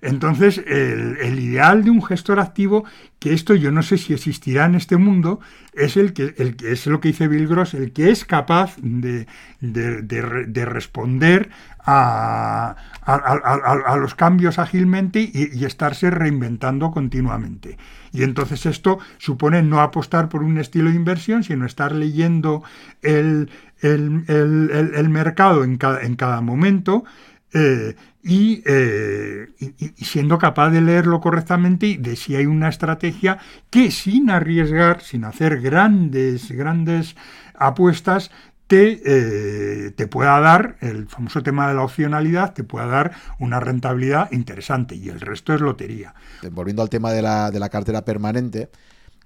entonces 0.00 0.58
el, 0.66 1.38
ideal 1.38 1.84
de 1.84 1.90
un 1.90 2.02
gestor 2.02 2.40
activo, 2.40 2.84
que 3.18 3.32
esto 3.32 3.54
yo 3.54 3.72
no 3.72 3.82
sé 3.82 3.98
si 3.98 4.12
existirá 4.12 4.66
en 4.66 4.74
este 4.74 4.96
mundo, 4.96 5.40
es 5.72 5.96
el 5.96 6.12
que, 6.12 6.34
el 6.38 6.56
es 6.64 6.86
lo 6.86 7.00
que 7.00 7.08
dice 7.08 7.28
Bill 7.28 7.48
Gross, 7.48 7.74
el 7.74 7.92
que 7.92 8.10
es 8.10 8.24
capaz 8.24 8.76
de, 8.78 9.26
de, 9.60 10.64
responder 10.64 11.50
a, 11.84 12.76
a, 13.02 13.96
los 13.96 14.14
cambios 14.14 14.58
ágilmente 14.58 15.20
y, 15.20 15.58
y 15.58 15.64
estarse 15.64 16.10
reinventando 16.10 16.90
continuamente. 16.90 17.76
Y 18.12 18.22
entonces 18.22 18.64
esto 18.64 18.98
supone 19.18 19.62
no 19.62 19.80
apostar 19.80 20.30
por 20.30 20.42
un 20.42 20.58
estilo 20.58 20.88
de 20.88 20.96
inversión, 20.96 21.44
sino 21.44 21.66
estar 21.66 21.92
leyendo 21.92 22.62
el, 23.02 23.50
el, 23.80 25.08
mercado 25.08 25.64
en 25.64 25.76
cada, 25.76 26.02
en 26.02 26.16
cada 26.16 26.40
momento 26.40 27.04
eh, 27.52 27.94
eh, 28.28 29.46
y, 29.58 30.04
siendo 30.04 30.36
capaz 30.38 30.70
de 30.70 30.80
leerlo 30.80 31.20
correctamente 31.20 31.86
y 31.86 31.96
de 31.96 32.16
si 32.16 32.34
hay 32.34 32.46
una 32.46 32.68
estrategia 32.68 33.38
que 33.70 33.90
sin 33.92 34.30
arriesgar, 34.30 35.00
sin 35.00 35.24
hacer 35.24 35.60
grandes, 35.60 36.50
grandes 36.50 37.14
apuestas, 37.54 38.32
te, 38.66 39.00
eh, 39.04 39.92
te, 39.92 40.08
pueda 40.08 40.40
dar, 40.40 40.76
el 40.80 41.06
famoso 41.06 41.42
tema 41.44 41.68
de 41.68 41.74
la 41.74 41.82
opcionalidad, 41.82 42.52
te 42.52 42.64
pueda 42.64 42.86
dar 42.86 43.12
una 43.38 43.60
rentabilidad 43.60 44.30
interesante 44.32 44.96
y 44.96 45.08
el 45.08 45.20
resto 45.20 45.54
es 45.54 45.60
lotería. 45.60 46.14
Volviendo 46.50 46.82
al 46.82 46.90
tema 46.90 47.12
de 47.12 47.22
la, 47.22 47.52
de 47.52 47.60
la 47.60 47.68
cartera 47.68 48.04
permanente, 48.04 48.70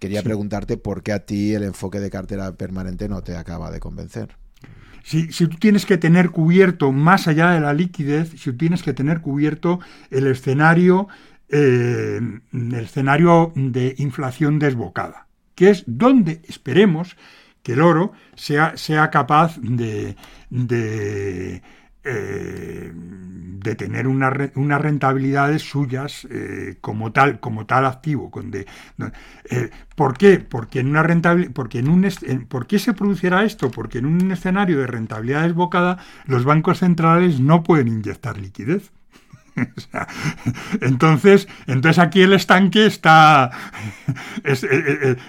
quería 0.00 0.22
preguntarte 0.22 0.76
por 0.76 1.04
qué 1.04 1.12
a 1.12 1.20
ti 1.20 1.54
el 1.54 1.62
enfoque 1.62 2.00
de 2.00 2.10
cartera 2.10 2.52
permanente 2.56 3.08
no 3.08 3.22
te 3.22 3.36
acaba 3.36 3.70
de 3.70 3.78
convencer. 3.78 4.36
Si, 5.04 5.28
tú 5.28 5.56
tienes 5.58 5.86
que 5.86 5.98
tener 5.98 6.30
cubierto, 6.30 6.92
más 6.92 7.28
allá 7.28 7.50
de 7.50 7.60
la 7.60 7.72
liquidez, 7.72 8.30
si 8.30 8.50
tú 8.50 8.56
tienes 8.56 8.82
que 8.82 8.92
tener 8.92 9.20
cubierto 9.20 9.80
el 10.10 10.26
escenario, 10.26 11.08
eh, 11.48 12.20
el 12.52 12.74
escenario 12.74 13.52
de 13.54 13.94
inflación 13.98 14.58
desbocada, 14.58 15.26
que 15.54 15.70
es 15.70 15.84
donde 15.86 16.42
esperemos 16.48 17.16
que 17.62 17.72
el 17.72 17.82
oro 17.82 18.12
sea, 18.34 18.76
sea 18.76 19.10
capaz 19.10 19.58
de, 19.60 20.16
de 20.48 21.62
eh, 22.04 22.92
de 22.94 23.74
tener 23.74 24.06
una, 24.06 24.32
unas 24.54 24.80
rentabilidades 24.80 25.62
suyas 25.62 26.26
eh, 26.30 26.78
como 26.80 27.12
tal 27.12 27.40
como 27.40 27.66
tal 27.66 27.84
activo 27.84 28.30
eh, 29.50 29.70
¿por 29.94 30.16
qué? 30.16 30.38
porque 30.38 30.80
en 30.80 30.88
una 30.88 31.02
rentabilidad 31.02 31.52
porque 31.52 31.80
en 31.80 31.90
un 31.90 32.08
¿por 32.48 32.66
qué 32.66 32.78
se 32.78 32.94
produciera 32.94 33.44
esto? 33.44 33.70
porque 33.70 33.98
en 33.98 34.06
un 34.06 34.30
escenario 34.32 34.78
de 34.78 34.86
rentabilidad 34.86 35.42
desbocada 35.42 35.98
los 36.24 36.44
bancos 36.44 36.78
centrales 36.78 37.38
no 37.40 37.62
pueden 37.62 37.88
inyectar 37.88 38.38
liquidez 38.38 38.92
entonces, 40.80 41.48
entonces 41.66 41.98
aquí 41.98 42.22
el 42.22 42.32
estanque 42.32 42.86
está, 42.86 43.50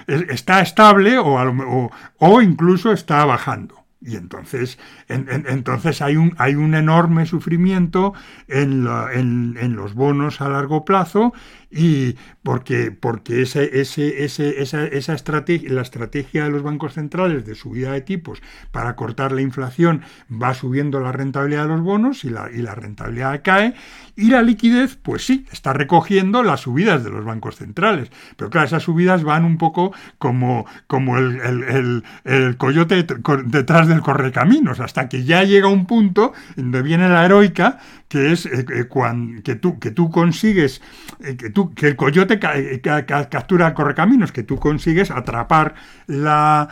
está 0.08 0.62
estable 0.62 1.18
o 1.20 2.42
incluso 2.42 2.94
está 2.94 3.26
bajando. 3.26 3.81
Y 4.04 4.16
entonces, 4.16 4.80
entonces 5.08 6.02
hay, 6.02 6.16
un, 6.16 6.34
hay 6.40 6.56
un 6.56 6.74
enorme 6.74 7.28
sufrimiento 7.28 8.14
en, 8.48 8.88
en, 9.14 9.76
los 9.76 9.94
bonos 9.94 10.42
a 10.42 10.50
largo 10.50 10.86
plazo 10.86 11.34
y 11.70 12.16
porque, 12.42 12.90
porque 12.92 13.44
ese, 13.44 13.80
ese, 13.80 14.24
ese, 14.24 14.60
esa, 14.60 14.86
esa 14.88 15.14
estrategia, 15.14 15.72
la 15.72 15.84
estrategia 15.84 16.46
de 16.46 16.50
los 16.50 16.64
bancos 16.64 16.94
centrales 16.94 17.46
de 17.46 17.54
subida 17.54 17.92
de 17.92 18.02
tipos 18.02 18.42
para 18.72 18.96
cortar 18.96 19.34
la 19.34 19.42
inflación 19.42 20.02
va 20.32 20.56
subiendo 20.56 21.00
la 21.00 21.12
rentabilidad 21.12 21.64
de 21.64 21.70
los 21.70 21.82
bonos 21.82 22.26
y 22.26 22.32
la, 22.32 22.50
y 22.52 22.64
la 22.64 22.74
rentabilidad 22.74 23.42
cae 23.44 23.76
y 24.16 24.30
la 24.30 24.42
liquidez, 24.42 24.98
pues 25.02 25.26
sí, 25.26 25.46
está 25.52 25.74
recogiendo 25.74 26.44
las 26.44 26.62
subidas 26.62 27.04
de 27.04 27.10
los 27.10 27.24
bancos 27.24 27.56
centrales. 27.56 28.12
Pero 28.36 28.50
claro, 28.50 28.68
esas 28.68 28.84
subidas 28.84 29.24
van 29.24 29.46
un 29.46 29.58
poco 29.58 29.94
como, 30.18 30.66
como 30.88 31.18
el, 31.18 31.40
el, 31.42 32.04
el, 32.24 32.58
coyote 32.58 33.06
detrás 33.46 33.88
del 33.92 34.02
correcaminos, 34.02 34.80
hasta 34.80 35.08
que 35.08 35.24
ya 35.24 35.44
llega 35.44 35.68
un 35.68 35.86
punto 35.86 36.34
donde 36.56 36.82
viene 36.82 37.08
la 37.10 37.26
heroica, 37.26 37.80
que 38.12 38.34
es 38.34 38.46
eh, 38.46 38.66
eh, 38.76 38.84
cuando, 38.90 39.42
que, 39.42 39.56
tú, 39.56 39.80
que 39.80 39.92
tú 39.92 40.10
consigues, 40.10 40.82
eh, 41.22 41.38
que, 41.38 41.50
tú, 41.50 41.74
que 41.74 41.88
el 41.88 41.96
coyote 41.96 42.40
captura 42.40 43.70
el 43.70 43.74
correcaminos, 43.74 44.34
que 44.34 44.44
tú 44.44 44.60
consigues 44.60 45.12
atrapar 45.12 45.76
la, 46.08 46.68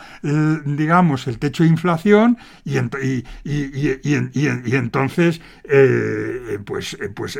digamos, 0.66 1.26
el 1.28 1.38
techo 1.38 1.62
de 1.62 1.70
inflación 1.70 2.36
y, 2.62 2.76
y, 2.76 4.74
entonces, 4.74 5.40
pues, 6.66 6.98
pues 7.14 7.38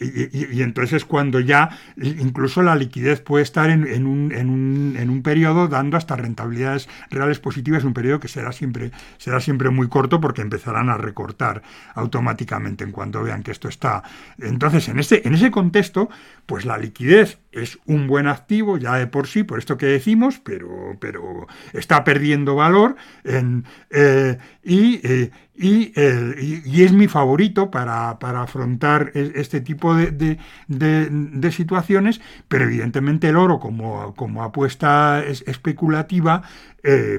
y, 0.00 0.62
entonces 0.62 0.94
es 0.94 1.04
cuando 1.04 1.38
ya 1.40 1.68
incluso 2.00 2.62
la 2.62 2.74
liquidez 2.76 3.20
puede 3.20 3.42
estar 3.42 3.68
en, 3.68 3.86
en, 3.86 4.06
un, 4.06 4.32
en, 4.32 4.48
un, 4.48 4.96
en 4.98 5.10
un 5.10 5.22
periodo 5.22 5.68
dando 5.68 5.98
hasta 5.98 6.16
rentabilidades 6.16 6.88
reales 7.10 7.40
positivas, 7.40 7.84
un 7.84 7.92
periodo 7.92 8.20
que 8.20 8.28
será 8.28 8.52
siempre, 8.52 8.90
será 9.18 9.40
siempre 9.40 9.70
muy 9.70 9.88
corto 9.88 10.20
porque 10.20 10.42
empezarán 10.42 10.88
a 10.88 10.96
recortar 10.96 11.62
automáticamente 11.94 12.84
en 12.84 12.92
cuanto 12.92 13.22
vean 13.22 13.42
que 13.42 13.50
esto 13.50 13.68
está. 13.68 14.02
Entonces, 14.38 14.88
en 14.88 14.98
ese, 14.98 15.22
en 15.24 15.34
ese 15.34 15.50
contexto, 15.50 16.08
pues 16.46 16.64
la 16.64 16.78
liquidez 16.78 17.38
es 17.52 17.78
un 17.86 18.06
buen 18.06 18.26
activo 18.26 18.78
ya 18.78 18.96
de 18.96 19.06
por 19.06 19.26
sí, 19.26 19.44
por 19.44 19.58
esto 19.58 19.76
que 19.76 19.86
decimos, 19.86 20.40
pero, 20.42 20.96
pero 21.00 21.46
está 21.72 22.04
perdiendo 22.04 22.56
valor 22.56 22.96
eh, 23.22 23.62
eh, 23.90 24.38
eh, 24.64 25.30
y, 25.56 25.92
y, 25.96 26.82
es 26.82 26.92
mi 26.92 27.06
favorito 27.06 27.70
para, 27.70 28.10
afrontar 28.10 29.12
e, 29.14 29.32
este 29.36 29.60
tipo 29.60 29.94
de, 29.94 30.38
de, 30.66 31.52
situaciones, 31.52 32.20
pero 32.48 32.64
evidentemente 32.64 33.28
el 33.28 33.36
oro 33.36 33.60
como, 33.60 34.14
como 34.16 34.42
apuesta 34.42 35.22
especulativa, 35.24 36.42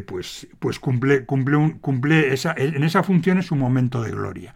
pues, 0.05 0.47
pues 0.59 0.79
cumple, 0.79 1.25
cumple, 1.25 1.77
cumple 1.81 2.33
esa, 2.33 2.53
en 2.57 2.83
esa 2.83 3.03
función 3.03 3.37
es 3.39 3.51
un 3.51 3.59
momento 3.59 4.01
de 4.01 4.11
gloria. 4.11 4.55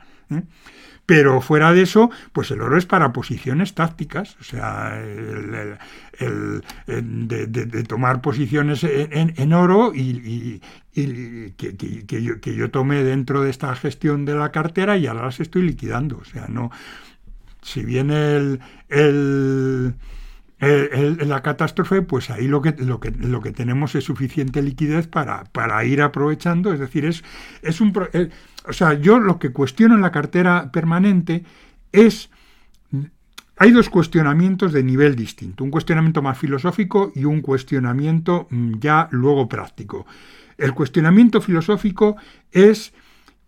Pero 1.10 1.42
fuera 1.42 1.74
de 1.74 1.82
eso, 1.82 2.12
pues 2.34 2.52
el 2.52 2.62
oro 2.62 2.78
es 2.78 2.86
para 2.86 3.12
posiciones 3.12 3.74
tácticas, 3.74 4.38
o 4.40 4.44
sea, 4.44 5.02
el, 5.02 5.80
de, 7.28 7.84
tomar 7.86 8.22
posiciones 8.22 8.84
en, 8.84 9.54
oro 9.54 9.92
y, 9.96 10.62
que, 10.94 12.22
yo, 12.22 12.40
que, 12.40 12.54
yo, 12.54 12.70
tomé 12.70 13.04
dentro 13.04 13.42
de 13.42 13.50
esta 13.50 13.74
gestión 13.74 14.24
de 14.26 14.36
la 14.36 14.52
cartera 14.52 14.98
y 14.98 15.08
ahora 15.08 15.26
las 15.26 15.40
estoy 15.40 15.64
liquidando. 15.64 16.20
O 16.20 16.26
sea, 16.26 16.46
no. 16.48 16.70
Si 17.64 17.84
viene 17.84 18.60
el, 18.90 19.96
el 20.60 21.30
la 21.30 21.42
catástrofe, 21.42 22.02
pues 22.02 22.30
ahí 22.30 22.48
lo 22.48 22.62
que, 22.62 22.76
lo 22.78 23.00
que, 23.00 23.12
lo 23.12 23.42
que 23.42 23.52
tenemos 23.52 23.96
es 23.96 24.04
suficiente 24.04 24.62
liquidez 24.62 25.08
para, 25.08 25.46
para 25.46 25.84
ir 25.86 26.02
aprovechando. 26.02 26.74
Es 26.74 26.80
decir, 26.80 27.06
es, 27.06 27.24
es 27.62 27.80
un, 27.80 27.94
o 28.68 28.74
sea, 28.74 28.94
yo 28.94 29.20
lo 29.20 29.40
que 29.40 29.52
cuestiono 29.52 29.96
en 29.96 30.02
la 30.02 30.12
cartera 30.12 30.72
permanente 30.72 31.44
es... 31.92 32.30
Hay 33.62 33.72
dos 33.72 33.90
cuestionamientos 33.90 34.72
de 34.72 34.84
nivel 34.84 35.18
distinto, 35.18 35.66
un 35.66 35.72
cuestionamiento 35.72 36.22
más 36.22 36.38
filosófico 36.38 37.12
y 37.14 37.26
un 37.26 37.42
cuestionamiento 37.42 38.48
mm, 38.50 38.80
ya 38.80 39.10
luego 39.12 39.50
práctico. 39.50 40.06
El 40.58 40.74
cuestionamiento 40.74 41.42
filosófico 41.42 42.16
es 42.54 42.94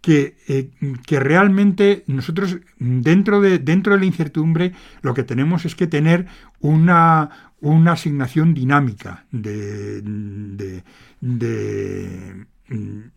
que, 0.02 0.36
eh, 0.48 0.70
que, 1.06 1.20
realmente 1.20 2.04
nosotros 2.08 2.58
dentro 2.80 3.40
de, 3.40 3.60
dentro 3.60 3.94
de 3.94 4.00
la 4.00 4.06
incertidumbre 4.06 4.74
lo 5.02 5.14
que 5.14 5.24
tenemos 5.24 5.66
es 5.66 5.76
que 5.76 5.88
tener 5.88 6.26
una, 6.60 7.54
una 7.62 7.94
asignación 7.94 8.54
dinámica 8.56 9.26
de, 9.32 10.02
de, 10.02 10.84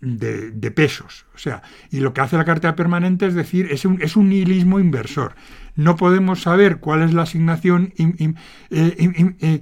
de, 0.01 0.71
pesos. 0.71 1.27
O 1.35 1.39
sea, 1.39 1.63
y 1.91 2.01
lo 2.01 2.13
que 2.13 2.21
hace 2.21 2.37
la 2.37 2.45
cartera 2.45 2.75
permanente 2.77 3.27
es 3.27 3.35
decir, 3.35 3.69
es 3.71 3.85
un, 3.85 4.03
es 4.03 4.17
un 4.17 4.29
nihilismo 4.29 4.81
inversor. 4.81 5.35
No 5.77 5.97
podemos 5.97 6.43
saber 6.43 6.79
cuál 6.79 7.03
es 7.03 7.15
la 7.15 7.23
asignación, 7.23 7.93
eh, 7.97 8.35
eh, 8.71 9.61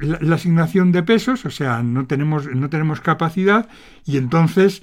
la, 0.00 0.34
asignación 0.34 0.92
de 0.92 1.02
pesos, 1.02 1.44
o 1.44 1.50
sea, 1.50 1.82
no 1.82 2.06
tenemos, 2.06 2.46
no 2.46 2.68
tenemos 2.70 3.00
capacidad 3.00 3.68
y 4.04 4.16
entonces 4.16 4.82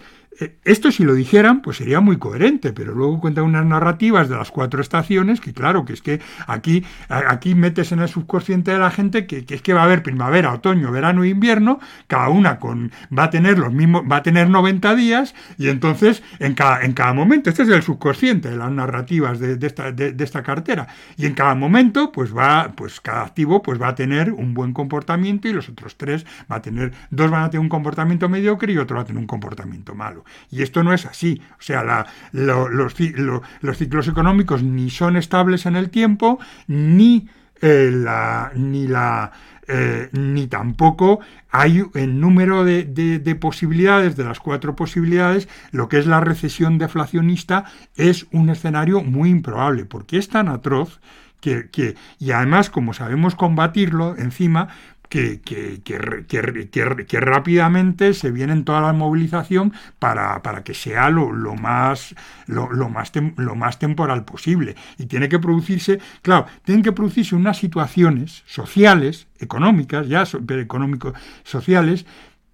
esto 0.64 0.92
si 0.92 1.04
lo 1.04 1.14
dijeran, 1.14 1.62
pues 1.62 1.78
sería 1.78 2.00
muy 2.00 2.18
coherente, 2.18 2.72
pero 2.72 2.94
luego 2.94 3.20
cuentan 3.20 3.44
unas 3.44 3.66
narrativas 3.66 4.30
de 4.30 4.38
las 4.38 4.52
cuatro 4.52 4.82
estaciones 4.82 5.42
que 5.42 5.54
claro, 5.54 5.84
que 5.84 5.94
es 5.94 6.02
que 6.02 6.22
aquí, 6.48 6.86
aquí 7.10 7.56
metes 7.56 7.92
en 7.92 8.00
el 8.00 8.08
subconsciente 8.08 8.72
de 8.72 8.78
la 8.78 8.92
gente 8.92 9.28
que, 9.28 9.46
es 9.48 9.62
que 9.62 9.74
va 9.74 9.82
a 9.82 9.84
haber 9.84 10.02
primavera, 10.02 10.54
otoño, 10.54 10.92
verano 10.92 11.24
e 11.24 11.30
invierno, 11.30 11.80
cada 12.08 12.30
una 12.30 12.60
con, 12.60 12.92
va 13.18 13.26
a 13.26 13.30
tener 13.30 13.60
los 13.60 13.74
mismos, 13.74 14.04
va 14.10 14.18
a 14.18 14.24
tener 14.24 14.50
90 14.50 14.96
días 14.96 15.36
y 15.58 15.68
entonces 15.68 16.24
en 16.40 16.54
cada, 16.54 16.82
en 16.84 16.94
cada 16.94 17.14
momento, 17.14 17.50
este 17.50 17.64
es 17.64 17.70
el 17.70 17.84
subconsciente 17.84 18.50
de 18.50 18.58
las 18.58 18.72
narrativas 18.72 19.40
de, 19.40 19.58
esta, 19.66 19.92
de, 19.92 20.16
esta, 20.24 20.44
cartera, 20.44 20.88
y 21.18 21.26
en 21.26 21.34
cada 21.34 21.54
momento 21.54 22.12
pues 22.14 22.36
va, 22.36 22.72
pues 22.76 23.02
cada 23.02 23.24
activo 23.24 23.62
pues 23.62 23.82
va 23.82 23.90
a 23.90 23.96
tener 23.96 24.32
un 24.32 24.54
buen 24.54 24.74
comportamiento 24.74 25.48
y 25.48 25.54
los 25.54 25.68
otros 25.68 25.98
tres 25.98 26.26
va 26.50 26.58
a 26.58 26.62
tener, 26.62 26.94
dos 27.10 27.30
van 27.30 27.44
a 27.44 27.50
tener 27.50 27.62
un 27.62 27.70
comportamiento 27.70 28.30
mediocre 28.30 28.72
y 28.72 28.78
otro 28.78 28.96
va 28.96 29.02
a 29.02 29.06
tener 29.06 29.20
un 29.20 29.28
comportamiento 29.28 29.96
malo. 29.96 30.24
Y 30.52 30.62
esto 30.62 30.84
no 30.84 30.94
es 30.94 31.06
así. 31.06 31.42
O 31.54 31.62
sea, 31.62 32.06
los, 32.32 32.70
los, 32.70 33.78
ciclos 33.78 34.08
económicos 34.08 34.64
ni 34.64 34.90
son 34.90 35.18
estables 35.18 35.66
en 35.66 35.76
el 35.76 35.90
tiempo, 35.90 36.40
ni 36.68 37.28
eh, 37.62 37.92
la, 37.94 38.52
ni 38.56 38.88
la 38.88 39.32
eh, 39.72 40.10
ni 40.14 40.48
tampoco 40.48 41.20
hay 41.52 41.84
el 41.94 42.20
número 42.20 42.64
de, 42.64 42.86
de, 42.86 43.36
posibilidades, 43.36 44.16
de 44.16 44.24
las 44.24 44.40
cuatro 44.40 44.76
posibilidades, 44.76 45.48
lo 45.72 45.90
que 45.90 46.00
es 46.00 46.08
la 46.08 46.22
recesión 46.22 46.80
deflacionista 46.80 47.66
es 47.96 48.26
un 48.32 48.50
escenario 48.50 49.04
muy 49.04 49.30
improbable, 49.30 49.86
porque 49.86 50.18
es 50.18 50.28
tan 50.28 50.48
atroz 50.48 51.00
que, 51.40 51.96
y 52.18 52.32
además 52.32 52.72
como 52.72 52.94
sabemos 52.94 53.36
combatirlo 53.36 54.18
encima, 54.18 54.70
que, 55.10 55.42
que, 55.42 55.82
que, 55.82 57.20
rápidamente 57.20 58.14
se 58.14 58.32
viene 58.32 58.54
en 58.54 58.64
toda 58.64 58.80
la 58.82 58.94
movilización 58.94 59.74
para, 59.98 60.42
para 60.44 60.64
que 60.64 60.76
sea 60.76 61.10
lo, 61.10 61.32
lo 61.32 61.56
más, 61.56 62.16
lo, 62.46 62.72
lo, 62.72 62.90
más 62.90 63.12
lo 63.36 63.56
más 63.56 63.80
temporal 63.80 64.24
posible. 64.24 64.76
Y 64.98 65.08
tiene 65.08 65.28
que 65.28 65.40
producirse, 65.40 66.00
claro, 66.22 66.46
tienen 66.64 66.84
que 66.84 66.92
producirse 66.92 67.36
unas 67.36 67.58
situaciones 67.58 68.44
sociales, 68.46 69.28
económicas, 69.40 70.08
ya 70.08 70.24
económico 70.62 71.14
sociales, 71.44 72.06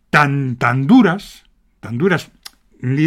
tan, 0.10 0.56
tan 0.56 0.88
duras, 0.88 1.44
tan 1.82 1.98
duras 1.98 2.32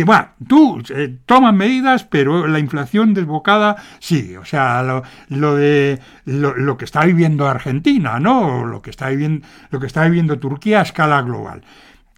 bueno, 0.05 0.28
tú 0.48 0.82
eh, 0.90 1.18
tomas 1.24 1.55
medidas, 1.55 2.05
pero 2.05 2.47
la 2.48 2.58
inflación 2.58 3.15
desbocada 3.15 3.76
sigue. 4.00 4.39
O 4.39 4.44
sea, 4.44 4.82
lo, 5.28 5.55
de 5.55 6.00
lo, 6.24 6.76
que 6.76 6.84
está 6.84 7.05
viviendo 7.05 7.47
Argentina, 7.47 8.18
¿no? 8.18 8.65
lo 8.65 8.82
que 8.82 8.90
está 8.90 9.08
viviendo, 9.08 9.47
lo 9.70 9.78
que 9.78 9.86
está 9.86 10.05
viviendo 10.05 10.39
Turquía 10.39 10.81
a 10.81 10.82
escala 10.82 11.23
global. 11.23 11.62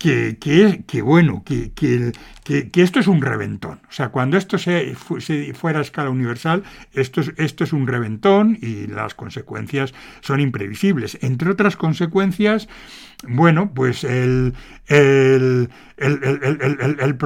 Que, 0.02 0.38
que, 0.38 0.82
que 0.86 1.02
bueno, 1.02 1.44
que, 1.44 1.72
que, 1.74 2.82
esto 2.82 3.00
es 3.00 3.06
un 3.06 3.20
reventón. 3.20 3.82
O 3.86 3.92
sea, 3.92 4.08
cuando 4.08 4.38
esto 4.38 4.56
se, 4.56 4.94
fuera 4.94 5.80
a 5.80 5.82
escala 5.82 6.08
universal, 6.08 6.62
esto 6.94 7.20
es, 7.20 7.34
esto 7.36 7.64
es 7.64 7.74
un 7.74 7.86
reventón 7.86 8.56
y 8.62 8.86
las 8.86 9.14
consecuencias 9.14 9.92
son 10.22 10.40
imprevisibles. 10.40 11.18
Entre 11.20 11.50
otras 11.50 11.76
consecuencias, 11.76 12.66
bueno, 13.28 13.74
pues 13.74 14.02
el, 14.04 14.54
el, 14.86 15.68
el, 15.98 17.16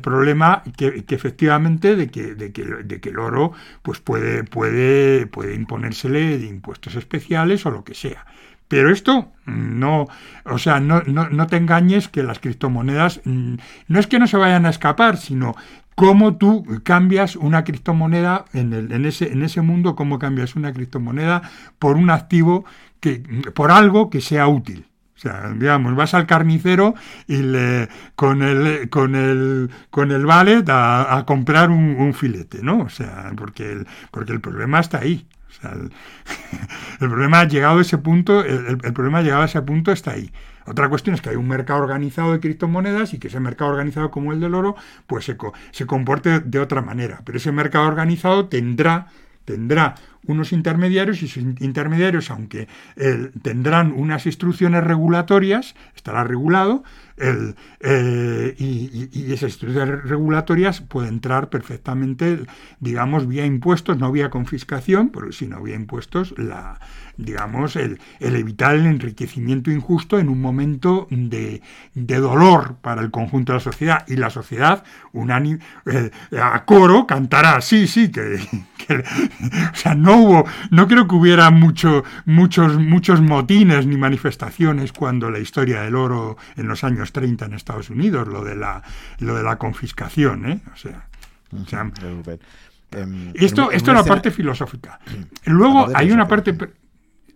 problema 0.00 0.62
que, 0.78 1.04
efectivamente 1.06 1.96
de 1.96 2.10
que, 2.10 2.34
de, 2.34 2.48
de 2.48 3.00
que 3.00 3.10
el 3.10 3.18
oro 3.18 3.52
pues 3.82 4.00
puede, 4.00 4.42
puede, 4.44 5.26
puede 5.26 5.54
imponérsele 5.54 6.38
de 6.38 6.46
impuestos 6.46 6.94
especiales 6.94 7.66
o 7.66 7.70
lo 7.70 7.84
que 7.84 7.92
sea. 7.92 8.24
Pero 8.70 8.92
esto 8.92 9.32
no, 9.46 10.06
o 10.44 10.58
sea, 10.58 10.78
no, 10.78 11.02
no, 11.02 11.28
no, 11.28 11.48
te 11.48 11.56
engañes 11.56 12.06
que 12.06 12.22
las 12.22 12.38
criptomonedas 12.38 13.20
mm, 13.24 13.54
no 13.88 13.98
es 13.98 14.06
que 14.06 14.20
no 14.20 14.28
se 14.28 14.36
vayan 14.36 14.64
a 14.64 14.70
escapar, 14.70 15.16
sino 15.16 15.56
cómo 15.96 16.36
tú 16.36 16.64
cambias 16.84 17.34
una 17.34 17.64
criptomoneda 17.64 18.44
en, 18.52 18.72
el, 18.72 18.92
en, 18.92 19.06
ese, 19.06 19.32
en 19.32 19.42
ese 19.42 19.60
mundo, 19.60 19.96
cómo 19.96 20.20
cambias 20.20 20.54
una 20.54 20.72
criptomoneda 20.72 21.42
por 21.80 21.96
un 21.96 22.10
activo 22.10 22.64
que, 23.00 23.18
por 23.56 23.72
algo 23.72 24.08
que 24.08 24.20
sea 24.20 24.46
útil. 24.46 24.86
O 25.16 25.18
sea, 25.18 25.52
digamos, 25.54 25.96
vas 25.96 26.14
al 26.14 26.28
carnicero 26.28 26.94
y 27.26 27.38
le 27.38 27.88
con 28.14 28.42
el 28.42 28.88
con 28.88 29.16
el 29.16 29.68
con 29.90 30.12
el 30.12 30.24
ballet 30.24 30.64
a, 30.68 31.24
comprar 31.26 31.70
un, 31.70 32.14
filete, 32.14 32.62
¿no? 32.62 32.82
O 32.82 32.88
sea, 32.88 33.32
porque 33.36 33.72
el, 33.72 33.86
porque 34.12 34.32
el 34.32 34.40
problema 34.40 34.78
está 34.78 35.00
ahí. 35.00 35.26
El, 37.00 37.08
problema 37.08 37.40
ha 37.40 37.44
llegado 37.48 37.78
a 37.78 37.82
ese 37.82 37.98
punto, 37.98 38.44
el, 38.44 38.78
problema 38.92 39.18
ha 39.18 39.22
llegado 39.22 39.42
a 39.42 39.46
ese 39.46 39.60
punto 39.62 39.92
está 39.92 40.12
ahí. 40.12 40.32
Otra 40.66 40.88
cuestión 40.88 41.14
es 41.14 41.20
que 41.20 41.30
hay 41.30 41.36
un 41.36 41.48
mercado 41.48 41.80
organizado 41.80 42.32
de 42.32 42.40
criptomonedas 42.40 43.14
y 43.14 43.18
que 43.18 43.28
ese 43.28 43.40
mercado 43.40 43.70
organizado 43.70 44.10
como 44.10 44.32
el 44.32 44.40
del 44.40 44.54
oro, 44.54 44.76
pues 45.06 45.24
se, 45.24 45.36
se 45.70 45.86
comporte 45.86 46.40
de 46.40 46.58
otra 46.58 46.82
manera. 46.82 47.22
Pero 47.24 47.38
ese 47.38 47.52
mercado 47.52 47.86
organizado 47.86 48.48
tendrá 48.48 49.08
tendrá 49.44 49.96
unos 50.26 50.52
intermediarios 50.52 51.22
y 51.22 51.26
esos 51.26 51.42
intermediarios, 51.60 52.30
aunque 52.30 52.68
eh, 52.96 53.30
tendrán 53.42 53.92
unas 53.92 54.26
instrucciones 54.26 54.84
regulatorias, 54.84 55.74
estará 55.96 56.24
regulado, 56.24 56.84
eh, 57.20 58.54
y, 58.58 59.32
esas 59.32 59.50
instrucciones 59.50 60.04
regulatorias 60.04 60.80
pueden 60.80 61.14
entrar 61.14 61.50
perfectamente, 61.50 62.40
digamos, 62.80 63.26
vía 63.28 63.44
impuestos, 63.44 63.98
no 63.98 64.10
vía 64.10 64.30
confiscación, 64.30 65.10
pero 65.10 65.30
si 65.32 65.46
no 65.46 65.62
vía 65.62 65.76
impuestos, 65.76 66.34
la, 66.38 66.80
digamos, 67.24 67.76
el, 67.76 68.00
evitar 68.20 68.74
el 68.74 68.86
enriquecimiento 68.86 69.70
injusto 69.70 70.18
en 70.18 70.28
un 70.28 70.40
momento 70.40 71.06
de, 71.10 71.60
dolor 71.94 72.76
para 72.80 73.02
el 73.02 73.10
conjunto 73.10 73.52
de 73.52 73.58
la 73.58 73.64
sociedad. 73.64 74.04
Y 74.08 74.16
la 74.16 74.30
sociedad, 74.30 74.84
unánime, 75.12 75.60
eh, 75.86 76.10
a 76.40 76.64
coro, 76.64 77.06
cantará, 77.06 77.60
sí, 77.60 77.86
sí, 77.86 78.10
que, 78.10 78.38
o 79.72 79.74
sea, 79.74 79.94
no 79.94 80.16
hubo, 80.16 80.44
no 80.70 80.88
creo 80.88 81.06
que 81.06 81.14
hubiera 81.14 81.50
mucho, 81.50 82.04
muchos, 82.24 82.78
muchos 82.78 83.20
motines 83.20 83.86
ni 83.86 83.96
manifestaciones 83.96 84.92
cuando 84.92 85.30
la 85.30 85.38
historia 85.38 85.82
del 85.82 85.94
oro 85.94 86.36
en 86.56 86.68
los 86.68 86.84
años 86.84 87.12
30 87.12 87.46
en 87.46 87.54
Estados 87.54 87.90
Unidos, 87.90 88.28
lo 88.28 88.44
de 88.44 88.56
la, 88.56 88.82
lo 89.18 89.34
de 89.34 89.42
la 89.42 89.56
confiscación, 89.56 90.50
¿eh? 90.50 90.60
O 90.72 90.76
sea, 90.76 91.06
em, 92.92 93.32
esto, 93.34 93.70
esto 93.70 93.90
es 93.90 93.96
la 93.96 94.04
parte 94.04 94.30
filosófica. 94.30 95.00
Luego 95.44 95.88
hay 95.94 96.10
una 96.10 96.26
parte 96.26 96.54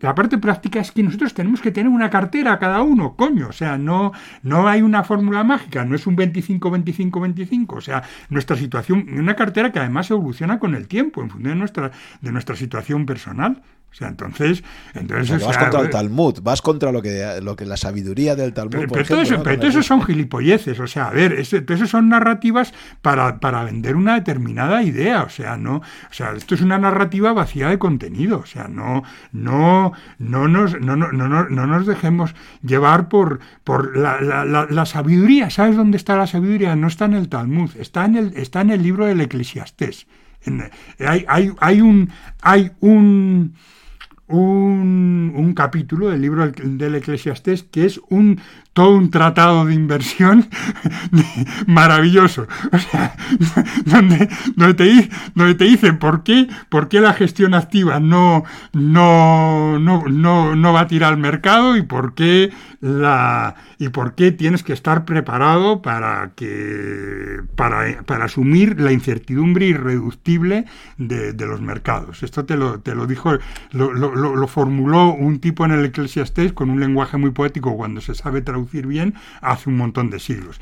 la 0.04 0.14
parte 0.14 0.36
práctica 0.36 0.80
es 0.80 0.92
que 0.92 1.02
nosotros 1.02 1.32
tenemos 1.32 1.62
que 1.62 1.70
tener 1.70 1.90
una 1.90 2.10
cartera 2.10 2.58
cada 2.58 2.82
uno, 2.82 3.16
coño. 3.16 3.48
O 3.48 3.52
sea, 3.52 3.78
no, 3.78 4.12
no 4.42 4.68
hay 4.68 4.82
una 4.82 5.02
fórmula 5.02 5.42
mágica, 5.44 5.82
no 5.86 5.96
es 5.96 6.06
un 6.06 6.14
25-25-25. 6.14 7.76
O 7.78 7.80
sea, 7.80 8.02
nuestra 8.28 8.54
situación, 8.54 9.06
una 9.18 9.34
cartera 9.34 9.72
que 9.72 9.78
además 9.78 10.10
evoluciona 10.10 10.58
con 10.58 10.74
el 10.74 10.88
tiempo, 10.88 11.22
en 11.22 11.30
función 11.30 11.58
nuestra, 11.58 11.90
de 12.20 12.32
nuestra 12.32 12.54
situación 12.54 13.06
personal. 13.06 13.62
O 13.94 13.96
sea, 13.96 14.08
entonces... 14.08 14.64
entonces 14.94 15.40
vas 15.44 15.56
contra 15.56 15.80
el 15.80 15.90
Talmud, 15.90 16.40
vas 16.42 16.60
contra 16.62 16.90
lo 16.90 17.00
que, 17.00 17.38
lo 17.40 17.54
que 17.54 17.64
la 17.64 17.76
sabiduría 17.76 18.34
del 18.34 18.52
Talmud... 18.52 18.72
Pero, 18.72 18.88
pero, 18.88 19.04
todo, 19.04 19.22
eso, 19.22 19.40
pero 19.40 19.68
eso, 19.68 19.84
son 19.84 20.02
gilipolleces, 20.02 20.80
o 20.80 20.88
sea, 20.88 21.06
a 21.06 21.10
ver, 21.10 21.34
eso, 21.34 21.86
son 21.86 22.08
narrativas 22.08 22.74
para, 23.02 23.38
para, 23.38 23.62
vender 23.62 23.94
una 23.94 24.14
determinada 24.14 24.82
idea, 24.82 25.22
o 25.22 25.28
sea, 25.28 25.56
no... 25.56 25.76
O 25.76 26.12
sea, 26.12 26.32
esto 26.32 26.56
es 26.56 26.60
una 26.60 26.76
narrativa 26.76 27.32
vacía 27.32 27.68
de 27.68 27.78
contenido, 27.78 28.40
o 28.40 28.46
sea, 28.46 28.66
no, 28.66 29.04
no, 29.30 29.92
no, 30.18 30.48
nos, 30.48 30.80
no, 30.80 30.96
no, 30.96 31.12
no, 31.12 31.28
no 31.28 31.66
nos 31.66 31.86
dejemos 31.86 32.34
llevar 32.64 33.08
por, 33.08 33.38
por 33.62 33.96
la, 33.96 34.20
la, 34.20 34.44
la, 34.44 34.86
sabiduría. 34.86 35.50
¿Sabes 35.50 35.76
dónde 35.76 35.98
está 35.98 36.16
la 36.16 36.26
sabiduría? 36.26 36.74
No 36.74 36.88
está 36.88 37.04
en 37.04 37.14
el 37.14 37.28
Talmud, 37.28 37.70
está 37.78 38.06
en 38.06 38.16
el, 38.16 38.36
está 38.36 38.60
en 38.60 38.70
el 38.70 38.82
libro 38.82 39.06
del 39.06 39.20
Eclesiastés. 39.20 40.08
hay, 40.98 41.24
hay, 41.28 41.52
hay 41.60 41.80
un... 41.80 42.10
Hay 42.42 42.72
un 42.80 43.54
un, 44.28 45.32
un, 45.36 45.54
capítulo 45.54 46.08
del 46.08 46.22
libro 46.22 46.50
del 46.50 46.94
Eclesiastés 46.94 47.62
que 47.62 47.84
es 47.84 48.00
un 48.08 48.40
todo 48.74 48.90
un 48.90 49.10
tratado 49.10 49.64
de 49.64 49.74
inversión 49.74 50.48
maravilloso. 51.66 52.46
O 52.74 52.78
sea, 52.78 53.14
donde, 53.84 54.28
donde, 54.56 54.74
te, 54.74 55.10
donde 55.34 55.54
te 55.54 55.64
dicen 55.64 55.98
por 55.98 56.24
qué, 56.24 56.48
por 56.68 56.88
qué 56.88 57.00
la 57.00 57.12
gestión 57.12 57.54
activa 57.54 58.00
no, 58.00 58.42
no, 58.72 59.78
no, 59.78 60.04
no, 60.08 60.56
no 60.56 60.72
va 60.72 60.80
a 60.80 60.86
tirar 60.88 61.12
al 61.12 61.18
mercado 61.18 61.76
y 61.76 61.82
por 61.82 62.14
qué 62.14 62.52
la 62.80 63.54
y 63.78 63.88
por 63.88 64.14
qué 64.14 64.32
tienes 64.32 64.62
que 64.62 64.72
estar 64.72 65.04
preparado 65.04 65.82
para 65.82 66.32
que 66.34 67.40
para, 67.54 68.02
para 68.02 68.26
asumir 68.26 68.80
la 68.80 68.92
incertidumbre 68.92 69.66
irreductible 69.66 70.66
de, 70.98 71.34
los 71.44 71.60
mercados. 71.60 72.22
Esto 72.22 72.44
te 72.44 72.56
lo, 72.56 72.80
te 72.80 72.94
lo 72.94 73.06
dijo, 73.06 73.32
lo, 73.72 73.92
lo, 73.92 74.14
lo 74.14 74.46
formuló 74.48 75.12
un 75.12 75.38
tipo 75.38 75.64
en 75.64 75.72
el 75.72 75.84
Eclesiastés 75.84 76.52
con 76.52 76.70
un 76.70 76.80
lenguaje 76.80 77.16
muy 77.18 77.30
poético 77.30 77.76
cuando 77.76 78.00
se 78.00 78.14
sabe 78.14 78.40
traducir 78.40 78.63
bien 78.64 79.14
hace 79.40 79.70
un 79.70 79.76
montón 79.76 80.10
de 80.10 80.18
siglos. 80.20 80.60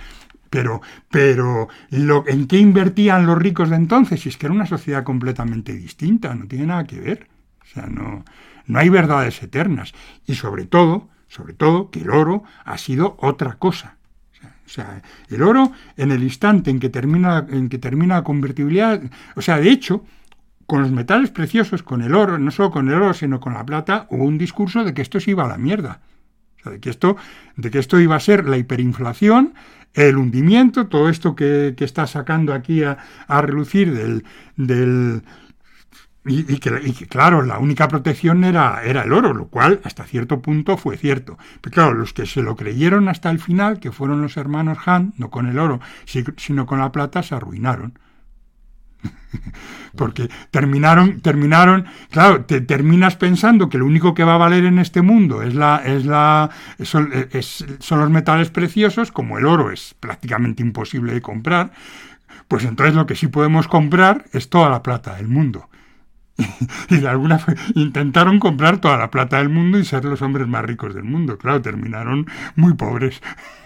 Pero, 0.53 0.83
pero 1.11 1.69
lo, 1.89 2.29
¿en 2.29 2.47
qué 2.47 2.59
invertían 2.59 3.25
los 3.25 3.39
ricos 3.39 3.71
de 3.71 3.77
entonces? 3.77 4.21
Si 4.21 4.29
es 4.29 4.37
que 4.37 4.45
era 4.45 4.55
una 4.55 4.67
sociedad 4.67 5.03
completamente 5.03 5.73
distinta, 5.73 6.35
no 6.35 6.47
tiene 6.47 6.67
nada 6.67 6.85
que 6.85 7.01
ver. 7.01 7.27
O 7.63 7.67
sea, 7.67 7.87
no, 7.87 8.23
no 8.67 8.79
hay 8.79 8.91
verdades 8.91 9.43
eternas. 9.43 9.95
Y 10.27 10.35
sobre 10.35 10.67
todo, 10.67 11.09
sobre 11.27 11.55
todo, 11.55 11.91
que 11.91 12.01
el 12.01 12.11
oro 12.11 12.45
ha 12.67 12.77
sido 12.77 13.17
otra 13.21 13.55
cosa. 13.55 13.97
O 14.67 14.69
sea, 14.69 15.03
el 15.31 15.43
oro, 15.43 15.73
en 15.97 16.13
el 16.13 16.23
instante 16.23 16.71
en 16.71 16.81
que 16.81 16.91
termina, 16.91 17.47
en 17.49 17.71
que 17.71 17.79
termina 17.79 18.17
la 18.17 18.25
convertibilidad, 18.25 19.01
o 19.35 19.41
sea, 19.41 19.59
de 19.59 19.71
hecho, 19.71 20.05
con 20.67 20.83
los 20.83 20.91
metales 20.91 21.31
preciosos, 21.31 21.83
con 21.83 22.03
el 22.03 22.15
oro, 22.15 22.39
no 22.39 22.51
solo 22.51 22.71
con 22.71 22.89
el 22.89 22.95
oro, 22.95 23.15
sino 23.15 23.41
con 23.41 23.55
la 23.55 23.65
plata, 23.65 24.07
hubo 24.11 24.25
un 24.25 24.37
discurso 24.37 24.85
de 24.85 24.93
que 24.93 25.01
esto 25.01 25.19
se 25.19 25.31
iba 25.31 25.45
a 25.45 25.49
la 25.49 25.57
mierda 25.57 26.01
de 26.65 26.81
que 26.81 26.91
esto, 26.91 27.17
de 27.57 27.71
que 27.71 27.79
esto 27.79 28.01
iba 28.01 28.17
a 28.17 28.21
ser 28.21 28.49
la 28.49 28.57
hiperinflación, 28.57 29.55
el 29.95 30.17
hundimiento, 30.17 30.87
todo 30.87 31.09
esto 31.09 31.35
que, 31.37 31.75
está 31.79 32.07
sacando 32.07 32.55
aquí 32.55 32.83
a, 32.83 32.99
relucir 33.29 33.93
del, 33.93 34.25
del 34.57 35.23
y, 36.25 36.59
que, 36.59 37.07
claro, 37.09 37.43
la 37.43 37.59
única 37.59 37.89
protección 37.89 38.45
era, 38.45 38.85
era 38.85 39.03
el 39.03 39.13
oro, 39.13 39.35
lo 39.35 39.49
cual 39.49 39.81
hasta 39.83 40.05
cierto 40.05 40.41
punto 40.41 40.77
fue 40.77 40.97
cierto. 40.97 41.37
Pero 41.61 41.75
claro, 41.75 41.95
los 41.95 42.13
que 42.13 42.27
se 42.27 42.43
lo 42.43 42.55
creyeron 42.55 43.09
hasta 43.09 43.29
el 43.31 43.41
final, 43.41 43.81
que 43.81 43.91
fueron 43.91 44.23
los 44.23 44.37
hermanos 44.37 44.79
Han, 44.87 45.15
no 45.19 45.31
con 45.31 45.49
el 45.49 45.59
oro, 45.59 45.81
sino 46.37 46.67
con 46.67 46.79
la 46.79 46.93
plata, 46.93 47.25
se 47.25 47.35
arruinaron. 47.35 47.99
Porque 49.97 50.29
terminaron, 50.51 51.21
terminaron, 51.21 51.87
claro, 52.11 52.45
te 52.45 52.61
terminas 52.61 53.17
pensando 53.17 53.69
que 53.69 53.79
lo 53.79 53.87
único 53.87 54.15
que 54.15 54.25
va 54.25 54.35
a 54.35 54.39
valer 54.39 54.65
en 54.65 54.79
este 54.79 55.03
mundo 55.03 55.43
es 55.43 55.55
la, 55.55 55.83
es 55.85 56.07
la, 56.07 56.51
son, 56.83 57.11
son 57.79 58.01
los 58.01 58.11
metales 58.11 58.51
preciosos, 58.51 59.13
como 59.13 59.39
el 59.39 59.45
oro 59.45 59.71
es 59.71 59.95
prácticamente 60.01 60.63
imposible 60.63 61.13
de 61.13 61.21
comprar, 61.21 61.73
pues 62.49 62.65
entonces 62.65 62.95
lo 62.95 63.07
que 63.07 63.17
sí 63.17 63.29
podemos 63.29 63.69
comprar 63.69 64.25
es 64.33 64.49
toda 64.49 64.71
la 64.71 64.83
plata 64.83 65.17
del 65.17 65.29
mundo. 65.29 65.69
y 66.89 66.97
de 66.97 67.09
alguna 67.09 67.41
intentaron 67.75 68.39
comprar 68.39 68.79
toda 68.79 68.97
la 68.97 69.11
plata 69.11 69.39
del 69.39 69.49
mundo 69.49 69.79
y 69.79 69.85
ser 69.85 70.05
los 70.05 70.23
hombres 70.23 70.47
más 70.49 70.65
ricos 70.65 70.95
del 70.95 71.05
mundo. 71.05 71.39
Claro, 71.39 71.61
terminaron 71.61 72.27
muy 72.57 72.75
pobres. 72.75 73.21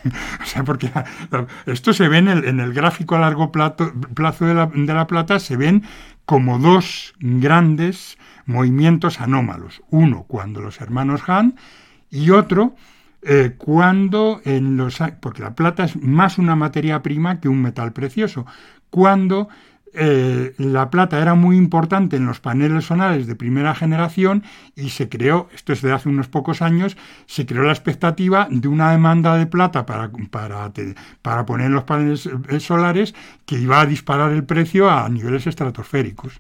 o 0.43 0.45
sea, 0.45 0.65
porque 0.65 0.91
esto 1.67 1.93
se 1.93 2.09
ve 2.09 2.19
en 2.19 2.29
el, 2.61 2.73
gráfico 2.73 3.17
a 3.17 3.21
largo 3.21 3.53
plazo, 3.53 4.47
de, 4.47 4.55
la, 4.95 5.07
plata, 5.07 5.39
se 5.39 5.57
ven 5.57 5.85
como 6.25 6.59
dos 6.59 7.15
grandes 7.21 8.19
movimientos 8.47 9.21
anómalos. 9.21 9.83
Uno 9.91 10.25
cuando 10.25 10.61
los 10.61 10.81
hermanos 10.81 11.23
Han 11.29 11.57
y 12.11 12.31
otro 12.31 12.75
eh, 13.23 13.55
cuando 13.57 14.41
en 14.45 14.77
los... 14.77 14.99
porque 15.21 15.43
la 15.43 15.55
plata 15.55 15.85
es 15.85 15.97
más 16.01 16.39
una 16.39 16.57
materia 16.57 17.03
prima 17.03 17.41
que 17.41 17.49
un 17.49 17.63
metal 17.63 17.93
precioso. 17.93 18.47
Cuando 18.91 19.49
eh, 19.97 20.55
la 20.59 20.91
plata 20.91 21.21
era 21.21 21.35
muy 21.35 21.57
importante 21.57 22.17
en 22.17 22.27
los 22.27 22.41
paneles 22.41 22.85
solares 22.85 23.27
de 23.27 23.35
primera 23.35 23.75
generación 23.75 24.45
y 24.75 24.91
se 24.91 25.09
creó, 25.09 25.49
esto 25.55 25.73
es 25.73 25.83
de 25.83 25.93
hace 25.93 26.09
unos 26.09 26.29
pocos 26.29 26.63
años, 26.63 26.97
se 27.27 27.47
creó 27.47 27.63
la 27.63 27.73
expectativa 27.73 28.47
de 28.51 28.69
una 28.69 28.93
demanda 28.93 29.37
de 29.37 29.47
plata 29.47 29.87
para, 29.87 30.11
para, 30.31 30.73
para 31.23 31.47
poner 31.47 31.71
los 31.71 31.85
paneles 31.85 32.29
eh, 32.49 32.61
solares 32.61 33.15
que 33.47 33.59
iba 33.59 33.81
a 33.81 33.87
disparar 33.87 34.33
el 34.33 34.45
precio 34.45 34.91
a 34.91 35.09
niveles 35.09 35.47
estratosféricos. 35.47 36.39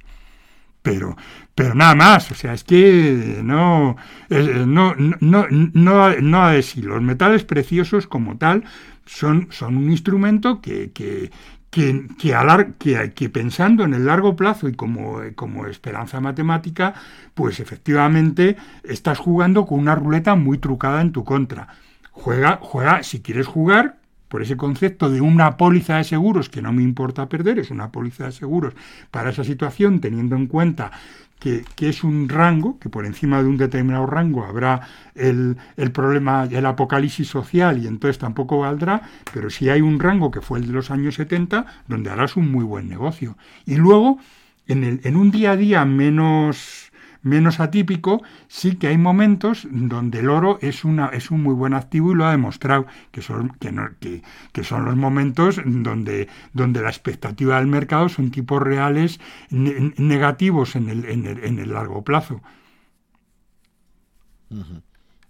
Pero, 0.86 1.16
pero 1.54 1.74
nada 1.74 1.96
más, 1.96 2.30
o 2.30 2.34
sea, 2.36 2.54
es 2.54 2.62
que 2.62 3.40
no, 3.42 3.96
eh, 4.30 4.62
no, 4.64 4.94
no, 4.94 5.46
no, 5.50 6.10
no, 6.20 6.48
decir, 6.50 6.84
los 6.84 7.02
metales 7.02 7.42
preciosos 7.42 8.06
como 8.06 8.38
tal 8.38 8.62
son, 9.04 9.48
son 9.50 9.76
un 9.76 9.90
instrumento 9.90 10.60
que, 10.60 11.30
que, 11.76 13.12
que, 13.14 13.28
pensando 13.28 13.84
en 13.84 13.92
el 13.92 14.06
largo 14.06 14.34
plazo 14.34 14.66
y 14.66 14.72
como, 14.72 15.20
como 15.34 15.66
esperanza 15.66 16.20
matemática, 16.20 16.94
pues 17.34 17.60
efectivamente 17.60 18.56
estás 18.82 19.18
jugando 19.18 19.66
con 19.66 19.80
una 19.80 19.94
ruleta 19.94 20.36
muy 20.36 20.56
trucada 20.56 21.02
en 21.02 21.12
tu 21.12 21.22
contra. 21.22 21.68
Juega, 22.12 22.58
juega, 22.62 23.02
si 23.02 23.20
quieres 23.20 23.46
jugar, 23.46 23.98
por 24.28 24.40
ese 24.42 24.56
concepto 24.56 25.10
de 25.10 25.20
una 25.20 25.58
póliza 25.58 25.98
de 25.98 26.05
seguros 26.05 26.48
que 26.48 26.62
no 26.62 26.72
me 26.72 26.82
importa 26.82 27.28
perder, 27.28 27.58
es 27.58 27.70
una 27.70 27.92
póliza 27.92 28.24
de 28.24 28.32
seguros 28.32 28.74
para 29.10 29.30
esa 29.30 29.44
situación, 29.44 30.00
teniendo 30.00 30.34
en 30.34 30.46
cuenta 30.46 30.92
que, 31.39 31.65
es 31.81 32.02
un 32.02 32.28
rango, 32.28 32.78
que 32.78 32.89
por 32.89 33.06
encima 33.06 33.42
de 33.42 33.48
un 33.48 33.56
determinado 33.56 34.06
rango 34.06 34.44
habrá 34.44 34.81
el, 35.15 35.56
el, 35.76 35.92
problema, 35.92 36.48
el 36.50 36.66
apocalipsis 36.66 37.28
social 37.28 37.82
y 37.82 37.86
entonces 37.86 38.18
tampoco 38.18 38.58
valdrá, 38.58 39.02
pero 39.32 39.50
si 39.50 39.68
hay 39.68 39.81
un 39.81 40.00
rango 40.00 40.31
que 40.31 40.40
fue 40.40 40.58
el 40.58 40.66
de 40.66 40.73
los 40.73 40.90
años 40.90 41.15
70, 41.16 41.66
donde 41.86 42.10
harás 42.10 42.36
un 42.36 42.50
muy 42.50 42.65
buen 42.65 42.89
negocio. 42.89 43.36
Y 43.65 43.76
luego, 43.76 44.18
en, 44.66 44.84
el, 44.84 45.00
en 45.05 45.16
un 45.16 45.31
día 45.31 45.52
a 45.52 45.56
día 45.56 45.84
menos 45.84 46.85
menos 47.26 47.58
atípico, 47.58 48.22
sí 48.46 48.76
que 48.76 48.86
hay 48.86 48.98
momentos 48.98 49.66
donde 49.70 50.20
el 50.20 50.30
oro 50.30 50.58
es, 50.62 50.84
una, 50.84 51.08
es 51.08 51.32
un 51.32 51.42
muy 51.42 51.55
buen 51.55 51.74
activo 51.74 52.12
y 52.12 52.14
lo 52.14 52.24
ha 52.24 52.30
demostrado, 52.30 52.86
que 53.10 53.20
son, 53.20 53.50
que, 53.58 54.22
que, 54.52 54.64
son 54.64 54.84
los 54.84 54.96
momentos 54.96 55.60
donde, 55.64 56.28
donde 56.52 56.82
la 56.82 56.88
expectativa 56.88 57.58
del 57.58 57.66
mercado 57.66 58.08
son 58.08 58.30
tipos 58.30 58.62
reales 58.62 59.18
negativos 59.50 60.76
en 60.76 60.88
el, 60.88 61.05
en, 61.06 61.26
el, 61.26 61.44
en 61.44 61.58
el, 61.58 61.72
largo 61.72 62.05
plazo. 62.05 62.40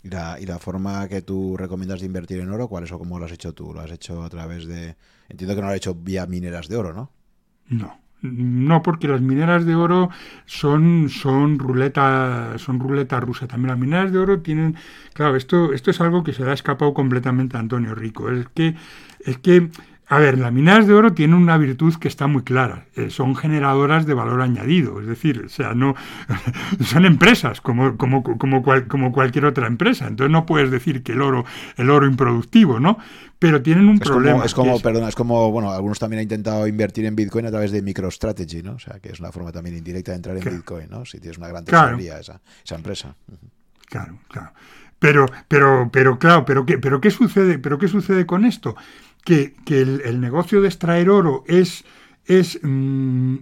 ¿Y, 0.03 0.11
la, 0.11 0.39
¿Y 0.39 0.45
la 0.45 0.59
forma 0.59 1.09
que 1.09 1.23
tú 1.23 1.57
recomiendas 1.57 2.01
de 2.01 2.07
invertir 2.07 2.41
en 2.41 2.51
oro, 2.51 2.69
cuál 2.69 2.85
es 2.85 2.93
o 2.93 2.99
cómo 2.99 3.19
lo 3.19 3.25
has 3.25 3.33
hecho 3.33 3.55
tú? 3.55 3.73
¿Lo 3.73 3.81
has 3.81 3.91
hecho 3.91 4.23
a 4.23 4.29
través 4.29 4.67
de... 4.67 4.97
Entiendo 5.31 5.55
que 5.55 5.63
no 5.63 5.69
lo 5.69 5.73
has 5.73 5.79
hecho 5.79 5.95
vía 5.95 6.27
mineras 6.27 6.69
de 6.69 6.77
oro, 6.77 6.93
¿no? 6.93 7.11
No. 7.69 8.06
No, 8.33 8.83
porque 8.83 9.09
las 9.09 9.21
mineras 9.21 9.65
de 9.65 9.75
oro 9.75 10.11
son, 10.45 11.09
son 11.09 11.59
ruleta, 11.59 12.59
son 12.59 12.81
ruleta 12.81 13.21
rusa. 13.21 13.47
También 13.47 13.71
las 13.71 13.79
mineras 13.79 14.13
de 14.13 14.19
oro 14.19 14.41
tienen, 14.41 14.77
claro, 15.13 15.37
esto, 15.37 15.73
esto 15.73 15.91
es 15.91 16.01
algo 16.01 16.25
que 16.25 16.33
se 16.33 16.45
le 16.45 16.51
ha 16.51 16.55
escapado 16.55 16.95
completamente 16.95 17.57
a 17.57 17.61
Antonio 17.61 17.95
Rico. 17.95 18.31
Es 18.31 18.49
que, 18.55 18.75
es 19.21 19.39
que 19.39 19.71
a 20.09 20.19
ver, 20.21 20.39
las 20.39 20.53
minas 20.53 20.87
de 20.87 20.95
oro 20.95 21.15
tienen 21.15 21.37
una 21.37 21.59
virtud 21.59 21.97
que 21.97 22.07
está 22.07 22.29
muy 22.29 22.43
clara. 22.43 22.87
Eh, 22.95 23.11
son 23.11 23.35
generadoras 23.35 24.07
de 24.07 24.15
valor 24.15 24.41
añadido. 24.41 25.01
Es 25.01 25.07
decir, 25.07 25.43
o 25.47 25.49
sea, 25.49 25.75
no 25.75 25.97
son 26.85 27.05
empresas 27.05 27.61
como, 27.61 27.97
como, 27.97 28.23
como, 28.23 28.63
como 28.63 29.13
cualquier 29.13 29.47
otra 29.47 29.67
empresa. 29.67 30.07
Entonces 30.07 30.31
no 30.31 30.47
puedes 30.47 30.71
decir 30.71 31.03
que 31.03 31.13
el 31.13 31.23
oro, 31.23 31.45
el 31.77 31.91
oro 31.91 32.07
improductivo, 32.07 32.79
¿no? 32.79 32.99
Pero 33.41 33.63
tienen 33.63 33.89
un 33.89 33.99
problema. 33.99 34.45
es 34.45 34.55
como, 34.55 34.79
perdona, 34.79 35.09
es 35.09 35.17
como, 35.17 35.51
bueno, 35.51 35.73
algunos 35.73 35.99
también 35.99 36.21
han 36.21 36.25
intentado 36.25 36.69
invertir 36.69 37.05
en 37.05 37.17
Bitcoin 37.17 37.47
a 37.47 37.51
través 37.51 37.73
de 37.73 37.83
MicroStrategy, 37.83 38.63
¿no? 38.63 38.75
O 38.75 38.79
sea, 38.79 39.01
que 39.01 39.11
es 39.11 39.19
una 39.19 39.33
forma 39.33 39.51
también 39.51 39.77
indirecta 39.77 40.13
de 40.13 40.17
entrar 40.19 40.37
en 40.37 40.45
Bitcoin, 40.45 40.89
¿no? 40.89 41.05
Si 41.05 41.19
tienes 41.19 41.37
una 41.39 41.49
gran 41.49 41.65
tesorería 41.65 42.21
esa, 42.21 42.41
esa 42.65 42.77
empresa. 42.77 43.17
Claro, 43.89 44.19
claro. 44.29 44.53
Pero, 44.99 45.27
pero, 45.49 45.91
pero, 45.93 46.19
claro, 46.19 46.45
pero 46.45 46.65
qué, 46.65 46.79
pero 46.79 47.01
qué 47.01 47.11
sucede, 47.11 47.59
pero 47.59 47.79
qué 47.79 47.89
sucede 47.89 48.25
con 48.25 48.45
esto? 48.45 48.77
Que, 49.27 49.55
el, 49.69 50.21
negocio 50.21 50.63
de 50.63 50.69
extraer 50.69 51.11
oro 51.11 51.43
es, 51.49 51.85
es 52.27 52.61
mm, 52.63 53.37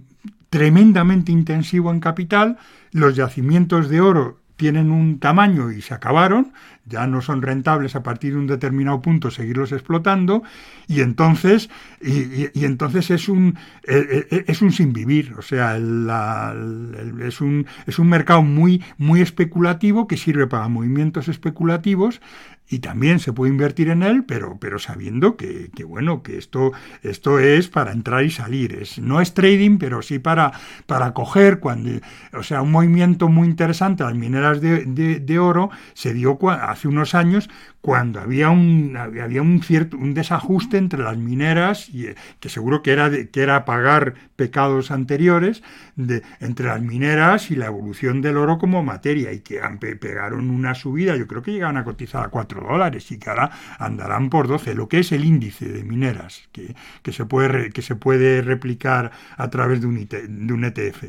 tremendamente 0.49 1.31
intensivo 1.31 1.91
en 1.91 1.99
capital, 1.99 2.57
los 2.91 3.15
yacimientos 3.15 3.87
de 3.87 4.01
oro 4.01 4.39
tienen 4.55 4.89
un 4.89 5.19
tamaño 5.19 5.71
y 5.71 5.81
se 5.81 5.93
acabaron, 5.93 6.53
ya 6.85 7.07
no 7.07 7.21
son 7.21 7.41
rentables 7.41 7.95
a 7.95 8.03
partir 8.03 8.33
de 8.33 8.39
un 8.39 8.47
determinado 8.47 9.01
punto 9.01 9.29
seguirlos 9.29 9.71
explotando 9.71 10.43
y 10.87 11.01
entonces 11.01 11.69
y, 12.01 12.63
entonces 12.63 13.09
es 13.11 13.27
un 13.27 13.57
e, 13.83 14.27
e, 14.31 14.45
es 14.47 14.61
un 14.61 14.71
sin 14.71 14.93
vivir 14.93 15.33
o 15.37 15.41
sea 15.41 15.75
es 15.75 17.41
un 17.41 17.65
es 17.87 17.99
un 17.99 18.07
mercado 18.07 18.43
muy 18.43 18.83
muy 18.97 19.21
especulativo 19.21 20.07
que 20.07 20.15
sirve 20.15 20.47
para 20.47 20.67
movimientos 20.67 21.27
especulativos 21.27 22.21
y 22.67 22.79
también 22.79 23.19
se 23.19 23.31
puede 23.31 23.51
invertir 23.51 23.89
en 23.89 24.01
él, 24.01 24.23
pero, 24.25 24.57
pero 24.59 24.79
sabiendo 24.79 25.37
que, 25.37 25.69
bueno, 25.85 26.23
que 26.23 26.37
esto, 26.37 26.71
esto 27.03 27.39
es 27.39 27.67
para 27.67 27.91
entrar 27.91 28.23
y 28.23 28.31
salir. 28.31 28.73
Es, 28.73 28.97
no 28.99 29.21
es 29.21 29.33
trading, 29.33 29.77
pero 29.77 30.01
sí 30.01 30.19
para, 30.19 30.51
para 30.87 31.13
coger 31.13 31.59
cuando, 31.59 31.91
o 32.33 32.43
sea, 32.43 32.61
un 32.61 32.71
movimiento 32.71 33.27
muy 33.27 33.47
interesante 33.47 34.03
las 34.03 34.15
mineras 34.15 34.61
de, 34.61 34.85
de 34.85 35.39
oro 35.39 35.69
se 35.93 36.13
dio 36.13 36.39
hace 36.49 36.87
unos 36.87 37.13
años 37.13 37.49
cuando 37.85 38.19
había 38.19 38.49
un, 38.49 38.97
había 38.97 39.43
un 39.43 39.61
cierto 39.61 39.95
un 39.95 40.15
desajuste 40.15 40.79
entre 40.79 41.03
las 41.03 41.17
mineras, 41.17 41.87
y, 41.87 42.07
eh, 42.07 42.15
que 42.39 42.49
seguro 42.49 42.81
que 42.81 42.91
era, 42.91 43.11
que 43.11 43.43
era 43.43 43.63
pagar 43.63 44.15
pecados 44.35 44.89
anteriores, 44.89 45.61
de, 45.95 46.23
entre 46.39 46.65
las 46.65 46.81
mineras 46.81 47.51
y 47.51 47.55
la 47.55 47.67
evolución 47.67 48.23
del 48.23 48.37
oro 48.37 48.57
como 48.57 48.81
materia, 48.81 49.31
y 49.33 49.41
que 49.41 49.61
pegaron 50.01 50.49
una 50.49 50.73
subida, 50.73 51.15
yo 51.15 51.27
creo 51.27 51.43
que 51.43 51.51
llegaban 51.51 51.77
a 51.77 51.83
cotizar 51.83 52.25
a 52.25 52.29
4 52.29 52.67
dólares, 52.67 53.11
y 53.11 53.19
que 53.19 53.29
ahora 53.29 53.51
andarán 53.77 54.31
por 54.31 54.47
12, 54.47 54.73
lo 54.73 54.89
que 54.89 55.01
es 55.01 55.11
el 55.11 55.23
índice 55.23 55.67
de 55.67 55.83
mineras, 55.83 56.49
que, 56.51 56.73
que 57.03 57.11
se, 57.11 57.25
puede, 57.25 57.69
que 57.69 57.83
se 57.83 57.95
puede 57.95 58.41
replicar 58.41 59.11
a 59.37 59.47
través 59.51 59.81
de 59.81 59.85
un, 59.85 60.07
de 60.07 60.53
un 60.55 60.63
ETF. 60.63 61.03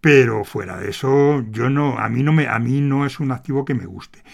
Pero 0.00 0.42
fuera 0.42 0.76
de 0.76 0.90
eso, 0.90 1.44
yo 1.52 1.70
no, 1.70 2.00
a 2.00 2.08
mí 2.08 2.24
no 2.24 2.32
me, 2.32 2.48
a 2.48 2.58
mí 2.58 2.80
no 2.80 3.06
es 3.06 3.20
un 3.20 3.30
activo 3.30 3.64
que 3.64 3.74
me 3.74 3.86
guste. 3.86 4.24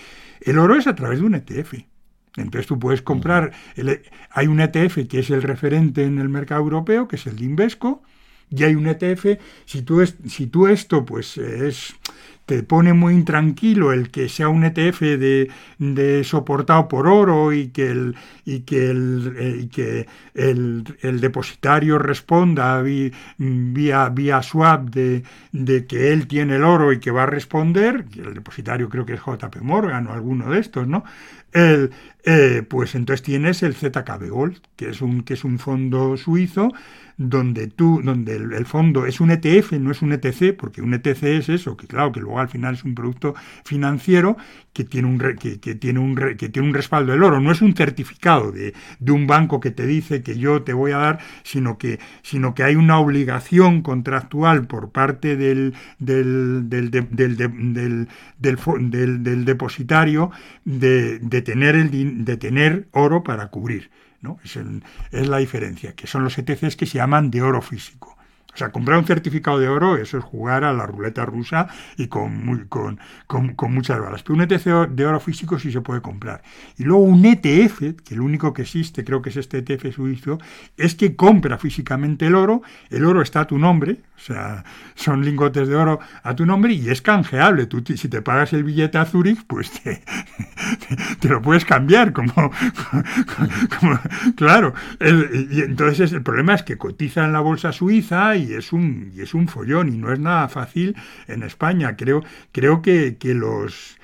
El 0.44 0.58
oro 0.58 0.76
es 0.76 0.86
a 0.86 0.94
través 0.94 1.20
de 1.20 1.26
un 1.26 1.34
ETF. 1.34 1.74
Entonces 2.36 2.66
tú 2.66 2.78
puedes 2.78 3.02
comprar, 3.02 3.52
hay 4.30 4.46
un 4.46 4.60
ETF 4.60 5.06
que 5.08 5.18
es 5.18 5.30
el 5.30 5.42
referente 5.42 6.04
en 6.04 6.18
el 6.18 6.28
mercado 6.28 6.62
europeo, 6.62 7.06
que 7.06 7.16
es 7.16 7.26
el 7.26 7.36
de 7.36 7.44
Invesco, 7.44 8.02
y 8.48 8.64
hay 8.64 8.74
un 8.74 8.86
ETF, 8.86 9.38
si 9.64 9.82
tú, 9.82 10.04
si 10.06 10.46
tú 10.46 10.66
esto 10.66 11.04
pues 11.04 11.38
es 11.38 11.94
te 12.46 12.62
pone 12.62 12.92
muy 12.92 13.14
intranquilo 13.14 13.92
el 13.92 14.10
que 14.10 14.28
sea 14.28 14.48
un 14.48 14.64
ETF 14.64 15.00
de, 15.00 15.50
de 15.78 16.24
soportado 16.24 16.88
por 16.88 17.06
oro 17.06 17.52
y 17.52 17.68
que 17.68 17.90
el, 17.90 18.16
y 18.44 18.60
que 18.60 18.90
el, 18.90 19.34
eh, 19.38 19.68
que 19.72 20.06
el, 20.34 21.20
depositario 21.20 21.98
responda 21.98 22.82
vía, 22.82 24.08
vía 24.08 24.42
swap 24.42 24.90
de, 24.90 25.22
de, 25.52 25.86
que 25.86 26.12
él 26.12 26.26
tiene 26.26 26.56
el 26.56 26.64
oro 26.64 26.92
y 26.92 27.00
que 27.00 27.10
va 27.10 27.24
a 27.24 27.26
responder, 27.26 28.06
el 28.16 28.34
depositario 28.34 28.88
creo 28.88 29.06
que 29.06 29.14
es 29.14 29.20
JP 29.20 29.62
Morgan 29.62 30.06
o 30.08 30.12
alguno 30.12 30.50
de 30.50 30.58
estos, 30.58 30.86
¿no? 30.86 31.04
El, 31.52 31.90
eh, 32.24 32.64
pues 32.68 32.94
entonces 32.94 33.22
tienes 33.22 33.62
el 33.62 33.74
ZKB 33.74 34.30
Gold, 34.30 34.60
que 34.76 34.90
es 34.90 35.02
un, 35.02 35.22
que 35.22 35.34
es 35.34 35.44
un 35.44 35.58
fondo 35.58 36.16
suizo 36.16 36.72
donde 37.16 37.66
tú, 37.66 38.00
donde 38.02 38.36
el, 38.36 38.66
fondo 38.66 39.06
es 39.06 39.20
un 39.20 39.30
ETF, 39.30 39.72
no 39.72 39.90
es 39.90 40.02
un 40.02 40.12
ETC, 40.12 40.56
porque 40.56 40.82
un 40.82 40.94
ETC 40.94 41.22
es 41.24 41.48
eso, 41.48 41.76
que 41.76 41.86
claro, 41.86 42.12
que 42.12 42.20
luego 42.20 42.40
al 42.40 42.48
final 42.48 42.74
es 42.74 42.84
un 42.84 42.94
producto 42.94 43.34
financiero 43.64 44.36
que 44.72 44.84
tiene 44.84 45.08
un, 45.08 45.18
que, 45.18 45.74
tiene 45.74 45.98
un, 45.98 46.14
que 46.14 46.48
tiene 46.48 46.68
un 46.68 46.74
respaldo 46.74 47.12
del 47.12 47.22
oro, 47.22 47.40
no 47.40 47.52
es 47.52 47.60
un 47.62 47.74
certificado 47.74 48.52
de, 48.52 48.74
de, 48.98 49.12
un 49.12 49.26
banco 49.26 49.60
que 49.60 49.70
te 49.70 49.86
dice 49.86 50.22
que 50.22 50.38
yo 50.38 50.62
te 50.62 50.72
voy 50.72 50.92
a 50.92 50.98
dar, 50.98 51.18
sino 51.42 51.78
que, 51.78 52.00
sino 52.22 52.54
que 52.54 52.62
hay 52.62 52.76
una 52.76 52.98
obligación 52.98 53.82
contractual 53.82 54.66
por 54.66 54.90
parte 54.90 55.36
del, 55.36 55.74
del, 55.98 56.68
del, 56.70 56.90
del, 56.90 57.36
del, 58.38 59.22
del 59.22 59.44
depositario 59.44 60.30
de, 60.64 61.18
de, 61.18 61.42
tener 61.42 61.76
el, 61.76 62.24
de 62.24 62.36
tener 62.36 62.88
oro 62.92 63.22
para 63.22 63.48
cubrir. 63.48 63.90
¿No? 64.22 64.38
Es, 64.44 64.56
es 64.56 65.28
la 65.28 65.38
diferencia, 65.38 65.94
que 65.94 66.06
son 66.06 66.24
los 66.24 66.38
ETCs 66.38 66.76
que 66.76 66.86
se 66.86 66.98
llaman 66.98 67.30
de 67.30 67.42
oro 67.42 67.60
físico. 67.60 68.11
O 68.54 68.56
sea, 68.56 68.70
comprar 68.70 68.98
un 68.98 69.06
certificado 69.06 69.58
de 69.58 69.68
oro, 69.68 69.96
eso 69.96 70.18
es 70.18 70.24
jugar 70.24 70.64
a 70.64 70.74
la 70.74 70.86
ruleta 70.86 71.24
rusa 71.24 71.68
y 71.96 72.08
con, 72.08 72.66
con, 72.68 72.98
con, 73.26 73.72
muchas 73.72 73.98
balas. 73.98 74.22
Pero 74.22 74.34
un 74.34 74.42
ETF 74.42 74.90
de 74.90 75.06
oro 75.06 75.20
físico 75.20 75.58
sí 75.58 75.72
se 75.72 75.80
puede 75.80 76.02
comprar. 76.02 76.42
Y 76.76 76.84
luego 76.84 77.02
un 77.02 77.24
ETF, 77.24 78.02
que 78.04 78.14
el 78.14 78.20
único 78.20 78.52
que 78.52 78.62
existe, 78.62 79.04
creo 79.04 79.22
que 79.22 79.30
es 79.30 79.38
este 79.38 79.58
ETF 79.58 79.94
suizo, 79.94 80.38
es 80.76 80.94
que 80.94 81.16
compra 81.16 81.56
físicamente 81.56 82.26
el 82.26 82.34
oro, 82.34 82.62
el 82.90 83.06
oro 83.06 83.22
está 83.22 83.40
a 83.40 83.46
tu 83.46 83.58
nombre, 83.58 84.02
o 84.16 84.20
sea, 84.20 84.64
son 84.94 85.24
lingotes 85.24 85.66
de 85.66 85.74
oro 85.74 85.98
a 86.22 86.36
tu 86.36 86.44
nombre 86.44 86.74
y 86.74 86.90
es 86.90 87.00
canjeable. 87.00 87.66
Tú, 87.66 87.82
si 87.96 88.08
te 88.08 88.20
pagas 88.20 88.52
el 88.52 88.64
billete 88.64 88.98
a 88.98 89.06
Zurich, 89.06 89.44
pues 89.46 89.70
te, 89.82 90.02
lo 91.28 91.40
puedes 91.40 91.64
cambiar, 91.64 92.12
como, 92.12 92.32
como, 92.32 93.98
claro. 94.36 94.74
y 95.00 95.62
entonces 95.62 96.12
el 96.12 96.22
problema 96.22 96.54
es 96.54 96.62
que 96.62 96.76
cotiza 96.76 97.24
en 97.24 97.32
la 97.32 97.40
bolsa 97.40 97.72
suiza 97.72 98.36
y 98.36 98.41
es 98.52 98.72
un, 98.72 99.12
y 99.14 99.22
es 99.22 99.34
un 99.34 99.48
follón 99.48 99.92
y 99.92 99.98
no 99.98 100.12
es 100.12 100.18
nada 100.18 100.48
fácil 100.48 100.96
en 101.28 101.42
España. 101.42 101.96
Creo, 101.96 102.22
creo 102.52 102.82
que, 102.82 103.16
que 103.16 103.34
los 103.34 103.96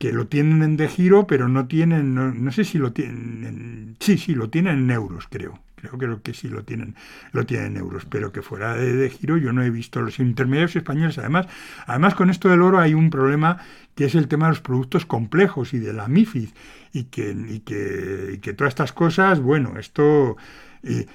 que 0.00 0.12
lo 0.12 0.28
tienen 0.28 0.78
de 0.78 0.88
giro, 0.88 1.26
pero 1.26 1.46
no 1.46 1.66
tienen, 1.66 2.14
no, 2.14 2.52
sé 2.52 2.64
si 2.64 2.78
lo 2.78 2.90
tienen, 2.94 3.96
sí, 4.00 4.16
sí, 4.16 4.34
lo 4.34 4.48
tienen 4.48 4.78
en 4.78 4.90
euros, 4.90 5.26
creo. 5.28 5.60
Creo, 5.98 6.22
que 6.22 6.34
sí 6.34 6.48
lo 6.48 6.62
tienen, 6.62 6.94
lo 7.32 7.44
tienen 7.46 7.72
en 7.72 7.76
euros, 7.78 8.04
pero 8.06 8.32
que 8.32 8.42
fuera 8.42 8.74
de, 8.74 9.10
giro 9.10 9.38
yo 9.38 9.52
no 9.52 9.62
he 9.62 9.70
visto 9.70 10.00
los 10.00 10.18
intermediarios 10.18 10.76
españoles. 10.76 11.18
Además, 11.18 11.46
además 11.86 12.14
con 12.14 12.30
esto 12.30 12.48
del 12.48 12.62
oro 12.62 12.78
hay 12.78 12.92
un 12.94 13.10
problema 13.10 13.58
que 13.94 14.06
es 14.06 14.14
el 14.14 14.28
tema 14.28 14.46
de 14.46 14.52
los 14.52 14.60
productos 14.60 15.06
complejos 15.06 15.72
y 15.74 15.78
de 15.78 15.92
la 15.92 16.08
MIFID 16.08 16.48
y 16.92 17.04
que, 17.04 17.30
y 17.30 17.60
que, 17.60 18.32
y 18.34 18.38
que 18.38 18.52
todas 18.52 18.72
estas 18.72 18.92
cosas, 18.92 19.40
bueno, 19.40 19.78
esto 19.78 20.36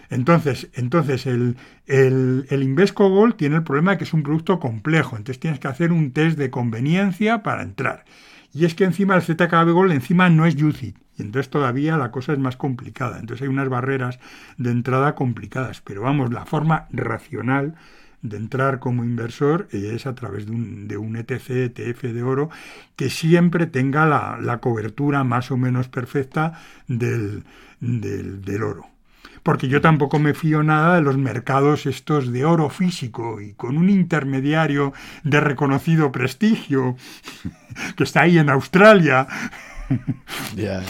entonces, 0.09 0.69
entonces 0.73 1.25
el, 1.25 1.57
el, 1.87 2.45
el, 2.49 2.63
Invesco 2.63 3.09
Gold 3.09 3.35
tiene 3.35 3.55
el 3.55 3.63
problema 3.63 3.91
de 3.91 3.97
que 3.97 4.03
es 4.03 4.13
un 4.13 4.23
producto 4.23 4.59
complejo, 4.59 5.17
entonces 5.17 5.39
tienes 5.39 5.59
que 5.59 5.67
hacer 5.67 5.91
un 5.91 6.11
test 6.11 6.37
de 6.37 6.51
conveniencia 6.51 7.41
para 7.41 7.63
entrar. 7.63 8.05
Y 8.53 8.65
es 8.65 8.75
que 8.75 8.83
encima 8.83 9.15
el 9.15 9.21
ZKB 9.21 9.71
Gold 9.71 9.91
encima 9.91 10.29
no 10.29 10.45
es 10.45 10.61
UCIT, 10.61 10.97
y 11.17 11.21
entonces 11.21 11.49
todavía 11.49 11.97
la 11.97 12.11
cosa 12.11 12.33
es 12.33 12.39
más 12.39 12.57
complicada. 12.57 13.19
Entonces 13.19 13.43
hay 13.43 13.47
unas 13.47 13.69
barreras 13.69 14.19
de 14.57 14.71
entrada 14.71 15.15
complicadas, 15.15 15.81
pero 15.81 16.01
vamos, 16.01 16.31
la 16.31 16.45
forma 16.45 16.87
racional 16.91 17.75
de 18.21 18.37
entrar 18.37 18.79
como 18.79 19.03
inversor 19.03 19.67
es 19.71 20.05
a 20.07 20.15
través 20.15 20.45
de 20.45 20.51
un, 20.51 20.87
de 20.87 20.97
un 20.97 21.15
ETC, 21.15 21.49
ETF 21.49 22.03
de 22.03 22.23
oro, 22.23 22.49
que 22.95 23.09
siempre 23.09 23.67
tenga 23.67 24.05
la, 24.05 24.39
la 24.41 24.59
cobertura 24.59 25.23
más 25.23 25.51
o 25.51 25.57
menos 25.57 25.89
perfecta 25.89 26.59
del, 26.87 27.43
del, 27.79 28.43
del 28.43 28.63
oro 28.63 28.94
porque 29.45 29.67
yo 29.67 29.79
tampoco 29.79 30.17
me 30.17 30.33
fío 30.33 30.63
nada 30.63 30.95
de 30.95 31.01
los 31.01 31.19
mercados 31.19 31.85
estos 31.85 32.33
de 32.33 32.45
oro 32.45 32.71
físico 32.71 33.39
y 33.39 33.53
con 33.53 33.77
un 33.77 33.91
intermediario 33.91 34.91
de 35.23 35.39
reconocido 35.39 36.11
prestigio 36.11 36.95
que 37.95 38.03
está 38.03 38.21
ahí 38.21 38.39
en 38.39 38.49
Australia. 38.49 39.27
Ya, 40.55 40.81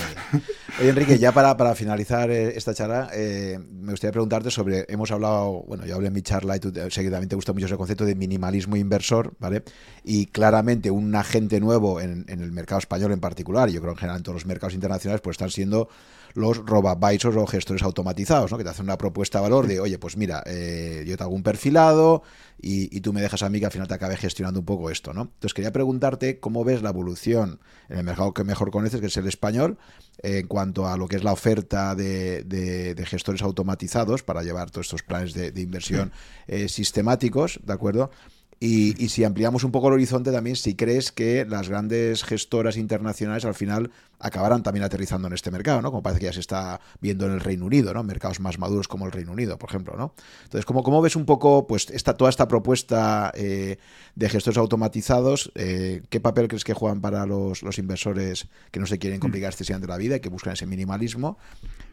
Oye, 0.80 0.90
Enrique, 0.90 1.20
ya 1.20 1.34
para, 1.34 1.58
para 1.58 1.76
finalizar 1.76 2.32
eh, 2.32 2.54
esta 2.56 2.74
charla, 2.74 3.10
eh, 3.14 3.60
me 3.60 3.92
gustaría 3.92 4.14
preguntarte 4.14 4.50
sobre, 4.50 4.86
hemos 4.88 5.12
hablado, 5.12 5.66
bueno, 5.68 5.86
yo 5.86 5.96
hablé 5.96 6.08
en 6.08 6.14
mi 6.14 6.22
charla 6.22 6.56
y 6.56 6.62
tú, 6.62 6.72
sé 6.90 7.28
te 7.28 7.36
gusta 7.36 7.52
mucho 7.52 7.66
ese 7.66 7.76
concepto 7.76 8.06
de 8.06 8.16
minimalismo 8.16 8.78
inversor, 8.78 9.34
¿vale? 9.38 9.64
Y 10.06 10.28
claramente 10.28 10.92
un 10.92 11.14
agente 11.14 11.60
nuevo 11.60 12.00
en, 12.00 12.24
en 12.30 12.40
el 12.40 12.54
mercado 12.54 12.80
español 12.80 13.12
en 13.12 13.20
particular, 13.20 13.70
yo 13.70 13.82
creo 13.82 13.92
en 13.92 13.98
general 13.98 14.18
en 14.18 14.24
todos 14.24 14.36
los 14.36 14.46
mercados 14.46 14.74
internacionales, 14.74 15.20
pues 15.22 15.34
están 15.34 15.50
siendo 15.50 15.90
los 16.36 16.58
robo-advisors 16.58 17.36
o 17.38 17.48
gestores 17.48 17.82
automatizados, 17.82 18.52
¿no? 18.52 18.58
que 18.58 18.64
te 18.64 18.70
hacen 18.70 18.86
una 18.86 18.98
propuesta 18.98 19.40
de 19.40 19.44
valor 19.44 19.68
de, 19.68 19.80
oye, 19.80 19.98
pues 19.98 20.18
mira, 20.18 20.44
eh, 20.46 21.04
yo 21.08 21.18
te 21.18 21.24
hago 21.24 21.34
un 21.34 21.44
perfilado 21.44 22.24
y, 22.62 23.00
tú 23.02 23.14
me 23.14 23.22
dejas 23.22 23.42
a 23.42 23.50
mí 23.50 23.60
que 23.60 23.66
al 23.66 23.72
final 23.72 23.88
te 23.88 23.94
acabe 23.94 24.18
gestionando 24.18 24.60
un 24.60 24.66
poco 24.66 24.90
esto. 24.90 25.14
¿no? 25.14 25.22
Entonces 25.22 25.54
quería 25.54 25.72
preguntarte 25.72 26.40
cómo 26.40 26.64
ves 26.64 26.82
la 26.82 26.90
evolución 26.90 27.60
en 27.90 28.00
el 28.00 28.04
mercado 28.04 28.34
que 28.34 28.44
mejor 28.44 28.70
conoces, 28.70 29.00
que 29.00 29.08
es 29.08 29.18
el 29.18 29.28
español, 29.28 29.78
en 30.22 30.48
cuanto 30.48 30.88
a 30.88 30.98
lo 30.98 31.08
que 31.08 31.16
es 31.16 31.24
la 31.24 31.32
oferta 31.32 31.96
de, 31.96 32.96
gestores 33.08 33.42
automatizados 33.42 34.24
para 34.24 34.44
llevar 34.44 34.72
todos 34.72 34.88
estos 34.88 35.04
planes 35.04 35.34
de, 35.34 35.62
inversión 35.62 36.12
eh, 36.48 36.68
sistemáticos, 36.68 37.60
¿de 37.64 37.74
acuerdo? 37.74 38.12
Y, 38.60 39.10
si 39.10 39.24
ampliamos 39.24 39.64
un 39.66 39.72
poco 39.72 39.90
el 39.90 39.96
horizonte 39.96 40.32
también, 40.32 40.56
si 40.56 40.76
crees 40.76 41.12
que 41.12 41.46
las 41.46 41.68
grandes 41.68 42.24
gestoras 42.24 42.78
internacionales 42.78 43.44
al 43.44 43.54
final 43.54 43.92
acabarán 44.18 44.64
también 44.64 44.86
aterrizando 44.86 45.28
en 45.28 45.34
este 45.34 45.52
mercado, 45.52 45.82
¿no? 45.82 45.92
Como 45.92 46.02
parece 46.02 46.22
que 46.22 46.26
ya 46.28 46.34
se 46.34 46.40
está 46.40 46.80
viendo 47.02 47.26
en 47.26 47.34
el 47.34 47.42
Reino 47.42 47.66
Unido, 47.66 47.94
¿no? 47.94 48.02
Mercados 48.04 48.40
más 48.40 48.58
maduros 48.58 48.88
como 48.88 49.06
el 49.06 49.12
Reino 49.12 49.34
Unido, 49.34 49.60
por 49.60 49.70
ejemplo, 49.70 49.96
¿no? 49.98 50.14
Entonces, 50.46 50.66
¿cómo, 50.66 50.84
cómo 50.84 51.02
ves 51.02 51.18
un 51.18 51.26
poco 51.26 51.68
pues 51.68 51.90
esta, 51.90 52.14
toda 52.14 52.30
esta 52.30 52.48
propuesta 52.48 53.32
eh, 53.36 53.78
de 54.16 54.30
gestores 54.30 54.58
automatizados? 54.58 55.52
Eh, 55.56 56.02
¿Qué 56.10 56.22
papel 56.22 56.48
crees 56.48 56.64
que 56.64 56.74
juegan 56.74 57.02
para 57.02 57.26
los, 57.26 57.62
inversores 57.78 58.48
que 58.72 58.80
no 58.80 58.86
se 58.86 59.00
quieren 59.00 59.20
complicar 59.20 59.52
excesivamente 59.52 59.90
la 59.90 59.98
vida 59.98 60.16
y 60.16 60.20
que 60.22 60.30
buscan 60.30 60.54
ese 60.54 60.66
minimalismo? 60.66 61.38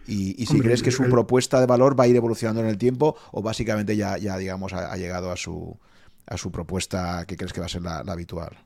Y, 0.06 0.46
si 0.46 0.60
crees 0.60 0.82
que 0.82 0.90
su 0.90 1.04
propuesta 1.04 1.60
de 1.60 1.66
valor 1.66 1.98
va 1.98 2.04
a 2.04 2.08
ir 2.08 2.16
evolucionando 2.16 2.60
en 2.60 2.68
el 2.68 2.78
tiempo 2.78 3.16
o 3.32 3.42
básicamente 3.42 3.96
ya, 3.96 4.16
ya 4.16 4.36
digamos, 4.38 4.72
ha 4.72 4.96
llegado 4.96 5.30
a 5.30 5.36
su 5.36 5.76
a 6.26 6.36
su 6.36 6.50
propuesta 6.50 7.24
que 7.26 7.36
crees 7.36 7.52
que 7.52 7.60
va 7.60 7.66
a 7.66 7.70
ser 7.70 7.82
la, 7.82 7.98
habitual? 7.98 8.58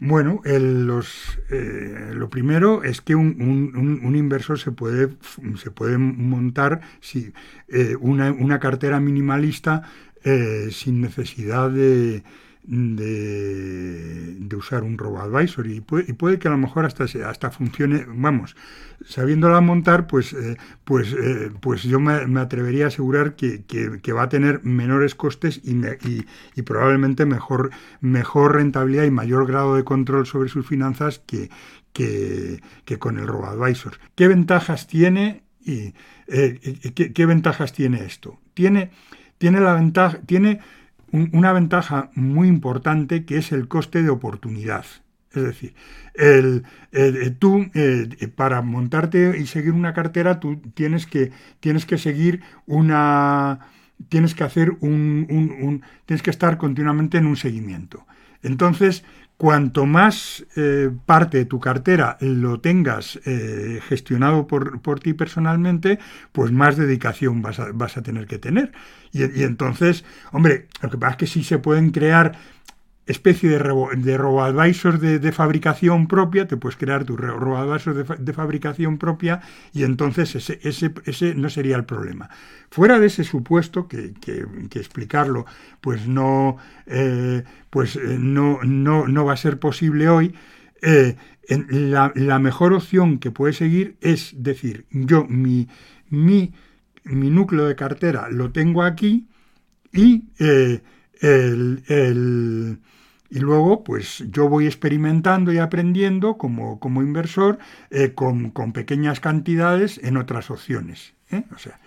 Bueno, 0.00 0.42
los, 0.44 1.38
eh, 1.50 2.10
lo 2.12 2.28
primero 2.28 2.82
es 2.82 3.00
que 3.00 3.14
un, 3.14 4.12
inversor 4.14 4.58
se 4.58 4.72
puede, 4.72 5.10
se 5.56 5.70
puede 5.70 5.98
montar 5.98 6.80
si, 7.00 7.32
eh, 7.68 7.96
una, 8.00 8.32
una, 8.32 8.58
cartera 8.58 9.00
minimalista 9.00 9.82
eh, 10.24 10.68
sin 10.72 11.00
necesidad 11.00 11.70
de, 11.70 12.24
de, 12.66 14.56
usar 14.56 14.82
un 14.84 14.96
robo 14.96 15.20
advisor 15.20 15.66
y 15.66 15.80
puede, 15.80 16.04
y 16.08 16.12
puede, 16.12 16.38
que 16.38 16.48
a 16.48 16.50
lo 16.50 16.56
mejor 16.56 16.86
hasta, 16.86 17.04
hasta 17.28 17.50
funcione, 17.50 18.06
vamos, 18.08 18.56
sabiéndola 19.04 19.60
montar, 19.60 20.06
pues, 20.06 20.32
eh, 20.32 20.56
pues, 20.84 21.12
eh, 21.12 21.50
pues 21.60 21.82
yo 21.82 22.00
me, 22.00 22.40
atrevería 22.40 22.86
a 22.86 22.88
asegurar 22.88 23.34
que, 23.36 23.64
que, 23.64 24.12
va 24.12 24.22
a 24.22 24.28
tener 24.28 24.64
menores 24.64 25.14
costes 25.14 25.60
y, 25.64 25.76
y, 26.54 26.62
probablemente 26.62 27.26
mejor, 27.26 27.70
mejor 28.00 28.54
rentabilidad 28.54 29.04
y 29.04 29.10
mayor 29.10 29.46
grado 29.46 29.74
de 29.74 29.84
control 29.84 30.26
sobre 30.26 30.48
sus 30.48 30.66
finanzas 30.66 31.20
que, 31.26 31.50
que, 31.92 32.60
con 32.98 33.18
el 33.18 33.26
robo 33.26 33.46
advisor. 33.46 33.98
¿Qué 34.14 34.28
ventajas 34.28 34.86
tiene 34.86 35.42
y 35.64 35.94
eh, 36.28 36.92
¿qué, 36.94 37.12
qué, 37.12 37.26
ventajas 37.26 37.72
tiene 37.72 38.04
esto? 38.04 38.38
Tiene, 38.54 38.90
tiene 39.38 39.60
la 39.60 39.74
ventaja, 39.74 40.20
tiene 40.26 40.60
una 41.14 41.52
ventaja 41.52 42.10
muy 42.14 42.48
importante 42.48 43.24
que 43.24 43.38
es 43.38 43.52
el 43.52 43.68
coste 43.68 44.02
de 44.02 44.10
oportunidad. 44.10 44.84
Es 45.32 45.42
decir, 45.42 45.74
el, 46.14 46.64
tú 47.38 47.66
eh, 47.74 48.08
para 48.34 48.62
montarte 48.62 49.36
y 49.38 49.46
seguir 49.46 49.72
una 49.72 49.94
cartera, 49.94 50.40
tú 50.40 50.56
tienes 50.74 51.06
que, 51.06 51.32
tienes 51.60 51.86
que 51.86 51.98
seguir 51.98 52.42
una. 52.66 53.60
tienes 54.08 54.34
que 54.34 54.44
hacer 54.44 54.70
un, 54.80 55.26
un, 55.30 55.82
tienes 56.06 56.22
que 56.22 56.30
estar 56.30 56.58
continuamente 56.58 57.18
en 57.18 57.26
un 57.26 57.36
seguimiento. 57.36 58.06
Entonces, 58.42 59.04
cuanto 59.36 59.84
más 59.86 60.44
eh, 60.56 60.90
parte 61.06 61.38
de 61.38 61.44
tu 61.44 61.60
cartera 61.60 62.16
lo 62.20 62.60
tengas 62.60 63.18
eh, 63.24 63.80
gestionado 63.88 64.46
por, 64.46 64.80
por, 64.80 65.00
ti 65.00 65.12
personalmente, 65.12 65.98
pues 66.32 66.52
más 66.52 66.76
dedicación 66.76 67.42
vas 67.42 67.58
a, 67.58 67.72
vas 67.72 67.96
a 67.96 68.02
tener 68.02 68.26
que 68.26 68.38
tener. 68.38 68.72
Y, 69.12 69.22
y, 69.40 69.42
entonces, 69.42 70.04
hombre, 70.32 70.68
lo 70.82 70.90
que 70.90 70.98
pasa 70.98 71.12
es 71.12 71.16
que 71.18 71.26
sí 71.26 71.44
se 71.44 71.58
pueden 71.58 71.90
crear 71.90 72.38
especie 73.06 73.50
de, 73.50 73.58
de 73.96 74.16
robo-advisors 74.16 75.00
de, 75.00 75.32
fabricación 75.32 76.06
propia, 76.08 76.46
te 76.46 76.56
puedes 76.56 76.76
crear 76.76 77.04
tu 77.04 77.16
robo-advisor 77.16 78.18
de, 78.18 78.32
fabricación 78.32 78.98
propia 78.98 79.40
y 79.72 79.82
entonces 79.82 80.34
ese, 80.34 80.58
ese, 80.62 80.92
ese, 81.04 81.34
no 81.34 81.50
sería 81.50 81.76
el 81.76 81.84
problema. 81.84 82.30
Fuera 82.70 82.98
de 82.98 83.06
ese 83.08 83.24
supuesto, 83.24 83.88
que, 83.88 84.14
que, 84.14 84.46
explicarlo 84.78 85.44
pues, 85.80 86.08
no, 86.08 86.56
eh, 86.86 87.44
pues 87.68 87.96
eh, 87.96 88.16
no, 88.18 88.60
no, 88.62 89.06
no, 89.06 89.24
va 89.24 89.34
a 89.34 89.38
ser 89.38 89.58
posible 89.58 90.08
hoy, 90.08 90.34
eh, 90.80 91.16
la, 91.48 92.38
mejor 92.38 92.72
opción 92.72 93.18
que 93.18 93.30
puede 93.30 93.52
seguir 93.52 93.96
es 94.00 94.32
decir, 94.34 94.86
yo 94.90 95.26
mi, 95.28 95.68
mi, 96.08 96.54
mi 97.04 97.28
núcleo 97.28 97.66
de 97.66 97.76
cartera 97.76 98.28
lo 98.30 98.50
tengo 98.50 98.82
aquí 98.82 99.28
y 99.92 100.24
el 100.38 100.82
y 103.30 103.40
luego, 103.40 103.82
pues 103.84 104.24
yo 104.30 104.48
voy 104.48 104.66
experimentando 104.66 105.52
y 105.52 105.58
aprendiendo 105.58 106.36
como, 106.36 106.78
como 106.78 107.02
inversor 107.02 107.58
eh, 107.90 108.12
con, 108.14 108.52
pequeñas 108.72 109.20
cantidades 109.20 109.98
en 110.02 110.16
otras 110.16 110.50
opciones. 110.50 111.14
¿eh? 111.30 111.44
O 111.54 111.58
sea, 111.58 111.80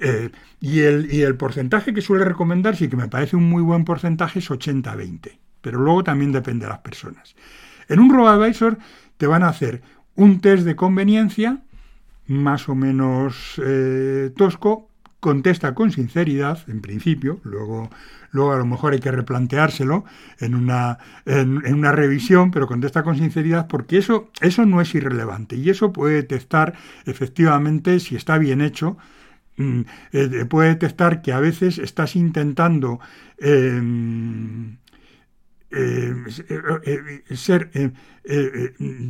eh, 0.00 0.30
y, 0.60 0.80
el, 0.80 1.12
y 1.12 1.22
el 1.22 1.36
porcentaje 1.36 1.92
que 1.92 2.00
suele 2.00 2.24
recomendar, 2.24 2.76
sí 2.76 2.88
que 2.88 2.96
me 2.96 3.08
parece 3.08 3.36
un 3.36 3.48
muy 3.48 3.62
buen 3.62 3.84
porcentaje, 3.84 4.38
es 4.38 4.50
80-20. 4.50 5.38
Pero 5.60 5.80
luego 5.80 6.04
también 6.04 6.32
depende 6.32 6.66
de 6.66 6.70
las 6.70 6.80
personas. 6.80 7.34
En 7.88 7.98
un 7.98 8.10
robo-advisor 8.10 8.78
te 9.16 9.26
van 9.26 9.42
a 9.42 9.48
hacer 9.48 9.82
un 10.14 10.40
test 10.40 10.64
de 10.64 10.76
conveniencia, 10.76 11.62
más 12.26 12.68
o 12.68 12.74
menos 12.74 13.60
tosco, 14.36 14.88
contesta 15.26 15.74
con 15.74 15.90
sinceridad, 15.90 16.60
en 16.68 16.80
principio, 16.80 17.40
luego, 17.42 17.90
luego 18.30 18.52
a 18.52 18.58
lo 18.58 18.64
mejor 18.64 18.92
hay 18.92 19.00
que 19.00 19.10
replanteárselo 19.10 20.04
en 20.38 20.54
una, 20.54 20.98
en, 21.24 21.74
una 21.74 21.90
revisión, 21.90 22.52
pero 22.52 22.68
contesta 22.68 23.02
con 23.02 23.16
sinceridad 23.16 23.66
porque 23.66 23.98
eso, 23.98 24.30
eso 24.40 24.64
no 24.66 24.80
es 24.80 24.94
irrelevante 24.94 25.56
y 25.56 25.68
eso 25.68 25.92
puede 25.92 26.14
detectar 26.14 26.74
efectivamente 27.06 27.98
si 27.98 28.14
está 28.14 28.38
bien 28.38 28.60
hecho. 28.60 28.98
Mm, 29.56 29.80
eh, 30.12 30.44
puede 30.48 30.68
detectar 30.68 31.22
que 31.22 31.32
a 31.32 31.40
veces 31.40 31.78
estás 31.78 32.14
intentando 32.14 33.00
ser, 37.34 37.70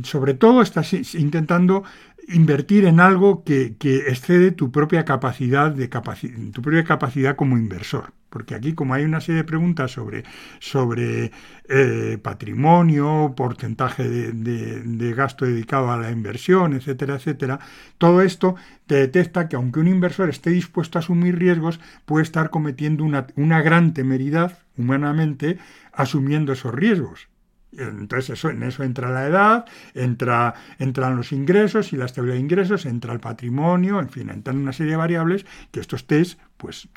sobre 0.03 0.33
todo 0.33 0.63
estás 0.63 0.93
intentando 1.13 1.83
invertir 2.27 2.85
en 2.85 2.99
algo 2.99 3.43
que, 3.43 3.75
excede 4.07 4.51
tu 4.51 4.71
propia 4.71 5.05
capacidad 5.05 5.71
de 5.71 5.87
tu 5.87 6.61
propia 6.61 6.83
capacidad 6.83 7.35
como 7.35 7.57
inversor. 7.57 8.13
Porque 8.29 8.55
aquí, 8.55 8.73
como 8.73 8.93
hay 8.93 9.05
una 9.05 9.21
serie 9.21 9.41
de 9.41 9.47
preguntas 9.47 9.91
sobre, 9.91 10.25
sobre 10.59 11.31
eh, 11.69 12.17
patrimonio, 12.21 13.33
porcentaje 13.37 14.07
de, 14.07 15.13
gasto 15.13 15.45
dedicado 15.45 15.91
a 15.91 15.97
la 15.97 16.11
inversión, 16.11 16.73
etcétera, 16.73 17.15
etcétera, 17.15 17.59
todo 17.97 18.21
esto 18.21 18.55
te 18.85 18.95
detecta 18.95 19.47
que 19.47 19.55
aunque 19.55 19.79
un 19.79 19.87
inversor 19.87 20.29
esté 20.29 20.49
dispuesto 20.49 20.97
a 20.97 21.01
asumir 21.01 21.39
riesgos, 21.39 21.79
puede 22.05 22.23
estar 22.23 22.49
cometiendo 22.49 23.05
una, 23.05 23.27
una 23.37 23.61
gran 23.61 23.93
temeridad 23.93 24.59
humanamente 24.77 25.57
asumiendo 25.93 26.51
esos 26.51 26.73
riesgos. 26.75 27.29
Entonces 27.71 28.31
eso, 28.31 28.49
en 28.49 28.63
eso 28.63 28.83
entra 28.83 29.11
la 29.11 29.27
edad, 29.27 29.65
entra, 29.93 30.53
entran 30.79 31.17
los 31.17 31.31
ingresos 31.31 31.93
y 31.93 31.97
la 31.97 32.05
estabilidad 32.05 32.35
de 32.35 32.41
ingresos, 32.41 32.85
entra 32.85 33.13
el 33.13 33.19
patrimonio, 33.19 33.99
en 33.99 34.09
fin, 34.09 34.29
entran 34.29 34.57
una 34.57 34.73
serie 34.73 34.91
de 34.91 34.97
variables 34.97 35.45
que 35.71 35.79
estos 35.79 36.07
test 36.07 36.39
pues 36.55 36.87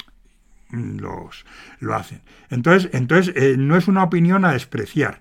los, 0.71 1.45
lo 1.81 1.95
hacen. 1.95 2.23
Entonces, 2.51 2.91
entonces 2.95 3.35
eh, 3.37 3.57
no 3.59 3.77
es 3.77 3.89
una 3.89 4.05
opinión 4.05 4.45
a 4.45 4.53
despreciar. 4.53 5.21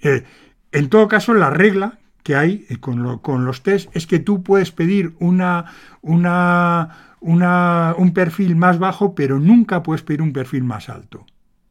Eh, 0.00 0.24
en 0.72 0.88
todo 0.88 1.08
caso, 1.08 1.32
la 1.32 1.50
regla 1.50 1.98
que 2.24 2.34
hay 2.34 2.66
eh, 2.68 2.78
con, 2.78 3.18
con, 3.20 3.44
los 3.44 3.62
test 3.62 3.88
es 3.94 4.06
que 4.06 4.18
tú 4.18 4.42
puedes 4.42 4.72
pedir 4.72 5.14
una, 5.20 5.72
una, 6.02 7.16
una, 7.20 7.94
un 7.96 8.12
perfil 8.12 8.56
más 8.56 8.78
bajo, 8.78 9.14
pero 9.14 9.38
nunca 9.38 9.82
puedes 9.82 10.02
pedir 10.02 10.22
un 10.22 10.32
perfil 10.32 10.64
más 10.64 10.88
alto 10.88 11.24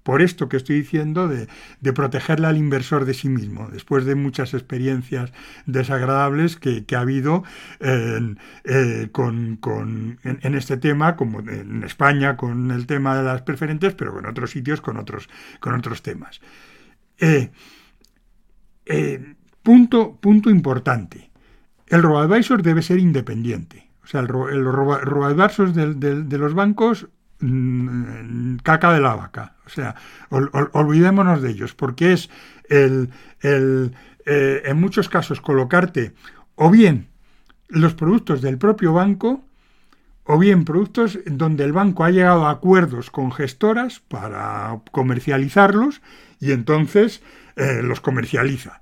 por 0.08 0.22
esto 0.22 0.48
que 0.48 0.56
estoy 0.56 0.78
diciendo 0.78 1.28
de, 1.28 1.50
protegerle 1.92 2.48
al 2.48 2.56
inversor 2.56 3.04
de 3.04 3.14
sí 3.14 3.28
mismo, 3.28 3.68
después 3.70 4.06
de 4.06 4.16
muchas 4.16 4.54
experiencias 4.54 5.34
desagradables 5.66 6.56
que, 6.56 6.86
ha 6.96 7.02
habido 7.02 7.44
en, 7.82 8.40
eh, 8.64 9.10
en, 9.12 10.56
este 10.56 10.78
tema, 10.78 11.18
como 11.18 11.42
en 11.42 11.84
España 11.84 12.38
con 12.38 12.72
el 12.72 12.88
tema 12.88 13.18
de 13.18 13.24
las 13.24 13.42
preferentes, 13.42 13.96
pero 13.96 14.18
en 14.18 14.28
otros 14.28 14.52
sitios 14.52 14.80
con 14.80 14.96
otros, 14.96 15.28
con 15.60 15.74
otros 15.74 16.02
temas. 16.02 16.40
Eh, 17.20 17.50
eh, 18.86 19.36
punto, 19.62 20.16
punto 20.22 20.50
importante. 20.50 21.32
El 21.86 22.02
robo-advisor 22.02 22.64
debe 22.64 22.82
ser 22.82 23.00
independiente. 23.00 23.90
O 24.06 24.08
sea, 24.08 24.22
el, 24.22 24.30
robo-advisor 24.30 25.74
de 25.74 26.38
los 26.38 26.54
bancos 26.54 27.10
caca 28.64 28.94
de 28.94 29.02
la 29.02 29.16
vaca. 29.16 29.56
O 29.66 29.70
sea, 29.70 29.96
olvidémonos 30.30 31.42
de 31.42 31.52
ellos, 31.52 31.74
porque 31.74 32.14
es 32.14 32.30
el, 32.70 33.10
el 33.42 33.94
eh, 34.26 34.64
en 34.66 34.80
muchos 34.80 35.08
casos 35.08 35.40
colocarte 35.40 36.14
o 36.56 36.70
bien 36.70 37.08
los 37.70 37.94
productos 37.94 38.42
del 38.42 38.58
propio 38.58 38.92
banco 38.92 39.44
o 40.26 40.38
bien 40.38 40.66
productos 40.66 41.20
donde 41.26 41.64
el 41.64 41.72
banco 41.72 42.04
ha 42.04 42.12
llegado 42.12 42.46
a 42.46 42.52
acuerdos 42.52 43.10
con 43.10 43.32
gestoras 43.32 44.02
para 44.02 44.82
comercializarlos 44.92 46.02
y 46.42 46.52
entonces 46.52 47.22
eh, 47.56 47.82
los 47.82 48.02
comercializa. 48.02 48.82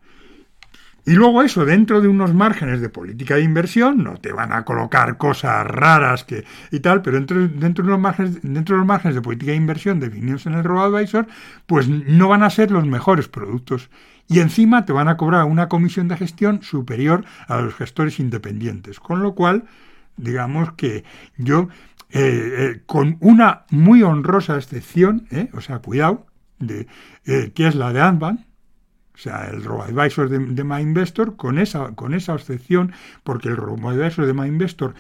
Y 1.06 1.14
luego 1.14 1.43
eso, 1.43 1.66
dentro 1.66 2.01
de 2.01 2.08
unos 2.08 2.34
márgenes 2.34 2.82
de 2.82 2.90
política 2.90 3.35
de 3.35 3.43
inversión, 3.43 4.03
no 4.03 4.17
te 4.17 4.34
van 4.34 4.51
a 4.51 4.66
colocar 4.66 5.17
cosas 5.17 5.66
raras 5.67 6.24
que, 6.24 6.45
y 6.72 6.80
tal, 6.80 7.03
pero 7.03 7.17
dentro, 7.17 7.48
dentro, 7.48 7.84
de 7.85 7.92
los 7.92 8.00
márgenes, 8.00 8.42
dentro 8.42 8.75
de 8.75 8.80
los 8.80 8.88
márgenes 8.88 9.14
de 9.14 9.22
política 9.22 9.51
de 9.51 9.58
inversión 9.58 10.00
definidos 10.00 10.48
en 10.48 10.53
el 10.53 10.64
RoboAdvisor, 10.64 11.27
pues 11.67 11.88
no 11.88 12.27
van 12.27 12.42
a 12.42 12.50
ser 12.50 12.72
los 12.72 12.88
mejores 12.88 13.27
productos. 13.27 13.92
Y 14.27 14.40
encima 14.40 14.85
te 14.85 14.93
van 14.93 15.08
a 15.08 15.17
cobrar 15.17 15.45
una 15.45 15.69
comisión 15.69 16.08
de 16.08 16.17
gestión 16.17 16.64
superior 16.64 17.24
a 17.48 17.61
los 17.61 17.75
gestores 17.75 18.19
independientes. 18.19 19.00
Con 19.00 19.22
lo 19.22 19.35
cual, 19.35 19.66
digamos 20.17 20.74
que 20.74 21.03
yo, 21.38 21.67
eh, 22.09 22.53
eh, 22.58 22.82
con 22.88 23.17
una 23.19 23.66
muy 23.69 24.01
honrosa 24.01 24.56
excepción, 24.56 25.27
eh, 25.30 25.50
o 25.53 25.61
sea, 25.61 25.80
cuidado, 25.80 26.25
de, 26.58 26.88
que 27.24 27.67
es 27.67 27.75
la 27.75 27.93
de 27.93 28.01
Advan, 28.01 28.45
o 29.16 29.18
sea, 29.18 29.48
el 29.48 29.64
robo-advisor 29.64 30.30
de, 30.30 30.40
de 30.40 30.64
MyInvestor 30.64 31.38
con 31.38 31.58
esa, 31.58 31.95
con 31.95 32.14
esa 32.14 32.35
excepción, 32.35 32.92
porque 33.24 33.48
el 33.48 33.58
robo-advisor 33.58 34.26
de 34.26 34.34
MyInvestor 34.34 34.94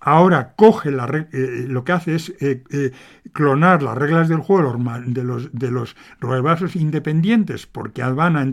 ahora 0.00 0.54
coge 0.56 0.90
la, 0.90 1.06
eh, 1.32 1.66
lo 1.68 1.84
que 1.84 1.92
hace 1.92 2.14
es 2.14 2.30
eh, 2.40 2.64
eh, 2.70 2.92
clonar 3.32 3.82
las 3.82 3.96
reglas 3.96 4.28
del 4.28 4.38
juego 4.38 4.76
de 5.06 5.24
los, 5.24 5.52
de 5.52 5.70
los 5.70 5.94
robo-advisors 6.20 6.76
independientes, 6.76 7.66
porque 7.66 8.02
Albana, 8.02 8.46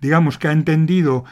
digamos 0.00 0.38
que 0.38 0.48
ha 0.48 0.52
entendido 0.52 1.24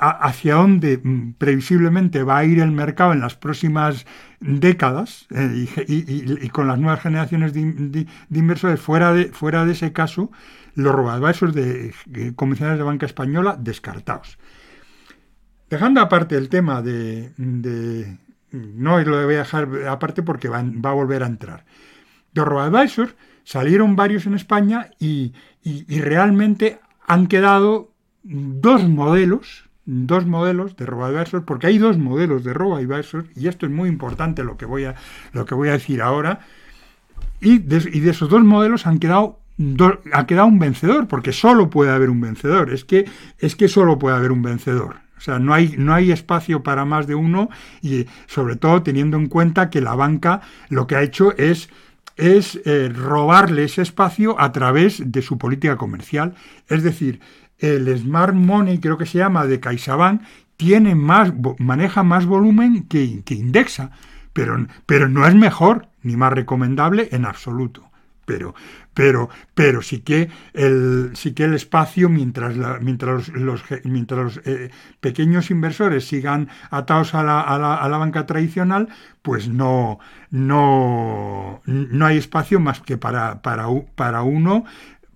hacia 0.00 0.54
dónde 0.54 1.00
mm, 1.02 1.32
previsiblemente 1.38 2.22
va 2.22 2.38
a 2.38 2.44
ir 2.44 2.60
el 2.60 2.70
mercado 2.70 3.12
en 3.12 3.20
las 3.20 3.34
próximas 3.34 4.06
décadas 4.38 5.26
y, 5.88 6.48
con 6.50 6.68
las 6.68 6.78
nuevas 6.78 7.00
generaciones 7.00 7.52
de, 7.52 8.06
inversores 8.30 8.80
fuera 8.80 9.12
de, 9.12 9.26
fuera 9.26 9.64
de 9.64 9.72
ese 9.72 9.92
caso, 9.92 10.30
los 10.76 10.94
robo-advisors 10.94 11.54
de, 11.54 11.92
convencionales 12.36 12.78
de 12.78 12.84
banca 12.84 13.06
española 13.06 13.56
descartados. 13.58 14.38
Dejando 15.68 16.00
aparte 16.00 16.36
el 16.36 16.48
tema 16.48 16.82
de, 16.82 17.32
no 18.52 19.00
lo 19.00 19.24
voy 19.24 19.34
a 19.34 19.38
dejar 19.38 19.68
aparte 19.88 20.22
porque 20.22 20.48
va, 20.48 20.60
a 20.60 20.92
volver 20.92 21.24
a 21.24 21.26
entrar. 21.26 21.64
De 22.32 22.44
robo-advisors 22.44 23.16
salieron 23.42 23.96
varios 23.96 24.26
en 24.26 24.34
España 24.34 24.90
y, 25.00 25.32
realmente 25.88 26.78
han 27.08 27.26
quedado 27.26 27.92
dos 28.22 28.86
modelos, 28.86 29.68
dos 29.86 30.26
modelos 30.26 30.76
de 30.76 30.84
robo-advisors, 30.84 31.44
porque 31.44 31.68
hay 31.68 31.78
dos 31.78 31.96
modelos 31.96 32.44
de 32.44 32.52
robo-advisors, 32.52 33.26
y 33.34 33.48
esto 33.48 33.66
es 33.66 33.72
muy 33.72 33.88
importante 33.88 34.44
lo 34.44 34.56
que 34.56 34.66
voy 34.66 34.84
a, 34.84 34.94
lo 35.32 35.46
que 35.46 35.54
voy 35.54 35.68
a 35.68 35.72
decir 35.72 36.02
ahora, 36.02 36.40
y 37.40 37.58
de 37.58 38.10
esos 38.10 38.28
dos 38.28 38.44
modelos 38.44 38.86
han 38.86 38.98
quedado 38.98 39.40
ha 40.12 40.26
quedado 40.26 40.46
un 40.46 40.58
vencedor, 40.58 41.08
porque 41.08 41.32
solo 41.32 41.70
puede 41.70 41.90
haber 41.90 42.10
un 42.10 42.20
vencedor. 42.20 42.72
Es 42.72 42.84
que, 42.84 43.06
es 43.38 43.56
que 43.56 43.68
solo 43.68 43.98
puede 43.98 44.16
haber 44.16 44.32
un 44.32 44.42
vencedor. 44.42 44.96
O 45.16 45.20
sea, 45.20 45.38
no 45.38 45.54
hay, 45.54 45.74
no 45.78 45.94
hay 45.94 46.12
espacio 46.12 46.62
para 46.62 46.84
más 46.84 47.06
de 47.06 47.14
uno 47.14 47.48
y 47.80 48.06
sobre 48.26 48.56
todo 48.56 48.82
teniendo 48.82 49.16
en 49.16 49.28
cuenta 49.28 49.70
que 49.70 49.80
la 49.80 49.94
banca 49.94 50.42
lo 50.68 50.86
que 50.86 50.96
ha 50.96 51.02
hecho 51.02 51.34
es, 51.36 51.70
es 52.16 52.60
eh, 52.66 52.90
robarle 52.94 53.64
ese 53.64 53.82
espacio 53.82 54.38
a 54.38 54.52
través 54.52 55.10
de 55.10 55.22
su 55.22 55.38
política 55.38 55.76
comercial. 55.76 56.34
Es 56.68 56.82
decir, 56.82 57.20
el 57.58 57.96
Smart 57.98 58.34
Money, 58.34 58.78
creo 58.78 58.98
que 58.98 59.06
se 59.06 59.18
llama, 59.18 59.46
de 59.46 59.58
CaixaBank, 59.58 60.22
tiene 60.58 60.94
más, 60.94 61.32
maneja 61.58 62.02
más 62.02 62.26
volumen 62.26 62.84
que, 62.84 63.22
que 63.24 63.34
indexa, 63.34 63.90
pero, 64.32 64.66
pero 64.84 65.08
no 65.08 65.26
es 65.26 65.34
mejor 65.34 65.88
ni 66.02 66.16
más 66.16 66.32
recomendable 66.32 67.08
en 67.12 67.24
absoluto. 67.24 67.90
pero, 68.26 68.54
pero, 68.96 69.28
pero 69.54 69.82
sí 69.82 70.00
que 70.00 70.30
el, 70.54 71.10
sí 71.12 71.34
que 71.34 71.44
el 71.44 71.52
espacio, 71.52 72.08
mientras, 72.08 72.56
mientras 72.80 73.28
los, 73.28 73.62
mientras 73.84 74.20
los 74.36 74.40
eh, 74.46 74.70
pequeños 75.00 75.50
inversores 75.50 76.08
sigan 76.08 76.48
atados 76.70 77.14
a 77.14 77.22
la, 77.22 77.42
a, 77.42 77.58
la, 77.58 77.74
a 77.74 77.90
la, 77.90 77.98
banca 77.98 78.24
tradicional, 78.24 78.88
pues 79.20 79.48
no, 79.48 79.98
no, 80.30 81.60
no 81.66 82.06
hay 82.06 82.16
espacio 82.16 82.58
más 82.58 82.80
que 82.80 82.96
para, 82.96 83.42
para, 83.42 83.66
para 83.94 84.22
uno 84.22 84.64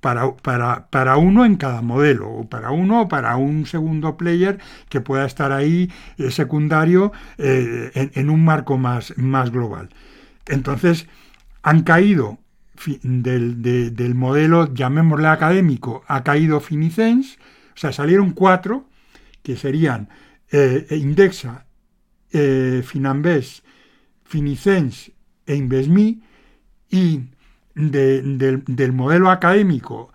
para, 0.03 0.31
para, 0.37 0.89
para, 0.89 1.17
uno 1.17 1.47
en 1.47 1.57
cada 1.57 1.81
modelo, 1.81 2.29
o 2.29 2.49
para 2.51 2.73
uno 2.73 3.03
o 3.03 3.09
para 3.09 3.37
un 3.37 3.65
segundo 3.65 4.19
player 4.19 4.59
que 4.91 5.01
pueda 5.01 5.25
estar 5.25 5.53
ahí 5.53 5.91
eh, 6.19 6.31
secundario 6.31 7.13
eh, 7.39 7.93
en, 7.95 8.11
en, 8.15 8.29
un 8.29 8.45
marco 8.45 8.77
más, 8.77 9.17
más 9.17 9.51
global. 9.51 9.89
Entonces, 10.47 11.09
han 11.63 11.83
caído 11.83 12.39
del, 13.03 13.63
de, 13.63 13.91
del, 13.91 14.15
modelo, 14.15 14.73
llamémosle 14.73 15.29
académico, 15.29 16.03
ha 16.07 16.23
caído 16.23 16.61
Finicens, 16.61 17.39
o 17.75 17.79
sea, 17.79 17.93
salieron 17.93 18.33
cuatro, 18.33 18.89
que 19.43 19.57
serían 19.57 20.09
eh, 20.51 20.87
Indexa, 20.91 21.67
eh, 22.33 22.83
Finambés, 22.85 23.63
Finicens 24.25 25.13
e 25.47 25.57
Invesmi, 25.57 26.23
y 26.91 27.21
de, 27.75 28.23
del, 28.23 28.65
del, 28.67 28.93
modelo 28.93 29.31
académico 29.31 30.13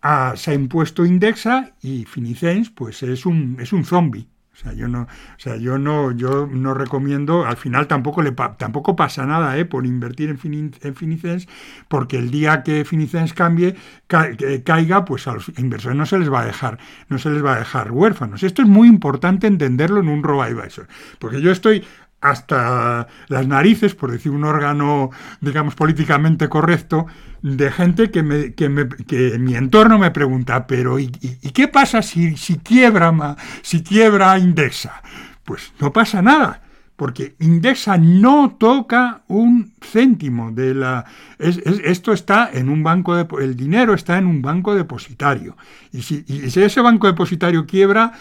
a, 0.00 0.34
se 0.36 0.52
ha 0.52 0.54
impuesto 0.54 1.04
Indexa 1.04 1.74
y 1.82 2.04
Finicens, 2.04 2.70
pues 2.70 3.02
es 3.02 3.26
un, 3.26 3.58
es 3.60 3.72
un 3.72 3.84
zombie. 3.84 4.26
O 4.54 4.56
sea, 4.56 4.72
yo 4.72 4.86
no, 4.86 5.02
o 5.02 5.38
sea, 5.38 5.56
yo 5.56 5.78
no, 5.78 6.12
yo 6.12 6.46
no 6.46 6.74
recomiendo, 6.74 7.44
al 7.44 7.56
final 7.56 7.88
tampoco 7.88 8.22
le 8.22 8.30
tampoco 8.30 8.94
pasa 8.94 9.26
nada 9.26 9.58
¿eh? 9.58 9.64
por 9.64 9.84
invertir 9.84 10.30
en, 10.30 10.38
Finicens, 10.38 11.48
porque 11.88 12.18
el 12.18 12.30
día 12.30 12.62
que 12.62 12.84
Finicens 12.84 13.34
cambie, 13.34 13.74
caiga, 14.06 15.04
pues 15.04 15.26
a 15.26 15.34
los 15.34 15.50
inversores 15.58 15.96
no 15.96 16.06
se 16.06 16.18
les 16.18 16.32
va 16.32 16.42
a 16.42 16.46
dejar, 16.46 16.78
no 17.08 17.18
se 17.18 17.30
les 17.30 17.44
va 17.44 17.56
a 17.56 17.58
dejar 17.58 17.90
huérfanos. 17.90 18.44
Esto 18.44 18.62
es 18.62 18.68
muy 18.68 18.86
importante 18.86 19.48
entenderlo 19.48 19.98
en 19.98 20.08
un 20.08 20.22
robo 20.22 20.42
advisor, 20.42 20.86
porque 21.18 21.40
yo 21.40 21.50
estoy 21.50 21.84
hasta 22.24 23.06
las 23.28 23.46
narices, 23.46 23.94
por 23.94 24.10
decir 24.10 24.32
un 24.32 24.44
órgano, 24.44 25.10
digamos, 25.42 25.74
políticamente 25.74 26.48
correcto, 26.48 27.06
de 27.42 27.70
gente 27.70 28.10
que, 28.10 28.54
que, 28.56 28.88
que 29.06 29.34
en 29.34 29.44
mi 29.44 29.54
entorno 29.54 29.98
me 29.98 30.10
pregunta, 30.10 30.66
pero 30.66 30.98
¿y, 30.98 31.10
qué 31.10 31.68
pasa 31.68 32.00
si, 32.00 32.38
si, 32.38 32.56
quiebra, 32.56 33.36
si 33.60 33.82
quiebra 33.82 34.38
Indexa? 34.38 35.02
Pues 35.44 35.74
no 35.80 35.92
pasa 35.92 36.22
nada, 36.22 36.62
porque 36.96 37.34
Indexa 37.40 37.98
no 37.98 38.56
toca 38.58 39.24
un 39.28 39.74
céntimo 39.82 40.50
de 40.50 40.74
la... 40.74 41.04
Es, 41.38 41.58
es, 41.58 41.82
esto 41.84 42.14
está 42.14 42.48
en 42.50 42.70
un 42.70 42.82
banco, 42.82 43.14
de, 43.14 43.26
el 43.42 43.54
dinero 43.54 43.92
está 43.92 44.16
en 44.16 44.26
un 44.26 44.40
banco 44.40 44.74
depositario. 44.74 45.58
Y 45.92 46.00
si, 46.00 46.24
y 46.26 46.48
si 46.48 46.62
ese 46.62 46.80
banco 46.80 47.06
depositario 47.06 47.66
quiebra, 47.66 48.12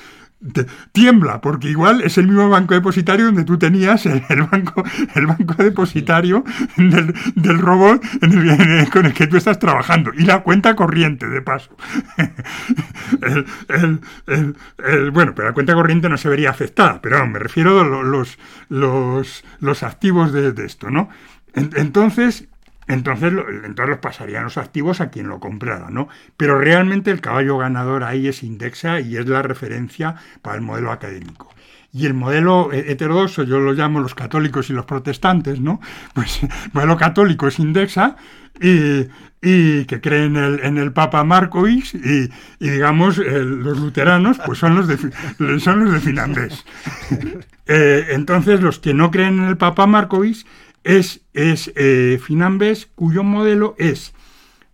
tiembla, 0.91 1.41
porque 1.41 1.69
igual 1.69 2.01
es 2.01 2.17
el 2.17 2.27
mismo 2.27 2.49
banco 2.49 2.73
depositario 2.73 3.25
donde 3.25 3.43
tú 3.43 3.57
tenías 3.57 4.05
el, 4.05 4.21
banco, 4.51 4.83
el 5.15 5.27
banco 5.27 5.55
depositario 5.61 6.43
del, 6.77 7.13
del 7.35 7.59
robot 7.59 8.01
con 8.91 9.05
el 9.05 9.13
que 9.13 9.27
tú 9.27 9.37
estás 9.37 9.59
trabajando 9.59 10.11
y 10.13 10.23
la 10.23 10.43
cuenta 10.43 10.75
corriente, 10.75 11.27
de 11.27 11.41
paso. 11.41 11.75
el, 14.27 15.11
bueno, 15.11 15.33
pero 15.35 15.47
la 15.47 15.53
cuenta 15.53 15.73
corriente 15.73 16.09
no 16.09 16.17
se 16.17 16.29
vería 16.29 16.49
afectada, 16.49 17.01
pero 17.01 17.25
me 17.27 17.39
refiero 17.39 17.79
a 17.79 17.83
los, 17.83 18.37
los, 18.69 19.43
los 19.59 19.83
activos 19.83 20.33
de, 20.33 20.51
de 20.51 20.65
esto, 20.65 20.89
¿no? 20.89 21.09
Entonces, 21.55 22.47
entonces, 22.87 23.33
entonces 23.63 23.89
los 23.89 23.99
pasarían 23.99 24.43
los 24.43 24.57
activos 24.57 25.01
a 25.01 25.09
quien 25.09 25.27
lo 25.27 25.39
comprara, 25.39 25.89
¿no? 25.89 26.09
Pero 26.37 26.59
realmente 26.59 27.11
el 27.11 27.21
caballo 27.21 27.57
ganador 27.57 28.03
ahí 28.03 28.27
es 28.27 28.43
Indexa 28.43 28.99
y 28.99 29.17
es 29.17 29.27
la 29.27 29.41
referencia 29.41 30.15
para 30.41 30.57
el 30.57 30.61
modelo 30.61 30.91
académico. 30.91 31.49
Y 31.95 32.07
el 32.07 32.15
modelo 32.15 32.73
heterodoxo, 32.73 33.43
yo 33.43 33.59
lo 33.59 33.73
llamo 33.73 33.99
los 33.99 34.15
católicos 34.15 34.69
y 34.69 34.73
los 34.73 34.85
protestantes, 34.85 35.59
¿no? 35.59 35.79
Pues 36.13 36.41
el 36.43 36.49
modelo 36.73 36.97
católico 36.97 37.47
es 37.47 37.59
Indexa 37.59 38.17
y, 38.59 39.07
y 39.41 39.85
que 39.85 40.01
creen 40.01 40.35
en 40.35 40.77
el, 40.77 40.91
Papa 40.91 41.23
Markovic 41.23 41.93
y, 41.93 42.29
y 42.59 42.69
digamos, 42.69 43.17
los 43.17 43.79
luteranos 43.79 44.39
pues 44.45 44.57
son 44.57 44.75
los 44.75 44.87
de, 44.87 44.97
son 45.59 45.85
los 45.85 45.93
de 45.93 45.99
Finlandés. 45.99 46.65
Eh, 47.65 48.07
entonces, 48.09 48.59
los 48.59 48.79
que 48.79 48.93
no 48.93 49.09
creen 49.09 49.39
en 49.39 49.45
el 49.45 49.55
Papa 49.55 49.87
Markovic 49.87 50.45
es, 50.83 51.21
es 51.33 51.71
eh, 51.75 52.19
cuyo 52.95 53.23
modelo 53.23 53.75
es 53.77 54.13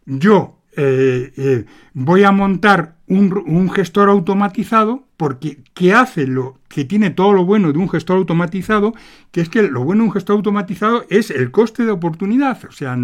yo 0.05 0.59
eh, 0.75 1.33
eh, 1.35 1.65
voy 1.93 2.23
a 2.23 2.31
montar 2.31 2.95
un, 3.07 3.69
gestor 3.69 4.09
automatizado 4.09 5.03
porque 5.19 5.57
que 5.73 5.93
hace 5.93 6.25
lo 6.27 6.59
que 6.69 6.85
tiene 6.85 7.09
todo 7.09 7.33
lo 7.33 7.43
bueno 7.43 7.73
de 7.73 7.77
un 7.77 7.89
gestor 7.89 8.15
automatizado, 8.15 8.93
que 9.33 9.41
es 9.41 9.49
que 9.49 9.63
lo 9.63 9.83
bueno 9.83 10.03
de 10.03 10.07
un 10.07 10.13
gestor 10.13 10.37
automatizado 10.37 11.05
es 11.09 11.29
el 11.29 11.51
coste 11.51 11.83
de 11.83 11.91
oportunidad. 11.91 12.57
O 12.63 12.71
sea, 12.71 12.97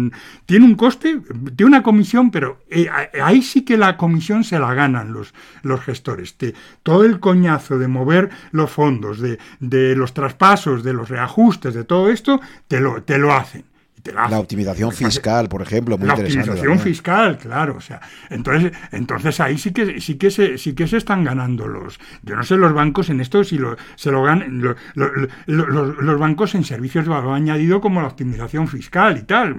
tiene 0.46 0.64
un 0.64 0.76
coste, 0.76 1.20
tiene 1.54 1.68
una 1.68 1.82
comisión, 1.82 2.30
pero 2.30 2.62
eh, 2.70 2.88
ahí 3.22 3.42
sí 3.42 3.66
que 3.66 3.76
la 3.76 3.98
comisión 3.98 4.44
se 4.44 4.58
la 4.58 4.72
ganan 4.72 5.12
los, 5.12 5.34
los 5.60 5.82
gestores. 5.82 6.34
todo 6.82 7.04
el 7.04 7.20
coñazo 7.20 7.78
de 7.78 7.86
mover 7.86 8.30
los 8.50 8.70
fondos, 8.70 9.20
de, 9.20 9.38
de 9.60 9.94
los 9.94 10.14
traspasos, 10.14 10.82
de 10.82 10.94
los 10.94 11.10
reajustes, 11.10 11.74
de 11.74 11.84
todo 11.84 12.08
esto, 12.08 12.40
te 12.66 12.80
lo, 12.80 13.02
te 13.02 13.18
lo 13.18 13.34
hacen. 13.34 13.66
La 14.12 14.38
optimización 14.38 14.92
fiscal, 14.92 15.48
por 15.48 15.62
ejemplo, 15.62 15.98
muy 15.98 16.06
la 16.06 16.14
optimización 16.14 16.78
fiscal, 16.78 17.38
claro, 17.38 17.76
o 17.76 17.80
sea, 17.80 18.00
entonces, 18.30 18.72
entonces 18.92 19.40
ahí 19.40 19.58
sí 19.58 19.72
que 19.72 20.00
sí 20.00 20.16
que 20.16 20.30
se 20.30 20.58
sí 20.58 20.74
que 20.74 20.86
se 20.86 20.96
están 20.96 21.24
ganando 21.24 21.66
los. 21.66 21.98
Yo 22.22 22.36
no 22.36 22.42
sé 22.42 22.56
los 22.56 22.72
bancos 22.72 23.10
en 23.10 23.20
esto 23.20 23.44
si 23.44 23.58
lo, 23.58 23.76
se 23.96 24.10
lo 24.10 24.22
ganan 24.22 24.62
los, 24.96 26.18
bancos 26.18 26.54
en 26.54 26.64
servicios 26.64 27.06
lo 27.06 27.16
han 27.16 27.28
añadido 27.28 27.80
como 27.80 28.00
la 28.00 28.08
optimización 28.08 28.68
fiscal 28.68 29.18
y 29.18 29.22
tal, 29.22 29.56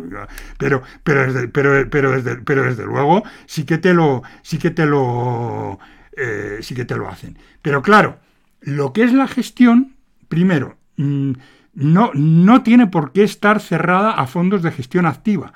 pero 0.57 0.83
pero 1.03 1.25
desde, 1.25 1.47
pero 1.47 1.89
pero 1.89 2.11
desde, 2.11 2.37
pero 2.37 2.63
desde 2.63 2.85
luego 2.85 3.23
sí 3.45 3.63
que 3.63 3.77
te 3.77 3.93
lo 3.93 4.23
sí 4.41 4.57
que 4.57 4.71
te 4.71 4.85
lo 4.85 5.79
eh, 6.15 6.59
sí 6.61 6.75
que 6.75 6.85
te 6.85 6.95
lo 6.95 7.07
hacen. 7.07 7.37
Pero 7.61 7.81
claro, 7.81 8.19
lo 8.61 8.93
que 8.93 9.03
es 9.03 9.13
la 9.13 9.27
gestión, 9.27 9.95
primero. 10.27 10.77
Mmm, 10.97 11.33
no, 11.77 12.09
no 12.15 12.63
tiene 12.63 12.87
por 12.87 13.11
qué 13.11 13.23
estar 13.23 13.61
cerrada 13.61 14.11
a 14.11 14.25
fondos 14.25 14.63
de 14.63 14.71
gestión 14.71 15.05
activa. 15.05 15.53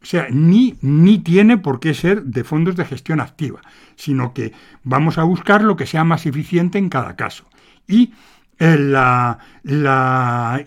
O 0.00 0.06
sea, 0.06 0.28
ni, 0.30 0.76
ni 0.82 1.18
tiene 1.18 1.58
por 1.58 1.80
qué 1.80 1.94
ser 1.94 2.22
de 2.22 2.44
fondos 2.44 2.76
de 2.76 2.84
gestión 2.84 3.20
activa, 3.20 3.60
sino 3.96 4.32
que 4.32 4.52
vamos 4.84 5.18
a 5.18 5.24
buscar 5.24 5.64
lo 5.64 5.74
que 5.76 5.86
sea 5.86 6.04
más 6.04 6.26
eficiente 6.26 6.78
en 6.78 6.90
cada 6.90 7.16
caso. 7.16 7.44
Y 7.88 8.12
eh, 8.60 8.76
la, 8.78 9.38
la, 9.64 10.64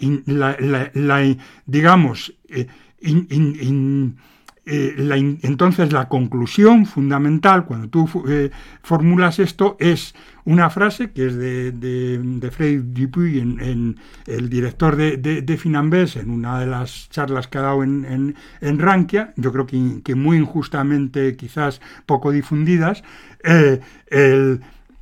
digamos, 1.66 2.34
eh, 2.50 2.68
eh, 4.68 5.38
entonces 5.44 5.94
la 5.94 6.08
conclusión 6.10 6.86
fundamental 6.86 7.66
cuando 7.66 7.90
tú 7.90 8.08
formulas 8.82 9.40
esto 9.40 9.78
es 9.80 10.14
una 10.48 10.70
frase 10.70 11.12
que 11.12 11.28
es 11.28 11.36
de, 11.36 11.74
de, 11.74 12.20
de 12.20 12.52
Freddy 12.52 12.78
Dupuy, 12.78 13.40
en, 13.40 13.98
el 14.28 14.50
director 14.50 14.96
de, 14.96 15.18
de, 15.18 15.58
Finambés, 15.58 16.16
en 16.16 16.30
una 16.30 16.58
de 16.60 16.68
las 16.68 17.10
charlas 17.10 17.50
que 17.50 17.58
ha 17.58 17.64
dado 17.64 17.84
en, 17.84 18.34
en, 18.62 18.80
Rankia, 18.80 19.34
yo 19.36 19.52
creo 19.52 19.68
que, 19.68 20.16
muy 20.16 20.38
injustamente, 20.38 21.36
quizás 21.36 21.82
poco 22.06 22.32
difundidas, 22.32 23.04
eh, 23.44 23.82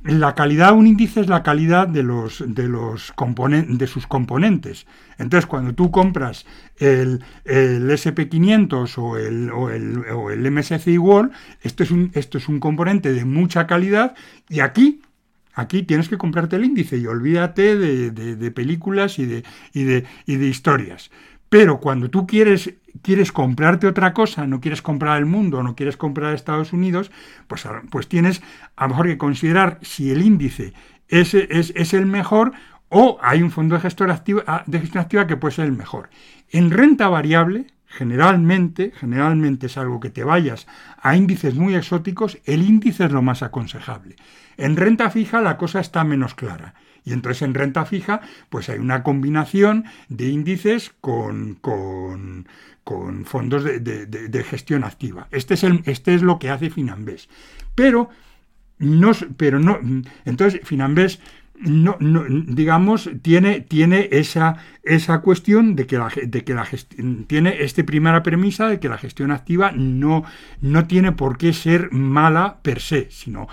la 0.06 0.34
calidad, 0.34 0.72
un 0.74 0.86
índice 0.86 1.20
es 1.20 1.28
la 1.28 1.42
calidad 1.42 1.88
de 1.88 2.02
los, 2.02 2.44
de 2.46 2.68
los 2.68 3.12
de 3.16 3.86
sus 3.86 4.06
componentes. 4.06 4.86
Entonces, 5.18 5.46
cuando 5.46 5.74
tú 5.74 5.90
compras 5.90 6.46
el, 6.78 7.24
el 7.44 7.90
SP500 7.90 8.98
o 8.98 9.16
el, 9.18 9.50
o 9.50 9.70
el, 9.70 9.98
o 10.10 10.30
el 10.30 10.50
MSCI 10.50 10.98
World, 10.98 11.32
esto 11.62 11.82
es, 11.82 11.90
un, 11.90 12.10
esto 12.14 12.38
es 12.38 12.48
un 12.48 12.60
componente 12.60 13.12
de 13.12 13.24
mucha 13.24 13.66
calidad 13.66 14.14
y 14.48 14.60
aquí 14.60 15.00
Aquí 15.56 15.84
tienes 15.84 16.10
que 16.10 16.18
comprarte 16.18 16.56
el 16.56 16.66
índice 16.66 16.98
y 16.98 17.06
olvídate 17.06 17.76
de, 17.76 18.50
películas 18.50 19.18
y 19.18 19.24
de, 19.24 19.42
de, 19.72 20.46
historias. 20.46 21.10
Pero 21.56 21.80
cuando 21.80 22.10
tú 22.10 22.26
quieres, 22.26 22.74
quieres 23.00 23.32
comprarte 23.32 23.86
otra 23.86 24.12
cosa, 24.12 24.46
no 24.46 24.60
quieres 24.60 24.82
comprar 24.82 25.16
el 25.16 25.24
mundo, 25.24 25.62
no 25.62 25.74
quieres 25.74 25.96
comprar 25.96 26.34
Estados 26.34 26.74
Unidos, 26.74 27.10
pues, 27.46 27.66
pues 27.90 28.08
tienes 28.08 28.42
a 28.76 28.84
lo 28.84 28.90
mejor 28.90 29.06
que 29.06 29.16
considerar 29.16 29.78
si 29.80 30.10
el 30.10 30.20
índice 30.20 30.74
es, 31.08 31.32
es, 31.32 31.94
el 31.94 32.04
mejor 32.04 32.52
o 32.90 33.16
hay 33.22 33.40
un 33.40 33.50
fondo 33.50 33.74
de, 33.74 33.80
gestor 33.80 34.10
activa, 34.10 34.44
ah, 34.46 34.64
de 34.66 34.80
gestión 34.80 35.00
activa 35.00 35.26
que 35.26 35.38
puede 35.38 35.54
ser 35.54 35.64
el 35.64 35.72
mejor. 35.72 36.10
En 36.50 36.70
renta 36.70 37.08
variable, 37.08 37.68
generalmente, 37.86 38.92
generalmente 38.94 39.64
es 39.68 39.78
algo 39.78 39.98
que 39.98 40.10
te 40.10 40.24
vayas 40.24 40.66
a 41.00 41.16
índices 41.16 41.54
muy 41.54 41.74
exóticos, 41.74 42.36
el 42.44 42.60
índice 42.60 43.06
es 43.06 43.12
lo 43.12 43.22
más 43.22 43.42
aconsejable. 43.42 44.16
En 44.58 44.76
renta 44.76 45.08
fija 45.08 45.40
la 45.40 45.56
cosa 45.56 45.80
está 45.80 46.04
menos 46.04 46.34
clara. 46.34 46.74
Y 47.06 47.12
entonces 47.12 47.42
en 47.42 47.54
renta 47.54 47.86
fija, 47.86 48.20
pues 48.50 48.68
hay 48.68 48.78
una 48.78 49.02
combinación 49.02 49.84
de 50.08 50.28
índices 50.28 50.92
con, 51.00 51.54
con, 51.54 52.44
fondos 53.24 53.64
de, 53.64 54.44
gestión 54.44 54.84
activa. 54.84 55.28
Este 55.30 55.54
es, 55.54 55.64
el, 55.64 55.82
este 55.86 56.14
es 56.14 56.22
lo 56.22 56.38
que 56.38 56.50
hace 56.50 56.68
Finambés. 56.68 57.28
Pero 57.76 58.10
no, 58.78 59.12
pero 59.36 59.60
no, 59.60 59.78
entonces 60.24 60.60
Finambés 60.64 61.20
no, 61.60 61.96
digamos, 62.28 63.10
tiene, 63.22 63.60
tiene 63.60 64.08
esa, 64.12 64.56
esa 64.82 65.20
cuestión 65.20 65.76
de 65.76 65.86
que 65.86 65.98
la, 65.98 66.10
de 66.14 66.44
que 66.44 66.54
la 66.54 66.66
tiene 67.26 67.62
esta 67.62 67.84
primera 67.84 68.22
premisa 68.22 68.68
de 68.68 68.80
que 68.80 68.88
la 68.88 68.98
gestión 68.98 69.30
activa 69.30 69.72
no, 69.72 70.24
no 70.60 70.86
tiene 70.86 71.12
por 71.12 71.38
qué 71.38 71.52
ser 71.52 71.90
mala 71.92 72.58
per 72.62 72.80
se, 72.80 73.10
sino, 73.10 73.48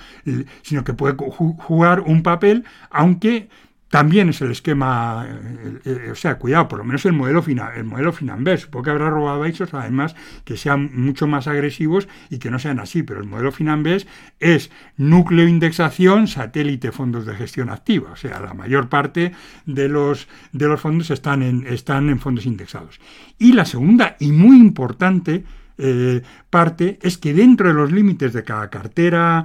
sino 0.62 0.84
que 0.84 0.94
puede 0.94 1.16
jugar 1.16 2.02
un 2.02 2.24
papel, 2.24 2.66
aunque 2.90 3.50
también 3.94 4.30
es 4.30 4.42
el 4.42 4.50
esquema, 4.50 5.24
eh, 5.30 5.80
eh, 5.86 6.10
o 6.12 6.16
sea, 6.16 6.40
cuidado, 6.40 6.68
por 6.68 6.80
lo 6.80 6.84
menos 6.84 7.06
el 7.06 7.14
modelo, 7.14 7.44
final, 7.44 7.74
el 7.78 7.84
modelo 7.84 8.12
Finambés. 8.12 8.62
Supongo 8.62 8.86
que 8.86 8.90
habrá 8.90 9.12
roboadvisors 9.12 9.72
además 9.76 10.16
que 10.46 10.58
sean 10.58 10.90
mucho 11.00 11.28
más 11.28 11.46
agresivos 11.46 12.08
y 12.32 12.40
que 12.40 12.50
no 12.50 12.58
sean 12.58 12.80
así, 12.80 13.04
pero 13.04 13.20
el 13.20 13.28
modelo 13.28 13.52
Finambés 13.52 14.08
es 14.40 14.72
núcleo 14.98 15.48
indexación, 15.48 16.28
satélite 16.28 16.92
fondos 16.92 17.28
de 17.28 17.36
gestión 17.36 17.70
activa. 17.70 18.14
O 18.14 18.16
sea, 18.16 18.40
la 18.40 18.56
mayor 18.56 18.90
parte 18.90 19.34
de 19.68 19.88
los, 19.88 20.28
de 20.54 20.68
los 20.68 20.82
fondos 20.82 21.12
están 21.12 21.44
en, 21.44 21.68
están 21.68 22.10
en 22.10 22.20
fondos 22.20 22.48
indexados. 22.48 23.00
Y 23.38 23.54
la 23.54 23.66
segunda 23.66 24.16
y 24.20 24.32
muy 24.32 24.58
importante 24.58 25.44
eh, 25.78 26.24
parte 26.50 26.98
es 27.04 27.20
que 27.20 27.36
dentro 27.36 27.68
de 27.68 27.76
los 27.76 27.92
límites 27.92 28.34
de 28.34 28.44
cada 28.44 28.72
cartera 28.72 29.44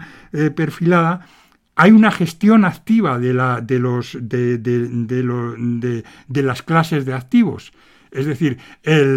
perfilada, 0.57 1.27
hay 1.79 1.93
una 1.93 2.11
gestión 2.11 2.65
activa 2.65 3.21
de, 3.21 3.33
la, 3.33 3.61
de, 3.61 3.79
los, 3.79 4.19
de, 4.21 4.59
de, 4.59 6.03
de, 6.27 6.43
las 6.43 6.63
clases 6.63 7.07
de 7.07 7.15
activos. 7.15 7.73
Es 8.11 8.27
decir, 8.27 8.59
y, 8.85 8.89
de, 8.91 9.15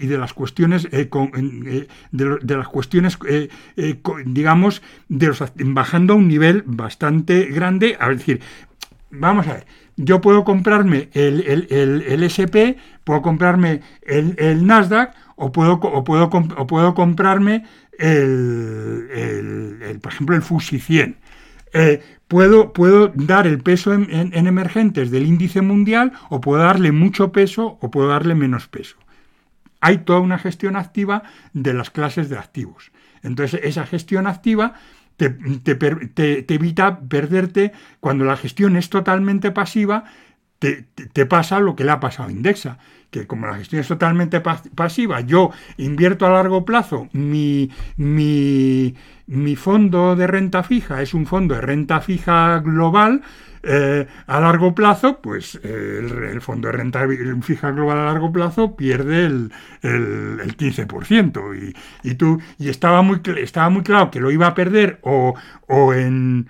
de, 0.00 0.18
las 0.18 0.32
cuestiones, 0.32 0.88
eh, 0.90 1.08
eh, 1.12 1.86
de, 2.10 2.56
las 2.56 2.66
cuestiones, 2.66 3.18
eh, 3.28 3.50
digamos, 4.26 4.82
de 5.08 5.28
los, 5.28 5.44
bajando 5.54 6.14
a 6.14 6.16
un 6.16 6.26
nivel 6.26 6.64
bastante 6.66 7.44
grande. 7.44 7.96
A 8.00 8.08
decir, 8.08 8.40
vamos 9.12 9.46
a 9.46 9.52
ver, 9.52 9.66
yo 9.96 10.20
puedo 10.20 10.42
comprarme 10.42 11.08
el, 11.12 11.42
el, 11.70 12.02
el, 12.02 12.22
SP, 12.26 12.82
puedo 13.04 13.22
comprarme 13.22 13.82
el, 14.02 14.66
Nasdaq 14.66 15.14
o 15.36 15.52
puedo, 15.52 15.74
o 15.74 16.02
puedo, 16.02 16.24
o 16.24 16.66
puedo 16.66 16.94
comprarme 16.94 17.62
el, 17.98 19.98
por 20.00 20.12
ejemplo, 20.12 20.36
el 20.36 20.42
FUSI 20.42 20.78
100. 20.78 21.16
Eh, 21.74 22.02
puedo, 22.28 22.72
puedo, 22.72 23.08
dar 23.08 23.46
el 23.46 23.60
peso 23.60 23.92
en, 23.92 24.32
emergentes 24.34 25.10
del 25.10 25.26
índice 25.26 25.60
mundial 25.60 26.12
o 26.30 26.40
puedo 26.40 26.62
darle 26.62 26.92
mucho 26.92 27.32
peso 27.32 27.78
o 27.80 27.90
puedo 27.90 28.08
darle 28.08 28.34
menos 28.34 28.68
peso. 28.68 28.96
Hay 29.80 29.98
toda 29.98 30.20
una 30.20 30.38
gestión 30.38 30.76
activa 30.76 31.24
de 31.52 31.74
las 31.74 31.90
clases 31.90 32.28
de 32.28 32.38
activos. 32.38 32.90
Entonces, 33.22 33.60
esa 33.62 33.86
gestión 33.86 34.26
activa 34.26 34.74
te, 35.16 35.30
te, 35.30 36.54
evita 36.54 37.00
perderte 37.00 37.72
cuando 38.00 38.24
la 38.24 38.36
gestión 38.36 38.76
es 38.76 38.88
totalmente 38.88 39.50
pasiva, 39.50 40.04
te, 40.58 41.26
pasa 41.26 41.60
lo 41.60 41.76
que 41.76 41.84
le 41.84 41.90
ha 41.90 42.00
pasado 42.00 42.28
a 42.28 42.32
Indexa 42.32 42.78
que 43.10 43.26
como 43.26 43.46
la 43.46 43.56
gestión 43.56 43.80
es 43.80 43.88
totalmente 43.88 44.40
pasiva, 44.40 45.20
yo 45.20 45.50
invierto 45.78 46.26
a 46.26 46.30
largo 46.30 46.64
plazo, 46.64 47.08
mi, 47.12 47.70
mi, 47.96 49.56
fondo 49.56 50.14
de 50.14 50.26
renta 50.26 50.62
fija 50.62 51.00
es 51.02 51.14
un 51.14 51.26
fondo 51.26 51.54
de 51.54 51.60
renta 51.60 52.00
fija 52.00 52.58
global, 52.60 53.22
eh, 53.62 54.06
a 54.26 54.40
largo 54.40 54.74
plazo, 54.74 55.20
pues 55.20 55.58
eh, 55.64 56.30
el, 56.32 56.40
fondo 56.40 56.68
de 56.68 56.72
renta 56.72 57.06
fija 57.42 57.72
global 57.72 57.98
a 57.98 58.04
largo 58.04 58.32
plazo 58.32 58.76
pierde 58.76 59.26
el, 59.26 59.52
el, 59.82 60.56
15%. 60.56 61.74
Y, 62.02 62.08
y, 62.08 62.14
tú, 62.14 62.40
y 62.58 62.68
estaba, 62.68 63.02
muy, 63.02 63.20
estaba 63.38 63.68
muy 63.68 63.82
claro 63.82 64.10
que 64.10 64.20
lo 64.20 64.30
iba 64.30 64.46
a 64.46 64.54
perder 64.54 65.00
o, 65.02 65.34
o 65.66 65.92
en 65.92 66.48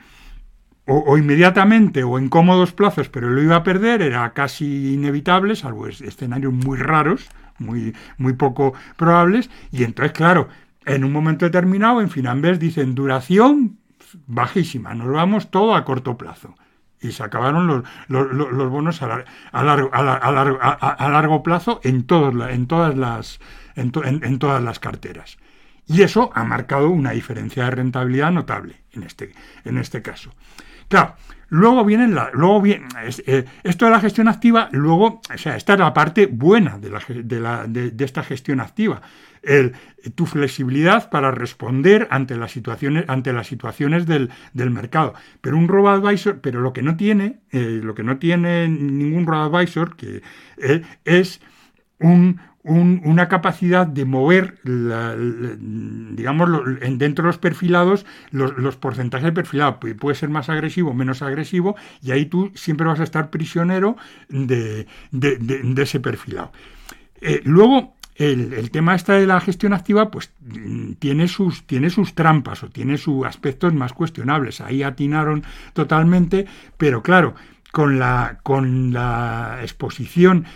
o, 0.89 1.19
inmediatamente 1.19 2.03
o 2.03 2.19
en 2.19 2.29
cómodos 2.29 2.73
plazos, 2.73 3.09
pero 3.09 3.29
lo 3.29 3.43
iba 3.43 3.57
a 3.57 3.63
perder, 3.63 4.01
era 4.01 4.33
casi 4.33 4.95
inevitable, 4.95 5.55
salvo 5.55 5.87
escenarios 5.87 6.53
muy 6.53 6.79
raros, 6.79 7.29
muy, 7.59 7.95
muy 8.17 8.33
poco 8.33 8.73
probables, 8.97 9.51
y 9.71 9.85
entonces, 9.85 10.13
claro, 10.13 10.49
en 10.87 11.05
un 11.05 11.13
momento 11.13 11.45
determinado, 11.45 12.01
en 12.01 12.09
Finambés 12.09 12.59
dicen 12.59 12.95
duración 12.95 13.79
bajísima, 14.27 14.95
nos 14.95 15.13
vamos 15.13 15.51
todo 15.51 15.75
a 15.75 15.85
corto 15.85 16.17
plazo. 16.17 16.55
Y 17.01 17.13
se 17.13 17.23
acabaron 17.23 17.69
los, 17.69 17.85
los, 18.09 18.71
bonos 18.71 19.03
a, 19.03 19.23
largo, 19.53 19.91
a, 19.93 21.09
largo, 21.09 21.43
plazo 21.45 21.81
en, 21.85 22.05
todos, 22.05 22.35
en, 22.51 22.67
todas 22.67 22.97
las, 22.97 23.39
en 23.77 24.39
todas 24.41 24.61
las 24.61 24.81
carteras. 24.81 25.39
Y 25.87 26.03
eso 26.03 26.31
ha 26.35 26.43
marcado 26.43 26.91
una 26.91 27.13
diferencia 27.13 27.67
de 27.67 27.71
rentabilidad 27.71 28.33
notable 28.33 28.83
en 28.93 29.05
este, 29.05 29.33
en 29.65 29.79
este 29.79 30.03
caso. 30.03 30.33
Claro, 30.89 31.15
luego 31.51 31.85
vienen 31.85 32.15
la, 32.15 32.31
luego 32.33 32.63
viene, 32.63 32.87
eh, 33.27 33.45
esto 33.63 33.85
de 33.85 33.91
la 33.91 34.01
gestión 34.01 34.29
activa, 34.29 34.69
luego, 34.73 35.21
o 35.33 35.39
sea, 35.39 35.57
esta 35.57 35.75
es 35.75 35.79
la 35.79 35.93
parte 35.93 36.27
buena 36.27 36.79
de, 36.79 36.91
la, 36.91 37.03
de, 37.09 37.41
la, 37.41 37.67
de, 37.67 38.05
esta 38.05 38.23
gestión 38.23 38.61
activa. 38.61 39.03
El, 39.43 39.75
tu 40.15 40.27
flexibilidad 40.27 41.11
para 41.11 41.31
responder 41.31 42.09
ante 42.11 42.37
las 42.37 42.53
situaciones, 42.53 43.05
ante 43.09 43.33
las 43.33 43.47
situaciones 43.47 44.07
del, 44.07 44.31
del 44.53 44.71
mercado. 44.71 45.15
Pero 45.41 45.57
un 45.57 45.69
robo 45.69 45.91
advisor, 45.91 46.41
pero 46.41 46.61
lo 46.61 46.73
que 46.73 46.83
no 46.83 46.97
tiene, 46.97 47.41
eh, 47.53 47.81
lo 47.83 47.95
que 47.95 48.03
no 48.03 48.19
tiene 48.19 48.69
ningún 48.69 49.27
robo 49.27 49.57
advisor, 49.57 49.97
que 49.97 50.23
eh, 50.57 50.83
es 51.05 51.41
un, 52.01 52.41
una 52.69 53.29
capacidad 53.29 53.87
de 53.87 54.05
mover, 54.05 54.59
digamos, 54.65 56.51
dentro 56.99 57.23
de 57.23 57.27
los 57.29 57.39
perfilados, 57.39 58.07
los, 58.31 58.77
porcentajes 58.77 59.33
perfilados. 59.33 59.77
Puede 59.99 60.15
ser 60.15 60.29
más 60.29 60.49
agresivo, 60.49 60.95
menos 60.95 61.23
agresivo, 61.23 61.77
y 62.03 62.13
ahí 62.13 62.27
tú 62.27 62.53
siempre 62.55 62.87
vas 62.87 63.01
a 63.01 63.05
estar 63.05 63.31
prisionero 63.31 63.97
de, 64.29 64.87
ese 65.77 66.01
perfilado. 66.01 66.53
Eh, 67.21 67.41
luego, 67.45 67.95
el, 68.19 68.71
tema 68.71 68.95
esta 68.95 69.15
de 69.15 69.27
la 69.27 69.41
gestión 69.41 69.73
activa, 69.73 70.11
pues 70.11 70.33
tiene 70.99 71.29
sus, 71.29 71.65
tiene 71.65 71.89
sus 71.89 72.15
trampas 72.15 72.65
o 72.65 72.69
tiene 72.69 72.99
sus 72.99 73.25
aspectos 73.25 73.73
más 73.75 73.93
cuestionables. 73.93 74.61
Ahí 74.61 74.83
atinaron 74.83 75.45
totalmente, 75.73 76.47
pero 76.77 77.03
claro, 77.03 77.35
con 77.73 77.99
la, 77.99 78.39
con 78.43 78.93
la 78.93 79.59
exposición. 79.63 80.47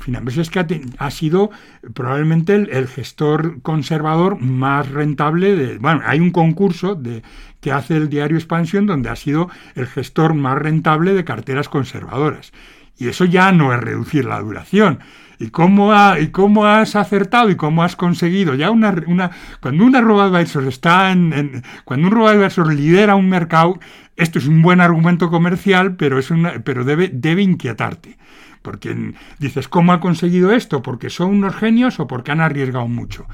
Finambés 0.00 0.38
es 0.38 0.50
que 0.50 0.82
ha, 0.98 1.10
sido 1.10 1.50
probablemente 1.94 2.54
el, 2.54 2.88
gestor 2.88 3.62
conservador 3.62 4.40
más 4.40 4.88
rentable 4.88 5.54
de. 5.54 5.78
Bueno, 5.78 6.02
hay 6.04 6.20
un 6.20 6.30
concurso 6.30 6.94
de, 6.94 7.22
que 7.60 7.72
hace 7.72 7.96
el 7.96 8.08
diario 8.08 8.36
Expansión 8.36 8.86
donde 8.86 9.08
ha 9.08 9.16
sido 9.16 9.48
el 9.74 9.86
gestor 9.86 10.34
más 10.34 10.58
rentable 10.58 11.14
de 11.14 11.24
carteras 11.24 11.68
conservadoras. 11.68 12.52
Y 12.96 13.08
eso 13.08 13.24
ya 13.24 13.52
no 13.52 13.72
es 13.72 13.80
reducir 13.80 14.24
la 14.24 14.40
duración. 14.40 14.98
¿Y 15.40 15.50
cómo, 15.50 15.92
ha, 15.92 16.18
y 16.18 16.28
cómo 16.28 16.66
has 16.66 16.96
acertado 16.96 17.48
y 17.50 17.56
cómo 17.56 17.84
has 17.84 17.94
conseguido? 17.94 18.54
Ya 18.54 18.70
una, 18.70 18.94
una 19.06 19.30
cuando 19.60 19.84
un 19.84 19.94
robo-advisor 19.94 20.66
está 20.66 21.12
en, 21.12 21.62
cuando 21.84 22.08
un 22.08 22.76
lidera 22.76 23.14
un 23.14 23.28
mercado, 23.28 23.78
esto 24.16 24.40
es 24.40 24.48
un 24.48 24.62
buen 24.62 24.80
argumento 24.80 25.30
comercial, 25.30 25.94
pero, 25.94 26.18
es 26.18 26.32
una, 26.32 26.54
pero 26.64 26.84
debe, 26.84 27.08
debe 27.12 27.42
inquietarte. 27.42 28.18
Porque 28.62 29.14
dices, 29.38 29.68
¿cómo 29.68 29.92
ha 29.92 30.00
conseguido 30.00 30.52
esto? 30.52 30.82
¿Porque 30.82 31.08
son 31.08 31.30
unos 31.30 31.54
genios 31.54 32.00
o 32.00 32.08
porque 32.08 32.32
han 32.32 32.40
arriesgado 32.40 32.88
mucho? 32.88 33.26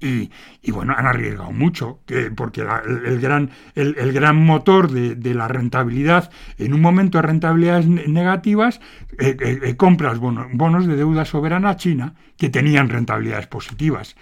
Y, 0.00 0.30
bueno, 0.70 0.94
han 0.96 1.06
arriesgado 1.06 1.52
mucho, 1.52 2.00
porque 2.34 2.62
el, 2.62 3.20
gran, 3.20 3.50
el, 3.74 4.12
gran 4.12 4.36
motor 4.36 4.90
de, 4.90 5.34
la 5.34 5.46
rentabilidad, 5.46 6.30
en 6.56 6.72
un 6.72 6.80
momento 6.80 7.18
de 7.18 7.22
rentabilidades 7.22 7.86
negativas, 7.86 8.80
eh, 9.18 9.36
eh, 9.38 9.60
eh, 9.62 9.76
compras 9.76 10.18
bonos, 10.18 10.86
de 10.86 10.96
deuda 10.96 11.24
soberana 11.24 11.76
china 11.76 12.14
que 12.38 12.48
tenían 12.48 12.88
rentabilidades 12.88 13.46
positivas. 13.46 14.16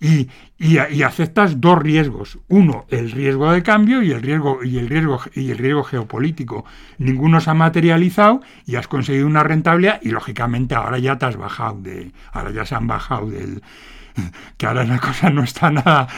Y, 0.00 0.28
y, 0.58 1.02
aceptas 1.02 1.62
dos 1.62 1.78
riesgos. 1.78 2.38
Uno, 2.48 2.84
el 2.90 3.10
riesgo 3.10 3.50
de 3.52 3.62
cambio 3.62 4.02
y 4.02 4.10
el 4.10 4.20
riesgo, 4.20 4.62
y 4.62 4.76
el 4.76 4.88
riesgo, 4.88 5.20
y 5.34 5.50
el 5.50 5.56
riesgo 5.56 5.84
geopolítico. 5.84 6.66
Ninguno 6.98 7.40
se 7.40 7.48
ha 7.48 7.54
materializado 7.54 8.42
y 8.66 8.76
has 8.76 8.86
conseguido 8.86 9.26
una 9.26 9.42
rentabilidad 9.44 10.00
y 10.02 10.10
lógicamente 10.10 10.74
ahora 10.74 10.98
ya 10.98 11.16
te 11.16 11.24
has 11.24 11.36
bajado 11.36 11.80
de. 11.80 12.12
Ahora 12.32 12.50
ya 12.50 12.66
se 12.66 12.74
han 12.74 12.86
bajado 12.86 13.30
del, 13.30 13.62
que 14.56 14.66
ahora 14.66 14.84
la 14.84 14.98
cosa 14.98 15.30
no 15.30 15.42
está 15.42 15.70
nada, 15.70 16.08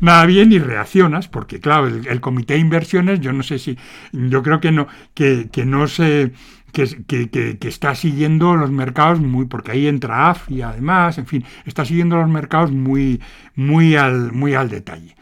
nada 0.00 0.26
bien 0.26 0.52
y 0.52 0.58
reaccionas, 0.58 1.28
porque 1.28 1.60
claro, 1.60 1.86
el, 1.86 2.20
comité 2.20 2.54
de 2.54 2.60
inversiones, 2.60 3.20
yo 3.20 3.32
no 3.32 3.42
sé 3.42 3.58
si, 3.58 3.78
yo 4.12 4.42
creo 4.42 4.60
que 4.60 4.72
no, 4.72 4.88
que, 5.14 5.48
no 5.64 5.86
se 5.86 6.32
que, 6.72 7.58
está 7.62 7.94
siguiendo 7.94 8.56
los 8.56 8.70
mercados 8.70 9.20
muy, 9.20 9.46
porque 9.46 9.72
ahí 9.72 9.86
entra 9.86 10.30
AFI 10.30 10.62
además, 10.62 11.18
en 11.18 11.26
fin, 11.26 11.44
está 11.64 11.84
siguiendo 11.84 12.16
los 12.16 12.28
mercados 12.28 12.72
muy, 12.72 13.20
muy, 13.54 13.96
al, 13.96 14.32
muy 14.32 14.54
al 14.54 14.68
detalle. 14.68 15.16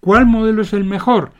¿Cuál 0.00 0.26
modelo 0.26 0.62
es 0.62 0.72
el 0.72 0.84
mejor? 0.84 1.32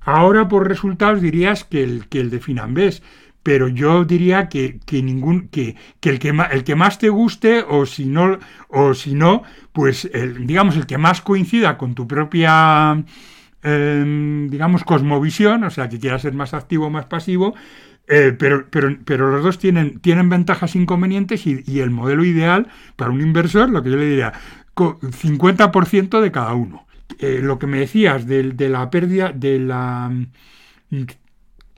Ahora 0.00 0.48
por 0.48 0.68
resultados 0.68 1.22
dirías 1.22 1.64
que 1.64 1.82
el, 1.82 2.08
que 2.08 2.20
el 2.20 2.30
de 2.30 2.38
Finambés, 2.38 3.02
pero 3.44 3.68
yo 3.68 4.04
diría 4.06 4.48
que, 4.48 4.80
ningún, 4.90 5.48
que, 5.48 5.76
el, 6.02 6.18
que 6.18 6.32
más, 6.32 6.52
el 6.52 6.64
que 6.64 6.74
más 6.74 6.98
te 6.98 7.10
guste 7.10 7.62
o 7.68 7.84
si 7.86 8.06
no, 8.06 8.38
o 8.68 8.94
si 8.94 9.14
no 9.14 9.42
pues 9.72 10.10
el, 10.12 10.46
digamos 10.46 10.76
el 10.76 10.86
que 10.86 10.98
más 10.98 11.20
coincida 11.20 11.76
con 11.76 11.94
tu 11.94 12.08
propia 12.08 13.04
em, 13.62 14.48
digamos 14.48 14.82
cosmovisión, 14.82 15.62
o 15.62 15.70
sea 15.70 15.88
que 15.90 16.00
quieras 16.00 16.22
ser 16.22 16.32
más 16.32 16.54
activo 16.54 16.86
o 16.86 16.90
más 16.90 17.04
pasivo, 17.04 17.54
eh, 18.08 18.34
pero, 18.36 18.66
pero, 18.70 18.96
pero, 19.04 19.30
los 19.30 19.42
dos 19.44 19.58
tienen, 19.58 20.00
tienen 20.00 20.30
ventajas 20.30 20.74
e 20.74 20.78
inconvenientes 20.78 21.46
y, 21.46 21.80
el 21.80 21.90
modelo 21.90 22.24
ideal 22.24 22.68
para 22.96 23.10
un 23.10 23.20
inversor, 23.20 23.68
lo 23.70 23.82
que 23.82 23.90
yo 23.90 23.96
le 23.96 24.06
diría, 24.06 24.32
50% 24.74 26.20
de 26.20 26.32
cada 26.32 26.54
uno. 26.54 26.86
Eh, 27.18 27.40
lo 27.42 27.58
que 27.58 27.66
me 27.66 27.78
decías 27.78 28.26
de, 28.26 28.52
de, 28.52 28.68
la 28.68 28.90
pérdida 28.90 29.32
de 29.32 29.58
la 29.58 30.10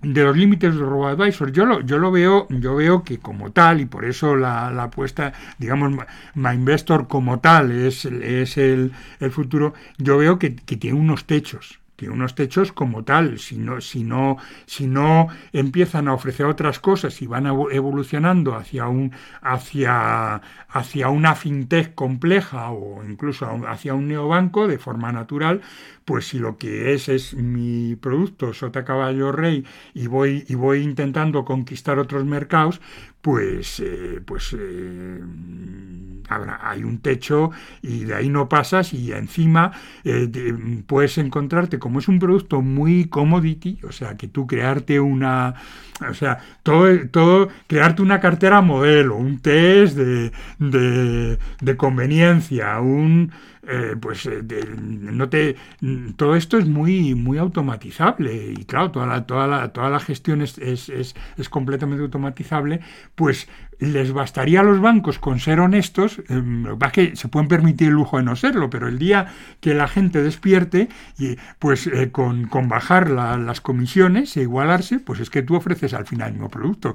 de 0.02 0.22
los 0.22 0.36
límites 0.36 0.74
de 0.74 0.80
RoboAdvisor, 0.80 1.52
yo 1.52 1.64
lo, 1.64 1.80
yo 1.80 1.98
lo 1.98 2.10
veo, 2.10 2.46
yo 2.50 2.76
veo 2.76 3.02
que 3.02 3.18
como 3.18 3.52
tal, 3.52 3.80
y 3.80 3.86
por 3.86 4.04
eso 4.04 4.36
la, 4.36 4.68
apuesta, 4.82 5.32
digamos, 5.58 5.92
MyInvestor 6.34 7.08
como 7.08 7.40
tal 7.40 7.72
es, 7.72 8.04
es 8.04 8.58
el, 8.58 8.92
el 9.20 9.30
futuro, 9.30 9.74
yo 9.98 10.18
veo 10.18 10.38
que, 10.38 10.54
que 10.54 10.76
tiene 10.76 10.98
unos 10.98 11.24
techos 11.24 11.80
tiene 11.96 12.14
unos 12.14 12.34
techos 12.34 12.72
como 12.72 13.04
tal, 13.04 13.38
si 13.38 13.56
no, 13.56 13.80
si 13.80 14.04
no, 14.04 14.36
si 14.66 14.86
no 14.86 15.28
empiezan 15.52 16.08
a 16.08 16.14
ofrecer 16.14 16.46
otras 16.46 16.78
cosas 16.78 17.20
y 17.22 17.26
van 17.26 17.46
evolucionando 17.46 18.54
hacia 18.54 18.86
un, 18.86 19.12
hacia, 19.40 20.42
hacia 20.68 21.08
una 21.08 21.34
fintech 21.34 21.94
compleja 21.94 22.70
o 22.70 23.02
incluso 23.02 23.46
hacia 23.66 23.94
un 23.94 24.08
neobanco 24.08 24.68
de 24.68 24.78
forma 24.78 25.10
natural, 25.10 25.62
pues 26.06 26.28
si 26.28 26.38
lo 26.38 26.56
que 26.56 26.94
es 26.94 27.08
es 27.10 27.34
mi 27.34 27.96
producto 27.96 28.54
sota 28.54 28.84
caballo 28.84 29.32
rey 29.32 29.66
y 29.92 30.06
voy, 30.06 30.44
y 30.48 30.54
voy 30.54 30.82
intentando 30.82 31.44
conquistar 31.44 31.98
otros 31.98 32.24
mercados, 32.24 32.80
pues, 33.20 33.80
eh, 33.84 34.20
pues 34.24 34.54
eh, 34.56 35.20
hay 36.28 36.84
un 36.84 36.98
techo 36.98 37.50
y 37.82 38.04
de 38.04 38.14
ahí 38.14 38.28
no 38.28 38.48
pasas 38.48 38.92
y 38.92 39.10
encima 39.12 39.72
eh, 40.04 40.54
puedes 40.86 41.18
encontrarte, 41.18 41.80
como 41.80 41.98
es 41.98 42.06
un 42.06 42.20
producto 42.20 42.62
muy 42.62 43.06
commodity, 43.06 43.80
o 43.82 43.90
sea, 43.90 44.16
que 44.16 44.28
tú 44.28 44.46
crearte 44.46 45.00
una, 45.00 45.56
o 46.08 46.14
sea, 46.14 46.38
todo, 46.62 46.86
todo 47.08 47.48
crearte 47.66 48.02
una 48.02 48.20
cartera 48.20 48.60
modelo, 48.60 49.16
un 49.16 49.40
test 49.40 49.96
de, 49.96 50.30
de, 50.60 51.38
de 51.60 51.76
conveniencia, 51.76 52.78
un 52.80 53.32
eh, 53.68 53.96
pues 54.00 54.26
eh, 54.26 54.42
no 54.78 55.28
te 55.28 55.56
todo 56.14 56.36
esto 56.36 56.56
es 56.56 56.66
muy 56.66 57.16
muy 57.16 57.36
automatizable 57.38 58.52
y 58.56 58.64
claro 58.64 58.92
toda 58.92 59.06
la 59.06 59.26
toda 59.26 59.48
la, 59.48 59.72
toda 59.72 59.90
la 59.90 59.98
gestión 59.98 60.40
es, 60.40 60.58
es, 60.58 60.88
es, 60.88 61.48
completamente 61.48 62.02
automatizable 62.04 62.80
pues 63.16 63.48
les 63.80 64.12
bastaría 64.12 64.60
a 64.60 64.62
los 64.62 64.80
bancos 64.80 65.18
con 65.18 65.40
ser 65.40 65.60
honestos, 65.60 66.22
eh, 66.28 66.42
que 66.92 67.16
se 67.16 67.28
pueden 67.28 67.48
permitir 67.48 67.88
el 67.88 67.94
lujo 67.94 68.16
de 68.16 68.22
no 68.22 68.36
serlo, 68.36 68.70
pero 68.70 68.88
el 68.88 68.98
día 68.98 69.26
que 69.60 69.74
la 69.74 69.86
gente 69.86 70.22
despierte, 70.22 70.88
y, 71.18 71.36
pues 71.58 71.90
con, 72.10 72.46
con, 72.46 72.68
bajar 72.68 73.10
las 73.10 73.60
comisiones 73.60 74.34
e 74.38 74.42
igualarse, 74.42 74.98
pues 74.98 75.20
es 75.20 75.28
que 75.28 75.42
tú 75.42 75.56
ofreces 75.56 75.92
al 75.92 76.06
final 76.06 76.28
el 76.28 76.34
mismo 76.34 76.48
producto. 76.48 76.94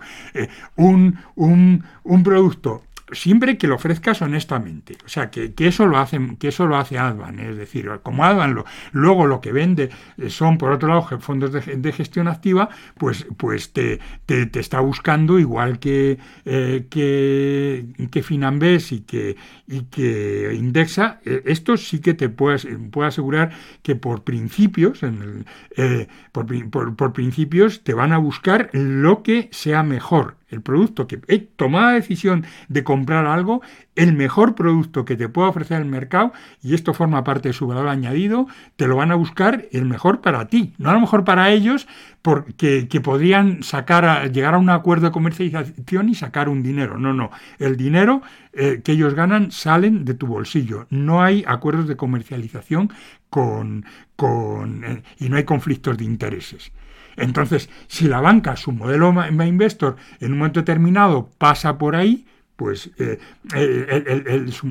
un, 0.76 1.20
un, 1.36 1.84
un 2.04 2.24
producto 2.24 2.82
siempre 3.12 3.58
que 3.58 3.68
lo 3.68 3.76
ofrezcas 3.76 4.22
honestamente. 4.22 4.98
O 5.06 5.10
sea, 5.10 5.30
que, 5.30 5.54
eso 5.58 5.86
lo 5.88 5.98
hace, 5.98 6.20
que 6.40 6.50
eso 6.50 6.66
lo 6.66 6.78
hace 6.78 6.98
Advan, 6.98 7.40
es 7.40 7.58
decir, 7.58 7.90
como 8.04 8.26
Advan 8.26 8.56
lo, 8.56 8.66
luego 8.92 9.28
lo 9.28 9.42
que 9.42 9.52
vende 9.52 9.90
eh, 10.18 10.30
son, 10.30 10.58
por 10.58 10.72
otro 10.72 10.90
lado, 10.90 11.04
fondos 11.20 11.52
de, 11.52 11.92
gestión 11.92 12.28
activa, 12.28 12.70
pues, 12.98 13.26
pues 13.38 13.74
te, 13.74 14.00
te, 14.26 14.50
está 14.60 14.80
buscando 14.80 15.40
igual 15.40 15.80
que, 15.80 16.18
eh, 16.46 16.88
que, 16.90 17.86
que 18.12 18.24
Finambés 18.24 18.92
y 18.92 19.02
que, 19.02 19.36
y 19.68 19.84
que 19.84 20.54
Indexa, 20.54 21.20
eh, 21.26 21.44
esto 21.46 21.78
sí 21.78 22.00
que 22.00 22.14
te 22.14 22.30
puedo, 22.30 22.58
puedo 22.92 23.08
asegurar 23.08 23.52
que 23.84 23.96
por 23.96 24.24
principios, 24.24 25.04
en 25.04 25.46
por, 26.32 26.96
por 26.96 27.14
principios, 27.14 27.84
te 27.84 27.94
van 27.94 28.14
a 28.14 28.18
buscar 28.18 28.70
lo 28.74 29.24
que 29.24 29.50
sea 29.52 29.84
mejor 29.84 30.41
el 30.52 30.62
producto 30.62 31.08
que 31.08 31.20
he 31.28 31.40
tomado 31.40 31.88
la 31.88 31.94
decisión 31.94 32.46
de 32.68 32.84
comprar 32.84 33.26
algo, 33.26 33.62
el 33.96 34.14
mejor 34.14 34.56
producto 34.56 35.06
que 35.06 35.16
te 35.16 35.30
pueda 35.30 35.50
ofrecer 35.50 35.82
el 35.82 35.88
mercado, 35.88 36.34
y 36.62 36.76
esto 36.76 36.94
forma 36.94 37.24
parte 37.24 37.50
de 37.50 37.54
su 37.54 37.68
valor 37.68 37.88
añadido, 37.88 38.48
te 38.76 38.88
lo 38.88 38.98
van 38.98 39.12
a 39.12 39.16
buscar 39.16 39.66
el 39.72 39.86
mejor 39.86 40.22
para 40.22 40.48
ti, 40.48 40.74
no 40.78 40.90
a 40.90 40.94
lo 40.94 41.00
mejor 41.00 41.24
para 41.24 41.50
ellos, 41.52 41.88
porque 42.22 42.88
que 42.88 43.02
podrían 43.02 43.64
sacar 43.64 44.06
a, 44.06 44.28
llegar 44.28 44.54
a 44.54 44.58
un 44.58 44.70
acuerdo 44.70 45.08
de 45.08 45.12
comercialización 45.12 46.10
y 46.10 46.16
sacar 46.16 46.50
un 46.50 46.62
dinero. 46.62 46.98
No, 46.98 47.14
no. 47.14 47.32
El 47.58 47.78
dinero 47.78 48.22
eh, 48.54 48.82
que 48.84 48.92
ellos 48.94 49.14
ganan 49.14 49.52
salen 49.52 50.06
de 50.06 50.14
tu 50.14 50.28
bolsillo. 50.28 50.86
No 50.90 51.24
hay 51.24 51.44
acuerdos 51.48 51.88
de 51.88 51.96
comercialización 51.96 52.92
con, 53.30 53.86
con 54.16 54.84
eh, 54.84 55.04
y 55.20 55.30
no 55.30 55.38
hay 55.38 55.46
conflictos 55.46 55.98
de 55.98 56.06
intereses. 56.06 56.72
Entonces, 57.22 57.70
si 57.88 58.08
la 58.08 58.22
banca, 58.22 58.56
su 58.56 58.72
modelo 58.72 59.14
My 59.14 59.48
Investor, 59.48 59.96
en 60.20 60.34
un 60.34 60.40
momento 60.40 60.60
determinado 60.60 61.30
pasa 61.38 61.78
por 61.78 61.96
ahí, 61.96 62.26
pues 62.62 62.92
eh, 63.00 63.18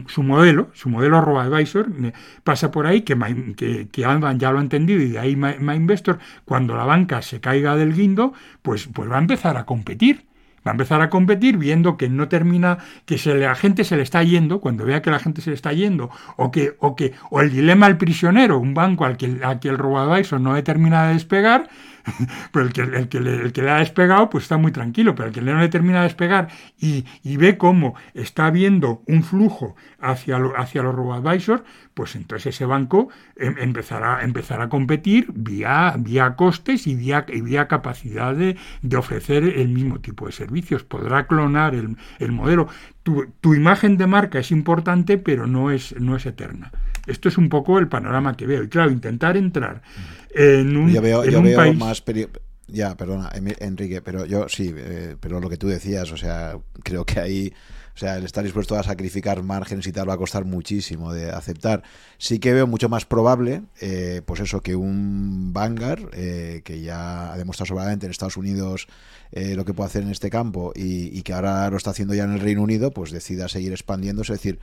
su, 0.06 0.22
modelo, 0.22 0.70
su 0.74 0.88
modelo 0.88 1.40
advisor 1.40 1.88
eh, 2.04 2.12
pasa 2.44 2.70
por 2.70 2.86
ahí, 2.86 3.02
que, 3.02 3.16
que, 3.56 3.88
que 3.90 4.00
ya 4.02 4.52
lo 4.52 4.58
ha 4.58 4.62
entendido 4.62 5.02
y 5.02 5.08
de 5.08 5.18
ahí 5.18 5.34
My, 5.34 5.74
Investor, 5.74 6.20
cuando 6.44 6.76
la 6.76 6.84
banca 6.84 7.20
se 7.20 7.40
caiga 7.40 7.74
del 7.74 7.92
guindo, 7.92 8.32
pues, 8.62 8.86
pues 8.86 9.10
va 9.10 9.16
a 9.16 9.20
empezar 9.20 9.56
a 9.56 9.66
competir. 9.66 10.30
Va 10.64 10.70
a 10.70 10.74
empezar 10.74 11.00
a 11.00 11.10
competir 11.10 11.56
viendo 11.56 11.96
que 11.96 12.08
no 12.08 12.28
termina, 12.28 12.78
que 13.06 13.18
se 13.18 13.34
la 13.34 13.56
gente 13.56 13.82
se 13.82 13.96
le 13.96 14.02
está 14.02 14.22
yendo, 14.22 14.60
cuando 14.60 14.84
vea 14.84 15.02
que 15.02 15.10
la 15.10 15.18
gente 15.18 15.40
se 15.40 15.50
le 15.50 15.56
está 15.56 15.72
yendo, 15.72 16.10
o 16.36 16.52
que, 16.52 16.76
o 16.78 16.94
que, 16.94 17.14
o 17.30 17.40
el 17.40 17.50
dilema 17.50 17.86
del 17.88 17.96
prisionero, 17.96 18.60
un 18.60 18.74
banco 18.74 19.04
al 19.04 19.16
que, 19.16 19.40
al 19.42 19.58
que 19.58 19.70
el 19.70 19.80
advisor 19.80 20.38
no 20.38 20.62
termina 20.62 21.08
de 21.08 21.14
despegar, 21.14 21.70
pero 22.52 22.66
el 22.66 22.72
que, 22.72 22.82
el, 22.82 23.08
que 23.08 23.20
le, 23.20 23.34
el 23.36 23.52
que 23.52 23.62
le 23.62 23.70
ha 23.70 23.78
despegado, 23.78 24.30
pues 24.30 24.44
está 24.44 24.56
muy 24.56 24.72
tranquilo, 24.72 25.14
pero 25.14 25.28
el 25.28 25.34
que 25.34 25.40
no 25.40 25.58
le 25.58 25.68
termina 25.68 25.98
de 25.98 26.04
despegar 26.04 26.48
y, 26.78 27.04
y 27.22 27.36
ve 27.36 27.58
cómo 27.58 27.94
está 28.14 28.50
viendo 28.50 29.02
un 29.06 29.22
flujo 29.22 29.76
hacia, 29.98 30.38
lo, 30.38 30.58
hacia 30.58 30.82
los 30.82 30.94
robo-advisors, 30.94 31.62
pues 31.94 32.16
entonces 32.16 32.54
ese 32.54 32.64
banco 32.64 33.08
em, 33.36 33.56
empezará, 33.58 34.22
empezará 34.22 34.64
a 34.64 34.68
competir 34.68 35.26
vía, 35.34 35.94
vía 35.98 36.36
costes 36.36 36.86
y 36.86 36.94
vía, 36.94 37.26
y 37.28 37.40
vía 37.40 37.68
capacidad 37.68 38.34
de, 38.34 38.56
de, 38.82 38.96
ofrecer 38.96 39.44
el 39.44 39.68
mismo 39.68 40.00
tipo 40.00 40.26
de 40.26 40.32
servicios. 40.32 40.84
Podrá 40.84 41.26
clonar 41.26 41.74
el, 41.74 41.96
el 42.18 42.32
modelo. 42.32 42.68
Tu, 43.02 43.26
tu, 43.40 43.54
imagen 43.54 43.96
de 43.96 44.06
marca 44.06 44.38
es 44.38 44.50
importante, 44.50 45.18
pero 45.18 45.46
no 45.46 45.70
es, 45.70 45.98
no 46.00 46.16
es 46.16 46.26
eterna. 46.26 46.70
Esto 47.06 47.28
es 47.28 47.38
un 47.38 47.48
poco 47.48 47.78
el 47.78 47.88
panorama 47.88 48.36
que 48.36 48.46
veo. 48.46 48.62
Y 48.62 48.68
claro, 48.68 48.90
intentar 48.90 49.36
entrar 49.36 49.82
en 50.34 50.76
un, 50.76 50.92
yo 50.92 51.02
veo, 51.02 51.24
yo 51.24 51.42
veo 51.42 51.74
más 51.74 52.02
ya, 52.72 52.96
perdona, 52.96 53.30
Enrique, 53.34 54.00
pero 54.00 54.26
yo 54.26 54.48
sí, 54.48 54.72
eh, 54.76 55.16
pero 55.20 55.40
lo 55.40 55.48
que 55.48 55.56
tú 55.56 55.66
decías, 55.66 56.10
o 56.12 56.16
sea, 56.16 56.56
creo 56.84 57.04
que 57.04 57.20
ahí, 57.20 57.52
o 57.94 57.98
sea, 57.98 58.16
el 58.16 58.24
estar 58.24 58.44
dispuesto 58.44 58.76
a 58.76 58.82
sacrificar 58.82 59.42
márgenes 59.42 59.86
y 59.86 59.92
tal 59.92 60.08
va 60.08 60.14
a 60.14 60.18
costar 60.18 60.44
muchísimo 60.44 61.12
de 61.12 61.30
aceptar. 61.30 61.82
Sí 62.18 62.38
que 62.38 62.52
veo 62.52 62.66
mucho 62.66 62.88
más 62.88 63.04
probable, 63.04 63.62
eh, 63.80 64.22
pues 64.24 64.40
eso, 64.40 64.60
que 64.60 64.76
un 64.76 65.52
Vanguard, 65.52 66.10
eh, 66.12 66.62
que 66.64 66.80
ya 66.80 67.32
ha 67.32 67.36
demostrado 67.36 67.66
sobradamente 67.66 68.06
en 68.06 68.10
Estados 68.10 68.36
Unidos 68.36 68.86
lo 69.32 69.64
que 69.64 69.72
puede 69.72 69.86
hacer 69.86 70.02
en 70.02 70.10
este 70.10 70.28
campo 70.28 70.72
y, 70.74 71.16
y, 71.16 71.22
que 71.22 71.32
ahora 71.32 71.70
lo 71.70 71.76
está 71.76 71.90
haciendo 71.90 72.14
ya 72.14 72.24
en 72.24 72.32
el 72.32 72.40
Reino 72.40 72.62
Unido, 72.62 72.90
pues 72.90 73.12
decida 73.12 73.46
seguir 73.46 73.70
expandiéndose, 73.70 74.32
es 74.32 74.40
decir, 74.40 74.58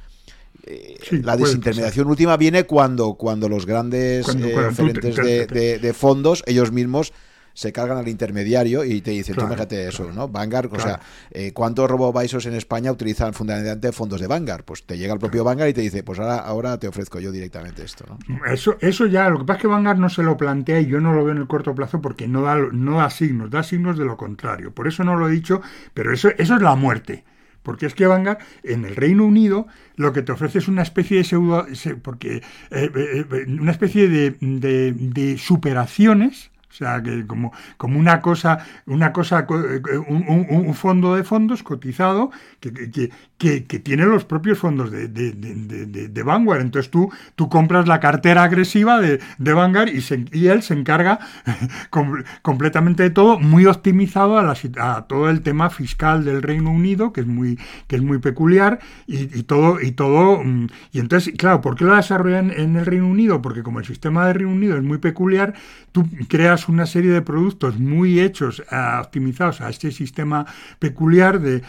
eh, 0.65 0.97
la 1.23 1.37
desintermediación 1.37 2.07
última 2.07 2.37
viene 2.37 2.65
cuando, 2.65 3.13
cuando 3.13 3.47
los 3.47 3.65
grandes 3.65 4.27
eh, 4.35 5.79
de, 5.81 5.93
fondos, 5.93 6.43
ellos 6.45 6.71
mismos 6.71 7.13
se 7.53 7.73
cargan 7.73 7.97
al 7.97 8.07
intermediario 8.07 8.83
y 8.83 9.01
te 9.01 9.11
dicen, 9.11 9.35
tú 9.35 9.47
fíjate 9.47 9.87
eso, 9.87 10.11
¿no? 10.11 10.27
Vanguard, 10.27 10.71
o 10.71 10.79
sea, 10.79 10.99
eh, 11.31 11.53
¿cuántos 11.53 11.89
robo-advisors 11.89 12.45
en 12.45 12.53
España 12.53 12.91
utilizan 12.91 13.33
fundamentalmente 13.33 13.91
fondos 13.91 14.21
de 14.21 14.27
Vanguard? 14.27 14.63
Pues 14.63 14.85
te 14.85 14.95
llega 14.95 15.13
el 15.13 15.19
propio 15.19 15.43
Vanguard 15.43 15.69
y 15.69 15.73
te 15.73 15.81
dice, 15.81 16.03
pues 16.03 16.19
ahora, 16.19 16.37
ahora 16.37 16.77
te 16.77 16.87
ofrezco 16.87 17.19
yo 17.19 17.31
directamente 17.31 17.83
esto, 17.83 18.05
¿no? 18.07 18.45
Eso, 18.45 18.77
eso 18.79 19.07
ya, 19.07 19.29
lo 19.29 19.39
que 19.39 19.45
pasa 19.45 19.57
es 19.57 19.61
que 19.63 19.67
Vanguard 19.69 19.97
no 19.97 20.09
se 20.09 20.21
lo 20.21 20.37
plantea 20.37 20.81
y 20.81 20.85
yo 20.85 20.99
no 20.99 21.13
lo 21.13 21.23
veo 21.23 21.33
en 21.33 21.39
el 21.39 21.47
corto 21.47 21.73
plazo 21.73 21.99
porque 21.99 22.27
no 22.27 22.43
da, 22.43 22.57
no 22.57 22.97
da 22.97 23.09
signos, 23.09 23.49
da 23.49 23.63
signos 23.63 23.97
de 23.97 24.05
lo 24.05 24.17
contrario. 24.17 24.71
Por 24.71 24.87
eso 24.87 25.03
no 25.03 25.15
lo 25.15 25.27
he 25.27 25.31
dicho, 25.31 25.61
pero 25.95 26.13
eso, 26.13 26.29
eso 26.37 26.55
es 26.55 26.61
la 26.61 26.75
muerte. 26.75 27.23
Porque 27.67 27.85
es 27.85 27.93
que 27.93 28.07
Vanguard 28.07 28.37
en 28.63 28.85
el 28.85 28.95
Reino 28.95 29.25
Unido 29.25 29.67
lo 29.97 30.13
que 30.13 30.21
te 30.21 30.31
ofrece 30.31 30.59
es 30.59 30.69
una 30.69 30.83
especie 30.83 31.17
de 31.17 31.25
pseudo, 31.25 31.65
porque, 32.01 32.37
eh, 32.37 32.41
eh, 32.71 33.25
eh, 33.29 33.45
una 33.59 33.71
especie 33.71 34.07
de, 34.07 34.37
de, 34.39 35.37
superaciones 35.37 36.49
O 36.69 36.73
sea, 36.73 37.03
que 37.03 37.27
como, 37.27 37.51
como 37.75 37.99
una 37.99 38.21
cosa, 38.21 38.65
una 38.85 39.11
cosa 39.11 39.45
un, 39.49 40.73
fondo 40.75 41.13
de 41.17 41.25
fondos 41.25 41.61
cotizado 41.61 42.31
que, 42.61 42.71
que, 42.71 43.11
que, 43.37 43.61
tiene 43.61 44.05
los 44.05 44.25
propios 44.25 44.57
fondos 44.57 44.91
de, 44.91 45.07
de, 45.07 45.31
de, 45.31 46.07
de, 46.07 46.23
Vanguard. 46.23 46.61
Entonces 46.61 46.89
tú, 46.89 47.11
tú 47.35 47.49
compras 47.49 47.87
la 47.87 47.99
cartera 47.99 48.43
agresiva 48.43 48.99
de, 48.99 49.19
Vanguard 49.37 49.89
y, 49.89 50.03
y 50.31 50.47
él 50.47 50.63
se 50.63 50.73
encarga 50.73 51.19
completamente 52.41 53.03
de 53.03 53.09
todo, 53.11 53.39
muy 53.39 53.65
optimizado 53.65 54.39
a, 54.39 54.55
a, 54.79 55.07
todo 55.07 55.29
el 55.29 55.41
tema 55.41 55.69
fiscal 55.69 56.25
del 56.25 56.41
Reino 56.41 56.71
Unido, 56.71 57.13
que 57.13 57.21
es 57.21 57.27
muy, 57.27 57.59
que 57.87 57.97
es 57.97 58.01
muy 58.01 58.17
peculiar, 58.17 58.79
y, 59.05 59.43
todo, 59.43 59.81
y 59.81 59.91
todo. 59.91 60.43
Mm, 60.43 60.67
y 60.91 60.99
entonces, 60.99 61.33
claro, 61.37 61.61
¿por 61.61 61.75
qué 61.75 61.85
lo 61.85 61.95
desarrollan 61.95 62.51
en 62.51 62.75
el 62.75 62.85
Reino 62.85 63.07
Unido? 63.07 63.41
Porque 63.41 63.61
como 63.61 63.79
el 63.79 63.85
sistema 63.85 64.25
del 64.27 64.35
Reino 64.35 64.51
Unido 64.51 64.77
es 64.77 64.83
muy 64.83 64.97
peculiar, 64.97 65.53
tú 65.91 66.05
creas 66.27 66.69
una 66.69 66.85
serie 66.85 67.11
de 67.11 67.21
productos 67.21 67.79
muy 67.79 68.19
hechos, 68.19 68.63
ah, 68.71 69.01
optimizados 69.03 69.61
a 69.61 69.69
este 69.69 69.91
sistema 69.91 70.45
peculiar 70.79 71.39
de, 71.39 71.61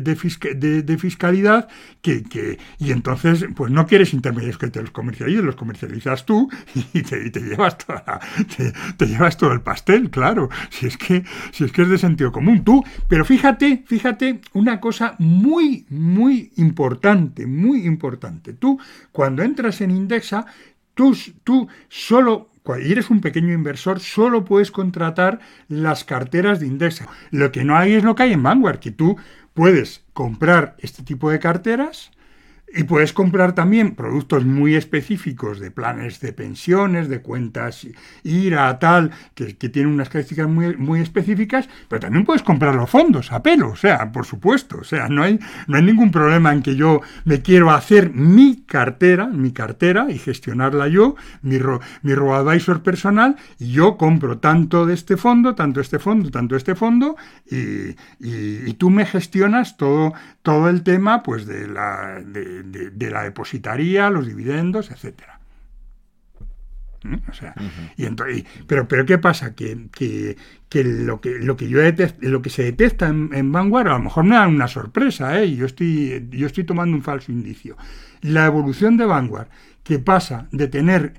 de, 0.00 0.98
fiscalidad 0.98 1.68
que, 2.00 2.22
que, 2.22 2.58
y 2.78 2.92
entonces 2.92 3.46
pues 3.54 3.70
no 3.70 3.86
quieres 3.86 4.12
intermediarios 4.14 4.58
que 4.58 4.68
te 4.68 4.80
los 4.80 4.90
comercialicen, 4.90 5.46
los 5.46 5.56
comercializas 5.56 6.24
tú 6.26 6.50
y 6.92 7.02
te, 7.02 7.30
te 7.30 7.40
llevas 7.40 7.78
toda 7.78 8.20
te, 8.96 9.06
llevas 9.06 9.36
todo 9.36 9.52
el 9.52 9.60
pastel, 9.60 10.10
claro, 10.10 10.48
si 10.70 10.86
es 10.86 10.96
que 10.96 11.24
si 11.52 11.64
es 11.64 11.72
que 11.72 11.82
es 11.82 11.88
de 11.88 11.98
sentido 11.98 12.32
común 12.32 12.64
tú, 12.64 12.84
pero 13.08 13.24
fíjate, 13.24 13.84
fíjate 13.86 14.40
una 14.52 14.80
cosa 14.80 15.16
muy 15.18 15.86
muy 15.90 16.52
importante, 16.56 17.46
muy 17.46 17.86
importante. 17.86 18.52
Tú 18.52 18.78
cuando 19.12 19.42
entras 19.42 19.80
en 19.80 19.90
Indexa 19.90 20.46
Tú, 20.94 21.16
tú, 21.42 21.68
solo 21.88 22.50
y 22.80 22.92
eres 22.92 23.10
un 23.10 23.20
pequeño 23.20 23.52
inversor, 23.52 23.98
solo 23.98 24.44
puedes 24.44 24.70
contratar 24.70 25.40
las 25.68 26.04
carteras 26.04 26.60
de 26.60 26.66
Indexa. 26.66 27.08
Lo 27.30 27.50
que 27.50 27.64
no 27.64 27.76
hay 27.76 27.94
es 27.94 28.04
lo 28.04 28.14
que 28.14 28.24
hay 28.24 28.32
en 28.32 28.42
Vanguard, 28.42 28.78
que 28.78 28.92
tú 28.92 29.16
puedes 29.54 30.02
comprar 30.12 30.76
este 30.78 31.02
tipo 31.02 31.30
de 31.30 31.38
carteras 31.38 32.10
y 32.74 32.84
puedes 32.84 33.12
comprar 33.12 33.54
también 33.54 33.94
productos 33.94 34.44
muy 34.44 34.74
específicos 34.74 35.60
de 35.60 35.70
planes 35.70 36.20
de 36.20 36.32
pensiones, 36.32 37.08
de 37.08 37.20
cuentas 37.20 37.86
IRA, 38.22 38.78
tal, 38.78 39.10
que, 39.34 39.56
que 39.56 39.68
tienen 39.68 39.92
unas 39.92 40.08
características 40.08 40.48
muy, 40.48 40.76
muy 40.76 41.00
específicas, 41.00 41.68
pero 41.88 42.00
también 42.00 42.24
puedes 42.24 42.42
comprar 42.42 42.74
los 42.74 42.88
fondos 42.88 43.32
a 43.32 43.42
pelo, 43.42 43.70
o 43.70 43.76
sea, 43.76 44.10
por 44.10 44.24
supuesto. 44.24 44.78
O 44.80 44.84
sea, 44.84 45.08
no 45.08 45.22
hay, 45.22 45.38
no 45.66 45.76
hay 45.76 45.82
ningún 45.82 46.10
problema 46.10 46.52
en 46.52 46.62
que 46.62 46.74
yo 46.74 47.00
me 47.24 47.42
quiero 47.42 47.70
hacer 47.70 48.12
mi 48.12 48.62
cartera, 48.66 49.26
mi 49.26 49.52
cartera 49.52 50.06
y 50.10 50.18
gestionarla 50.18 50.88
yo, 50.88 51.16
mi, 51.42 51.58
ro, 51.58 51.80
mi 52.02 52.12
advisor 52.12 52.82
personal, 52.82 53.36
y 53.58 53.72
yo 53.72 53.96
compro 53.96 54.38
tanto 54.38 54.86
de 54.86 54.94
este 54.94 55.16
fondo, 55.16 55.54
tanto 55.54 55.80
este 55.80 55.98
fondo, 55.98 56.30
tanto 56.30 56.56
este 56.56 56.74
fondo, 56.74 57.16
y, 57.50 57.96
y 58.20 58.74
tú 58.74 58.90
me 58.90 59.04
gestionas 59.04 59.76
todo, 59.76 60.12
todo 60.42 60.68
el 60.68 60.82
tema 60.82 61.22
pues 61.22 61.46
de 61.46 61.68
la. 61.68 62.20
De, 62.24 62.62
de, 62.62 63.10
la 63.10 63.22
depositaría, 63.22 64.10
los 64.10 64.26
dividendos, 64.26 64.90
etcétera. 64.90 65.40
¿Mm? 67.04 67.16
O 67.28 67.32
sea, 67.32 67.54
y 67.96 68.04
entonces, 68.04 68.44
pero, 68.66 68.86
pero 68.86 69.04
¿qué 69.04 69.18
pasa? 69.18 69.54
Que, 69.54 69.88
que, 69.92 70.36
que, 70.68 70.84
lo 70.84 71.20
que 71.20 71.38
lo 71.38 71.56
que 71.56 71.68
yo 71.68 71.80
lo 72.20 72.42
que 72.42 72.50
se 72.50 72.62
detecta 72.62 73.08
en, 73.08 73.52
Vanguard 73.52 73.88
a 73.88 73.92
lo 73.94 74.00
mejor 74.00 74.24
me 74.24 74.36
da 74.36 74.46
una 74.46 74.68
sorpresa, 74.68 75.40
¿eh? 75.40 75.54
yo 75.54 75.66
estoy 75.66 76.28
yo 76.30 76.46
estoy 76.46 76.64
tomando 76.64 76.96
un 76.96 77.02
falso 77.02 77.32
indicio. 77.32 77.76
La 78.20 78.46
evolución 78.46 78.96
de 78.96 79.04
Vanguard, 79.04 79.48
que 79.82 79.98
pasa 79.98 80.46
de 80.52 80.68
tener 80.68 81.14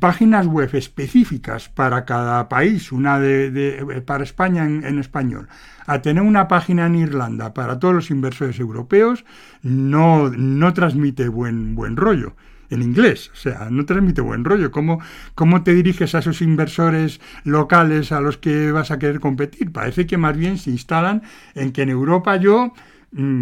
páginas 0.00 0.46
web 0.46 0.74
específicas 0.74 1.68
para 1.68 2.04
cada 2.04 2.48
país, 2.48 2.92
una 2.92 3.18
de, 3.18 4.02
para 4.04 4.24
España 4.24 4.64
en, 4.64 4.98
español, 4.98 5.48
a 5.86 6.02
tener 6.02 6.22
una 6.22 6.46
página 6.48 6.86
en 6.86 6.96
Irlanda 6.96 7.54
para 7.54 7.78
todos 7.78 7.94
los 7.94 8.10
inversores 8.10 8.58
europeos, 8.60 9.24
no, 9.62 10.28
no 10.30 10.74
transmite 10.74 11.28
buen, 11.28 11.74
buen 11.74 11.96
rollo 11.96 12.34
en 12.70 12.82
inglés, 12.82 13.30
o 13.32 13.36
sea, 13.36 13.68
no 13.70 13.86
transmite 13.86 14.20
buen 14.20 14.44
rollo. 14.44 14.70
¿Cómo, 14.70 15.00
¿Cómo 15.34 15.62
te 15.62 15.74
diriges 15.74 16.14
a 16.14 16.18
esos 16.18 16.42
inversores 16.42 17.20
locales 17.44 18.12
a 18.12 18.20
los 18.20 18.36
que 18.36 18.72
vas 18.72 18.90
a 18.90 18.98
querer 18.98 19.20
competir? 19.20 19.72
Parece 19.72 20.06
que 20.06 20.18
más 20.18 20.36
bien 20.36 20.58
se 20.58 20.70
instalan 20.70 21.22
en 21.54 21.72
que 21.72 21.82
en 21.82 21.88
Europa 21.88 22.36
yo 22.36 22.74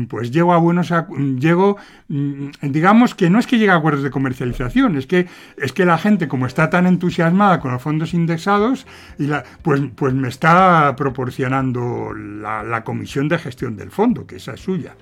pues 0.08 0.30
llego 0.30 0.52
a 0.52 0.58
buenos 0.58 0.92
llego 1.38 1.76
mm, 2.08 2.50
digamos 2.62 3.16
que 3.16 3.30
no 3.30 3.40
es 3.40 3.48
que 3.48 3.58
llegue 3.58 3.72
a 3.72 3.76
acuerdos 3.76 4.04
de 4.04 4.10
comercialización 4.12 4.96
es 4.96 5.06
que 5.06 5.26
es 5.56 5.72
que 5.72 5.84
la 5.84 5.98
gente 5.98 6.28
como 6.28 6.46
está 6.46 6.70
tan 6.70 6.86
entusiasmada 6.86 7.60
con 7.60 7.72
los 7.72 7.82
fondos 7.82 8.14
indexados 8.14 8.86
y 9.18 9.26
la, 9.26 9.42
pues 9.62 9.80
pues 9.96 10.14
me 10.14 10.28
está 10.28 10.94
proporcionando 10.96 12.12
la, 12.14 12.84
comisión 12.84 13.28
de 13.28 13.38
gestión 13.38 13.76
del 13.76 13.90
fondo 13.90 14.26
que 14.26 14.36
esa 14.36 14.54
es 14.54 14.60
suya. 14.60 14.94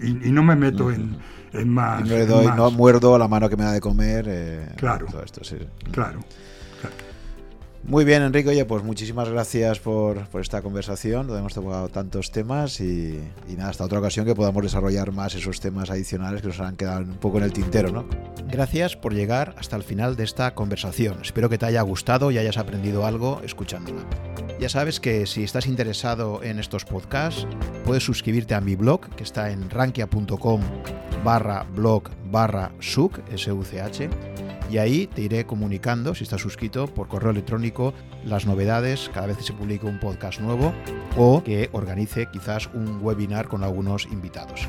Y, 0.00 0.12
no 0.30 0.42
me 0.42 0.56
meto 0.56 0.90
en, 0.90 1.18
más 1.68 2.00
no 2.00 2.06
le 2.06 2.26
doy 2.26 2.46
no 2.56 2.70
muerdo 2.70 3.18
la 3.18 3.28
mano 3.28 3.48
que 3.48 3.56
me 3.56 3.64
da 3.64 3.72
de 3.72 3.80
comer 3.80 4.26
eh, 4.28 4.68
claro. 4.76 5.06
esto, 5.24 5.42
claro 5.90 6.20
muy 7.88 8.04
bien, 8.04 8.22
Enrique. 8.22 8.50
Oye, 8.50 8.64
pues 8.66 8.84
muchísimas 8.84 9.28
gracias 9.28 9.80
por, 9.80 10.28
esta 10.40 10.62
conversación, 10.62 11.26
donde 11.26 11.40
hemos 11.40 11.54
tocado 11.54 11.88
tantos 11.88 12.30
temas 12.30 12.80
y, 12.80 13.18
nada, 13.56 13.70
hasta 13.70 13.84
otra 13.84 13.98
ocasión 13.98 14.26
que 14.26 14.34
podamos 14.34 14.62
desarrollar 14.62 15.10
más 15.10 15.34
esos 15.34 15.58
temas 15.58 15.90
adicionales 15.90 16.42
que 16.42 16.48
nos 16.48 16.60
han 16.60 16.76
quedado 16.76 17.00
un 17.00 17.16
poco 17.16 17.38
en 17.38 17.44
el 17.44 17.52
tintero, 17.52 17.90
¿no? 17.90 18.04
Gracias 18.46 18.94
por 18.94 19.14
llegar 19.14 19.54
hasta 19.58 19.76
el 19.76 19.82
final 19.82 20.16
de 20.16 20.24
esta 20.24 20.54
conversación. 20.54 21.18
Espero 21.22 21.48
que 21.48 21.56
te 21.56 21.66
haya 21.66 21.82
gustado 21.82 22.30
y 22.30 22.38
hayas 22.38 22.58
aprendido 22.58 23.06
algo 23.06 23.40
escuchándola. 23.42 24.02
Ya 24.60 24.68
sabes 24.68 25.00
que 25.00 25.26
si 25.26 25.42
estás 25.42 25.66
interesado 25.66 26.42
en 26.42 26.58
estos 26.58 26.84
podcasts, 26.84 27.46
puedes 27.86 28.02
suscribirte 28.02 28.54
a 28.54 28.60
mi 28.60 28.76
blog, 28.76 29.08
que 29.16 29.22
está 29.22 29.50
en 29.50 29.70
rankia.com 29.70 30.60
barra 31.24 31.64
blog 31.74 32.10
barra 32.30 32.70
S-U-C-H 32.80 34.10
y 34.70 34.78
ahí 34.78 35.06
te 35.06 35.22
iré 35.22 35.46
comunicando, 35.46 36.14
si 36.14 36.24
estás 36.24 36.40
suscrito, 36.40 36.86
por 36.86 37.08
correo 37.08 37.30
electrónico 37.30 37.94
las 38.24 38.46
novedades 38.46 39.10
cada 39.12 39.26
vez 39.26 39.38
que 39.38 39.44
se 39.44 39.52
publique 39.52 39.86
un 39.86 39.98
podcast 39.98 40.40
nuevo 40.40 40.72
o 41.16 41.42
que 41.42 41.68
organice 41.72 42.28
quizás 42.30 42.68
un 42.74 43.00
webinar 43.02 43.48
con 43.48 43.64
algunos 43.64 44.06
invitados. 44.06 44.68